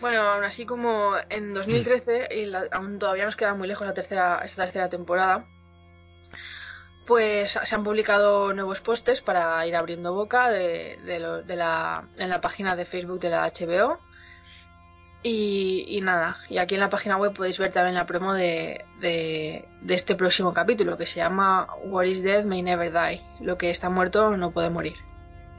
Bueno, 0.00 0.22
aún 0.22 0.44
así 0.44 0.66
como 0.66 1.12
en 1.28 1.54
2013, 1.54 2.28
y 2.34 2.52
aún 2.70 2.98
todavía 2.98 3.24
nos 3.24 3.36
queda 3.36 3.54
muy 3.54 3.68
lejos 3.68 3.86
la 3.86 3.94
tercera, 3.94 4.40
esta 4.44 4.64
tercera 4.64 4.88
temporada, 4.88 5.44
pues 7.06 7.58
se 7.62 7.74
han 7.74 7.84
publicado 7.84 8.52
nuevos 8.52 8.80
postes 8.80 9.20
para 9.20 9.66
ir 9.66 9.76
abriendo 9.76 10.14
boca 10.14 10.48
de, 10.50 10.98
la, 11.46 12.08
en 12.18 12.28
la 12.28 12.40
página 12.40 12.76
de 12.76 12.84
Facebook 12.84 13.20
de 13.20 13.30
la 13.30 13.50
HBO. 13.50 13.98
Y, 15.24 16.00
nada, 16.02 16.36
y 16.48 16.58
aquí 16.58 16.74
en 16.74 16.80
la 16.80 16.90
página 16.90 17.16
web 17.16 17.32
podéis 17.32 17.56
ver 17.56 17.70
también 17.70 17.94
la 17.94 18.06
promo 18.06 18.34
de, 18.34 18.84
de, 19.00 19.68
este 19.88 20.16
próximo 20.16 20.52
capítulo 20.52 20.98
que 20.98 21.06
se 21.06 21.20
llama 21.20 21.68
What 21.84 22.06
is 22.06 22.24
Dead 22.24 22.44
May 22.44 22.62
Never 22.62 22.92
Die. 22.92 23.22
Lo 23.40 23.56
que 23.56 23.70
está 23.70 23.88
muerto 23.88 24.36
no 24.36 24.50
puede 24.50 24.70
morir 24.70 24.96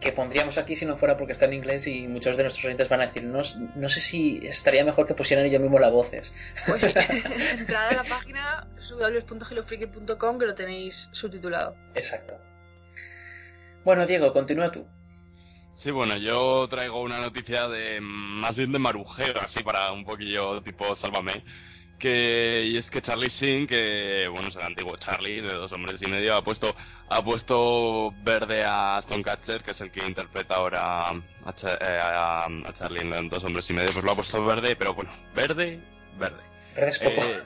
que 0.04 0.12
pondríamos 0.12 0.58
aquí 0.58 0.76
si 0.76 0.86
no 0.86 0.98
fuera 0.98 1.18
porque 1.18 1.32
está 1.32 1.46
en 1.46 1.54
inglés 1.54 1.88
y 1.88 2.08
muchos 2.08 2.38
de 2.38 2.44
nuestros 2.44 2.66
oyentes 2.66 2.90
van 2.90 3.02
a 3.02 3.08
decir, 3.08 3.24
no, 3.24 3.42
no 3.76 3.90
sé 3.90 4.02
si 4.02 4.46
estaría 4.46 4.84
mejor 4.84 5.08
que 5.08 5.14
pusieran 5.14 5.46
ellos 5.46 5.62
mismos 5.62 5.80
las 5.82 5.92
voces. 5.92 6.36
Pues 6.68 6.82
sí, 6.84 6.94
entrad 7.58 7.90
a 7.90 7.94
la 7.94 8.04
página 8.04 8.68
www.hellofreaky.com 8.90 10.38
que 10.38 10.46
lo 10.46 10.54
tenéis 10.54 11.10
subtitulado. 11.12 11.76
Exacto. 11.96 12.38
Bueno, 13.84 14.06
Diego, 14.06 14.32
continúa 14.34 14.72
tú. 14.72 14.86
Sí, 15.74 15.90
bueno, 15.90 16.18
yo 16.18 16.68
traigo 16.68 17.02
una 17.02 17.20
noticia 17.20 17.68
de 17.68 18.00
más 18.00 18.56
bien 18.56 18.72
de 18.72 18.80
marujeo, 18.80 19.40
así 19.40 19.64
para 19.64 19.92
un 19.92 20.06
poquillo 20.06 20.62
tipo 20.62 20.96
sálvame 20.96 21.44
que 22.04 22.66
y 22.66 22.76
es 22.76 22.92
que 22.92 23.02
Charlie 23.02 23.30
Sin, 23.30 23.66
que 23.66 24.28
bueno 24.28 24.50
es 24.50 24.58
el 24.58 24.64
antiguo 24.64 24.98
Charlie 24.98 25.40
de 25.40 25.54
dos 25.54 25.72
hombres 25.72 26.02
y 26.02 26.08
medio, 26.08 26.36
ha 26.36 26.44
puesto 26.44 26.76
ha 27.08 27.24
puesto 27.24 28.12
verde 28.24 28.66
a 28.66 28.98
Aston 28.98 29.24
Catcher, 29.24 29.64
que 29.64 29.72
es 29.72 29.80
el 29.80 29.90
que 29.90 30.06
interpreta 30.06 30.56
ahora 30.56 31.08
a, 31.08 31.16
eh, 31.16 32.74
Charlie 32.74 33.02
en 33.02 33.30
dos 33.30 33.42
hombres 33.46 33.70
y 33.70 33.74
medio, 33.74 33.94
pues 33.94 34.04
lo 34.04 34.12
ha 34.12 34.16
puesto 34.16 34.46
verde, 34.46 34.76
pero 34.76 34.94
bueno, 34.94 35.12
verde, 35.34 35.80
verde. 36.20 36.44
Verde 36.76 36.90
es 36.90 37.00
poco. 37.00 37.22
Eh, 37.22 37.44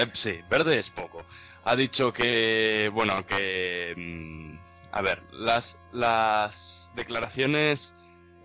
eh, 0.00 0.06
sí, 0.12 0.40
verde 0.50 0.76
es 0.76 0.90
poco. 0.90 1.24
Ha 1.64 1.76
dicho 1.76 2.12
que 2.12 2.90
bueno 2.92 3.24
que 3.24 3.94
mm, 3.96 4.58
a 4.90 5.02
ver 5.02 5.22
las 5.30 5.78
las 5.92 6.90
declaraciones 6.96 7.94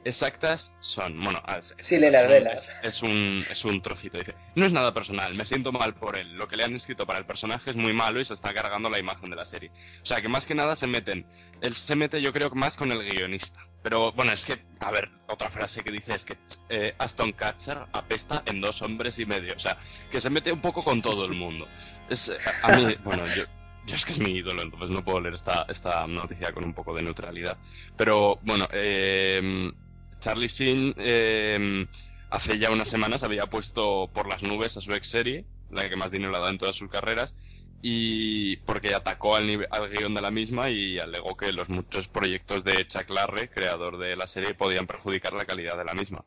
exactas 0.03 0.75
son, 0.79 1.21
bueno, 1.23 1.41
es, 1.57 1.75
sí, 1.79 1.97
le 1.97 2.11
las 2.11 2.77
es, 2.83 3.01
un, 3.01 3.43
es 3.49 3.65
un 3.65 3.81
trocito. 3.81 4.17
Dice, 4.17 4.35
no 4.55 4.65
es 4.65 4.71
nada 4.71 4.93
personal, 4.93 5.33
me 5.35 5.45
siento 5.45 5.71
mal 5.71 5.93
por 5.95 6.17
él. 6.17 6.33
Lo 6.33 6.47
que 6.47 6.55
le 6.55 6.63
han 6.63 6.75
escrito 6.75 7.05
para 7.05 7.19
el 7.19 7.25
personaje 7.25 7.69
es 7.69 7.75
muy 7.75 7.93
malo 7.93 8.19
y 8.19 8.25
se 8.25 8.33
está 8.33 8.53
cargando 8.53 8.89
la 8.89 8.99
imagen 8.99 9.29
de 9.29 9.35
la 9.35 9.45
serie. 9.45 9.71
O 10.01 10.05
sea, 10.05 10.21
que 10.21 10.29
más 10.29 10.45
que 10.45 10.55
nada 10.55 10.75
se 10.75 10.87
meten. 10.87 11.25
Él 11.61 11.75
se 11.75 11.95
mete, 11.95 12.21
yo 12.21 12.31
creo, 12.31 12.49
más 12.51 12.77
con 12.77 12.91
el 12.91 13.03
guionista. 13.03 13.65
Pero 13.81 14.11
bueno, 14.11 14.33
es 14.33 14.43
que, 14.45 14.59
a 14.79 14.91
ver, 14.91 15.09
otra 15.27 15.49
frase 15.49 15.83
que 15.83 15.91
dice 15.91 16.13
es 16.13 16.25
que 16.25 16.37
eh, 16.69 16.93
Aston 16.97 17.31
Catcher 17.31 17.77
apesta 17.93 18.43
en 18.45 18.59
dos 18.59 18.81
hombres 18.81 19.17
y 19.19 19.25
medio. 19.25 19.53
O 19.55 19.59
sea, 19.59 19.77
que 20.11 20.19
se 20.19 20.29
mete 20.29 20.51
un 20.51 20.61
poco 20.61 20.83
con 20.83 21.01
todo 21.01 21.25
el 21.25 21.33
mundo. 21.33 21.67
Es, 22.09 22.31
a 22.63 22.75
mí, 22.75 22.95
bueno, 23.03 23.25
yo, 23.27 23.43
yo 23.85 23.95
es 23.95 24.05
que 24.05 24.11
es 24.11 24.19
mi 24.19 24.31
ídolo, 24.31 24.61
entonces 24.61 24.89
no 24.89 25.03
puedo 25.03 25.21
leer 25.21 25.35
esta, 25.35 25.65
esta 25.69 26.05
noticia 26.07 26.51
con 26.51 26.65
un 26.65 26.73
poco 26.73 26.93
de 26.93 27.03
neutralidad. 27.03 27.57
Pero 27.95 28.37
bueno, 28.43 28.67
eh, 28.71 29.71
Charlie 30.19 30.49
Sin 30.49 30.93
em, 30.97 31.87
hace 32.29 32.59
ya 32.59 32.71
unas 32.71 32.89
semanas 32.89 33.23
había 33.23 33.47
puesto 33.47 34.09
por 34.13 34.27
las 34.27 34.43
nubes 34.43 34.77
a 34.77 34.81
su 34.81 34.93
ex 34.93 35.09
serie, 35.09 35.45
la 35.71 35.89
que 35.89 35.95
más 35.95 36.11
dinero 36.11 36.31
le 36.31 36.37
ha 36.37 36.41
dado 36.41 36.51
en 36.51 36.57
todas 36.57 36.75
sus 36.75 36.89
carreras, 36.89 37.33
y 37.81 38.57
porque 38.57 38.93
atacó 38.93 39.35
al, 39.35 39.67
al 39.71 39.89
guion 39.89 40.13
de 40.13 40.21
la 40.21 40.31
misma 40.31 40.69
y 40.69 40.99
alegó 40.99 41.37
que 41.37 41.51
los 41.51 41.69
muchos 41.69 42.07
proyectos 42.07 42.63
de 42.63 42.85
Chuck 42.87 43.09
Larre, 43.09 43.49
creador 43.49 43.97
de 43.97 44.15
la 44.15 44.27
serie, 44.27 44.53
podían 44.53 44.87
perjudicar 44.87 45.33
la 45.33 45.45
calidad 45.45 45.77
de 45.77 45.85
la 45.85 45.93
misma. 45.93 46.25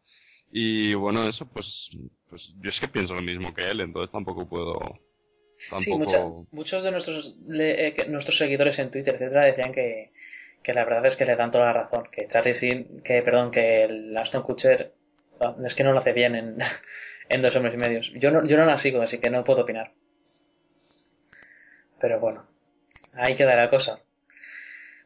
Y 0.51 0.94
bueno, 0.94 1.27
eso 1.27 1.47
pues, 1.47 1.90
pues 2.28 2.55
yo 2.60 2.69
es 2.69 2.81
que 2.81 2.89
pienso 2.89 3.14
lo 3.14 3.23
mismo 3.23 3.55
que 3.55 3.62
él, 3.62 3.81
entonces 3.81 4.10
tampoco 4.10 4.48
puedo... 4.48 4.78
Tampoco... 5.70 6.09
Sí, 6.40 6.47
muchos 6.51 6.82
de 6.82 6.90
nuestros, 6.90 7.36
eh, 7.55 7.94
nuestros 8.09 8.36
seguidores 8.36 8.78
en 8.78 8.90
Twitter, 8.90 9.14
etcétera, 9.14 9.44
decían 9.44 9.73
que, 9.73 10.11
que 10.62 10.74
la 10.74 10.84
verdad 10.84 11.06
es 11.06 11.16
que 11.16 11.24
le 11.24 11.36
dan 11.36 11.51
toda 11.51 11.66
la 11.66 11.72
razón. 11.72 12.09
Que 12.10 12.26
Charlie 12.26 12.55
Sin, 12.55 13.02
que 13.02 13.22
perdón, 13.22 13.51
que 13.51 13.84
el 13.84 14.16
Aston 14.16 14.43
Kutcher 14.43 14.93
ah, 15.40 15.56
es 15.64 15.74
que 15.74 15.84
no 15.84 15.93
lo 15.93 15.98
hace 15.98 16.12
bien 16.12 16.34
en, 16.34 16.59
en 17.28 17.43
dos 17.43 17.55
hombres 17.56 17.74
y 17.74 17.78
medios. 17.78 18.12
Yo 18.14 18.30
no, 18.30 18.44
yo 18.44 18.56
no 18.56 18.66
la 18.66 18.78
sigo, 18.78 19.02
así 19.02 19.18
que 19.18 19.30
no 19.30 19.44
puedo 19.44 19.62
opinar. 19.62 19.93
Pero 22.01 22.18
bueno, 22.18 22.47
ahí 23.14 23.34
queda 23.34 23.55
la 23.55 23.70
cosa. 23.70 24.01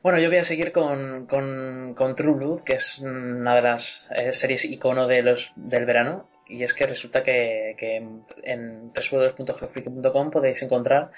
Bueno, 0.03 0.21
yo 0.21 0.29
voy 0.29 0.39
a 0.39 0.45
seguir 0.45 0.73
con, 0.73 1.27
con, 1.27 1.95
con 1.97 2.15
True 2.15 2.35
Blood, 2.35 2.63
que 2.63 2.75
es 2.75 3.01
una 3.01 3.57
de 3.57 3.63
las 3.63 4.09
eh, 4.15 4.33
series 4.33 4.65
icono 4.65 5.09
de 5.09 5.23
los, 5.23 5.53
del 5.57 5.85
verano. 5.85 6.31
Y 6.47 6.63
es 6.63 6.75
que 6.75 6.87
resulta 6.87 7.25
que, 7.25 7.75
que 7.77 7.97
en 8.45 8.93
www.geofriki.com 8.93 10.31
podéis 10.31 10.63
encontrar 10.63 11.11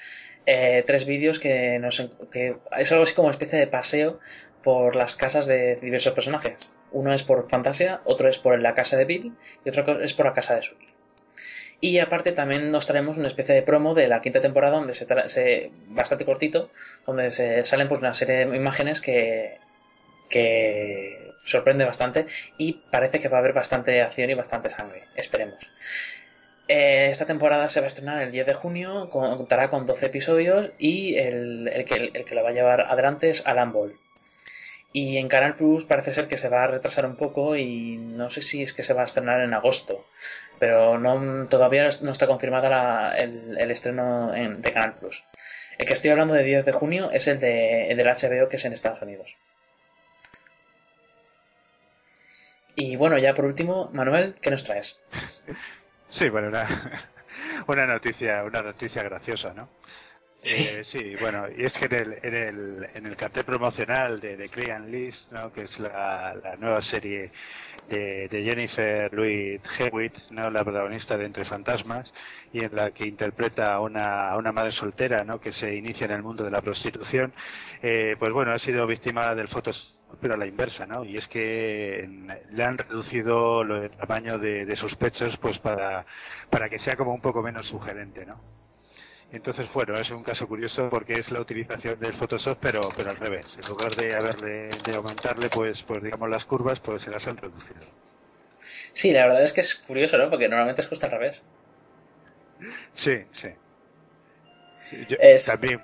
eh, 0.46 0.82
tres 0.86 1.04
vídeos 1.06 1.38
que, 1.38 1.78
nos, 1.78 2.00
es 2.32 2.92
algo 2.92 3.04
así 3.04 3.14
como 3.14 3.28
una 3.28 3.32
especie 3.32 3.58
de 3.58 3.66
paseo 3.66 4.20
por 4.62 4.96
las 4.96 5.16
casas 5.16 5.46
de 5.46 5.76
diversos 5.76 6.12
personajes. 6.12 6.72
Uno 6.90 7.12
es 7.12 7.22
por 7.22 7.48
Fantasia, 7.48 8.00
otro 8.04 8.28
es 8.28 8.38
por 8.38 8.58
la 8.60 8.74
casa 8.74 8.96
de 8.96 9.04
Bill 9.04 9.34
y 9.64 9.68
otro 9.68 10.02
es 10.02 10.14
por 10.14 10.26
la 10.26 10.34
casa 10.34 10.56
de 10.56 10.62
Sully. 10.62 10.88
Y 11.80 12.00
aparte 12.00 12.32
también 12.32 12.72
nos 12.72 12.86
traemos 12.86 13.18
una 13.18 13.28
especie 13.28 13.54
de 13.54 13.62
promo 13.62 13.94
de 13.94 14.08
la 14.08 14.20
quinta 14.20 14.40
temporada 14.40 14.78
donde 14.78 14.94
se, 14.94 15.06
se 15.28 15.70
bastante 15.86 16.24
cortito, 16.24 16.70
donde 17.06 17.30
se 17.30 17.64
salen 17.64 17.88
pues 17.88 18.00
una 18.00 18.14
serie 18.14 18.46
de 18.46 18.56
imágenes 18.56 19.00
que, 19.00 19.58
que 20.28 21.32
sorprende 21.44 21.84
bastante 21.84 22.26
y 22.58 22.74
parece 22.90 23.20
que 23.20 23.28
va 23.28 23.38
a 23.38 23.40
haber 23.40 23.52
bastante 23.52 24.02
acción 24.02 24.28
y 24.30 24.34
bastante 24.34 24.70
sangre. 24.70 25.04
Esperemos. 25.14 25.70
Eh, 26.68 27.08
esta 27.10 27.24
temporada 27.24 27.68
se 27.68 27.80
va 27.80 27.84
a 27.84 27.88
estrenar 27.88 28.20
el 28.20 28.30
10 28.30 28.46
de 28.46 28.54
junio, 28.54 29.08
contará 29.08 29.70
con 29.70 29.86
12 29.86 30.06
episodios 30.06 30.70
y 30.78 31.16
el, 31.16 31.66
el, 31.68 31.84
que, 31.86 31.94
el, 31.94 32.36
lo 32.36 32.42
va 32.42 32.50
a 32.50 32.52
llevar 32.52 32.82
adelante 32.82 33.30
es 33.30 33.46
Alan 33.46 33.72
Ball. 33.72 33.96
Y 34.92 35.16
en 35.16 35.28
Canal 35.28 35.56
Plus 35.56 35.86
parece 35.86 36.12
ser 36.12 36.28
que 36.28 36.36
se 36.36 36.48
va 36.50 36.64
a 36.64 36.66
retrasar 36.66 37.06
un 37.06 37.16
poco 37.16 37.56
y 37.56 37.96
no 37.96 38.28
sé 38.28 38.42
si 38.42 38.62
es 38.62 38.74
que 38.74 38.82
se 38.82 38.92
va 38.92 39.02
a 39.02 39.04
estrenar 39.04 39.40
en 39.40 39.54
agosto, 39.54 40.06
pero 40.58 40.98
no, 40.98 41.46
todavía 41.46 41.88
no 42.02 42.12
está 42.12 42.26
confirmada 42.26 43.16
el, 43.16 43.70
estreno 43.70 44.32
de 44.32 44.72
Canal 44.72 44.94
Plus. 44.94 45.24
El 45.78 45.86
que 45.86 45.92
estoy 45.92 46.10
hablando 46.10 46.34
de 46.34 46.42
10 46.42 46.64
de 46.66 46.72
junio 46.72 47.10
es 47.10 47.28
el, 47.28 47.38
de, 47.38 47.94
del 47.96 48.06
HBO 48.06 48.48
que 48.48 48.56
es 48.56 48.64
en 48.64 48.72
Estados 48.72 49.00
Unidos. 49.00 49.38
Y 52.74 52.96
bueno, 52.96 53.18
ya 53.18 53.34
por 53.34 53.44
último, 53.44 53.90
Manuel, 53.92 54.36
¿qué 54.40 54.50
nos 54.50 54.64
traes? 54.64 55.00
Sí, 56.08 56.28
bueno, 56.28 56.48
una, 56.48 56.66
una 57.66 57.86
noticia, 57.86 58.44
una 58.44 58.62
noticia 58.62 59.02
graciosa, 59.02 59.52
¿no? 59.54 59.68
Sí. 60.40 60.62
Eh, 60.68 60.84
sí, 60.84 61.14
bueno, 61.20 61.46
y 61.56 61.64
es 61.64 61.72
que 61.72 61.86
en 61.86 61.94
el, 61.94 62.18
en 62.22 62.34
el, 62.34 62.90
en 62.94 63.06
el 63.06 63.16
cartel 63.16 63.44
promocional 63.44 64.20
de, 64.20 64.36
de 64.36 64.48
Clean 64.48 64.90
List, 64.90 65.32
¿no? 65.32 65.52
que 65.52 65.62
es 65.62 65.78
la, 65.80 66.32
la 66.42 66.56
nueva 66.56 66.80
serie 66.80 67.32
de, 67.88 68.28
de 68.28 68.44
Jennifer 68.44 69.12
Louise 69.12 69.60
Hewitt, 69.78 70.16
¿no? 70.30 70.48
la 70.50 70.62
protagonista 70.62 71.16
de 71.16 71.26
Entre 71.26 71.44
Fantasmas, 71.44 72.12
y 72.52 72.64
en 72.64 72.74
la 72.74 72.92
que 72.92 73.08
interpreta 73.08 73.74
a 73.74 73.80
una, 73.80 74.30
a 74.30 74.36
una 74.36 74.52
madre 74.52 74.70
soltera 74.70 75.24
¿no? 75.24 75.40
que 75.40 75.52
se 75.52 75.74
inicia 75.74 76.04
en 76.06 76.12
el 76.12 76.22
mundo 76.22 76.44
de 76.44 76.52
la 76.52 76.62
prostitución, 76.62 77.34
eh, 77.82 78.14
pues 78.18 78.32
bueno, 78.32 78.52
ha 78.52 78.58
sido 78.58 78.86
víctima 78.86 79.34
del 79.34 79.48
fotos 79.48 79.97
pero 80.20 80.34
a 80.34 80.36
la 80.36 80.46
inversa, 80.46 80.86
¿no? 80.86 81.04
Y 81.04 81.16
es 81.16 81.28
que 81.28 82.08
le 82.50 82.64
han 82.64 82.78
reducido 82.78 83.62
el 83.62 83.90
tamaño 83.90 84.38
de, 84.38 84.64
de 84.66 84.76
sus 84.76 84.96
pechos 84.96 85.36
pues 85.38 85.58
para, 85.58 86.06
para 86.50 86.68
que 86.68 86.78
sea 86.78 86.96
como 86.96 87.12
un 87.14 87.20
poco 87.20 87.42
menos 87.42 87.68
sugerente, 87.68 88.24
¿no? 88.26 88.42
Entonces, 89.30 89.72
bueno, 89.72 89.98
es 89.98 90.10
un 90.10 90.22
caso 90.22 90.46
curioso 90.48 90.88
porque 90.90 91.18
es 91.18 91.30
la 91.30 91.40
utilización 91.40 91.98
del 92.00 92.14
Photoshop, 92.14 92.58
pero, 92.60 92.92
pero 92.94 93.10
al 93.10 93.16
revés. 93.16 93.56
En 93.58 93.66
lugar 93.66 93.94
de 93.96 94.14
haberle, 94.16 94.80
de 94.80 94.94
aumentarle, 94.94 95.50
pues, 95.50 95.82
pues 95.84 96.02
digamos 96.02 96.28
las 96.30 96.44
curvas, 96.44 96.80
pues 96.80 97.02
se 97.02 97.10
las 97.10 97.26
han 97.26 97.36
reducido. 97.38 97.86
Sí, 98.92 99.12
la 99.12 99.24
verdad 99.26 99.42
es 99.42 99.52
que 99.54 99.60
es 99.62 99.74
curioso, 99.76 100.18
¿no? 100.18 100.28
Porque 100.30 100.48
normalmente 100.48 100.82
es 100.82 100.88
justo 100.88 101.06
al 101.06 101.12
revés. 101.12 101.48
Sí, 102.94 103.26
sí. 103.32 103.48
Yo, 105.08 105.16
es... 105.20 105.46
También 105.46 105.80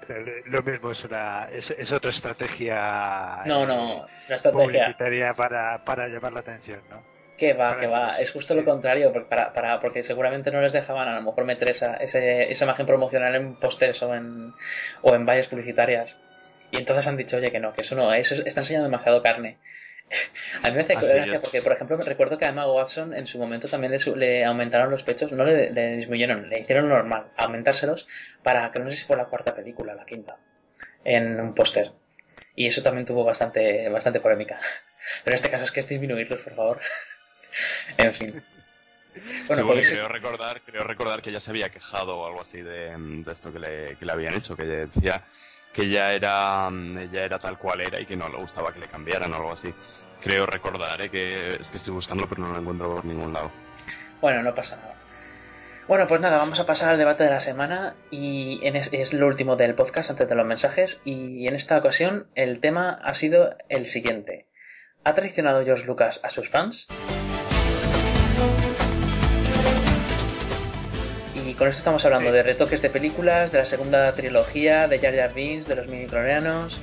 lo 0.47 0.63
mismo 0.63 0.91
es 0.93 1.05
una 1.05 1.49
es, 1.53 1.71
es 1.71 1.93
otra 1.93 2.11
estrategia 2.11 3.43
no 3.47 3.67
no 3.67 4.07
la 4.29 4.37
estrategia 4.37 5.35
para, 5.37 5.85
para 5.85 6.09
llamar 6.09 6.33
la 6.33 6.41
atención 6.41 6.81
no 6.91 7.15
que 7.37 7.53
va, 7.53 7.77
que 7.77 7.87
va. 7.87 8.17
Es 8.19 8.33
justo 8.33 8.55
lo 8.55 8.65
contrario, 8.65 9.13
para, 9.29 9.53
para, 9.53 9.81
porque 9.81 10.03
seguramente 10.03 10.51
no 10.51 10.61
les 10.61 10.73
dejaban 10.73 11.09
a 11.09 11.17
lo 11.17 11.23
mejor 11.23 11.45
meter 11.45 11.69
esa, 11.69 11.97
esa 11.97 12.65
imagen 12.65 12.87
promocional 12.87 13.35
en 13.35 13.57
pósters 13.57 14.03
o 14.03 14.15
en, 14.15 14.55
o 15.03 15.15
en 15.15 15.27
vallas 15.27 15.49
publicitarias. 15.49 16.21
Y 16.71 16.79
entonces 16.79 17.07
han 17.07 17.17
dicho, 17.17 17.37
oye, 17.37 17.51
que 17.51 17.61
no, 17.61 17.73
que 17.73 17.83
eso 17.83 17.97
no, 17.97 18.13
eso 18.13 18.35
está 18.45 18.61
enseñando 18.61 18.89
demasiado 18.89 19.23
carne. 19.23 19.59
A 20.63 20.69
mí 20.69 20.75
me 20.75 20.81
hace 20.81 20.95
gracia 20.95 21.41
porque, 21.41 21.63
por 21.63 21.73
ejemplo, 21.73 21.99
me 21.99 22.05
recuerdo 22.05 22.39
que 22.39 22.45
a 22.45 22.51
Emma 22.51 22.67
Watson 22.71 23.15
en 23.15 23.27
su 23.27 23.39
momento 23.39 23.69
también 23.69 23.93
le, 23.93 24.17
le 24.17 24.45
aumentaron 24.45 24.91
los 24.91 25.03
pechos, 25.03 25.33
no 25.33 25.45
le, 25.45 25.71
le, 25.71 25.97
disminuyeron, 25.97 26.49
le 26.49 26.61
hicieron 26.61 26.89
normal, 26.89 27.27
aumentárselos 27.37 28.07
para 28.43 28.71
que 28.71 28.79
no 28.79 28.91
sé 28.91 28.97
si 28.97 29.05
fue 29.05 29.17
la 29.17 29.27
cuarta 29.27 29.55
película, 29.55 29.95
la 29.95 30.05
quinta, 30.05 30.37
en 31.05 31.41
un 31.41 31.55
póster. 31.55 31.93
Y 32.57 32.67
eso 32.67 32.83
también 32.83 33.07
tuvo 33.07 33.25
bastante, 33.25 33.89
bastante 33.89 34.21
polémica. 34.21 34.59
Pero 35.25 35.33
en 35.33 35.37
este 35.37 35.51
caso 35.51 35.65
es 35.65 35.73
que 35.73 35.81
es 35.81 35.89
disminuirlos, 35.89 36.41
por 36.41 36.55
favor. 36.55 36.81
en 37.99 38.15
fin. 38.15 38.45
Bueno, 39.47 39.69
creo, 39.69 40.09
recordar, 40.09 40.61
creo 40.63 40.83
recordar 40.83 41.23
que 41.23 41.31
ya 41.31 41.39
se 41.39 41.51
había 41.51 41.69
quejado 41.69 42.17
o 42.17 42.27
algo 42.27 42.41
así 42.41 42.61
de, 42.61 43.23
esto 43.31 43.53
que 43.53 43.61
le, 43.61 43.97
que 43.97 44.05
le, 44.05 44.13
habían 44.13 44.35
hecho, 44.35 44.57
que 44.57 44.65
decía 44.65 45.25
que 45.75 45.91
ya 45.91 46.13
era, 46.13 46.71
ya 47.13 47.23
era 47.23 47.39
tal 47.39 47.59
cual 47.59 47.81
era 47.81 48.01
y 48.01 48.07
que 48.07 48.17
no 48.17 48.29
le 48.29 48.39
gustaba 48.39 48.73
que 48.73 48.79
le 48.79 48.87
cambiaran 48.87 49.33
o 49.33 49.37
algo 49.37 49.53
así. 49.53 49.75
Creo 50.23 50.47
recordar, 50.47 51.03
¿eh? 51.03 51.11
que 51.11 51.49
es 51.49 51.71
que 51.71 51.77
estoy 51.77 51.93
buscando 51.93 52.27
pero 52.29 52.43
no 52.43 52.53
lo 52.53 52.61
encuentro 52.61 52.95
por 52.95 53.05
ningún 53.05 53.33
lado. 53.33 53.51
Bueno, 54.21 54.43
no 54.43 54.55
pasa 54.55 54.77
nada. 54.77 54.95
Bueno, 55.87 56.07
pues 56.07 56.21
nada, 56.23 56.39
vamos 56.39 56.61
a 56.61 56.65
pasar 56.65 56.89
al 56.89 56.99
debate 56.99 57.25
de 57.25 57.31
la 57.31 57.41
semana 57.41 57.95
y 58.11 58.61
es, 58.67 58.89
es 58.93 59.13
lo 59.13 59.27
último 59.27 59.57
del 59.57 59.75
podcast 59.75 60.09
antes 60.11 60.27
de 60.27 60.35
los 60.35 60.47
mensajes 60.47 61.03
y 61.05 61.47
en 61.47 61.55
esta 61.55 61.77
ocasión 61.77 62.29
el 62.35 62.61
tema 62.61 62.91
ha 63.03 63.13
sido 63.13 63.55
el 63.69 63.85
siguiente. 63.85 64.49
¿Ha 65.03 65.15
traicionado 65.15 65.63
George 65.63 65.85
Lucas 65.85 66.21
a 66.25 66.31
sus 66.31 66.49
fans? 66.49 66.89
Y 71.55 71.57
con 71.57 71.69
esto 71.69 71.79
estamos 71.79 72.05
hablando 72.05 72.33
de 72.33 72.43
retoques 72.43 72.83
de 72.83 72.91
películas, 72.91 73.53
de 73.53 73.59
la 73.59 73.65
segunda 73.65 74.13
trilogía, 74.13 74.89
de 74.89 74.99
Jar 74.99 75.15
Jar 75.15 75.33
Binks, 75.35 75.69
de 75.69 75.77
los 75.77 75.87
mini-cloneanos. 75.87 76.81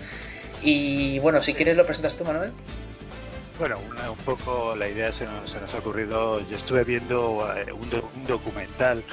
Y 0.64 1.20
bueno, 1.20 1.42
si 1.42 1.54
quieres 1.54 1.76
lo 1.76 1.86
presentas 1.86 2.16
tú, 2.16 2.24
Manuel. 2.24 2.54
Bueno, 3.60 3.80
un 4.10 4.18
poco 4.24 4.74
la 4.78 4.88
idea 4.88 5.12
se 5.12 5.26
nos, 5.26 5.52
se 5.52 5.60
nos, 5.60 5.74
ha 5.74 5.80
ocurrido. 5.80 6.40
Yo 6.50 6.56
estuve 6.56 6.86
viendo 6.86 7.54
eh, 7.54 7.70
un, 7.74 7.90
un 8.16 8.26
documental 8.26 9.04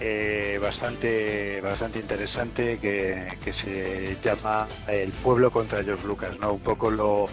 eh, 0.00 0.58
bastante 0.60 1.62
bastante 1.62 1.98
interesante 1.98 2.76
que, 2.76 3.38
que, 3.42 3.52
se 3.52 4.18
llama 4.22 4.68
El 4.86 5.12
pueblo 5.12 5.50
contra 5.50 5.82
George 5.82 6.06
Lucas, 6.06 6.38
¿no? 6.38 6.52
Un 6.52 6.60
poco 6.60 6.90
lo 6.90 7.26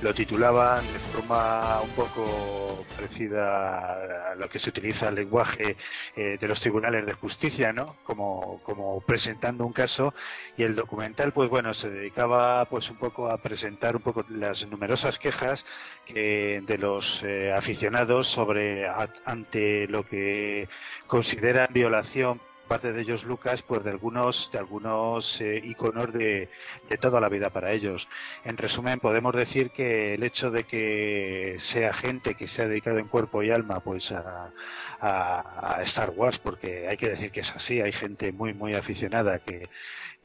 lo 0.00 0.12
titulaban 0.12 0.92
de 0.92 0.98
forma 0.98 1.80
un 1.80 1.92
poco 1.92 2.86
parecida 2.94 4.32
a 4.32 4.34
lo 4.34 4.48
que 4.48 4.58
se 4.58 4.70
utiliza 4.70 5.08
el 5.08 5.14
lenguaje 5.14 5.76
eh, 6.14 6.36
de 6.40 6.48
los 6.48 6.60
tribunales 6.60 7.06
de 7.06 7.14
justicia, 7.14 7.72
¿no? 7.72 7.96
Como, 8.04 8.60
como 8.62 9.00
presentando 9.00 9.64
un 9.64 9.72
caso 9.72 10.12
y 10.56 10.62
el 10.62 10.74
documental, 10.74 11.32
pues 11.32 11.48
bueno, 11.48 11.72
se 11.74 11.88
dedicaba 11.88 12.64
pues 12.66 12.90
un 12.90 12.96
poco 12.96 13.30
a 13.30 13.38
presentar 13.38 13.96
un 13.96 14.02
poco 14.02 14.24
las 14.28 14.66
numerosas 14.66 15.18
quejas 15.18 15.64
que 16.04 16.62
de 16.66 16.78
los 16.78 17.22
eh, 17.24 17.52
aficionados 17.52 18.28
sobre 18.28 18.86
ante 19.24 19.86
lo 19.88 20.04
que 20.04 20.68
consideran 21.06 21.68
violación 21.72 22.40
parte 22.66 22.92
de 22.92 23.00
ellos 23.00 23.24
Lucas 23.24 23.62
pues 23.62 23.82
de 23.84 23.90
algunos 23.90 24.50
de 24.52 24.58
algunos 24.58 25.40
eh, 25.40 25.60
iconos 25.64 26.12
de, 26.12 26.48
de, 26.88 26.96
toda 26.98 27.20
la 27.20 27.28
vida 27.28 27.50
para 27.50 27.72
ellos. 27.72 28.06
En 28.44 28.56
resumen 28.56 29.00
podemos 29.00 29.34
decir 29.34 29.70
que 29.70 30.14
el 30.14 30.22
hecho 30.22 30.50
de 30.50 30.64
que 30.64 31.56
sea 31.58 31.94
gente 31.94 32.34
que 32.34 32.46
se 32.46 32.62
ha 32.62 32.68
dedicado 32.68 32.98
en 32.98 33.08
cuerpo 33.08 33.42
y 33.42 33.50
alma 33.50 33.80
pues 33.80 34.12
a, 34.12 34.52
a, 35.00 35.76
a 35.78 35.82
Star 35.82 36.10
Wars 36.10 36.38
porque 36.38 36.88
hay 36.88 36.96
que 36.96 37.08
decir 37.08 37.30
que 37.30 37.40
es 37.40 37.50
así 37.52 37.80
hay 37.80 37.92
gente 37.92 38.32
muy 38.32 38.54
muy 38.54 38.74
aficionada 38.74 39.38
que 39.38 39.68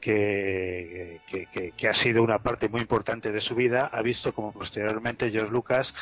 que, 0.02 1.20
que, 1.28 1.72
que, 1.76 1.88
ha 1.88 1.94
sido 1.94 2.24
una 2.24 2.40
parte 2.40 2.68
muy 2.68 2.80
importante 2.80 3.30
de 3.30 3.40
su 3.40 3.54
vida, 3.54 3.88
ha 3.92 4.02
visto 4.02 4.34
como 4.34 4.52
posteriormente 4.52 5.30
George 5.30 5.52
Lucas 5.52 5.94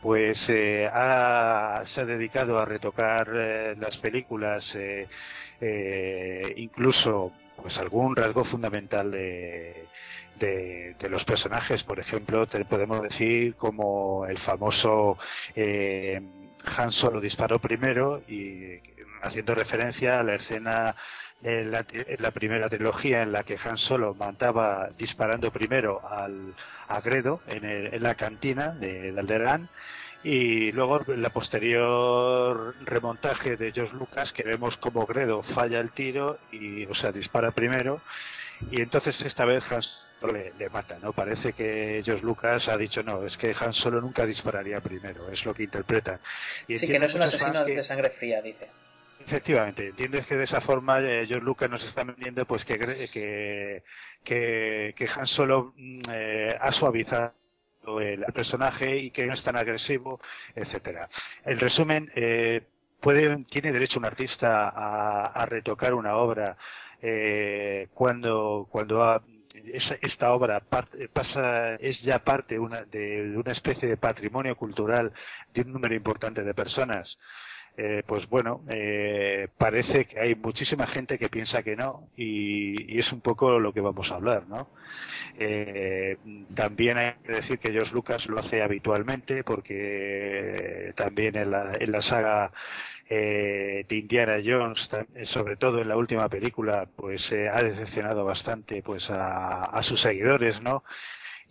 pues 0.00 0.48
eh, 0.48 0.88
ha, 0.90 1.82
se 1.84 2.02
ha 2.02 2.04
dedicado 2.04 2.56
a 2.58 2.64
retocar 2.64 3.28
eh, 3.34 3.74
las 3.76 3.98
películas, 3.98 4.72
eh, 4.76 5.08
eh, 5.60 6.54
incluso 6.56 7.32
pues 7.60 7.76
algún 7.78 8.14
rasgo 8.14 8.44
fundamental 8.44 9.10
de, 9.10 9.86
de, 10.38 10.94
de, 10.96 11.08
los 11.08 11.24
personajes, 11.24 11.82
por 11.82 11.98
ejemplo, 11.98 12.46
te 12.46 12.64
podemos 12.64 13.02
decir 13.02 13.56
como 13.56 14.24
el 14.26 14.38
famoso 14.38 15.18
eh, 15.56 16.22
Han 16.76 16.92
Solo 16.92 17.20
disparó 17.20 17.58
primero 17.58 18.22
y 18.28 18.78
haciendo 19.22 19.52
referencia 19.52 20.20
a 20.20 20.22
la 20.22 20.36
escena 20.36 20.94
en 21.42 21.70
la, 21.70 21.84
en 21.90 22.22
la, 22.22 22.30
primera 22.30 22.68
trilogía 22.68 23.22
en 23.22 23.32
la 23.32 23.44
que 23.44 23.58
Han 23.62 23.78
Solo 23.78 24.14
mataba 24.14 24.88
disparando 24.98 25.52
primero 25.52 26.00
al 26.08 26.54
a 26.88 27.00
Gredo 27.00 27.40
en, 27.46 27.64
el, 27.64 27.94
en 27.94 28.02
la 28.02 28.14
cantina 28.14 28.70
de, 28.70 29.12
de 29.12 29.20
Alderaan 29.20 29.68
y 30.24 30.72
luego 30.72 31.00
la 31.06 31.30
posterior 31.30 32.74
remontaje 32.84 33.56
de 33.56 33.70
George 33.70 33.94
Lucas 33.94 34.32
que 34.32 34.42
vemos 34.42 34.76
como 34.78 35.06
Gredo 35.06 35.42
falla 35.42 35.78
el 35.78 35.92
tiro 35.92 36.38
y 36.50 36.86
o 36.86 36.94
sea 36.94 37.12
dispara 37.12 37.52
primero 37.52 38.00
y 38.70 38.80
entonces 38.80 39.20
esta 39.22 39.44
vez 39.44 39.62
Han 39.70 39.82
le, 40.32 40.52
le, 40.58 40.68
mata, 40.68 40.98
¿no? 41.00 41.12
Parece 41.12 41.52
que 41.52 42.02
George 42.04 42.24
Lucas 42.24 42.68
ha 42.68 42.76
dicho, 42.76 43.04
no, 43.04 43.24
es 43.24 43.36
que 43.36 43.54
Han 43.58 43.72
Solo 43.72 44.00
nunca 44.00 44.26
dispararía 44.26 44.80
primero, 44.80 45.30
es 45.30 45.44
lo 45.44 45.54
que 45.54 45.62
interpreta. 45.62 46.18
Y 46.66 46.76
sí, 46.76 46.88
que 46.88 46.98
no 46.98 47.06
es 47.06 47.14
un 47.14 47.22
asesino 47.22 47.64
de 47.64 47.82
sangre 47.84 48.10
fría, 48.10 48.42
dice. 48.42 48.68
Efectivamente, 49.20 49.88
entiendes 49.88 50.26
que 50.26 50.36
de 50.36 50.44
esa 50.44 50.60
forma 50.60 51.00
eh, 51.00 51.26
George 51.26 51.44
Lucas 51.44 51.68
nos 51.68 51.84
está 51.84 52.04
vendiendo 52.04 52.44
pues 52.46 52.64
que, 52.64 52.78
que, 52.78 53.82
que, 54.24 54.94
que 54.96 55.08
Han 55.14 55.26
Solo 55.26 55.74
mm, 55.76 56.00
eh, 56.10 56.56
ha 56.60 56.72
suavizado 56.72 57.32
el, 58.00 58.24
personaje 58.32 58.96
y 58.96 59.10
que 59.10 59.26
no 59.26 59.34
es 59.34 59.42
tan 59.42 59.56
agresivo, 59.56 60.20
etcétera. 60.54 61.08
En 61.44 61.58
resumen, 61.58 62.10
eh, 62.14 62.62
puede, 63.00 63.44
tiene 63.44 63.72
derecho 63.72 63.98
un 63.98 64.04
artista 64.04 64.68
a, 64.68 65.26
a 65.26 65.46
retocar 65.46 65.94
una 65.94 66.16
obra 66.16 66.56
eh, 67.00 67.88
cuando, 67.94 68.66
cuando 68.70 69.02
ha, 69.02 69.22
esta 70.02 70.32
obra 70.32 70.60
pasa, 71.12 71.74
es 71.76 72.02
ya 72.02 72.18
parte 72.18 72.58
una, 72.58 72.82
de, 72.84 73.34
una 73.36 73.52
especie 73.52 73.88
de 73.88 73.96
patrimonio 73.96 74.56
cultural 74.56 75.12
de 75.52 75.62
un 75.62 75.72
número 75.72 75.94
importante 75.94 76.42
de 76.42 76.54
personas. 76.54 77.18
Eh, 77.80 78.02
pues 78.04 78.28
bueno, 78.28 78.62
eh, 78.68 79.46
parece 79.56 80.06
que 80.06 80.18
hay 80.18 80.34
muchísima 80.34 80.88
gente 80.88 81.16
que 81.16 81.28
piensa 81.28 81.62
que 81.62 81.76
no 81.76 82.08
y, 82.16 82.98
es 82.98 83.12
un 83.12 83.20
poco 83.20 83.60
lo 83.60 83.72
que 83.72 83.80
vamos 83.80 84.10
a 84.10 84.16
hablar, 84.16 84.48
¿no? 84.48 84.68
Eh, 85.38 86.16
también 86.56 86.98
hay 86.98 87.12
que 87.24 87.32
decir 87.34 87.60
que 87.60 87.70
George 87.70 87.94
Lucas 87.94 88.26
lo 88.26 88.40
hace 88.40 88.62
habitualmente 88.62 89.44
porque 89.44 90.92
también 90.96 91.36
en 91.36 91.52
la, 91.52 91.72
en 91.78 91.92
la 91.92 92.02
saga 92.02 92.50
eh, 93.08 93.86
de 93.88 93.96
Indiana 93.96 94.38
Jones, 94.44 94.90
sobre 95.22 95.54
todo 95.54 95.80
en 95.80 95.86
la 95.88 95.96
última 95.96 96.28
película, 96.28 96.88
pues 96.96 97.30
eh, 97.30 97.48
ha 97.48 97.62
decepcionado 97.62 98.24
bastante 98.24 98.82
pues 98.82 99.08
a, 99.08 99.62
a 99.62 99.82
sus 99.84 100.02
seguidores, 100.02 100.60
¿no? 100.62 100.82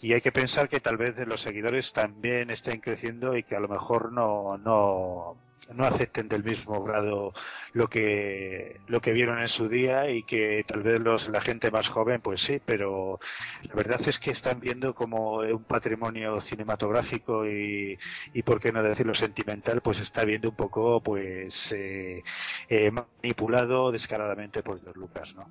y 0.01 0.13
hay 0.13 0.21
que 0.21 0.33
pensar 0.33 0.67
que 0.67 0.81
tal 0.81 0.97
vez 0.97 1.15
los 1.25 1.41
seguidores 1.41 1.91
también 1.93 2.51
estén 2.51 2.81
creciendo 2.81 3.35
y 3.37 3.43
que 3.43 3.55
a 3.55 3.59
lo 3.59 3.67
mejor 3.67 4.11
no 4.11 4.57
no 4.57 5.46
no 5.73 5.85
acepten 5.85 6.27
del 6.27 6.43
mismo 6.43 6.83
grado 6.83 7.33
lo 7.73 7.89
que 7.89 8.79
lo 8.87 9.01
que 9.01 9.11
vieron 9.11 9.39
en 9.39 9.47
su 9.47 9.67
día 9.67 10.09
y 10.09 10.23
que 10.23 10.63
tal 10.67 10.81
vez 10.81 10.99
los 10.99 11.27
la 11.29 11.41
gente 11.41 11.71
más 11.71 11.87
joven 11.89 12.21
pues 12.21 12.41
sí 12.41 12.61
pero 12.65 13.19
la 13.63 13.75
verdad 13.75 14.01
es 14.07 14.17
que 14.19 14.31
están 14.31 14.59
viendo 14.59 14.93
como 14.93 15.39
un 15.39 15.63
patrimonio 15.63 16.39
cinematográfico 16.41 17.45
y, 17.45 17.97
y 18.33 18.43
por 18.43 18.59
qué 18.59 18.71
no 18.71 18.81
decirlo 18.81 19.13
sentimental 19.13 19.81
pues 19.81 19.99
está 19.99 20.23
viendo 20.23 20.49
un 20.49 20.55
poco 20.55 21.01
pues 21.01 21.71
eh, 21.71 22.23
eh, 22.69 22.91
manipulado 22.91 23.91
descaradamente 23.91 24.63
por 24.63 24.81
los 24.83 24.95
Lucas 24.95 25.33
no 25.35 25.49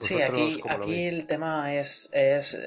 sí 0.00 0.20
aquí 0.20 0.60
aquí 0.68 1.06
el 1.06 1.26
tema 1.26 1.74
es 1.74 2.10
es 2.12 2.58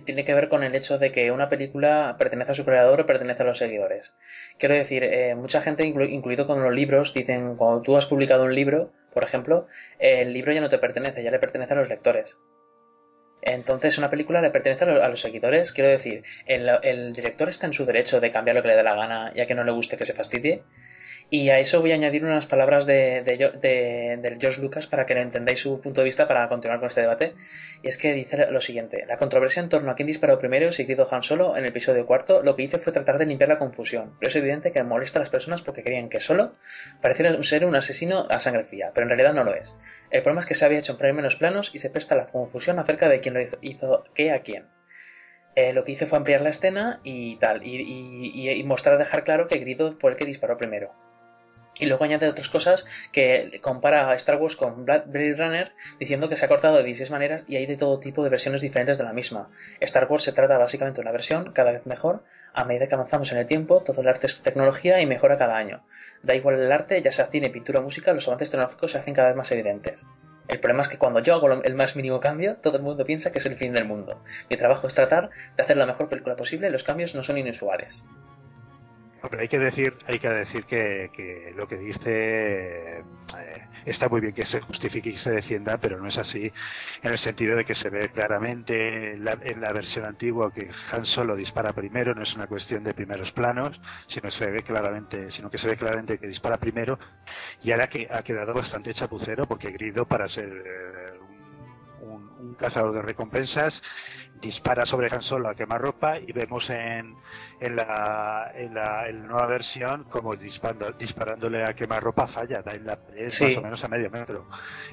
tiene 0.00 0.24
que 0.24 0.34
ver 0.34 0.48
con 0.48 0.64
el 0.64 0.74
hecho 0.74 0.98
de 0.98 1.12
que 1.12 1.30
una 1.30 1.48
película 1.48 2.16
pertenece 2.18 2.52
a 2.52 2.54
su 2.54 2.64
creador 2.64 3.00
o 3.00 3.06
pertenece 3.06 3.42
a 3.42 3.46
los 3.46 3.58
seguidores. 3.58 4.14
Quiero 4.58 4.74
decir, 4.74 5.04
eh, 5.04 5.34
mucha 5.34 5.60
gente, 5.60 5.84
incluido 5.84 6.46
con 6.46 6.62
los 6.62 6.72
libros, 6.72 7.14
dicen, 7.14 7.56
cuando 7.56 7.82
tú 7.82 7.96
has 7.96 8.06
publicado 8.06 8.44
un 8.44 8.54
libro, 8.54 8.92
por 9.12 9.24
ejemplo, 9.24 9.66
el 9.98 10.32
libro 10.32 10.52
ya 10.52 10.60
no 10.60 10.68
te 10.68 10.78
pertenece, 10.78 11.22
ya 11.22 11.30
le 11.30 11.38
pertenece 11.38 11.74
a 11.74 11.76
los 11.76 11.88
lectores. 11.88 12.40
Entonces, 13.42 13.98
una 13.98 14.08
película 14.08 14.40
le 14.40 14.50
pertenece 14.50 14.84
a 14.84 15.08
los 15.08 15.20
seguidores. 15.20 15.72
Quiero 15.72 15.90
decir, 15.90 16.22
el, 16.46 16.70
el 16.82 17.12
director 17.12 17.48
está 17.48 17.66
en 17.66 17.72
su 17.72 17.84
derecho 17.84 18.20
de 18.20 18.30
cambiar 18.30 18.56
lo 18.56 18.62
que 18.62 18.68
le 18.68 18.76
dé 18.76 18.84
la 18.84 18.94
gana, 18.94 19.32
ya 19.34 19.46
que 19.46 19.54
no 19.54 19.64
le 19.64 19.72
guste 19.72 19.96
que 19.96 20.06
se 20.06 20.14
fastidie. 20.14 20.62
Y 21.34 21.48
a 21.48 21.58
eso 21.58 21.80
voy 21.80 21.92
a 21.92 21.94
añadir 21.94 22.26
unas 22.26 22.44
palabras 22.44 22.84
de, 22.84 23.22
de, 23.22 24.36
George 24.38 24.60
Lucas 24.60 24.86
para 24.86 25.06
que 25.06 25.14
lo 25.14 25.22
entendáis 25.22 25.60
su 25.60 25.80
punto 25.80 26.02
de 26.02 26.04
vista 26.04 26.28
para 26.28 26.46
continuar 26.50 26.78
con 26.78 26.88
este 26.88 27.00
debate. 27.00 27.32
Y 27.82 27.88
es 27.88 27.96
que 27.96 28.12
dice 28.12 28.50
lo 28.50 28.60
siguiente: 28.60 29.06
La 29.08 29.16
controversia 29.16 29.62
en 29.62 29.70
torno 29.70 29.90
a 29.90 29.94
quién 29.94 30.08
disparó 30.08 30.38
primero, 30.38 30.70
si 30.72 30.84
Grido 30.84 31.08
Han 31.10 31.22
Solo, 31.22 31.56
en 31.56 31.62
el 31.64 31.70
episodio 31.70 32.04
cuarto, 32.04 32.42
lo 32.42 32.54
que 32.54 32.64
hice 32.64 32.76
fue 32.76 32.92
tratar 32.92 33.16
de 33.16 33.24
limpiar 33.24 33.48
la 33.48 33.58
confusión. 33.58 34.14
Pero 34.20 34.28
es 34.28 34.36
evidente 34.36 34.72
que 34.72 34.82
molesta 34.82 35.20
a 35.20 35.22
las 35.22 35.30
personas 35.30 35.62
porque 35.62 35.82
creían 35.82 36.10
que 36.10 36.20
Solo 36.20 36.52
parecía 37.00 37.42
ser 37.44 37.64
un 37.64 37.76
asesino 37.76 38.26
a 38.28 38.38
sangre 38.38 38.66
fría, 38.66 38.90
pero 38.92 39.04
en 39.06 39.08
realidad 39.08 39.32
no 39.32 39.42
lo 39.42 39.54
es. 39.54 39.78
El 40.10 40.20
problema 40.20 40.40
es 40.40 40.46
que 40.46 40.54
se 40.54 40.66
había 40.66 40.80
hecho 40.80 40.98
en 41.00 41.16
menos 41.16 41.36
planos 41.36 41.74
y 41.74 41.78
se 41.78 41.88
presta 41.88 42.14
la 42.14 42.26
confusión 42.26 42.78
acerca 42.78 43.08
de 43.08 43.20
quién 43.20 43.32
lo 43.32 43.40
hizo, 43.62 44.04
qué 44.12 44.32
a 44.32 44.42
quién. 44.42 44.66
Eh, 45.54 45.72
lo 45.72 45.82
que 45.82 45.92
hice 45.92 46.04
fue 46.04 46.18
ampliar 46.18 46.42
la 46.42 46.50
escena 46.50 47.00
y 47.04 47.36
tal, 47.36 47.66
y, 47.66 48.50
y 48.50 48.64
mostrar, 48.64 48.98
dejar 48.98 49.24
claro 49.24 49.46
que 49.46 49.56
Grido 49.60 49.92
fue 49.92 50.10
el 50.10 50.18
que 50.18 50.26
disparó 50.26 50.58
primero. 50.58 50.92
Y 51.78 51.86
luego 51.86 52.04
añade 52.04 52.28
otras 52.28 52.48
cosas 52.48 52.86
que 53.12 53.58
compara 53.62 54.10
a 54.10 54.14
Star 54.14 54.36
Wars 54.36 54.56
con 54.56 54.84
Blade 54.84 55.36
Runner 55.36 55.72
diciendo 55.98 56.28
que 56.28 56.36
se 56.36 56.44
ha 56.44 56.48
cortado 56.48 56.76
de 56.76 56.84
16 56.84 57.10
maneras 57.10 57.44
y 57.46 57.56
hay 57.56 57.66
de 57.66 57.76
todo 57.76 57.98
tipo 57.98 58.22
de 58.22 58.30
versiones 58.30 58.60
diferentes 58.60 58.98
de 58.98 59.04
la 59.04 59.12
misma. 59.12 59.48
Star 59.80 60.06
Wars 60.10 60.24
se 60.24 60.32
trata 60.32 60.58
básicamente 60.58 61.00
de 61.00 61.02
una 61.02 61.12
versión 61.12 61.52
cada 61.52 61.72
vez 61.72 61.86
mejor 61.86 62.22
a 62.54 62.64
medida 62.64 62.86
que 62.86 62.94
avanzamos 62.94 63.32
en 63.32 63.38
el 63.38 63.46
tiempo, 63.46 63.82
todo 63.82 64.02
el 64.02 64.08
arte 64.08 64.26
es 64.26 64.42
tecnología 64.42 65.00
y 65.00 65.06
mejora 65.06 65.38
cada 65.38 65.56
año. 65.56 65.82
Da 66.22 66.34
igual 66.34 66.60
el 66.60 66.70
arte, 66.70 67.00
ya 67.00 67.10
sea 67.10 67.26
cine, 67.26 67.48
pintura 67.48 67.80
o 67.80 67.82
música, 67.82 68.12
los 68.12 68.28
avances 68.28 68.50
tecnológicos 68.50 68.92
se 68.92 68.98
hacen 68.98 69.14
cada 69.14 69.28
vez 69.28 69.36
más 69.36 69.50
evidentes. 69.52 70.06
El 70.48 70.60
problema 70.60 70.82
es 70.82 70.88
que 70.88 70.98
cuando 70.98 71.20
yo 71.20 71.34
hago 71.34 71.50
el 71.50 71.74
más 71.74 71.96
mínimo 71.96 72.20
cambio, 72.20 72.56
todo 72.56 72.76
el 72.76 72.82
mundo 72.82 73.04
piensa 73.06 73.32
que 73.32 73.38
es 73.38 73.46
el 73.46 73.56
fin 73.56 73.72
del 73.72 73.86
mundo. 73.86 74.22
Mi 74.50 74.56
trabajo 74.56 74.86
es 74.86 74.94
tratar 74.94 75.30
de 75.56 75.62
hacer 75.62 75.78
la 75.78 75.86
mejor 75.86 76.10
película 76.10 76.36
posible 76.36 76.68
y 76.68 76.70
los 76.70 76.84
cambios 76.84 77.14
no 77.14 77.22
son 77.22 77.38
inusuales 77.38 78.04
hay 79.38 79.48
que 79.48 79.58
decir, 79.58 79.96
hay 80.06 80.18
que 80.18 80.28
decir 80.28 80.64
que, 80.64 81.10
que 81.12 81.52
lo 81.56 81.66
que 81.66 81.76
dice 81.76 82.98
eh, 82.98 83.68
está 83.84 84.08
muy 84.08 84.20
bien 84.20 84.34
que 84.34 84.44
se 84.44 84.60
justifique 84.60 85.10
y 85.10 85.16
se 85.16 85.30
defienda, 85.30 85.78
pero 85.78 85.98
no 85.98 86.08
es 86.08 86.18
así 86.18 86.52
en 87.02 87.12
el 87.12 87.18
sentido 87.18 87.56
de 87.56 87.64
que 87.64 87.74
se 87.74 87.88
ve 87.90 88.10
claramente 88.10 89.12
en 89.14 89.24
la, 89.24 89.72
versión 89.72 90.04
antigua 90.04 90.52
que 90.52 90.70
Han 90.90 91.04
Solo 91.04 91.36
dispara 91.36 91.72
primero, 91.72 92.14
no 92.14 92.22
es 92.22 92.34
una 92.34 92.46
cuestión 92.46 92.84
de 92.84 92.94
primeros 92.94 93.32
planos, 93.32 93.80
sino 94.06 94.30
se 94.30 94.50
ve 94.50 94.62
claramente, 94.62 95.30
sino 95.30 95.50
que 95.50 95.58
se 95.58 95.68
ve 95.68 95.76
claramente 95.76 96.18
que 96.18 96.26
dispara 96.26 96.58
primero 96.58 96.98
y 97.62 97.72
ahora 97.72 97.88
que 97.88 98.08
ha 98.10 98.22
quedado 98.22 98.52
bastante 98.54 98.92
chapucero 98.92 99.46
porque 99.46 99.70
Grido 99.70 100.06
para 100.06 100.28
ser 100.28 100.48
eh, 100.48 101.18
un, 102.02 102.28
un 102.38 102.54
cazador 102.54 102.94
de 102.94 103.02
recompensas 103.02 103.80
dispara 104.42 104.84
sobre 104.84 105.08
Han 105.10 105.22
Solo 105.22 105.48
a 105.48 105.54
quemarropa 105.54 106.18
y 106.18 106.32
vemos 106.32 106.68
en, 106.68 107.14
en, 107.60 107.76
la, 107.76 108.50
en, 108.54 108.74
la, 108.74 109.10
nueva 109.12 109.46
versión 109.46 110.04
como 110.10 110.34
disparando, 110.34 110.90
disparándole 110.92 111.62
a 111.62 111.74
quemarropa 111.74 112.26
falla, 112.26 112.60
da 112.60 112.72
en 112.72 112.84
la 112.84 112.98
es 113.16 113.40
más 113.40 113.56
o 113.56 113.62
menos 113.62 113.84
a 113.84 113.88
medio 113.88 114.10
metro. 114.10 114.46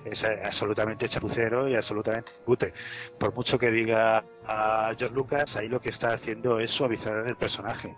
Es 0.06 0.24
eh, 0.24 0.40
absolutamente 0.46 1.10
chapucero 1.10 1.68
y 1.68 1.76
absolutamente 1.76 2.32
pute. 2.46 2.74
Por 3.20 3.34
mucho 3.34 3.58
que 3.58 3.72
diga 3.72 4.24
a 4.48 4.92
George 4.98 5.16
Lucas, 5.16 5.56
ahí 5.58 5.68
lo 5.68 5.82
que 5.82 5.90
está 5.90 6.14
haciendo 6.14 6.60
es 6.60 6.72
suavizar 6.72 7.28
el 7.28 7.36
personaje 7.36 7.96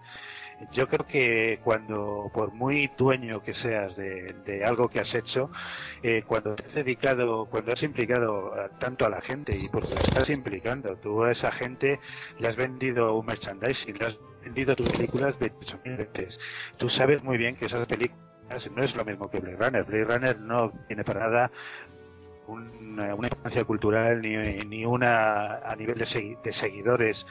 yo 0.71 0.87
creo 0.87 1.05
que 1.05 1.59
cuando, 1.63 2.29
por 2.33 2.53
muy 2.53 2.89
dueño 2.97 3.41
que 3.41 3.53
seas 3.53 3.95
de, 3.95 4.63
algo 4.65 4.89
que 4.89 4.99
has 4.99 5.13
hecho, 5.15 5.49
eh, 6.03 6.23
cuando 6.25 6.55
te 6.55 6.65
has 6.65 6.73
dedicado, 6.73 7.45
cuando 7.45 7.73
has 7.73 7.83
implicado 7.83 8.53
tanto 8.79 9.05
a 9.05 9.09
la 9.09 9.21
gente 9.21 9.55
y 9.55 9.69
porque 9.69 9.95
lo 9.95 10.01
estás 10.01 10.29
implicando, 10.29 10.95
tú 10.97 11.23
a 11.23 11.31
esa 11.31 11.51
gente 11.51 11.99
le 12.39 12.47
has 12.47 12.55
vendido 12.55 13.15
un 13.15 13.25
merchandising, 13.25 13.97
le 13.97 14.05
has 14.05 14.17
vendido 14.43 14.75
tus 14.75 14.91
películas 14.91 15.37
28.000 15.39 15.97
veces. 15.97 16.39
Tú 16.77 16.89
sabes 16.89 17.23
muy 17.23 17.37
bien 17.37 17.55
que 17.55 17.65
esas 17.65 17.85
películas 17.87 18.19
no 18.75 18.83
es 18.83 18.95
lo 18.95 19.05
mismo 19.05 19.29
que 19.29 19.39
Blade 19.39 19.57
Runner. 19.57 19.83
Blade 19.83 20.03
Runner 20.03 20.39
no 20.39 20.71
tiene 20.87 21.03
para 21.03 21.21
nada 21.21 21.51
una, 22.51 23.13
importancia 23.13 23.63
cultural 23.63 24.21
ni, 24.21 24.35
ni, 24.65 24.85
una 24.85 25.57
a 25.57 25.75
nivel 25.75 25.97
de, 25.97 26.37
de, 26.43 26.53
seguidores 26.53 27.25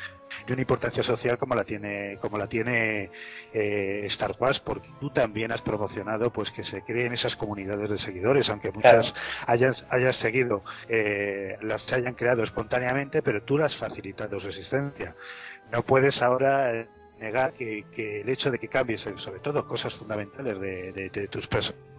ni 0.46 0.52
una 0.52 0.62
importancia 0.62 1.02
social 1.02 1.38
como 1.38 1.54
la 1.54 1.64
tiene 1.64 2.18
como 2.20 2.38
la 2.38 2.46
tiene 2.46 3.10
eh, 3.52 4.02
Star 4.06 4.34
Wars 4.38 4.60
porque 4.60 4.88
tú 5.00 5.10
también 5.10 5.52
has 5.52 5.62
promocionado 5.62 6.32
pues 6.32 6.50
que 6.50 6.62
se 6.62 6.82
creen 6.82 7.12
esas 7.12 7.36
comunidades 7.36 7.90
de 7.90 7.98
seguidores 7.98 8.48
aunque 8.48 8.70
muchas 8.70 9.14
hayas 9.46 9.84
hayas 9.90 10.16
seguido 10.16 10.62
eh, 10.88 11.56
las 11.62 11.92
hayan 11.92 12.14
creado 12.14 12.42
espontáneamente 12.42 13.22
pero 13.22 13.42
tú 13.42 13.58
las 13.58 13.74
has 13.74 13.78
facilitado 13.78 14.40
su 14.40 14.48
existencia. 14.48 15.14
No 15.70 15.82
puedes 15.82 16.20
ahora 16.22 16.74
eh, 16.74 16.88
negar 17.20 17.52
que, 17.52 17.84
que, 17.94 18.22
el 18.22 18.28
hecho 18.28 18.50
de 18.50 18.58
que 18.58 18.68
cambies 18.68 19.02
sobre 19.16 19.40
todo 19.40 19.66
cosas 19.66 19.94
fundamentales 19.94 20.58
de, 20.58 20.92
de, 20.92 21.10
de 21.10 21.28
tus 21.28 21.46
personajes 21.46 21.89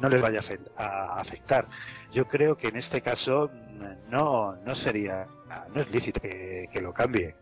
no 0.00 0.08
les 0.08 0.20
vaya 0.20 0.40
a 0.76 1.20
afectar 1.20 1.66
yo 2.12 2.28
creo 2.28 2.56
que 2.56 2.68
en 2.68 2.76
este 2.76 3.00
caso 3.00 3.50
no, 4.08 4.54
no 4.56 4.74
sería, 4.74 5.26
no 5.74 5.80
es 5.80 5.90
lícito 5.90 6.20
que, 6.20 6.80
lo 6.80 6.92
cambie. 6.92 7.34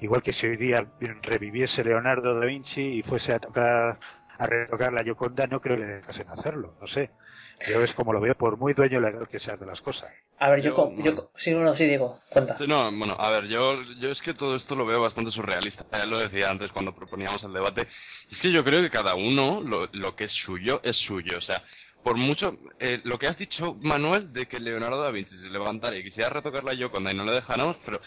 Igual 0.00 0.22
que 0.22 0.32
si 0.32 0.46
hoy 0.46 0.56
día 0.56 0.86
reviviese 1.22 1.84
Leonardo 1.84 2.38
da 2.38 2.46
Vinci 2.46 2.98
y 2.98 3.02
fuese 3.02 3.34
a 3.34 3.38
tocar, 3.38 3.98
a 4.38 4.46
retocar 4.46 4.92
la 4.92 5.04
Yoconda, 5.04 5.46
no 5.46 5.60
creo 5.60 5.76
que 5.76 5.84
le 5.84 5.94
dejasen 5.96 6.28
hacerlo, 6.30 6.74
no 6.80 6.86
sé. 6.86 7.10
Yo 7.68 7.82
es 7.82 7.94
como 7.94 8.12
lo 8.12 8.20
veo, 8.20 8.34
por 8.34 8.56
muy 8.56 8.74
dueño 8.74 9.00
legal 9.00 9.28
que 9.28 9.40
seas 9.40 9.58
de 9.58 9.66
las 9.66 9.80
cosas. 9.80 10.10
A 10.38 10.50
ver, 10.50 10.60
yo, 10.60 10.92
yo, 10.98 11.30
sí, 11.36 11.54
bueno, 11.54 11.74
sí, 11.74 11.86
digo, 11.86 12.18
cuenta. 12.28 12.56
No, 12.66 12.90
bueno, 12.92 13.16
a 13.18 13.30
ver, 13.30 13.46
yo, 13.46 13.80
yo 14.00 14.10
es 14.10 14.20
que 14.20 14.34
todo 14.34 14.56
esto 14.56 14.74
lo 14.74 14.84
veo 14.84 15.00
bastante 15.00 15.30
surrealista. 15.30 15.86
Ya 15.92 16.04
lo 16.06 16.18
decía 16.18 16.48
antes 16.48 16.72
cuando 16.72 16.94
proponíamos 16.94 17.42
el 17.44 17.52
debate. 17.52 17.86
Es 18.30 18.40
que 18.40 18.52
yo 18.52 18.64
creo 18.64 18.82
que 18.82 18.90
cada 18.90 19.14
uno, 19.14 19.60
lo, 19.60 19.88
lo 19.92 20.16
que 20.16 20.24
es 20.24 20.32
suyo, 20.32 20.80
es 20.82 20.96
suyo. 20.96 21.38
O 21.38 21.40
sea, 21.40 21.62
por 22.02 22.16
mucho, 22.16 22.58
eh, 22.78 23.00
lo 23.04 23.18
que 23.18 23.26
has 23.26 23.38
dicho, 23.38 23.78
Manuel, 23.80 24.32
de 24.32 24.46
que 24.46 24.60
Leonardo 24.60 25.00
da 25.00 25.10
Vinci 25.10 25.38
se 25.38 25.48
levantara 25.48 25.96
y 25.96 26.02
quisiera 26.02 26.28
retocar 26.28 26.62
la 26.62 26.74
Gioconda 26.74 27.10
y 27.10 27.16
no 27.16 27.24
le 27.24 27.32
dejáramos, 27.32 27.78
pero 27.84 28.00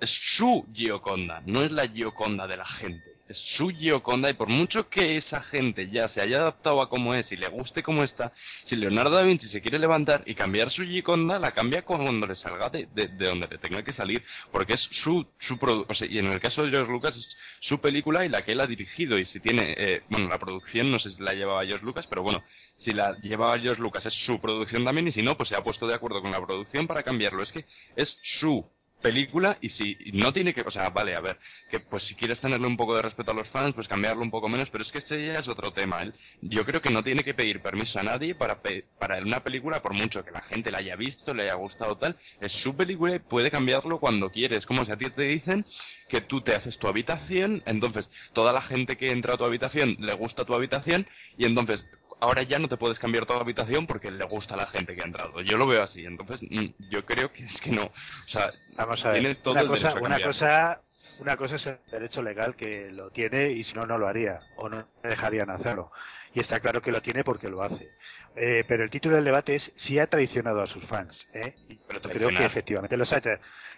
es 0.00 0.10
su 0.10 0.66
Gioconda, 0.72 1.40
no 1.46 1.62
es 1.62 1.70
la 1.70 1.86
Gioconda 1.86 2.48
de 2.48 2.56
la 2.56 2.66
gente 2.66 3.13
es 3.28 3.38
su 3.38 3.70
Gioconda 3.70 4.30
y 4.30 4.34
por 4.34 4.48
mucho 4.48 4.88
que 4.88 5.16
esa 5.16 5.40
gente 5.40 5.88
ya 5.90 6.08
se 6.08 6.20
haya 6.20 6.40
adaptado 6.40 6.82
a 6.82 6.88
como 6.88 7.14
es 7.14 7.32
y 7.32 7.36
le 7.36 7.48
guste 7.48 7.82
como 7.82 8.02
está, 8.02 8.32
si 8.64 8.76
Leonardo 8.76 9.16
da 9.16 9.22
Vinci 9.22 9.48
se 9.48 9.60
quiere 9.60 9.78
levantar 9.78 10.22
y 10.26 10.34
cambiar 10.34 10.70
su 10.70 10.84
Gioconda, 10.84 11.38
la 11.38 11.52
cambia 11.52 11.82
cuando 11.82 12.26
le 12.26 12.34
salga 12.34 12.68
de, 12.68 12.86
de, 12.92 13.08
donde 13.08 13.48
le 13.48 13.58
tenga 13.58 13.82
que 13.82 13.92
salir, 13.92 14.22
porque 14.52 14.74
es 14.74 14.88
su, 14.90 15.26
su 15.38 15.58
o 15.88 15.94
sea, 15.94 16.08
y 16.08 16.18
en 16.18 16.26
el 16.26 16.40
caso 16.40 16.62
de 16.62 16.70
George 16.70 16.92
Lucas 16.92 17.16
es 17.16 17.36
su 17.60 17.80
película 17.80 18.24
y 18.24 18.28
la 18.28 18.42
que 18.42 18.52
él 18.52 18.60
ha 18.60 18.66
dirigido 18.66 19.18
y 19.18 19.24
si 19.24 19.40
tiene, 19.40 19.74
eh, 19.76 20.02
bueno, 20.08 20.28
la 20.28 20.38
producción 20.38 20.90
no 20.90 20.98
sé 20.98 21.10
si 21.10 21.22
la 21.22 21.32
llevaba 21.32 21.64
George 21.64 21.84
Lucas, 21.84 22.06
pero 22.06 22.22
bueno, 22.22 22.42
si 22.76 22.92
la 22.92 23.16
llevaba 23.20 23.58
George 23.58 23.80
Lucas 23.80 24.04
es 24.06 24.14
su 24.14 24.40
producción 24.40 24.84
también 24.84 25.08
y 25.08 25.10
si 25.10 25.22
no, 25.22 25.36
pues 25.36 25.48
se 25.48 25.56
ha 25.56 25.62
puesto 25.62 25.86
de 25.86 25.94
acuerdo 25.94 26.20
con 26.20 26.30
la 26.30 26.44
producción 26.44 26.86
para 26.86 27.02
cambiarlo, 27.02 27.42
es 27.42 27.52
que 27.52 27.64
es 27.96 28.18
su 28.22 28.64
película 29.04 29.58
y 29.60 29.68
si 29.68 29.98
no 30.14 30.32
tiene 30.32 30.54
que, 30.54 30.62
o 30.62 30.70
sea, 30.70 30.88
vale, 30.88 31.14
a 31.14 31.20
ver, 31.20 31.38
que 31.70 31.78
pues 31.78 32.04
si 32.04 32.14
quieres 32.14 32.40
tenerle 32.40 32.66
un 32.66 32.78
poco 32.78 32.96
de 32.96 33.02
respeto 33.02 33.32
a 33.32 33.34
los 33.34 33.50
fans, 33.50 33.74
pues 33.74 33.86
cambiarlo 33.86 34.22
un 34.22 34.30
poco 34.30 34.48
menos, 34.48 34.70
pero 34.70 34.80
es 34.80 34.90
que 34.90 34.98
ese 34.98 35.26
ya 35.26 35.40
es 35.40 35.46
otro 35.46 35.74
tema. 35.74 36.02
¿eh? 36.02 36.12
Yo 36.40 36.64
creo 36.64 36.80
que 36.80 36.88
no 36.88 37.02
tiene 37.02 37.22
que 37.22 37.34
pedir 37.34 37.60
permiso 37.60 38.00
a 38.00 38.02
nadie 38.02 38.34
para, 38.34 38.62
para 38.98 39.18
una 39.18 39.44
película, 39.44 39.82
por 39.82 39.92
mucho 39.92 40.24
que 40.24 40.30
la 40.30 40.40
gente 40.40 40.70
la 40.70 40.78
haya 40.78 40.96
visto, 40.96 41.34
le 41.34 41.42
haya 41.42 41.54
gustado 41.54 41.98
tal, 41.98 42.16
es 42.40 42.52
su 42.52 42.74
película 42.74 43.16
y 43.16 43.18
puede 43.18 43.50
cambiarlo 43.50 44.00
cuando 44.00 44.30
quieres. 44.30 44.64
Como 44.64 44.86
si 44.86 44.92
a 44.92 44.96
ti 44.96 45.10
te 45.10 45.24
dicen 45.24 45.66
que 46.08 46.22
tú 46.22 46.40
te 46.40 46.54
haces 46.54 46.78
tu 46.78 46.88
habitación, 46.88 47.62
entonces 47.66 48.10
toda 48.32 48.54
la 48.54 48.62
gente 48.62 48.96
que 48.96 49.08
entra 49.08 49.34
a 49.34 49.36
tu 49.36 49.44
habitación 49.44 49.98
le 50.00 50.14
gusta 50.14 50.46
tu 50.46 50.54
habitación 50.54 51.06
y 51.36 51.44
entonces 51.44 51.84
ahora 52.24 52.42
ya 52.42 52.58
no 52.58 52.68
te 52.68 52.76
puedes 52.76 52.98
cambiar 52.98 53.26
toda 53.26 53.38
la 53.38 53.44
habitación 53.44 53.86
porque 53.86 54.10
le 54.10 54.24
gusta 54.24 54.54
a 54.54 54.56
la 54.56 54.66
gente 54.66 54.94
que 54.94 55.02
ha 55.02 55.04
entrado. 55.04 55.40
Yo 55.42 55.56
lo 55.56 55.66
veo 55.66 55.82
así, 55.82 56.04
entonces 56.04 56.42
mm, 56.42 56.88
yo 56.90 57.04
creo 57.04 57.32
que 57.32 57.44
es 57.44 57.60
que 57.60 57.70
no. 57.70 57.84
O 57.84 58.28
sea, 58.28 58.52
Vamos 58.76 59.04
a 59.04 59.10
ver. 59.10 59.20
tiene 59.20 59.34
todo 59.36 59.52
una 59.54 59.62
el 59.62 59.68
cosa, 59.68 59.88
derecho 59.88 60.04
a 60.04 60.06
una 60.06 60.20
cosa, 60.20 60.80
una 61.20 61.36
cosa 61.36 61.56
es 61.56 61.66
el 61.66 61.78
derecho 61.90 62.22
legal 62.22 62.56
que 62.56 62.90
lo 62.90 63.10
tiene 63.10 63.50
y 63.50 63.62
si 63.62 63.74
no, 63.74 63.82
no 63.86 63.98
lo 63.98 64.08
haría 64.08 64.40
o 64.56 64.68
no 64.68 64.86
dejarían 65.02 65.50
hacerlo. 65.50 65.92
Y 66.32 66.40
está 66.40 66.58
claro 66.60 66.82
que 66.82 66.90
lo 66.90 67.00
tiene 67.00 67.22
porque 67.22 67.48
lo 67.48 67.62
hace. 67.62 67.92
Eh, 68.36 68.64
pero 68.66 68.82
el 68.82 68.90
título 68.90 69.16
del 69.16 69.24
debate 69.24 69.54
es 69.54 69.72
si 69.76 69.98
ha 69.98 70.06
traicionado 70.06 70.60
a 70.60 70.66
sus 70.66 70.84
fans. 70.84 71.28
¿eh? 71.32 71.54
Pero 71.86 72.00
creo 72.00 72.28
que 72.30 72.44
efectivamente 72.44 72.96
los 72.96 73.12
ha 73.12 73.22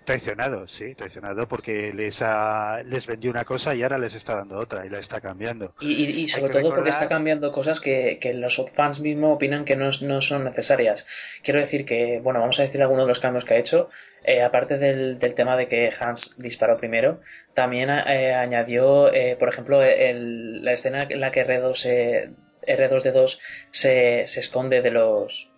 traicionado, 0.04 0.66
sí, 0.66 0.94
traicionado 0.94 1.46
porque 1.46 1.92
les 1.92 2.22
ha, 2.22 2.82
les 2.84 3.06
vendió 3.06 3.30
una 3.30 3.44
cosa 3.44 3.74
y 3.74 3.82
ahora 3.82 3.98
les 3.98 4.14
está 4.14 4.36
dando 4.36 4.58
otra 4.58 4.86
y 4.86 4.88
la 4.88 4.98
está 4.98 5.20
cambiando. 5.20 5.74
Y, 5.80 6.26
sobre 6.28 6.52
todo 6.52 6.74
porque 6.74 6.90
está 6.90 7.08
cambiando 7.08 7.52
cosas 7.52 7.80
que, 7.80 8.18
que 8.18 8.32
los 8.32 8.64
fans 8.74 9.00
mismos 9.00 9.34
opinan 9.34 9.64
que 9.64 9.76
no, 9.76 9.90
no, 10.02 10.20
son 10.22 10.44
necesarias. 10.44 11.06
Quiero 11.42 11.60
decir 11.60 11.84
que, 11.84 12.20
bueno, 12.22 12.40
vamos 12.40 12.58
a 12.58 12.62
decir 12.62 12.80
algunos 12.80 13.04
de 13.04 13.08
los 13.08 13.20
cambios 13.20 13.44
que 13.44 13.54
ha 13.54 13.58
hecho. 13.58 13.90
Eh, 14.24 14.42
aparte 14.42 14.78
del, 14.78 15.18
del, 15.18 15.34
tema 15.34 15.56
de 15.56 15.68
que 15.68 15.92
Hans 16.00 16.36
disparó 16.38 16.76
primero, 16.76 17.20
también 17.54 17.90
eh, 17.90 18.34
añadió, 18.34 19.12
eh, 19.12 19.36
por 19.38 19.48
ejemplo, 19.48 19.82
el, 19.82 20.64
la 20.64 20.72
escena 20.72 21.06
en 21.08 21.20
la 21.20 21.30
que 21.30 21.46
R2 21.46 21.74
se 21.74 22.30
R2D2 22.66 23.38
se, 23.70 24.26
se 24.26 24.40
esconde 24.40 24.82
de 24.82 24.90
los 24.90 25.50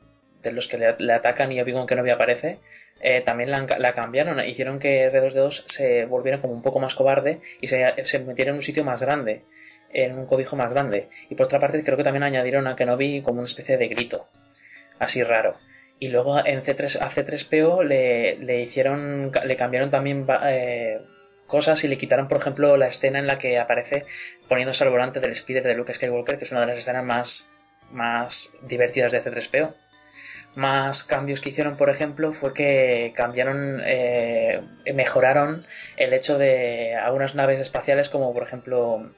de 0.43 0.53
los 0.53 0.69
que 0.69 0.79
le, 0.79 1.13
atacan 1.13 1.51
y 1.53 1.61
Obi-Wan 1.61 1.87
Kenobi 1.87 2.11
aparece, 2.11 2.59
eh, 3.01 3.23
también 3.23 3.51
la, 3.51 3.93
cambiaron, 3.93 4.41
hicieron 4.45 4.79
que 4.79 5.11
R2D2 5.11 5.65
se 5.67 6.05
volviera 6.05 6.41
como 6.41 6.53
un 6.53 6.63
poco 6.63 6.81
más 6.81 6.95
cobarde 6.95 7.41
y 7.61 7.69
se, 7.69 7.93
se 8.05 8.21
metiera 8.21 8.51
en 8.51 8.57
un 8.57 8.63
sitio 8.63 8.85
más 8.85 9.01
grande, 9.01 9.43
en 9.93 10.19
un 10.19 10.27
cobijo 10.27 10.57
más 10.57 10.71
grande. 10.71 11.09
Y 11.29 11.35
por 11.35 11.47
otra 11.47 11.59
parte 11.59 11.83
creo 11.83 11.97
que 11.97 12.05
también 12.05 12.23
añadieron 12.23 12.67
a 12.67 12.77
Kenobi 12.77 13.23
como 13.23 13.39
una 13.39 13.47
especie 13.47 13.77
de 13.77 13.89
grito, 13.89 14.29
así 14.99 15.23
raro. 15.23 15.57
Y 16.01 16.09
luego 16.09 16.39
en 16.45 16.63
C3, 16.63 17.01
a 17.01 17.11
C3PO 17.11 17.85
le, 17.85 18.37
le 18.39 18.63
hicieron, 18.63 19.33
le 19.45 19.57
cambiaron 19.57 19.91
también 19.91 20.25
eh, 20.45 21.01
cosas 21.49 21.83
y 21.83 21.89
le 21.89 21.99
quitaron, 21.99 22.29
por 22.29 22.39
ejemplo, 22.39 22.77
la 22.77 22.87
escena 22.87 23.19
en 23.19 23.27
la 23.27 23.39
que 23.39 23.59
aparece 23.59 24.05
poniéndose 24.49 24.85
al 24.85 24.91
volante 24.91 25.19
del 25.19 25.35
speeder 25.35 25.65
de 25.65 25.75
Luke 25.75 25.93
Skywalker, 25.93 26.39
que 26.39 26.45
es 26.45 26.53
una 26.53 26.61
de 26.61 26.69
las 26.69 26.79
escenas 26.79 27.05
más, 27.05 27.49
más 27.91 28.53
divertidas 28.63 29.11
de 29.11 29.23
C3PO. 29.23 29.75
Más 30.55 31.05
cambios 31.05 31.41
que 31.41 31.51
hicieron, 31.51 31.77
por 31.77 31.91
ejemplo, 31.91 32.33
fue 32.33 32.55
que 32.55 33.13
cambiaron, 33.17 33.81
eh, 33.85 34.61
mejoraron 34.95 35.67
el 35.97 36.13
hecho 36.13 36.39
de 36.39 36.95
algunas 36.95 37.35
naves 37.35 37.61
espaciales, 37.61 38.09
como 38.09 38.33
por 38.33 38.43
ejemplo 38.43 39.11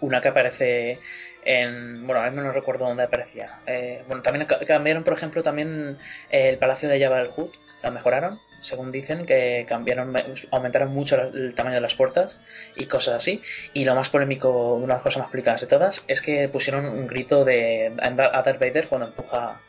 una 0.00 0.20
que 0.20 0.28
aparece 0.28 0.98
en. 1.44 2.06
Bueno, 2.06 2.22
a 2.22 2.30
mí 2.30 2.36
no 2.36 2.52
recuerdo 2.52 2.86
dónde 2.86 3.02
aparecía. 3.02 3.58
Eh, 3.66 4.02
bueno, 4.06 4.22
también 4.22 4.46
cambiaron, 4.66 5.04
por 5.04 5.12
ejemplo, 5.12 5.42
también 5.42 5.98
el 6.30 6.58
Palacio 6.58 6.88
de 6.88 7.00
Jabba 7.00 7.20
el 7.20 7.28
Hood, 7.28 7.50
lo 7.82 7.90
mejoraron 7.90 8.40
según 8.60 8.92
dicen, 8.92 9.26
que 9.26 9.64
cambiaron, 9.68 10.14
aumentaron 10.50 10.92
mucho 10.92 11.20
el 11.20 11.54
tamaño 11.54 11.76
de 11.76 11.80
las 11.80 11.94
puertas 11.94 12.38
y 12.76 12.86
cosas 12.86 13.14
así. 13.14 13.42
Y 13.72 13.84
lo 13.84 13.94
más 13.94 14.08
polémico, 14.08 14.74
una 14.74 14.86
de 14.86 14.92
las 14.94 15.02
cosas 15.02 15.18
más 15.18 15.26
explicadas 15.26 15.60
de 15.60 15.66
todas, 15.66 16.04
es 16.08 16.22
que 16.22 16.48
pusieron 16.48 16.86
un 16.86 17.06
grito 17.06 17.44
de 17.44 17.92
a 17.98 18.10
Darth 18.10 18.58
Vader 18.58 18.86
cuando 18.88 19.08
empuja 19.08 19.60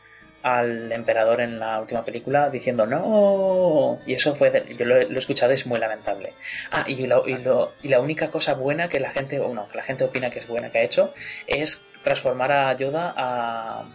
al 0.46 0.92
emperador 0.92 1.42
en 1.42 1.60
la 1.60 1.82
última 1.82 2.06
película 2.06 2.52
diciendo 2.52 2.86
no 2.86 4.00
y 4.06 4.14
eso 4.14 4.36
fue 4.36 4.64
yo 4.78 4.86
lo, 4.86 4.98
he 4.98 5.18
escuchado 5.18 5.52
es 5.54 5.66
muy 5.66 5.80
lamentable 5.80 6.34
ah 6.70 6.84
y, 6.86 7.02
y, 7.02 7.08
lo, 7.08 7.26
y 7.82 7.88
la 7.88 8.00
única 8.00 8.30
cosa 8.30 8.54
buena 8.54 8.88
que 8.88 9.00
la 9.00 9.10
gente 9.10 9.40
o 9.40 9.56
no 9.56 9.68
que 9.68 9.78
la 9.78 9.82
gente 9.82 10.04
opina 10.04 10.30
que 10.30 10.38
es 10.38 10.48
buena 10.48 10.70
que 10.70 10.78
ha 10.78 10.84
hecho 10.84 11.16
es 11.48 11.84
transformar 12.04 12.52
a 12.52 12.78
Yoda 12.78 13.12
a 13.18 13.86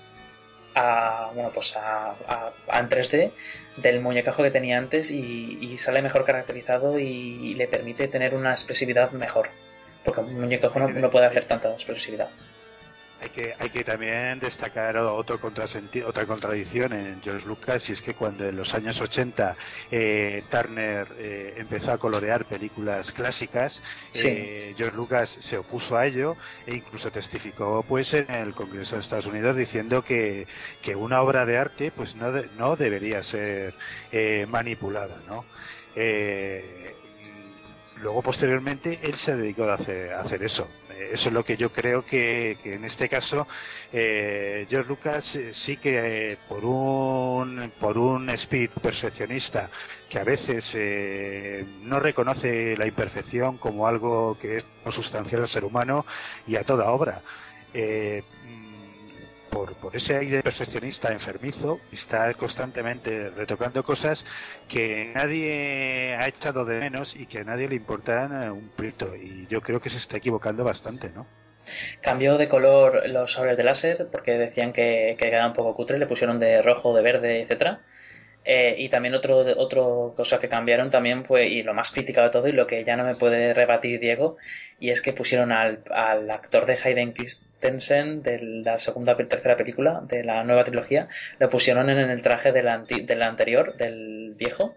a, 0.75 1.31
bueno, 1.35 1.51
pues 1.53 1.77
a, 1.77 2.15
en 2.73 2.89
3D 2.89 3.31
del 3.77 4.01
muñecajo 4.01 4.43
que 4.43 4.51
tenía 4.51 4.79
antes 4.79 5.11
y, 5.11 5.77
sale 5.79 6.03
mejor 6.03 6.25
caracterizado 6.25 6.99
y, 6.99 7.55
le 7.55 7.69
permite 7.69 8.09
tener 8.09 8.35
una 8.35 8.51
expresividad 8.53 9.13
mejor. 9.13 9.49
Porque 10.05 10.21
un 10.21 10.41
muñecajo 10.41 10.81
no 10.81 11.11
puede 11.11 11.27
hacer 11.27 11.45
tanta 11.45 11.71
expresividad. 11.73 12.31
Hay 13.23 13.29
que, 13.29 13.55
hay 13.59 13.69
que 13.69 13.85
también 13.85 14.41
destacar 14.41 14.97
otro 14.97 15.39
otra 16.07 16.27
contradicción 16.27 16.93
en 16.95 17.21
George 17.23 17.47
Lucas, 17.47 17.91
y 17.91 17.93
es 17.93 18.01
que 18.01 18.15
cuando 18.15 18.49
en 18.49 18.57
los 18.57 18.73
años 18.73 18.99
80 18.99 19.57
eh, 19.91 20.43
Turner 20.51 21.07
eh, 21.19 21.55
empezó 21.59 21.93
a 21.93 21.99
colorear 21.99 22.47
películas 22.47 23.13
clásicas, 23.13 23.83
eh, 24.15 24.75
George 24.77 24.97
Lucas 24.97 25.37
se 25.41 25.59
opuso 25.59 25.99
a 25.99 26.07
ello 26.07 26.37
e 26.67 26.75
incluso 26.77 27.11
testificó 27.11 27.85
pues 27.87 28.15
en 28.15 28.31
el 28.31 28.55
Congreso 28.55 28.95
de 28.95 29.03
Estados 29.03 29.27
Unidos 29.27 29.55
diciendo 29.55 30.03
que, 30.03 30.47
que 30.81 30.97
una 30.97 31.21
obra 31.21 31.45
de 31.45 31.59
arte 31.59 31.91
pues 31.91 32.15
no, 32.15 32.33
no 32.57 32.77
debería 32.77 33.23
ser 33.23 33.75
manipulada, 34.49 35.17
¿no? 35.29 35.45
luego 38.03 38.23
posteriormente 38.23 38.99
él 39.03 39.17
se 39.17 39.37
dedicó 39.37 39.65
a 39.65 39.75
hacer, 39.75 40.13
a 40.13 40.21
hacer 40.21 40.43
eso 40.43 40.67
eso 41.13 41.29
es 41.29 41.33
lo 41.33 41.45
que 41.45 41.57
yo 41.57 41.73
creo 41.73 42.05
que, 42.05 42.57
en 42.65 42.85
este 42.85 43.09
caso 43.09 43.47
eh, 43.93 44.67
George 44.69 44.89
Lucas 44.89 45.37
eh, 45.37 45.55
sí 45.55 45.77
que 45.77 46.33
eh, 46.33 46.39
por 46.49 46.65
un 46.65 47.73
por 47.81 47.99
un 47.99 48.31
espíritu 48.31 48.81
perfeccionista 48.81 49.71
que 50.09 50.19
a 50.19 50.25
veces 50.25 50.73
eh, 50.75 51.65
no 51.83 51.99
reconoce 52.01 52.77
la 52.77 52.87
imperfección 52.87 53.57
como 53.59 53.87
algo 53.87 54.37
que 54.41 54.59
es 54.59 54.65
sustancial 54.95 55.43
al 55.43 55.49
ser 55.49 55.65
humano 55.65 56.05
y 56.47 56.57
a 56.57 56.65
toda 56.65 56.91
obra 56.91 57.23
por, 59.51 59.75
por 59.75 59.95
ese 59.95 60.17
aire 60.17 60.43
perfeccionista 60.43 61.13
enfermizo, 61.13 61.81
está 61.93 62.33
constantemente 62.35 63.31
retocando 63.31 63.83
cosas 63.83 64.25
que 64.69 65.13
nadie 65.15 66.17
ha 66.17 66.27
echado 66.29 66.65
de 66.65 66.81
menos 66.81 67.17
y 67.17 67.27
que 67.27 67.41
a 67.41 67.45
nadie 67.45 67.69
le 67.69 67.77
importan 67.77 68.43
eh, 68.43 68.51
un 68.51 68.69
pito. 68.71 69.15
Y 69.17 69.47
yo 69.49 69.61
creo 69.61 69.81
que 69.81 69.91
se 69.91 69.99
está 69.99 70.17
equivocando 70.17 70.65
bastante, 70.65 71.11
¿no? 71.11 71.27
Cambió 72.01 72.39
de 72.39 72.49
color 72.49 73.09
los 73.09 73.33
sobres 73.33 73.57
de 73.57 73.65
láser 73.65 74.09
porque 74.11 74.33
decían 74.39 74.73
que, 74.73 75.17
que 75.19 75.31
quedaba 75.31 75.49
un 75.49 75.53
poco 75.53 75.75
cutre, 75.75 75.99
le 75.99 76.07
pusieron 76.07 76.39
de 76.39 76.63
rojo, 76.63 76.95
de 76.95 77.03
verde, 77.03 77.43
etcétera. 77.43 77.81
Eh, 78.45 78.75
y 78.79 78.89
también 78.89 79.15
otro, 79.15 79.37
otro 79.39 80.15
cosa 80.17 80.41
que 80.41 80.49
cambiaron 80.49 80.91
también 80.91 81.25
fue, 81.25 81.49
y 81.49 81.63
lo 81.63 81.75
más 81.75 81.91
crítico 81.91 82.23
de 82.23 82.31
todo, 82.31 82.49
y 82.49 82.53
lo 82.53 82.67
que 82.67 82.85
ya 82.85 82.97
no 82.97 83.05
me 83.05 83.15
puede 83.15 83.53
rebatir 83.53 84.01
Diego, 84.01 84.39
y 84.79 84.89
es 84.89 85.03
que 85.03 85.13
pusieron 85.13 85.53
al, 85.53 85.81
al 85.91 86.31
actor 86.31 86.65
de 86.65 86.79
Hayden 86.83 87.13
Christensen 87.13 88.23
de 88.23 88.39
la 88.41 88.79
segunda 88.79 89.15
tercera 89.17 89.57
película 89.57 90.01
de 90.05 90.25
la 90.25 90.43
nueva 90.45 90.65
trilogía, 90.65 91.09
lo 91.39 91.51
pusieron 91.51 91.91
en 91.91 91.99
el 91.99 92.23
traje 92.23 92.53
del, 92.53 92.69
anterior, 92.69 93.77
del 93.77 94.35
viejo, 94.39 94.75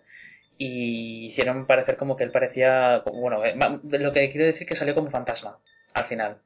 y 0.58 1.28
hicieron 1.28 1.66
parecer 1.66 1.96
como 1.96 2.18
que 2.18 2.26
él 2.26 2.32
parecía, 2.32 3.02
bueno, 3.06 3.46
eh, 3.46 3.56
lo 3.56 4.12
que 4.12 4.30
quiero 4.30 4.46
decir 4.46 4.68
que 4.68 4.76
salió 4.76 4.94
como 4.94 5.10
fantasma, 5.10 5.58
al 5.94 6.06
final. 6.06 6.38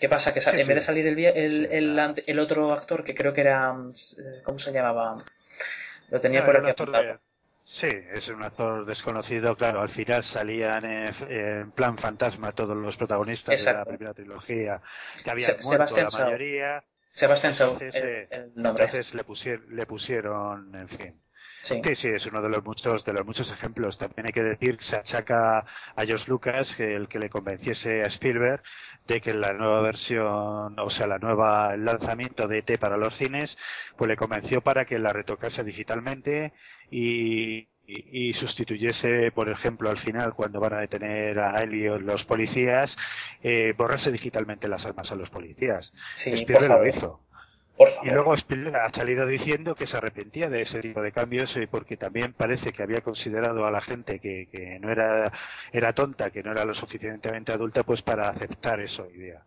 ¿Qué 0.00 0.08
pasa? 0.08 0.32
Que 0.32 0.40
en 0.40 0.66
vez 0.66 0.76
de 0.76 0.80
salir 0.80 1.06
el, 1.06 1.18
el, 1.18 1.66
el, 1.66 2.22
el, 2.26 2.38
otro 2.38 2.72
actor, 2.72 3.04
que 3.04 3.14
creo 3.14 3.34
que 3.34 3.42
era, 3.42 3.74
eh, 3.74 4.40
¿cómo 4.42 4.58
se 4.58 4.72
llamaba? 4.72 5.18
Lo 6.10 6.20
tenía 6.20 6.44
por 6.44 6.56
aquí 6.56 6.74
Sí, 7.62 7.86
es 7.86 8.28
un 8.28 8.42
actor 8.42 8.84
desconocido, 8.84 9.56
claro, 9.56 9.80
al 9.80 9.90
final 9.90 10.24
salían 10.24 10.84
en, 10.84 11.70
plan 11.70 11.98
fantasma 11.98 12.52
todos 12.52 12.76
los 12.76 12.96
protagonistas 12.96 13.64
de 13.64 13.72
la 13.72 13.84
primera 13.84 14.14
trilogía, 14.14 14.82
que 15.22 15.30
habían 15.30 15.54
muerto 15.62 15.96
la 15.96 16.08
mayoría, 16.10 16.84
Sebastian 17.12 17.52
Shaw, 17.52 17.72
Entonces, 17.74 17.94
el, 17.94 18.28
el 18.30 18.52
nombre. 18.54 18.84
entonces 18.86 19.14
le, 19.14 19.24
pusier- 19.24 19.64
le 19.68 19.86
pusieron, 19.86 20.74
en 20.74 20.88
fin. 20.88 21.20
Sí. 21.62 21.80
sí, 21.94 22.08
es 22.08 22.26
uno 22.26 22.40
de 22.40 22.48
los 22.48 22.64
muchos 22.64 23.04
de 23.04 23.12
los 23.12 23.26
muchos 23.26 23.52
ejemplos. 23.52 23.98
También 23.98 24.26
hay 24.26 24.32
que 24.32 24.42
decir 24.42 24.76
que 24.78 24.84
se 24.84 24.96
achaca 24.96 25.64
a 25.94 26.04
George 26.04 26.30
Lucas 26.30 26.74
que 26.74 26.94
el 26.94 27.08
que 27.08 27.18
le 27.18 27.28
convenciese 27.28 28.02
a 28.02 28.06
Spielberg 28.06 28.62
de 29.06 29.20
que 29.20 29.34
la 29.34 29.52
nueva 29.52 29.80
versión, 29.80 30.78
o 30.78 30.90
sea, 30.90 31.06
la 31.06 31.18
nueva 31.18 31.74
el 31.74 31.84
lanzamiento 31.84 32.46
de 32.46 32.58
ET 32.58 32.78
para 32.78 32.96
los 32.96 33.16
cines, 33.16 33.58
pues 33.96 34.08
le 34.08 34.16
convenció 34.16 34.60
para 34.62 34.84
que 34.84 34.98
la 34.98 35.12
retocase 35.12 35.64
digitalmente 35.64 36.52
y, 36.90 37.68
y, 37.86 38.28
y 38.30 38.32
sustituyese, 38.34 39.32
por 39.32 39.48
ejemplo, 39.48 39.90
al 39.90 39.98
final, 39.98 40.34
cuando 40.34 40.60
van 40.60 40.74
a 40.74 40.80
detener 40.80 41.40
a 41.40 41.62
Elliot 41.62 42.00
los 42.00 42.24
policías, 42.24 42.96
eh, 43.42 43.74
borrase 43.76 44.12
digitalmente 44.12 44.68
las 44.68 44.86
armas 44.86 45.10
a 45.10 45.16
los 45.16 45.30
policías. 45.30 45.92
Sí, 46.14 46.32
Spielberg 46.32 46.68
lo 46.68 46.86
hizo. 46.86 47.20
Por 47.80 47.88
favor. 47.88 48.06
Y 48.06 48.10
luego 48.10 48.34
Spielberg 48.34 48.76
ha 48.76 48.90
salido 48.90 49.26
diciendo 49.26 49.74
que 49.74 49.86
se 49.86 49.96
arrepentía 49.96 50.50
de 50.50 50.60
ese 50.60 50.80
tipo 50.80 51.00
de 51.00 51.12
cambios 51.12 51.56
eh, 51.56 51.66
porque 51.66 51.96
también 51.96 52.34
parece 52.34 52.72
que 52.72 52.82
había 52.82 53.00
considerado 53.00 53.64
a 53.64 53.70
la 53.70 53.80
gente 53.80 54.18
que, 54.18 54.48
que 54.52 54.78
no 54.80 54.92
era, 54.92 55.32
era 55.72 55.94
tonta, 55.94 56.28
que 56.30 56.42
no 56.42 56.52
era 56.52 56.66
lo 56.66 56.74
suficientemente 56.74 57.52
adulta, 57.52 57.82
pues 57.82 58.02
para 58.02 58.28
aceptar 58.28 58.80
esa 58.80 59.06
idea. 59.08 59.44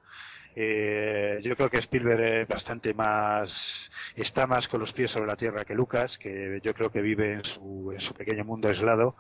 Eh, 0.56 1.42
yo 1.44 1.56
creo 1.56 1.70
que 1.70 1.78
Spielberg 1.78 2.22
es 2.22 2.48
bastante 2.48 2.96
más, 2.96 3.92
está 4.16 4.48
más 4.48 4.68
con 4.68 4.80
los 4.80 4.94
pies 4.94 5.12
sobre 5.12 5.28
la 5.28 5.36
tierra 5.36 5.64
que 5.64 5.76
Lucas, 5.76 6.18
que 6.18 6.60
yo 6.64 6.74
creo 6.74 6.92
que 6.92 7.02
vive 7.02 7.34
en 7.34 7.44
su, 7.44 7.92
en 7.94 8.02
su 8.02 8.16
pequeño 8.16 8.46
mundo 8.46 8.68
aislado 8.68 9.16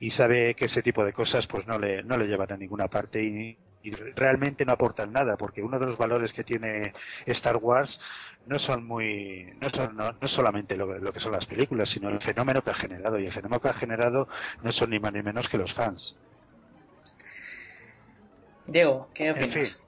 y 0.00 0.10
sabe 0.10 0.54
que 0.54 0.64
ese 0.64 0.82
tipo 0.82 1.04
de 1.04 1.12
cosas 1.12 1.46
pues 1.46 1.64
no 1.68 1.78
le, 1.78 2.02
no 2.02 2.16
le 2.16 2.26
llevan 2.26 2.50
a 2.50 2.56
ninguna 2.56 2.88
parte 2.88 3.22
y, 3.22 3.56
y 3.80 3.90
realmente 3.92 4.64
no 4.64 4.72
aportan 4.72 5.12
nada, 5.12 5.36
porque 5.36 5.62
uno 5.62 5.78
de 5.78 5.86
los 5.86 5.96
valores 5.96 6.32
que 6.32 6.44
tiene 6.44 6.92
Star 7.26 7.56
Wars 7.56 7.98
no 8.44 8.58
son 8.58 8.84
muy, 8.86 9.52
no 9.60 9.70
son 9.70 9.96
no, 9.96 10.10
no 10.20 10.28
solamente 10.28 10.76
lo, 10.76 10.98
lo 10.98 11.12
que 11.12 11.20
son 11.20 11.32
las 11.32 11.46
películas, 11.46 11.88
sino 11.90 12.08
el 12.08 12.20
fenómeno 12.20 12.62
que 12.62 12.70
ha 12.70 12.74
generado 12.74 13.18
y 13.18 13.26
el 13.26 13.32
fenómeno 13.32 13.60
que 13.60 13.68
ha 13.68 13.74
generado 13.74 14.28
no 14.62 14.72
son 14.72 14.90
ni 14.90 14.98
más 14.98 15.12
ni 15.12 15.22
menos 15.22 15.48
que 15.48 15.58
los 15.58 15.72
fans. 15.74 16.16
Diego, 18.66 19.08
¿qué 19.14 19.30
En 19.30 19.36
opinas? 19.44 19.84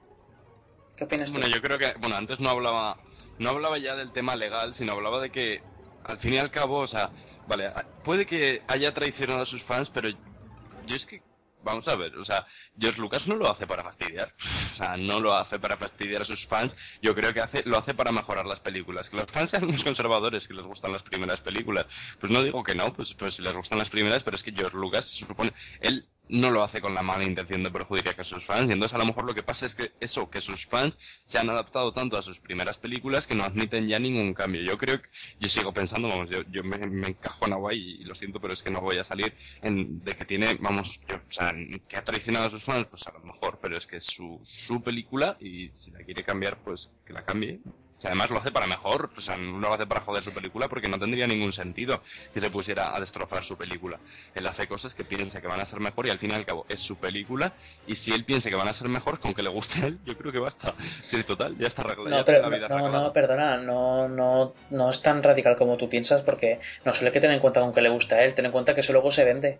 ¿Qué 0.95 1.03
opinas 1.03 1.31
tú? 1.31 1.39
Bueno, 1.39 1.53
yo 1.55 1.61
creo 1.61 1.77
que, 1.77 1.93
bueno, 1.99 2.15
antes 2.15 2.39
no 2.39 2.49
hablaba, 2.49 2.97
no 3.37 3.49
hablaba 3.49 3.77
ya 3.77 3.95
del 3.95 4.11
tema 4.13 4.35
legal, 4.35 4.73
sino 4.73 4.93
hablaba 4.93 5.21
de 5.21 5.31
que, 5.31 5.63
al 6.03 6.17
fin 6.19 6.33
y 6.33 6.37
al 6.39 6.51
cabo, 6.51 6.79
o 6.79 6.87
sea, 6.87 7.11
vale, 7.45 7.67
a- 7.67 7.87
puede 8.03 8.25
que 8.25 8.63
haya 8.67 8.93
traicionado 8.93 9.41
a 9.41 9.45
sus 9.45 9.63
fans, 9.63 9.89
pero 9.89 10.09
yo 10.09 10.95
es 10.95 11.05
que, 11.05 11.21
vamos 11.63 11.87
a 11.87 11.95
ver, 11.95 12.15
o 12.17 12.25
sea, 12.25 12.45
George 12.77 12.99
Lucas 12.99 13.27
no 13.27 13.35
lo 13.35 13.49
hace 13.49 13.67
para 13.67 13.83
fastidiar, 13.83 14.33
o 14.73 14.75
sea, 14.75 14.97
no 14.97 15.19
lo 15.19 15.33
hace 15.33 15.59
para 15.59 15.77
fastidiar 15.77 16.21
a 16.21 16.25
sus 16.25 16.45
fans, 16.47 16.75
yo 17.01 17.13
creo 17.15 17.33
que 17.33 17.41
hace, 17.41 17.63
lo 17.65 17.77
hace 17.77 17.93
para 17.93 18.11
mejorar 18.11 18.45
las 18.45 18.59
películas, 18.59 19.09
que 19.09 19.17
los 19.17 19.31
fans 19.31 19.51
sean 19.51 19.65
unos 19.65 19.83
conservadores, 19.83 20.47
que 20.47 20.53
les 20.53 20.65
gustan 20.65 20.91
las 20.91 21.03
primeras 21.03 21.41
películas, 21.41 21.85
pues 22.19 22.31
no 22.31 22.43
digo 22.43 22.63
que 22.63 22.75
no, 22.75 22.93
pues, 22.93 23.13
pues 23.13 23.39
les 23.39 23.53
gustan 23.53 23.77
las 23.77 23.89
primeras, 23.89 24.23
pero 24.23 24.35
es 24.35 24.43
que 24.43 24.51
George 24.51 24.77
Lucas 24.77 25.05
se 25.05 25.25
supone, 25.25 25.53
él 25.79 26.05
no 26.29 26.49
lo 26.49 26.63
hace 26.63 26.79
con 26.81 26.93
la 26.93 27.01
mala 27.01 27.25
intención 27.25 27.63
de 27.63 27.71
perjudicar 27.71 28.15
a 28.19 28.23
sus 28.23 28.45
fans 28.45 28.69
y 28.69 28.73
entonces 28.73 28.95
a 28.95 28.99
lo 28.99 29.05
mejor 29.05 29.25
lo 29.25 29.33
que 29.33 29.43
pasa 29.43 29.65
es 29.65 29.75
que 29.75 29.91
eso, 29.99 30.29
que 30.29 30.41
sus 30.41 30.65
fans 30.65 30.97
se 31.25 31.37
han 31.37 31.49
adaptado 31.49 31.91
tanto 31.93 32.17
a 32.17 32.21
sus 32.21 32.39
primeras 32.39 32.77
películas 32.77 33.27
que 33.27 33.35
no 33.35 33.43
admiten 33.43 33.87
ya 33.87 33.99
ningún 33.99 34.33
cambio. 34.33 34.61
Yo 34.61 34.77
creo 34.77 35.01
que, 35.01 35.09
yo 35.39 35.49
sigo 35.49 35.73
pensando, 35.73 36.07
vamos, 36.07 36.29
yo, 36.29 36.43
yo 36.49 36.63
me, 36.63 36.77
me 36.77 37.07
encajo 37.09 37.45
en 37.45 37.53
agua 37.53 37.73
y, 37.73 38.01
y 38.01 38.03
lo 38.03 38.15
siento, 38.15 38.39
pero 38.39 38.53
es 38.53 38.63
que 38.63 38.71
no 38.71 38.81
voy 38.81 38.97
a 38.97 39.03
salir 39.03 39.33
en, 39.61 40.03
de 40.03 40.15
que 40.15 40.25
tiene, 40.25 40.53
vamos, 40.55 40.99
yo, 41.07 41.15
o 41.17 41.31
sea, 41.31 41.53
que 41.87 41.97
ha 41.97 42.03
traicionado 42.03 42.47
a 42.47 42.49
sus 42.49 42.63
fans, 42.63 42.87
pues 42.87 43.05
a 43.07 43.11
lo 43.11 43.19
mejor, 43.19 43.59
pero 43.61 43.77
es 43.77 43.85
que 43.87 43.97
es 43.97 44.05
su, 44.05 44.39
su 44.43 44.81
película 44.81 45.37
y 45.39 45.71
si 45.71 45.91
la 45.91 45.99
quiere 45.99 46.23
cambiar, 46.23 46.57
pues 46.63 46.89
que 47.05 47.13
la 47.13 47.25
cambie. 47.25 47.59
Además 48.03 48.29
lo 48.29 48.39
hace 48.39 48.51
para 48.51 48.67
mejor, 48.67 49.09
o 49.15 49.21
sea, 49.21 49.35
no 49.35 49.59
lo 49.59 49.73
hace 49.73 49.85
para 49.85 50.01
joder 50.01 50.23
su 50.23 50.33
película 50.33 50.67
porque 50.67 50.87
no 50.87 50.97
tendría 50.97 51.27
ningún 51.27 51.51
sentido 51.51 52.01
que 52.33 52.39
se 52.39 52.49
pusiera 52.49 52.95
a 52.95 52.99
destrozar 52.99 53.43
su 53.43 53.57
película. 53.57 53.99
Él 54.33 54.47
hace 54.47 54.67
cosas 54.67 54.93
que 54.93 55.03
piensa 55.03 55.41
que 55.41 55.47
van 55.47 55.59
a 55.59 55.65
ser 55.65 55.79
mejor 55.79 56.07
y 56.07 56.09
al 56.09 56.19
fin 56.19 56.31
y 56.31 56.33
al 56.33 56.45
cabo 56.45 56.65
es 56.67 56.79
su 56.79 56.95
película 56.95 57.53
y 57.87 57.95
si 57.95 58.11
él 58.11 58.25
piensa 58.25 58.49
que 58.49 58.55
van 58.55 58.67
a 58.67 58.73
ser 58.73 58.89
mejor, 58.89 59.19
con 59.19 59.33
que 59.33 59.43
le 59.43 59.49
guste 59.49 59.81
a 59.81 59.87
él, 59.87 59.99
yo 60.05 60.17
creo 60.17 60.31
que 60.31 60.39
basta. 60.39 60.73
Sí, 61.01 61.23
total, 61.23 61.57
ya 61.57 61.67
está 61.67 61.81
arreglado. 61.81 62.09
No, 62.09 62.25
pero, 62.25 62.41
la 62.41 62.49
vida 62.49 62.67
no, 62.67 62.89
no, 62.89 63.11
perdona, 63.11 63.57
no, 63.57 64.07
no, 64.07 64.53
no 64.69 64.89
es 64.89 65.01
tan 65.01 65.21
radical 65.21 65.55
como 65.55 65.75
tú 65.75 65.89
piensas 65.89 66.21
porque 66.21 66.59
no 66.85 66.93
solo 66.93 67.07
hay 67.07 67.13
que 67.13 67.19
tener 67.19 67.35
en 67.35 67.41
cuenta 67.41 67.59
con 67.59 67.73
que 67.73 67.81
le 67.81 67.89
gusta 67.89 68.15
a 68.15 68.23
él, 68.23 68.33
ten 68.33 68.45
en 68.45 68.51
cuenta 68.51 68.73
que 68.73 68.81
eso 68.81 68.93
luego 68.93 69.11
se 69.11 69.25
vende. 69.25 69.59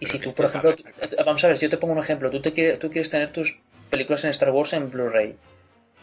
Y 0.00 0.06
si 0.06 0.18
tú, 0.18 0.32
por 0.34 0.46
ejemplo, 0.46 0.74
vamos 1.24 1.44
a 1.44 1.48
ver, 1.48 1.58
si 1.58 1.66
yo 1.66 1.70
te 1.70 1.76
pongo 1.76 1.92
un 1.92 2.00
ejemplo, 2.00 2.30
tú, 2.30 2.40
te 2.40 2.52
quieres, 2.52 2.78
tú 2.78 2.90
quieres 2.90 3.10
tener 3.10 3.32
tus 3.32 3.60
películas 3.90 4.24
en 4.24 4.30
Star 4.30 4.50
Wars 4.50 4.72
en 4.72 4.90
Blu-ray 4.90 5.36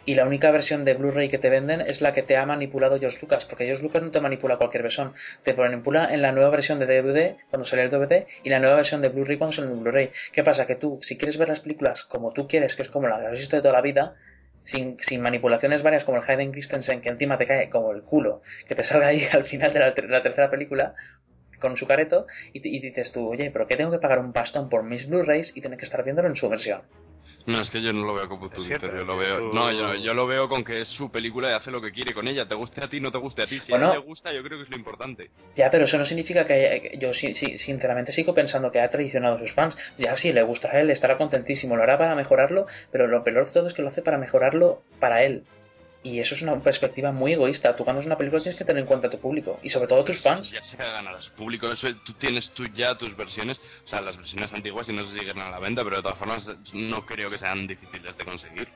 y 0.10 0.15
la 0.15 0.26
única 0.26 0.49
versión 0.49 0.86
de 0.86 0.95
Blu-ray 0.95 1.30
que 1.30 1.38
te 1.38 1.52
venden 1.52 1.81
es 1.81 2.02
la 2.02 2.14
que 2.14 2.23
te 2.23 2.36
ha 2.36 2.44
manipulado 2.44 2.98
George 2.99 3.19
Lucas, 3.22 3.45
porque 3.45 3.65
George 3.65 3.84
Lucas 3.84 4.02
no 4.02 4.10
te 4.10 4.19
manipula 4.19 4.57
cualquier 4.57 4.81
versión, 4.81 5.14
te 5.44 5.53
manipula 5.53 6.11
en 6.11 6.23
la 6.23 6.31
nueva 6.31 6.49
versión 6.49 6.80
de 6.80 6.88
DVD 6.88 7.36
cuando 7.52 7.65
sale 7.68 7.84
el 7.84 7.91
DVD 7.91 8.26
y 8.44 8.49
la 8.49 8.57
nueva 8.57 8.76
versión 8.77 9.03
de 9.03 9.10
Blu-ray 9.10 9.38
cuando 9.38 9.56
sale 9.56 9.68
el 9.72 9.76
Blu-ray. 9.77 10.10
¿Qué 10.31 10.44
pasa? 10.44 10.65
Que 10.65 10.76
tú, 10.76 10.98
si 11.03 11.15
quieres 11.15 11.38
ver 11.38 11.49
las 11.49 11.60
películas 11.60 12.03
como 12.06 12.34
tú 12.34 12.48
quieres, 12.48 12.76
que 12.76 12.81
es 12.81 12.90
como 12.90 13.07
las 13.07 13.19
que 13.19 13.27
has 13.27 13.31
visto 13.38 13.56
de 13.56 13.61
toda 13.61 13.73
la 13.76 13.81
vida, 13.81 14.15
sin, 14.64 14.98
manipulaciones 15.22 15.84
varias 15.84 16.06
como 16.06 16.18
el 16.18 16.23
Hayden 16.27 16.52
Christensen 16.53 17.02
que 17.02 17.10
encima 17.10 17.38
te 17.38 17.45
cae 17.45 17.69
como 17.69 17.91
el 17.91 18.02
culo, 18.02 18.41
que 18.68 18.73
te 18.73 18.81
salga 18.81 19.07
ahí 19.10 19.22
al 19.34 19.44
final 19.44 19.72
de 19.73 19.80
la, 19.80 19.94
ter- 19.94 20.10
la 20.10 20.23
tercera 20.23 20.49
película 20.49 20.95
con 21.60 21.77
su 21.77 21.86
careto 21.86 22.26
y 22.52 22.80
dices 22.80 23.11
tú, 23.11 23.30
oye, 23.30 23.52
¿pero 23.52 23.68
qué 23.68 23.76
tengo 23.76 23.91
que 23.91 23.99
pagar 23.99 24.18
un 24.18 24.34
pastón 24.34 24.69
por 24.69 24.81
mis 24.81 25.07
Blu-rays 25.07 25.56
y 25.56 25.61
tener 25.61 25.77
que 25.77 25.86
estar 25.86 26.03
viéndolo 26.03 26.30
en 26.30 26.36
su 26.36 26.49
versión? 26.49 26.81
No, 27.45 27.61
es 27.61 27.71
que 27.71 27.81
yo 27.81 27.91
no 27.93 28.05
lo 28.05 28.13
veo 28.13 28.27
como 28.29 28.49
tú 28.49 28.61
cierto, 28.61 28.85
dices, 28.87 29.01
yo 29.01 29.05
lo 29.07 29.17
que 29.17 29.25
veo... 29.25 29.37
tú- 29.49 29.55
No, 29.55 29.71
yo, 29.71 29.95
yo 29.95 30.13
lo 30.13 30.27
veo 30.27 30.47
con 30.47 30.63
que 30.63 30.81
es 30.81 30.87
su 30.87 31.09
película 31.09 31.49
y 31.49 31.53
hace 31.53 31.71
lo 31.71 31.81
que 31.81 31.91
quiere 31.91 32.13
con 32.13 32.27
ella, 32.27 32.47
te 32.47 32.53
guste 32.53 32.83
a 32.83 32.87
ti, 32.89 32.99
no 32.99 33.11
te 33.11 33.17
guste 33.17 33.41
a 33.41 33.45
ti. 33.45 33.55
Si 33.59 33.71
Bueno. 33.71 33.87
a 33.87 33.93
él 33.93 33.99
le 33.99 34.05
gusta, 34.05 34.31
yo 34.33 34.43
creo 34.43 34.57
que 34.59 34.63
es 34.65 34.69
lo 34.69 34.75
importante. 34.75 35.31
Ya, 35.55 35.69
pero 35.71 35.85
eso 35.85 35.97
no 35.97 36.05
significa 36.05 36.45
que 36.45 36.53
haya- 36.53 36.79
que 36.81 36.97
yo 36.99 37.13
sí, 37.13 37.33
sí, 37.33 37.57
sinceramente 37.57 38.11
sigo 38.11 38.33
pensando 38.35 38.71
que 38.71 38.81
ha 38.81 38.89
traicionado 38.89 39.35
a 39.35 39.39
sus 39.39 39.53
fans. 39.53 39.75
Ya 39.97 40.15
sí, 40.15 40.31
le 40.31 40.43
gustará 40.43 40.77
a 40.77 40.81
él, 40.81 40.89
estará 40.91 41.17
contentísimo, 41.17 41.75
lo 41.75 41.83
hará 41.83 41.97
para 41.97 42.13
mejorarlo, 42.13 42.67
pero 42.91 43.07
lo 43.07 43.23
peor 43.23 43.45
de 43.47 43.51
todo 43.51 43.67
es 43.67 43.73
que 43.73 43.81
lo 43.81 43.87
hace 43.87 44.01
para 44.03 44.17
mejorarlo 44.17 44.83
para 44.99 45.23
él. 45.23 45.43
Y 46.01 46.19
eso 46.19 46.34
es 46.34 46.41
una 46.41 46.57
perspectiva 46.61 47.11
muy 47.11 47.34
egoísta. 47.34 47.76
Tú 47.76 47.84
cuando 47.84 47.99
es 47.99 48.05
una 48.05 48.17
película 48.17 48.41
tienes 48.41 48.57
que 48.57 48.63
tener 48.63 48.80
en 48.81 48.88
cuenta 48.88 49.07
a 49.07 49.09
tu 49.09 49.19
público 49.19 49.59
y 49.61 49.67
sobre 49.69 49.88
todo 49.88 50.01
a 50.01 50.05
tus 50.05 50.21
fans. 50.21 50.49
Ya 50.51 50.61
sea 50.61 50.85
ganar 50.85 51.15
a 51.15 51.21
su 51.21 51.34
público, 51.34 51.69
eso, 51.71 51.93
tú 52.05 52.13
tienes 52.13 52.51
tú 52.51 52.65
ya 52.67 52.97
tus 52.97 53.17
versiones, 53.17 53.59
o 53.84 53.88
sea, 53.88 53.99
las 53.99 54.15
versiones 54.15 54.53
antiguas 54.53 54.88
y 54.88 54.93
no 54.93 55.03
se 55.05 55.19
siguen 55.19 55.39
a 55.39 55.49
la 55.51 55.59
venta, 55.59 55.84
pero 55.84 55.97
de 55.97 56.03
todas 56.03 56.17
formas 56.17 56.49
no 56.73 57.05
creo 57.05 57.30
que 57.30 57.38
sean 57.38 57.67
difíciles 57.67 58.15
de 58.17 58.23
conseguir. 58.23 58.69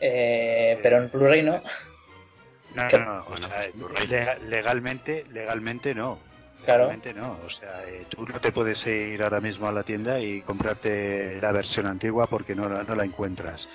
Eh, 0.00 0.78
pero 0.82 0.98
en 0.98 1.10
Blu-ray 1.10 1.42
no. 1.42 1.62
No, 2.74 2.88
no, 2.88 2.98
no, 3.04 3.24
o 3.28 3.36
sea, 3.36 3.66
pues, 3.78 4.08
legalmente, 4.48 5.24
legalmente 5.30 5.94
no. 5.94 6.18
Claro. 6.64 6.84
Legalmente 6.84 7.14
no. 7.14 7.38
O 7.46 7.50
sea, 7.50 7.84
eh, 7.86 8.06
tú 8.08 8.24
no 8.26 8.40
te 8.40 8.52
puedes 8.52 8.86
ir 8.86 9.22
ahora 9.22 9.40
mismo 9.40 9.68
a 9.68 9.72
la 9.72 9.82
tienda 9.82 10.20
y 10.20 10.42
comprarte 10.42 11.38
la 11.40 11.52
versión 11.52 11.86
antigua 11.86 12.26
porque 12.28 12.54
no, 12.54 12.68
la- 12.68 12.82
no 12.82 12.94
la 12.94 13.04
encuentras. 13.04 13.68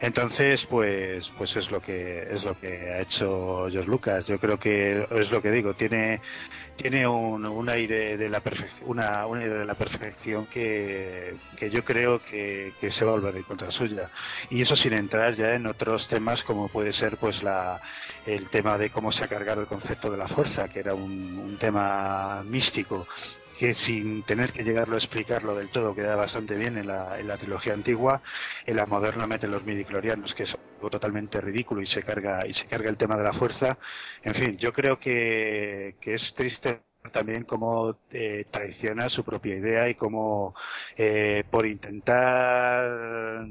Entonces, 0.00 0.64
pues, 0.66 1.28
pues 1.36 1.56
es 1.56 1.70
lo 1.70 1.80
que 1.80 2.28
es 2.30 2.44
lo 2.44 2.58
que 2.58 2.92
ha 2.92 3.00
hecho 3.00 3.66
George 3.70 3.88
Lucas. 3.88 4.26
Yo 4.26 4.38
creo 4.38 4.58
que 4.58 5.06
es 5.10 5.30
lo 5.30 5.42
que 5.42 5.50
digo. 5.50 5.74
Tiene 5.74 6.20
tiene 6.76 7.08
un, 7.08 7.44
un 7.44 7.68
aire 7.68 8.16
de 8.16 8.28
la 8.28 8.38
perfección, 8.38 8.88
una, 8.88 9.26
un 9.26 9.40
de 9.40 9.64
la 9.64 9.74
perfección 9.74 10.46
que, 10.46 11.34
que 11.56 11.70
yo 11.70 11.84
creo 11.84 12.22
que, 12.22 12.72
que 12.80 12.92
se 12.92 13.04
va 13.04 13.10
a 13.10 13.14
volver 13.14 13.36
en 13.36 13.42
contra 13.42 13.72
suya. 13.72 14.08
Y 14.50 14.62
eso 14.62 14.76
sin 14.76 14.92
entrar 14.92 15.34
ya 15.34 15.54
en 15.54 15.66
otros 15.66 16.06
temas 16.06 16.44
como 16.44 16.68
puede 16.68 16.92
ser 16.92 17.16
pues 17.16 17.42
la 17.42 17.80
el 18.24 18.48
tema 18.48 18.78
de 18.78 18.90
cómo 18.90 19.10
se 19.10 19.24
ha 19.24 19.28
cargado 19.28 19.62
el 19.62 19.66
concepto 19.66 20.10
de 20.10 20.16
la 20.18 20.28
fuerza, 20.28 20.68
que 20.68 20.78
era 20.78 20.94
un, 20.94 21.38
un 21.38 21.56
tema 21.56 22.44
místico 22.44 23.08
que 23.58 23.74
sin 23.74 24.22
tener 24.22 24.52
que 24.52 24.62
llegarlo 24.62 24.94
a 24.94 24.98
explicarlo 24.98 25.54
del 25.56 25.70
todo 25.70 25.94
queda 25.94 26.14
bastante 26.14 26.54
bien 26.54 26.78
en 26.78 26.86
la, 26.86 27.18
en 27.18 27.26
la 27.26 27.36
trilogía 27.36 27.74
antigua, 27.74 28.22
en 28.64 28.76
la 28.76 28.86
moderna 28.86 29.26
mete 29.26 29.48
los 29.48 29.64
midiclorianos, 29.64 30.32
que 30.34 30.44
es 30.44 30.56
algo 30.76 30.88
totalmente 30.90 31.40
ridículo 31.40 31.82
y 31.82 31.86
se 31.86 32.04
carga 32.04 32.46
y 32.46 32.54
se 32.54 32.66
carga 32.66 32.88
el 32.88 32.96
tema 32.96 33.16
de 33.16 33.24
la 33.24 33.32
fuerza. 33.32 33.76
En 34.22 34.34
fin, 34.34 34.56
yo 34.58 34.72
creo 34.72 35.00
que, 35.00 35.96
que 36.00 36.14
es 36.14 36.32
triste 36.36 36.82
también 37.12 37.44
cómo 37.44 37.96
eh, 38.12 38.46
traiciona 38.50 39.08
su 39.08 39.24
propia 39.24 39.56
idea 39.56 39.88
y 39.88 39.94
cómo 39.96 40.54
eh, 40.96 41.42
por 41.50 41.66
intentar 41.66 43.46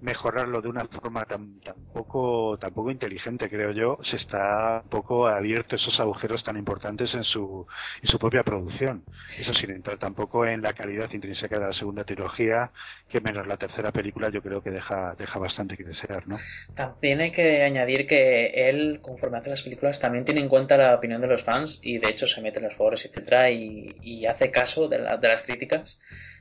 mejorarlo 0.00 0.60
de 0.62 0.68
una 0.68 0.84
forma 0.86 1.24
tan, 1.24 1.60
tan 1.60 1.74
poco 1.92 2.90
inteligente 2.90 3.48
creo 3.48 3.72
yo 3.72 3.98
se 4.02 4.16
está 4.16 4.80
un 4.84 4.88
poco 4.90 5.26
abierto 5.26 5.76
esos 5.76 6.00
agujeros 6.00 6.42
tan 6.44 6.56
importantes 6.56 7.14
en 7.14 7.24
su 7.24 7.66
en 8.02 8.08
su 8.08 8.18
propia 8.18 8.42
producción. 8.42 9.04
Eso 9.36 9.54
sin 9.54 9.70
entrar 9.70 9.98
tampoco 9.98 10.46
en 10.46 10.62
la 10.62 10.72
calidad 10.72 11.10
intrínseca 11.12 11.58
de 11.58 11.66
la 11.66 11.72
segunda 11.72 12.04
trilogía 12.04 12.72
que 13.08 13.20
menos 13.20 13.46
la 13.46 13.56
tercera 13.56 13.92
película 13.92 14.30
yo 14.30 14.42
creo 14.42 14.62
que 14.62 14.70
deja 14.70 15.14
deja 15.18 15.38
bastante 15.38 15.76
que 15.76 15.84
desear 15.84 16.26
no 16.28 16.46
También 16.74 17.20
hay 17.20 17.30
que 17.32 17.62
añadir 17.62 18.06
que 18.06 18.68
él, 18.68 19.00
conforme 19.02 19.38
hace 19.38 19.50
las 19.50 19.62
películas, 19.62 20.00
también 20.00 20.24
tiene 20.24 20.40
en 20.40 20.48
cuenta 20.48 20.76
la 20.76 20.94
opinión 20.94 21.20
de 21.20 21.28
los 21.28 21.42
fans 21.44 21.80
y 21.82 21.98
de 21.98 22.08
hecho 22.10 22.26
se 22.26 22.40
mete 22.42 22.58
en 22.58 22.64
los 22.64 22.74
foros, 22.76 23.04
etcétera, 23.04 23.50
y, 23.50 23.96
y 24.02 24.26
hace 24.26 24.50
caso 24.50 24.88
de, 24.88 24.98
la- 25.00 25.16
de 25.16 25.28
las 25.28 25.42
críticas 25.42 25.98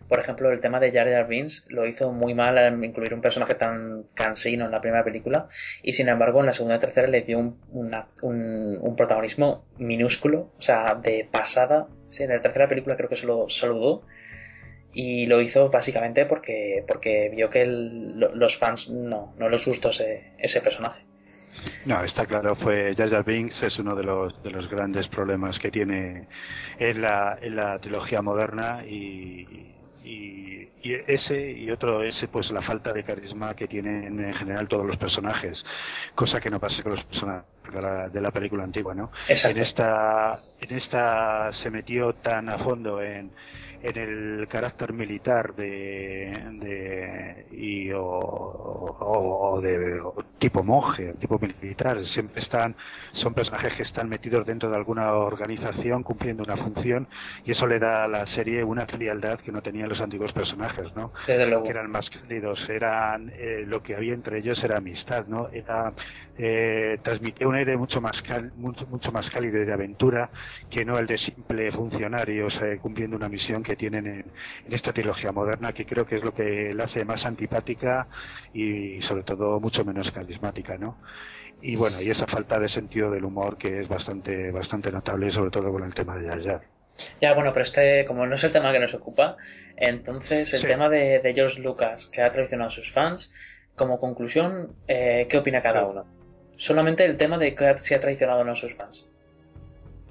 Por 0.10 0.20
ejemplo, 0.20 0.52
el 0.52 0.60
tema 0.60 0.80
de 0.80 0.92
Jar 0.92 1.08
Jar 1.08 1.28
Binks 1.28 1.68
lo 1.70 1.86
hizo 1.86 2.12
muy 2.12 2.34
mal 2.34 2.58
al 2.58 2.84
incluir 2.84 3.14
un 3.14 3.22
personaje 3.22 3.54
tan 3.54 4.06
cansino 4.16 4.66
en 4.66 4.72
la 4.72 4.82
primera 4.82 5.04
película 5.04 5.48
y 5.84 5.94
sin 5.94 6.10
embargo 6.10 6.40
en 6.40 6.48
la 6.48 6.54
segunda 6.54 6.78
y 6.78 6.80
tercera 6.80 7.08
le 7.08 7.22
dio 7.22 7.38
un, 7.38 7.60
un, 8.24 8.96
protagonismo 8.98 9.66
minúsculo, 9.78 10.52
o 10.58 10.62
sea, 10.62 10.96
de 10.96 11.30
pasada. 11.32 11.88
En 12.18 12.30
la 12.30 12.42
tercera 12.42 12.68
película 12.68 12.98
creo 12.98 13.08
que 13.08 13.16
se 13.16 13.28
lo 13.28 13.48
saludó 13.50 14.02
y 14.92 15.28
lo 15.28 15.42
hizo 15.42 15.70
básicamente 15.70 16.26
porque, 16.26 16.84
porque 16.88 17.30
vio 17.30 17.52
que 17.52 17.68
los 17.68 18.58
fans 18.58 18.90
no, 18.90 19.36
no 19.38 19.48
les 19.48 19.64
gustó 19.64 19.90
ese, 19.90 20.34
ese 20.40 20.60
personaje. 20.62 21.04
No, 21.86 22.04
está 22.04 22.26
claro, 22.26 22.56
fue 22.56 22.96
Jar 22.96 23.10
Jar 23.10 23.24
Binks 23.24 23.62
es 23.62 23.78
uno 23.78 23.94
de 23.94 24.04
los, 24.04 24.42
de 24.42 24.50
los 24.50 24.68
grandes 24.70 25.08
problemas 25.08 25.60
que 25.60 25.70
tiene 25.70 26.28
en 26.80 27.02
la, 27.02 27.38
en 27.40 27.58
la 27.58 27.78
trilogía 27.80 28.24
moderna 28.24 28.84
y, 28.88 29.76
y, 30.04 30.68
ese 30.82 31.52
y 31.52 31.70
otro 31.70 32.04
ese 32.04 32.28
pues 32.28 32.50
la 32.52 32.62
falta 32.62 32.94
de 32.94 33.04
carisma 33.04 33.54
que 33.54 33.68
tienen 33.68 34.20
en 34.20 34.34
general 34.34 34.68
todos 34.68 34.86
los 34.86 34.98
personajes, 34.98 35.66
cosa 36.16 36.40
que 36.40 36.50
no 36.50 36.60
pasa 36.60 36.84
con 36.84 36.94
los 36.94 37.04
personajes 37.04 37.46
de 38.12 38.22
la, 38.22 38.32
película 38.32 38.64
antigua, 38.64 38.96
¿no? 38.96 39.12
En 39.28 39.58
esta, 39.58 40.40
en 40.62 40.76
esta 40.76 41.52
se 41.54 41.70
metió 41.70 42.14
tan 42.14 42.50
a 42.50 42.58
fondo 42.58 43.02
en 43.02 43.32
en 43.82 43.98
el 43.98 44.48
carácter 44.48 44.94
militar 44.94 45.56
de, 45.56 46.32
de 46.60 47.46
y 47.52 47.92
o, 47.92 48.02
o, 48.02 49.62
de 49.62 50.02
tipo 50.38 50.64
monje, 50.64 51.14
tipo 51.20 51.40
militar, 51.40 52.00
siempre 52.06 52.42
están, 52.42 52.76
son 53.14 53.34
personajes 53.34 53.74
que 53.74 53.84
están 53.84 54.10
metidos 54.10 54.46
dentro 54.46 54.70
de 54.70 54.76
alguna 54.76 55.14
organización 55.14 56.04
cumpliendo 56.04 56.44
una 56.44 56.58
función 56.58 57.08
y 57.46 57.52
eso 57.52 57.68
le 57.68 57.80
da 57.80 58.04
a 58.04 58.08
la 58.08 58.26
serie 58.28 58.64
una 58.64 58.86
frialdad 58.86 59.40
que 59.40 59.52
no 59.52 59.62
tenían 59.62 59.90
los 59.90 60.02
antiguos 60.02 60.34
personajes, 60.34 60.96
¿no? 60.96 61.12
Que 61.64 61.70
eran 61.70 61.90
más 61.90 62.10
cálidos, 62.10 62.70
eran, 62.70 63.32
eh, 63.36 63.64
lo 63.66 63.82
que 63.82 63.96
había 63.96 64.14
entre 64.14 64.40
ellos 64.40 64.64
era 64.64 64.78
amistad, 64.78 65.26
¿no? 65.28 65.50
Era, 65.50 65.94
eh, 66.38 66.98
transmitía 67.02 67.48
un 67.48 67.56
aire 67.56 67.76
mucho 67.76 68.00
más, 68.02 68.24
mucho, 68.56 68.88
mucho 68.88 69.12
más 69.12 69.30
cálido 69.30 69.64
de 69.66 69.74
aventura 69.74 70.30
que 70.70 70.86
no 70.86 70.98
el 70.98 71.06
de 71.06 71.18
simple 71.18 71.72
funcionarios 71.72 72.60
eh, 72.62 72.80
cumpliendo 72.82 73.18
una 73.18 73.28
misión 73.28 73.62
que 73.62 73.69
tienen 73.76 74.08
en, 74.08 74.26
esta 74.70 74.94
trilogía 74.94 75.32
moderna, 75.32 75.74
que 75.74 75.86
creo 75.86 76.06
que 76.06 76.18
es 76.18 76.24
lo 76.24 76.34
que 76.34 76.74
la 76.74 76.86
hace 76.86 77.06
más 77.06 77.26
antipática 77.26 78.08
y 78.54 79.02
sobre 79.02 79.24
todo 79.24 79.60
mucho 79.60 79.84
menos 79.86 80.12
carismática, 80.12 80.78
¿no? 80.78 80.98
Y 81.62 81.76
bueno, 81.76 82.02
y 82.02 82.10
esa 82.10 82.26
falta 82.26 82.58
de 82.58 82.70
sentido 82.70 83.12
del 83.12 83.26
humor 83.26 83.58
que 83.58 83.82
es 83.82 83.88
bastante, 83.88 84.52
bastante 84.52 84.92
notable, 84.92 85.30
sobre 85.30 85.52
todo 85.52 85.72
con 85.72 85.84
el 85.84 85.94
tema 85.94 86.18
de 86.18 86.28
Jar 86.28 86.44
Jar. 86.44 86.62
Ya, 87.20 87.34
bueno, 87.34 87.52
pero 87.54 87.64
este, 87.64 88.06
como 88.06 88.26
no 88.26 88.36
es 88.36 88.44
el 88.44 88.52
tema 88.52 88.72
que 88.72 88.80
nos 88.80 88.94
ocupa, 88.94 89.38
entonces 89.76 90.54
el 90.54 90.62
tema 90.62 90.90
de, 90.90 91.22
George 91.34 91.62
Lucas, 91.62 92.08
que 92.08 92.22
ha 92.22 92.30
traicionado 92.30 92.70
a 92.70 92.72
sus 92.72 92.92
fans, 92.92 93.34
como 93.76 94.00
conclusión, 94.00 94.76
eh, 94.88 95.28
¿qué 95.30 95.38
opina 95.38 95.62
cada 95.62 95.86
uno? 95.86 96.06
Solamente 96.58 97.06
el 97.06 97.18
tema 97.18 97.38
de 97.38 97.56
que 97.56 97.78
se 97.78 97.96
ha 97.96 98.00
traicionado 98.00 98.42
a 98.42 98.56
sus 98.56 98.76
fans. 98.76 99.09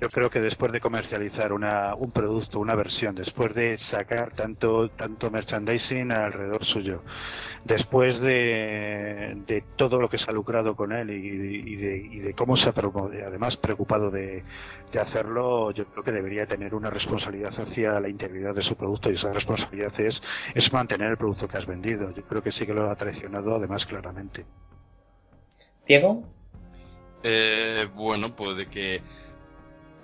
Yo 0.01 0.09
creo 0.10 0.31
que 0.31 0.41
después 0.41 0.70
de 0.70 0.81
comercializar 0.81 1.52
una, 1.52 1.97
un 1.97 2.12
producto, 2.12 2.60
una 2.60 2.77
versión, 2.77 3.17
después 3.17 3.52
de 3.52 3.77
sacar 3.78 4.33
tanto, 4.33 4.91
tanto 4.91 5.28
merchandising 5.28 6.12
alrededor 6.12 6.65
suyo, 6.65 7.02
después 7.65 8.20
de, 8.20 9.43
de 9.44 9.65
todo 9.77 10.01
lo 10.01 10.09
que 10.09 10.18
se 10.18 10.31
ha 10.31 10.33
lucrado 10.33 10.77
con 10.77 10.93
él 10.93 11.10
y, 11.10 11.77
de, 11.77 11.97
y 11.97 12.18
de, 12.20 12.35
cómo 12.35 12.57
se 12.57 12.68
ha 12.68 12.75
además 13.27 13.57
preocupado 13.57 14.09
de, 14.10 14.44
de, 14.93 15.01
hacerlo, 15.01 15.73
yo 15.73 15.86
creo 15.86 16.05
que 16.05 16.12
debería 16.12 16.47
tener 16.47 16.77
una 16.77 16.91
responsabilidad 16.91 17.52
hacia 17.59 17.99
la 17.99 18.09
integridad 18.09 18.55
de 18.55 18.62
su 18.62 18.77
producto 18.77 19.10
y 19.10 19.17
esa 19.17 19.33
responsabilidad 19.33 19.93
es, 20.01 20.23
es 20.55 20.73
mantener 20.73 21.10
el 21.10 21.17
producto 21.17 21.49
que 21.49 21.59
has 21.59 21.67
vendido. 21.67 22.12
Yo 22.15 22.23
creo 22.23 22.41
que 22.41 22.52
sí 22.52 22.65
que 22.65 22.73
lo 22.73 22.89
ha 22.89 22.94
traicionado 22.94 23.57
además 23.57 23.85
claramente. 23.85 24.47
Diego? 25.89 26.23
Eh, 27.25 27.89
bueno, 27.97 28.36
puede 28.36 28.68
que 28.68 29.02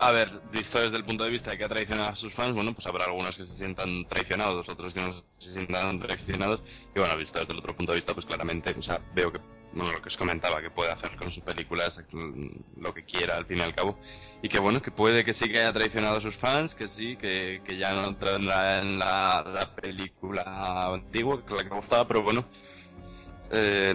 a 0.05 0.13
ver, 0.13 0.29
visto 0.53 0.79
desde 0.79 0.99
el 0.99 1.05
punto 1.05 1.25
de 1.25 1.31
vista 1.31 1.51
de 1.51 1.57
que 1.57 1.65
ha 1.65 1.69
traicionado 1.69 2.11
a 2.11 2.15
sus 2.15 2.35
fans, 2.35 2.55
bueno, 2.55 2.75
pues 2.75 2.87
habrá 2.87 3.07
algunos 3.07 3.39
que 3.39 3.47
se 3.47 3.57
sientan 3.57 4.05
traicionados, 4.07 4.69
otros 4.69 4.93
que 4.93 5.01
no 5.01 5.11
se 5.13 5.23
sientan 5.51 5.99
traicionados. 5.99 6.61
Y 6.95 6.99
bueno, 6.99 7.17
visto 7.17 7.39
desde 7.39 7.55
el 7.55 7.59
otro 7.59 7.75
punto 7.75 7.93
de 7.93 7.97
vista, 7.97 8.13
pues 8.13 8.27
claramente, 8.27 8.75
o 8.79 8.83
sea, 8.83 9.01
veo 9.15 9.33
que, 9.33 9.41
bueno, 9.73 9.93
lo 9.93 10.03
que 10.03 10.09
os 10.09 10.17
comentaba, 10.19 10.61
que 10.61 10.71
puede 10.71 10.93
hacer 10.93 11.17
con 11.17 11.31
sus 11.31 11.43
películas 11.43 12.05
lo 12.77 12.93
que 12.93 13.05
quiera 13.05 13.37
al 13.37 13.47
fin 13.47 13.61
y 13.61 13.63
al 13.63 13.75
cabo. 13.75 13.99
Y 14.43 14.49
que 14.51 14.59
bueno, 14.59 14.83
que 14.83 14.91
puede 14.91 15.25
que 15.25 15.33
sí 15.33 15.49
que 15.49 15.61
haya 15.61 15.73
traicionado 15.73 16.19
a 16.19 16.21
sus 16.21 16.37
fans, 16.37 16.75
que 16.75 16.87
sí, 16.87 17.17
que, 17.17 17.63
que 17.65 17.79
ya 17.79 17.95
no 17.95 18.15
tendrá 18.15 18.83
en 18.83 18.99
la, 18.99 19.73
película 19.75 20.93
antigua, 20.93 21.43
que 21.47 21.55
la 21.55 21.63
que 21.63 21.75
gustaba, 21.75 22.07
pero 22.07 22.23
bueno, 22.23 22.45
eh, 23.53 23.95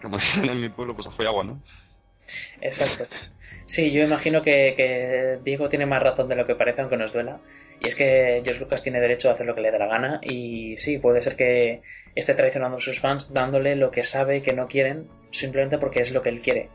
como 0.00 0.16
dicen 0.18 0.50
en 0.50 0.60
mi 0.60 0.68
pueblo, 0.68 0.94
pues 0.94 1.08
y 1.18 1.26
agua, 1.26 1.42
¿no? 1.42 1.60
Exacto. 2.60 3.06
Sí, 3.66 3.90
yo 3.92 4.02
imagino 4.02 4.42
que, 4.42 5.38
Diego 5.44 5.68
tiene 5.68 5.86
más 5.86 6.02
razón 6.02 6.28
de 6.28 6.34
lo 6.34 6.44
que 6.44 6.54
parece, 6.54 6.80
aunque 6.80 6.96
nos 6.96 7.12
duela. 7.12 7.40
Y 7.80 7.88
es 7.88 7.96
que 7.96 8.40
George 8.44 8.60
Lucas 8.60 8.82
tiene 8.82 9.00
derecho 9.00 9.28
a 9.28 9.32
hacer 9.32 9.46
lo 9.46 9.54
que 9.54 9.60
le 9.60 9.70
dé 9.70 9.78
la 9.78 9.86
gana. 9.86 10.20
Y 10.22 10.76
sí, 10.76 10.98
puede 10.98 11.20
ser 11.20 11.36
que 11.36 11.82
esté 12.14 12.34
traicionando 12.34 12.76
a 12.76 12.80
sus 12.80 13.00
fans 13.00 13.32
dándole 13.32 13.76
lo 13.76 13.90
que 13.90 14.04
sabe 14.04 14.42
que 14.42 14.52
no 14.52 14.66
quieren, 14.66 15.08
simplemente 15.30 15.78
porque 15.78 16.00
es 16.00 16.12
lo 16.12 16.22
que 16.22 16.28
él 16.28 16.40
quiere. 16.40 16.68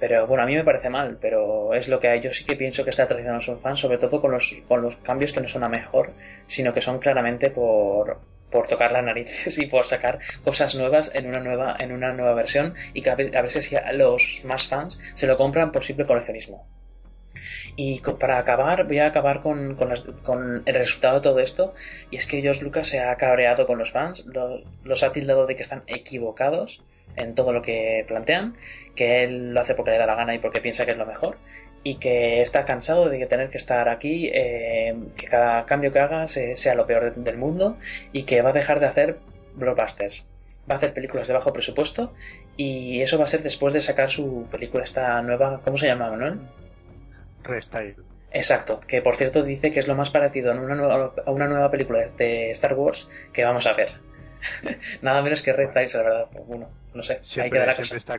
Pero 0.00 0.26
bueno, 0.26 0.44
a 0.44 0.46
mí 0.46 0.54
me 0.54 0.64
parece 0.64 0.90
mal, 0.90 1.18
pero 1.20 1.74
es 1.74 1.88
lo 1.88 1.98
que 1.98 2.08
hay. 2.08 2.20
Yo 2.20 2.32
sí 2.32 2.44
que 2.44 2.56
pienso 2.56 2.84
que 2.84 2.90
está 2.90 3.06
traicionando 3.06 3.38
a 3.38 3.46
sus 3.46 3.60
fans, 3.60 3.80
sobre 3.80 3.98
todo 3.98 4.20
con 4.20 4.30
los, 4.30 4.62
con 4.68 4.82
los 4.82 4.96
cambios 4.96 5.32
que 5.32 5.40
no 5.40 5.48
son 5.48 5.64
a 5.64 5.68
mejor, 5.68 6.12
sino 6.46 6.72
que 6.72 6.82
son 6.82 6.98
claramente 6.98 7.50
por, 7.50 8.20
por 8.50 8.66
tocar 8.66 8.92
las 8.92 9.04
narices 9.04 9.58
y 9.58 9.66
por 9.66 9.84
sacar 9.84 10.18
cosas 10.44 10.74
nuevas 10.74 11.10
en 11.14 11.26
una 11.26 11.40
nueva, 11.40 11.76
en 11.78 11.92
una 11.92 12.12
nueva 12.12 12.34
versión 12.34 12.74
y 12.94 13.02
que 13.02 13.10
a 13.10 13.14
veces 13.14 13.74
los 13.92 14.42
más 14.44 14.66
fans 14.66 14.98
se 15.14 15.26
lo 15.26 15.36
compran 15.36 15.72
por 15.72 15.84
simple 15.84 16.06
coleccionismo. 16.06 16.66
Y 17.76 18.00
para 18.00 18.38
acabar, 18.38 18.86
voy 18.86 18.98
a 18.98 19.06
acabar 19.06 19.40
con, 19.40 19.76
el 20.66 20.74
resultado 20.74 21.16
de 21.16 21.20
todo 21.20 21.38
esto. 21.38 21.74
Y 22.10 22.16
es 22.16 22.26
que 22.26 22.42
George 22.42 22.64
Lucas 22.64 22.88
se 22.88 22.98
ha 22.98 23.14
cabreado 23.14 23.66
con 23.66 23.78
los 23.78 23.92
fans, 23.92 24.26
los 24.82 25.02
ha 25.04 25.12
tildado 25.12 25.46
de 25.46 25.54
que 25.54 25.62
están 25.62 25.84
equivocados 25.86 26.82
en 27.14 27.36
todo 27.36 27.52
lo 27.52 27.62
que 27.62 28.04
plantean, 28.08 28.56
que 28.96 29.22
él 29.22 29.54
lo 29.54 29.60
hace 29.60 29.74
porque 29.74 29.92
le 29.92 29.98
da 29.98 30.06
la 30.06 30.16
gana 30.16 30.34
y 30.34 30.38
porque 30.38 30.60
piensa 30.60 30.84
que 30.86 30.92
es 30.92 30.98
lo 30.98 31.06
mejor 31.06 31.38
y 31.82 31.96
que 31.96 32.40
está 32.40 32.64
cansado 32.64 33.08
de 33.08 33.24
tener 33.26 33.50
que 33.50 33.58
estar 33.58 33.88
aquí, 33.88 34.30
eh, 34.32 34.96
que 35.16 35.26
cada 35.26 35.64
cambio 35.66 35.92
que 35.92 35.98
haga 35.98 36.28
sea 36.28 36.74
lo 36.74 36.86
peor 36.86 37.14
del 37.14 37.36
mundo 37.36 37.78
y 38.12 38.24
que 38.24 38.42
va 38.42 38.50
a 38.50 38.52
dejar 38.52 38.80
de 38.80 38.86
hacer 38.86 39.18
blockbusters. 39.54 40.26
Va 40.70 40.74
a 40.74 40.78
hacer 40.78 40.92
películas 40.92 41.28
de 41.28 41.34
bajo 41.34 41.52
presupuesto 41.52 42.12
y 42.56 43.00
eso 43.00 43.18
va 43.18 43.24
a 43.24 43.28
ser 43.28 43.42
después 43.42 43.72
de 43.72 43.80
sacar 43.80 44.10
su 44.10 44.46
película 44.50 44.84
esta 44.84 45.22
nueva, 45.22 45.60
¿cómo 45.64 45.78
se 45.78 45.86
llama, 45.86 46.10
Manuel? 46.10 46.40
Restyle. 47.44 47.96
Exacto, 48.30 48.78
que 48.86 49.00
por 49.00 49.16
cierto 49.16 49.42
dice 49.42 49.70
que 49.72 49.80
es 49.80 49.88
lo 49.88 49.94
más 49.94 50.10
parecido 50.10 50.52
a 50.52 50.54
una 50.54 50.74
nueva, 50.74 51.14
a 51.24 51.30
una 51.30 51.46
nueva 51.46 51.70
película 51.70 52.00
de 52.18 52.50
Star 52.50 52.74
Wars 52.74 53.08
que 53.32 53.44
vamos 53.44 53.66
a 53.66 53.72
ver. 53.72 53.94
Nada 55.02 55.22
menos 55.22 55.42
que 55.42 55.52
Red 55.52 55.70
la 55.74 56.02
verdad. 56.02 56.26
Bueno, 56.46 56.68
no 56.92 57.02
sé, 57.02 57.20
hay 57.40 57.50
que 57.50 57.58
dar 57.58 57.70
a 57.70 57.72
está 57.72 58.18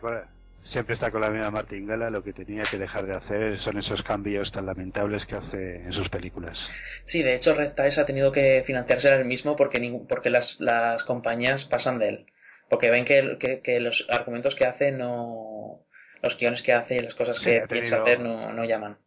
Siempre 0.64 0.94
está 0.94 1.10
con 1.10 1.22
la 1.22 1.30
misma 1.30 1.52
martingala, 1.52 2.10
lo 2.10 2.24
que 2.24 2.34
tenía 2.34 2.64
que 2.64 2.78
dejar 2.78 3.06
de 3.06 3.16
hacer 3.16 3.60
son 3.60 3.78
esos 3.78 4.04
cambios 4.04 4.52
tan 4.52 4.66
lamentables 4.66 5.26
que 5.26 5.36
hace 5.36 5.78
en 5.78 5.94
sus 5.94 6.10
películas. 6.10 6.68
Sí, 7.06 7.24
de 7.24 7.36
hecho 7.36 7.56
Red 7.56 7.74
Tides 7.74 7.98
ha 7.98 8.06
tenido 8.06 8.32
que 8.32 8.64
financiarse 8.66 9.10
él 9.10 9.26
mismo 9.26 9.56
porque, 9.56 10.02
porque 10.08 10.30
las, 10.30 10.60
las 10.60 11.04
compañías 11.04 11.66
pasan 11.66 11.98
de 12.00 12.10
él. 12.10 12.26
Porque 12.70 12.92
ven 12.92 13.06
que, 13.06 13.62
que, 13.64 13.80
los 13.80 14.08
argumentos 14.10 14.56
que 14.56 14.66
hace 14.66 14.92
no... 14.92 15.86
los 16.22 16.38
guiones 16.38 16.62
que 16.62 16.74
hace 16.74 16.98
y 16.98 17.00
las 17.00 17.16
cosas 17.16 17.40
que 17.40 17.66
piensa 17.68 18.02
hacer 18.02 18.20
no, 18.20 18.54
no 18.54 18.64
llaman 18.64 18.98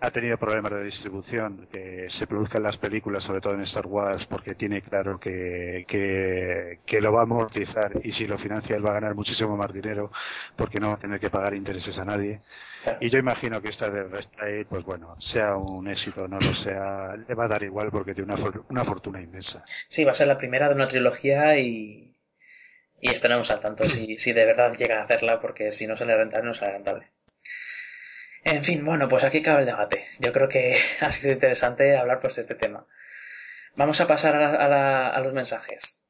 ha 0.00 0.10
tenido 0.10 0.36
problemas 0.38 0.72
de 0.72 0.84
distribución, 0.84 1.68
que 1.70 2.06
se 2.08 2.26
produzcan 2.26 2.62
las 2.62 2.76
películas, 2.76 3.24
sobre 3.24 3.40
todo 3.40 3.54
en 3.54 3.62
Star 3.62 3.86
Wars, 3.86 4.26
porque 4.26 4.54
tiene 4.54 4.82
claro 4.82 5.18
que, 5.18 5.84
que, 5.86 7.00
lo 7.00 7.12
va 7.12 7.20
a 7.20 7.22
amortizar 7.22 7.92
y 8.02 8.12
si 8.12 8.26
lo 8.26 8.38
financia 8.38 8.76
él 8.76 8.84
va 8.84 8.90
a 8.90 8.94
ganar 8.94 9.14
muchísimo 9.14 9.56
más 9.56 9.72
dinero 9.72 10.10
porque 10.56 10.80
no 10.80 10.88
va 10.88 10.94
a 10.94 10.98
tener 10.98 11.20
que 11.20 11.30
pagar 11.30 11.54
intereses 11.54 11.98
a 11.98 12.04
nadie. 12.04 12.40
Y 13.00 13.08
yo 13.10 13.18
imagino 13.18 13.60
que 13.60 13.68
esta 13.68 13.90
de 13.90 14.04
Restyle, 14.04 14.66
pues 14.68 14.84
bueno, 14.84 15.16
sea 15.20 15.56
un 15.56 15.88
éxito 15.88 16.26
no 16.28 16.38
lo 16.38 16.54
sea, 16.54 17.16
le 17.16 17.34
va 17.34 17.44
a 17.44 17.48
dar 17.48 17.62
igual 17.62 17.90
porque 17.90 18.14
tiene 18.14 18.32
una, 18.32 18.50
una 18.68 18.84
fortuna 18.84 19.20
inmensa. 19.20 19.64
Sí, 19.88 20.04
va 20.04 20.12
a 20.12 20.14
ser 20.14 20.28
la 20.28 20.38
primera 20.38 20.68
de 20.68 20.74
una 20.74 20.88
trilogía 20.88 21.58
y, 21.58 22.14
y 23.00 23.10
estaremos 23.10 23.50
al 23.50 23.60
tanto 23.60 23.84
si, 23.84 24.16
si 24.18 24.32
de 24.32 24.44
verdad 24.44 24.76
llega 24.76 25.00
a 25.00 25.02
hacerla 25.02 25.40
porque 25.40 25.72
si 25.72 25.86
no 25.86 25.96
sale 25.96 26.16
rentable 26.16 26.46
no 26.46 26.54
sale 26.54 26.72
rentable. 26.72 27.17
En 28.50 28.64
fin, 28.64 28.82
bueno, 28.82 29.10
pues 29.10 29.24
aquí 29.24 29.38
acaba 29.38 29.60
el 29.60 29.66
debate. 29.66 30.06
Yo 30.20 30.32
creo 30.32 30.48
que 30.48 30.74
ha 31.02 31.12
sido 31.12 31.34
interesante 31.34 31.98
hablar 31.98 32.18
pues 32.18 32.36
de 32.36 32.42
este 32.42 32.54
tema. 32.54 32.86
Vamos 33.76 34.00
a 34.00 34.06
pasar 34.06 34.34
a, 34.36 35.20
los 35.20 35.34
mensajes. 35.34 36.00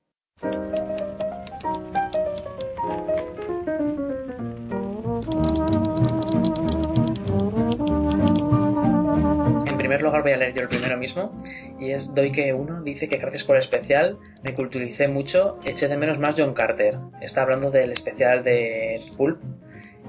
En 9.67 9.77
primer 9.77 10.01
lugar 10.01 10.23
voy 10.23 10.33
a 10.33 10.37
leer 10.37 10.55
yo 10.55 10.63
el 10.63 10.69
primero 10.69 10.97
mismo. 10.97 11.37
Y 11.81 11.91
es 11.91 12.15
Doike 12.15 12.55
1. 12.55 12.83
Dice 12.85 13.09
que 13.09 13.17
gracias 13.17 13.43
por 13.43 13.57
el 13.57 13.63
especial. 13.63 14.17
Me 14.45 14.55
culturicé 14.55 15.09
mucho. 15.09 15.59
Eché 15.65 15.89
de 15.89 15.97
menos 15.97 16.21
más 16.21 16.37
John 16.39 16.55
Carter. 16.55 16.99
Está 17.21 17.43
hablando 17.43 17.73
del 17.73 17.91
especial 17.91 18.45
de 18.45 19.01
Pulp. 19.17 19.43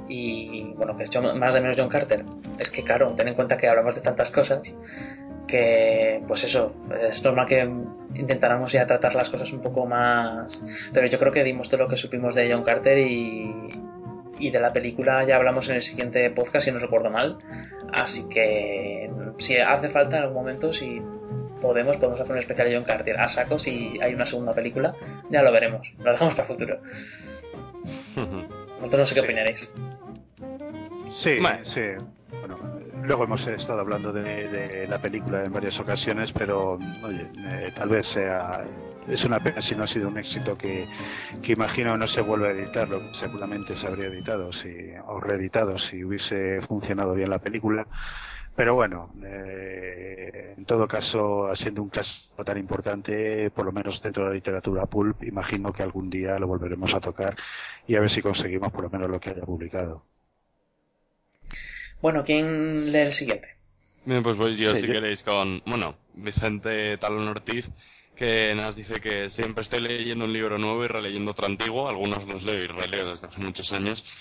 Y 0.10 0.74
bueno, 0.76 0.98
que 0.98 1.04
hecho 1.04 1.22
más 1.22 1.54
de 1.54 1.62
menos 1.62 1.78
John 1.78 1.88
Carter. 1.88 2.26
Es 2.58 2.72
que 2.72 2.84
claro, 2.84 3.14
ten 3.16 3.28
en 3.28 3.36
cuenta 3.36 3.56
que 3.56 3.68
hablamos 3.68 3.96
de 3.96 4.02
tantas 4.02 4.32
cosas 4.32 4.62
que 5.48 6.22
pues 6.28 6.44
eso, 6.44 6.76
es 7.02 7.24
normal 7.24 7.48
que 7.48 7.68
intentáramos 8.14 8.72
ya 8.72 8.86
tratar 8.86 9.16
las 9.16 9.30
cosas 9.30 9.52
un 9.52 9.62
poco 9.62 9.86
más... 9.86 10.64
Pero 10.94 11.08
yo 11.08 11.18
creo 11.18 11.32
que 11.32 11.44
dimos 11.44 11.70
todo 11.70 11.82
lo 11.82 11.88
que 11.88 11.96
supimos 11.96 12.36
de 12.36 12.52
John 12.52 12.64
Carter 12.64 12.98
y, 13.00 13.52
y 14.38 14.52
de 14.52 14.60
la 14.60 14.72
película 14.72 15.26
ya 15.26 15.36
hablamos 15.38 15.70
en 15.70 15.76
el 15.76 15.82
siguiente 15.82 16.30
podcast, 16.30 16.66
si 16.66 16.72
no 16.72 16.80
recuerdo 16.80 17.10
mal. 17.10 17.38
Así 17.92 18.30
que 18.30 19.10
si 19.38 19.58
hace 19.58 19.90
falta 19.90 20.18
en 20.18 20.24
algún 20.24 20.38
momento, 20.38 20.72
si 20.72 21.02
podemos, 21.62 21.98
podemos 21.98 22.20
hacer 22.20 22.34
un 22.34 22.40
especial 22.40 22.70
de 22.70 22.76
John 22.76 22.86
Carter 22.86 23.20
a 23.20 23.28
saco 23.28 23.60
si 23.60 24.00
hay 24.02 24.14
una 24.14 24.26
segunda 24.26 24.54
película, 24.54 24.96
ya 25.30 25.42
lo 25.42 25.52
veremos, 25.52 25.94
lo 26.00 26.12
dejamos 26.12 26.36
para 26.36 26.48
el 26.48 26.54
futuro. 26.54 26.80
Vosotros 28.80 29.00
no 29.00 29.06
sé 29.06 29.16
qué 29.16 29.22
opinaréis. 29.22 29.72
Sí, 31.14 31.40
sí. 31.64 31.82
Bueno, 32.40 32.58
luego 33.04 33.24
hemos 33.24 33.46
estado 33.48 33.80
hablando 33.80 34.14
de, 34.14 34.88
la 34.88 35.00
película 35.00 35.44
en 35.44 35.52
varias 35.52 35.80
ocasiones, 35.80 36.32
pero 36.32 36.80
oye, 37.04 37.28
eh, 37.38 37.72
tal 37.76 37.90
vez 37.90 38.08
sea 38.08 38.64
es 39.08 39.24
una 39.24 39.40
pena 39.40 39.62
si 39.62 39.76
no 39.76 39.84
ha 39.84 39.88
sido 39.88 40.08
un 40.08 40.18
éxito 40.18 40.56
que, 40.56 40.88
que 41.42 41.54
imagino 41.54 41.98
no 41.98 42.08
se 42.08 42.22
vuelve 42.22 42.50
a 42.50 42.52
editar, 42.52 42.88
lo 42.88 43.00
que 43.00 43.14
seguramente 43.14 43.76
se 43.76 43.88
habría 43.88 44.08
editado 44.08 44.52
si, 44.52 44.70
o 45.08 45.20
reeditado 45.20 45.80
si 45.80 46.04
hubiese 46.04 46.62
funcionado 46.62 47.14
bien 47.14 47.30
la 47.30 47.40
película. 47.40 47.88
Pero 48.56 48.76
bueno, 48.76 49.14
eh, 49.24 50.54
en 50.58 50.66
todo 50.66 50.88
caso, 50.88 51.50
siendo 51.56 51.82
un 51.82 51.90
caso 51.90 52.44
tan 52.44 52.58
importante, 52.58 53.50
por 53.52 53.66
lo 53.66 53.72
menos 53.72 54.02
dentro 54.02 54.24
de 54.24 54.30
la 54.30 54.36
literatura 54.36 54.86
pulp, 54.86 55.24
imagino 55.24 55.72
que 55.72 55.82
algún 55.82 56.10
día 56.10 56.38
lo 56.38 56.48
volveremos 56.48 56.94
a 56.94 57.00
tocar 57.00 57.36
y 57.88 57.96
a 57.96 58.02
ver 58.02 58.10
si 58.10 58.22
conseguimos 58.22 58.72
por 58.72 58.84
lo 58.84 58.90
menos 58.90 59.10
lo 59.10 59.20
que 59.20 59.30
haya 59.30 59.44
publicado. 59.44 60.04
Bueno, 62.02 62.24
¿quién 62.24 62.92
lee 62.92 63.00
el 63.00 63.14
siguiente? 63.14 63.56
Bien, 64.06 64.24
pues 64.24 64.38
voy 64.38 64.56
yo 64.56 64.74
si 64.76 64.88
queréis 64.88 65.24
con, 65.24 65.62
bueno, 65.66 65.98
Vicente 66.14 66.98
Talón 66.98 67.28
Ortiz, 67.28 67.70
que 68.16 68.56
nos 68.56 68.76
dice 68.76 69.00
que 69.00 69.30
siempre 69.30 69.62
estoy 69.62 69.82
leyendo 69.82 70.26
un 70.26 70.34
libro 70.34 70.58
nuevo 70.58 70.84
y 70.84 70.88
releyendo 70.88 71.32
otro 71.32 71.46
antiguo, 71.46 71.90
algunos 71.90 72.26
los 72.26 72.44
leo 72.44 72.64
y 72.64 72.68
releo 72.68 73.10
desde 73.10 73.28
hace 73.28 73.40
muchos 73.42 73.72
años. 73.74 74.18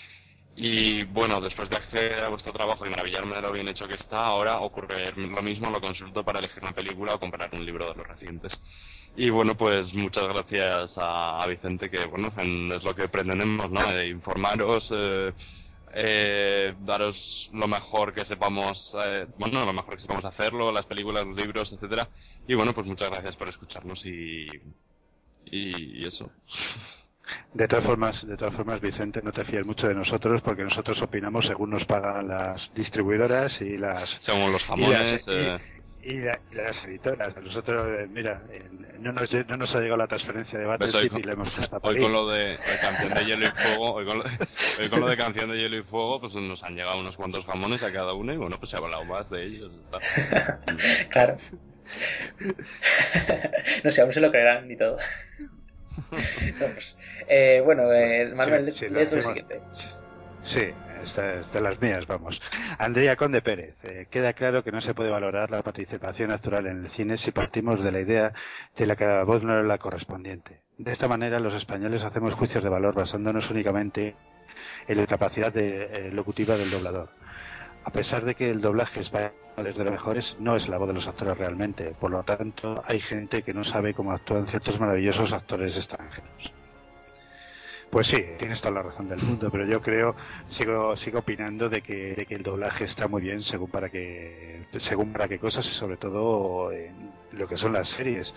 Y 0.61 1.05
bueno, 1.05 1.41
después 1.41 1.71
de 1.71 1.77
acceder 1.77 2.25
a 2.25 2.31
vuestro 2.31 2.53
trabajo 2.53 2.85
y 2.85 2.91
maravillarme 2.91 3.37
de 3.37 3.43
lo 3.43 3.53
bien 3.53 3.69
hecho 3.69 3.87
que 3.87 3.95
está, 3.95 4.19
ahora 4.19 4.59
ocurre 4.59 5.13
lo 5.17 5.41
mismo, 5.41 5.71
lo 5.71 5.81
consulto 5.81 6.25
para 6.25 6.41
elegir 6.41 6.65
una 6.65 6.73
película 6.73 7.15
o 7.15 7.21
comprar 7.21 7.49
un 7.53 7.65
libro 7.65 7.89
de 7.89 7.95
los 7.95 8.07
recientes. 8.07 8.61
Y 9.17 9.31
bueno, 9.31 9.57
pues 9.57 9.95
muchas 9.95 10.25
gracias 10.25 10.99
a, 11.01 11.47
Vicente, 11.47 11.89
que 11.89 12.07
bueno, 12.07 12.33
es 12.75 12.83
lo 12.83 12.93
que 12.93 13.09
pretendemos, 13.09 13.71
¿no? 13.71 13.87
De 13.87 14.09
informaros, 14.09 14.93
eh, 14.93 15.33
eh, 15.95 16.75
daros 16.81 17.51
lo 17.53 17.67
mejor 17.67 18.13
que 18.15 18.25
sepamos, 18.25 18.97
eh, 19.05 19.27
bueno, 19.39 19.65
lo 19.65 19.73
mejor 19.73 19.95
que 19.95 20.01
sepamos 20.01 20.25
hacerlo, 20.25 20.73
las 20.73 20.87
películas, 20.87 21.27
los 21.27 21.37
libros, 21.37 21.73
etcétera. 21.73 22.09
Y 22.47 22.55
bueno, 22.55 22.73
pues 22.73 22.87
muchas 22.87 23.11
gracias 23.11 23.37
por 23.37 23.49
escucharnos 23.49 24.05
y, 24.07 24.47
y, 25.47 26.07
eso. 26.07 26.31
De 27.53 27.69
todas 27.69 27.85
formas, 27.85 28.27
de 28.27 28.37
todas 28.37 28.55
formas, 28.55 28.81
Vicente, 28.81 29.21
no 29.23 29.33
te 29.33 29.45
fíes 29.45 29.67
mucho 29.67 29.87
de 29.87 29.95
nosotros 29.95 30.41
porque 30.43 30.65
nosotros 30.65 31.01
opinamos 31.03 31.47
según 31.47 31.71
nos 31.71 31.85
pagan 31.85 32.29
las 32.29 32.73
distribuidoras 32.75 33.61
y 33.61 33.77
las. 33.77 34.17
Según 34.19 34.53
los 34.53 34.65
jamones. 34.65 35.27
Eh 35.29 35.59
y, 36.03 36.21
las 36.21 36.85
editoras. 36.85 37.37
Nosotros, 37.37 37.87
eh, 37.89 38.07
mira, 38.09 38.43
no, 38.99 39.13
nos, 39.13 39.33
no 39.33 39.57
nos 39.57 39.75
ha 39.75 39.81
llegado 39.81 39.97
la 39.97 40.07
transferencia 40.07 40.59
de 40.59 40.65
Battleship 40.65 41.19
y 41.19 41.23
le 41.23 41.33
hemos 41.33 41.53
puesto 41.53 41.79
Hoy 41.83 42.01
con 42.01 42.13
lo 42.13 42.29
de, 42.29 42.57
Canción 42.81 43.15
de 43.15 43.25
Hielo 43.25 43.47
y 43.47 43.51
Fuego, 43.51 43.95
hoy 43.95 44.07
con, 44.07 45.01
lo, 45.01 45.09
de 45.09 45.17
Canción 45.17 45.51
de 45.51 45.59
Hielo 45.59 45.77
y 45.79 45.83
Fuego, 45.83 46.21
pues 46.21 46.35
nos 46.35 46.63
han 46.63 46.75
llegado 46.75 46.99
unos 47.01 47.17
cuantos 47.17 47.45
jamones 47.45 47.83
a 47.83 47.93
cada 47.93 48.13
uno 48.15 48.33
y 48.33 48.37
bueno, 48.37 48.59
pues 48.59 48.71
se 48.71 48.77
ha 48.77 48.81
hablado 48.81 49.05
más 49.05 49.29
de 49.31 49.45
ellos. 49.45 49.73
claro. 51.11 51.39
no 53.85 53.91
sé, 53.91 54.03
aún 54.03 54.13
se 54.13 54.21
lo 54.21 54.31
creerán 54.31 54.69
ni 54.69 54.77
todo. 54.77 54.99
Pues, 56.59 57.11
eh, 57.29 57.61
bueno, 57.65 57.93
eh, 57.93 58.33
Manuel, 58.35 58.73
sí, 58.73 58.87
el 58.87 59.09
siguiente. 59.09 59.61
Sí, 60.43 60.71
estas 61.03 61.53
de 61.53 61.61
las 61.61 61.81
mías, 61.81 62.07
vamos. 62.07 62.41
Andrea 62.79 63.17
Conde 63.17 63.43
Pérez, 63.43 63.77
eh, 63.83 64.07
queda 64.11 64.33
claro 64.33 64.63
que 64.63 64.73
no 64.73 64.81
se 64.81 64.95
puede 64.95 65.11
valorar 65.11 65.51
la 65.51 65.63
participación 65.63 66.31
actual 66.31 66.67
en 66.67 66.85
el 66.85 66.91
cine 66.91 67.17
si 67.17 67.31
partimos 67.31 67.83
de 67.83 67.93
la 67.93 68.01
idea 68.01 68.33
de 68.77 68.87
la 68.87 68.97
que 68.97 69.07
la 69.07 69.25
voz 69.25 69.43
no 69.43 69.59
es 69.59 69.67
la 69.67 69.79
correspondiente. 69.79 70.61
De 70.77 70.93
esta 70.93 71.09
manera, 71.09 71.41
los 71.41 71.55
españoles 71.55 72.05
hacemos 72.05 72.35
juicios 72.35 72.63
de 72.63 72.71
valor 72.71 72.95
basándonos 72.95 73.51
únicamente 73.51 74.15
en 74.87 74.97
la 74.97 75.07
capacidad 75.07 75.53
de, 75.53 75.85
eh, 75.85 76.11
locutiva 76.13 76.57
del 76.57 76.71
doblador. 76.71 77.09
A 77.85 77.91
pesar 77.91 78.25
de 78.25 78.35
que 78.35 78.51
el 78.51 78.61
doblaje 78.61 79.01
español 79.01 79.33
es 79.67 79.77
de 79.77 79.85
los 79.85 79.93
mejores, 79.93 80.37
no 80.39 80.57
es 80.57 80.69
la 80.69 80.79
voz 80.79 80.89
de 80.89 80.95
los 80.95 81.09
actores 81.09 81.39
realmente. 81.39 81.95
Por 81.99 82.11
lo 82.11 82.23
tanto, 82.23 82.83
hay 82.87 83.01
gente 83.01 83.43
que 83.43 83.55
no 83.55 83.65
sabe 83.65 83.95
cómo 83.95 84.13
actúan 84.13 84.47
ciertos 84.47 84.79
maravillosos 84.79 85.33
actores 85.33 85.77
extranjeros. 85.77 86.53
Pues 87.91 88.09
sí, 88.09 88.23
tienes 88.37 88.61
toda 88.61 88.75
la 88.75 88.83
razón 88.83 89.09
del 89.09 89.23
mundo, 89.23 89.49
pero 89.51 89.65
yo 89.67 89.81
creo, 89.81 90.15
sigo, 90.49 90.95
sigo 90.97 91.21
opinando 91.21 91.71
de 91.71 91.81
que, 91.81 92.15
de 92.15 92.27
que 92.27 92.35
el 92.35 92.43
doblaje 92.43 92.85
está 92.85 93.09
muy 93.09 93.23
bien 93.23 93.43
según 93.43 93.71
para 93.71 93.89
qué, 93.89 94.67
según 94.77 95.11
para 95.13 95.27
qué 95.27 95.39
cosas 95.39 95.67
y 95.67 95.71
sobre 95.71 95.97
todo 95.97 96.71
en 96.71 97.11
lo 97.33 97.49
que 97.49 97.57
son 97.57 97.73
las 97.73 97.89
series. 97.89 98.35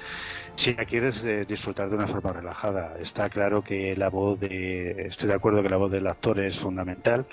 Si 0.56 0.74
la 0.74 0.86
quieres 0.86 1.22
eh, 1.26 1.46
disfrutar 1.46 1.90
de 1.90 1.98
una 1.98 2.08
forma 2.08 2.32
relajada, 2.32 2.98
está 3.02 3.30
claro 3.30 3.62
que 3.62 3.94
la 3.98 4.10
voz 4.10 4.40
de, 4.40 5.08
estoy 5.08 5.28
de 5.28 5.36
acuerdo 5.36 5.62
que 5.62 5.70
la 5.70 5.78
voz 5.78 5.92
del 5.92 6.08
actor 6.08 6.40
es 6.40 6.58
fundamental 6.58 7.26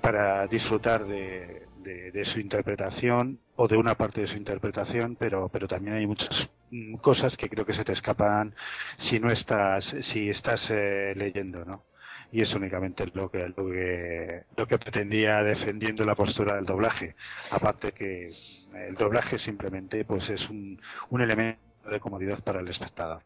para 0.00 0.46
disfrutar 0.46 1.04
de, 1.04 1.66
de, 1.86 2.24
su 2.24 2.40
interpretación 2.40 3.38
o 3.56 3.68
de 3.68 3.76
una 3.76 3.94
parte 3.94 4.22
de 4.22 4.26
su 4.26 4.36
interpretación, 4.36 5.16
pero, 5.16 5.48
pero 5.48 5.68
también 5.68 5.96
hay 5.96 6.06
muchas 6.06 6.50
mm, 6.70 6.96
cosas 6.96 7.36
que 7.36 7.48
creo 7.48 7.64
que 7.64 7.72
se 7.72 7.84
te 7.84 7.92
escapan 7.92 8.54
si 8.98 9.20
no 9.20 9.30
estás, 9.30 9.94
si 10.00 10.28
estás 10.28 10.70
eh, 10.70 11.14
leyendo, 11.16 11.64
¿no? 11.64 11.84
Y 12.32 12.42
es 12.42 12.52
únicamente 12.54 13.06
lo 13.14 13.30
que, 13.30 13.48
lo 13.56 13.70
que, 13.70 14.42
lo 14.56 14.66
que 14.66 14.78
pretendía 14.78 15.44
defendiendo 15.44 16.04
la 16.04 16.16
postura 16.16 16.56
del 16.56 16.64
doblaje. 16.64 17.14
Aparte 17.52 17.92
que 17.92 18.26
el 18.74 18.94
doblaje 18.96 19.38
simplemente 19.38 20.04
pues 20.04 20.28
es 20.30 20.50
un, 20.50 20.80
un 21.10 21.20
elemento 21.20 21.60
de 21.88 22.00
comodidad 22.00 22.42
para 22.42 22.60
el 22.60 22.68
espectador. 22.68 23.22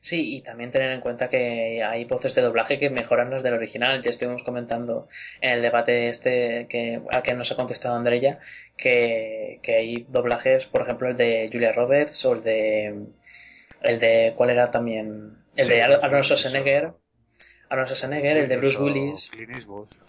Sí, 0.00 0.36
y 0.36 0.42
también 0.42 0.70
tener 0.70 0.90
en 0.92 1.00
cuenta 1.00 1.28
que 1.28 1.82
hay 1.82 2.04
voces 2.04 2.34
de 2.34 2.42
doblaje 2.42 2.78
que 2.78 2.90
mejoran 2.90 3.30
las 3.30 3.42
del 3.42 3.54
original. 3.54 4.00
Ya 4.02 4.10
estuvimos 4.10 4.42
comentando 4.42 5.08
en 5.40 5.52
el 5.52 5.62
debate 5.62 6.08
este 6.08 6.66
que, 6.68 7.00
al 7.10 7.22
que 7.22 7.34
nos 7.34 7.52
ha 7.52 7.56
contestado 7.56 7.96
Andrea 7.96 8.38
que, 8.76 9.60
que 9.62 9.76
hay 9.76 10.06
doblajes, 10.08 10.66
por 10.66 10.82
ejemplo, 10.82 11.08
el 11.08 11.16
de 11.16 11.48
Julia 11.52 11.72
Roberts 11.72 12.24
o 12.24 12.34
el 12.34 12.42
de. 12.42 12.94
El 13.82 14.00
de. 14.00 14.34
¿Cuál 14.36 14.50
era 14.50 14.70
también? 14.70 15.38
El 15.56 15.68
de 15.68 15.82
Arnold 15.82 16.24
Schwarzenegger. 16.24 16.92
Arnold 17.68 17.88
Schwarzenegger, 17.88 18.36
el 18.36 18.48
de 18.48 18.56
Bruce 18.56 18.82
Willis 18.82 19.30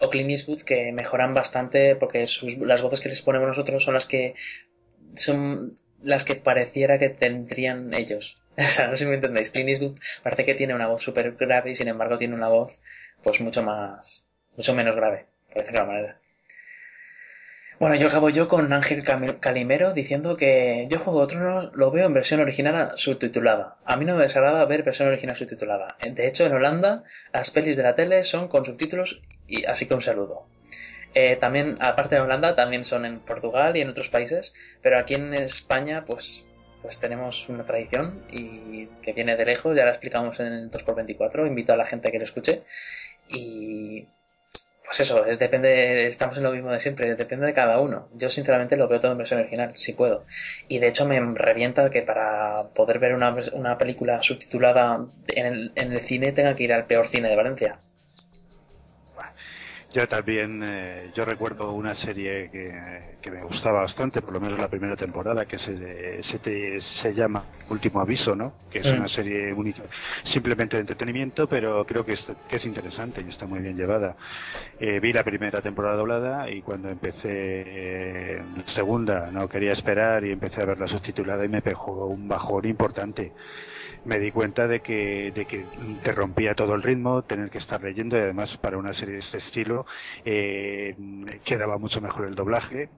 o 0.00 0.10
Clint 0.10 0.30
Eastwood, 0.30 0.62
que 0.62 0.90
mejoran 0.92 1.32
bastante 1.32 1.96
porque 1.96 2.26
sus, 2.26 2.58
las 2.58 2.82
voces 2.82 3.00
que 3.00 3.08
les 3.08 3.22
ponemos 3.22 3.48
nosotros 3.48 3.84
son 3.84 3.94
las 3.94 4.06
que 4.06 4.34
son 5.14 5.74
las 6.02 6.24
que 6.24 6.34
pareciera 6.34 6.98
que 6.98 7.08
tendrían 7.08 7.94
ellos. 7.94 8.41
O 8.58 8.62
sea, 8.62 8.88
no 8.88 8.96
sé 8.96 9.04
si 9.04 9.10
me 9.10 9.14
entendéis. 9.14 9.50
Clint 9.50 9.70
Eastwood 9.70 9.98
parece 10.22 10.44
que 10.44 10.54
tiene 10.54 10.74
una 10.74 10.86
voz 10.86 11.02
súper 11.02 11.32
grave 11.32 11.70
y 11.70 11.76
sin 11.76 11.88
embargo 11.88 12.16
tiene 12.18 12.34
una 12.34 12.48
voz 12.48 12.82
pues 13.22 13.40
mucho 13.40 13.62
más, 13.62 14.26
mucho 14.56 14.74
menos 14.74 14.96
grave, 14.96 15.26
por 15.48 15.62
decirlo 15.62 15.72
de 15.72 15.80
alguna 15.80 15.98
manera. 15.98 16.18
Bueno, 17.78 17.96
yo 17.96 18.06
acabo 18.06 18.28
yo 18.28 18.46
con 18.46 18.72
Ángel 18.72 19.02
Calimero 19.40 19.92
diciendo 19.92 20.36
que 20.36 20.86
yo 20.88 21.00
Juego 21.00 21.22
de 21.22 21.34
Tronos 21.34 21.72
lo 21.74 21.90
veo 21.90 22.06
en 22.06 22.14
versión 22.14 22.38
original 22.38 22.92
subtitulada. 22.94 23.76
A 23.84 23.96
mí 23.96 24.04
no 24.04 24.14
me 24.14 24.22
desagrada 24.22 24.64
ver 24.66 24.84
versión 24.84 25.08
original 25.08 25.34
subtitulada. 25.34 25.96
De 26.00 26.28
hecho, 26.28 26.46
en 26.46 26.52
Holanda 26.52 27.02
las 27.32 27.50
pelis 27.50 27.76
de 27.76 27.82
la 27.82 27.96
tele 27.96 28.22
son 28.22 28.46
con 28.46 28.64
subtítulos 28.64 29.22
y 29.48 29.64
así 29.64 29.88
que 29.88 29.94
un 29.94 30.00
saludo. 30.00 30.46
Eh, 31.14 31.36
también, 31.36 31.76
aparte 31.80 32.14
de 32.14 32.20
Holanda, 32.20 32.54
también 32.54 32.84
son 32.84 33.04
en 33.04 33.18
Portugal 33.18 33.76
y 33.76 33.80
en 33.80 33.88
otros 33.88 34.08
países, 34.08 34.54
pero 34.80 34.98
aquí 34.98 35.14
en 35.14 35.34
España, 35.34 36.04
pues 36.06 36.46
pues 36.82 36.98
tenemos 37.00 37.48
una 37.48 37.64
tradición 37.64 38.24
y 38.30 38.86
que 39.02 39.12
viene 39.12 39.36
de 39.36 39.46
lejos, 39.46 39.76
ya 39.76 39.84
la 39.84 39.92
explicamos 39.92 40.38
en 40.40 40.46
el 40.46 40.70
2x24, 40.70 41.46
invito 41.46 41.72
a 41.72 41.76
la 41.76 41.86
gente 41.86 42.08
a 42.08 42.10
que 42.10 42.18
lo 42.18 42.24
escuche 42.24 42.62
y 43.28 44.06
pues 44.84 45.00
eso, 45.00 45.24
es 45.24 45.38
depende, 45.38 46.06
estamos 46.06 46.36
en 46.36 46.42
lo 46.42 46.52
mismo 46.52 46.70
de 46.70 46.78
siempre, 46.78 47.14
depende 47.14 47.46
de 47.46 47.54
cada 47.54 47.80
uno. 47.80 48.08
Yo 48.12 48.28
sinceramente 48.28 48.76
lo 48.76 48.88
veo 48.88 49.00
todo 49.00 49.12
en 49.12 49.16
versión 49.16 49.40
original, 49.40 49.72
si 49.74 49.94
puedo. 49.94 50.26
Y 50.68 50.80
de 50.80 50.88
hecho 50.88 51.06
me 51.06 51.18
revienta 51.34 51.88
que 51.88 52.02
para 52.02 52.64
poder 52.74 52.98
ver 52.98 53.14
una, 53.14 53.34
una 53.54 53.78
película 53.78 54.20
subtitulada 54.22 55.06
en 55.28 55.46
el, 55.46 55.72
en 55.76 55.92
el 55.92 56.02
cine 56.02 56.32
tenga 56.32 56.54
que 56.54 56.64
ir 56.64 56.74
al 56.74 56.84
peor 56.84 57.06
cine 57.06 57.30
de 57.30 57.36
Valencia. 57.36 57.78
Yo 59.92 60.08
también, 60.08 60.62
eh, 60.64 61.10
yo 61.14 61.26
recuerdo 61.26 61.72
una 61.72 61.94
serie 61.94 62.48
que, 62.50 63.18
que, 63.20 63.30
me 63.30 63.42
gustaba 63.42 63.82
bastante, 63.82 64.22
por 64.22 64.32
lo 64.32 64.40
menos 64.40 64.58
la 64.58 64.68
primera 64.68 64.96
temporada, 64.96 65.44
que 65.44 65.58
se, 65.58 66.22
se, 66.22 66.80
se 66.80 67.14
llama 67.14 67.44
Último 67.68 68.00
Aviso, 68.00 68.34
¿no? 68.34 68.54
Que 68.70 68.78
es 68.78 68.86
una 68.86 69.06
serie 69.06 69.52
única, 69.52 69.82
simplemente 70.24 70.76
de 70.76 70.80
entretenimiento, 70.80 71.46
pero 71.46 71.84
creo 71.84 72.06
que 72.06 72.12
es, 72.12 72.26
que 72.48 72.56
es 72.56 72.64
interesante 72.64 73.20
y 73.20 73.28
está 73.28 73.44
muy 73.46 73.60
bien 73.60 73.76
llevada. 73.76 74.16
Eh, 74.80 74.98
vi 74.98 75.12
la 75.12 75.24
primera 75.24 75.60
temporada 75.60 75.96
doblada 75.96 76.48
y 76.48 76.62
cuando 76.62 76.88
empecé 76.88 77.28
eh, 77.30 78.42
la 78.56 78.72
segunda 78.72 79.30
no 79.30 79.46
quería 79.46 79.72
esperar 79.72 80.24
y 80.24 80.32
empecé 80.32 80.62
a 80.62 80.66
verla 80.66 80.88
subtitulada 80.88 81.44
y 81.44 81.48
me 81.48 81.60
pegó 81.60 82.06
un 82.06 82.26
bajón 82.28 82.64
importante 82.64 83.32
me 84.04 84.18
di 84.18 84.30
cuenta 84.32 84.66
de 84.66 84.80
que, 84.80 85.32
de 85.32 85.46
que 85.46 85.64
te 86.02 86.12
rompía 86.12 86.54
todo 86.54 86.74
el 86.74 86.82
ritmo, 86.82 87.22
tener 87.22 87.50
que 87.50 87.58
estar 87.58 87.82
leyendo 87.82 88.16
y 88.16 88.20
además 88.20 88.56
para 88.56 88.78
una 88.78 88.92
serie 88.92 89.14
de 89.14 89.20
este 89.20 89.38
estilo 89.38 89.86
eh, 90.24 90.96
quedaba 91.44 91.78
mucho 91.78 92.00
mejor 92.00 92.26
el 92.26 92.34
doblaje 92.34 92.88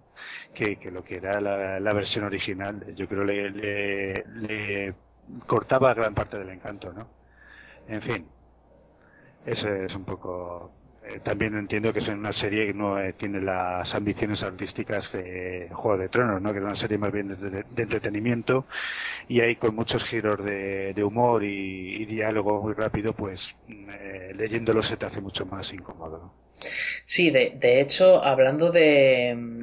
que, 0.55 0.77
que 0.77 0.91
lo 0.91 1.05
que 1.05 1.17
era 1.17 1.41
la, 1.41 1.79
la, 1.81 1.93
versión 1.93 2.25
original. 2.25 2.95
Yo 2.95 3.07
creo 3.09 3.25
le, 3.25 3.51
le, 3.51 4.25
le 4.35 4.95
cortaba 5.47 5.93
gran 5.95 6.15
parte 6.15 6.39
del 6.39 6.51
encanto, 6.51 6.93
¿no? 6.93 7.07
En 7.89 8.01
fin, 8.01 8.27
ese 9.45 9.87
es 9.87 9.95
un 9.95 10.05
poco 10.05 10.71
eh, 11.07 11.21
también 11.23 11.55
entiendo 11.55 11.93
que 11.93 11.99
es 11.99 12.09
una 12.09 12.33
serie 12.33 12.67
que 12.67 12.73
no 12.73 12.99
eh, 12.99 13.13
tiene 13.13 13.39
las 13.41 13.95
ambiciones 13.95 14.43
artísticas 14.43 15.13
de 15.13 15.69
Juego 15.71 15.99
de 15.99 16.09
Tronos, 16.09 16.41
¿no? 16.41 16.51
que 16.51 16.59
es 16.61 16.65
una 16.65 16.77
serie 16.77 16.97
más 16.97 17.13
bien 17.13 17.29
de, 17.29 17.83
entretenimiento 17.83 18.65
y 19.29 19.41
ahí 19.41 19.57
con 19.57 19.75
muchos 19.75 20.03
giros 20.05 20.43
de, 20.43 20.95
humor 21.05 21.45
y, 21.45 22.07
diálogo 22.07 22.63
muy 22.63 22.73
rápido, 22.73 23.13
pues 23.13 23.55
eh, 23.69 24.33
leyéndolo 24.35 24.83
se 24.83 24.97
te 24.97 25.05
hace 25.05 25.21
mucho 25.21 25.45
más 25.45 25.71
incómodo. 25.75 26.33
Sí, 27.05 27.31
de, 27.31 27.53
de 27.55 27.81
hecho, 27.83 28.25
hablando 28.25 28.71
de, 28.71 29.59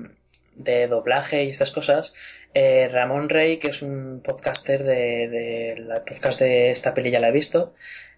de 0.56 0.88
doblaje 0.88 1.46
y 1.46 1.50
estas 1.50 1.72
cosas, 1.72 2.14
Ramón 2.54 3.30
Rey, 3.30 3.58
que 3.58 3.70
es 3.70 3.82
un 3.82 4.22
podcaster 4.24 4.84
de, 4.84 5.28
de 5.28 5.76
la 5.80 6.04
podcast 6.04 6.40
de 6.40 6.70
esta 6.70 6.94
peli 6.94 7.10
ya 7.10 7.20
la 7.20 7.30
he 7.30 7.32
visto, 7.32 7.74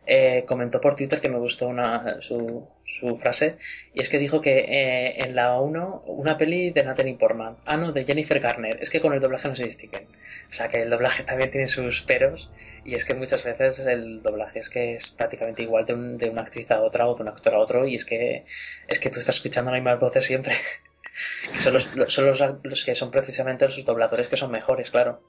eh, 0.06 0.44
comentó 0.46 0.82
por 0.82 0.96
Twitter 0.96 1.22
que 1.22 1.30
me 1.30 1.38
gustó 1.38 1.68
una, 1.68 2.22
su, 2.22 2.68
su 2.86 3.18
frase 3.18 3.58
y 3.94 4.02
es 4.02 4.10
que 4.10 4.20
dijo 4.20 4.42
que 4.42 4.60
eh, 4.60 5.24
en 5.24 5.34
la 5.36 5.60
1 5.60 6.02
una 6.08 6.38
peli 6.38 6.72
de 6.72 6.84
Natalie 6.84 7.16
Portman, 7.16 7.58
ah 7.66 7.78
no, 7.78 7.94
de 7.94 8.04
Jennifer 8.04 8.40
Garner, 8.40 8.80
es 8.82 8.90
que 8.90 9.00
con 9.00 9.14
el 9.14 9.22
doblaje 9.22 9.48
no 9.48 9.56
se 9.56 9.64
distinguen. 9.64 10.08
O 10.50 10.54
sea 10.54 10.68
que 10.68 10.82
el 10.82 10.90
doblaje 10.90 11.24
también 11.26 11.52
tiene 11.52 11.68
sus 11.68 12.04
peros 12.04 12.52
y 12.84 12.96
es 12.96 13.06
que 13.06 13.14
muchas 13.14 13.44
veces 13.44 13.80
el 13.80 14.22
doblaje 14.22 14.60
es 14.60 14.70
que 14.70 14.96
es 14.96 15.10
prácticamente 15.10 15.64
igual 15.64 15.86
de, 15.86 15.94
un, 15.94 16.18
de 16.18 16.30
una 16.30 16.42
actriz 16.42 16.70
a 16.72 16.82
otra 16.82 17.08
o 17.08 17.16
de 17.16 17.22
un 17.22 17.30
actor 17.30 17.56
a 17.56 17.60
otro 17.60 17.88
y 17.88 17.96
es 17.96 18.06
que 18.06 18.44
es 18.88 19.00
que 19.00 19.10
tú 19.10 19.20
estás 19.20 19.38
escuchando 19.38 19.72
las 19.72 19.80
mismas 19.80 20.00
voces 20.00 20.26
siempre. 20.26 20.54
son 21.60 21.74
los, 21.74 21.90
son 22.08 22.26
los, 22.26 22.44
los 22.64 22.84
que 22.84 22.96
son 22.96 23.10
precisamente 23.12 23.66
los 23.66 23.86
dobladores 23.86 24.28
que 24.28 24.38
son 24.38 24.52
mejores, 24.52 24.92
claro 24.92 25.22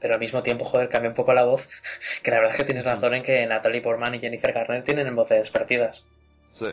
pero 0.00 0.14
al 0.14 0.20
mismo 0.20 0.42
tiempo, 0.42 0.64
joder, 0.64 0.88
cambia 0.88 1.10
un 1.10 1.16
poco 1.16 1.34
la 1.34 1.44
voz. 1.44 1.82
Que 2.22 2.30
la 2.30 2.38
verdad 2.38 2.52
es 2.52 2.58
que 2.58 2.64
tienes 2.64 2.84
razón 2.84 3.14
en 3.14 3.22
que 3.22 3.46
Natalie 3.46 3.80
Portman 3.80 4.14
y 4.14 4.20
Jennifer 4.20 4.52
Garner 4.52 4.82
tienen 4.82 5.14
voces 5.14 5.50
partidas. 5.50 6.04
Sí. 6.48 6.66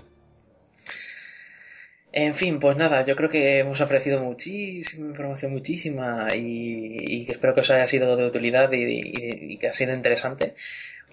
En 2.12 2.36
fin, 2.36 2.60
pues 2.60 2.78
nada, 2.78 3.04
yo 3.06 3.16
creo 3.16 3.30
que 3.30 3.58
hemos 3.58 3.82
ofrecido 3.82 4.24
muchísima 4.24 5.08
información, 5.08 5.52
muchísima, 5.52 6.36
y, 6.36 7.24
y 7.26 7.32
espero 7.32 7.56
que 7.56 7.62
os 7.62 7.72
haya 7.72 7.88
sido 7.88 8.16
de 8.16 8.28
utilidad 8.28 8.72
y, 8.72 8.84
y, 8.84 9.54
y 9.54 9.58
que 9.58 9.68
ha 9.68 9.74
sido 9.74 9.94
interesante 9.94 10.54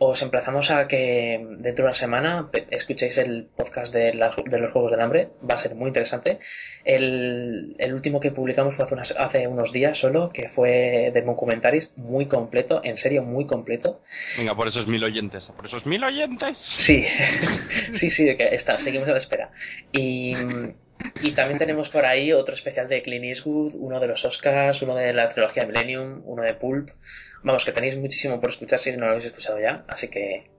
os 0.03 0.23
emplazamos 0.23 0.70
a 0.70 0.89
que 0.89 1.39
dentro 1.59 1.83
de 1.85 1.89
una 1.89 1.95
semana 1.95 2.49
escuchéis 2.70 3.19
el 3.19 3.45
podcast 3.45 3.93
de, 3.93 4.15
los 4.15 4.35
Juegos 4.73 4.91
del 4.91 5.01
Hambre. 5.03 5.29
Va 5.49 5.57
a 5.57 5.59
ser 5.59 5.75
muy 5.75 5.89
interesante. 5.89 6.39
El, 6.87 7.77
último 7.93 8.19
que 8.19 8.31
publicamos 8.31 8.75
fue 8.75 8.87
hace, 9.19 9.47
unos 9.47 9.73
días 9.73 9.99
solo, 9.99 10.31
que 10.33 10.49
fue 10.49 11.11
de 11.12 11.20
documentaris, 11.20 11.93
muy 11.97 12.25
completo, 12.25 12.81
en 12.83 12.97
serio, 12.97 13.23
muy 13.25 13.47
completo. 13.47 14.01
Venga, 14.39 14.55
por 14.55 14.69
esos 14.69 14.87
mil 14.89 15.05
oyentes, 15.05 15.53
por 15.55 15.67
esos 15.67 15.85
mil 15.85 16.03
oyentes. 16.03 16.57
Sí, 16.57 17.03
sí, 17.93 18.09
sí, 18.09 18.35
que 18.37 18.55
está, 18.55 18.79
seguimos 18.79 19.07
a 19.07 19.12
la 19.12 19.19
espera. 19.19 19.51
Y, 19.93 20.35
y 21.20 21.33
también 21.33 21.59
tenemos 21.59 21.91
por 21.91 22.07
ahí 22.07 22.33
otro 22.33 22.55
especial 22.55 22.89
de 22.89 23.03
Clint 23.03 23.27
Eastwood, 23.27 23.75
uno 23.75 24.01
de 24.01 24.07
los 24.07 24.25
Oscars, 24.25 24.81
uno 24.81 24.95
de 24.95 25.12
la 25.12 25.29
trilogía 25.29 25.67
Millennium, 25.67 26.23
uno 26.25 26.43
de 26.43 26.55
Pulp. 26.55 26.89
Vamos, 27.43 27.65
que 27.65 27.73
tenéis 27.73 27.97
muchísimo 27.97 28.41
por 28.41 28.51
escuchar 28.51 28.78
si 28.78 28.93
no 28.93 29.07
lo 29.07 29.12
habéis 29.12 29.27
escuchado 29.27 29.60
ya, 29.60 29.85
así 29.89 30.09
que, 30.09 30.51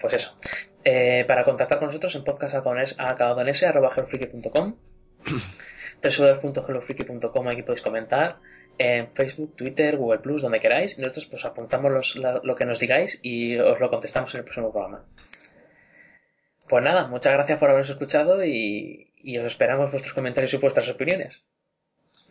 pues 0.00 0.14
eso. 0.14 0.36
Eh, 0.84 1.24
para 1.28 1.44
contactar 1.44 1.78
con 1.78 1.86
nosotros 1.86 2.14
en 2.16 2.24
podcast.com 2.24 4.74
www.hellofreaky.com 6.02 7.48
aquí 7.48 7.62
podéis 7.62 7.82
comentar 7.82 8.38
en 8.78 9.12
Facebook, 9.14 9.54
Twitter, 9.56 9.96
Google 9.96 10.18
Plus, 10.18 10.42
donde 10.42 10.60
queráis. 10.60 10.98
Nosotros 10.98 11.26
pues 11.26 11.44
apuntamos 11.44 12.16
lo 12.16 12.54
que 12.54 12.64
nos 12.64 12.80
digáis 12.80 13.20
y 13.22 13.56
os 13.58 13.78
lo 13.78 13.90
contestamos 13.90 14.34
en 14.34 14.38
el 14.38 14.44
próximo 14.44 14.72
programa. 14.72 15.04
Pues 16.68 16.82
nada, 16.82 17.06
muchas 17.06 17.34
gracias 17.34 17.58
por 17.58 17.70
haberos 17.70 17.90
escuchado 17.90 18.44
y, 18.44 19.12
y 19.16 19.38
os 19.38 19.46
esperamos 19.46 19.90
vuestros 19.90 20.14
comentarios 20.14 20.54
y 20.54 20.56
vuestras 20.56 20.88
opiniones. 20.88 21.44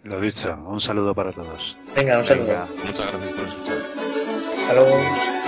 Lo 0.03 0.19
dicho, 0.19 0.57
un 0.65 0.81
saludo 0.81 1.13
para 1.13 1.31
todos. 1.31 1.77
Venga, 1.95 2.17
un 2.17 2.25
saludo. 2.25 2.67
muchas 2.85 3.11
gracias 3.11 3.31
por 3.33 3.47
escuchar. 3.47 3.77
Hasta 4.61 4.73
luego. 4.73 5.41